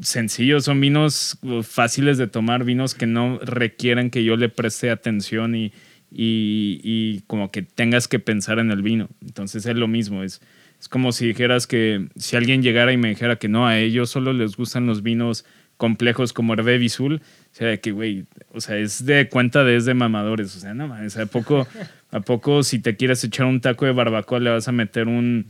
sencillos, 0.00 0.64
son 0.64 0.80
vinos 0.80 1.38
fáciles 1.62 2.18
de 2.18 2.26
tomar, 2.26 2.64
vinos 2.64 2.94
que 2.94 3.06
no 3.06 3.38
requieren 3.38 4.10
que 4.10 4.24
yo 4.24 4.36
le 4.36 4.48
preste 4.48 4.90
atención 4.90 5.54
y, 5.54 5.72
y, 6.14 7.22
como 7.26 7.50
que 7.50 7.62
tengas 7.62 8.08
que 8.08 8.18
pensar 8.18 8.58
en 8.58 8.70
el 8.70 8.82
vino. 8.82 9.08
Entonces 9.22 9.66
es 9.66 9.76
lo 9.76 9.88
mismo, 9.88 10.22
es, 10.22 10.40
es 10.80 10.88
como 10.88 11.12
si 11.12 11.26
dijeras 11.26 11.66
que 11.66 12.08
si 12.16 12.36
alguien 12.36 12.62
llegara 12.62 12.92
y 12.92 12.96
me 12.96 13.08
dijera 13.08 13.36
que 13.36 13.48
no, 13.48 13.66
a 13.66 13.78
ellos 13.78 14.10
solo 14.10 14.32
les 14.32 14.56
gustan 14.56 14.86
los 14.86 15.02
vinos 15.02 15.44
complejos 15.76 16.32
como 16.32 16.52
Hervé 16.52 16.78
Bisul, 16.78 17.14
o 17.14 17.54
sea, 17.54 17.76
que 17.78 17.90
güey, 17.90 18.26
o 18.52 18.60
sea, 18.60 18.76
es 18.76 19.04
de 19.04 19.28
cuenta 19.28 19.64
de 19.64 19.76
es 19.76 19.84
de 19.84 19.94
mamadores, 19.94 20.54
o 20.54 20.60
sea, 20.60 20.74
no 20.74 20.86
mames, 20.86 21.16
¿a 21.16 21.26
poco, 21.26 21.66
a 22.10 22.20
poco 22.20 22.62
si 22.62 22.78
te 22.78 22.94
quieres 22.94 23.24
echar 23.24 23.46
un 23.46 23.60
taco 23.60 23.86
de 23.86 23.92
barbacoa 23.92 24.38
le 24.38 24.50
vas 24.50 24.68
a 24.68 24.72
meter 24.72 25.08
un 25.08 25.46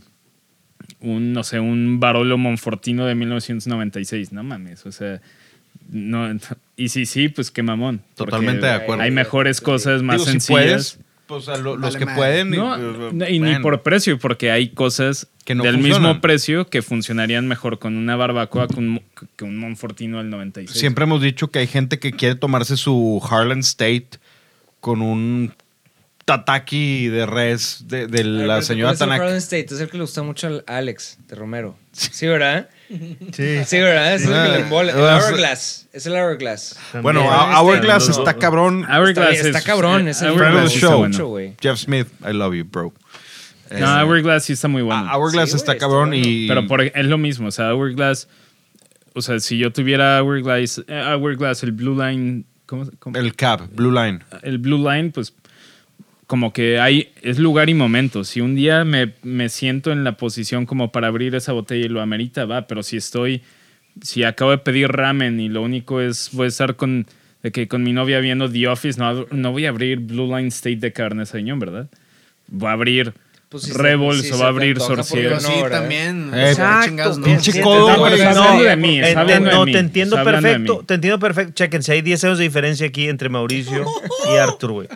un, 1.01 1.33
no 1.33 1.43
sé, 1.43 1.61
un 1.61 2.01
Barolo 2.01 2.39
Monfortino 2.39 3.07
de 3.07 3.15
1996, 3.15 4.33
no 4.33 4.43
mames, 4.43 4.87
o 4.87 4.93
sea, 4.93 5.21
no, 5.91 6.29
y 6.85 6.89
sí, 6.89 7.07
sí, 7.07 7.29
pues 7.29 7.51
qué 7.51 7.63
mamón. 7.63 8.03
Totalmente 8.15 8.67
de 8.67 8.73
acuerdo. 8.73 9.03
Hay 9.03 9.11
mejores 9.11 9.61
cosas 9.61 10.03
más 10.03 10.17
Digo, 10.17 10.25
si 10.27 10.31
sencillas. 10.33 10.63
puedes, 10.63 10.99
pues 11.27 11.49
a 11.49 11.57
lo- 11.57 11.77
los 11.77 11.97
que 11.97 12.05
madre. 12.05 12.17
pueden. 12.19 12.55
y- 12.55 12.57
No, 12.57 12.77
no, 12.77 13.29
y 13.29 13.33
ni 13.39 13.51
bueno. 13.51 13.63
por 13.63 13.83
precio, 13.83 14.19
porque 14.19 14.51
hay 14.51 14.71
cosas 14.71 15.29
Que 15.45 15.55
no 15.55 15.65
del 15.65 15.75
funcionan. 15.77 16.03
mismo 16.03 16.21
precio 16.21 16.67
que 16.69 16.83
funcionarían 16.83 17.49
mejor 17.49 17.79
con 17.79 17.97
una 17.97 18.17
barbacoa 18.17 18.69
que 18.69 18.79
un, 18.79 19.03
que 19.37 19.45
un 19.45 19.57
Monfortino 19.59 20.19
del 20.19 20.31
96. 20.31 20.79
Siempre 20.79 21.05
hemos 21.05 21.23
dicho 21.23 21.49
que 21.51 21.61
hay 21.61 21.67
gente 21.67 21.99
que 21.99 22.13
quiere 22.13 22.35
tomarse 22.35 22.77
su 22.77 23.23
Harlan 23.31 23.61
State 23.61 24.09
con 24.81 25.01
un 25.03 25.53
tataki 26.25 27.09
de 27.09 27.27
res 27.27 27.85
de, 27.89 28.07
de 28.07 28.23
la 28.25 28.63
señora 28.63 28.91
¿cuál 28.91 28.95
es 28.95 29.01
el 29.01 29.09
Tanaka. 29.09 29.75
Es 29.75 29.81
el 29.81 29.89
que 29.91 29.97
le 29.97 30.03
gusta 30.03 30.23
mucho 30.23 30.47
al 30.47 30.65
Alex 30.67 31.19
de 31.29 31.35
Romero. 31.35 31.77
Sí, 31.93 32.27
¿verdad? 32.27 32.69
Sí. 33.33 33.59
Sí, 33.65 33.79
¿verdad? 33.79 34.15
Es 34.15 34.25
el. 34.27 34.33
El 34.33 34.65
Ah, 34.65 35.19
Hourglass. 35.23 35.89
Es 35.93 36.07
el 36.07 36.13
Hourglass. 36.15 36.79
Bueno, 37.03 37.21
También. 37.21 37.55
a- 37.55 37.61
Hourglass 37.61 38.09
Este, 38.09 38.21
está 38.23 38.35
cabrón. 38.35 38.85
Hourglass 38.85 39.35
está, 39.37 39.47
está 39.49 39.59
es- 39.59 39.65
cabrón. 39.65 40.09
Es 40.09 40.23
el 40.23 40.31
Hourglass 40.31 40.51
Friend 40.51 40.57
of 40.65 40.71
the 40.71 40.75
está 40.77 40.87
show. 40.87 40.99
bueno. 40.99 41.29
mucho. 41.53 41.57
Jeff 41.61 41.79
Smith, 41.79 42.09
I 42.29 42.33
love 42.33 42.55
you, 42.55 42.65
bro. 42.65 42.93
Eh, 43.71 43.81
No, 43.81 44.03
Hourglass 44.05 44.45
sí 44.45 44.53
está 44.53 44.69
muy 44.69 44.83
bueno. 44.83 45.09
a- 45.09 45.17
Hourglass 45.17 45.51
Sí, 45.51 45.57
está 45.57 45.77
cabrón 45.79 46.11
bueno. 46.11 46.27
y... 46.27 46.47
Pero 46.49 46.67
por- 46.67 46.83
es 46.83 47.07
lo 47.07 47.17
mismo, 47.19 47.49
o 47.49 47.51
sea, 47.51 47.75
Hourglass, 47.75 48.29
o 49.15 49.23
sea, 49.23 49.41
si 49.41 49.57
yo 49.59 49.73
tuviera 49.73 50.23
Hourglass, 50.23 50.83
eh, 50.89 51.15
Hourglass, 51.17 51.63
el 51.63 51.73
Blue 51.73 51.95
Line, 51.99 52.45
¿cómo, 52.67 52.87
cómo? 52.99 53.17
El 53.19 53.35
cap, 53.35 53.63
Blue 53.73 53.91
Line. 53.93 54.21
el 54.43 54.59
Blue 54.59 54.79
Line, 54.79 55.11
pues 55.11 55.33
como 56.33 56.55
que 56.55 56.81
hay, 56.81 57.13
es 57.21 57.39
lugar 57.39 57.69
y 57.69 57.75
momento. 57.75 58.25
Si 58.25 58.41
un 58.41 58.55
día 58.55 58.87
me, 58.87 59.13
me 59.23 59.51
siento 59.51 59.93
en 59.93 60.03
la 60.03 60.17
posición 60.17 60.65
como 60.65 60.91
para 60.91 61.09
abrir 61.09 61.35
esa 61.35 61.53
botella 61.53 61.85
y 61.85 61.91
lo 61.91 62.01
amerita, 62.01 62.47
va, 62.47 62.67
pero 62.67 62.83
si 62.83 62.97
estoy, 62.97 63.43
si 64.01 64.25
acabo 64.25 64.51
de 64.51 64.57
pedir 64.57 64.89
ramen 64.89 65.41
y 65.41 65.51
lo 65.51 65.61
único 65.61 66.01
es, 66.01 66.31
voy 66.33 66.47
a 66.47 66.49
estar 66.49 66.77
con, 66.77 67.07
de 67.43 67.53
que 67.53 67.69
con 67.69 67.83
mi 67.83 67.93
novia 67.93 68.19
viendo 68.21 68.51
The 68.51 68.67
Office, 68.67 68.99
no, 68.99 69.27
no 69.31 69.53
voy 69.53 69.67
a 69.67 69.69
abrir 69.69 69.99
Blue 69.99 70.35
Line 70.35 70.49
State 70.49 70.77
de 70.77 70.95
carne 70.95 71.27
señón, 71.27 71.59
¿verdad? 71.59 71.91
Voy 72.49 72.71
a 72.71 72.73
abrir 72.73 73.13
Pues 73.53 73.65
si 73.65 73.71
se- 73.73 73.79
Rebels 73.79 74.23
si 74.23 74.29
se 74.31 74.35
va 74.37 74.47
a 74.47 74.49
abrir 74.49 74.73
antoja, 74.73 74.89
¿por 74.89 74.97
qué 74.97 75.03
Sorcier. 75.05 75.29
Pero 75.29 75.41
no, 75.43 75.49
sí, 75.49 75.71
también. 75.71 76.31
Eh, 76.35 76.51
o 76.51 76.55
sea, 76.55 76.81
chingados, 76.85 77.19
no. 77.19 77.25
pinche 77.27 77.61
codo, 77.61 77.99
güey. 77.99 78.19
No, 78.35 78.63
de 78.63 78.77
mí, 78.77 79.01
te- 79.01 79.41
no, 79.41 79.67
entiendo 79.67 80.25
perfecto. 80.25 80.83
Te 80.87 80.95
entiendo 80.95 81.19
perfecto. 81.19 81.53
Chequense, 81.53 81.93
hay 81.93 82.03
10 82.03 82.25
años 82.25 82.39
de 82.39 82.45
diferencia 82.45 82.87
aquí 82.87 83.09
entre 83.09 83.29
Mauricio 83.29 83.85
y 84.33 84.37
Arthur, 84.39 84.73
güey. 84.73 84.89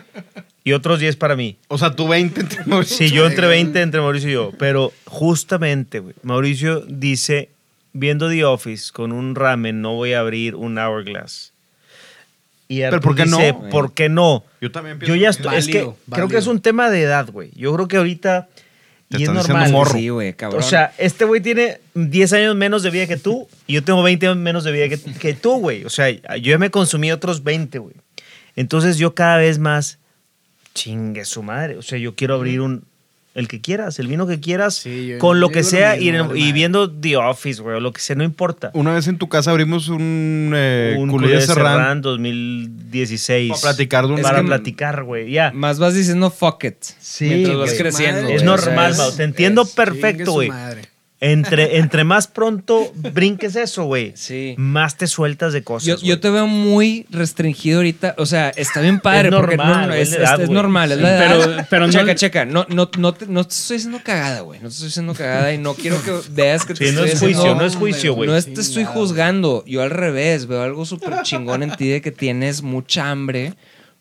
Y 0.63 0.73
otros 0.73 0.99
10 0.99 1.15
para 1.15 1.35
mí. 1.35 1.57
O 1.69 1.77
sea, 1.77 1.95
tú 1.95 2.07
20 2.09 2.41
entre 2.41 2.65
Mauricio. 2.65 2.97
Sí, 2.97 3.09
yo 3.09 3.25
entre 3.27 3.47
20 3.47 3.79
entre 3.79 4.01
Mauricio 4.01 4.29
y 4.29 4.33
yo. 4.33 4.51
Pero 4.57 4.91
justamente, 5.05 5.99
güey, 5.99 6.15
Mauricio 6.23 6.81
dice, 6.87 7.49
viendo 7.93 8.27
The 8.29 8.43
Office 8.43 8.91
con 8.91 9.11
un 9.11 9.35
ramen, 9.35 9.81
no 9.81 9.93
voy 9.93 10.13
a 10.13 10.19
abrir 10.19 10.55
un 10.55 10.77
Hourglass. 10.77 11.53
Y 12.67 12.79
Pero 12.81 12.95
Arthur 12.97 13.01
¿por 13.01 13.15
qué 13.15 13.25
no? 13.25 13.69
¿por 13.69 13.93
qué 13.93 14.09
no? 14.09 14.43
Yo 14.61 14.71
también 14.71 14.99
Yo 14.99 15.13
pienso 15.13 15.15
ya 15.15 15.27
lo 15.27 15.31
estoy, 15.31 15.55
mismo. 15.55 15.59
es 15.59 15.67
que 15.67 15.77
Válido, 15.83 15.97
creo 16.09 16.27
que 16.27 16.37
es 16.37 16.47
un 16.47 16.61
tema 16.61 16.89
de 16.89 17.01
edad, 17.01 17.29
güey. 17.31 17.51
Yo 17.55 17.73
creo 17.73 17.87
que 17.87 17.97
ahorita 17.97 18.49
Te 19.09 19.19
y 19.19 19.23
es 19.23 19.29
normal. 19.31 19.71
morro. 19.71 19.91
Sí, 19.93 20.09
güey, 20.09 20.33
cabrón. 20.33 20.61
O 20.61 20.63
sea, 20.65 20.93
este 20.97 21.23
güey 21.25 21.39
tiene 21.41 21.79
10 21.93 22.33
años 22.33 22.55
menos 22.55 22.83
de 22.83 22.89
vida 22.89 23.07
que 23.07 23.15
tú 23.17 23.47
y 23.67 23.73
yo 23.73 23.83
tengo 23.83 24.03
20 24.03 24.27
años 24.27 24.37
menos 24.37 24.63
de 24.65 24.71
vida 24.73 24.89
que, 24.89 24.97
que 24.99 25.33
tú, 25.33 25.59
güey. 25.59 25.85
O 25.85 25.89
sea, 25.89 26.09
yo 26.09 26.51
ya 26.51 26.57
me 26.57 26.69
consumí 26.71 27.11
otros 27.11 27.43
20, 27.43 27.79
güey. 27.79 27.95
Entonces 28.57 28.97
yo 28.97 29.15
cada 29.15 29.37
vez 29.37 29.59
más 29.59 29.99
chingue 30.73 31.23
su 31.25 31.43
madre. 31.43 31.77
O 31.77 31.81
sea, 31.81 31.97
yo 31.97 32.15
quiero 32.15 32.35
abrir 32.35 32.59
un 32.61 32.83
el 33.37 33.47
que 33.47 33.61
quieras, 33.61 33.99
el 33.99 34.07
vino 34.07 34.27
que 34.27 34.39
quieras, 34.41 34.73
Sí, 34.75 35.07
yo- 35.07 35.19
con 35.19 35.39
lo 35.39 35.49
que 35.49 35.59
digo 35.59 35.71
lo 35.71 35.77
sea 35.77 35.95
mismo, 35.95 36.35
y, 36.35 36.43
y 36.49 36.51
viendo 36.51 36.91
The 36.91 37.17
Office, 37.17 37.61
güey, 37.61 37.77
o 37.77 37.79
lo 37.79 37.93
que 37.93 38.01
sea, 38.01 38.15
no 38.15 38.23
importa. 38.23 38.71
Una 38.73 38.93
vez 38.93 39.07
en 39.07 39.17
tu 39.17 39.29
casa 39.29 39.51
abrimos 39.51 39.87
un, 39.89 40.51
eh, 40.55 40.95
un 40.99 41.09
culé 41.09 41.39
serrán 41.41 41.55
Serrán 41.77 42.01
2016. 42.01 43.49
para 43.51 43.61
platicar 43.61 44.07
de 44.07 44.13
un... 44.13 44.21
Para 44.21 44.41
que- 44.41 44.47
platicar, 44.47 45.03
güey. 45.03 45.31
Ya. 45.31 45.51
Más 45.53 45.79
vas 45.79 45.93
diciendo 45.93 46.29
fuck 46.31 46.63
it. 46.65 46.75
Sí, 46.99 47.25
mientras 47.25 47.57
vas 47.57 47.73
creciendo. 47.73 48.21
Madre, 48.23 48.35
Es 48.35 48.43
normal, 48.43 48.93
sea, 48.93 49.01
Mau, 49.03 49.09
es- 49.11 49.17
te 49.17 49.23
entiendo 49.23 49.61
Es- 49.63 49.69
perfecto, 49.71 50.31
güey. 50.33 50.49
Entre, 51.19 51.77
entre 51.79 52.03
más 52.03 52.27
pronto 52.27 52.91
brinques 52.93 53.55
eso, 53.55 53.85
güey, 53.85 54.13
Sí. 54.15 54.53
más 54.59 54.97
te 54.97 55.07
sueltas 55.07 55.51
de 55.51 55.63
cosas. 55.63 55.99
Yo, 56.03 56.19
te 56.19 56.29
veo 56.29 56.45
muy 56.45 57.07
restringido 57.09 57.77
ahorita. 57.79 58.13
O 58.19 58.27
sea, 58.27 58.49
está 58.49 58.81
bien 58.81 58.99
padre. 58.99 59.29
Es 59.29 59.33
porque 59.35 59.57
normal, 59.57 59.73
no, 59.73 59.81
no, 59.81 59.87
güey, 59.87 60.01
es, 60.01 60.11
es 60.11 60.19
la 60.19 60.23
edad, 60.25 60.33
es- 60.35 60.39
es 60.41 60.45
güey. 60.45 60.55
normal. 60.55 60.91
Es 60.91 60.97
Sí, 60.97 61.03
la 61.03 61.09
edad. 61.17 61.27
pero- 61.27 61.65
pero 61.71 61.87
no- 61.87 61.93
checa, 61.93 62.13
checa. 62.15 62.45
No, 62.45 62.67
no, 62.69 62.91
no, 62.99 63.13
te, 63.15 63.25
no 63.25 63.43
te 63.43 63.55
estoy 63.55 63.77
haciendo 63.77 63.99
cagada, 64.03 64.41
güey. 64.41 64.59
No 64.59 64.67
te 64.67 64.73
estoy 64.75 64.89
haciendo 64.89 65.15
cagada 65.15 65.51
y 65.53 65.57
no 65.57 65.73
quiero 65.73 65.99
que 66.03 66.11
veas 66.33 66.65
que 66.65 66.75
te 66.75 66.89
Sí, 66.89 66.95
no 66.95 67.03
estoy 67.03 67.09
es 67.09 67.15
haciendo- 67.15 67.39
juicio, 67.39 67.55
no 67.55 67.65
es 67.65 67.75
juicio, 67.75 68.13
güey. 68.13 68.29
No 68.29 68.37
es- 68.37 68.53
te 68.53 68.61
estoy 68.61 68.83
juzgando. 68.85 69.63
Yo 69.65 69.81
al 69.81 69.89
revés. 69.89 70.45
Veo 70.45 70.61
algo 70.61 70.85
súper 70.85 71.23
chingón 71.23 71.63
en 71.63 71.75
ti 71.75 71.87
de 71.87 72.01
que 72.01 72.11
tienes 72.11 72.61
mucha 72.61 73.09
hambre 73.09 73.55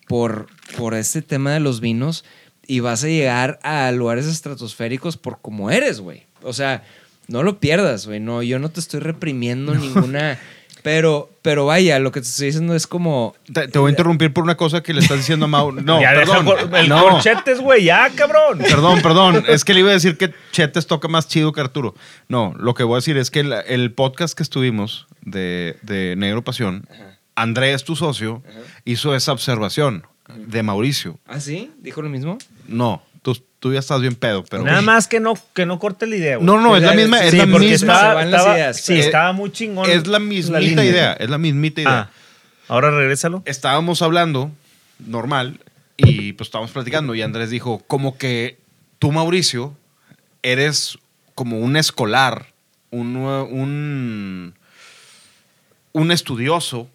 por, 0.07 0.49
por 0.77 0.93
este 0.93 1.23
tema 1.23 1.53
de 1.55 1.61
los 1.61 1.81
vinos 1.81 2.27
y 2.67 2.81
vas 2.81 3.05
a 3.05 3.07
llegar 3.09 3.59
a 3.63 3.91
lugares 3.93 4.27
estratosféricos 4.27 5.17
por 5.17 5.41
como 5.41 5.71
eres, 5.71 6.01
güey. 6.01 6.25
O 6.43 6.53
sea, 6.53 6.85
no 7.29 7.43
lo 7.43 7.59
pierdas, 7.59 8.07
güey. 8.07 8.21
No, 8.21 8.43
yo 8.43 8.59
no 8.59 8.69
te 8.71 8.81
estoy 8.81 9.01
reprimiendo 9.01 9.75
ninguna... 9.77 10.39
Pero, 10.83 11.29
pero 11.43 11.67
vaya, 11.67 11.99
lo 11.99 12.13
que 12.13 12.21
te 12.21 12.29
estoy 12.29 12.47
diciendo 12.47 12.73
es 12.77 12.87
como... 12.87 13.35
Te, 13.53 13.67
te 13.67 13.77
voy 13.81 13.89
a 13.89 13.91
interrumpir 13.91 14.33
por 14.33 14.45
una 14.45 14.57
cosa 14.57 14.85
que 14.85 14.95
le 14.95 15.01
estás 15.01 15.17
diciendo 15.17 15.47
a 15.47 15.49
Mau. 15.49 15.73
No, 15.73 16.01
ya 16.01 16.13
perdón. 16.13 16.47
el 16.77 16.89
no, 16.89 17.09
corchetes, 17.09 17.59
güey, 17.59 17.83
ya, 17.83 18.09
cabrón. 18.11 18.59
perdón, 18.59 19.03
perdón. 19.03 19.45
Es 19.49 19.65
que 19.65 19.75
le 19.75 19.81
iba 19.81 19.91
a 19.91 19.95
decir 19.95 20.17
que 20.17 20.33
Chetes 20.53 20.87
toca 20.87 21.09
más 21.09 21.27
chido 21.27 21.51
que 21.51 21.61
Arturo. 21.61 21.97
No, 22.29 22.55
lo 22.57 22.75
que 22.75 22.85
voy 22.85 22.95
a 22.95 22.99
decir 22.99 23.17
es 23.17 23.33
que 23.33 23.41
el, 23.41 23.53
el 23.67 23.91
podcast 23.91 24.37
que 24.37 24.45
estuvimos 24.45 25.09
de, 25.23 25.77
de 25.83 26.15
Negro 26.17 26.45
Pasión, 26.45 26.87
Andrés, 27.35 27.83
tu 27.83 27.97
socio, 27.97 28.45
hizo 28.85 29.17
esa 29.17 29.33
observación 29.33 30.07
de 30.37 30.63
Mauricio. 30.63 31.19
¿Ah, 31.27 31.41
sí? 31.41 31.73
¿Dijo 31.81 32.01
lo 32.01 32.11
mismo? 32.11 32.39
No, 32.69 33.03
tú, 33.61 33.73
ya 33.73 33.79
estás 33.81 34.01
bien 34.01 34.15
pedo, 34.15 34.45
pero... 34.45 34.65
Nada 34.65 34.83
más 34.83 35.09
que 35.09 35.19
no, 35.21 35.35
que 35.55 35.67
no 35.67 35.79
corte 35.79 36.07
la 36.07 36.17
idea, 36.17 36.37
güey. 36.37 36.47
No, 36.47 36.61
no, 36.61 36.77
es 36.77 36.83
la 36.83 36.93
misma, 36.93 37.23
es 37.25 37.31
Sí, 37.33 37.37
la 37.39 37.47
porque 37.47 37.67
misma. 37.69 37.93
estaba, 37.95 38.15
las 38.25 38.27
estaba- 38.41 38.57
ideas, 38.57 38.77
sí, 38.77 38.85
pero- 38.95 39.01
estaba 39.05 39.33
muy 39.33 39.51
chingón. 39.53 39.91
Es 39.91 40.07
la 40.07 40.19
mismita 40.19 40.85
idea, 40.85 41.13
es 41.15 41.31
la 41.31 41.39
mismita 41.39 41.81
idea. 41.81 41.99
Ah, 42.01 42.11
ahora 42.69 42.91
regrésalo. 42.91 43.43
estábamos 43.47 44.03
hablando 44.03 44.51
normal 44.99 45.61
y 45.97 46.33
pues 46.35 46.49
estábamos 46.49 46.71
platicando 46.73 47.15
y 47.15 47.23
Andrés 47.23 47.51
dijo 47.51 47.83
como 47.87 48.19
que 48.19 48.59
tú 48.99 49.13
Mauricio 49.13 49.77
eres 50.43 50.99
como 51.35 51.59
un 51.59 51.77
escolar, 51.77 52.47
un, 52.91 53.17
un, 53.17 54.55
un 55.93 56.13
estudioso, 56.13 56.89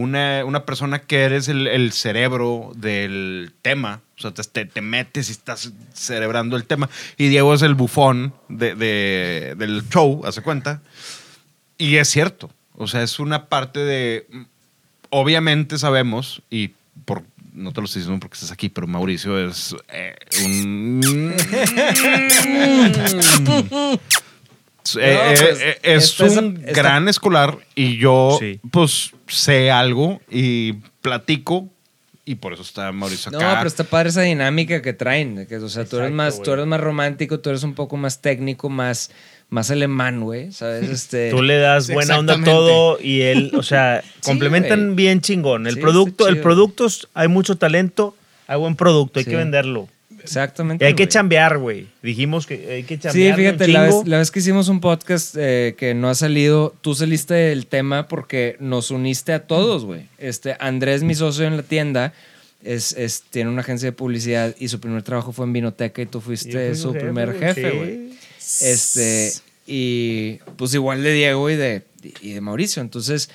una, 0.00 0.44
una 0.44 0.64
persona 0.64 1.00
que 1.00 1.22
eres 1.22 1.48
el, 1.48 1.66
el 1.66 1.92
cerebro 1.92 2.72
del 2.76 3.52
tema, 3.62 4.00
o 4.18 4.20
sea, 4.20 4.30
te, 4.32 4.42
te- 4.44 4.64
te 4.66 4.80
metes 4.80 5.28
y 5.28 5.32
estás 5.32 5.72
cerebrando 5.94 6.56
el 6.56 6.64
tema. 6.64 6.88
Y 7.16 7.28
Diego 7.28 7.54
es 7.54 7.62
el 7.62 7.74
bufón 7.74 8.34
de- 8.48 8.74
de- 8.74 9.54
del 9.56 9.88
show, 9.88 10.22
hace 10.26 10.42
cuenta. 10.42 10.82
Y 11.78 11.96
es 11.96 12.08
cierto, 12.08 12.50
o 12.76 12.86
sea, 12.86 13.02
es 13.02 13.18
una 13.20 13.46
parte 13.46 13.80
de 13.80 14.26
obviamente 15.10 15.78
sabemos, 15.78 16.42
y 16.50 16.70
por, 17.04 17.22
no 17.52 17.72
te 17.72 17.80
lo 17.80 17.86
estoy 17.86 18.02
diciendo 18.02 18.20
porque 18.20 18.34
estás 18.34 18.52
aquí, 18.52 18.68
pero 18.68 18.86
Mauricio 18.86 19.38
es 19.44 19.74
eh, 19.88 20.14
un... 20.44 21.00
Eh, 24.96 25.00
eh, 25.02 25.18
pues, 25.26 25.40
eh, 25.60 25.78
es 25.82 26.04
esta- 26.04 26.26
esta- 26.26 26.40
un 26.40 26.56
esta- 26.64 26.72
gran 26.82 27.08
escolar 27.08 27.58
y 27.74 27.96
yo 27.98 28.36
Sí. 28.40 28.60
pues 28.70 29.12
sé 29.28 29.70
algo 29.70 30.20
y 30.30 30.74
platico 31.02 31.68
y 32.24 32.36
por 32.36 32.52
eso 32.52 32.62
está 32.62 32.90
Mauricio 32.92 33.30
No, 33.32 33.38
acá. 33.38 33.56
pero 33.58 33.68
está 33.68 33.84
padre 33.84 34.10
esa 34.10 34.22
dinámica 34.22 34.82
que 34.82 34.92
traen. 34.92 35.46
Que, 35.46 35.56
o 35.56 35.68
sea, 35.68 35.84
tú 35.84 35.96
eres, 35.96 36.10
Exacto, 36.10 36.14
más, 36.16 36.42
tú 36.42 36.52
eres 36.52 36.66
más 36.66 36.80
romántico, 36.80 37.40
tú 37.40 37.50
eres 37.50 37.62
un 37.62 37.74
poco 37.74 37.96
más 37.96 38.20
técnico, 38.20 38.68
más, 38.68 39.10
más 39.48 39.70
alemán, 39.70 40.20
güey. 40.20 40.52
¿Sabes? 40.52 40.88
Este, 40.90 41.30
Tú 41.30 41.42
le 41.42 41.56
das 41.58 41.86
Sí, 41.86 41.92
buena 41.92 42.18
onda 42.18 42.34
a 42.34 42.44
todo 42.44 42.98
y 43.00 43.22
él, 43.22 43.50
o 43.56 43.62
sea, 43.62 44.02
complementan 44.24 44.84
güey. 44.86 44.96
bien 44.96 45.20
chingón. 45.20 45.66
El 45.66 45.74
Sí, 45.74 45.80
producto, 45.80 46.28
el 46.28 46.40
producto, 46.40 46.86
hay 47.14 47.28
mucho 47.28 47.56
talento, 47.56 48.14
hay 48.46 48.58
buen 48.58 48.76
producto, 48.76 49.18
hay 49.18 49.24
Sí. 49.24 49.30
que 49.30 49.36
venderlo. 49.36 49.88
Exactamente. 50.22 50.84
Y 50.84 50.88
hay 50.88 50.94
que 50.94 51.08
chambear, 51.08 51.58
güey. 51.58 51.86
Dijimos 52.02 52.46
que 52.46 52.54
hay 52.72 52.82
que 52.84 52.96
Sí, 52.96 53.00
chambear. 53.02 53.36
fíjate, 53.36 53.68
la 53.68 53.82
vez, 53.82 53.94
la 54.06 54.18
vez 54.18 54.30
que 54.30 54.38
hicimos 54.40 54.68
un 54.68 54.80
podcast 54.80 55.34
eh, 55.38 55.74
que 55.78 55.94
no 55.94 56.08
ha 56.08 56.14
salido, 56.14 56.74
tú 56.80 56.94
saliste 56.94 57.34
del 57.34 57.66
tema 57.66 58.08
porque 58.08 58.56
nos 58.60 58.90
uniste 58.90 59.32
a 59.32 59.46
todos, 59.46 59.84
güey. 59.84 60.08
Este, 60.18 60.56
Andrés, 60.60 61.02
mi 61.02 61.14
socio 61.14 61.46
en 61.46 61.56
la 61.56 61.62
tienda, 61.62 62.12
es, 62.62 62.92
es- 62.92 63.22
tiene 63.30 63.50
una 63.50 63.62
agencia 63.62 63.86
de 63.88 63.92
publicidad 63.92 64.54
y 64.58 64.68
su 64.68 64.80
primer 64.80 65.02
trabajo 65.02 65.32
fue 65.32 65.46
en 65.46 65.52
Vinoteca 65.52 66.02
y 66.02 66.06
tú 66.06 66.20
fuiste 66.20 66.74
su 66.74 66.92
primer 66.92 67.38
jefe, 67.38 67.70
güey. 67.70 68.10
Este, 68.60 69.32
y 69.66 70.38
pues 70.56 70.74
igual 70.74 71.02
de 71.02 71.12
Diego 71.12 71.48
y 71.50 71.56
de, 71.56 71.82
y 72.20 72.32
de 72.32 72.40
Mauricio. 72.40 72.82
Entonces, 72.82 73.30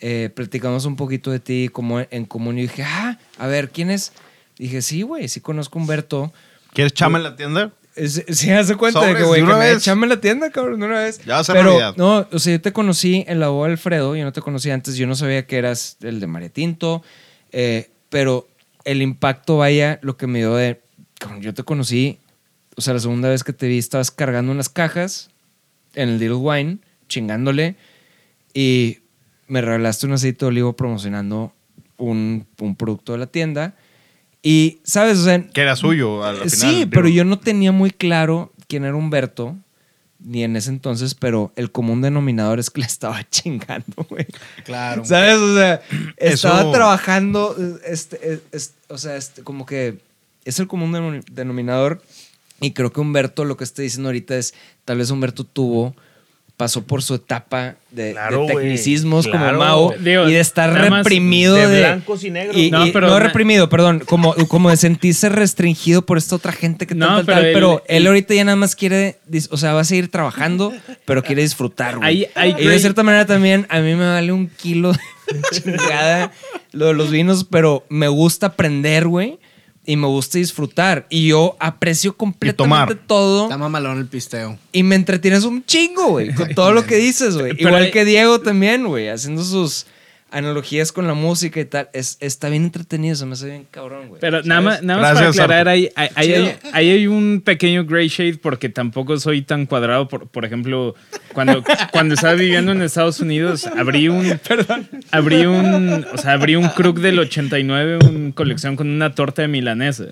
eh, 0.00 0.30
platicamos 0.34 0.84
un 0.86 0.96
poquito 0.96 1.30
de 1.30 1.38
ti 1.40 1.68
como 1.72 2.00
en 2.10 2.24
común 2.24 2.58
y 2.58 2.62
dije, 2.62 2.82
ah, 2.84 3.18
a 3.38 3.46
ver, 3.46 3.70
¿quién 3.70 3.90
es? 3.90 4.12
Dije, 4.58 4.82
sí, 4.82 5.02
güey, 5.02 5.28
sí 5.28 5.40
conozco 5.40 5.78
a 5.78 5.82
Humberto. 5.82 6.32
¿Quieres 6.72 6.92
chama 6.92 7.18
en 7.18 7.24
la 7.24 7.36
tienda? 7.36 7.72
Sí, 7.96 8.50
hace 8.50 8.74
cuenta 8.74 9.06
de 9.06 9.14
que, 9.14 9.22
güey, 9.22 9.44
que 9.44 9.54
me 9.54 9.72
echame 9.72 10.08
la 10.08 10.20
tienda, 10.20 10.50
cabrón, 10.50 10.80
de 10.80 10.86
una 10.86 11.00
vez. 11.00 11.24
Ya 11.24 11.36
va 11.36 11.44
Pero, 11.46 11.94
no, 11.96 12.26
o 12.30 12.38
sea, 12.40 12.54
yo 12.54 12.60
te 12.60 12.72
conocí 12.72 13.24
en 13.28 13.38
la 13.38 13.48
boda 13.48 13.68
de 13.68 13.72
Alfredo, 13.74 14.16
yo 14.16 14.24
no 14.24 14.32
te 14.32 14.40
conocí 14.40 14.70
antes, 14.70 14.96
yo 14.96 15.06
no 15.06 15.14
sabía 15.14 15.46
que 15.46 15.58
eras 15.58 15.96
el 16.00 16.18
de 16.18 16.26
María 16.26 16.48
Tinto, 16.48 17.04
eh, 17.52 17.90
pero 18.08 18.48
el 18.84 19.00
impacto, 19.00 19.58
vaya, 19.58 20.00
lo 20.02 20.16
que 20.16 20.26
me 20.26 20.40
dio 20.40 20.56
de, 20.56 20.80
cabrón, 21.20 21.40
yo 21.40 21.54
te 21.54 21.62
conocí, 21.62 22.18
o 22.76 22.80
sea, 22.80 22.94
la 22.94 23.00
segunda 23.00 23.28
vez 23.28 23.44
que 23.44 23.52
te 23.52 23.68
vi 23.68 23.78
estabas 23.78 24.10
cargando 24.10 24.50
unas 24.50 24.68
cajas 24.68 25.30
en 25.94 26.08
el 26.08 26.18
Little 26.18 26.36
Wine, 26.36 26.78
chingándole, 27.08 27.76
y 28.52 28.98
me 29.46 29.60
regalaste 29.60 30.06
un 30.06 30.14
aceite 30.14 30.40
de 30.40 30.46
olivo 30.46 30.74
promocionando 30.74 31.52
un, 31.96 32.46
un 32.58 32.74
producto 32.74 33.12
de 33.12 33.18
la 33.18 33.26
tienda. 33.28 33.76
Y, 34.46 34.80
¿sabes? 34.84 35.18
O 35.20 35.24
sea, 35.24 35.42
Que 35.48 35.62
era 35.62 35.74
suyo 35.74 36.22
al 36.22 36.36
final. 36.36 36.50
sí, 36.50 36.74
digo. 36.80 36.90
pero 36.92 37.08
yo 37.08 37.24
no 37.24 37.38
tenía 37.38 37.72
muy 37.72 37.90
claro 37.90 38.52
quién 38.68 38.84
era 38.84 38.94
Humberto, 38.94 39.56
ni 40.20 40.44
en 40.44 40.54
ese 40.56 40.68
entonces, 40.68 41.14
pero 41.14 41.50
el 41.56 41.70
común 41.72 42.02
denominador 42.02 42.58
es 42.60 42.68
que 42.70 42.80
le 42.82 42.86
estaba 42.86 43.24
chingando, 43.30 44.04
güey. 44.08 44.26
Claro. 44.64 45.02
¿Sabes? 45.04 45.36
O 45.38 45.54
sea, 45.56 45.80
estaba 46.18 46.60
Eso- 46.60 46.72
trabajando, 46.72 47.56
este, 47.86 48.34
eh, 48.34 48.40
es- 48.52 48.74
o 48.88 48.98
sea, 48.98 49.16
este, 49.16 49.42
como 49.42 49.64
que 49.64 49.98
es 50.44 50.58
el 50.58 50.66
común 50.68 50.92
denom- 50.92 51.24
denominador. 51.30 52.02
Y 52.60 52.72
creo 52.72 52.92
que 52.92 53.00
Humberto, 53.00 53.44
lo 53.46 53.56
que 53.56 53.64
está 53.64 53.80
diciendo 53.82 54.08
ahorita 54.10 54.36
es, 54.36 54.54
tal 54.84 54.98
vez 54.98 55.10
Humberto 55.10 55.44
tuvo, 55.44 55.96
pasó 56.56 56.84
por 56.84 57.02
su 57.02 57.16
etapa 57.16 57.74
de, 57.90 58.12
Claro, 58.12 58.46
tecnicismos 58.46 59.26
Claro. 59.26 59.46
como 59.48 59.58
Mao 59.58 59.94
Digo, 59.98 60.28
y 60.28 60.32
de 60.34 60.40
estar 60.40 60.72
reprimido 60.72 61.56
de 61.56 61.66
de, 61.68 61.80
blancos 61.80 62.22
y 62.22 62.30
negros. 62.30 62.56
y- 62.56 62.70
No, 62.70 62.86
y- 62.86 62.92
pero 62.92 63.08
no 63.08 63.18
reprimido, 63.18 63.68
perdón, 63.68 64.02
como, 64.06 64.34
como 64.48 64.70
de 64.70 64.76
sentirse 64.76 65.28
restringido 65.28 66.06
por 66.06 66.16
esta 66.16 66.36
otra 66.36 66.52
gente 66.52 66.86
que 66.86 66.94
No, 66.94 67.06
tal, 67.06 67.24
pero 67.24 67.36
tal, 67.38 67.46
él- 67.46 67.52
pero 67.54 67.82
él 67.88 67.96
él- 68.02 68.06
ahorita 68.06 68.34
ya 68.34 68.44
nada 68.44 68.56
más 68.56 68.76
quiere, 68.76 69.18
o 69.50 69.56
sea, 69.56 69.72
va 69.72 69.80
a 69.80 69.84
seguir 69.84 70.10
trabajando, 70.10 70.72
pero 71.04 71.22
quiere 71.24 71.42
disfrutar, 71.42 71.98
güey. 71.98 72.28
Y 72.58 72.64
de 72.66 72.78
cierta 72.78 73.02
manera 73.02 73.26
también 73.26 73.66
a 73.68 73.80
mí 73.80 73.94
me 73.96 74.06
vale 74.06 74.30
un 74.32 74.48
kilo 74.48 74.92
de 74.92 74.98
chingada 75.52 76.30
lo 76.72 76.86
de 76.86 76.94
los 76.94 77.10
vinos, 77.10 77.44
pero 77.50 77.84
me 77.88 78.06
gusta 78.08 78.46
aprender, 78.48 79.06
güey, 79.08 79.38
y 79.86 79.96
me 79.96 80.06
gusta 80.06 80.38
disfrutar. 80.38 81.06
Y 81.10 81.28
yo 81.28 81.56
aprecio 81.60 82.16
completamente 82.16 82.94
tomar. 82.94 83.06
todo 83.06 83.44
Está 83.44 83.58
mamalón 83.58 83.98
el 83.98 84.06
pisteo. 84.06 84.58
y 84.72 84.82
me 84.82 84.94
entretienes 84.94 85.44
un 85.44 85.64
chingo, 85.64 86.08
güey, 86.08 86.34
con 86.34 86.54
todo 86.54 86.72
lo 86.72 86.86
que 86.86 86.96
dices, 86.96 87.36
güey. 87.36 87.52
Igual 87.58 87.84
hay- 87.84 87.90
que 87.90 88.04
Diego 88.04 88.40
también, 88.40 88.86
güey, 88.86 89.08
haciendo 89.08 89.44
sus 89.44 89.86
analogías 90.34 90.92
con 90.92 91.06
la 91.06 91.14
música 91.14 91.60
y 91.60 91.64
tal. 91.64 91.88
Es, 91.92 92.18
está 92.20 92.48
bien 92.48 92.64
entretenido, 92.64 93.14
se 93.14 93.24
me 93.24 93.32
hace 93.32 93.46
bien 93.46 93.66
cabrón, 93.70 94.08
güey. 94.08 94.20
Pero 94.20 94.38
¿sabes? 94.38 94.46
nada 94.46 94.60
más, 94.60 94.82
nada 94.82 95.00
más 95.00 95.12
para 95.14 95.28
aclarar, 95.28 95.68
ahí, 95.68 95.88
ahí, 95.94 96.08
ahí 96.14 96.26
Chido. 96.26 96.44
hay, 96.44 96.56
ahí 96.72 96.90
hay 96.90 97.06
un 97.06 97.42
pequeño 97.44 97.84
gray 97.84 98.08
shade 98.08 98.38
porque 98.38 98.68
tampoco 98.68 99.16
soy 99.18 99.42
tan 99.42 99.66
cuadrado. 99.66 100.08
Por, 100.08 100.26
por 100.28 100.44
ejemplo, 100.44 100.94
cuando, 101.32 101.62
cuando 101.92 102.14
estaba 102.14 102.34
viviendo 102.34 102.72
en 102.72 102.82
Estados 102.82 103.20
Unidos, 103.20 103.66
abrí 103.66 104.08
un. 104.08 104.24
Abrí 105.10 105.46
un. 105.46 106.04
O 106.12 106.18
sea, 106.18 106.32
abrí 106.32 106.56
un 106.56 106.68
Krug 106.68 107.00
del 107.00 107.18
89, 107.18 107.98
una 108.08 108.34
colección 108.34 108.76
con 108.76 108.88
una 108.88 109.14
torta 109.14 109.42
de 109.42 109.48
milanesa. 109.48 110.06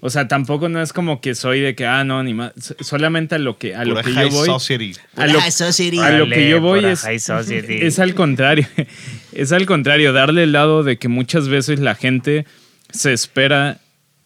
O 0.00 0.10
sea, 0.10 0.26
tampoco 0.28 0.68
no 0.68 0.82
es 0.82 0.92
como 0.92 1.20
que 1.20 1.34
soy 1.34 1.60
de 1.60 1.74
que, 1.74 1.86
ah, 1.86 2.04
no, 2.04 2.22
ni 2.22 2.34
más. 2.34 2.52
Solamente 2.80 3.36
a 3.36 3.38
lo 3.38 3.58
que, 3.58 3.74
a 3.74 3.84
lo 3.84 4.02
que 4.02 4.12
yo 4.12 4.30
voy. 4.30 4.46
society. 4.46 4.94
A 5.16 5.26
lo, 5.26 5.40
a 5.40 6.10
lo 6.10 6.28
que 6.28 6.48
yo 6.48 6.60
voy 6.60 6.84
es, 6.84 7.04
es 7.28 7.98
al 7.98 8.14
contrario. 8.14 8.66
Es 9.32 9.52
al 9.52 9.66
contrario, 9.66 10.12
darle 10.12 10.44
el 10.44 10.52
lado 10.52 10.82
de 10.82 10.98
que 10.98 11.08
muchas 11.08 11.48
veces 11.48 11.80
la 11.80 11.94
gente 11.94 12.46
se 12.90 13.12
espera 13.12 13.78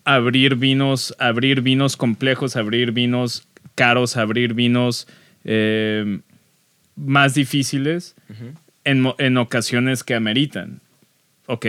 abrir 0.05 0.57
vinos, 0.57 1.15
abrir 1.19 1.61
vinos 1.61 1.97
complejos, 1.97 2.57
abrir 2.57 2.93
vinos 2.93 3.47
caros, 3.75 4.17
abrir 4.17 4.55
vinos 4.55 5.07
eh, 5.45 6.21
más 6.97 7.35
difíciles 7.35 8.15
en, 8.85 9.13
en 9.19 9.37
ocasiones 9.39 10.05
que 10.05 10.15
ameritan. 10.15 10.81
Ok, 11.47 11.67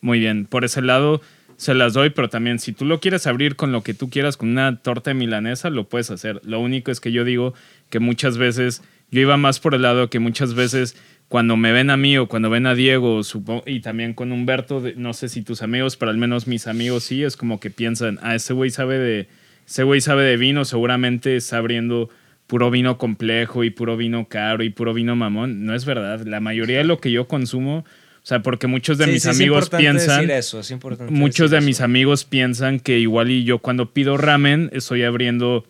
muy 0.00 0.18
bien. 0.18 0.46
Por 0.46 0.64
ese 0.64 0.82
lado 0.82 1.20
se 1.56 1.74
las 1.74 1.94
doy, 1.94 2.10
pero 2.10 2.28
también 2.28 2.58
si 2.58 2.72
tú 2.72 2.84
lo 2.84 3.00
quieres 3.00 3.26
abrir 3.26 3.56
con 3.56 3.72
lo 3.72 3.82
que 3.82 3.94
tú 3.94 4.10
quieras, 4.10 4.36
con 4.36 4.50
una 4.50 4.76
torta 4.78 5.14
milanesa, 5.14 5.70
lo 5.70 5.88
puedes 5.88 6.10
hacer. 6.10 6.40
Lo 6.44 6.60
único 6.60 6.90
es 6.90 7.00
que 7.00 7.12
yo 7.12 7.24
digo 7.24 7.54
que 7.90 7.98
muchas 7.98 8.36
veces, 8.36 8.82
yo 9.10 9.20
iba 9.20 9.36
más 9.36 9.60
por 9.60 9.74
el 9.74 9.82
lado 9.82 10.10
que 10.10 10.18
muchas 10.18 10.54
veces 10.54 10.96
cuando 11.28 11.56
me 11.56 11.72
ven 11.72 11.90
a 11.90 11.96
mí 11.96 12.16
o 12.18 12.28
cuando 12.28 12.50
ven 12.50 12.66
a 12.66 12.74
Diego 12.74 13.20
y 13.66 13.80
también 13.80 14.14
con 14.14 14.32
Humberto, 14.32 14.82
no 14.96 15.12
sé 15.12 15.28
si 15.28 15.42
tus 15.42 15.62
amigos, 15.62 15.96
pero 15.96 16.10
al 16.10 16.18
menos 16.18 16.46
mis 16.46 16.66
amigos 16.66 17.04
sí, 17.04 17.24
es 17.24 17.36
como 17.36 17.58
que 17.58 17.70
piensan, 17.70 18.18
ah, 18.22 18.34
ese 18.34 18.52
güey 18.52 18.70
sabe 18.70 18.98
de, 18.98 19.28
ese 19.66 19.82
güey 19.82 20.00
sabe 20.00 20.24
de 20.24 20.36
vino, 20.36 20.64
seguramente 20.64 21.36
está 21.36 21.56
abriendo 21.56 22.08
puro 22.46 22.70
vino 22.70 22.98
complejo 22.98 23.64
y 23.64 23.70
puro 23.70 23.96
vino 23.96 24.28
caro 24.28 24.62
y 24.62 24.70
puro 24.70 24.94
vino 24.94 25.16
mamón. 25.16 25.64
No 25.64 25.74
es 25.74 25.84
verdad. 25.84 26.20
La 26.24 26.40
mayoría 26.40 26.78
de 26.78 26.84
lo 26.84 27.00
que 27.00 27.10
yo 27.10 27.26
consumo, 27.26 27.78
o 27.78 27.84
sea, 28.22 28.42
porque 28.42 28.66
muchos 28.66 28.98
de 28.98 29.06
Sí, 29.06 29.10
mis 29.12 29.22
sí, 29.22 29.30
es 29.30 29.36
amigos 29.36 29.64
importante 29.64 29.82
piensan, 29.84 30.20
decir 30.20 30.30
eso, 30.30 30.60
es 30.60 30.74
muchos 31.10 31.50
de 31.50 31.60
mis 31.60 31.80
amigos 31.80 32.24
piensan 32.24 32.80
que 32.80 32.98
igual 32.98 33.30
y 33.30 33.44
yo 33.44 33.58
cuando 33.58 33.92
pido 33.92 34.16
ramen 34.16 34.70
estoy 34.72 35.02
abriendo 35.02 35.66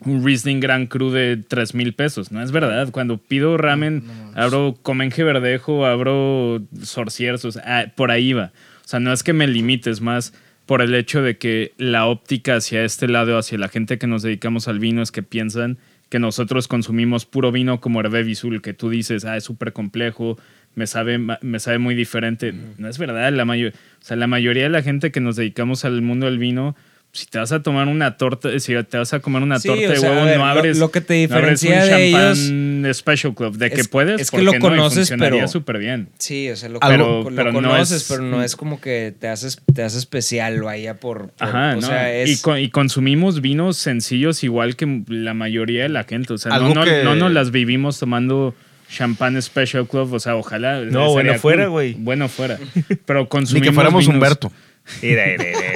un 0.00 0.24
Riesling 0.24 0.60
Gran 0.60 0.86
Cru 0.86 1.10
de 1.10 1.36
3 1.36 1.74
mil 1.74 1.94
pesos. 1.94 2.30
No 2.32 2.42
es 2.42 2.52
verdad. 2.52 2.90
Cuando 2.90 3.18
pido 3.18 3.56
ramen, 3.56 4.02
abro 4.34 4.76
Comenje 4.82 5.22
Verdejo, 5.24 5.86
abro 5.86 6.62
sea, 7.52 7.62
ah, 7.66 7.84
por 7.94 8.10
ahí 8.10 8.32
va. 8.32 8.52
O 8.84 8.88
sea, 8.88 9.00
no 9.00 9.12
es 9.12 9.22
que 9.22 9.32
me 9.32 9.46
limites 9.46 10.00
más 10.00 10.34
por 10.66 10.82
el 10.82 10.94
hecho 10.94 11.22
de 11.22 11.36
que 11.38 11.72
la 11.78 12.06
óptica 12.06 12.56
hacia 12.56 12.84
este 12.84 13.08
lado, 13.08 13.36
hacia 13.38 13.58
la 13.58 13.68
gente 13.68 13.98
que 13.98 14.06
nos 14.06 14.22
dedicamos 14.22 14.68
al 14.68 14.78
vino, 14.78 15.02
es 15.02 15.10
que 15.12 15.22
piensan 15.22 15.78
que 16.10 16.18
nosotros 16.18 16.68
consumimos 16.68 17.24
puro 17.26 17.50
vino 17.50 17.80
como 17.80 18.00
Hervé 18.00 18.22
Bisul, 18.22 18.62
que 18.62 18.72
tú 18.74 18.88
dices, 18.90 19.24
ah, 19.24 19.36
es 19.36 19.44
súper 19.44 19.72
complejo, 19.72 20.38
me 20.74 20.86
sabe, 20.86 21.18
me 21.18 21.58
sabe 21.60 21.78
muy 21.78 21.94
diferente. 21.94 22.54
No 22.78 22.88
es 22.88 22.98
verdad, 22.98 23.32
la, 23.32 23.44
mayo- 23.44 23.70
o 23.70 24.04
sea, 24.04 24.16
la 24.16 24.26
mayoría 24.26 24.64
de 24.64 24.68
la 24.70 24.82
gente 24.82 25.10
que 25.10 25.20
nos 25.20 25.36
dedicamos 25.36 25.84
al 25.84 26.02
mundo 26.02 26.26
del 26.26 26.38
vino, 26.38 26.76
si 27.14 27.26
te 27.26 27.38
vas 27.38 27.52
a 27.52 27.62
tomar 27.62 27.86
una 27.88 28.16
torta, 28.16 28.58
si 28.58 28.74
te 28.84 28.98
vas 28.98 29.14
a 29.14 29.20
comer 29.20 29.42
una 29.42 29.60
Sí, 29.60 29.68
torta 29.68 29.86
o 29.86 29.92
de 29.92 29.98
huevo, 30.00 30.24
ver, 30.26 30.36
no 30.38 30.44
lo- 30.44 30.50
abres, 30.50 30.78
lo 30.78 30.90
que 30.90 31.00
te 31.00 31.26
no 31.28 31.36
abres 31.36 31.60
diferencia 31.60 31.84
un 32.50 32.82
de 32.82 32.90
champán 32.90 32.94
Special 32.94 33.34
Club, 33.34 33.56
de 33.56 33.70
que 33.70 33.80
es- 33.82 33.88
puedes, 33.88 34.20
es 34.20 34.30
que 34.32 34.36
¿por 34.38 34.44
lo 34.44 34.52
no? 34.52 34.58
Conoces, 34.58 34.98
funcionaría 35.08 35.38
pero- 35.42 35.48
súper 35.48 35.78
bien. 35.78 36.08
Sí, 36.18 36.50
o 36.50 36.56
sea, 36.56 36.68
lo, 36.68 36.82
Algo- 36.82 37.06
lo- 37.24 37.30
lo 37.30 37.36
pero 37.36 37.52
no 37.52 37.60
conoces, 37.62 38.02
es- 38.02 38.08
pero 38.08 38.22
no 38.22 38.42
es 38.42 38.56
como 38.56 38.80
que 38.80 39.14
te 39.18 39.28
haces, 39.28 39.60
te 39.72 39.82
haces 39.84 40.00
especial, 40.00 40.60
vaya, 40.62 40.94
por... 40.98 41.28
por- 41.30 41.48
Ajá, 41.48 41.72
o 41.72 41.80
¿no? 41.80 41.86
sea, 41.86 42.12
es... 42.12 42.28
y, 42.30 42.42
con- 42.42 42.58
y 42.58 42.68
consumimos 42.70 43.40
vinos 43.40 43.76
sencillos 43.76 44.42
igual 44.44 44.74
que 44.76 45.02
la 45.06 45.34
mayoría 45.34 45.84
de 45.84 45.88
la 45.90 46.02
gente. 46.04 46.32
O 46.32 46.38
sea, 46.38 46.58
no, 46.58 46.84
que- 46.84 47.04
no 47.04 47.14
nos 47.14 47.30
las 47.32 47.52
vivimos 47.52 47.98
tomando 47.98 48.54
champán 48.90 49.40
Special 49.40 49.86
Club. 49.86 50.12
O 50.14 50.20
sea, 50.20 50.36
ojalá. 50.36 50.80
No, 50.80 51.10
bueno 51.12 51.34
fuera, 51.38 51.64
cool. 51.64 51.70
güey. 51.72 51.94
Bueno 51.96 52.28
fuera. 52.28 52.58
Pero 53.06 53.20
Ni 53.22 53.26
consumimos 53.28 53.68
que 53.68 53.72
fuéramos 53.74 54.04
vinos- 54.04 54.14
Humberto. 54.14 54.52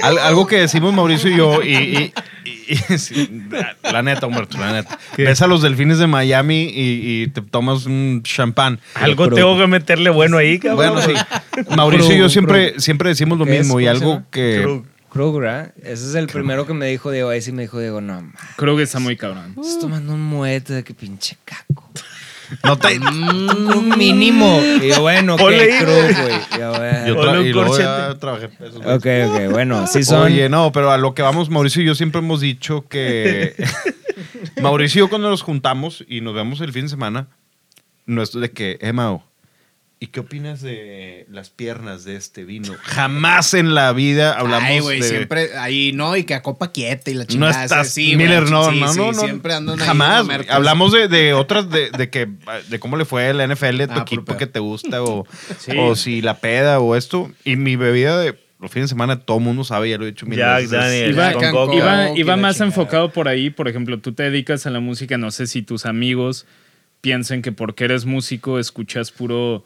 Al- 0.03 0.17
algo 0.19 0.45
que 0.47 0.57
decimos 0.57 0.93
Mauricio 0.93 1.29
y 1.31 1.35
yo, 1.37 1.61
y, 1.63 1.73
y- 1.75 2.13
y- 2.45 2.73
y- 2.73 2.75
sí, 2.97 3.41
la, 3.83 4.01
neta, 4.03 4.27
Humberto, 4.27 4.57
la 4.57 4.71
neta. 4.73 4.99
Ves 5.17 5.41
a 5.41 5.47
los 5.47 5.61
delfines 5.61 5.97
de 5.97 6.07
Miami 6.07 6.63
y, 6.73 7.23
y 7.23 7.27
te 7.27 7.41
tomas 7.41 7.85
un 7.85 8.21
champán. 8.23 8.79
Algo 8.95 9.23
Pero- 9.25 9.35
tengo 9.35 9.57
que 9.57 9.67
meterle 9.67 10.09
bueno 10.09 10.37
ahí, 10.37 10.59
cabrón. 10.59 10.93
Bueno, 10.93 11.01
sí. 11.01 11.65
Mauricio 11.75 12.13
y 12.13 12.17
yo 12.17 12.23
Krug, 12.25 12.31
siempre, 12.31 12.79
siempre 12.79 13.09
decimos 13.09 13.37
lo 13.37 13.45
¿Qué 13.45 13.53
es? 13.57 13.59
mismo 13.65 13.79
y 13.79 13.85
¿Cómo 13.85 13.97
se 13.97 14.03
algo 14.03 14.23
que... 14.31 14.59
Krug. 14.61 14.85
Krug, 15.09 15.39
¿verdad? 15.39 15.73
Ese 15.81 16.07
es 16.07 16.13
el 16.13 16.27
primero 16.27 16.67
que 16.67 16.73
me 16.75 16.85
dijo 16.85 17.09
Diego. 17.09 17.29
Ahí 17.29 17.41
sí 17.41 17.51
me 17.51 17.63
dijo 17.63 17.79
Diego, 17.79 17.99
no, 17.99 18.21
man, 18.21 18.33
Creo 18.57 18.77
que 18.77 18.83
está 18.83 18.99
muy 18.99 19.17
cabrón. 19.17 19.55
estás 19.59 19.79
tomando 19.79 20.13
un 20.13 20.21
muete 20.21 20.73
de 20.73 20.83
que 20.83 20.93
pinche 20.93 21.35
caco. 21.45 21.89
No 22.63 22.77
te, 22.77 22.97
Un 22.99 23.93
mínimo. 23.97 24.61
Y 24.81 24.89
yo, 24.89 25.01
bueno, 25.01 25.35
ahí, 25.39 25.69
Krug, 25.79 25.93
güey. 25.93 26.39
yo, 26.59 26.69
bueno. 26.71 27.07
yo 27.07 27.15
Ponle 27.15 27.31
tra- 27.31 27.39
un 27.41 27.45
y 27.45 27.49
luego 27.53 27.77
ya 27.77 27.95
corchete. 28.17 28.19
trabajé. 28.19 28.45
Ok, 28.85 29.45
ok, 29.47 29.51
bueno, 29.51 29.87
sí 29.87 30.03
son... 30.03 30.23
Oye, 30.23 30.49
no, 30.49 30.71
pero 30.71 30.91
a 30.91 30.97
lo 30.97 31.13
que 31.13 31.21
vamos, 31.21 31.49
Mauricio 31.49 31.81
y 31.81 31.85
yo 31.85 31.95
siempre 31.95 32.19
hemos 32.19 32.41
dicho 32.41 32.85
que. 32.87 33.55
Mauricio 34.61 34.99
y 34.99 35.01
yo, 35.05 35.09
cuando 35.09 35.29
nos 35.29 35.41
juntamos 35.43 36.03
y 36.07 36.21
nos 36.21 36.33
vemos 36.33 36.59
el 36.61 36.73
fin 36.73 36.83
de 36.83 36.89
semana, 36.89 37.27
no 38.05 38.21
es 38.21 38.31
de 38.31 38.51
que, 38.51 38.77
eh, 38.81 38.93
Mao, 38.93 39.23
¿y 40.01 40.07
qué 40.07 40.21
opinas 40.21 40.61
de 40.61 41.25
las 41.29 41.49
piernas 41.49 42.03
de 42.05 42.15
este 42.15 42.45
vino? 42.45 42.73
Jamás 42.83 43.53
en 43.53 43.75
la 43.75 43.91
vida 43.93 44.33
hablamos 44.33 44.69
Ay, 44.69 44.79
güey, 44.79 45.01
de. 45.01 45.07
siempre 45.09 45.49
ahí 45.57 45.91
no, 45.93 46.15
y 46.15 46.23
que 46.23 46.33
a 46.35 46.41
copa 46.41 46.71
quieta 46.71 47.11
y 47.11 47.15
la 47.15 47.23
No 47.23 47.27
chingada. 47.27 47.63
estás 47.65 47.89
sí, 47.93 48.15
Miller, 48.15 48.49
no, 48.49 48.71
sí, 48.71 48.79
no, 48.79 48.93
sí, 48.93 48.97
no, 48.99 49.11
no. 49.11 49.19
Siempre 49.21 49.53
andan 49.53 49.79
ahí 49.79 49.85
Jamás. 49.87 50.25
Hablamos 50.49 50.93
de, 50.93 51.07
de 51.09 51.33
otras, 51.33 51.69
de, 51.69 51.91
de 51.91 52.09
que 52.09 52.27
de 52.69 52.79
cómo 52.79 52.95
le 52.97 53.05
fue 53.05 53.33
la 53.33 53.45
NFL, 53.45 53.77
de 53.77 53.87
tu 53.87 53.93
Ah, 53.99 54.01
equipo 54.03 54.37
que 54.37 54.47
te 54.47 54.59
gusta, 54.59 55.03
o, 55.03 55.25
Sí. 55.59 55.71
o 55.77 55.95
si 55.95 56.21
la 56.21 56.37
peda 56.39 56.79
o 56.79 56.95
esto. 56.95 57.31
Y 57.43 57.55
mi 57.57 57.75
bebida 57.75 58.17
de 58.19 58.39
los 58.61 58.71
fines 58.71 58.89
de 58.89 58.93
semana, 58.93 59.19
todo 59.21 59.37
el 59.37 59.43
mundo 59.43 59.63
sabe, 59.63 59.89
ya 59.89 59.97
lo 59.97 60.03
he 60.03 60.07
dicho 60.07 60.25
mil 60.25 60.37
Jack 60.37 60.55
veces. 60.63 60.71
Daniels, 60.71 61.15
Iba- 61.15 61.31
con 61.33 61.51
coca. 61.51 61.75
Iba, 62.15 62.35
más 62.37 62.55
chingada. 62.55 62.65
enfocado 62.65 63.11
por 63.11 63.27
ahí. 63.27 63.49
Por 63.49 63.67
ejemplo, 63.67 63.99
tú 63.99 64.13
te 64.13 64.23
dedicas 64.23 64.65
a 64.65 64.69
la 64.69 64.79
música. 64.81 65.17
No 65.17 65.31
sé 65.31 65.45
si 65.47 65.61
tus 65.61 65.85
amigos 65.85 66.45
piensen 67.01 67.41
que 67.41 67.51
porque 67.53 67.85
eres 67.85 68.05
músico 68.05 68.59
escuchas 68.59 69.11
puro, 69.11 69.63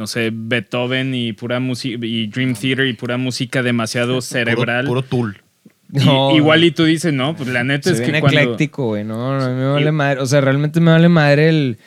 no 0.00 0.06
sé, 0.06 0.30
Beethoven 0.32 1.14
y 1.14 1.34
pura 1.34 1.60
música 1.60 1.98
y 2.04 2.26
Dream 2.26 2.54
Theater 2.54 2.86
y 2.86 2.94
pura 2.94 3.18
música 3.18 3.62
demasiado 3.62 4.22
cerebral. 4.22 4.86
Puro, 4.86 5.02
puro 5.02 5.34
tool. 5.34 5.42
Y- 5.92 6.04
No. 6.06 6.34
igual 6.34 6.64
y 6.64 6.70
tú 6.70 6.84
dices, 6.84 7.12
no, 7.12 7.36
pues 7.36 7.50
la 7.50 7.62
neta 7.64 7.90
es 7.90 8.00
bien 8.00 8.12
que 8.12 8.20
cuando... 8.20 8.40
ecléctico, 8.40 8.86
güey. 8.86 9.04
No, 9.04 9.38
no, 9.38 9.44
a 9.44 9.48
mí 9.50 9.54
me 9.56 9.66
vale 9.66 9.88
Y- 9.88 9.92
madre. 9.92 10.20
O 10.20 10.26
sea, 10.26 10.40
realmente 10.40 10.80
me 10.80 10.90
vale 10.90 11.10
madre 11.10 11.50
el... 11.50 11.78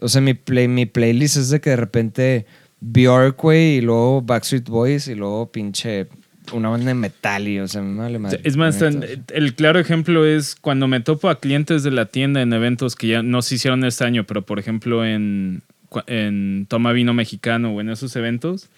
O 0.00 0.08
sea, 0.08 0.20
mi, 0.20 0.34
play, 0.34 0.68
mi 0.68 0.84
playlist 0.84 1.38
es 1.38 1.48
de 1.48 1.60
que 1.62 1.70
de 1.70 1.76
repente 1.76 2.46
Bjork, 2.80 3.40
güey, 3.40 3.76
y 3.76 3.80
luego 3.80 4.20
Backstreet 4.20 4.68
Boys, 4.68 5.08
y 5.08 5.14
luego 5.14 5.50
pinche 5.50 6.08
una 6.52 6.68
banda 6.70 6.88
de 6.88 6.94
metal, 6.94 7.46
y 7.46 7.60
o 7.60 7.68
sea, 7.68 7.80
me 7.82 8.00
vale 8.00 8.18
madre. 8.18 8.40
Es 8.42 8.56
más, 8.56 8.82
el 8.82 9.54
claro 9.54 9.78
ejemplo 9.78 10.26
es 10.26 10.56
cuando 10.56 10.88
me 10.88 10.98
topo 11.00 11.30
a 11.30 11.38
clientes 11.38 11.84
de 11.84 11.92
la 11.92 12.06
tienda 12.06 12.42
en 12.42 12.52
eventos 12.52 12.96
que 12.96 13.06
ya 13.06 13.22
no 13.22 13.40
se 13.42 13.54
hicieron 13.54 13.84
este 13.84 14.04
año, 14.04 14.24
pero 14.24 14.42
por 14.42 14.58
ejemplo 14.58 15.06
en, 15.06 15.62
en 16.06 16.66
Toma 16.68 16.92
Vino 16.92 17.14
Mexicano 17.14 17.72
o 17.72 17.80
en 17.80 17.90
esos 17.90 18.14
eventos, 18.16 18.68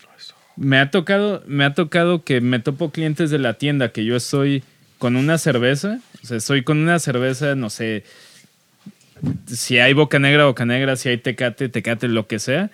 me 0.57 0.79
ha 0.79 0.91
tocado, 0.91 1.43
me 1.47 1.65
ha 1.65 1.75
tocado 1.75 2.23
que 2.25 2.41
me 2.41 2.59
topo 2.61 2.91
clientes 2.91 3.31
de 3.31 3.39
la 3.39 3.55
tienda 3.55 3.91
que 3.91 4.05
yo 4.05 4.17
estoy 4.17 4.63
con 4.99 5.17
una 5.17 5.39
cerveza, 5.39 6.01
o 6.23 6.27
sea, 6.27 6.37
estoy 6.37 6.63
con 6.63 6.79
una 6.79 6.99
cerveza, 6.99 7.55
no 7.55 7.71
sé, 7.71 8.05
si 9.47 9.79
hay 9.79 9.93
boca 9.93 10.19
negra, 10.19 10.47
boca 10.47 10.65
negra, 10.65 10.97
si 10.97 11.09
hay 11.09 11.19
tecate, 11.19 11.69
tecate, 11.69 12.09
lo 12.09 12.27
que 12.27 12.39
sea. 12.39 12.71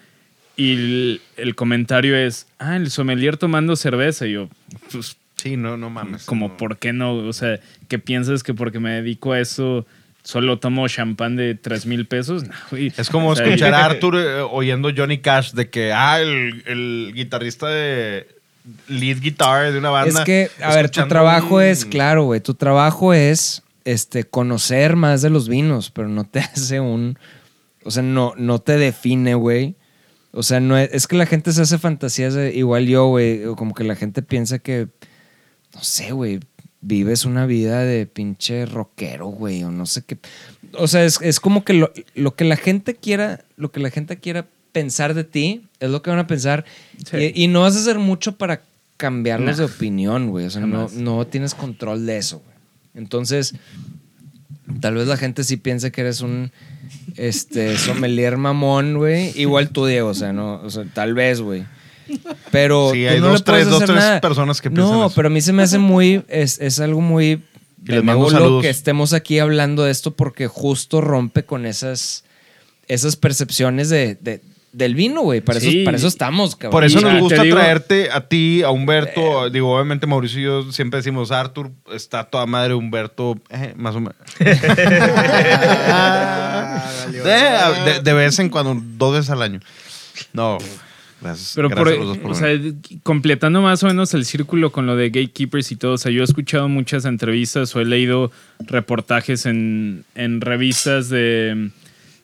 Y 0.57 0.73
el, 0.73 1.21
el 1.37 1.55
comentario 1.55 2.17
es, 2.17 2.47
ah, 2.59 2.77
el 2.77 2.91
sommelier 2.91 3.37
tomando 3.37 3.77
cerveza. 3.77 4.27
Y 4.27 4.33
yo, 4.33 4.49
pues, 4.93 5.17
Sí, 5.37 5.57
no, 5.57 5.79
no 5.79 5.89
mames. 5.89 6.27
como, 6.27 6.49
no. 6.49 6.57
¿por 6.59 6.77
qué 6.77 6.93
no? 6.93 7.15
O 7.15 7.33
sea, 7.33 7.61
¿qué 7.89 7.99
piensas 7.99 8.43
que 8.43 8.53
porque 8.53 8.79
me 8.79 8.91
dedico 8.91 9.33
a 9.33 9.41
eso 9.41 9.87
solo 10.23 10.59
tomo 10.59 10.87
champán 10.89 11.37
de 11.37 11.55
3 11.55 11.87
mil 11.87 12.07
pesos? 12.07 12.45
No, 12.49 12.55
güey. 12.71 12.93
Es 12.97 13.09
como 13.11 13.29
O 13.31 13.37
sea, 13.37 13.47
escuchar 13.47 13.75
a 13.75 13.85
Arthur 13.87 14.17
eh, 14.17 14.41
oyendo 14.41 14.91
Johnny 14.97 15.19
Cash 15.19 15.53
de 15.53 15.71
que, 15.71 15.93
ah, 15.93 16.21
el, 16.21 16.63
el 16.67 17.13
guitarrista 17.15 17.69
de 17.69 18.27
lead 18.89 19.19
guitar 19.21 19.73
de 19.73 19.79
una 19.79 19.91
banda. 19.91 20.21
Es 20.21 20.25
que, 20.27 20.51
a 20.63 20.75
ver, 20.75 20.91
tu 20.91 21.07
trabajo 21.09 21.57
un- 21.57 21.63
es, 21.63 21.85
claro, 21.85 22.25
güey, 22.25 22.41
tu 22.41 22.55
trabajo 22.55 23.15
es 23.15 23.63
este, 23.85 24.25
conocer 24.25 24.97
más 24.97 25.23
de 25.23 25.31
los 25.31 25.49
vinos, 25.49 25.91
pero 25.91 26.09
no 26.09 26.25
te 26.25 26.39
hace 26.55 26.79
un, 26.81 27.19
o 27.85 27.91
sea, 27.91 28.03
no, 28.03 28.35
no 28.37 28.59
te 28.61 28.77
define, 28.77 29.35
güey. 29.35 29.75
O 30.33 30.43
sea, 30.45 30.61
no 30.61 30.77
es, 30.79 30.91
es 30.93 31.07
que 31.09 31.17
la 31.17 31.27
gente 31.27 31.53
se 31.53 31.63
hace 31.63 31.79
fantasías, 31.79 32.35
de- 32.35 32.55
igual 32.55 32.87
yo, 32.87 33.07
güey, 33.09 33.45
o 33.47 33.57
como 33.57 33.75
que 33.75 33.83
la 33.83 33.97
gente 33.97 34.23
piensa 34.23 34.59
que, 34.61 34.87
no 35.75 35.83
sé, 35.83 36.13
güey, 36.13 36.39
vives 36.81 37.24
una 37.24 37.47
vida 37.47 37.81
de 37.85 38.07
pinche 38.07 38.66
rockero, 38.66 39.27
güey, 39.28 39.62
o 39.65 39.70
no 39.70 39.86
sé 39.86 40.02
qué. 40.02 40.19
O 40.74 40.89
sea, 40.89 41.05
es, 41.05 41.19
es 41.20 41.40
como 41.40 41.65
que 41.65 41.74
lo, 41.74 41.93
lo 42.15 42.35
que 42.35 42.44
la 42.44 42.57
gente 42.57 42.94
quiera, 42.94 43.44
lo 43.57 43.70
que 43.70 43.81
la 43.81 43.90
gente 43.90 44.19
quiera 44.19 44.47
pensar 44.73 45.15
de 45.15 45.24
ti, 45.24 45.66
es 45.81 45.90
lo 45.90 46.02
que 46.02 46.11
van 46.11 46.19
a 46.20 46.27
pensar. 46.27 46.65
Sí. 47.11 47.32
Y, 47.35 47.44
y 47.44 47.48
no 47.48 47.62
vas 47.62 47.77
a 47.77 47.81
hacer 47.81 47.98
mucho 47.98 48.36
para 48.36 48.62
cambiarlos 48.97 49.59
Nah. 49.59 49.66
de 49.66 49.73
opinión, 49.73 50.31
güey. 50.31 50.47
O 50.47 50.51
sea, 50.51 50.65
no, 50.66 50.89
no 50.94 51.27
tienes 51.27 51.55
control 51.55 52.07
de 52.07 52.19
eso, 52.19 52.39
güey. 52.39 52.57
Entonces, 52.94 53.55
tal 54.81 54.94
vez 54.94 55.07
la 55.07 55.16
gente 55.16 55.44
sí 55.44 55.57
piense 55.57 55.90
que 55.93 56.01
eres 56.02 56.20
un 56.20 56.51
este 57.16 57.77
sommelier 57.78 58.36
mamón, 58.36 58.97
güey. 58.97 59.32
Igual 59.40 59.70
tú, 59.70 59.86
Diego, 59.86 60.09
o 60.09 60.15
sea, 60.15 60.32
no, 60.32 60.61
o 60.62 60.70
sea, 60.70 60.85
tal 60.93 61.15
vez, 61.15 61.40
güey. 61.40 61.65
Pero 62.51 62.91
Sí, 62.93 63.07
hay 63.07 63.20
no 63.20 63.28
dos, 63.28 63.45
tres- 63.45 63.69
dos, 63.69 63.78
tres 63.85 63.97
nada. 63.97 64.20
personas 64.20 64.61
que 64.61 64.70
piensan 64.70 64.93
No, 64.95 65.07
eso. 65.07 65.15
pero 65.15 65.28
a 65.28 65.31
mí 65.31 65.41
se 65.41 65.53
me 65.53 65.62
hace 65.62 65.78
muy 65.78 66.23
es, 66.28 66.59
es 66.61 66.81
algo 66.81 67.01
muy 67.01 67.43
Y 67.87 67.93
les 67.93 68.05
mando 68.05 68.61
que 68.61 68.69
estemos 68.70 69.12
aquí 69.12 69.39
hablando 69.39 69.85
de 69.85 69.91
esto 69.91 70.12
porque 70.12 70.47
justo 70.47 71.01
rompe 71.01 71.45
con 71.45 71.66
esas 71.66 72.24
esas 72.89 73.16
percepciones 73.16 73.89
de, 73.89 74.16
de- 74.20 74.41
del 74.73 74.95
vino, 74.95 75.23
güey. 75.23 75.41
Para, 75.41 75.59
Sí. 75.59 75.78
eso, 75.81 75.85
para 75.85 75.97
eso 75.97 76.07
estamos, 76.07 76.55
cabrón. 76.55 76.70
Por 76.70 76.85
eso 76.85 77.01
Y- 77.01 77.03
nos 77.03 77.19
gusta 77.20 77.43
digo- 77.43 77.57
traerte 77.57 78.09
a 78.12 78.28
ti, 78.28 78.62
a 78.62 78.70
Humberto. 78.70 79.47
Eh. 79.47 79.51
Digo, 79.51 79.74
obviamente 79.74 80.07
Mauricio 80.07 80.41
y 80.41 80.45
yo 80.45 80.73
siempre 80.73 80.99
decimos, 80.99 81.32
Arthur 81.32 81.70
está 81.93 82.23
toda 82.24 82.47
madre, 82.47 82.74
Humberto, 82.74 83.37
eh, 83.51 83.74
más 83.77 83.97
o 83.97 84.01
menos. 84.01 84.15
Ah, 85.93 86.85
de, 87.85 87.93
de- 87.95 88.01
de 88.01 88.12
vez 88.12 88.39
en 88.39 88.49
cuando, 88.49 88.77
dos 88.81 89.15
veces 89.15 89.31
al 89.31 89.43
año. 89.43 89.61
No, 90.32 90.59
gracias. 91.21 91.53
Pero 91.55 91.69
gracias 91.69 91.85
por, 91.85 91.95
a 91.95 91.97
los 91.99 92.09
dos 92.09 92.19
por 92.19 92.31
o 92.33 92.35
sea, 92.35 92.49
completando 93.03 93.63
más 93.63 93.83
o 93.83 93.87
menos 93.87 94.15
el 94.15 94.25
círculo 94.25 94.73
con 94.73 94.87
lo 94.87 94.97
de 94.97 95.11
gatekeepers 95.11 95.73
y 95.73 95.77
todo, 95.77 95.93
o 95.95 95.99
sea, 95.99 96.13
yo 96.13 96.23
he 96.23 96.25
escuchado 96.25 96.69
muchas 96.69 97.05
entrevistas 97.05 97.75
o 97.75 97.81
he 97.81 97.85
leído 97.85 98.31
reportajes 98.61 99.47
en, 99.47 100.05
en 100.15 100.41
revistas 100.41 101.09
de, 101.09 101.71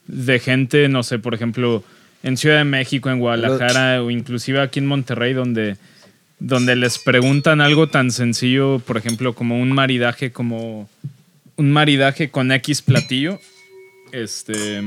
de 0.06 0.38
gente, 0.38 0.88
no 0.88 1.02
sé, 1.02 1.18
por 1.18 1.34
ejemplo, 1.34 1.84
en 2.22 2.36
Ciudad 2.36 2.58
de 2.58 2.64
México, 2.64 3.10
en 3.10 3.20
Guadalajara 3.20 4.02
o 4.02 4.10
inclusive 4.10 4.60
aquí 4.60 4.78
en 4.78 4.86
Monterrey, 4.86 5.32
donde, 5.32 5.76
donde 6.38 6.76
les 6.76 6.98
preguntan 6.98 7.60
algo 7.60 7.88
tan 7.88 8.10
sencillo, 8.10 8.80
por 8.80 8.96
ejemplo, 8.96 9.34
como 9.34 9.60
un 9.60 9.72
maridaje, 9.72 10.32
como 10.32 10.88
un 11.56 11.72
maridaje 11.72 12.30
con 12.30 12.52
X 12.52 12.82
platillo, 12.82 13.38
este, 14.12 14.82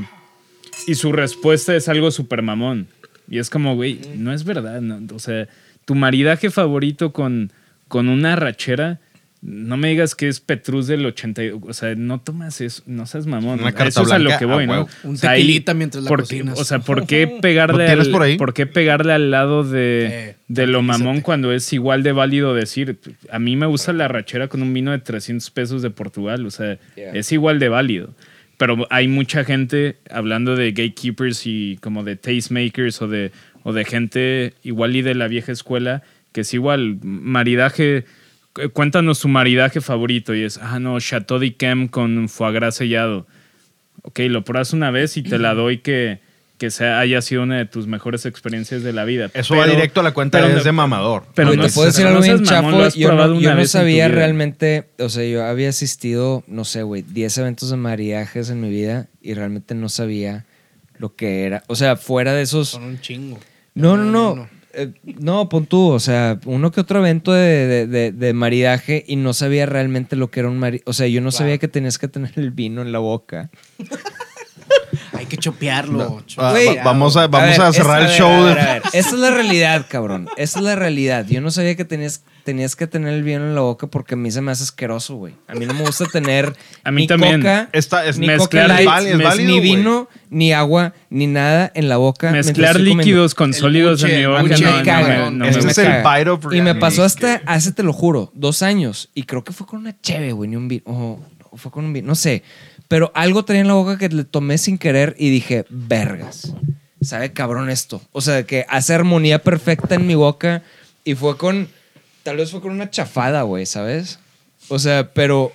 y 0.86 0.94
su 0.94 1.12
respuesta 1.12 1.74
es 1.74 1.88
algo 1.88 2.10
súper 2.10 2.42
mamón. 2.42 2.88
Y 3.30 3.38
es 3.38 3.48
como, 3.48 3.74
güey, 3.76 4.00
no 4.16 4.32
es 4.32 4.44
verdad. 4.44 4.80
no, 4.80 5.00
o 5.14 5.18
sea, 5.18 5.46
tu 5.84 5.94
maridaje 5.94 6.50
favorito 6.50 7.12
con, 7.12 7.52
con 7.88 8.08
una 8.08 8.36
rachera, 8.36 8.98
no 9.42 9.78
me 9.78 9.88
digas 9.88 10.14
que 10.14 10.28
es 10.28 10.38
Petrus 10.40 10.86
del 10.86 11.06
80. 11.06 11.44
y- 11.44 11.50
O 11.62 11.72
sea, 11.72 11.94
no 11.94 12.20
tomas 12.20 12.60
eso, 12.60 12.82
no 12.86 13.06
seas 13.06 13.26
mamón. 13.26 13.58
Una 13.60 13.72
carta 13.72 13.88
eso 13.88 14.02
es 14.02 14.10
a 14.12 14.18
lo 14.18 14.36
que 14.38 14.44
voy, 14.44 14.66
¿no? 14.66 14.86
Un 15.04 15.14
O 15.14 15.16
sea, 15.16 15.30
ahí- 15.30 15.40
tequilita 15.42 15.72
mientras 15.72 16.04
la 16.04 16.08
¿por 16.08 16.18
qué- 16.26 16.40
cocinas. 16.40 16.60
O 16.60 16.64
sea, 16.64 16.80
¿por 16.80 17.06
qué 17.06 17.26
pegarle, 17.40 17.84
¿Lo 17.84 18.02
tienes 18.04 18.14
al, 18.32 18.36
por 18.36 18.52
qué 18.52 18.66
pegarle 18.66 19.14
al 19.14 19.30
lado 19.30 19.64
de, 19.64 20.08
Eh, 20.30 20.36
de 20.48 20.66
lo 20.66 20.82
mamón 20.82 21.22
cuando 21.22 21.52
es 21.52 21.72
igual 21.72 22.02
de 22.02 22.12
válido 22.12 22.52
decir, 22.54 22.98
a 23.30 23.38
mí 23.38 23.56
me 23.56 23.64
gusta 23.64 23.94
la 23.94 24.08
rachera 24.08 24.48
con 24.48 24.60
un 24.60 24.74
vino 24.74 24.90
de 24.90 24.98
300 24.98 25.50
pesos 25.50 25.80
de 25.80 25.88
Portugal? 25.88 26.44
O 26.44 26.50
sea, 26.50 26.76
Yeah. 26.96 27.12
es 27.12 27.32
igual 27.32 27.58
de 27.60 27.68
válido. 27.70 28.10
Pero 28.60 28.86
hay 28.90 29.08
mucha 29.08 29.42
gente 29.42 29.96
hablando 30.10 30.54
de 30.54 30.72
gatekeepers 30.72 31.46
y 31.46 31.78
como 31.80 32.04
de 32.04 32.16
tastemakers 32.16 33.00
o 33.00 33.08
de, 33.08 33.32
o 33.62 33.72
de 33.72 33.86
gente 33.86 34.52
igual 34.62 34.94
y 34.96 35.00
de 35.00 35.14
la 35.14 35.28
vieja 35.28 35.50
escuela, 35.50 36.02
que 36.32 36.42
es 36.42 36.52
igual, 36.52 36.98
maridaje, 37.02 38.04
cu- 38.52 38.68
cuéntanos 38.74 39.16
su 39.16 39.28
maridaje 39.28 39.80
favorito 39.80 40.34
y 40.34 40.42
es, 40.42 40.58
ah, 40.58 40.78
no, 40.78 41.00
Chateau 41.00 41.38
d'Yquem 41.38 41.88
con 41.88 42.28
foie 42.28 42.52
gras 42.52 42.76
sellado. 42.76 43.26
Ok, 44.02 44.18
lo 44.28 44.44
pruebas 44.44 44.74
una 44.74 44.90
vez 44.90 45.16
y 45.16 45.22
te 45.22 45.38
la 45.38 45.54
doy 45.54 45.78
que, 45.78 46.20
que 46.60 46.70
sea, 46.70 47.00
haya 47.00 47.22
sido 47.22 47.42
una 47.42 47.56
de 47.56 47.64
tus 47.64 47.86
mejores 47.86 48.26
experiencias 48.26 48.82
de 48.82 48.92
la 48.92 49.04
vida. 49.06 49.30
Eso 49.32 49.56
va 49.56 49.66
directo 49.66 50.00
a 50.00 50.02
la 50.02 50.12
cuenta 50.12 50.36
pero 50.38 50.50
de, 50.50 50.56
no- 50.58 50.62
de 50.62 50.72
mamador. 50.72 51.24
pero 51.34 51.54
no 51.54 51.66
te 51.66 51.72
puedo 51.72 51.86
decir 51.86 52.04
algo 52.06 52.18
no 52.18 52.22
bien 52.24 52.42
mamón, 52.42 52.82
chafo. 52.84 52.96
Yo 52.98 53.12
no, 53.12 53.40
yo 53.40 53.54
no 53.54 53.64
sabía 53.64 54.08
realmente, 54.08 54.90
o 54.98 55.08
sea, 55.08 55.24
yo 55.24 55.42
había 55.44 55.70
asistido, 55.70 56.44
no 56.46 56.64
sé, 56.66 56.82
güey, 56.82 57.00
10 57.02 57.38
eventos 57.38 57.70
de 57.70 57.76
mariajes 57.78 58.50
en 58.50 58.60
mi 58.60 58.68
vida 58.68 59.08
y 59.22 59.32
realmente 59.32 59.74
no 59.74 59.88
sabía 59.88 60.44
lo 60.98 61.16
que 61.16 61.46
era. 61.46 61.64
O 61.66 61.76
sea, 61.76 61.96
fuera 61.96 62.34
de 62.34 62.42
esos... 62.42 62.68
Son 62.68 62.84
un 62.84 63.00
chingo. 63.00 63.38
No, 63.74 63.96
no, 63.96 64.04
no. 64.04 64.32
Uno. 64.34 64.48
Eh, 64.74 64.92
no, 65.18 65.48
pon 65.48 65.64
tú, 65.66 65.88
o 65.88 65.98
sea, 65.98 66.38
uno 66.44 66.70
que 66.70 66.82
otro 66.82 67.00
evento 67.00 67.32
de, 67.32 67.66
de- 67.66 67.86
de- 67.86 68.12
de 68.12 68.32
maridaje 68.34 69.02
y 69.08 69.16
no 69.16 69.32
sabía 69.32 69.64
realmente 69.66 70.14
lo 70.14 70.30
que 70.30 70.40
era 70.40 70.48
un 70.50 70.58
maridaje. 70.58 70.84
O 70.86 70.92
sea, 70.92 71.06
yo 71.08 71.20
no 71.22 71.32
sabía 71.32 71.56
que 71.58 71.66
tenías 71.68 71.98
que 71.98 72.06
tener 72.06 72.32
el 72.36 72.50
vino 72.50 72.82
en 72.82 72.92
la 72.92 72.98
boca. 73.00 73.48
Hay 75.20 75.26
que 75.26 75.36
chopearlo. 75.36 76.22
Ah, 76.38 76.54
vamos 76.82 77.14
a, 77.18 77.26
vamos 77.26 77.50
ver, 77.50 77.60
a 77.60 77.72
cerrar 77.74 78.02
esa- 78.02 78.10
el 78.12 78.18
show. 78.18 78.30
a 78.32 78.48
de- 78.48 78.54
ver, 78.54 78.58
a 78.58 78.72
ver. 78.74 78.82
Esa 78.94 79.08
es 79.10 79.12
la 79.18 79.30
realidad, 79.30 79.84
cabrón. 79.86 80.28
Esa 80.38 80.58
es 80.60 80.64
la 80.64 80.76
realidad. 80.76 81.26
Yo 81.28 81.42
no 81.42 81.50
sabía 81.50 81.76
que 81.76 81.84
tenías, 81.84 82.22
tenías 82.44 82.74
que 82.74 82.86
tener 82.86 83.12
el 83.12 83.22
vino 83.22 83.46
en 83.46 83.54
la 83.54 83.60
boca 83.60 83.86
porque 83.86 84.14
a 84.14 84.16
mí 84.16 84.30
se 84.30 84.40
me 84.40 84.50
hace 84.50 84.62
asqueroso, 84.62 85.16
güey. 85.16 85.34
A 85.46 85.54
mí 85.54 85.66
no 85.66 85.74
me 85.74 85.82
gusta 85.82 86.06
tener 86.06 86.56
A 86.84 86.90
mí 86.90 87.02
ni 87.02 87.06
también. 87.06 87.42
coca, 87.42 87.68
es 87.72 87.90
ni 88.18 88.28
mezclar 88.28 88.64
Coca 88.68 88.74
Light, 88.76 88.86
val- 88.88 89.06
es 89.08 89.16
ni 89.18 89.22
válido, 89.24 89.60
vino, 89.60 90.08
ni 90.30 90.54
agua, 90.54 90.94
ni 91.10 91.26
nada 91.26 91.70
en 91.74 91.90
la 91.90 91.98
boca. 91.98 92.30
Mezclar 92.30 92.80
líquidos 92.80 93.34
con 93.34 93.52
sólidos 93.52 94.02
en 94.04 94.20
mi 94.20 94.24
boca 94.26 94.54
Este 95.50 95.68
es 95.68 95.78
el 95.78 96.28
of 96.30 96.46
Y 96.54 96.62
me 96.62 96.74
pasó 96.74 97.04
hasta, 97.04 97.42
hace 97.44 97.72
te 97.72 97.82
lo 97.82 97.92
juro, 97.92 98.32
dos 98.34 98.62
años. 98.62 99.10
Y 99.14 99.24
creo 99.24 99.44
que 99.44 99.52
fue 99.52 99.66
con 99.66 99.80
una 99.80 100.00
cheve, 100.00 100.32
güey, 100.32 100.48
ni 100.48 100.56
un 100.56 100.66
vino. 100.68 100.82
O 101.52 101.56
fue 101.56 101.70
con 101.72 101.84
un 101.84 101.92
vino, 101.92 102.06
no 102.08 102.14
sé. 102.14 102.42
Pero 102.90 103.12
algo 103.14 103.44
tenía 103.44 103.62
en 103.62 103.68
la 103.68 103.74
boca 103.74 103.98
que 103.98 104.08
le 104.08 104.24
tomé 104.24 104.58
sin 104.58 104.76
querer 104.76 105.14
y 105.16 105.30
dije, 105.30 105.64
vergas. 105.70 106.52
Sabe 107.00 107.32
cabrón 107.32 107.70
esto. 107.70 108.02
O 108.10 108.20
sea, 108.20 108.42
que 108.42 108.66
hace 108.68 108.92
armonía 108.92 109.44
perfecta 109.44 109.94
en 109.94 110.08
mi 110.08 110.16
boca. 110.16 110.64
Y 111.04 111.14
fue 111.14 111.36
con, 111.36 111.68
tal 112.24 112.38
vez 112.38 112.50
fue 112.50 112.60
con 112.60 112.72
una 112.72 112.90
chafada, 112.90 113.42
güey, 113.42 113.64
¿sabes? 113.64 114.18
O 114.66 114.80
sea, 114.80 115.12
pero 115.12 115.52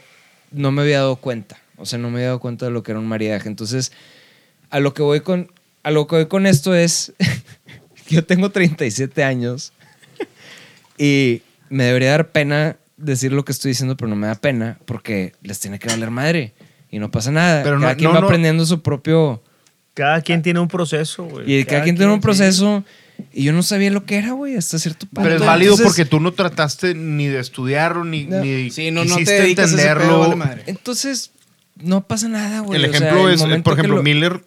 no 0.51 0.71
me 0.71 0.83
había 0.83 0.99
dado 0.99 1.17
cuenta. 1.17 1.57
O 1.75 1.85
sea, 1.85 1.99
no 1.99 2.09
me 2.09 2.19
había 2.19 2.27
dado 2.27 2.39
cuenta 2.39 2.67
de 2.67 2.71
lo 2.71 2.83
que 2.83 2.93
era 2.93 3.01
un 3.01 3.07
maridaje. 3.07 3.49
Entonces, 3.49 3.91
a 4.69 4.79
lo 4.79 4.93
que 4.93 5.01
voy 5.01 5.19
con, 5.19 5.51
a 5.83 5.91
lo 5.91 6.07
que 6.07 6.15
voy 6.15 6.27
con 6.27 6.45
esto 6.45 6.73
es, 6.73 7.11
yo 8.07 8.25
tengo 8.25 8.49
37 8.49 9.25
años 9.25 9.73
y 10.97 11.41
me 11.67 11.83
debería 11.83 12.11
dar 12.11 12.29
pena 12.29 12.77
decir 12.95 13.33
lo 13.33 13.43
que 13.43 13.51
estoy 13.51 13.71
diciendo, 13.71 13.97
pero 13.97 14.07
no 14.07 14.15
me 14.15 14.27
da 14.27 14.35
pena 14.35 14.79
porque 14.85 15.33
les 15.41 15.59
tiene 15.59 15.79
que 15.79 15.89
valer 15.89 16.11
madre 16.11 16.53
y 16.95 16.99
no 16.99 17.11
pasa 17.11 17.29
nada. 17.31 17.61
Pero 17.63 17.75
no- 17.75 17.81
cada 17.81 17.95
quien 17.95 18.09
no, 18.09 18.13
va 18.15 18.21
no. 18.21 18.27
aprendiendo 18.27 18.65
su 18.65 18.81
propio 18.81 19.43
Cada 19.93 20.21
quien 20.21 20.41
tiene 20.41 20.59
un 20.61 20.67
proceso, 20.69 21.23
güey. 21.25 21.53
y 21.59 21.65
cada, 21.65 21.83
quien 21.83 21.97
tiene 21.97 22.13
un 22.13 22.21
proceso 22.21 22.83
y 23.33 23.43
yo 23.43 23.53
no 23.53 23.63
sabía 23.63 23.91
lo 23.91 24.05
que 24.05 24.15
era, 24.17 24.31
güey, 24.31 24.55
hasta 24.55 24.79
cierto 24.79 25.05
punto. 25.07 25.21
Pero 25.23 25.35
es 25.35 25.41
válido 25.45 25.73
Entonces- 25.73 25.85
porque 25.87 26.05
tú 26.09 26.19
no 26.19 26.31
trataste 26.33 26.93
ni 26.95 27.27
de 27.27 27.39
estudiarlo, 27.39 28.03
ni, 28.05 28.23
No. 28.25 28.39
ni 28.39 28.69
Sí, 28.71 28.91
no, 28.91 29.03
no 29.03 29.15
te 29.15 29.23
quisiste 29.23 29.33
a 29.33 29.45
ese 29.45 29.55
pedo, 29.55 29.63
entenderlo. 29.65 30.37
vale. 30.37 30.63
Entonces 30.67 31.31
no 31.81 32.01
pasa 32.07 32.27
nada, 32.29 32.61
güey. 32.61 32.79
el 32.81 32.89
O 32.89 32.91
sea, 32.93 32.97
ejemplo 32.99 33.27
el 33.27 33.35
es, 33.35 33.41
momento 33.41 33.63
por 33.63 33.73
ejemplo, 33.73 33.95
lo- 33.97 34.03
Miller 34.03 34.41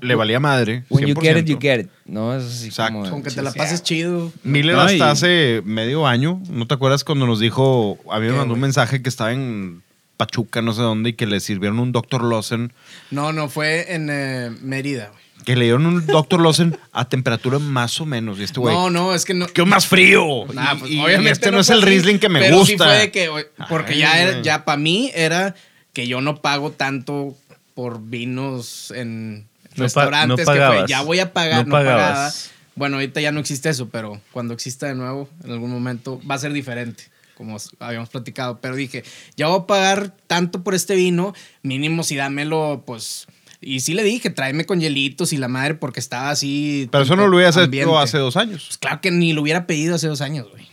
le 0.00 0.14
valía 0.16 0.38
madre. 0.40 0.84
When 0.90 1.06
you 1.06 1.14
get 1.20 1.36
it, 1.38 1.44
100%. 1.44 1.46
you 1.46 1.58
get 1.60 1.80
it. 1.80 1.88
No, 2.04 2.36
es 2.36 2.44
así 2.44 2.66
Exacto. 2.66 2.98
como- 3.00 3.10
Con 3.10 3.22
que 3.22 3.30
sí, 3.30 3.36
te 3.36 3.42
la 3.42 3.52
pases 3.52 3.82
chido. 3.82 4.32
Miller 4.44 4.74
No, 4.76 4.82
hasta 4.82 4.94
y- 4.96 5.00
hace 5.00 5.62
medio 5.64 6.06
año, 6.06 6.40
¿no 6.50 6.66
te 6.66 6.74
acuerdas 6.74 7.02
cuando 7.04 7.26
nos 7.26 7.40
dijo, 7.40 7.98
a 8.10 8.18
mí 8.20 8.26
me 8.26 8.32
¿Qué, 8.32 8.38
mandó 8.38 8.54
un 8.54 8.60
mensaje 8.60 9.02
que 9.02 9.08
estaba 9.08 9.32
en 9.32 9.82
Pachuca, 10.18 10.60
no 10.60 10.74
sé 10.74 10.82
dónde, 10.82 11.10
y 11.10 11.12
que 11.14 11.26
le 11.26 11.40
sirvieron 11.40 11.78
un 11.78 11.92
Dr. 11.92 12.22
Lawson, 12.22 12.72
No, 13.10 13.32
no, 13.32 13.48
fue 13.48 13.94
en 13.94 14.08
eh, 14.10 14.50
Mérida, 14.60 15.08
güey. 15.08 15.44
que 15.46 15.56
le 15.56 15.64
dieron 15.64 15.86
un 15.86 16.04
Dr. 16.06 16.42
Lawson 16.42 16.76
a 16.92 17.08
temperatura 17.08 17.58
más 17.58 17.98
o 18.02 18.04
menos. 18.04 18.38
Y 18.38 18.42
este 18.42 18.60
güey, 18.60 18.74
No, 18.74 18.90
no, 18.90 19.14
es 19.14 19.24
que 19.24 19.32
no. 19.32 19.46
¡qué 19.46 19.64
más 19.64 19.86
frío! 19.86 20.44
Nah, 20.52 20.74
Y- 20.74 20.78
pues, 20.78 20.90
y, 20.90 21.00
obviamente 21.00 21.30
este 21.30 21.50
no, 21.50 21.60
es 21.60 21.70
el 21.70 21.78
así, 21.78 21.86
Riesling 21.86 22.18
que 22.18 22.28
me 22.28 22.40
pero 22.40 22.58
gusta. 22.58 22.72
Sí 22.72 22.76
fue 22.76 22.98
de 22.98 23.10
que, 23.10 23.30
porque 23.70 23.92
Ay, 23.94 23.98
ya, 24.00 24.20
era- 24.20 24.42
ya 24.42 24.64
para 24.64 24.76
mí 24.76 25.10
era 25.14 25.54
que 25.94 26.06
yo 26.06 26.20
no 26.20 26.42
pago 26.42 26.72
tanto 26.72 27.34
por 27.74 28.02
vinos 28.02 28.90
en 28.94 29.38
No 29.38 29.44
pa- 29.76 29.82
restaurantes. 29.84 30.46
no 30.46 30.52
que 30.52 30.58
fue, 30.60 30.84
ya 30.88 31.02
voy 31.02 31.20
a 31.20 31.32
pagar, 31.32 31.58
No 31.66 31.70
no, 31.78 31.84
pagaba. 31.84 32.30
Bueno, 32.74 32.96
ahorita 32.96 33.20
ya 33.20 33.32
no 33.32 33.40
existe 33.40 33.68
eso, 33.68 33.88
pero 33.88 34.20
cuando 34.32 34.52
exista 34.54 34.86
de 34.86 34.94
nuevo, 34.94 35.28
en 35.44 35.50
algún 35.52 35.70
momento, 35.70 36.20
va 36.28 36.34
a 36.36 36.38
ser 36.38 36.52
diferente, 36.52 37.04
como 37.38 37.56
habíamos 37.78 38.10
platicado. 38.10 38.58
Pero 38.60 38.76
dije, 38.76 39.02
ya 39.36 39.46
voy 39.46 39.60
a 39.60 39.66
pagar 39.66 40.14
tanto 40.26 40.62
por 40.62 40.74
este 40.74 40.94
vino, 40.96 41.32
mínimo 41.62 42.02
si 42.02 42.16
dámelo, 42.16 42.82
pues... 42.86 43.26
Y 43.60 43.80
sí 43.80 43.94
le 43.94 44.04
dije, 44.04 44.30
tráeme 44.30 44.66
con 44.66 44.80
hielitos 44.80 45.32
y 45.32 45.36
la 45.36 45.48
madre, 45.48 45.74
porque 45.74 45.98
estaba 45.98 46.30
así... 46.30 46.88
Pero 46.92 47.02
eso 47.02 47.16
no 47.16 47.26
lo 47.26 47.36
hubieras 47.36 47.56
hecho 47.56 47.98
hace 47.98 48.18
dos 48.18 48.36
años. 48.36 48.64
Pues 48.66 48.78
claro 48.78 49.00
que 49.00 49.10
ni 49.10 49.32
lo 49.32 49.42
hubiera 49.42 49.66
pedido 49.66 49.94
hace 49.96 50.06
dos 50.06 50.20
años, 50.20 50.46
güey. 50.50 50.64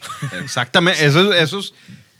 Exactamente. 0.44 1.04
Eso, 1.06 1.34
es- 1.34 1.42
eso 1.42 1.60
es. 1.60 1.74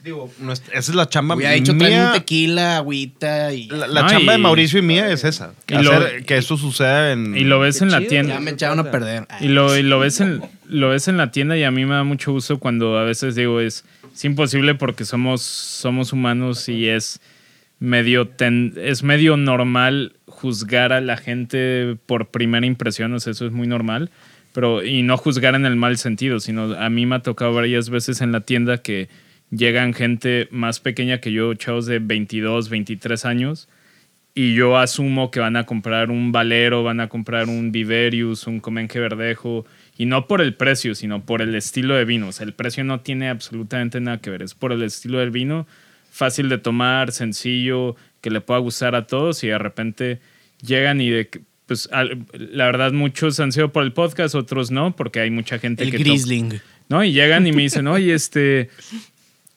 Digo, 0.04 0.32
es- 0.52 0.62
esa 0.72 0.92
es 0.92 0.96
la 0.96 1.08
chamba 1.10 1.36
Hubiera 1.36 1.52
dicho 1.54 1.76
tráeme 1.78 1.96
mía. 1.98 2.08
un 2.08 2.14
tequila, 2.14 2.78
agüita 2.78 3.54
y... 3.54 3.68
La, 3.68 3.88
la 3.88 4.02
No, 4.04 4.10
chamba 4.10 4.34
y- 4.34 4.38
de 4.38 4.42
Mauricio 4.42 4.80
y 4.80 4.82
mía 4.82 5.10
es 5.12 5.24
esa. 5.24 5.54
y 5.68 5.76
lo- 5.76 5.94
hacer 5.94 6.26
que 6.26 6.38
eso 6.38 6.58
suceda 6.58 7.12
en. 7.12 7.36
Y 7.38 7.42
lo 7.44 7.60
ves 7.60 7.82
en 7.84 7.92
la 7.92 8.00
chido, 8.00 8.10
tienda. 8.10 8.34
Ya 8.36 8.40
me 8.40 8.52
echaron 8.52 8.80
a 8.80 8.90
perder. 8.92 9.28
Y 9.42 9.48
lo, 9.50 9.76
y 9.78 9.84
lo 9.84 10.00
ves 10.00 10.20
en 10.20 10.42
lo 10.68 10.90
ves 10.90 11.08
en 11.08 11.18
la 11.18 11.30
tienda 11.32 11.56
y 11.58 11.64
a 11.64 11.70
mí 11.70 11.86
me 11.86 11.94
da 11.94 12.04
mucho 12.04 12.32
gusto 12.32 12.58
cuando 12.60 12.98
a 12.98 13.04
veces 13.04 13.36
digo 13.36 13.60
es, 13.62 13.84
es 14.16 14.24
imposible 14.24 14.76
porque 14.76 15.04
somos 15.04 15.42
somos 15.42 16.14
humanos 16.14 16.70
y 16.70 16.88
es 16.88 17.20
medio 17.80 18.30
es 18.78 19.04
medio 19.04 19.36
normal 19.36 20.16
juzgar 20.26 20.94
a 20.94 21.02
la 21.02 21.18
gente 21.18 21.98
por 22.06 22.28
primera 22.28 22.66
impresión, 22.66 23.14
o 23.14 23.20
sea, 23.20 23.32
eso 23.32 23.46
es 23.46 23.52
muy 23.52 23.68
normal, 23.68 24.10
pero 24.54 24.86
y 24.86 25.02
no 25.04 25.18
juzgar 25.18 25.56
en 25.56 25.66
el 25.66 25.76
mal 25.76 25.98
sentido, 25.98 26.40
sino 26.40 26.74
a 26.76 26.90
mí 26.90 27.06
me 27.06 27.16
ha 27.16 27.20
tocado 27.20 27.54
varias 27.54 27.90
veces 27.90 28.22
en 28.22 28.32
la 28.32 28.42
tienda 28.42 28.78
que 28.78 29.10
llegan 29.52 29.94
gente 29.94 30.48
más 30.50 30.80
pequeña 30.80 31.20
que 31.20 31.34
yo, 31.34 31.54
chavos 31.56 31.86
de 31.86 32.00
22, 32.00 32.70
23 32.70 33.26
años 33.26 33.68
y 34.34 34.54
yo 34.54 34.78
asumo 34.78 35.32
que 35.32 35.40
van 35.40 35.56
a 35.56 35.66
comprar 35.66 36.12
un 36.12 36.34
Valero, 36.34 36.84
van 36.84 37.00
a 37.00 37.08
comprar 37.08 37.48
un 37.48 37.72
Viverius, 37.72 38.48
un 38.48 38.60
Comenque 38.60 39.00
Verdejo, 39.00 39.66
y 39.98 40.06
no 40.06 40.28
por 40.28 40.42
el 40.42 40.54
precio, 40.56 40.96
sino 40.96 41.24
por 41.26 41.42
el 41.42 41.56
estilo 41.56 41.96
de 41.96 42.06
vino. 42.06 42.28
O 42.28 42.32
sea, 42.32 42.46
el 42.46 42.54
precio 42.54 42.84
no 42.84 43.00
tiene 43.02 43.30
absolutamente 43.30 44.00
nada 44.02 44.20
que 44.20 44.30
ver, 44.30 44.42
es 44.42 44.54
por 44.54 44.72
el 44.72 44.84
estilo 44.84 45.20
del 45.20 45.32
vino, 45.32 45.68
fácil 46.12 46.50
de 46.50 46.58
tomar, 46.58 47.12
sencillo, 47.12 47.96
que 48.22 48.30
le 48.30 48.42
pueda 48.42 48.60
gustar 48.60 48.96
a 48.96 49.06
todos, 49.08 49.44
y 49.44 49.48
de 49.48 49.58
repente 49.58 50.20
llegan 50.62 51.02
y 51.02 51.10
de 51.10 51.30
pues 51.68 51.90
al- 51.92 52.26
la 52.34 52.66
verdad 52.66 52.92
muchos 52.92 53.40
han 53.40 53.52
sido 53.52 53.72
por 53.72 53.84
el 53.84 53.92
podcast, 53.92 54.36
otros 54.36 54.70
no, 54.70 54.96
porque 54.96 55.20
hay 55.20 55.32
mucha 55.32 55.58
gente 55.60 55.84
El 55.84 55.92
que 55.92 55.98
Grisling. 55.98 56.62
¿no? 56.90 57.04
Y 57.04 57.12
llegan 57.12 57.48
y 57.48 57.52
me 57.54 57.64
dicen, 57.64 57.88
oye, 57.88 58.14
este, 58.14 58.70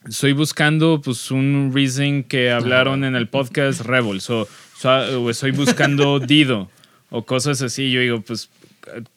estoy 0.08 0.32
buscando 0.32 1.00
pues 1.04 1.30
un 1.30 1.70
Riesling 1.74 2.22
que 2.24 2.50
hablaron 2.50 3.04
en 3.04 3.14
el 3.14 3.28
podcast 3.28 3.82
Rebels 3.82 4.30
o, 4.30 4.48
o 5.18 5.30
estoy 5.30 5.50
buscando 5.50 6.18
Dido 6.18 6.70
o 7.10 7.26
cosas 7.26 7.60
así. 7.62 7.90
Yo 7.90 8.00
digo, 8.00 8.20
pues 8.22 8.48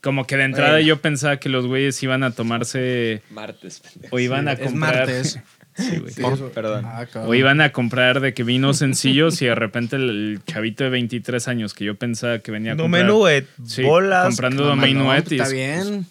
como 0.02 0.26
que 0.28 0.38
de 0.38 0.44
entrada 0.44 0.72
Bueno. 0.74 0.86
yo 0.88 1.02
pensaba 1.02 1.38
que 1.38 1.50
los 1.50 1.66
güeyes 1.68 2.02
iban 2.04 2.24
a 2.24 2.32
tomarse 2.32 3.22
Martes. 3.32 3.82
o 4.12 4.20
iban 4.20 4.48
a 4.48 4.54
Es 4.54 4.60
comprar 4.60 4.96
martes. 5.08 5.40
Sí, 5.74 6.00
güey. 6.00 6.14
Perdón. 6.54 6.84
Ah, 6.86 7.06
o 7.26 7.34
iban 7.34 7.62
a 7.62 7.72
comprar 7.72 8.20
de 8.20 8.34
que 8.34 8.44
vinos 8.44 8.78
sencillos 8.80 9.42
y 9.42 9.46
de 9.46 9.56
repente 9.56 9.96
el, 9.96 10.10
el 10.10 10.42
chavito 10.46 10.84
de 10.84 10.90
23 10.90 11.48
años 11.48 11.74
que 11.74 11.86
yo 11.86 11.96
pensaba 11.96 12.40
que 12.40 12.52
venía 12.52 12.74
a 12.74 12.76
comprar 12.76 13.04
Domenuet, 13.08 13.48
Sí, 13.66 13.82
bolas. 13.82 14.26
comprando 14.28 14.64
No, 14.64 14.70
Domain 14.72 14.98
no, 14.98 15.06
Nuet 15.06 15.32
y 15.32 15.36
Está 15.36 15.46
es- 15.46 15.54
bien. 15.54 16.06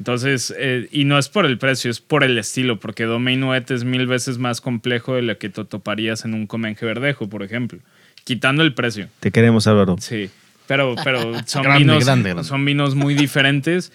entonces, 0.00 0.52
eh, 0.58 0.88
y 0.90 1.04
no 1.04 1.16
es 1.16 1.28
por 1.28 1.46
el 1.46 1.58
precio, 1.58 1.92
es 1.92 2.00
por 2.00 2.24
el 2.24 2.36
estilo, 2.38 2.80
porque 2.80 3.04
Domain 3.04 3.38
Nuet 3.38 3.70
es 3.70 3.84
mil 3.84 4.08
veces 4.08 4.38
más 4.38 4.60
complejo 4.60 5.14
de 5.14 5.22
lo 5.22 5.38
que 5.38 5.48
te 5.48 5.64
toparías 5.64 6.24
en 6.24 6.34
un 6.34 6.48
Comenje 6.48 6.84
Verdejo, 6.84 7.28
por 7.28 7.44
ejemplo. 7.44 7.78
Quitando 8.24 8.64
el 8.64 8.74
precio. 8.74 9.06
Te 9.20 9.30
queremos, 9.30 9.68
Álvaro. 9.68 9.94
Sí. 10.00 10.28
Pero, 10.66 10.94
pero 11.04 11.32
son, 11.46 11.62
Grande, 11.62 11.78
vinos, 11.80 12.04
grande, 12.04 12.30
grande. 12.30 12.48
son 12.48 12.64
vinos 12.64 12.94
muy 12.94 13.14
diferentes 13.14 13.92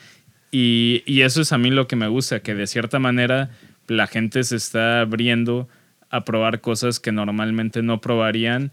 y, 0.51 1.03
y 1.05 1.21
eso 1.21 1.41
es 1.41 1.51
a 1.51 1.57
mí 1.57 1.71
lo 1.71 1.87
que 1.87 1.95
me 1.95 2.07
gusta, 2.07 2.41
que 2.41 2.55
de 2.55 2.67
cierta 2.67 2.99
manera 2.99 3.51
la 3.87 4.07
gente 4.07 4.43
se 4.43 4.55
está 4.55 5.01
abriendo 5.01 5.67
a 6.09 6.25
probar 6.25 6.61
cosas 6.61 6.99
que 6.99 7.11
normalmente 7.11 7.81
no 7.81 8.01
probarían. 8.01 8.71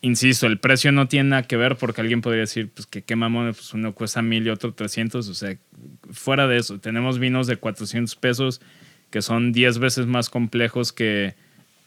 Insisto, 0.00 0.46
el 0.46 0.58
precio 0.58 0.92
no 0.92 1.08
tiene 1.08 1.30
nada 1.30 1.42
que 1.42 1.56
ver 1.56 1.76
porque 1.76 2.00
alguien 2.00 2.20
podría 2.20 2.42
decir, 2.42 2.70
pues 2.72 2.86
que 2.86 3.02
qué 3.02 3.16
mamón, 3.16 3.52
pues 3.52 3.74
uno 3.74 3.92
cuesta 3.94 4.22
mil 4.22 4.46
y 4.46 4.50
otro 4.50 4.72
300. 4.72 5.28
O 5.28 5.34
sea, 5.34 5.56
fuera 6.12 6.46
de 6.46 6.58
eso, 6.58 6.78
tenemos 6.78 7.18
vinos 7.18 7.46
de 7.46 7.56
400 7.56 8.14
pesos 8.16 8.60
que 9.10 9.22
son 9.22 9.52
10 9.52 9.78
veces 9.78 10.06
más 10.06 10.30
complejos 10.30 10.92
que, 10.92 11.34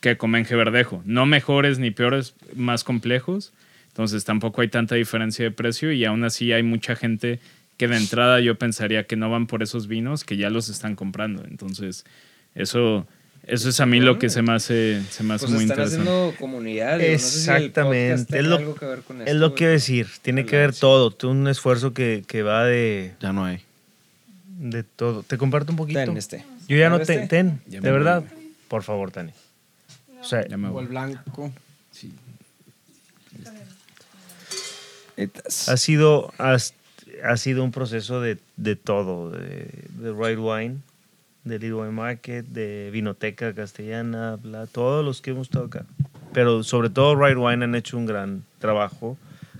que 0.02 0.18
Comenje 0.18 0.56
Verdejo. 0.56 1.02
No 1.06 1.26
mejores 1.26 1.80
ni 1.80 1.92
peores, 1.92 2.36
más 2.56 2.84
complejos. 2.84 3.54
Entonces 3.92 4.24
tampoco 4.24 4.62
hay 4.62 4.68
tanta 4.70 4.96
diferencia 4.96 5.44
de 5.46 5.52
precio 5.52 5.92
y 5.92 6.04
aún 6.06 6.24
así 6.24 6.52
hay 6.54 6.64
mucha 6.64 6.96
gente 6.96 7.40
que 7.78 7.88
de 7.88 7.98
entrada 7.98 8.40
yo 8.40 8.56
pensaría 8.56 9.06
que 9.06 9.16
no 9.16 9.30
van 9.30 9.48
por 9.48 9.64
esos 9.64 9.88
vinos 9.88 10.24
que 10.24 10.38
ya 10.38 10.50
los 10.50 10.70
están 10.70 10.96
comprando. 10.96 11.44
Entonces 11.50 12.06
eso, 12.56 13.06
eso 13.46 13.70
es 13.70 13.80
a 13.80 13.86
mí 13.86 14.00
lo 14.00 14.18
que 14.20 14.30
se 14.30 14.42
me 14.44 14.54
hace, 14.54 15.02
se 15.10 15.24
me 15.24 15.34
hace 15.34 15.46
Pues 15.48 15.56
muy 15.56 15.64
están 15.64 15.80
interesante. 15.80 16.10
haciendo 16.10 16.34
comunidad. 16.40 17.00
digo, 17.00 17.12
no 17.14 17.20
sé 17.20 17.28
si 17.28 17.50
el 17.50 17.72
podcast 17.72 17.74
Exactamente. 17.74 18.26
tenga 18.26 18.40
es 18.40 18.46
lo, 18.48 18.56
algo 18.58 18.76
que 18.76 18.86
ver 18.86 19.00
con 19.02 19.22
es 19.22 19.28
esto, 19.28 19.40
lo 19.40 19.56
que 19.56 19.68
decir. 19.68 20.08
Tiene 20.22 20.46
que 20.46 20.56
ver 20.58 20.74
todo. 20.76 21.16
Un 21.30 21.48
esfuerzo 21.48 21.94
que, 21.94 22.24
que 22.28 22.44
va 22.44 22.64
de, 22.66 23.14
Ya 23.20 23.34
no 23.34 23.44
hay. 23.46 23.60
de 24.60 24.84
todo. 24.84 25.24
Te 25.24 25.38
comparto 25.38 25.72
un 25.72 25.78
poquito. 25.78 26.00
Ten 26.00 26.16
este. 26.18 26.46
Yo 26.68 26.78
ya 26.78 26.90
no 26.90 26.98
¿Este? 26.98 27.18
te, 27.18 27.28
ten, 27.28 27.62
Ya 27.68 27.82
de 27.82 27.88
me 27.88 27.92
verdad. 27.92 28.22
voy. 28.22 28.54
Por 28.68 28.84
favor, 28.84 29.12
Tani. 29.12 29.32
O 30.22 30.24
sea, 30.24 30.48
Ya 30.48 30.56
me 30.56 30.68
O 30.70 30.72
voy. 30.74 30.84
el 30.84 30.90
blanco. 30.90 31.52
Ha 35.68 35.78
sido, 35.78 36.34
has- 36.38 36.74
ha 37.24 37.38
sido 37.38 37.64
un 37.64 37.72
proceso 37.72 38.22
de, 38.22 38.38
de 38.58 38.76
todo, 38.76 39.30
de, 39.32 39.68
de 40.00 40.12
Right 40.14 40.40
Wine, 40.40 40.78
de 41.44 41.60
Little 41.60 41.76
Wine 41.76 41.92
Market, 41.92 42.46
de 42.48 42.90
Vinoteca 42.92 43.54
Castellana, 43.54 44.38
bla, 44.38 44.68
todos 44.68 45.04
los 45.04 45.22
que 45.22 45.32
hemos 45.32 45.48
estado 45.48 45.66
acá. 45.66 45.86
Pero 46.34 46.64
sobre 46.64 46.90
todo 46.90 47.16
Right 47.16 47.38
Wine 47.38 47.64
han 47.66 47.76
hecho 47.76 47.98
un 47.98 48.06
gran 48.06 48.44
trabajo 48.60 49.18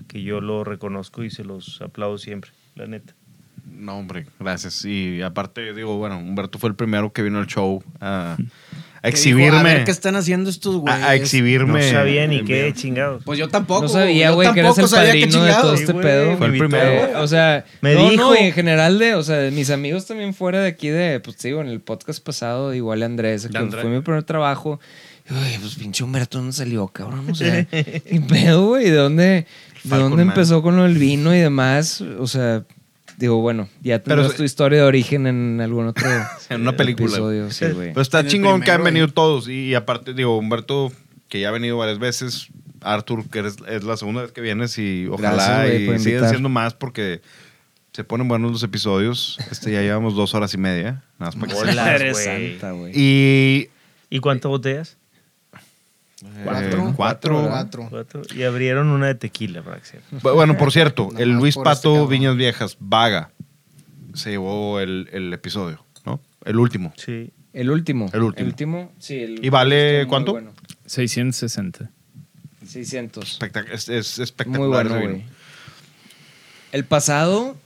que 0.08 0.22
yo 0.22 0.40
lo 0.40 0.64
reconozco 0.64 1.22
y 1.24 1.30
se 1.30 1.44
los 1.44 1.80
aplaudo 1.82 2.18
siempre, 2.18 2.50
la 2.74 2.86
neta. 2.86 3.14
No, 3.70 3.98
hombre, 3.98 4.26
gracias. 4.38 4.84
Y 4.84 5.22
aparte, 5.22 5.72
digo, 5.74 5.96
bueno, 5.98 6.18
Humberto 6.18 6.58
fue 6.58 6.68
el 6.70 6.76
primero 6.76 7.12
que 7.12 7.22
vino 7.22 7.38
al 7.38 7.46
show 7.46 7.82
a, 8.00 8.36
a 9.04 9.10
Que 9.10 9.16
dijo, 9.16 9.18
exhibirme. 9.18 9.58
a 9.58 9.62
ver 9.62 9.84
qué 9.84 9.90
están 9.90 10.14
haciendo 10.14 10.48
estos 10.48 10.76
güeyes. 10.76 11.02
a, 11.02 11.08
a 11.10 11.14
exhibirme. 11.16 11.84
No 11.84 11.90
sabía 11.90 12.26
ni 12.28 12.44
qué 12.44 12.72
chingados. 12.74 13.22
Pues 13.24 13.38
yo 13.38 13.48
tampoco. 13.48 13.82
No 13.82 13.88
sabía, 13.88 14.30
güey, 14.30 14.52
que 14.52 14.60
eres 14.60 14.78
el 14.78 14.88
padrino 14.88 15.42
de 15.44 15.52
todo 15.54 15.74
este 15.74 15.92
güey, 15.92 16.04
pedo. 16.04 16.36
Fue 16.38 16.46
el 16.46 16.58
primero. 16.58 17.20
O 17.20 17.26
sea, 17.26 17.64
Me 17.80 17.94
no, 17.94 18.10
dijo. 18.10 18.22
no, 18.22 18.34
y 18.34 18.38
en 18.44 18.52
general 18.52 18.98
de, 19.00 19.14
o 19.16 19.22
sea, 19.24 19.36
de 19.38 19.50
mis 19.50 19.70
amigos 19.70 20.06
también 20.06 20.34
fuera 20.34 20.60
de 20.60 20.68
aquí 20.68 20.88
de, 20.88 21.18
pues 21.20 21.36
digo, 21.38 21.60
en 21.60 21.68
el 21.68 21.80
podcast 21.80 22.22
pasado, 22.24 22.72
igual 22.74 23.02
Andrés, 23.02 23.48
que 23.50 23.58
Andrés. 23.58 23.82
fue 23.82 23.90
mi 23.90 24.00
primer 24.02 24.22
trabajo. 24.22 24.78
Uy, 25.30 25.58
pues 25.60 25.74
pinche 25.76 26.02
Humberto, 26.04 26.38
¿dónde 26.38 26.52
salió, 26.52 26.86
cabrón? 26.88 27.28
O 27.30 27.34
sea, 27.34 27.64
¿qué 27.70 28.22
pedo, 28.28 28.66
güey? 28.68 28.84
¿De 28.90 28.96
dónde, 28.96 29.46
de 29.84 29.96
dónde 29.96 30.16
Man. 30.24 30.28
empezó 30.28 30.62
con 30.62 30.76
lo 30.76 30.82
del 30.84 30.98
vino 30.98 31.34
y 31.34 31.38
demás? 31.38 32.00
O 32.18 32.26
sea, 32.26 32.64
digo, 33.22 33.40
bueno, 33.40 33.68
ya 33.82 34.02
Pero 34.02 34.16
tendrás 34.16 34.32
se- 34.32 34.36
tu 34.38 34.42
historia 34.44 34.78
de 34.80 34.84
origen 34.84 35.26
en 35.26 35.60
algún 35.60 35.86
otro 35.86 36.06
En 36.50 36.60
una 36.62 36.76
película. 36.76 37.06
episodio, 37.08 37.50
sí. 37.50 37.64
Pero 37.74 38.00
está 38.02 38.20
En 38.20 38.26
chingón 38.28 38.60
que 38.60 38.70
han 38.72 38.82
venido 38.84 39.08
todos. 39.08 39.48
Y, 39.48 39.74
aparte, 39.74 40.12
digo, 40.12 40.36
Humberto, 40.36 40.92
que 41.28 41.40
ya 41.40 41.48
ha 41.48 41.52
venido 41.52 41.76
varias 41.78 41.98
veces. 41.98 42.48
Arthur, 42.84 43.28
que 43.30 43.38
eres- 43.38 43.58
es 43.68 43.84
la 43.84 43.96
segunda 43.96 44.22
vez 44.22 44.32
que 44.32 44.40
vienes 44.40 44.76
y 44.76 45.06
ojalá 45.08 45.64
Gracias, 45.64 45.80
y 45.80 45.98
sigan 46.00 46.28
siendo 46.30 46.48
más 46.48 46.74
porque 46.74 47.22
se 47.92 48.02
ponen 48.02 48.26
buenos 48.26 48.50
los 48.50 48.62
episodios. 48.64 49.38
Este 49.52 49.70
ya 49.70 49.82
llevamos 49.82 50.16
dos 50.16 50.34
horas 50.34 50.52
y 50.54 50.58
media. 50.58 51.04
Nada 51.20 51.30
más 51.30 51.36
para 51.36 51.46
que 51.46 51.54
Bolas, 51.54 52.16
santa, 52.24 52.72
güey. 52.72 52.92
Y 52.94 53.68
¿Y 54.10 54.18
cuántas 54.18 54.48
botellas? 54.50 54.96
Cuatro. 56.44 56.88
Eh, 56.88 56.92
cuatro. 56.96 57.46
Cuatro. 57.48 57.86
Cuatro. 57.90 58.22
Y 58.34 58.42
abrieron 58.44 58.88
una 58.88 59.06
de 59.08 59.14
tequila, 59.16 59.62
para 59.62 59.80
Bueno, 60.22 60.56
por 60.56 60.72
cierto, 60.72 61.10
el 61.18 61.30
Luis 61.32 61.56
este 61.56 61.64
Pato 61.64 61.92
cabrón. 61.92 62.08
Viñas 62.10 62.36
Viejas, 62.36 62.76
Vaga, 62.80 63.30
se 64.14 64.30
llevó 64.30 64.80
el, 64.80 65.08
el 65.12 65.32
episodio, 65.32 65.84
¿no? 66.04 66.20
El 66.44 66.58
último. 66.58 66.92
Sí. 66.96 67.30
El 67.52 67.70
último. 67.70 68.08
El 68.12 68.22
último. 68.22 68.92
sí. 68.98 69.18
el 69.20 69.44
¿Y 69.44 69.48
vale 69.50 70.06
cuánto? 70.08 70.32
bueno. 70.32 70.52
660. 70.86 71.90
600. 72.66 73.40
Espectac- 73.40 73.68
es, 73.72 73.88
es 73.88 74.18
espectacular. 74.18 74.88
Muy 74.88 74.98
bueno. 75.00 75.22
El 76.72 76.84
pasado 76.84 77.56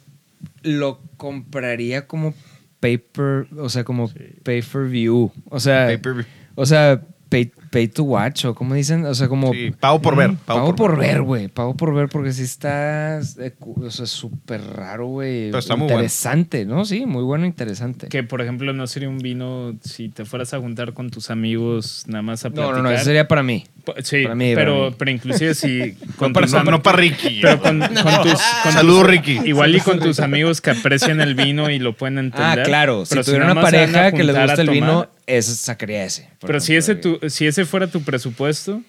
lo 0.62 1.00
compraría 1.16 2.06
como 2.06 2.34
paper, 2.80 3.46
o 3.58 3.68
sea, 3.68 3.84
como 3.84 4.10
pay 4.42 4.62
per 4.62 4.88
view. 4.88 5.30
O 5.50 5.60
sea, 5.60 5.86
Pay-per-view. 5.86 6.26
o 6.56 6.66
sea, 6.66 7.02
pay, 7.28 7.52
pay 7.76 7.88
to 7.88 8.04
watch 8.04 8.46
o 8.46 8.54
como 8.54 8.74
dicen, 8.74 9.04
o 9.04 9.14
sea, 9.14 9.28
como 9.28 9.52
Sí, 9.52 9.70
pago 9.78 10.00
por 10.00 10.16
ver. 10.16 10.32
pago, 10.46 10.74
por, 10.74 10.96
ver, 10.96 11.20
güey, 11.20 11.48
pago 11.48 11.76
por 11.76 11.92
ver 11.94 12.08
porque 12.08 12.32
sí 12.32 12.42
está 12.42 13.18
eh, 13.20 13.52
o 13.60 13.90
sea, 13.90 14.06
súper 14.06 14.62
raro, 14.62 15.08
güey. 15.08 15.48
Pero 15.48 15.58
está 15.58 15.76
muy 15.76 15.84
bueno. 15.84 15.96
interesante, 15.98 16.64
¿no? 16.64 16.86
Sí, 16.86 17.04
muy 17.04 17.22
bueno, 17.22 17.44
interesante. 17.44 18.08
Que, 18.08 18.22
por 18.22 18.40
ejemplo, 18.40 18.72
no 18.72 18.86
sería 18.86 19.10
un 19.10 19.18
vino 19.18 19.76
si 19.82 20.08
te 20.08 20.24
fueras 20.24 20.54
a 20.54 20.58
juntar 20.58 20.94
con 20.94 21.10
tus 21.10 21.28
amigos 21.30 22.04
nada 22.06 22.22
más 22.22 22.46
a 22.46 22.48
No, 22.48 22.54
platicar. 22.54 22.76
no, 22.78 22.82
no, 22.84 22.90
eso 22.90 23.04
sería 23.04 23.28
para 23.28 23.42
mí. 23.42 23.66
Sí, 24.02 24.22
para 24.22 24.34
mí, 24.34 24.52
pero, 24.54 24.76
para 24.78 24.88
mí. 24.90 24.96
pero 24.98 25.10
inclusive 25.10 25.54
si... 25.54 25.92
con 26.16 26.32
No 26.32 26.40
para, 26.40 26.46
no, 26.64 26.70
no 26.70 26.82
para 26.82 26.96
Ricky. 26.96 27.38
Pero 27.42 27.60
con, 27.60 27.78
con 27.80 28.22
tus... 28.22 28.40
con 28.62 28.72
Saludos, 28.72 29.02
tus- 29.02 29.10
Ricky. 29.10 29.40
Igual 29.44 29.76
y 29.76 29.80
con 29.80 30.00
tus 30.00 30.18
amigos 30.20 30.60
que 30.62 30.70
aprecian 30.70 31.20
el 31.20 31.34
vino 31.34 31.68
y 31.70 31.78
lo 31.78 31.92
pueden 31.94 32.16
entender. 32.18 32.60
Ah, 32.60 32.62
claro. 32.64 33.04
Si 33.04 33.10
Pero 33.10 33.24
tuviera 33.24 33.52
una 33.52 33.60
pareja 33.60 34.10
que 34.12 34.24
les 34.24 34.34
gusta 34.34 34.62
el 34.62 34.68
tomar- 34.68 34.72
vino, 34.74 35.08
eso 35.26 35.52
sacaría 35.54 36.04
ese. 36.04 36.28
Pero 36.40 36.60
si 36.60 36.74
ese, 36.76 36.94
tu, 36.94 37.18
si 37.28 37.46
ese 37.46 37.64
fuera 37.66 37.86
tu 37.88 38.02
presupuesto, 38.02 38.82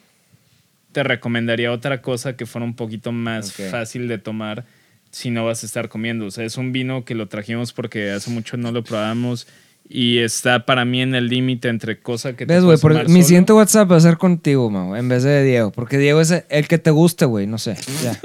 te 0.91 1.03
recomendaría 1.03 1.72
otra 1.72 2.01
cosa 2.01 2.35
que 2.35 2.45
fuera 2.45 2.65
un 2.65 2.75
poquito 2.75 3.11
más 3.11 3.53
fácil 3.53 4.07
de 4.07 4.17
tomar 4.17 4.65
si 5.11 5.30
no 5.30 5.45
vas 5.45 5.64
a 5.64 5.65
estar 5.65 5.89
comiendo. 5.89 6.25
O 6.25 6.31
sea, 6.31 6.45
es 6.45 6.57
un 6.57 6.72
vino 6.72 7.03
que 7.06 7.15
lo 7.15 7.27
trajimos 7.27 7.73
porque 7.73 8.11
hace 8.11 8.30
mucho 8.31 8.57
no 8.57 8.72
lo 8.72 8.83
probamos 8.83 9.47
y 9.89 10.17
está 10.19 10.65
para 10.65 10.83
mí 10.85 11.01
en 11.01 11.15
el 11.15 11.27
límite 11.27 11.69
entre 11.69 11.99
cosa 11.99 12.33
que 12.35 12.45
te 12.45 12.53
¿Ves, 12.53 12.64
güey? 12.64 12.77
Mi 12.77 12.81
solo. 13.07 13.23
siguiente 13.23 13.53
WhatsApp 13.53 13.89
va 13.91 13.95
a 13.97 14.01
ser 14.01 14.17
contigo, 14.17 14.69
Mau, 14.69 14.95
en 14.95 15.07
vez 15.07 15.23
de 15.23 15.43
Diego. 15.43 15.72
Porque 15.72 15.97
Diego 15.97 16.19
es 16.19 16.43
el 16.49 16.67
que 16.67 16.77
te 16.77 16.91
guste, 16.91 17.25
güey. 17.25 17.47
No 17.47 17.57
sé. 17.57 17.77
Ya. 18.03 18.19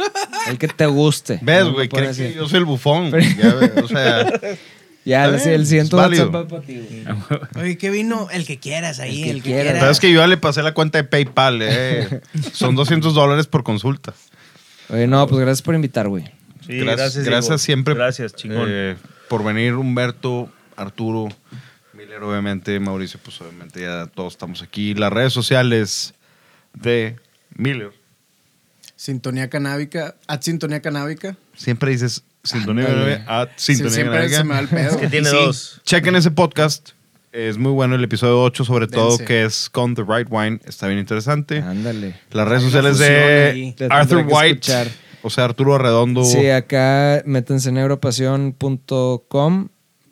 El 0.49 0.59
que 0.59 0.67
te 0.67 0.87
guste. 0.87 1.39
¿Ves, 1.41 1.67
güey? 1.69 1.89
Crees 1.89 2.17
que 2.17 2.35
yo 2.35 2.49
soy 2.49 2.59
el 2.59 2.65
bufón. 2.65 3.11
Pero- 3.13 3.25
Ya 3.39 3.55
ve, 3.55 3.73
o 3.83 3.87
sea, 3.87 4.27
Ya, 5.05 5.25
el, 5.25 5.35
el 5.35 5.67
siguiente. 5.67 5.97
WhatsApp 5.97 6.33
va 6.35 6.47
para 6.47 6.63
ti, 6.63 6.79
güey. 6.79 7.05
Oye, 7.65 7.77
¿qué 7.79 7.91
vino? 7.91 8.29
El 8.31 8.47
que 8.47 8.59
quieras 8.59 9.01
ahí, 9.01 9.23
El 9.23 9.25
que 9.25 9.31
el 9.31 9.37
que, 9.39 9.43
quieras. 9.43 9.63
quieras. 9.65 9.81
pero 9.81 9.93
es 9.93 10.01
que 10.01 10.13
yo 10.13 10.21
ya 10.21 10.27
le 10.29 10.37
pasé 10.37 10.63
la 10.63 10.75
cuenta 10.75 10.99
de 10.99 11.05
PayPal. 11.05 11.59
Eh. 11.63 12.21
Son 12.53 12.77
200 12.77 13.13
dólares 13.13 13.47
por 13.49 13.65
consulta. 13.65 14.15
Oye, 14.91 15.07
no, 15.09 15.27
pues 15.27 15.41
gracias 15.41 15.63
por 15.63 15.75
invitar, 15.75 16.09
güey. 16.09 16.25
Sí, 16.67 16.79
gracias, 16.79 17.15
Diego. 17.15 17.31
gracias 17.31 17.63
siempre. 17.63 17.95
Gracias, 17.95 18.35
chingón. 18.35 18.67
eh, 18.71 18.97
por 19.29 19.43
venir, 19.43 19.75
Humberto, 19.75 20.49
Arturo, 20.77 21.29
Miller, 21.95 22.23
obviamente, 22.23 22.79
Mauricio, 22.79 23.19
pues 23.25 23.41
obviamente 23.41 23.81
ya 23.81 24.07
todos 24.07 24.35
estamos 24.35 24.63
aquí. 24.63 24.95
Las 24.95 25.13
redes 25.13 25.33
sociales 25.33 26.15
de 26.75 27.17
Miller. 27.57 27.91
Sintonía 28.95 29.51
canábica. 29.51 30.15
At 30.29 30.43
Sintonía 30.43 30.81
canábica. 30.81 31.37
Siempre 31.57 31.91
dices 31.91 32.23
Sintonía 32.45 32.87
Ándale. 32.87 33.25
ah, 33.27 33.49
Sí, 33.57 33.75
Sintonía 33.75 33.95
siempre 33.95 34.15
Canábica. 34.17 34.37
se 34.39 34.45
me 34.45 34.55
va 34.55 34.61
el 34.61 34.69
pedo. 34.69 34.91
Es 34.91 34.97
que 34.97 35.09
tiene 35.09 35.29
Sí. 35.31 35.37
dos. 35.37 35.81
Chequen 35.85 36.17
ese 36.17 36.31
podcast. 36.31 36.91
Es 37.33 37.57
muy 37.57 37.73
bueno 37.73 37.95
el 37.95 38.05
episodio 38.05 38.43
8, 38.43 38.65
sobre 38.65 38.89
todo, 38.89 39.11
Dense. 39.11 39.25
que 39.25 39.45
es 39.45 39.71
con 39.71 39.95
The 39.95 40.03
Right 40.07 40.27
Wine. 40.31 40.61
Está 40.67 40.87
bien 40.89 40.99
interesante. 40.99 41.61
Ándale. 41.61 42.15
Las 42.31 42.47
redes 42.47 42.63
Hay 42.65 42.69
una 42.71 42.93
sociales 42.93 42.97
fusión 42.99 43.15
de 43.77 43.87
Arthur 43.91 44.19
tendré 44.19 44.27
que 44.27 44.35
White. 44.35 44.51
escuchar. 44.73 44.89
O 45.23 45.31
sea, 45.31 45.45
Arturo 45.45 45.75
Arredondo. 45.77 46.25
Sí, 46.25 46.51
acá 46.51 47.23
métanse 47.25 47.69
en 47.71 47.79
europasión.com 47.79 49.69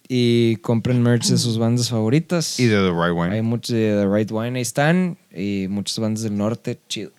y 0.09 0.57
compren 0.57 1.03
merch 1.03 1.27
de 1.27 1.37
sus 1.39 1.59
bandas 1.59 1.91
favoritas. 1.91 2.59
Y 2.59 2.67
de 2.67 2.77
The 2.77 2.91
Right 2.91 3.13
Wine. 3.15 3.35
Hay 3.35 3.43
muchos 3.43 3.75
de 3.75 3.97
The 4.01 4.09
Right 4.09 4.31
Wine, 4.31 4.57
ahí 4.59 4.63
están. 4.63 5.19
Y 5.35 5.67
muchas 5.69 5.99
bandas 5.99 6.23
del 6.23 6.37
norte, 6.37 6.79
chido. 6.89 7.11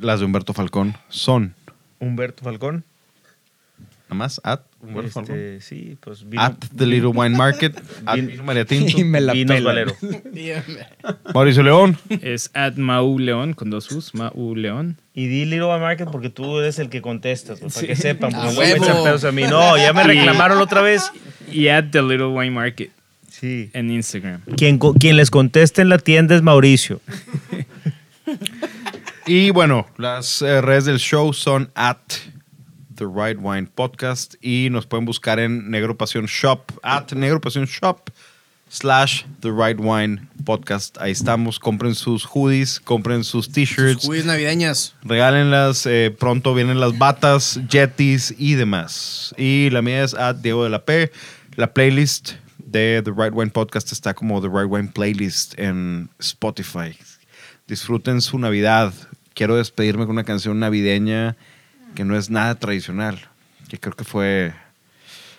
Las 0.00 0.20
de 0.20 0.26
Humberto 0.26 0.54
Falcón 0.54 0.96
son 1.08 1.54
Humberto 1.98 2.42
Falcón. 2.44 2.84
Nada 4.10 4.14
más 4.18 4.40
at 4.44 4.60
Humberto 4.82 5.10
Falcón. 5.10 5.36
Este, 5.38 5.60
sí, 5.60 5.96
pues 6.00 6.28
vino, 6.28 6.42
At 6.42 6.54
The 6.76 6.84
Little 6.86 7.08
Wine 7.10 7.36
Market. 7.36 7.76
at 8.06 8.16
Vin- 8.16 8.26
Vino 8.26 8.42
María 8.44 8.64
Tinto. 8.64 8.98
Y 8.98 9.04
me 9.04 9.20
la 9.20 9.32
Vinos. 9.32 9.62
Valero. 9.62 9.94
Mauricio 11.34 11.62
León. 11.62 11.96
Es 12.08 12.50
at 12.54 12.74
Mau 12.76 13.18
León 13.18 13.52
con 13.54 13.70
dos 13.70 13.90
U's, 13.92 14.14
Mau 14.14 14.54
León. 14.56 14.96
Y 15.14 15.26
di 15.28 15.44
Little 15.44 15.66
Wine 15.66 15.80
Market 15.80 16.08
porque 16.10 16.30
tú 16.30 16.58
eres 16.58 16.78
el 16.78 16.88
que 16.88 17.00
contestas, 17.02 17.60
pues, 17.60 17.74
para 17.74 17.80
Sí. 17.82 17.86
que 17.86 17.96
sepan. 17.96 18.30
Porque 18.32 18.48
¡A 18.48 18.52
luego 18.52 18.60
me 18.60 18.86
echan 18.86 19.02
pedos 19.04 19.24
a 19.24 19.32
mí. 19.32 19.42
No, 19.44 19.76
ya 19.76 19.92
me 19.92 20.02
reclamaron 20.04 20.58
la 20.58 20.64
otra 20.64 20.82
vez. 20.82 21.10
Y 21.52 21.68
at 21.68 21.86
The 21.90 22.02
Little 22.02 22.26
Wine 22.28 22.50
Market 22.52 22.90
Sí. 23.28 23.70
en 23.72 23.90
Instagram. 23.90 24.40
Quien, 24.56 24.78
quien 24.78 25.16
les 25.16 25.30
conteste 25.30 25.82
en 25.82 25.88
la 25.88 25.98
tienda 25.98 26.34
es 26.36 26.42
Mauricio. 26.42 27.00
Y 29.26 29.50
bueno, 29.50 29.86
las 29.96 30.42
eh, 30.42 30.60
redes 30.60 30.84
del 30.86 30.98
show 30.98 31.32
son 31.32 31.70
at 31.74 31.98
The 33.00 33.06
Right 33.06 33.38
Wine 33.40 33.66
Podcast. 33.74 34.34
Y 34.42 34.68
nos 34.70 34.84
pueden 34.86 35.06
buscar 35.06 35.40
en 35.40 35.70
Negro 35.70 35.96
Pasión 35.96 36.26
Shop. 36.26 36.70
At 36.82 37.10
Negro 37.12 37.40
Pasión 37.40 37.64
Shop. 37.64 38.10
Slash 38.68 39.24
The 39.40 39.50
Right 39.50 39.78
Wine 39.80 40.28
Podcast. 40.44 40.98
Ahí 41.00 41.12
estamos. 41.12 41.58
Compren 41.58 41.94
sus 41.94 42.26
hoodies. 42.26 42.78
Compren 42.78 43.24
sus 43.24 43.50
t-shirts. 43.50 44.04
Juiz 44.04 44.26
navideñas. 44.26 44.94
Regálenlas, 45.02 45.86
eh, 45.86 46.14
pronto 46.16 46.54
vienen 46.54 46.78
las 46.78 46.98
batas, 46.98 47.58
jetis 47.70 48.34
y 48.36 48.54
demás. 48.54 49.34
Y 49.38 49.70
la 49.70 49.80
mía 49.80 50.04
es 50.04 50.12
at 50.12 50.36
Diego 50.36 50.62
de 50.62 50.70
la 50.70 50.84
P. 50.84 51.10
La 51.56 51.72
playlist 51.72 52.32
de 52.58 53.00
The 53.02 53.12
Right 53.16 53.32
Wine 53.32 53.50
Podcast 53.50 53.92
está 53.92 54.12
como 54.12 54.42
The 54.42 54.48
Right 54.48 54.70
Wine 54.70 54.90
Playlist 54.94 55.58
en 55.58 56.10
Spotify. 56.18 56.94
Disfruten 57.66 58.20
su 58.20 58.38
Navidad. 58.38 58.92
Quiero 59.32 59.56
despedirme 59.56 60.04
con 60.04 60.16
una 60.16 60.24
canción 60.24 60.58
navideña 60.60 61.38
que 61.94 62.04
no 62.04 62.16
es 62.16 62.30
nada 62.30 62.54
tradicional, 62.54 63.28
que 63.68 63.78
creo 63.78 63.94
que 63.94 64.04
fue... 64.04 64.54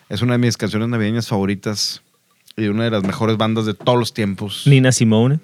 Es 0.09 0.21
una 0.21 0.33
de 0.33 0.39
mis 0.39 0.57
canciones 0.57 0.89
navideñas 0.89 1.27
favoritas 1.27 2.01
y 2.57 2.67
una 2.67 2.83
de 2.83 2.91
las 2.91 3.03
mejores 3.03 3.37
bandas 3.37 3.65
de 3.65 3.73
todos 3.73 3.97
los 3.97 4.13
tiempos. 4.13 4.63
Nina 4.65 4.91
Simone. 4.91 5.39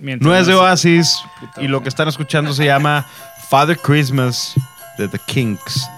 No 0.00 0.36
es 0.36 0.46
de 0.46 0.54
Oasis 0.54 1.18
y 1.56 1.68
lo 1.68 1.82
que 1.82 1.88
están 1.88 2.08
escuchando 2.08 2.52
se 2.52 2.66
llama 2.66 3.06
Father 3.48 3.78
Christmas 3.78 4.52
de 4.98 5.08
The 5.08 5.18
Kinks. 5.26 5.88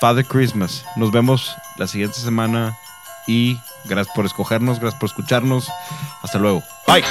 Father 0.00 0.24
Christmas. 0.24 0.84
Nos 0.96 1.10
vemos 1.10 1.54
la 1.76 1.86
siguiente 1.86 2.18
semana 2.18 2.76
y 3.26 3.58
gracias 3.84 4.14
por 4.14 4.26
escogernos, 4.26 4.80
gracias 4.80 4.98
por 4.98 5.08
escucharnos. 5.08 5.68
Hasta 6.22 6.38
luego. 6.38 6.62
Bye. 6.86 7.04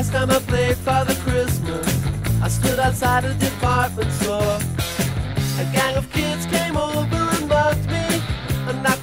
Last 0.00 0.12
time 0.12 0.30
I 0.30 0.38
played 0.38 0.78
Father 0.78 1.14
Christmas, 1.16 1.86
I 2.40 2.48
stood 2.48 2.78
outside 2.78 3.26
a 3.26 3.34
department 3.34 4.10
store. 4.12 4.58
A 5.60 5.64
gang 5.74 5.94
of 5.94 6.10
kids 6.10 6.46
came 6.46 6.74
over 6.78 7.20
and 7.36 7.46
mugged 7.46 7.86
me 7.86 8.06
and 8.68 8.82
knocked 8.82 8.99